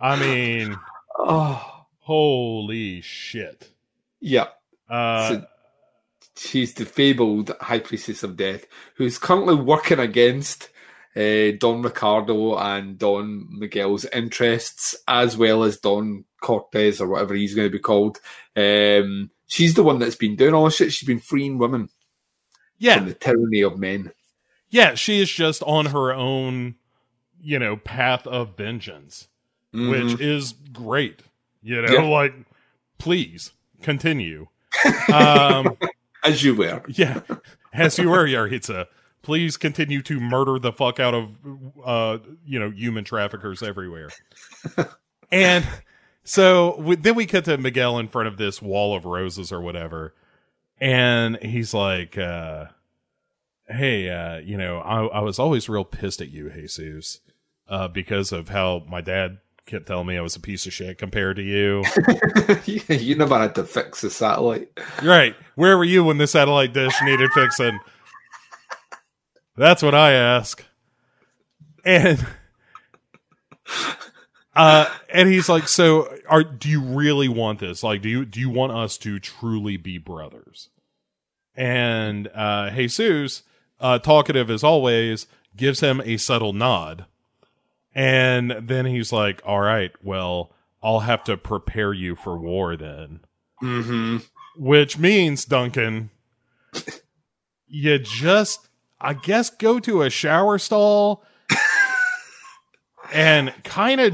I 0.00 0.20
mean, 0.20 0.76
oh, 1.18 1.86
holy 2.00 3.00
shit. 3.00 3.70
yeah. 4.20 4.48
Uh, 4.88 5.28
So- 5.28 5.46
She's 6.36 6.74
the 6.74 6.84
fabled 6.84 7.52
High 7.60 7.78
Priestess 7.78 8.24
of 8.24 8.36
Death, 8.36 8.66
who's 8.96 9.18
currently 9.18 9.54
working 9.54 10.00
against 10.00 10.68
uh, 11.16 11.52
Don 11.58 11.82
Ricardo 11.82 12.56
and 12.56 12.98
Don 12.98 13.46
Miguel's 13.50 14.04
interests, 14.06 14.94
as 15.08 15.36
well 15.36 15.62
as 15.64 15.78
Don 15.78 16.24
Cortez 16.42 17.00
or 17.00 17.08
whatever 17.08 17.34
he's 17.34 17.54
going 17.54 17.68
to 17.68 17.72
be 17.72 17.78
called, 17.78 18.18
um, 18.56 19.30
she's 19.46 19.74
the 19.74 19.82
one 19.84 19.98
that's 19.98 20.16
been 20.16 20.36
doing 20.36 20.54
all 20.54 20.64
this 20.64 20.76
shit. 20.76 20.92
She's 20.92 21.06
been 21.06 21.20
freeing 21.20 21.58
women 21.58 21.88
Yeah, 22.78 22.98
from 22.98 23.06
the 23.08 23.14
tyranny 23.14 23.62
of 23.62 23.78
men. 23.78 24.12
yeah, 24.70 24.94
she 24.94 25.20
is 25.20 25.30
just 25.30 25.62
on 25.62 25.86
her 25.86 26.12
own, 26.12 26.74
you 27.40 27.58
know, 27.58 27.76
path 27.76 28.26
of 28.26 28.56
vengeance, 28.56 29.28
Mhm. 29.74 29.90
which 30.10 30.20
is 30.20 30.52
great. 30.72 31.20
You 31.62 31.82
know, 31.82 31.92
Yeah. 31.92 32.02
like 32.02 32.34
please 32.98 33.52
continue. 33.82 34.48
um, 35.12 35.76
as 36.24 36.42
you 36.42 36.54
were. 36.56 36.82
yeah, 36.88 37.20
as 37.72 37.98
you 37.98 38.10
were, 38.10 38.26
Yaritza. 38.26 38.86
Please 39.24 39.56
continue 39.56 40.02
to 40.02 40.20
murder 40.20 40.58
the 40.58 40.72
fuck 40.72 41.00
out 41.00 41.14
of, 41.14 41.30
uh, 41.84 42.18
you 42.46 42.58
know, 42.60 42.70
human 42.70 43.04
traffickers 43.04 43.62
everywhere. 43.62 44.10
and 45.32 45.66
so 46.24 46.76
we, 46.78 46.96
then 46.96 47.14
we 47.14 47.26
cut 47.26 47.44
to 47.44 47.58
Miguel 47.58 47.98
in 47.98 48.08
front 48.08 48.28
of 48.28 48.38
this 48.38 48.60
wall 48.60 48.96
of 48.96 49.04
roses 49.04 49.52
or 49.52 49.60
whatever, 49.60 50.14
and 50.80 51.36
he's 51.42 51.74
like, 51.74 52.16
uh, 52.16 52.66
"Hey, 53.68 54.08
uh, 54.08 54.38
you 54.38 54.56
know, 54.56 54.78
I, 54.78 55.04
I 55.04 55.20
was 55.20 55.38
always 55.38 55.68
real 55.68 55.84
pissed 55.84 56.22
at 56.22 56.30
you, 56.30 56.50
Jesus, 56.50 57.20
uh, 57.68 57.88
because 57.88 58.32
of 58.32 58.48
how 58.48 58.84
my 58.88 59.02
dad 59.02 59.38
kept 59.66 59.86
telling 59.86 60.06
me 60.06 60.16
I 60.16 60.22
was 60.22 60.34
a 60.34 60.40
piece 60.40 60.66
of 60.66 60.72
shit 60.72 60.96
compared 60.96 61.36
to 61.36 61.42
you." 61.42 61.84
you 62.88 63.14
never 63.16 63.38
had 63.38 63.54
to 63.56 63.64
fix 63.64 64.00
the 64.00 64.08
satellite. 64.08 64.70
Right. 65.02 65.36
Where 65.56 65.76
were 65.76 65.84
you 65.84 66.04
when 66.04 66.16
the 66.16 66.26
satellite 66.26 66.72
dish 66.72 66.94
needed 67.02 67.30
fixing? 67.32 67.78
That's 69.56 69.82
what 69.82 69.94
I 69.94 70.12
ask. 70.12 70.64
And 71.84 72.24
uh 74.56 74.86
and 75.12 75.28
he's 75.28 75.48
like, 75.48 75.68
"So 75.68 76.12
are 76.28 76.42
do 76.42 76.68
you 76.68 76.80
really 76.80 77.28
want 77.28 77.60
this? 77.60 77.82
Like 77.82 78.02
do 78.02 78.08
you 78.08 78.24
do 78.24 78.40
you 78.40 78.50
want 78.50 78.72
us 78.72 78.98
to 78.98 79.18
truly 79.18 79.76
be 79.76 79.98
brothers?" 79.98 80.68
And 81.54 82.28
uh 82.34 82.70
Jesus, 82.70 83.42
uh 83.80 83.98
talkative 83.98 84.50
as 84.50 84.64
always, 84.64 85.26
gives 85.56 85.80
him 85.80 86.00
a 86.04 86.16
subtle 86.16 86.52
nod. 86.52 87.06
And 87.94 88.50
then 88.60 88.86
he's 88.86 89.12
like, 89.12 89.40
"All 89.46 89.60
right, 89.60 89.92
well, 90.02 90.52
I'll 90.82 91.00
have 91.00 91.22
to 91.24 91.36
prepare 91.36 91.92
you 91.92 92.16
for 92.16 92.36
war 92.38 92.76
then." 92.76 93.20
Mm-hmm. 93.62 94.16
which 94.56 94.98
means 94.98 95.44
Duncan, 95.46 96.10
you 97.68 97.98
just, 97.98 98.68
I 99.04 99.12
guess, 99.14 99.50
go 99.50 99.78
to 99.80 100.02
a 100.02 100.08
shower 100.10 100.58
stall 100.58 101.24
and 103.12 103.52
kind 103.64 104.00
of 104.00 104.12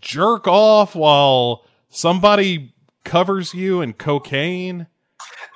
jerk 0.00 0.46
off 0.48 0.94
while 0.94 1.64
somebody 1.90 2.74
covers 3.04 3.52
you 3.54 3.80
in 3.82 3.92
cocaine. 3.92 4.86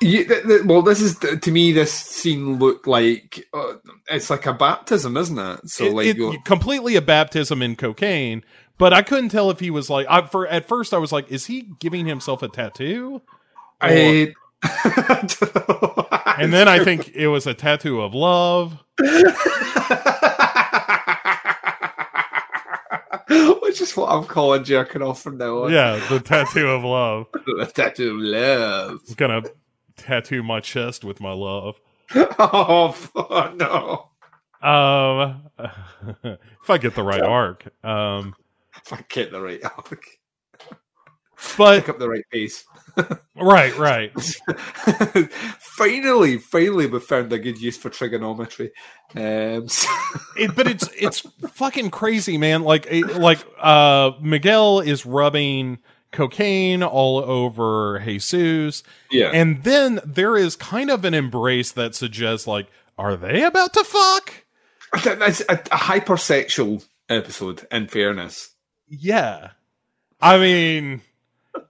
You, 0.01 0.25
th- 0.27 0.43
th- 0.45 0.63
well, 0.65 0.83
this 0.83 1.01
is 1.01 1.19
to 1.19 1.51
me. 1.51 1.73
This 1.73 1.93
scene 1.93 2.59
looked 2.59 2.87
like 2.87 3.47
uh, 3.55 3.75
it's 4.11 4.29
like 4.29 4.45
a 4.45 4.53
baptism, 4.53 5.17
isn't 5.17 5.39
it? 5.39 5.61
So, 5.71 5.85
It- 5.85 5.93
like, 5.95 6.07
it- 6.19 6.45
completely 6.45 6.97
a 6.97 7.03
baptism 7.03 7.63
in 7.63 7.77
cocaine. 7.77 8.45
But 8.77 8.93
I 8.93 9.03
couldn't 9.03 9.29
tell 9.29 9.51
if 9.51 9.61
he 9.61 9.71
was 9.71 9.89
like. 9.89 10.07
I, 10.11 10.27
for 10.27 10.49
at 10.49 10.67
first, 10.67 10.93
I 10.93 10.99
was 10.99 11.13
like, 11.13 11.31
"Is 11.31 11.47
he 11.47 11.69
giving 11.79 12.07
himself 12.07 12.43
a 12.43 12.49
tattoo?" 12.49 13.23
I, 13.81 14.35
And 16.36 16.52
then 16.52 16.67
I 16.68 16.83
think 16.83 17.12
it 17.15 17.28
was 17.28 17.47
a 17.47 17.55
tattoo 17.55 18.01
of 18.02 18.12
love. 18.15 18.73
Which 23.62 23.81
is 23.81 23.97
what 23.97 24.10
I'm 24.10 24.25
calling 24.25 24.65
jerking 24.65 25.02
off 25.02 25.23
from 25.23 25.39
now 25.39 25.65
on. 25.65 25.73
Yeah, 25.73 26.05
the 26.09 26.20
tattoo 26.20 26.68
of 26.68 26.84
love. 26.84 27.26
the 27.33 27.70
tattoo 27.73 28.17
of 28.17 28.20
love. 28.20 29.01
I'm 29.09 29.15
gonna 29.15 29.43
tattoo 29.97 30.43
my 30.43 30.60
chest 30.60 31.05
with 31.05 31.20
my 31.20 31.33
love. 31.33 31.81
Oh 32.15 32.93
fuck, 32.93 33.57
no! 33.57 34.10
Um, 34.60 35.51
if 36.23 36.68
I 36.70 36.78
get 36.78 36.94
the 36.94 37.02
right 37.02 37.23
arc. 37.23 37.67
Um, 37.84 38.34
If 38.84 38.93
I 38.93 39.05
get 39.09 39.31
the 39.31 39.41
right 39.41 39.62
arc, 39.65 40.05
but 41.57 41.81
pick 41.81 41.89
up 41.89 41.99
the 41.99 42.09
right 42.09 42.25
pace. 42.31 42.65
Right, 43.37 43.77
right. 43.79 44.13
finally, 45.59 46.39
finally, 46.39 46.87
we 46.87 47.01
found 47.01 47.33
a 47.33 47.39
good 47.39 47.61
use 47.61 47.77
for 47.77 47.91
trigonometry. 47.91 48.71
Um, 49.15 49.69
so- 49.69 49.89
It, 50.37 50.55
but 50.55 50.67
it's 50.67 50.89
it's 50.99 51.21
fucking 51.53 51.91
crazy, 51.91 52.39
man. 52.39 52.63
Like 52.63 52.87
it- 52.91 53.17
like 53.17 53.39
uh, 53.61 54.13
Miguel 54.21 54.81
is 54.81 55.07
rubbing 55.07 55.79
cocaine 56.13 56.83
all 56.83 57.19
over 57.19 57.99
Jesus, 58.05 58.83
yeah, 59.11 59.31
and 59.33 59.65
then 59.65 60.01
there 60.05 60.37
is 60.37 60.55
kind 60.57 60.91
of 60.91 61.05
an 61.05 61.15
embrace 61.15 61.73
that 61.73 61.95
suggests 61.95 62.47
like, 62.47 62.69
are 62.99 63.17
they 63.17 63.43
about 63.43 63.73
to 63.75 63.85
fuck? 63.85 64.33
That's 65.03 65.41
a, 65.41 65.55
a 65.55 65.57
hypersexual 65.77 66.87
episode. 67.09 67.67
In 67.73 67.89
fairness, 67.89 68.51
Yeah. 68.89 69.51
I 70.21 70.39
mean, 70.39 71.03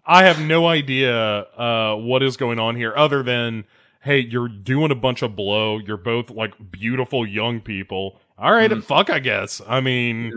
I 0.06 0.24
have 0.24 0.40
no 0.40 0.66
idea 0.66 1.14
uh, 1.14 1.96
what 1.96 2.22
is 2.22 2.36
going 2.36 2.58
on 2.58 2.76
here 2.76 2.92
other 2.96 3.22
than, 3.22 3.64
hey, 4.02 4.18
you're 4.18 4.48
doing 4.48 4.90
a 4.90 4.94
bunch 4.94 5.22
of 5.22 5.34
blow. 5.34 5.78
You're 5.78 5.96
both 5.96 6.30
like 6.30 6.52
beautiful 6.70 7.26
young 7.26 7.60
people. 7.60 8.20
All 8.38 8.52
right, 8.52 8.84
fuck, 8.84 9.10
I 9.10 9.18
guess. 9.18 9.62
I 9.66 9.80
mean, 9.80 10.32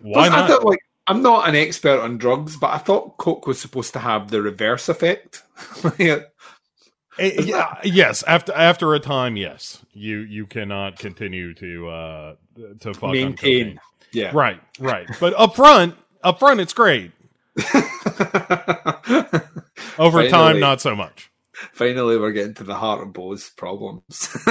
why 0.00 0.28
Plus, 0.28 0.32
I 0.32 0.40
not? 0.40 0.50
thought, 0.50 0.64
like, 0.64 0.78
I'm 1.06 1.22
not 1.22 1.48
an 1.48 1.54
expert 1.54 2.00
on 2.00 2.18
drugs, 2.18 2.56
but 2.56 2.70
I 2.70 2.78
thought 2.78 3.16
coke 3.16 3.46
was 3.46 3.60
supposed 3.60 3.92
to 3.94 3.98
have 3.98 4.30
the 4.30 4.42
reverse 4.42 4.88
effect. 4.88 5.42
Yeah. 5.98 6.20
Eh, 7.18 7.44
yeah, 7.44 7.78
yes, 7.82 8.22
after 8.24 8.52
after 8.52 8.94
a 8.94 9.00
time, 9.00 9.38
yes, 9.38 9.82
you 9.94 10.18
you 10.18 10.46
cannot 10.46 10.98
continue 10.98 11.54
to 11.54 11.88
uh 11.88 12.34
to 12.80 12.92
fuck 12.92 13.10
Maintain. 13.10 13.80
Yeah. 14.12 14.32
Right, 14.34 14.60
right. 14.78 15.08
But 15.18 15.32
up 15.38 15.56
front, 15.56 15.94
up 16.22 16.38
front, 16.38 16.60
it's 16.60 16.74
great. 16.74 17.12
Over 19.98 20.28
time, 20.28 20.60
not 20.60 20.80
so 20.80 20.94
much. 20.94 21.30
Finally, 21.72 22.18
we're 22.18 22.32
getting 22.32 22.54
to 22.54 22.64
the 22.64 22.74
heart 22.74 23.02
of 23.02 23.12
Bo's 23.12 23.50
problems. 23.50 24.36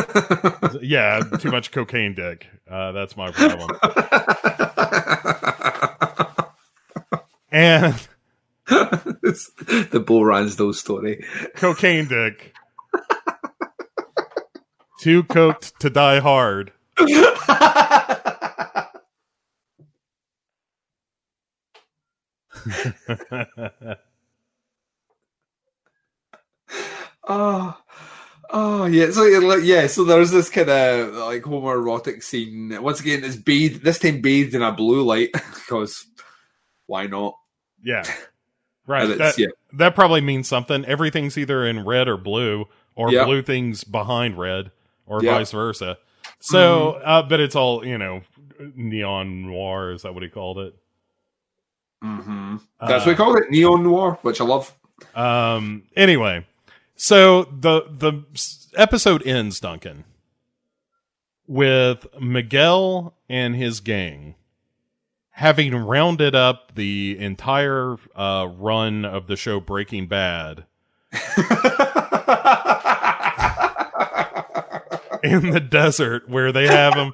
Yeah, 0.81 1.21
too 1.39 1.51
much 1.51 1.71
cocaine 1.71 2.15
dick. 2.15 2.47
Uh, 2.69 2.91
that's 2.91 3.15
my 3.15 3.31
problem. 3.31 3.69
And 7.51 7.95
the 8.67 10.03
Bo 10.05 10.23
Ransdale 10.23 10.73
story. 10.73 11.23
cocaine 11.55 12.07
dick. 12.07 12.53
Too 14.99 15.23
coked 15.23 15.77
to 15.77 15.89
die 15.89 16.19
hard. 16.19 16.73
Oh, 27.27 27.77
oh 28.49 28.85
yeah. 28.85 29.11
So 29.11 29.23
yeah, 29.55 29.87
so 29.87 30.03
there's 30.03 30.31
this 30.31 30.49
kind 30.49 30.69
of 30.69 31.13
like 31.15 31.43
homoerotic 31.43 32.23
scene. 32.23 32.81
Once 32.81 32.99
again, 32.99 33.23
it's 33.23 33.35
bathed. 33.35 33.83
This 33.83 33.99
time 33.99 34.21
bathed 34.21 34.55
in 34.55 34.61
a 34.61 34.71
blue 34.71 35.03
light 35.03 35.31
because 35.33 36.05
why 36.87 37.07
not? 37.07 37.35
Yeah. 37.83 38.03
Right. 38.87 39.17
That, 39.17 39.39
yeah, 39.39 39.47
that 39.73 39.95
probably 39.95 40.21
means 40.21 40.47
something. 40.47 40.85
Everything's 40.85 41.39
either 41.39 41.65
in 41.65 41.83
red 41.85 42.07
or 42.07 42.17
blue, 42.17 42.65
or 42.95 43.11
Yeah. 43.11 43.25
blue 43.25 43.41
things 43.41 43.83
behind 43.83 44.37
red, 44.37 44.69
or 45.07 45.23
Yeah. 45.23 45.39
vice 45.39 45.51
versa. 45.51 45.97
So, 46.39 46.93
mm-hmm. 46.99 47.03
uh, 47.03 47.23
but 47.23 47.39
it's 47.39 47.55
all, 47.55 47.83
you 47.83 47.97
know, 47.97 48.21
neon 48.75 49.47
noir. 49.47 49.91
Is 49.91 50.03
that 50.03 50.13
what 50.13 50.21
he 50.21 50.29
called 50.29 50.59
it? 50.59 50.75
Hmm 52.05 52.55
that's 52.79 52.91
Uh, 52.91 53.05
what 53.05 53.07
we 53.07 53.15
call 53.15 53.35
it, 53.37 53.49
neon 53.49 53.83
noir, 53.83 54.17
which 54.21 54.39
I 54.41 54.43
love. 54.45 54.73
Um. 55.15 55.83
Anyway, 55.95 56.45
so 56.95 57.43
the 57.45 57.83
the 57.89 58.23
episode 58.75 59.25
ends, 59.25 59.59
Duncan, 59.59 60.03
with 61.47 62.05
Miguel 62.21 63.13
and 63.29 63.55
his 63.55 63.79
gang 63.79 64.35
having 65.31 65.75
rounded 65.75 66.33
up 66.33 66.73
the 66.75 67.17
entire 67.19 67.97
uh, 68.15 68.47
run 68.57 69.03
of 69.03 69.27
the 69.27 69.35
show 69.35 69.59
Breaking 69.59 70.07
Bad 70.07 70.63
in 75.23 75.49
the 75.51 75.59
desert, 75.69 76.29
where 76.29 76.51
they 76.51 76.67
have 76.67 76.93
them 76.93 77.13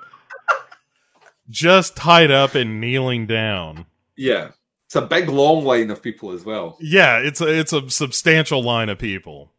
just 1.49 1.95
tied 1.95 2.29
up 2.31 2.53
and 2.55 2.79
kneeling 2.81 3.25
down. 3.25 3.85
yeah, 4.15 4.49
it's 4.91 4.95
a 4.97 5.01
big 5.01 5.29
long 5.29 5.63
line 5.63 5.89
of 5.89 6.01
people 6.01 6.33
as 6.33 6.43
well. 6.43 6.75
Yeah, 6.81 7.19
it's 7.19 7.39
a 7.39 7.47
it's 7.47 7.71
a 7.71 7.89
substantial 7.89 8.61
line 8.61 8.89
of 8.89 8.99
people. 8.99 9.53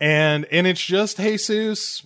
And 0.00 0.44
and 0.46 0.66
it's 0.66 0.84
just 0.84 1.18
Jesus 1.18 2.04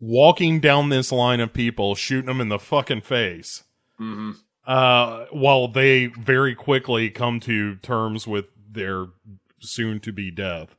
walking 0.00 0.58
down 0.58 0.88
this 0.88 1.12
line 1.12 1.40
of 1.40 1.52
people, 1.52 1.94
shooting 1.94 2.24
them 2.28 2.40
in 2.40 2.48
the 2.48 2.58
fucking 2.58 3.02
face. 3.02 3.64
hmm 3.98 4.30
Uh 4.66 5.26
while 5.32 5.68
they 5.68 6.06
very 6.06 6.54
quickly 6.54 7.10
come 7.10 7.40
to 7.40 7.76
terms 7.76 8.26
with 8.26 8.46
their 8.72 9.08
soon 9.60 10.00
to 10.00 10.10
be 10.10 10.30
death. 10.30 10.74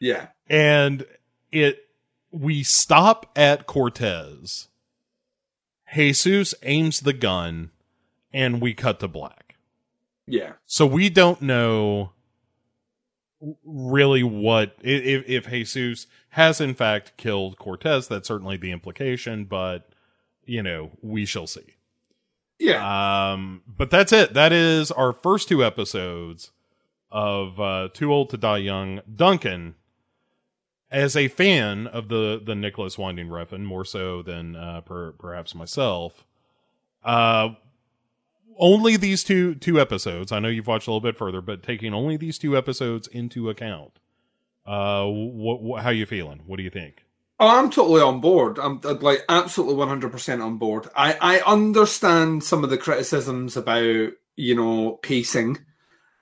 Yeah. 0.00 0.26
and 0.50 1.06
it 1.52 1.84
we 2.32 2.64
stop 2.64 3.30
at 3.36 3.66
Cortez. 3.66 4.66
Jesus 5.94 6.52
aims 6.64 6.98
the 7.02 7.12
gun, 7.12 7.70
and 8.32 8.60
we 8.60 8.74
cut 8.74 8.98
to 8.98 9.06
black. 9.06 9.43
Yeah. 10.26 10.52
So 10.66 10.86
we 10.86 11.10
don't 11.10 11.42
know 11.42 12.12
really 13.64 14.22
what 14.22 14.74
if 14.82 15.28
if 15.28 15.46
Jesus 15.50 16.06
has 16.30 16.60
in 16.60 16.74
fact 16.74 17.16
killed 17.16 17.58
Cortez. 17.58 18.08
That's 18.08 18.28
certainly 18.28 18.56
the 18.56 18.70
implication, 18.70 19.44
but 19.44 19.90
you 20.44 20.62
know 20.62 20.90
we 21.02 21.24
shall 21.24 21.46
see. 21.46 21.76
Yeah. 22.58 23.32
Um, 23.32 23.62
but 23.66 23.90
that's 23.90 24.12
it. 24.12 24.34
That 24.34 24.52
is 24.52 24.90
our 24.90 25.12
first 25.12 25.48
two 25.48 25.64
episodes 25.64 26.50
of 27.10 27.60
uh, 27.60 27.88
Too 27.92 28.12
Old 28.12 28.30
to 28.30 28.36
Die 28.36 28.58
Young. 28.58 29.00
Duncan, 29.14 29.74
as 30.90 31.16
a 31.16 31.28
fan 31.28 31.86
of 31.86 32.08
the 32.08 32.40
the 32.44 32.54
Nicolas 32.54 32.96
Winding 32.96 33.28
Refn, 33.28 33.64
more 33.64 33.84
so 33.84 34.22
than 34.22 34.56
uh, 34.56 34.80
per, 34.82 35.12
perhaps 35.12 35.54
myself, 35.54 36.24
uh, 37.04 37.50
only 38.58 38.96
these 38.96 39.24
two 39.24 39.54
two 39.54 39.80
episodes. 39.80 40.32
I 40.32 40.38
know 40.38 40.48
you've 40.48 40.66
watched 40.66 40.86
a 40.86 40.90
little 40.90 41.00
bit 41.00 41.16
further, 41.16 41.40
but 41.40 41.62
taking 41.62 41.94
only 41.94 42.16
these 42.16 42.38
two 42.38 42.56
episodes 42.56 43.08
into 43.08 43.50
account, 43.50 43.98
uh, 44.66 45.04
what, 45.04 45.62
what 45.62 45.82
how 45.82 45.90
you 45.90 46.06
feeling? 46.06 46.42
What 46.46 46.56
do 46.56 46.62
you 46.62 46.70
think? 46.70 47.04
Oh, 47.40 47.58
I'm 47.58 47.70
totally 47.70 48.00
on 48.00 48.20
board. 48.20 48.58
I'm 48.58 48.80
like 48.80 49.24
absolutely 49.28 49.74
100% 49.74 50.44
on 50.44 50.56
board. 50.58 50.86
I, 50.94 51.16
I 51.20 51.40
understand 51.40 52.44
some 52.44 52.62
of 52.62 52.70
the 52.70 52.78
criticisms 52.78 53.56
about, 53.56 54.12
you 54.36 54.54
know, 54.54 55.00
pacing. 55.02 55.58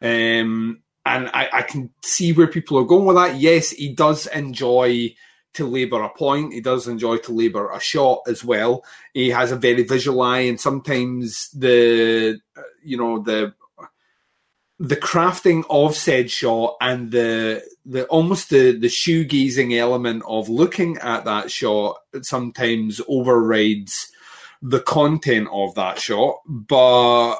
Um, 0.00 0.82
and 1.04 1.28
I, 1.34 1.50
I 1.52 1.62
can 1.62 1.90
see 2.02 2.32
where 2.32 2.46
people 2.46 2.78
are 2.78 2.84
going 2.84 3.04
with 3.04 3.16
that. 3.16 3.36
Yes, 3.36 3.70
he 3.70 3.94
does 3.94 4.26
enjoy 4.26 5.14
to 5.54 5.66
labour 5.66 6.02
a 6.02 6.08
point. 6.08 6.52
He 6.52 6.60
does 6.60 6.88
enjoy 6.88 7.18
to 7.18 7.32
labour 7.32 7.70
a 7.70 7.80
shot 7.80 8.22
as 8.26 8.44
well. 8.44 8.84
He 9.14 9.30
has 9.30 9.52
a 9.52 9.56
very 9.56 9.82
visual 9.82 10.22
eye, 10.22 10.40
and 10.40 10.60
sometimes 10.60 11.50
the, 11.50 12.38
you 12.82 12.96
know, 12.96 13.22
the 13.22 13.54
the 14.82 14.96
crafting 14.96 15.62
of 15.70 15.94
said 15.94 16.28
shot 16.28 16.76
and 16.80 17.12
the 17.12 17.62
the 17.86 18.04
almost 18.06 18.50
the 18.50 18.76
the 18.76 18.88
shoe 18.88 19.24
gazing 19.24 19.74
element 19.74 20.24
of 20.26 20.48
looking 20.48 20.98
at 20.98 21.24
that 21.24 21.52
shot 21.52 21.98
sometimes 22.22 23.00
overrides 23.06 24.10
the 24.60 24.80
content 24.80 25.48
of 25.52 25.72
that 25.76 26.00
shot 26.00 26.40
but 26.46 27.36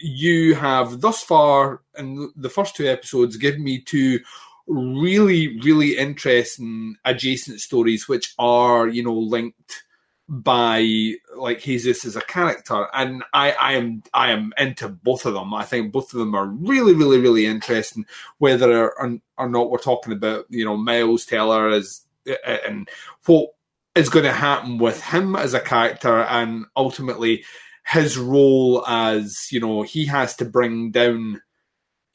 you 0.00 0.54
have 0.54 1.02
thus 1.02 1.22
far 1.22 1.82
in 1.98 2.32
the 2.34 2.48
first 2.48 2.74
two 2.74 2.86
episodes 2.86 3.36
given 3.36 3.62
me 3.62 3.78
two 3.78 4.18
really 4.66 5.60
really 5.60 5.96
interesting 5.96 6.96
adjacent 7.04 7.60
stories 7.60 8.08
which 8.08 8.34
are 8.38 8.88
you 8.88 9.02
know 9.02 9.14
linked 9.14 9.84
by 10.28 11.12
like 11.36 11.60
Jesus 11.60 12.04
as 12.04 12.16
a 12.16 12.20
character, 12.20 12.88
and 12.92 13.22
I, 13.32 13.52
I 13.52 13.72
am 13.74 14.02
I 14.12 14.32
am 14.32 14.52
into 14.58 14.88
both 14.88 15.24
of 15.24 15.34
them. 15.34 15.54
I 15.54 15.64
think 15.64 15.92
both 15.92 16.12
of 16.12 16.18
them 16.18 16.34
are 16.34 16.46
really, 16.46 16.94
really, 16.94 17.18
really 17.18 17.46
interesting. 17.46 18.06
Whether 18.38 18.90
or, 18.92 19.18
or 19.38 19.48
not 19.48 19.70
we're 19.70 19.78
talking 19.78 20.12
about 20.12 20.46
you 20.48 20.64
know 20.64 20.76
Miles 20.76 21.26
Teller 21.26 21.68
as 21.68 22.02
eh, 22.26 22.58
and 22.66 22.88
what 23.26 23.50
is 23.94 24.08
going 24.08 24.24
to 24.24 24.32
happen 24.32 24.78
with 24.78 25.00
him 25.00 25.36
as 25.36 25.54
a 25.54 25.60
character, 25.60 26.22
and 26.22 26.66
ultimately 26.76 27.44
his 27.86 28.18
role 28.18 28.84
as 28.88 29.46
you 29.52 29.60
know 29.60 29.82
he 29.82 30.06
has 30.06 30.34
to 30.36 30.44
bring 30.44 30.90
down 30.90 31.40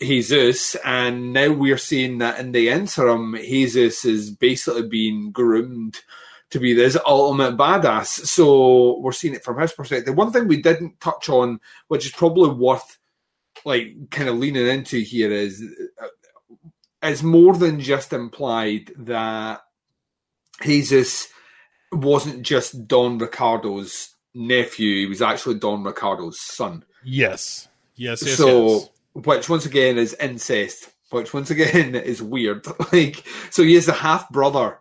Jesus, 0.02 0.76
and 0.84 1.32
now 1.32 1.52
we're 1.52 1.78
seeing 1.78 2.18
that 2.18 2.40
in 2.40 2.52
the 2.52 2.70
interim, 2.70 3.36
Jesus 3.40 4.04
is 4.04 4.32
basically 4.32 4.88
being 4.88 5.32
groomed 5.32 6.02
to 6.50 6.60
be 6.60 6.74
this 6.74 6.98
ultimate 7.06 7.56
badass. 7.56 8.08
So 8.08 9.00
we're 9.00 9.12
seeing 9.12 9.36
it 9.36 9.44
from 9.44 9.60
his 9.60 9.72
perspective. 9.72 10.16
One 10.16 10.32
thing 10.32 10.48
we 10.48 10.62
didn't 10.62 11.00
touch 11.00 11.30
on, 11.30 11.60
which 11.88 12.06
is 12.06 12.12
probably 12.12 12.50
worth 12.50 12.98
like 13.64 14.10
kind 14.10 14.28
of 14.28 14.38
leaning 14.38 14.68
into 14.68 15.00
here, 15.00 15.32
is 15.32 15.64
uh, 16.02 16.08
it's 17.04 17.24
more 17.24 17.56
than 17.56 17.80
just 17.80 18.12
implied 18.12 18.92
that 18.98 19.62
Jesus 20.62 21.30
wasn't 21.92 22.44
just 22.44 22.88
Don 22.88 23.18
Ricardo's 23.18 24.16
nephew; 24.34 24.96
he 25.02 25.06
was 25.06 25.22
actually 25.22 25.56
Don 25.56 25.84
Ricardo's 25.84 26.40
son. 26.40 26.84
Yes, 27.04 27.68
yes, 27.96 28.24
yes. 28.26 28.38
so, 28.38 28.68
yes. 28.68 28.90
Which 29.14 29.50
once 29.50 29.66
again 29.66 29.98
is 29.98 30.14
incest. 30.16 30.90
Which 31.10 31.34
once 31.34 31.50
again 31.50 31.96
is 32.12 32.22
weird. 32.22 32.66
Like, 32.94 33.26
so 33.50 33.64
he 33.64 33.76
is 33.76 33.86
the 33.86 33.94
half 33.94 34.30
brother 34.30 34.80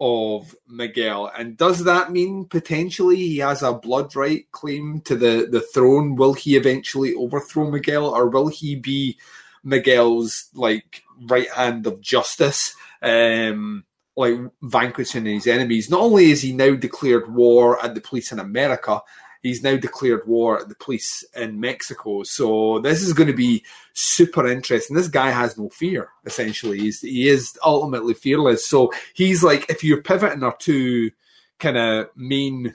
of 0.00 0.56
Miguel. 0.66 1.30
And 1.36 1.56
does 1.56 1.84
that 1.84 2.10
mean 2.10 2.46
potentially 2.46 3.16
he 3.16 3.38
has 3.38 3.62
a 3.62 3.72
blood 3.72 4.16
right 4.16 4.50
claim 4.50 5.00
to 5.02 5.14
the, 5.14 5.46
the 5.50 5.60
throne? 5.60 6.16
Will 6.16 6.32
he 6.32 6.56
eventually 6.56 7.14
overthrow 7.14 7.70
Miguel 7.70 8.08
or 8.08 8.28
will 8.28 8.48
he 8.48 8.74
be 8.74 9.16
Miguel's 9.62 10.48
like 10.54 11.04
right 11.26 11.48
hand 11.50 11.86
of 11.86 12.00
justice? 12.00 12.74
Um 13.00 13.84
like 14.16 14.34
vanquishing 14.62 15.24
his 15.24 15.46
enemies. 15.46 15.88
Not 15.88 16.00
only 16.00 16.30
is 16.32 16.42
he 16.42 16.52
now 16.52 16.74
declared 16.74 17.32
war 17.32 17.82
at 17.82 17.94
the 17.94 18.00
police 18.00 18.32
in 18.32 18.38
America, 18.38 19.00
he's 19.42 19.62
now 19.62 19.76
declared 19.76 20.26
war 20.26 20.60
at 20.60 20.68
the 20.68 20.74
police 20.76 21.24
in 21.34 21.60
Mexico. 21.60 22.22
So 22.22 22.78
this 22.78 23.02
is 23.02 23.12
going 23.12 23.26
to 23.26 23.34
be 23.34 23.64
super 23.92 24.46
interesting. 24.46 24.96
This 24.96 25.08
guy 25.08 25.30
has 25.30 25.58
no 25.58 25.68
fear, 25.68 26.08
essentially. 26.24 26.78
He's, 26.78 27.00
he 27.00 27.28
is 27.28 27.58
ultimately 27.64 28.14
fearless. 28.14 28.66
So 28.66 28.92
he's 29.14 29.42
like, 29.42 29.68
if 29.68 29.82
you're 29.84 30.02
pivoting 30.02 30.42
our 30.42 30.56
two 30.56 31.10
kind 31.58 31.76
of 31.76 32.08
main 32.16 32.74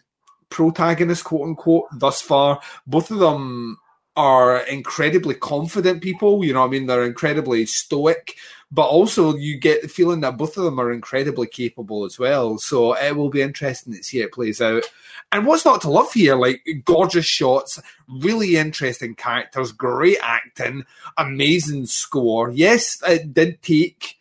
protagonists, 0.49 1.23
quote 1.23 1.47
unquote, 1.47 1.85
thus 1.93 2.21
far, 2.21 2.61
both 2.85 3.11
of 3.11 3.19
them 3.19 3.77
are 4.17 4.57
incredibly 4.61 5.35
confident 5.35 6.01
people. 6.01 6.43
You 6.43 6.51
know 6.51 6.65
I 6.65 6.67
mean? 6.67 6.87
They're 6.87 7.05
incredibly 7.05 7.67
stoic, 7.67 8.35
but 8.71 8.87
also 8.87 9.35
you 9.35 9.57
get 9.57 9.83
the 9.83 9.87
feeling 9.87 10.21
that 10.21 10.37
both 10.37 10.57
of 10.57 10.63
them 10.63 10.79
are 10.79 10.91
incredibly 10.91 11.47
capable 11.47 12.03
as 12.03 12.17
well. 12.17 12.57
So 12.57 12.93
it 12.97 13.15
will 13.15 13.29
be 13.29 13.43
interesting 13.43 13.93
to 13.93 14.03
see 14.03 14.19
how 14.19 14.25
it 14.25 14.33
plays 14.33 14.59
out. 14.59 14.83
And 15.31 15.45
what's 15.45 15.65
not 15.65 15.81
to 15.81 15.91
love 15.91 16.11
here? 16.11 16.35
Like 16.35 16.67
gorgeous 16.83 17.27
shots, 17.27 17.79
really 18.07 18.57
interesting 18.57 19.13
characters, 19.13 19.71
great 19.71 20.17
acting, 20.21 20.83
amazing 21.17 21.85
score. 21.85 22.49
Yes, 22.49 22.97
it 23.07 23.33
did 23.35 23.61
take 23.61 24.15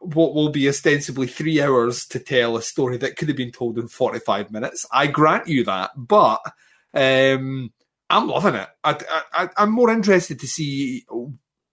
what 0.00 0.34
will 0.34 0.50
be 0.50 0.68
ostensibly 0.68 1.26
three 1.26 1.62
hours 1.62 2.04
to 2.04 2.18
tell 2.18 2.58
a 2.58 2.62
story 2.62 2.98
that 2.98 3.16
could 3.16 3.28
have 3.28 3.36
been 3.38 3.50
told 3.50 3.78
in 3.78 3.88
45 3.88 4.52
minutes. 4.52 4.84
I 4.92 5.06
grant 5.06 5.48
you 5.48 5.64
that. 5.64 5.92
But 5.96 6.42
um, 6.92 7.72
I'm 8.10 8.28
loving 8.28 8.54
it. 8.54 8.68
I, 8.82 8.98
I, 9.32 9.48
I'm 9.56 9.70
more 9.70 9.90
interested 9.90 10.40
to 10.40 10.46
see 10.46 11.04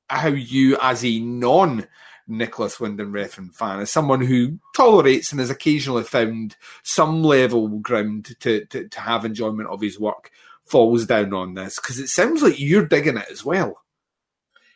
how 0.10 0.30
you, 0.30 0.78
as 0.82 1.04
a 1.04 1.20
non 1.20 1.88
Nicolas 2.28 2.80
Winding 2.80 3.12
Refn 3.12 3.54
fan, 3.54 3.80
as 3.80 3.92
someone 3.92 4.22
who 4.22 4.60
tolerates 4.76 5.32
and 5.32 5.40
has 5.40 5.50
occasionally 5.50 6.04
found 6.04 6.56
some 6.84 7.24
level 7.24 7.68
ground 7.80 8.34
to, 8.40 8.66
to, 8.66 8.88
to 8.88 9.00
have 9.00 9.26
enjoyment 9.26 9.70
of 9.70 9.82
his 9.82 10.00
work, 10.00 10.32
falls 10.64 11.06
down 11.06 11.34
on 11.34 11.54
this 11.56 11.76
because 11.76 12.00
it 12.00 12.08
sounds 12.08 12.42
like 12.42 12.60
you're 12.60 12.86
digging 12.86 13.18
it 13.18 13.28
as 13.30 13.44
well. 13.44 13.82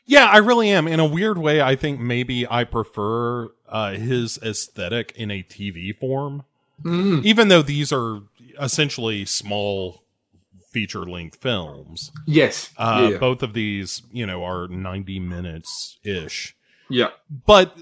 Yeah, 0.05 0.25
I 0.25 0.37
really 0.37 0.69
am. 0.69 0.87
In 0.87 0.99
a 0.99 1.05
weird 1.05 1.37
way, 1.37 1.61
I 1.61 1.75
think 1.75 1.99
maybe 1.99 2.45
I 2.47 2.63
prefer 2.63 3.49
uh, 3.67 3.93
his 3.93 4.37
aesthetic 4.43 5.13
in 5.15 5.31
a 5.31 5.41
TV 5.43 5.97
form, 5.97 6.43
Mm. 6.83 7.23
even 7.23 7.47
though 7.47 7.61
these 7.61 7.93
are 7.93 8.19
essentially 8.59 9.23
small 9.23 10.03
feature 10.75 11.05
length 11.05 11.37
films. 11.39 12.11
Yes. 12.27 12.69
Uh, 12.77 13.11
yeah. 13.13 13.17
Both 13.17 13.41
of 13.43 13.53
these, 13.53 14.01
you 14.11 14.25
know, 14.25 14.43
are 14.43 14.67
90 14.67 15.19
minutes 15.21 15.97
ish. 16.03 16.53
yeah. 16.89 17.11
But 17.45 17.77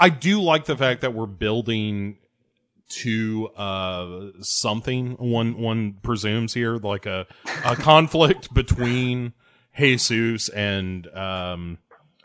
I 0.00 0.08
do 0.08 0.40
like 0.40 0.64
the 0.64 0.76
fact 0.78 1.02
that 1.02 1.12
we're 1.12 1.26
building 1.26 2.16
to 2.88 3.48
uh 3.56 4.30
something 4.40 5.12
one 5.18 5.56
one 5.58 5.94
presumes 6.02 6.52
here 6.54 6.76
like 6.76 7.06
a 7.06 7.26
a 7.64 7.74
conflict 7.90 8.52
between 8.52 9.32
Jesus 9.78 10.48
and 10.50 11.06
um 11.16 11.78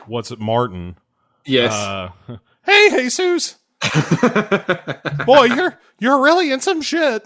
what's 0.07 0.29
it 0.31 0.39
Martin 0.39 0.95
Yes. 1.45 1.71
uh 1.73 2.09
hey 2.65 2.89
Jesus 2.91 3.55
boy 5.25 5.43
you're 5.45 5.79
you're 5.99 6.21
really 6.21 6.51
in 6.51 6.59
some 6.59 6.81
shit 6.81 7.25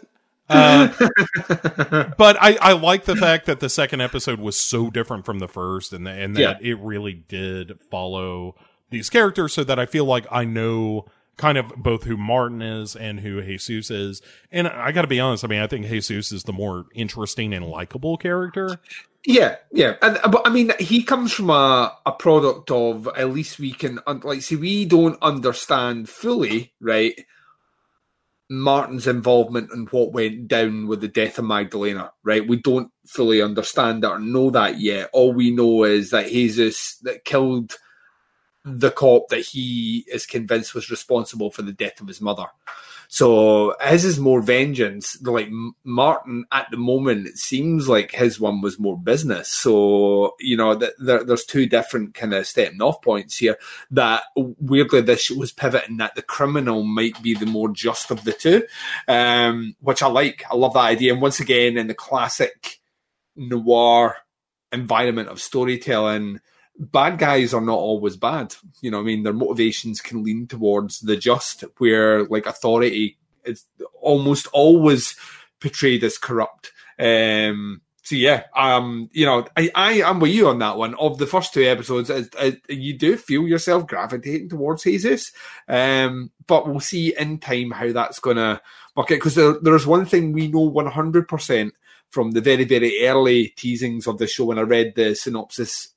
uh, 0.52 0.88
but 2.18 2.38
I, 2.42 2.58
I 2.62 2.74
like 2.74 3.06
the 3.06 3.16
fact 3.16 3.46
that 3.46 3.60
the 3.60 3.70
second 3.70 4.02
episode 4.02 4.40
was 4.40 4.60
so 4.60 4.90
different 4.90 5.26
from 5.26 5.40
the 5.40 5.48
first 5.48 5.94
and, 5.94 6.08
and 6.08 6.36
that 6.36 6.62
it 6.62 6.76
really 6.76 7.14
did 7.14 7.80
follow 7.90 8.56
these 8.90 9.10
characters 9.10 9.54
so 9.54 9.64
that 9.64 9.80
I 9.80 9.86
feel 9.86 10.06
like 10.06 10.26
I 10.32 10.46
know 10.46 11.06
kind 11.38 11.58
of 11.58 11.70
both 11.76 12.04
who 12.04 12.18
Martin 12.18 12.62
is 12.62 12.96
and 12.96 13.20
who 13.20 13.42
Jesus 13.42 13.90
is. 13.90 14.22
And 14.52 14.68
I 14.68 14.92
got 14.92 15.02
to 15.02 15.08
be 15.08 15.20
honest, 15.20 15.44
I 15.44 15.48
mean, 15.48 15.62
I 15.62 15.68
think 15.68 15.88
Jesus 15.88 16.32
is 16.32 16.44
the 16.44 16.54
more 16.54 16.86
interesting 16.94 17.54
and 17.54 17.66
likable 17.66 18.18
character. 18.18 18.80
Yeah, 19.26 19.58
yeah, 19.72 19.98
and 20.02 20.20
but 20.32 20.48
I 20.48 20.50
mean, 20.50 20.72
he 20.80 21.04
comes 21.04 21.32
from 21.32 21.52
a, 21.52 21.96
a 22.08 22.12
product 22.12 22.72
of 22.72 23.08
at 23.16 23.30
least 23.30 23.60
we 23.60 23.72
can 23.72 24.00
like 24.24 24.42
see 24.42 24.56
we 24.56 24.86
don't 24.86 25.22
understand 25.22 26.10
fully, 26.10 26.74
right? 26.80 27.14
Martin's 28.52 29.08
involvement 29.08 29.72
and 29.72 29.90
what 29.92 30.12
went 30.12 30.50
down 30.50 30.86
with 30.86 31.00
the 31.00 31.08
death 31.08 31.40
of 31.40 31.46
Magdalena, 31.46 32.12
right? 32.22 32.46
We 32.46 32.58
don't 32.58 32.92
fully 33.08 33.42
understand 33.42 34.04
that 34.04 34.12
or 34.12 34.20
know 34.20 34.50
that 34.50 34.78
yet. 34.78 35.10
All 35.14 35.32
we 35.32 35.52
know 35.52 35.86
is 35.86 36.10
that 36.10 36.28
Jesus 36.28 36.98
that 37.04 37.24
killed 37.24 37.78
the 38.66 38.92
cop 38.92 39.30
that 39.30 39.40
he 39.40 40.04
is 40.12 40.26
convinced 40.26 40.76
was 40.76 40.92
responsible 40.92 41.50
for 41.50 41.62
the 41.62 41.72
death 41.72 42.02
of 42.02 42.10
his 42.10 42.20
mother. 42.20 42.48
So 43.14 43.76
his 43.82 44.06
is 44.06 44.22
more 44.22 44.42
vengeance. 44.42 45.22
Like 45.22 45.50
Martin 45.84 46.46
at 46.50 46.68
the 46.72 46.78
moment, 46.78 47.28
it 47.28 47.38
seems 47.38 47.90
like 47.90 48.12
his 48.12 48.40
one 48.40 48.62
was 48.62 48.80
more 48.80 48.98
business. 48.98 49.50
So 49.50 50.34
you 50.40 50.56
know, 50.56 50.80
th- 50.80 50.94
there, 50.98 51.22
there's 51.22 51.44
two 51.44 51.66
different 51.66 52.14
kind 52.14 52.34
of 52.34 52.48
stepping 52.48 52.82
off 52.82 53.02
points 53.02 53.38
here. 53.38 53.58
That 53.92 54.24
weirdly, 54.38 55.02
this 55.02 55.30
was 55.30 55.52
pivoting 55.52 55.98
that 55.98 56.16
the 56.16 56.22
criminal 56.22 56.84
might 56.84 57.22
be 57.22 57.34
the 57.34 57.46
more 57.46 57.68
just 57.68 58.12
of 58.12 58.24
the 58.24 58.32
two, 58.32 58.64
um, 59.10 59.76
which 59.82 60.02
I 60.02 60.08
like. 60.08 60.46
I 60.50 60.56
love 60.56 60.76
that 60.76 60.80
idea. 60.80 61.12
And 61.12 61.22
once 61.22 61.42
again, 61.42 61.78
in 61.78 61.88
the 61.88 61.94
classic 61.94 62.80
noir 63.36 64.16
environment 64.72 65.28
of 65.28 65.42
storytelling 65.42 66.40
bad 66.78 67.18
guys 67.18 67.54
are 67.54 67.62
not 67.62 67.78
always 67.78 68.18
bad. 68.18 68.56
You 68.82 68.92
know, 68.92 69.00
I 69.00 69.04
mean, 69.04 69.24
their 69.24 69.34
motivations 69.34 70.02
can 70.02 70.24
lean 70.24 70.48
towards 70.48 71.00
the 71.00 71.18
just, 71.18 71.64
where 71.78 72.26
like 72.26 72.46
authority 72.46 73.18
is 73.46 73.66
almost 74.02 74.48
always 74.48 75.16
portrayed 75.60 76.04
as 76.04 76.18
corrupt. 76.18 76.72
Um, 77.00 77.82
so 78.04 78.16
yeah, 78.16 78.44
um, 78.56 79.10
you 79.14 79.26
know, 79.26 79.46
I, 79.56 79.70
I 79.76 79.92
am 80.02 80.20
with 80.20 80.32
you 80.32 80.48
on 80.48 80.60
that 80.60 80.78
one. 80.78 80.96
Of 80.96 81.18
the 81.18 81.28
first 81.28 81.54
two 81.54 81.64
episodes, 81.64 82.12
you 82.68 82.98
do 82.98 83.16
feel 83.16 83.48
yourself 83.48 83.88
gravitating 83.88 84.50
towards 84.50 84.84
Jesus, 84.84 85.32
um, 85.68 86.32
but 86.48 86.68
we'll 86.68 86.80
see 86.80 87.16
in 87.18 87.40
time 87.40 87.72
how 87.72 87.92
that's 87.92 88.20
gonna 88.20 88.60
work. 88.96 89.10
Because 89.10 89.36
there, 89.36 89.56
there's 89.62 89.86
one 89.86 90.06
thing 90.06 90.34
we 90.34 90.48
know 90.48 90.62
100 90.62 91.28
percent 91.28 91.74
from 92.10 92.32
the 92.32 92.42
very 92.42 92.66
very 92.66 93.08
early 93.08 93.50
teasings 93.50 94.08
of 94.08 94.18
the 94.18 94.28
show 94.28 94.46
when 94.46 94.60
I 94.60 94.64
read 94.64 94.96
the 94.96 95.16
synopsis 95.16 95.94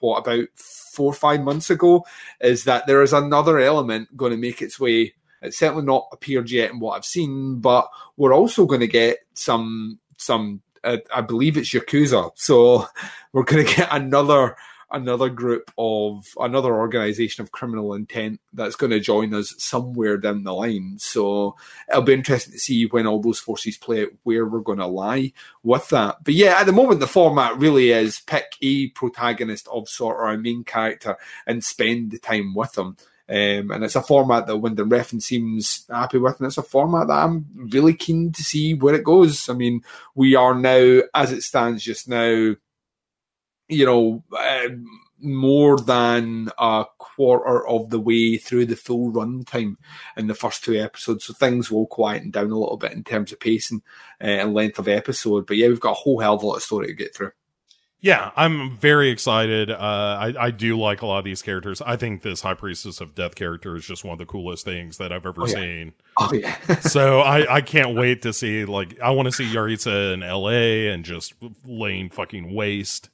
what 0.00 0.18
about 0.18 0.48
four 0.56 1.10
or 1.10 1.14
five 1.14 1.40
months 1.40 1.70
ago 1.70 2.04
is 2.40 2.64
that 2.64 2.86
there 2.86 3.02
is 3.02 3.12
another 3.12 3.58
element 3.58 4.14
going 4.16 4.32
to 4.32 4.38
make 4.38 4.62
its 4.62 4.78
way. 4.78 5.14
It's 5.40 5.58
certainly 5.58 5.84
not 5.84 6.08
appeared 6.12 6.50
yet 6.50 6.70
in 6.70 6.78
what 6.78 6.96
I've 6.96 7.04
seen, 7.04 7.60
but 7.60 7.88
we're 8.16 8.34
also 8.34 8.66
going 8.66 8.80
to 8.80 8.86
get 8.86 9.18
some 9.34 9.98
some. 10.16 10.62
Uh, 10.84 10.96
I 11.14 11.20
believe 11.20 11.56
it's 11.56 11.72
Yakuza, 11.72 12.32
so 12.34 12.86
we're 13.32 13.44
going 13.44 13.66
to 13.66 13.76
get 13.76 13.88
another 13.90 14.56
another 14.92 15.28
group 15.28 15.72
of 15.78 16.26
another 16.38 16.74
organization 16.74 17.42
of 17.42 17.52
criminal 17.52 17.94
intent 17.94 18.40
that's 18.52 18.76
going 18.76 18.90
to 18.90 19.00
join 19.00 19.34
us 19.34 19.54
somewhere 19.58 20.16
down 20.16 20.44
the 20.44 20.52
line. 20.52 20.96
So 20.98 21.56
it'll 21.88 22.02
be 22.02 22.12
interesting 22.12 22.52
to 22.52 22.58
see 22.58 22.86
when 22.86 23.06
all 23.06 23.20
those 23.20 23.40
forces 23.40 23.76
play 23.76 24.02
out 24.02 24.08
where 24.22 24.46
we're 24.46 24.60
going 24.60 24.78
to 24.78 24.86
lie 24.86 25.32
with 25.62 25.88
that. 25.88 26.18
But 26.24 26.34
yeah, 26.34 26.60
at 26.60 26.66
the 26.66 26.72
moment, 26.72 27.00
the 27.00 27.06
format 27.06 27.58
really 27.58 27.90
is 27.90 28.20
pick 28.20 28.54
a 28.62 28.88
protagonist 28.88 29.68
of 29.68 29.88
sort 29.88 30.16
or 30.16 30.30
a 30.30 30.38
main 30.38 30.64
character 30.64 31.16
and 31.46 31.64
spend 31.64 32.10
the 32.10 32.18
time 32.18 32.54
with 32.54 32.72
them. 32.72 32.96
Um, 33.28 33.70
and 33.70 33.84
it's 33.84 33.96
a 33.96 34.02
format 34.02 34.46
that 34.46 34.58
Winding 34.58 34.90
Refn 34.90 35.22
seems 35.22 35.86
happy 35.88 36.18
with, 36.18 36.38
and 36.38 36.46
it's 36.46 36.58
a 36.58 36.62
format 36.62 37.06
that 37.06 37.24
I'm 37.24 37.46
really 37.72 37.94
keen 37.94 38.32
to 38.32 38.42
see 38.42 38.74
where 38.74 38.94
it 38.94 39.04
goes. 39.04 39.48
I 39.48 39.54
mean, 39.54 39.82
we 40.14 40.34
are 40.34 40.54
now, 40.54 41.00
as 41.14 41.32
it 41.32 41.42
stands 41.42 41.82
just 41.82 42.08
now, 42.08 42.56
you 43.68 43.86
know, 43.86 44.24
uh, 44.36 44.68
more 45.22 45.78
than 45.78 46.50
a 46.58 46.84
quarter 46.98 47.66
of 47.66 47.90
the 47.90 48.00
way 48.00 48.36
through 48.36 48.66
the 48.66 48.76
full 48.76 49.12
runtime 49.12 49.76
in 50.16 50.26
the 50.26 50.34
first 50.34 50.64
two 50.64 50.78
episodes. 50.78 51.24
So 51.24 51.32
things 51.32 51.70
will 51.70 51.86
quieten 51.86 52.30
down 52.30 52.50
a 52.50 52.58
little 52.58 52.76
bit 52.76 52.92
in 52.92 53.04
terms 53.04 53.32
of 53.32 53.40
pacing 53.40 53.82
uh, 54.20 54.26
and 54.26 54.54
length 54.54 54.78
of 54.78 54.88
episode. 54.88 55.46
But 55.46 55.56
yeah, 55.56 55.68
we've 55.68 55.80
got 55.80 55.92
a 55.92 55.94
whole 55.94 56.18
hell 56.18 56.34
of 56.34 56.42
a 56.42 56.46
lot 56.46 56.56
of 56.56 56.62
story 56.62 56.88
to 56.88 56.94
get 56.94 57.14
through. 57.14 57.30
Yeah, 58.02 58.32
I'm 58.34 58.76
very 58.78 59.10
excited. 59.10 59.70
Uh, 59.70 59.76
I, 59.78 60.34
I 60.46 60.50
do 60.50 60.76
like 60.76 61.02
a 61.02 61.06
lot 61.06 61.18
of 61.18 61.24
these 61.24 61.40
characters. 61.40 61.80
I 61.80 61.94
think 61.94 62.22
this 62.22 62.40
High 62.40 62.54
Priestess 62.54 63.00
of 63.00 63.14
Death 63.14 63.36
character 63.36 63.76
is 63.76 63.86
just 63.86 64.04
one 64.04 64.14
of 64.14 64.18
the 64.18 64.26
coolest 64.26 64.64
things 64.64 64.98
that 64.98 65.12
I've 65.12 65.24
ever 65.24 65.42
oh, 65.42 65.46
yeah. 65.46 65.54
seen. 65.54 65.92
Oh 66.18 66.32
yeah. 66.32 66.56
so 66.80 67.20
I, 67.20 67.54
I 67.54 67.60
can't 67.60 67.94
wait 67.94 68.22
to 68.22 68.32
see 68.32 68.64
like 68.64 69.00
I 69.00 69.10
want 69.10 69.26
to 69.26 69.32
see 69.32 69.44
Yaritza 69.44 70.14
in 70.14 70.24
L.A. 70.24 70.88
and 70.88 71.04
just 71.04 71.34
laying 71.64 72.10
fucking 72.10 72.52
waste. 72.52 73.08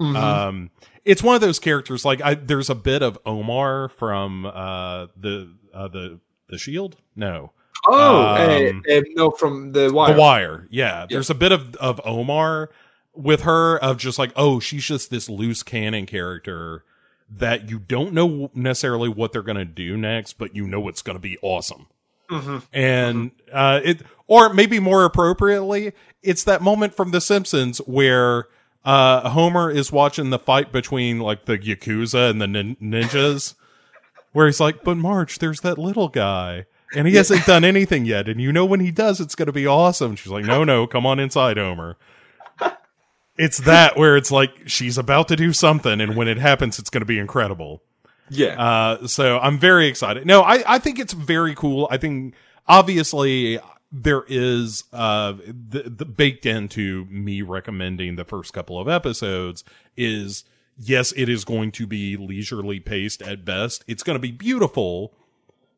Mm-hmm. 0.00 0.16
Um, 0.16 0.70
it's 1.04 1.22
one 1.22 1.34
of 1.34 1.40
those 1.40 1.58
characters 1.58 2.04
like 2.04 2.22
I, 2.22 2.34
there's 2.34 2.70
a 2.70 2.74
bit 2.74 3.02
of 3.02 3.18
Omar 3.26 3.88
from 3.88 4.46
uh, 4.46 5.06
the 5.16 5.52
uh, 5.74 5.88
the 5.88 6.20
the 6.48 6.58
Shield. 6.58 6.96
No. 7.16 7.52
Oh, 7.86 8.20
um, 8.20 8.82
uh, 8.90 9.00
no, 9.14 9.30
from 9.30 9.72
the 9.72 9.92
Wire. 9.92 10.14
The 10.14 10.20
Wire. 10.20 10.68
Yeah, 10.70 11.00
yeah, 11.00 11.06
there's 11.08 11.30
a 11.30 11.34
bit 11.34 11.52
of 11.52 11.74
of 11.76 12.00
Omar 12.04 12.70
with 13.14 13.42
her 13.42 13.78
of 13.78 13.96
just 13.98 14.18
like 14.18 14.32
oh 14.36 14.60
she's 14.60 14.84
just 14.84 15.10
this 15.10 15.28
loose 15.28 15.62
cannon 15.62 16.06
character 16.06 16.84
that 17.30 17.68
you 17.68 17.78
don't 17.78 18.12
know 18.12 18.50
necessarily 18.54 19.08
what 19.08 19.32
they're 19.32 19.42
gonna 19.42 19.64
do 19.64 19.96
next, 19.96 20.34
but 20.34 20.54
you 20.54 20.66
know 20.66 20.88
it's 20.88 21.02
gonna 21.02 21.18
be 21.18 21.38
awesome. 21.42 21.86
Mm-hmm. 22.30 22.58
And 22.72 23.30
uh, 23.52 23.80
it, 23.82 24.02
or 24.26 24.52
maybe 24.52 24.80
more 24.80 25.04
appropriately, 25.04 25.92
it's 26.22 26.44
that 26.44 26.60
moment 26.60 26.94
from 26.94 27.10
The 27.10 27.20
Simpsons 27.20 27.78
where 27.78 28.46
uh, 28.88 29.28
Homer 29.28 29.70
is 29.70 29.92
watching 29.92 30.30
the 30.30 30.38
fight 30.38 30.72
between 30.72 31.18
like 31.20 31.44
the 31.44 31.58
Yakuza 31.58 32.30
and 32.30 32.40
the 32.40 32.46
nin- 32.46 32.76
ninjas, 32.76 33.54
where 34.32 34.46
he's 34.46 34.60
like, 34.60 34.82
but 34.82 34.96
Marge, 34.96 35.38
there's 35.40 35.60
that 35.60 35.76
little 35.76 36.08
guy. 36.08 36.64
And 36.94 37.06
he 37.06 37.16
hasn't 37.16 37.44
done 37.44 37.64
anything 37.64 38.06
yet. 38.06 38.30
And 38.30 38.40
you 38.40 38.50
know 38.50 38.64
when 38.64 38.80
he 38.80 38.90
does, 38.90 39.20
it's 39.20 39.34
going 39.34 39.44
to 39.44 39.52
be 39.52 39.66
awesome. 39.66 40.16
She's 40.16 40.32
like, 40.32 40.46
no, 40.46 40.64
no, 40.64 40.86
come 40.86 41.04
on 41.04 41.20
inside, 41.20 41.58
Homer. 41.58 41.98
It's 43.36 43.58
that 43.58 43.98
where 43.98 44.16
it's 44.16 44.30
like 44.30 44.50
she's 44.64 44.96
about 44.96 45.28
to 45.28 45.36
do 45.36 45.52
something. 45.52 46.00
And 46.00 46.16
when 46.16 46.26
it 46.26 46.38
happens, 46.38 46.78
it's 46.78 46.88
going 46.88 47.02
to 47.02 47.06
be 47.06 47.18
incredible. 47.18 47.82
Yeah. 48.30 48.58
Uh, 48.58 49.06
so 49.06 49.38
I'm 49.38 49.58
very 49.58 49.86
excited. 49.86 50.26
No, 50.26 50.40
I, 50.40 50.64
I 50.66 50.78
think 50.78 50.98
it's 50.98 51.12
very 51.12 51.54
cool. 51.54 51.88
I 51.90 51.98
think 51.98 52.34
obviously 52.66 53.60
there 53.90 54.24
is 54.28 54.84
uh 54.92 55.32
the, 55.32 55.84
the 55.84 56.04
baked 56.04 56.44
into 56.44 57.06
me 57.06 57.42
recommending 57.42 58.16
the 58.16 58.24
first 58.24 58.52
couple 58.52 58.78
of 58.78 58.88
episodes 58.88 59.64
is 59.96 60.44
yes 60.76 61.12
it 61.16 61.28
is 61.28 61.44
going 61.44 61.72
to 61.72 61.86
be 61.86 62.16
leisurely 62.16 62.80
paced 62.80 63.22
at 63.22 63.44
best. 63.44 63.84
It's 63.86 64.02
going 64.02 64.16
to 64.16 64.20
be 64.20 64.32
beautiful. 64.32 65.14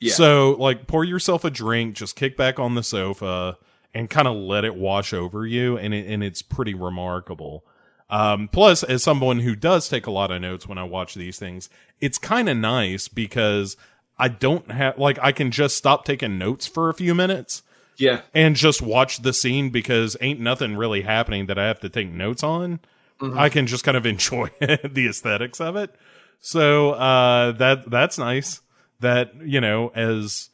Yeah. 0.00 0.14
so 0.14 0.56
like 0.58 0.86
pour 0.86 1.04
yourself 1.04 1.44
a 1.44 1.50
drink 1.50 1.94
just 1.94 2.16
kick 2.16 2.36
back 2.36 2.58
on 2.58 2.74
the 2.74 2.82
sofa 2.82 3.58
and 3.92 4.08
kind 4.08 4.26
of 4.26 4.34
let 4.34 4.64
it 4.64 4.74
wash 4.74 5.12
over 5.12 5.46
you 5.46 5.76
and 5.76 5.92
it, 5.92 6.06
and 6.06 6.24
it's 6.24 6.42
pretty 6.42 6.74
remarkable. 6.74 7.64
Um 8.08 8.48
plus 8.48 8.82
as 8.82 9.02
someone 9.04 9.40
who 9.40 9.54
does 9.54 9.88
take 9.88 10.06
a 10.06 10.10
lot 10.10 10.32
of 10.32 10.40
notes 10.42 10.66
when 10.66 10.78
i 10.78 10.82
watch 10.82 11.14
these 11.14 11.38
things 11.38 11.68
it's 12.00 12.18
kind 12.18 12.48
of 12.48 12.56
nice 12.56 13.06
because 13.06 13.76
i 14.18 14.26
don't 14.26 14.70
have 14.72 14.98
like 14.98 15.16
i 15.22 15.30
can 15.30 15.52
just 15.52 15.76
stop 15.76 16.04
taking 16.04 16.38
notes 16.38 16.66
for 16.66 16.88
a 16.88 16.94
few 16.94 17.14
minutes 17.14 17.62
yeah. 18.00 18.22
And 18.34 18.56
just 18.56 18.80
watch 18.80 19.18
the 19.18 19.32
scene 19.32 19.70
because 19.70 20.16
ain't 20.20 20.40
nothing 20.40 20.76
really 20.76 21.02
happening 21.02 21.46
that 21.46 21.58
I 21.58 21.66
have 21.66 21.80
to 21.80 21.88
take 21.88 22.10
notes 22.10 22.42
on. 22.42 22.80
Mm-hmm. 23.20 23.38
I 23.38 23.50
can 23.50 23.66
just 23.66 23.84
kind 23.84 23.96
of 23.96 24.06
enjoy 24.14 24.50
the 24.60 25.06
aesthetics 25.08 25.60
of 25.60 25.76
it. 25.76 25.94
So 26.40 26.92
uh 26.92 27.52
that 27.52 27.90
that's 27.90 28.18
nice. 28.18 28.62
That, 29.00 29.32
you 29.42 29.60
know, 29.60 29.92
as 29.94 30.50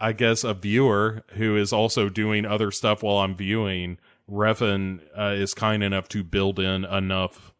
I 0.00 0.12
guess 0.12 0.44
a 0.44 0.54
viewer 0.54 1.24
who 1.34 1.56
is 1.56 1.72
also 1.72 2.08
doing 2.08 2.44
other 2.44 2.70
stuff 2.70 3.02
while 3.02 3.18
I'm 3.18 3.34
viewing, 3.34 3.98
Refn 4.30 5.00
uh, 5.18 5.34
is 5.36 5.54
kind 5.54 5.82
enough 5.82 6.08
to 6.10 6.22
build 6.22 6.60
in 6.60 6.84
enough 6.84 7.52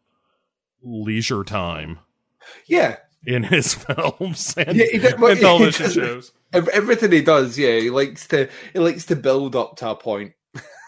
leisure 0.81 1.43
time. 1.43 1.99
Yeah, 2.65 2.97
in 3.25 3.43
his 3.43 3.73
films 3.85 4.53
and, 4.57 4.77
yeah, 4.77 4.85
and 4.93 5.39
television 5.39 5.91
shows. 5.91 6.31
Everything 6.53 7.11
he 7.11 7.21
does, 7.21 7.57
yeah, 7.57 7.79
he 7.79 7.89
likes 7.89 8.27
to 8.27 8.49
he 8.73 8.79
likes 8.79 9.05
to 9.05 9.15
build 9.15 9.55
up 9.55 9.75
to 9.77 9.89
a 9.89 9.95
point. 9.95 10.33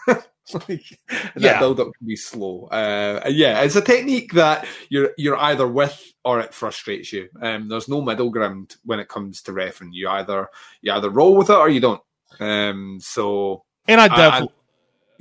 like, 0.08 0.90
yeah. 0.90 1.26
that 1.36 1.60
build 1.60 1.80
up 1.80 1.92
can 1.96 2.06
be 2.06 2.16
slow. 2.16 2.66
Uh, 2.66 3.22
yeah, 3.28 3.62
it's 3.62 3.76
a 3.76 3.80
technique 3.80 4.32
that 4.32 4.66
you're 4.88 5.10
you're 5.16 5.36
either 5.36 5.68
with 5.68 6.12
or 6.24 6.40
it 6.40 6.54
frustrates 6.54 7.12
you. 7.12 7.28
Um, 7.40 7.68
there's 7.68 7.88
no 7.88 8.00
middle 8.00 8.30
ground 8.30 8.76
when 8.84 9.00
it 9.00 9.08
comes 9.08 9.42
to 9.42 9.52
Refn. 9.52 9.90
You 9.92 10.08
either 10.08 10.48
you 10.80 10.92
either 10.92 11.10
roll 11.10 11.36
with 11.36 11.50
it 11.50 11.56
or 11.56 11.68
you 11.68 11.80
don't. 11.80 12.02
Um, 12.40 12.98
so 13.00 13.64
and 13.86 14.00
I 14.00 14.08
definitely 14.08 14.54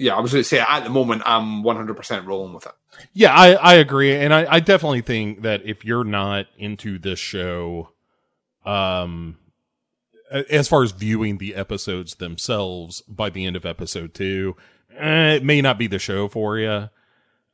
yeah, 0.02 0.16
I 0.16 0.20
was 0.20 0.32
going 0.32 0.44
to 0.44 0.48
say 0.50 0.60
at 0.60 0.84
the 0.84 0.90
moment 0.90 1.22
I'm 1.26 1.64
100% 1.64 2.26
rolling 2.26 2.54
with 2.54 2.66
it. 2.66 2.72
Yeah, 3.14 3.34
I, 3.34 3.52
I 3.54 3.74
agree, 3.76 4.14
and 4.16 4.34
I, 4.34 4.46
I 4.56 4.60
definitely 4.60 5.02
think 5.02 5.44
that 5.44 5.62
if 5.66 5.86
you're 5.86 6.04
not 6.04 6.48
into 6.58 6.98
this 7.00 7.20
show, 7.20 7.90
um, 8.66 9.38
as 10.50 10.68
far 10.68 10.84
as 10.84 10.92
viewing 10.92 11.38
the 11.38 11.56
episodes 11.56 12.16
themselves 12.16 13.02
by 13.02 13.30
the 13.30 13.46
end 13.46 13.56
of 13.56 13.66
episode 13.66 14.14
two, 14.14 14.56
eh, 14.98 15.34
it 15.36 15.44
may 15.44 15.62
not 15.62 15.78
be 15.78 15.88
the 15.88 16.00
show 16.00 16.28
for 16.28 16.58
you. 16.58 16.90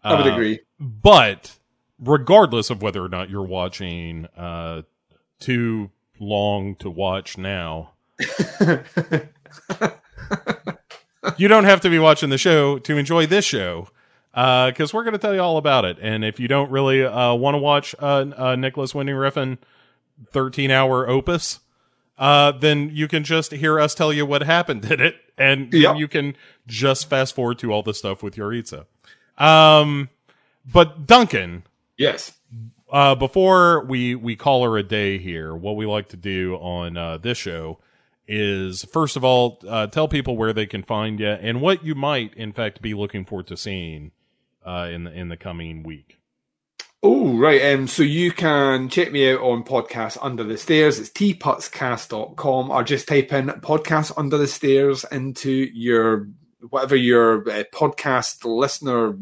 I 0.03 0.13
would 0.15 0.27
Uh, 0.27 0.33
agree. 0.33 0.59
But 0.79 1.57
regardless 1.99 2.69
of 2.69 2.81
whether 2.81 3.03
or 3.03 3.09
not 3.09 3.29
you're 3.29 3.41
watching 3.43 4.27
uh, 4.37 4.83
too 5.39 5.91
long 6.19 6.75
to 6.77 6.89
watch 6.89 7.37
now, 7.37 7.91
you 11.37 11.47
don't 11.47 11.65
have 11.65 11.81
to 11.81 11.89
be 11.89 11.99
watching 11.99 12.29
the 12.29 12.37
show 12.37 12.79
to 12.79 12.97
enjoy 12.97 13.25
this 13.25 13.45
show 13.45 13.89
because 14.33 14.93
we're 14.93 15.03
going 15.03 15.13
to 15.13 15.19
tell 15.19 15.33
you 15.33 15.41
all 15.41 15.57
about 15.57 15.83
it. 15.85 15.97
And 16.01 16.23
if 16.23 16.39
you 16.39 16.47
don't 16.47 16.69
really 16.71 17.03
uh, 17.03 17.33
want 17.33 17.55
to 17.55 17.59
watch 17.59 17.95
uh, 17.99 18.25
uh, 18.37 18.55
Nicolas 18.55 18.93
Winding 18.93 19.15
Refn 19.15 19.57
13 20.31 20.71
hour 20.71 21.07
opus, 21.09 21.59
uh, 22.17 22.51
then 22.51 22.89
you 22.93 23.07
can 23.07 23.23
just 23.23 23.51
hear 23.51 23.79
us 23.79 23.93
tell 23.95 24.11
you 24.11 24.25
what 24.25 24.41
happened 24.43 24.85
in 24.85 24.99
it, 25.01 25.15
and 25.37 25.71
then 25.71 25.81
Yep. 25.81 25.95
you 25.97 26.07
can 26.07 26.35
just 26.65 27.09
fast 27.09 27.35
forward 27.35 27.59
to 27.59 27.71
all 27.71 27.83
the 27.83 27.93
stuff 27.93 28.23
with 28.23 28.35
Yaritza. 28.35 28.85
Um, 29.37 30.09
but 30.71 31.05
Duncan, 31.05 31.63
Yes. 31.97 32.33
uh, 32.91 33.13
before 33.15 33.85
we 33.85 34.15
we 34.15 34.35
call 34.35 34.63
her 34.63 34.77
a 34.77 34.83
day 34.83 35.17
here, 35.19 35.55
what 35.55 35.75
we 35.75 35.85
like 35.85 36.09
to 36.09 36.17
do 36.17 36.55
on 36.55 36.97
uh, 36.97 37.17
this 37.17 37.37
show 37.37 37.77
is 38.27 38.83
first 38.85 39.15
of 39.15 39.23
all 39.23 39.61
uh, 39.67 39.87
tell 39.87 40.07
people 40.07 40.37
where 40.37 40.53
they 40.53 40.65
can 40.65 40.83
find 40.83 41.19
you 41.19 41.29
and 41.29 41.61
what 41.61 41.83
you 41.83 41.95
might, 41.95 42.33
in 42.33 42.51
fact, 42.53 42.81
be 42.81 42.93
looking 42.93 43.25
forward 43.25 43.47
to 43.47 43.57
seeing 43.57 44.11
uh, 44.65 44.89
in 44.91 45.05
the 45.05 45.11
in 45.11 45.29
the 45.29 45.37
coming 45.37 45.83
week. 45.83 46.17
Oh, 47.03 47.37
right. 47.37 47.73
Um, 47.73 47.87
so 47.87 48.01
you 48.01 48.31
can 48.31 48.89
check 48.89 49.11
me 49.11 49.31
out 49.31 49.41
on 49.41 49.63
Podcast 49.63 50.17
Under 50.19 50.43
the 50.43 50.57
Stairs. 50.57 50.99
It's 50.99 51.11
tputscast.com 51.11 52.71
or 52.71 52.83
just 52.83 53.07
type 53.07 53.31
in 53.31 53.47
Podcast 53.47 54.13
Under 54.17 54.37
the 54.37 54.47
Stairs 54.47 55.05
into 55.11 55.51
your 55.51 56.27
whatever 56.69 56.95
your 56.95 57.47
uh, 57.49 57.63
podcast 57.71 58.43
listener 58.45 59.17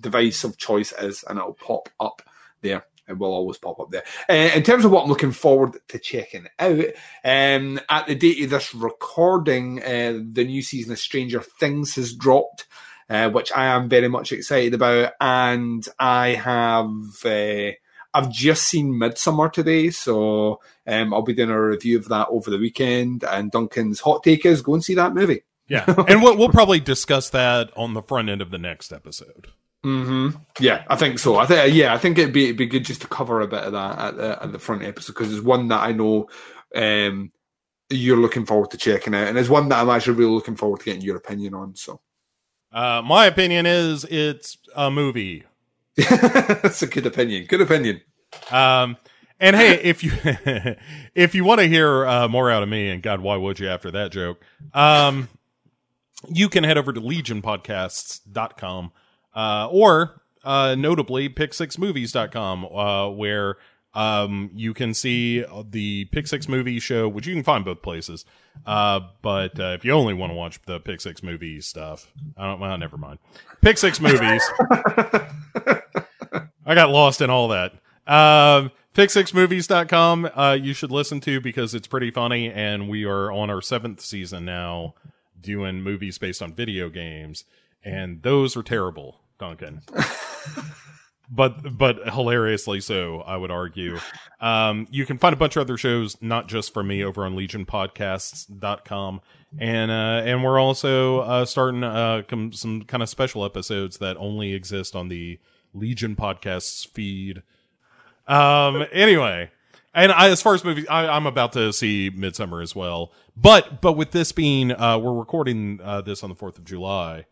device 0.00 0.44
of 0.44 0.56
choice 0.58 0.92
is, 0.92 1.24
and 1.28 1.38
it'll 1.38 1.54
pop 1.54 1.88
up 1.98 2.22
there. 2.62 2.84
It 3.08 3.18
will 3.18 3.32
always 3.32 3.58
pop 3.58 3.80
up 3.80 3.90
there. 3.90 4.04
Uh, 4.28 4.50
in 4.54 4.62
terms 4.62 4.84
of 4.84 4.90
what 4.90 5.04
I'm 5.04 5.08
looking 5.08 5.32
forward 5.32 5.78
to 5.88 5.98
checking 5.98 6.46
out, 6.58 6.84
um, 7.24 7.80
at 7.88 8.06
the 8.06 8.14
date 8.14 8.44
of 8.44 8.50
this 8.50 8.74
recording, 8.74 9.82
uh, 9.82 10.20
the 10.32 10.44
new 10.44 10.62
season 10.62 10.92
of 10.92 10.98
Stranger 10.98 11.40
Things 11.40 11.94
has 11.94 12.14
dropped 12.14 12.66
uh, 13.10 13.30
which 13.30 13.52
I 13.52 13.66
am 13.66 13.88
very 13.88 14.08
much 14.08 14.32
excited 14.32 14.74
about. 14.74 15.12
And 15.20 15.86
I 15.98 16.28
have 16.28 16.90
uh, 17.24 17.72
I've 18.14 18.30
just 18.30 18.64
seen 18.64 18.92
Midsommar 18.92 19.52
today, 19.52 19.90
so 19.90 20.60
um, 20.86 21.14
I'll 21.14 21.22
be 21.22 21.34
doing 21.34 21.50
a 21.50 21.60
review 21.60 21.98
of 21.98 22.08
that 22.08 22.28
over 22.28 22.50
the 22.50 22.58
weekend. 22.58 23.24
And 23.24 23.50
Duncan's 23.50 24.00
hot 24.00 24.22
take 24.22 24.46
is 24.46 24.62
go 24.62 24.74
and 24.74 24.84
see 24.84 24.94
that 24.94 25.14
movie. 25.14 25.42
Yeah, 25.68 25.84
and 26.08 26.22
we'll, 26.22 26.36
we'll 26.36 26.48
probably 26.48 26.80
discuss 26.80 27.30
that 27.30 27.70
on 27.76 27.94
the 27.94 28.02
front 28.02 28.28
end 28.30 28.40
of 28.40 28.50
the 28.50 28.58
next 28.58 28.92
episode. 28.92 29.48
Hmm 29.84 30.30
Yeah, 30.58 30.84
I 30.88 30.96
think 30.96 31.18
so. 31.18 31.36
I 31.36 31.46
think 31.46 31.74
yeah, 31.74 31.94
I 31.94 31.98
think 31.98 32.18
it'd 32.18 32.34
be 32.34 32.44
it'd 32.44 32.56
be 32.56 32.66
good 32.66 32.84
just 32.84 33.00
to 33.02 33.06
cover 33.08 33.40
a 33.40 33.46
bit 33.46 33.62
of 33.62 33.72
that 33.72 33.98
at 33.98 34.16
the 34.16 34.42
at 34.42 34.52
the 34.52 34.58
front 34.58 34.82
episode 34.82 35.12
because 35.14 35.32
it's 35.32 35.44
one 35.44 35.68
that 35.68 35.80
I 35.82 35.92
know 35.92 36.28
um, 36.74 37.30
you're 37.90 38.16
looking 38.16 38.44
forward 38.44 38.70
to 38.72 38.76
checking 38.76 39.14
out, 39.14 39.28
and 39.28 39.38
it's 39.38 39.48
one 39.48 39.68
that 39.68 39.78
I'm 39.80 39.88
actually 39.90 40.14
really 40.18 40.32
looking 40.32 40.56
forward 40.56 40.80
to 40.80 40.84
getting 40.84 41.02
your 41.02 41.16
opinion 41.16 41.54
on. 41.54 41.76
So 41.76 42.00
Uh, 42.72 43.02
my 43.04 43.26
opinion 43.26 43.66
is 43.66 44.04
it's 44.04 44.58
a 44.74 44.90
movie. 44.90 45.44
that's 45.96 46.82
a 46.82 46.86
good 46.86 47.06
opinion. 47.06 47.46
Good 47.46 47.60
opinion. 47.60 48.00
Um, 48.50 48.96
and 49.40 49.54
hey, 49.56 49.74
if 49.82 50.02
you 50.02 50.12
if 51.14 51.34
you 51.34 51.44
want 51.44 51.60
to 51.60 51.68
hear 51.68 52.04
uh, 52.06 52.28
more 52.28 52.50
out 52.50 52.62
of 52.64 52.68
me, 52.68 52.90
and 52.90 53.02
God, 53.02 53.20
why 53.20 53.36
would 53.36 53.58
you 53.60 53.68
after 53.68 53.90
that 53.92 54.10
joke? 54.12 54.44
Um, 54.74 55.28
you 56.28 56.48
can 56.48 56.64
head 56.64 56.76
over 56.78 56.92
to 56.92 57.00
legionpodcasts.com 57.00 58.92
uh, 59.38 59.68
or 59.70 60.20
uh, 60.42 60.74
notably 60.76 61.28
pick6movies.com 61.28 62.64
uh, 62.64 63.08
where 63.10 63.56
um, 63.94 64.50
you 64.52 64.74
can 64.74 64.94
see 64.94 65.44
the 65.70 66.06
Pick 66.06 66.26
Six 66.26 66.48
Movie 66.48 66.80
show, 66.80 67.08
which 67.08 67.26
you 67.26 67.34
can 67.34 67.44
find 67.44 67.64
both 67.64 67.80
places. 67.80 68.24
Uh, 68.66 69.00
but 69.22 69.58
uh, 69.60 69.76
if 69.78 69.84
you 69.84 69.92
only 69.92 70.14
want 70.14 70.30
to 70.30 70.34
watch 70.34 70.60
the 70.66 70.80
Pick 70.80 71.00
Six 71.00 71.22
Movie 71.22 71.60
stuff, 71.60 72.12
I 72.36 72.46
don't. 72.46 72.58
Well, 72.60 72.76
never 72.78 72.96
mind. 72.96 73.20
Pick 73.60 73.78
Six 73.78 74.00
Movies. 74.00 74.42
I 76.66 76.74
got 76.74 76.90
lost 76.90 77.20
in 77.20 77.30
all 77.30 77.48
that. 77.48 77.72
Um, 78.06 78.72
pick6movies.com, 78.94 80.30
uh, 80.34 80.58
you 80.60 80.74
should 80.74 80.90
listen 80.90 81.20
to 81.20 81.40
because 81.40 81.74
it's 81.74 81.86
pretty 81.86 82.10
funny. 82.10 82.50
And 82.50 82.88
we 82.88 83.04
are 83.04 83.30
on 83.30 83.50
our 83.50 83.62
seventh 83.62 84.00
season 84.00 84.44
now 84.44 84.94
doing 85.40 85.82
movies 85.82 86.18
based 86.18 86.42
on 86.42 86.54
video 86.54 86.88
games. 86.88 87.44
And 87.84 88.22
those 88.22 88.56
are 88.56 88.62
terrible, 88.62 89.20
Duncan. 89.38 89.82
but, 91.30 91.76
but 91.76 92.08
hilariously 92.08 92.80
so, 92.80 93.20
I 93.20 93.36
would 93.36 93.50
argue. 93.50 93.98
Um, 94.40 94.86
you 94.90 95.06
can 95.06 95.18
find 95.18 95.32
a 95.32 95.36
bunch 95.36 95.56
of 95.56 95.60
other 95.62 95.76
shows, 95.76 96.16
not 96.22 96.48
just 96.48 96.72
from 96.74 96.88
me 96.88 97.02
over 97.04 97.24
on 97.24 97.34
legionpodcasts.com. 97.36 99.20
And, 99.58 99.90
uh, 99.90 100.22
and 100.24 100.44
we're 100.44 100.58
also, 100.58 101.20
uh, 101.20 101.44
starting, 101.44 101.82
uh, 101.82 102.22
com- 102.28 102.52
some 102.52 102.82
kind 102.82 103.02
of 103.02 103.08
special 103.08 103.44
episodes 103.44 103.98
that 103.98 104.16
only 104.18 104.52
exist 104.52 104.94
on 104.94 105.08
the 105.08 105.38
Legion 105.74 106.16
Podcasts 106.16 106.86
feed. 106.86 107.42
Um. 108.26 108.84
Anyway, 108.92 109.50
and 109.94 110.12
I, 110.12 110.28
as 110.28 110.42
far 110.42 110.54
as 110.54 110.64
movies, 110.64 110.86
I, 110.88 111.06
I'm 111.06 111.26
about 111.26 111.52
to 111.52 111.72
see 111.72 112.10
Midsommar 112.10 112.62
as 112.62 112.76
well. 112.76 113.12
But 113.36 113.80
but 113.80 113.92
with 113.92 114.10
this 114.10 114.32
being, 114.32 114.72
uh, 114.72 114.98
we're 114.98 115.14
recording 115.14 115.80
uh, 115.82 116.02
this 116.02 116.22
on 116.22 116.28
the 116.28 116.36
Fourth 116.36 116.58
of 116.58 116.64
July, 116.64 117.24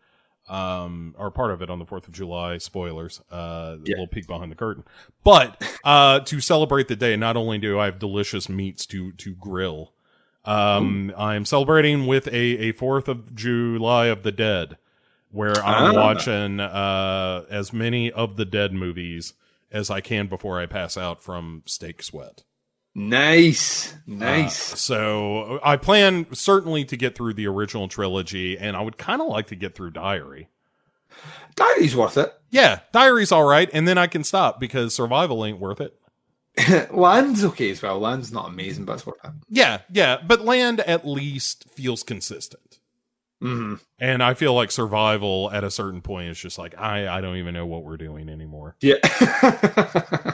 um, 0.49 1.15
or 1.17 1.29
part 1.31 1.51
of 1.51 1.61
it 1.61 1.69
on 1.69 1.79
the 1.79 1.85
Fourth 1.85 2.07
of 2.07 2.13
July. 2.13 2.57
Spoilers. 2.57 3.21
Uh, 3.31 3.75
a 3.75 3.79
little 3.85 4.07
peek 4.07 4.27
behind 4.27 4.51
the 4.51 4.55
curtain. 4.55 4.83
But 5.23 5.61
uh, 5.83 6.21
to 6.21 6.39
celebrate 6.41 6.87
the 6.87 6.95
day, 6.95 7.15
not 7.15 7.35
only 7.37 7.57
do 7.57 7.79
I 7.79 7.85
have 7.85 7.99
delicious 7.99 8.47
meats 8.49 8.85
to 8.87 9.11
to 9.13 9.33
grill, 9.35 9.93
um, 10.45 11.13
I 11.17 11.35
am 11.35 11.45
celebrating 11.45 12.07
with 12.07 12.27
a 12.27 12.35
a 12.69 12.71
Fourth 12.71 13.07
of 13.07 13.35
July 13.35 14.07
of 14.07 14.23
the 14.23 14.31
Dead 14.31 14.77
where 15.29 15.55
I'm 15.63 15.93
Ah. 15.97 16.01
watching 16.01 16.59
uh, 16.61 17.43
as 17.49 17.73
many 17.73 18.09
of 18.11 18.37
the 18.37 18.45
Dead 18.45 18.71
movies 18.71 19.33
as 19.71 19.89
I 19.91 19.99
can 19.99 20.27
before 20.27 20.57
I 20.61 20.65
pass 20.65 20.95
out 20.95 21.21
from 21.21 21.63
steak 21.65 22.01
sweat. 22.01 22.43
Nice, 22.99 23.93
Uh, 23.93 23.95
nice. 24.07 24.55
so 24.57 25.59
I 25.63 25.77
plan 25.77 26.25
certainly 26.33 26.83
to 26.85 26.97
get 26.97 27.13
through 27.15 27.35
the 27.35 27.45
original 27.47 27.87
trilogy, 27.87 28.57
and 28.57 28.75
I 28.75 28.81
would 28.81 28.97
kind 28.97 29.21
of 29.21 29.27
like 29.27 29.47
to 29.47 29.55
get 29.55 29.75
through 29.75 29.91
Diary. 29.91 30.47
Diary's 31.55 31.95
worth 31.95 32.17
it. 32.17 32.33
Yeah, 32.49 32.79
Diary's 32.93 33.31
all 33.31 33.43
right, 33.43 33.69
and 33.71 33.87
then 33.87 33.99
I 33.99 34.07
can 34.07 34.23
stop 34.23 34.59
because 34.59 34.95
Survival 34.95 35.45
ain't 35.45 35.59
worth 35.59 35.79
it. 35.79 35.93
Land's 36.91 37.45
okay 37.45 37.69
as 37.69 37.83
well. 37.83 37.99
Land's 37.99 38.31
not 38.31 38.47
amazing, 38.49 38.85
but 38.85 38.93
it's 38.93 39.05
worth 39.05 39.23
it. 39.23 39.31
Yeah, 39.47 39.81
yeah, 39.91 40.17
but 40.25 40.41
Land 40.43 40.79
at 40.79 41.07
least 41.07 41.65
feels 41.69 42.01
consistent. 42.01 42.79
hmm 43.39 43.75
And 43.99 44.23
I 44.23 44.33
feel 44.33 44.55
like 44.55 44.71
Survival 44.71 45.51
at 45.53 45.63
a 45.63 45.69
certain 45.69 46.01
point 46.01 46.29
is 46.29 46.39
just 46.39 46.57
like 46.57 46.75
I 46.79 47.07
I 47.07 47.21
don't 47.21 47.37
even 47.37 47.53
know 47.53 47.67
what 47.67 47.83
we're 47.83 47.97
doing 47.97 48.27
anymore. 48.27 48.75
Yeah. 48.81 48.95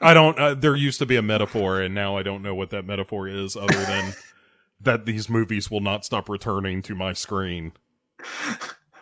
I 0.00 0.14
don't. 0.14 0.38
Uh, 0.38 0.54
there 0.54 0.74
used 0.76 0.98
to 1.00 1.06
be 1.06 1.16
a 1.16 1.22
metaphor, 1.22 1.80
and 1.80 1.94
now 1.94 2.16
I 2.16 2.22
don't 2.22 2.42
know 2.42 2.54
what 2.54 2.70
that 2.70 2.84
metaphor 2.86 3.28
is, 3.28 3.56
other 3.56 3.74
than 3.84 4.14
that 4.80 5.06
these 5.06 5.28
movies 5.28 5.70
will 5.70 5.80
not 5.80 6.04
stop 6.04 6.28
returning 6.28 6.82
to 6.82 6.94
my 6.94 7.12
screen. 7.12 7.72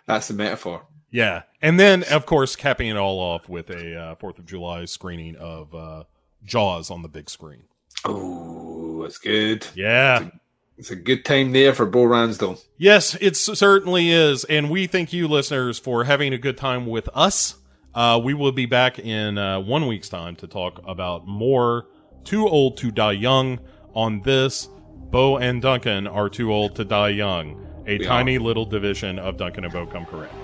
That's 0.07 0.28
the 0.28 0.35
metaphor. 0.35 0.86
Yeah, 1.11 1.43
and 1.62 1.78
then 1.78 2.03
of 2.11 2.27
course 2.27 2.57
capping 2.57 2.89
it 2.89 2.97
all 2.97 3.19
off 3.20 3.49
with 3.49 3.70
a 3.70 3.97
uh, 3.97 4.15
Fourth 4.17 4.39
of 4.39 4.47
July 4.47 4.85
screening 4.86 5.36
of 5.36 5.73
uh, 5.75 6.05
Jaws 6.44 6.91
on 6.91 7.03
the 7.03 7.09
big 7.09 7.31
screen. 7.31 7.65
Oh, 8.05 9.03
that's 9.03 9.19
good. 9.19 9.65
Yeah, 9.75 10.28
It's 10.77 10.91
a 10.91 10.97
good 10.97 11.25
time 11.25 11.53
there 11.53 11.73
for 11.73 11.86
Bo 11.86 12.01
Ransdell. 12.05 12.61
yes, 12.77 13.17
it 13.20 13.36
certainly 13.36 14.11
is, 14.11 14.43
and 14.44 14.69
we 14.70 14.89
thank 14.89 15.12
you, 15.12 15.28
listeners, 15.28 15.78
for 15.78 16.03
having 16.05 16.35
a 16.35 16.39
good 16.39 16.57
time 16.59 16.85
with 16.86 17.09
us. 17.15 17.55
Uh, 17.95 18.21
we 18.23 18.35
will 18.35 18.53
be 18.53 18.67
back 18.67 18.99
in 18.99 19.39
uh, 19.39 19.61
one 19.61 19.87
week's 19.87 20.09
time 20.09 20.35
to 20.37 20.47
talk 20.47 20.81
about 20.87 21.27
more 21.27 21.87
Too 22.25 22.49
Old 22.49 22.77
to 22.79 22.91
Die 22.91 23.13
Young 23.13 23.61
on 23.95 24.21
this. 24.23 24.69
Bo 25.15 25.37
and 25.37 25.63
Duncan 25.63 26.09
are 26.09 26.29
too 26.29 26.53
old 26.53 26.75
to 26.75 26.85
die 26.85 27.11
young. 27.11 27.65
A 27.87 27.99
We 27.99 28.05
tiny 28.05 28.39
little 28.39 28.65
division 28.65 29.21
of 29.21 29.37
Duncan 29.37 29.65
and 29.65 29.73
Bo 29.73 29.87
come 29.87 30.07
correct. 30.07 30.35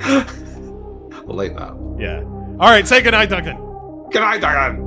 I 0.04 1.22
like 1.32 1.56
that. 1.56 1.72
Yeah. 1.98 2.20
All 2.22 2.70
right. 2.70 2.86
Say 2.86 3.00
goodnight, 3.00 3.30
Duncan. 3.30 3.56
Good 4.10 4.20
night, 4.20 4.42
Diane. 4.42 4.83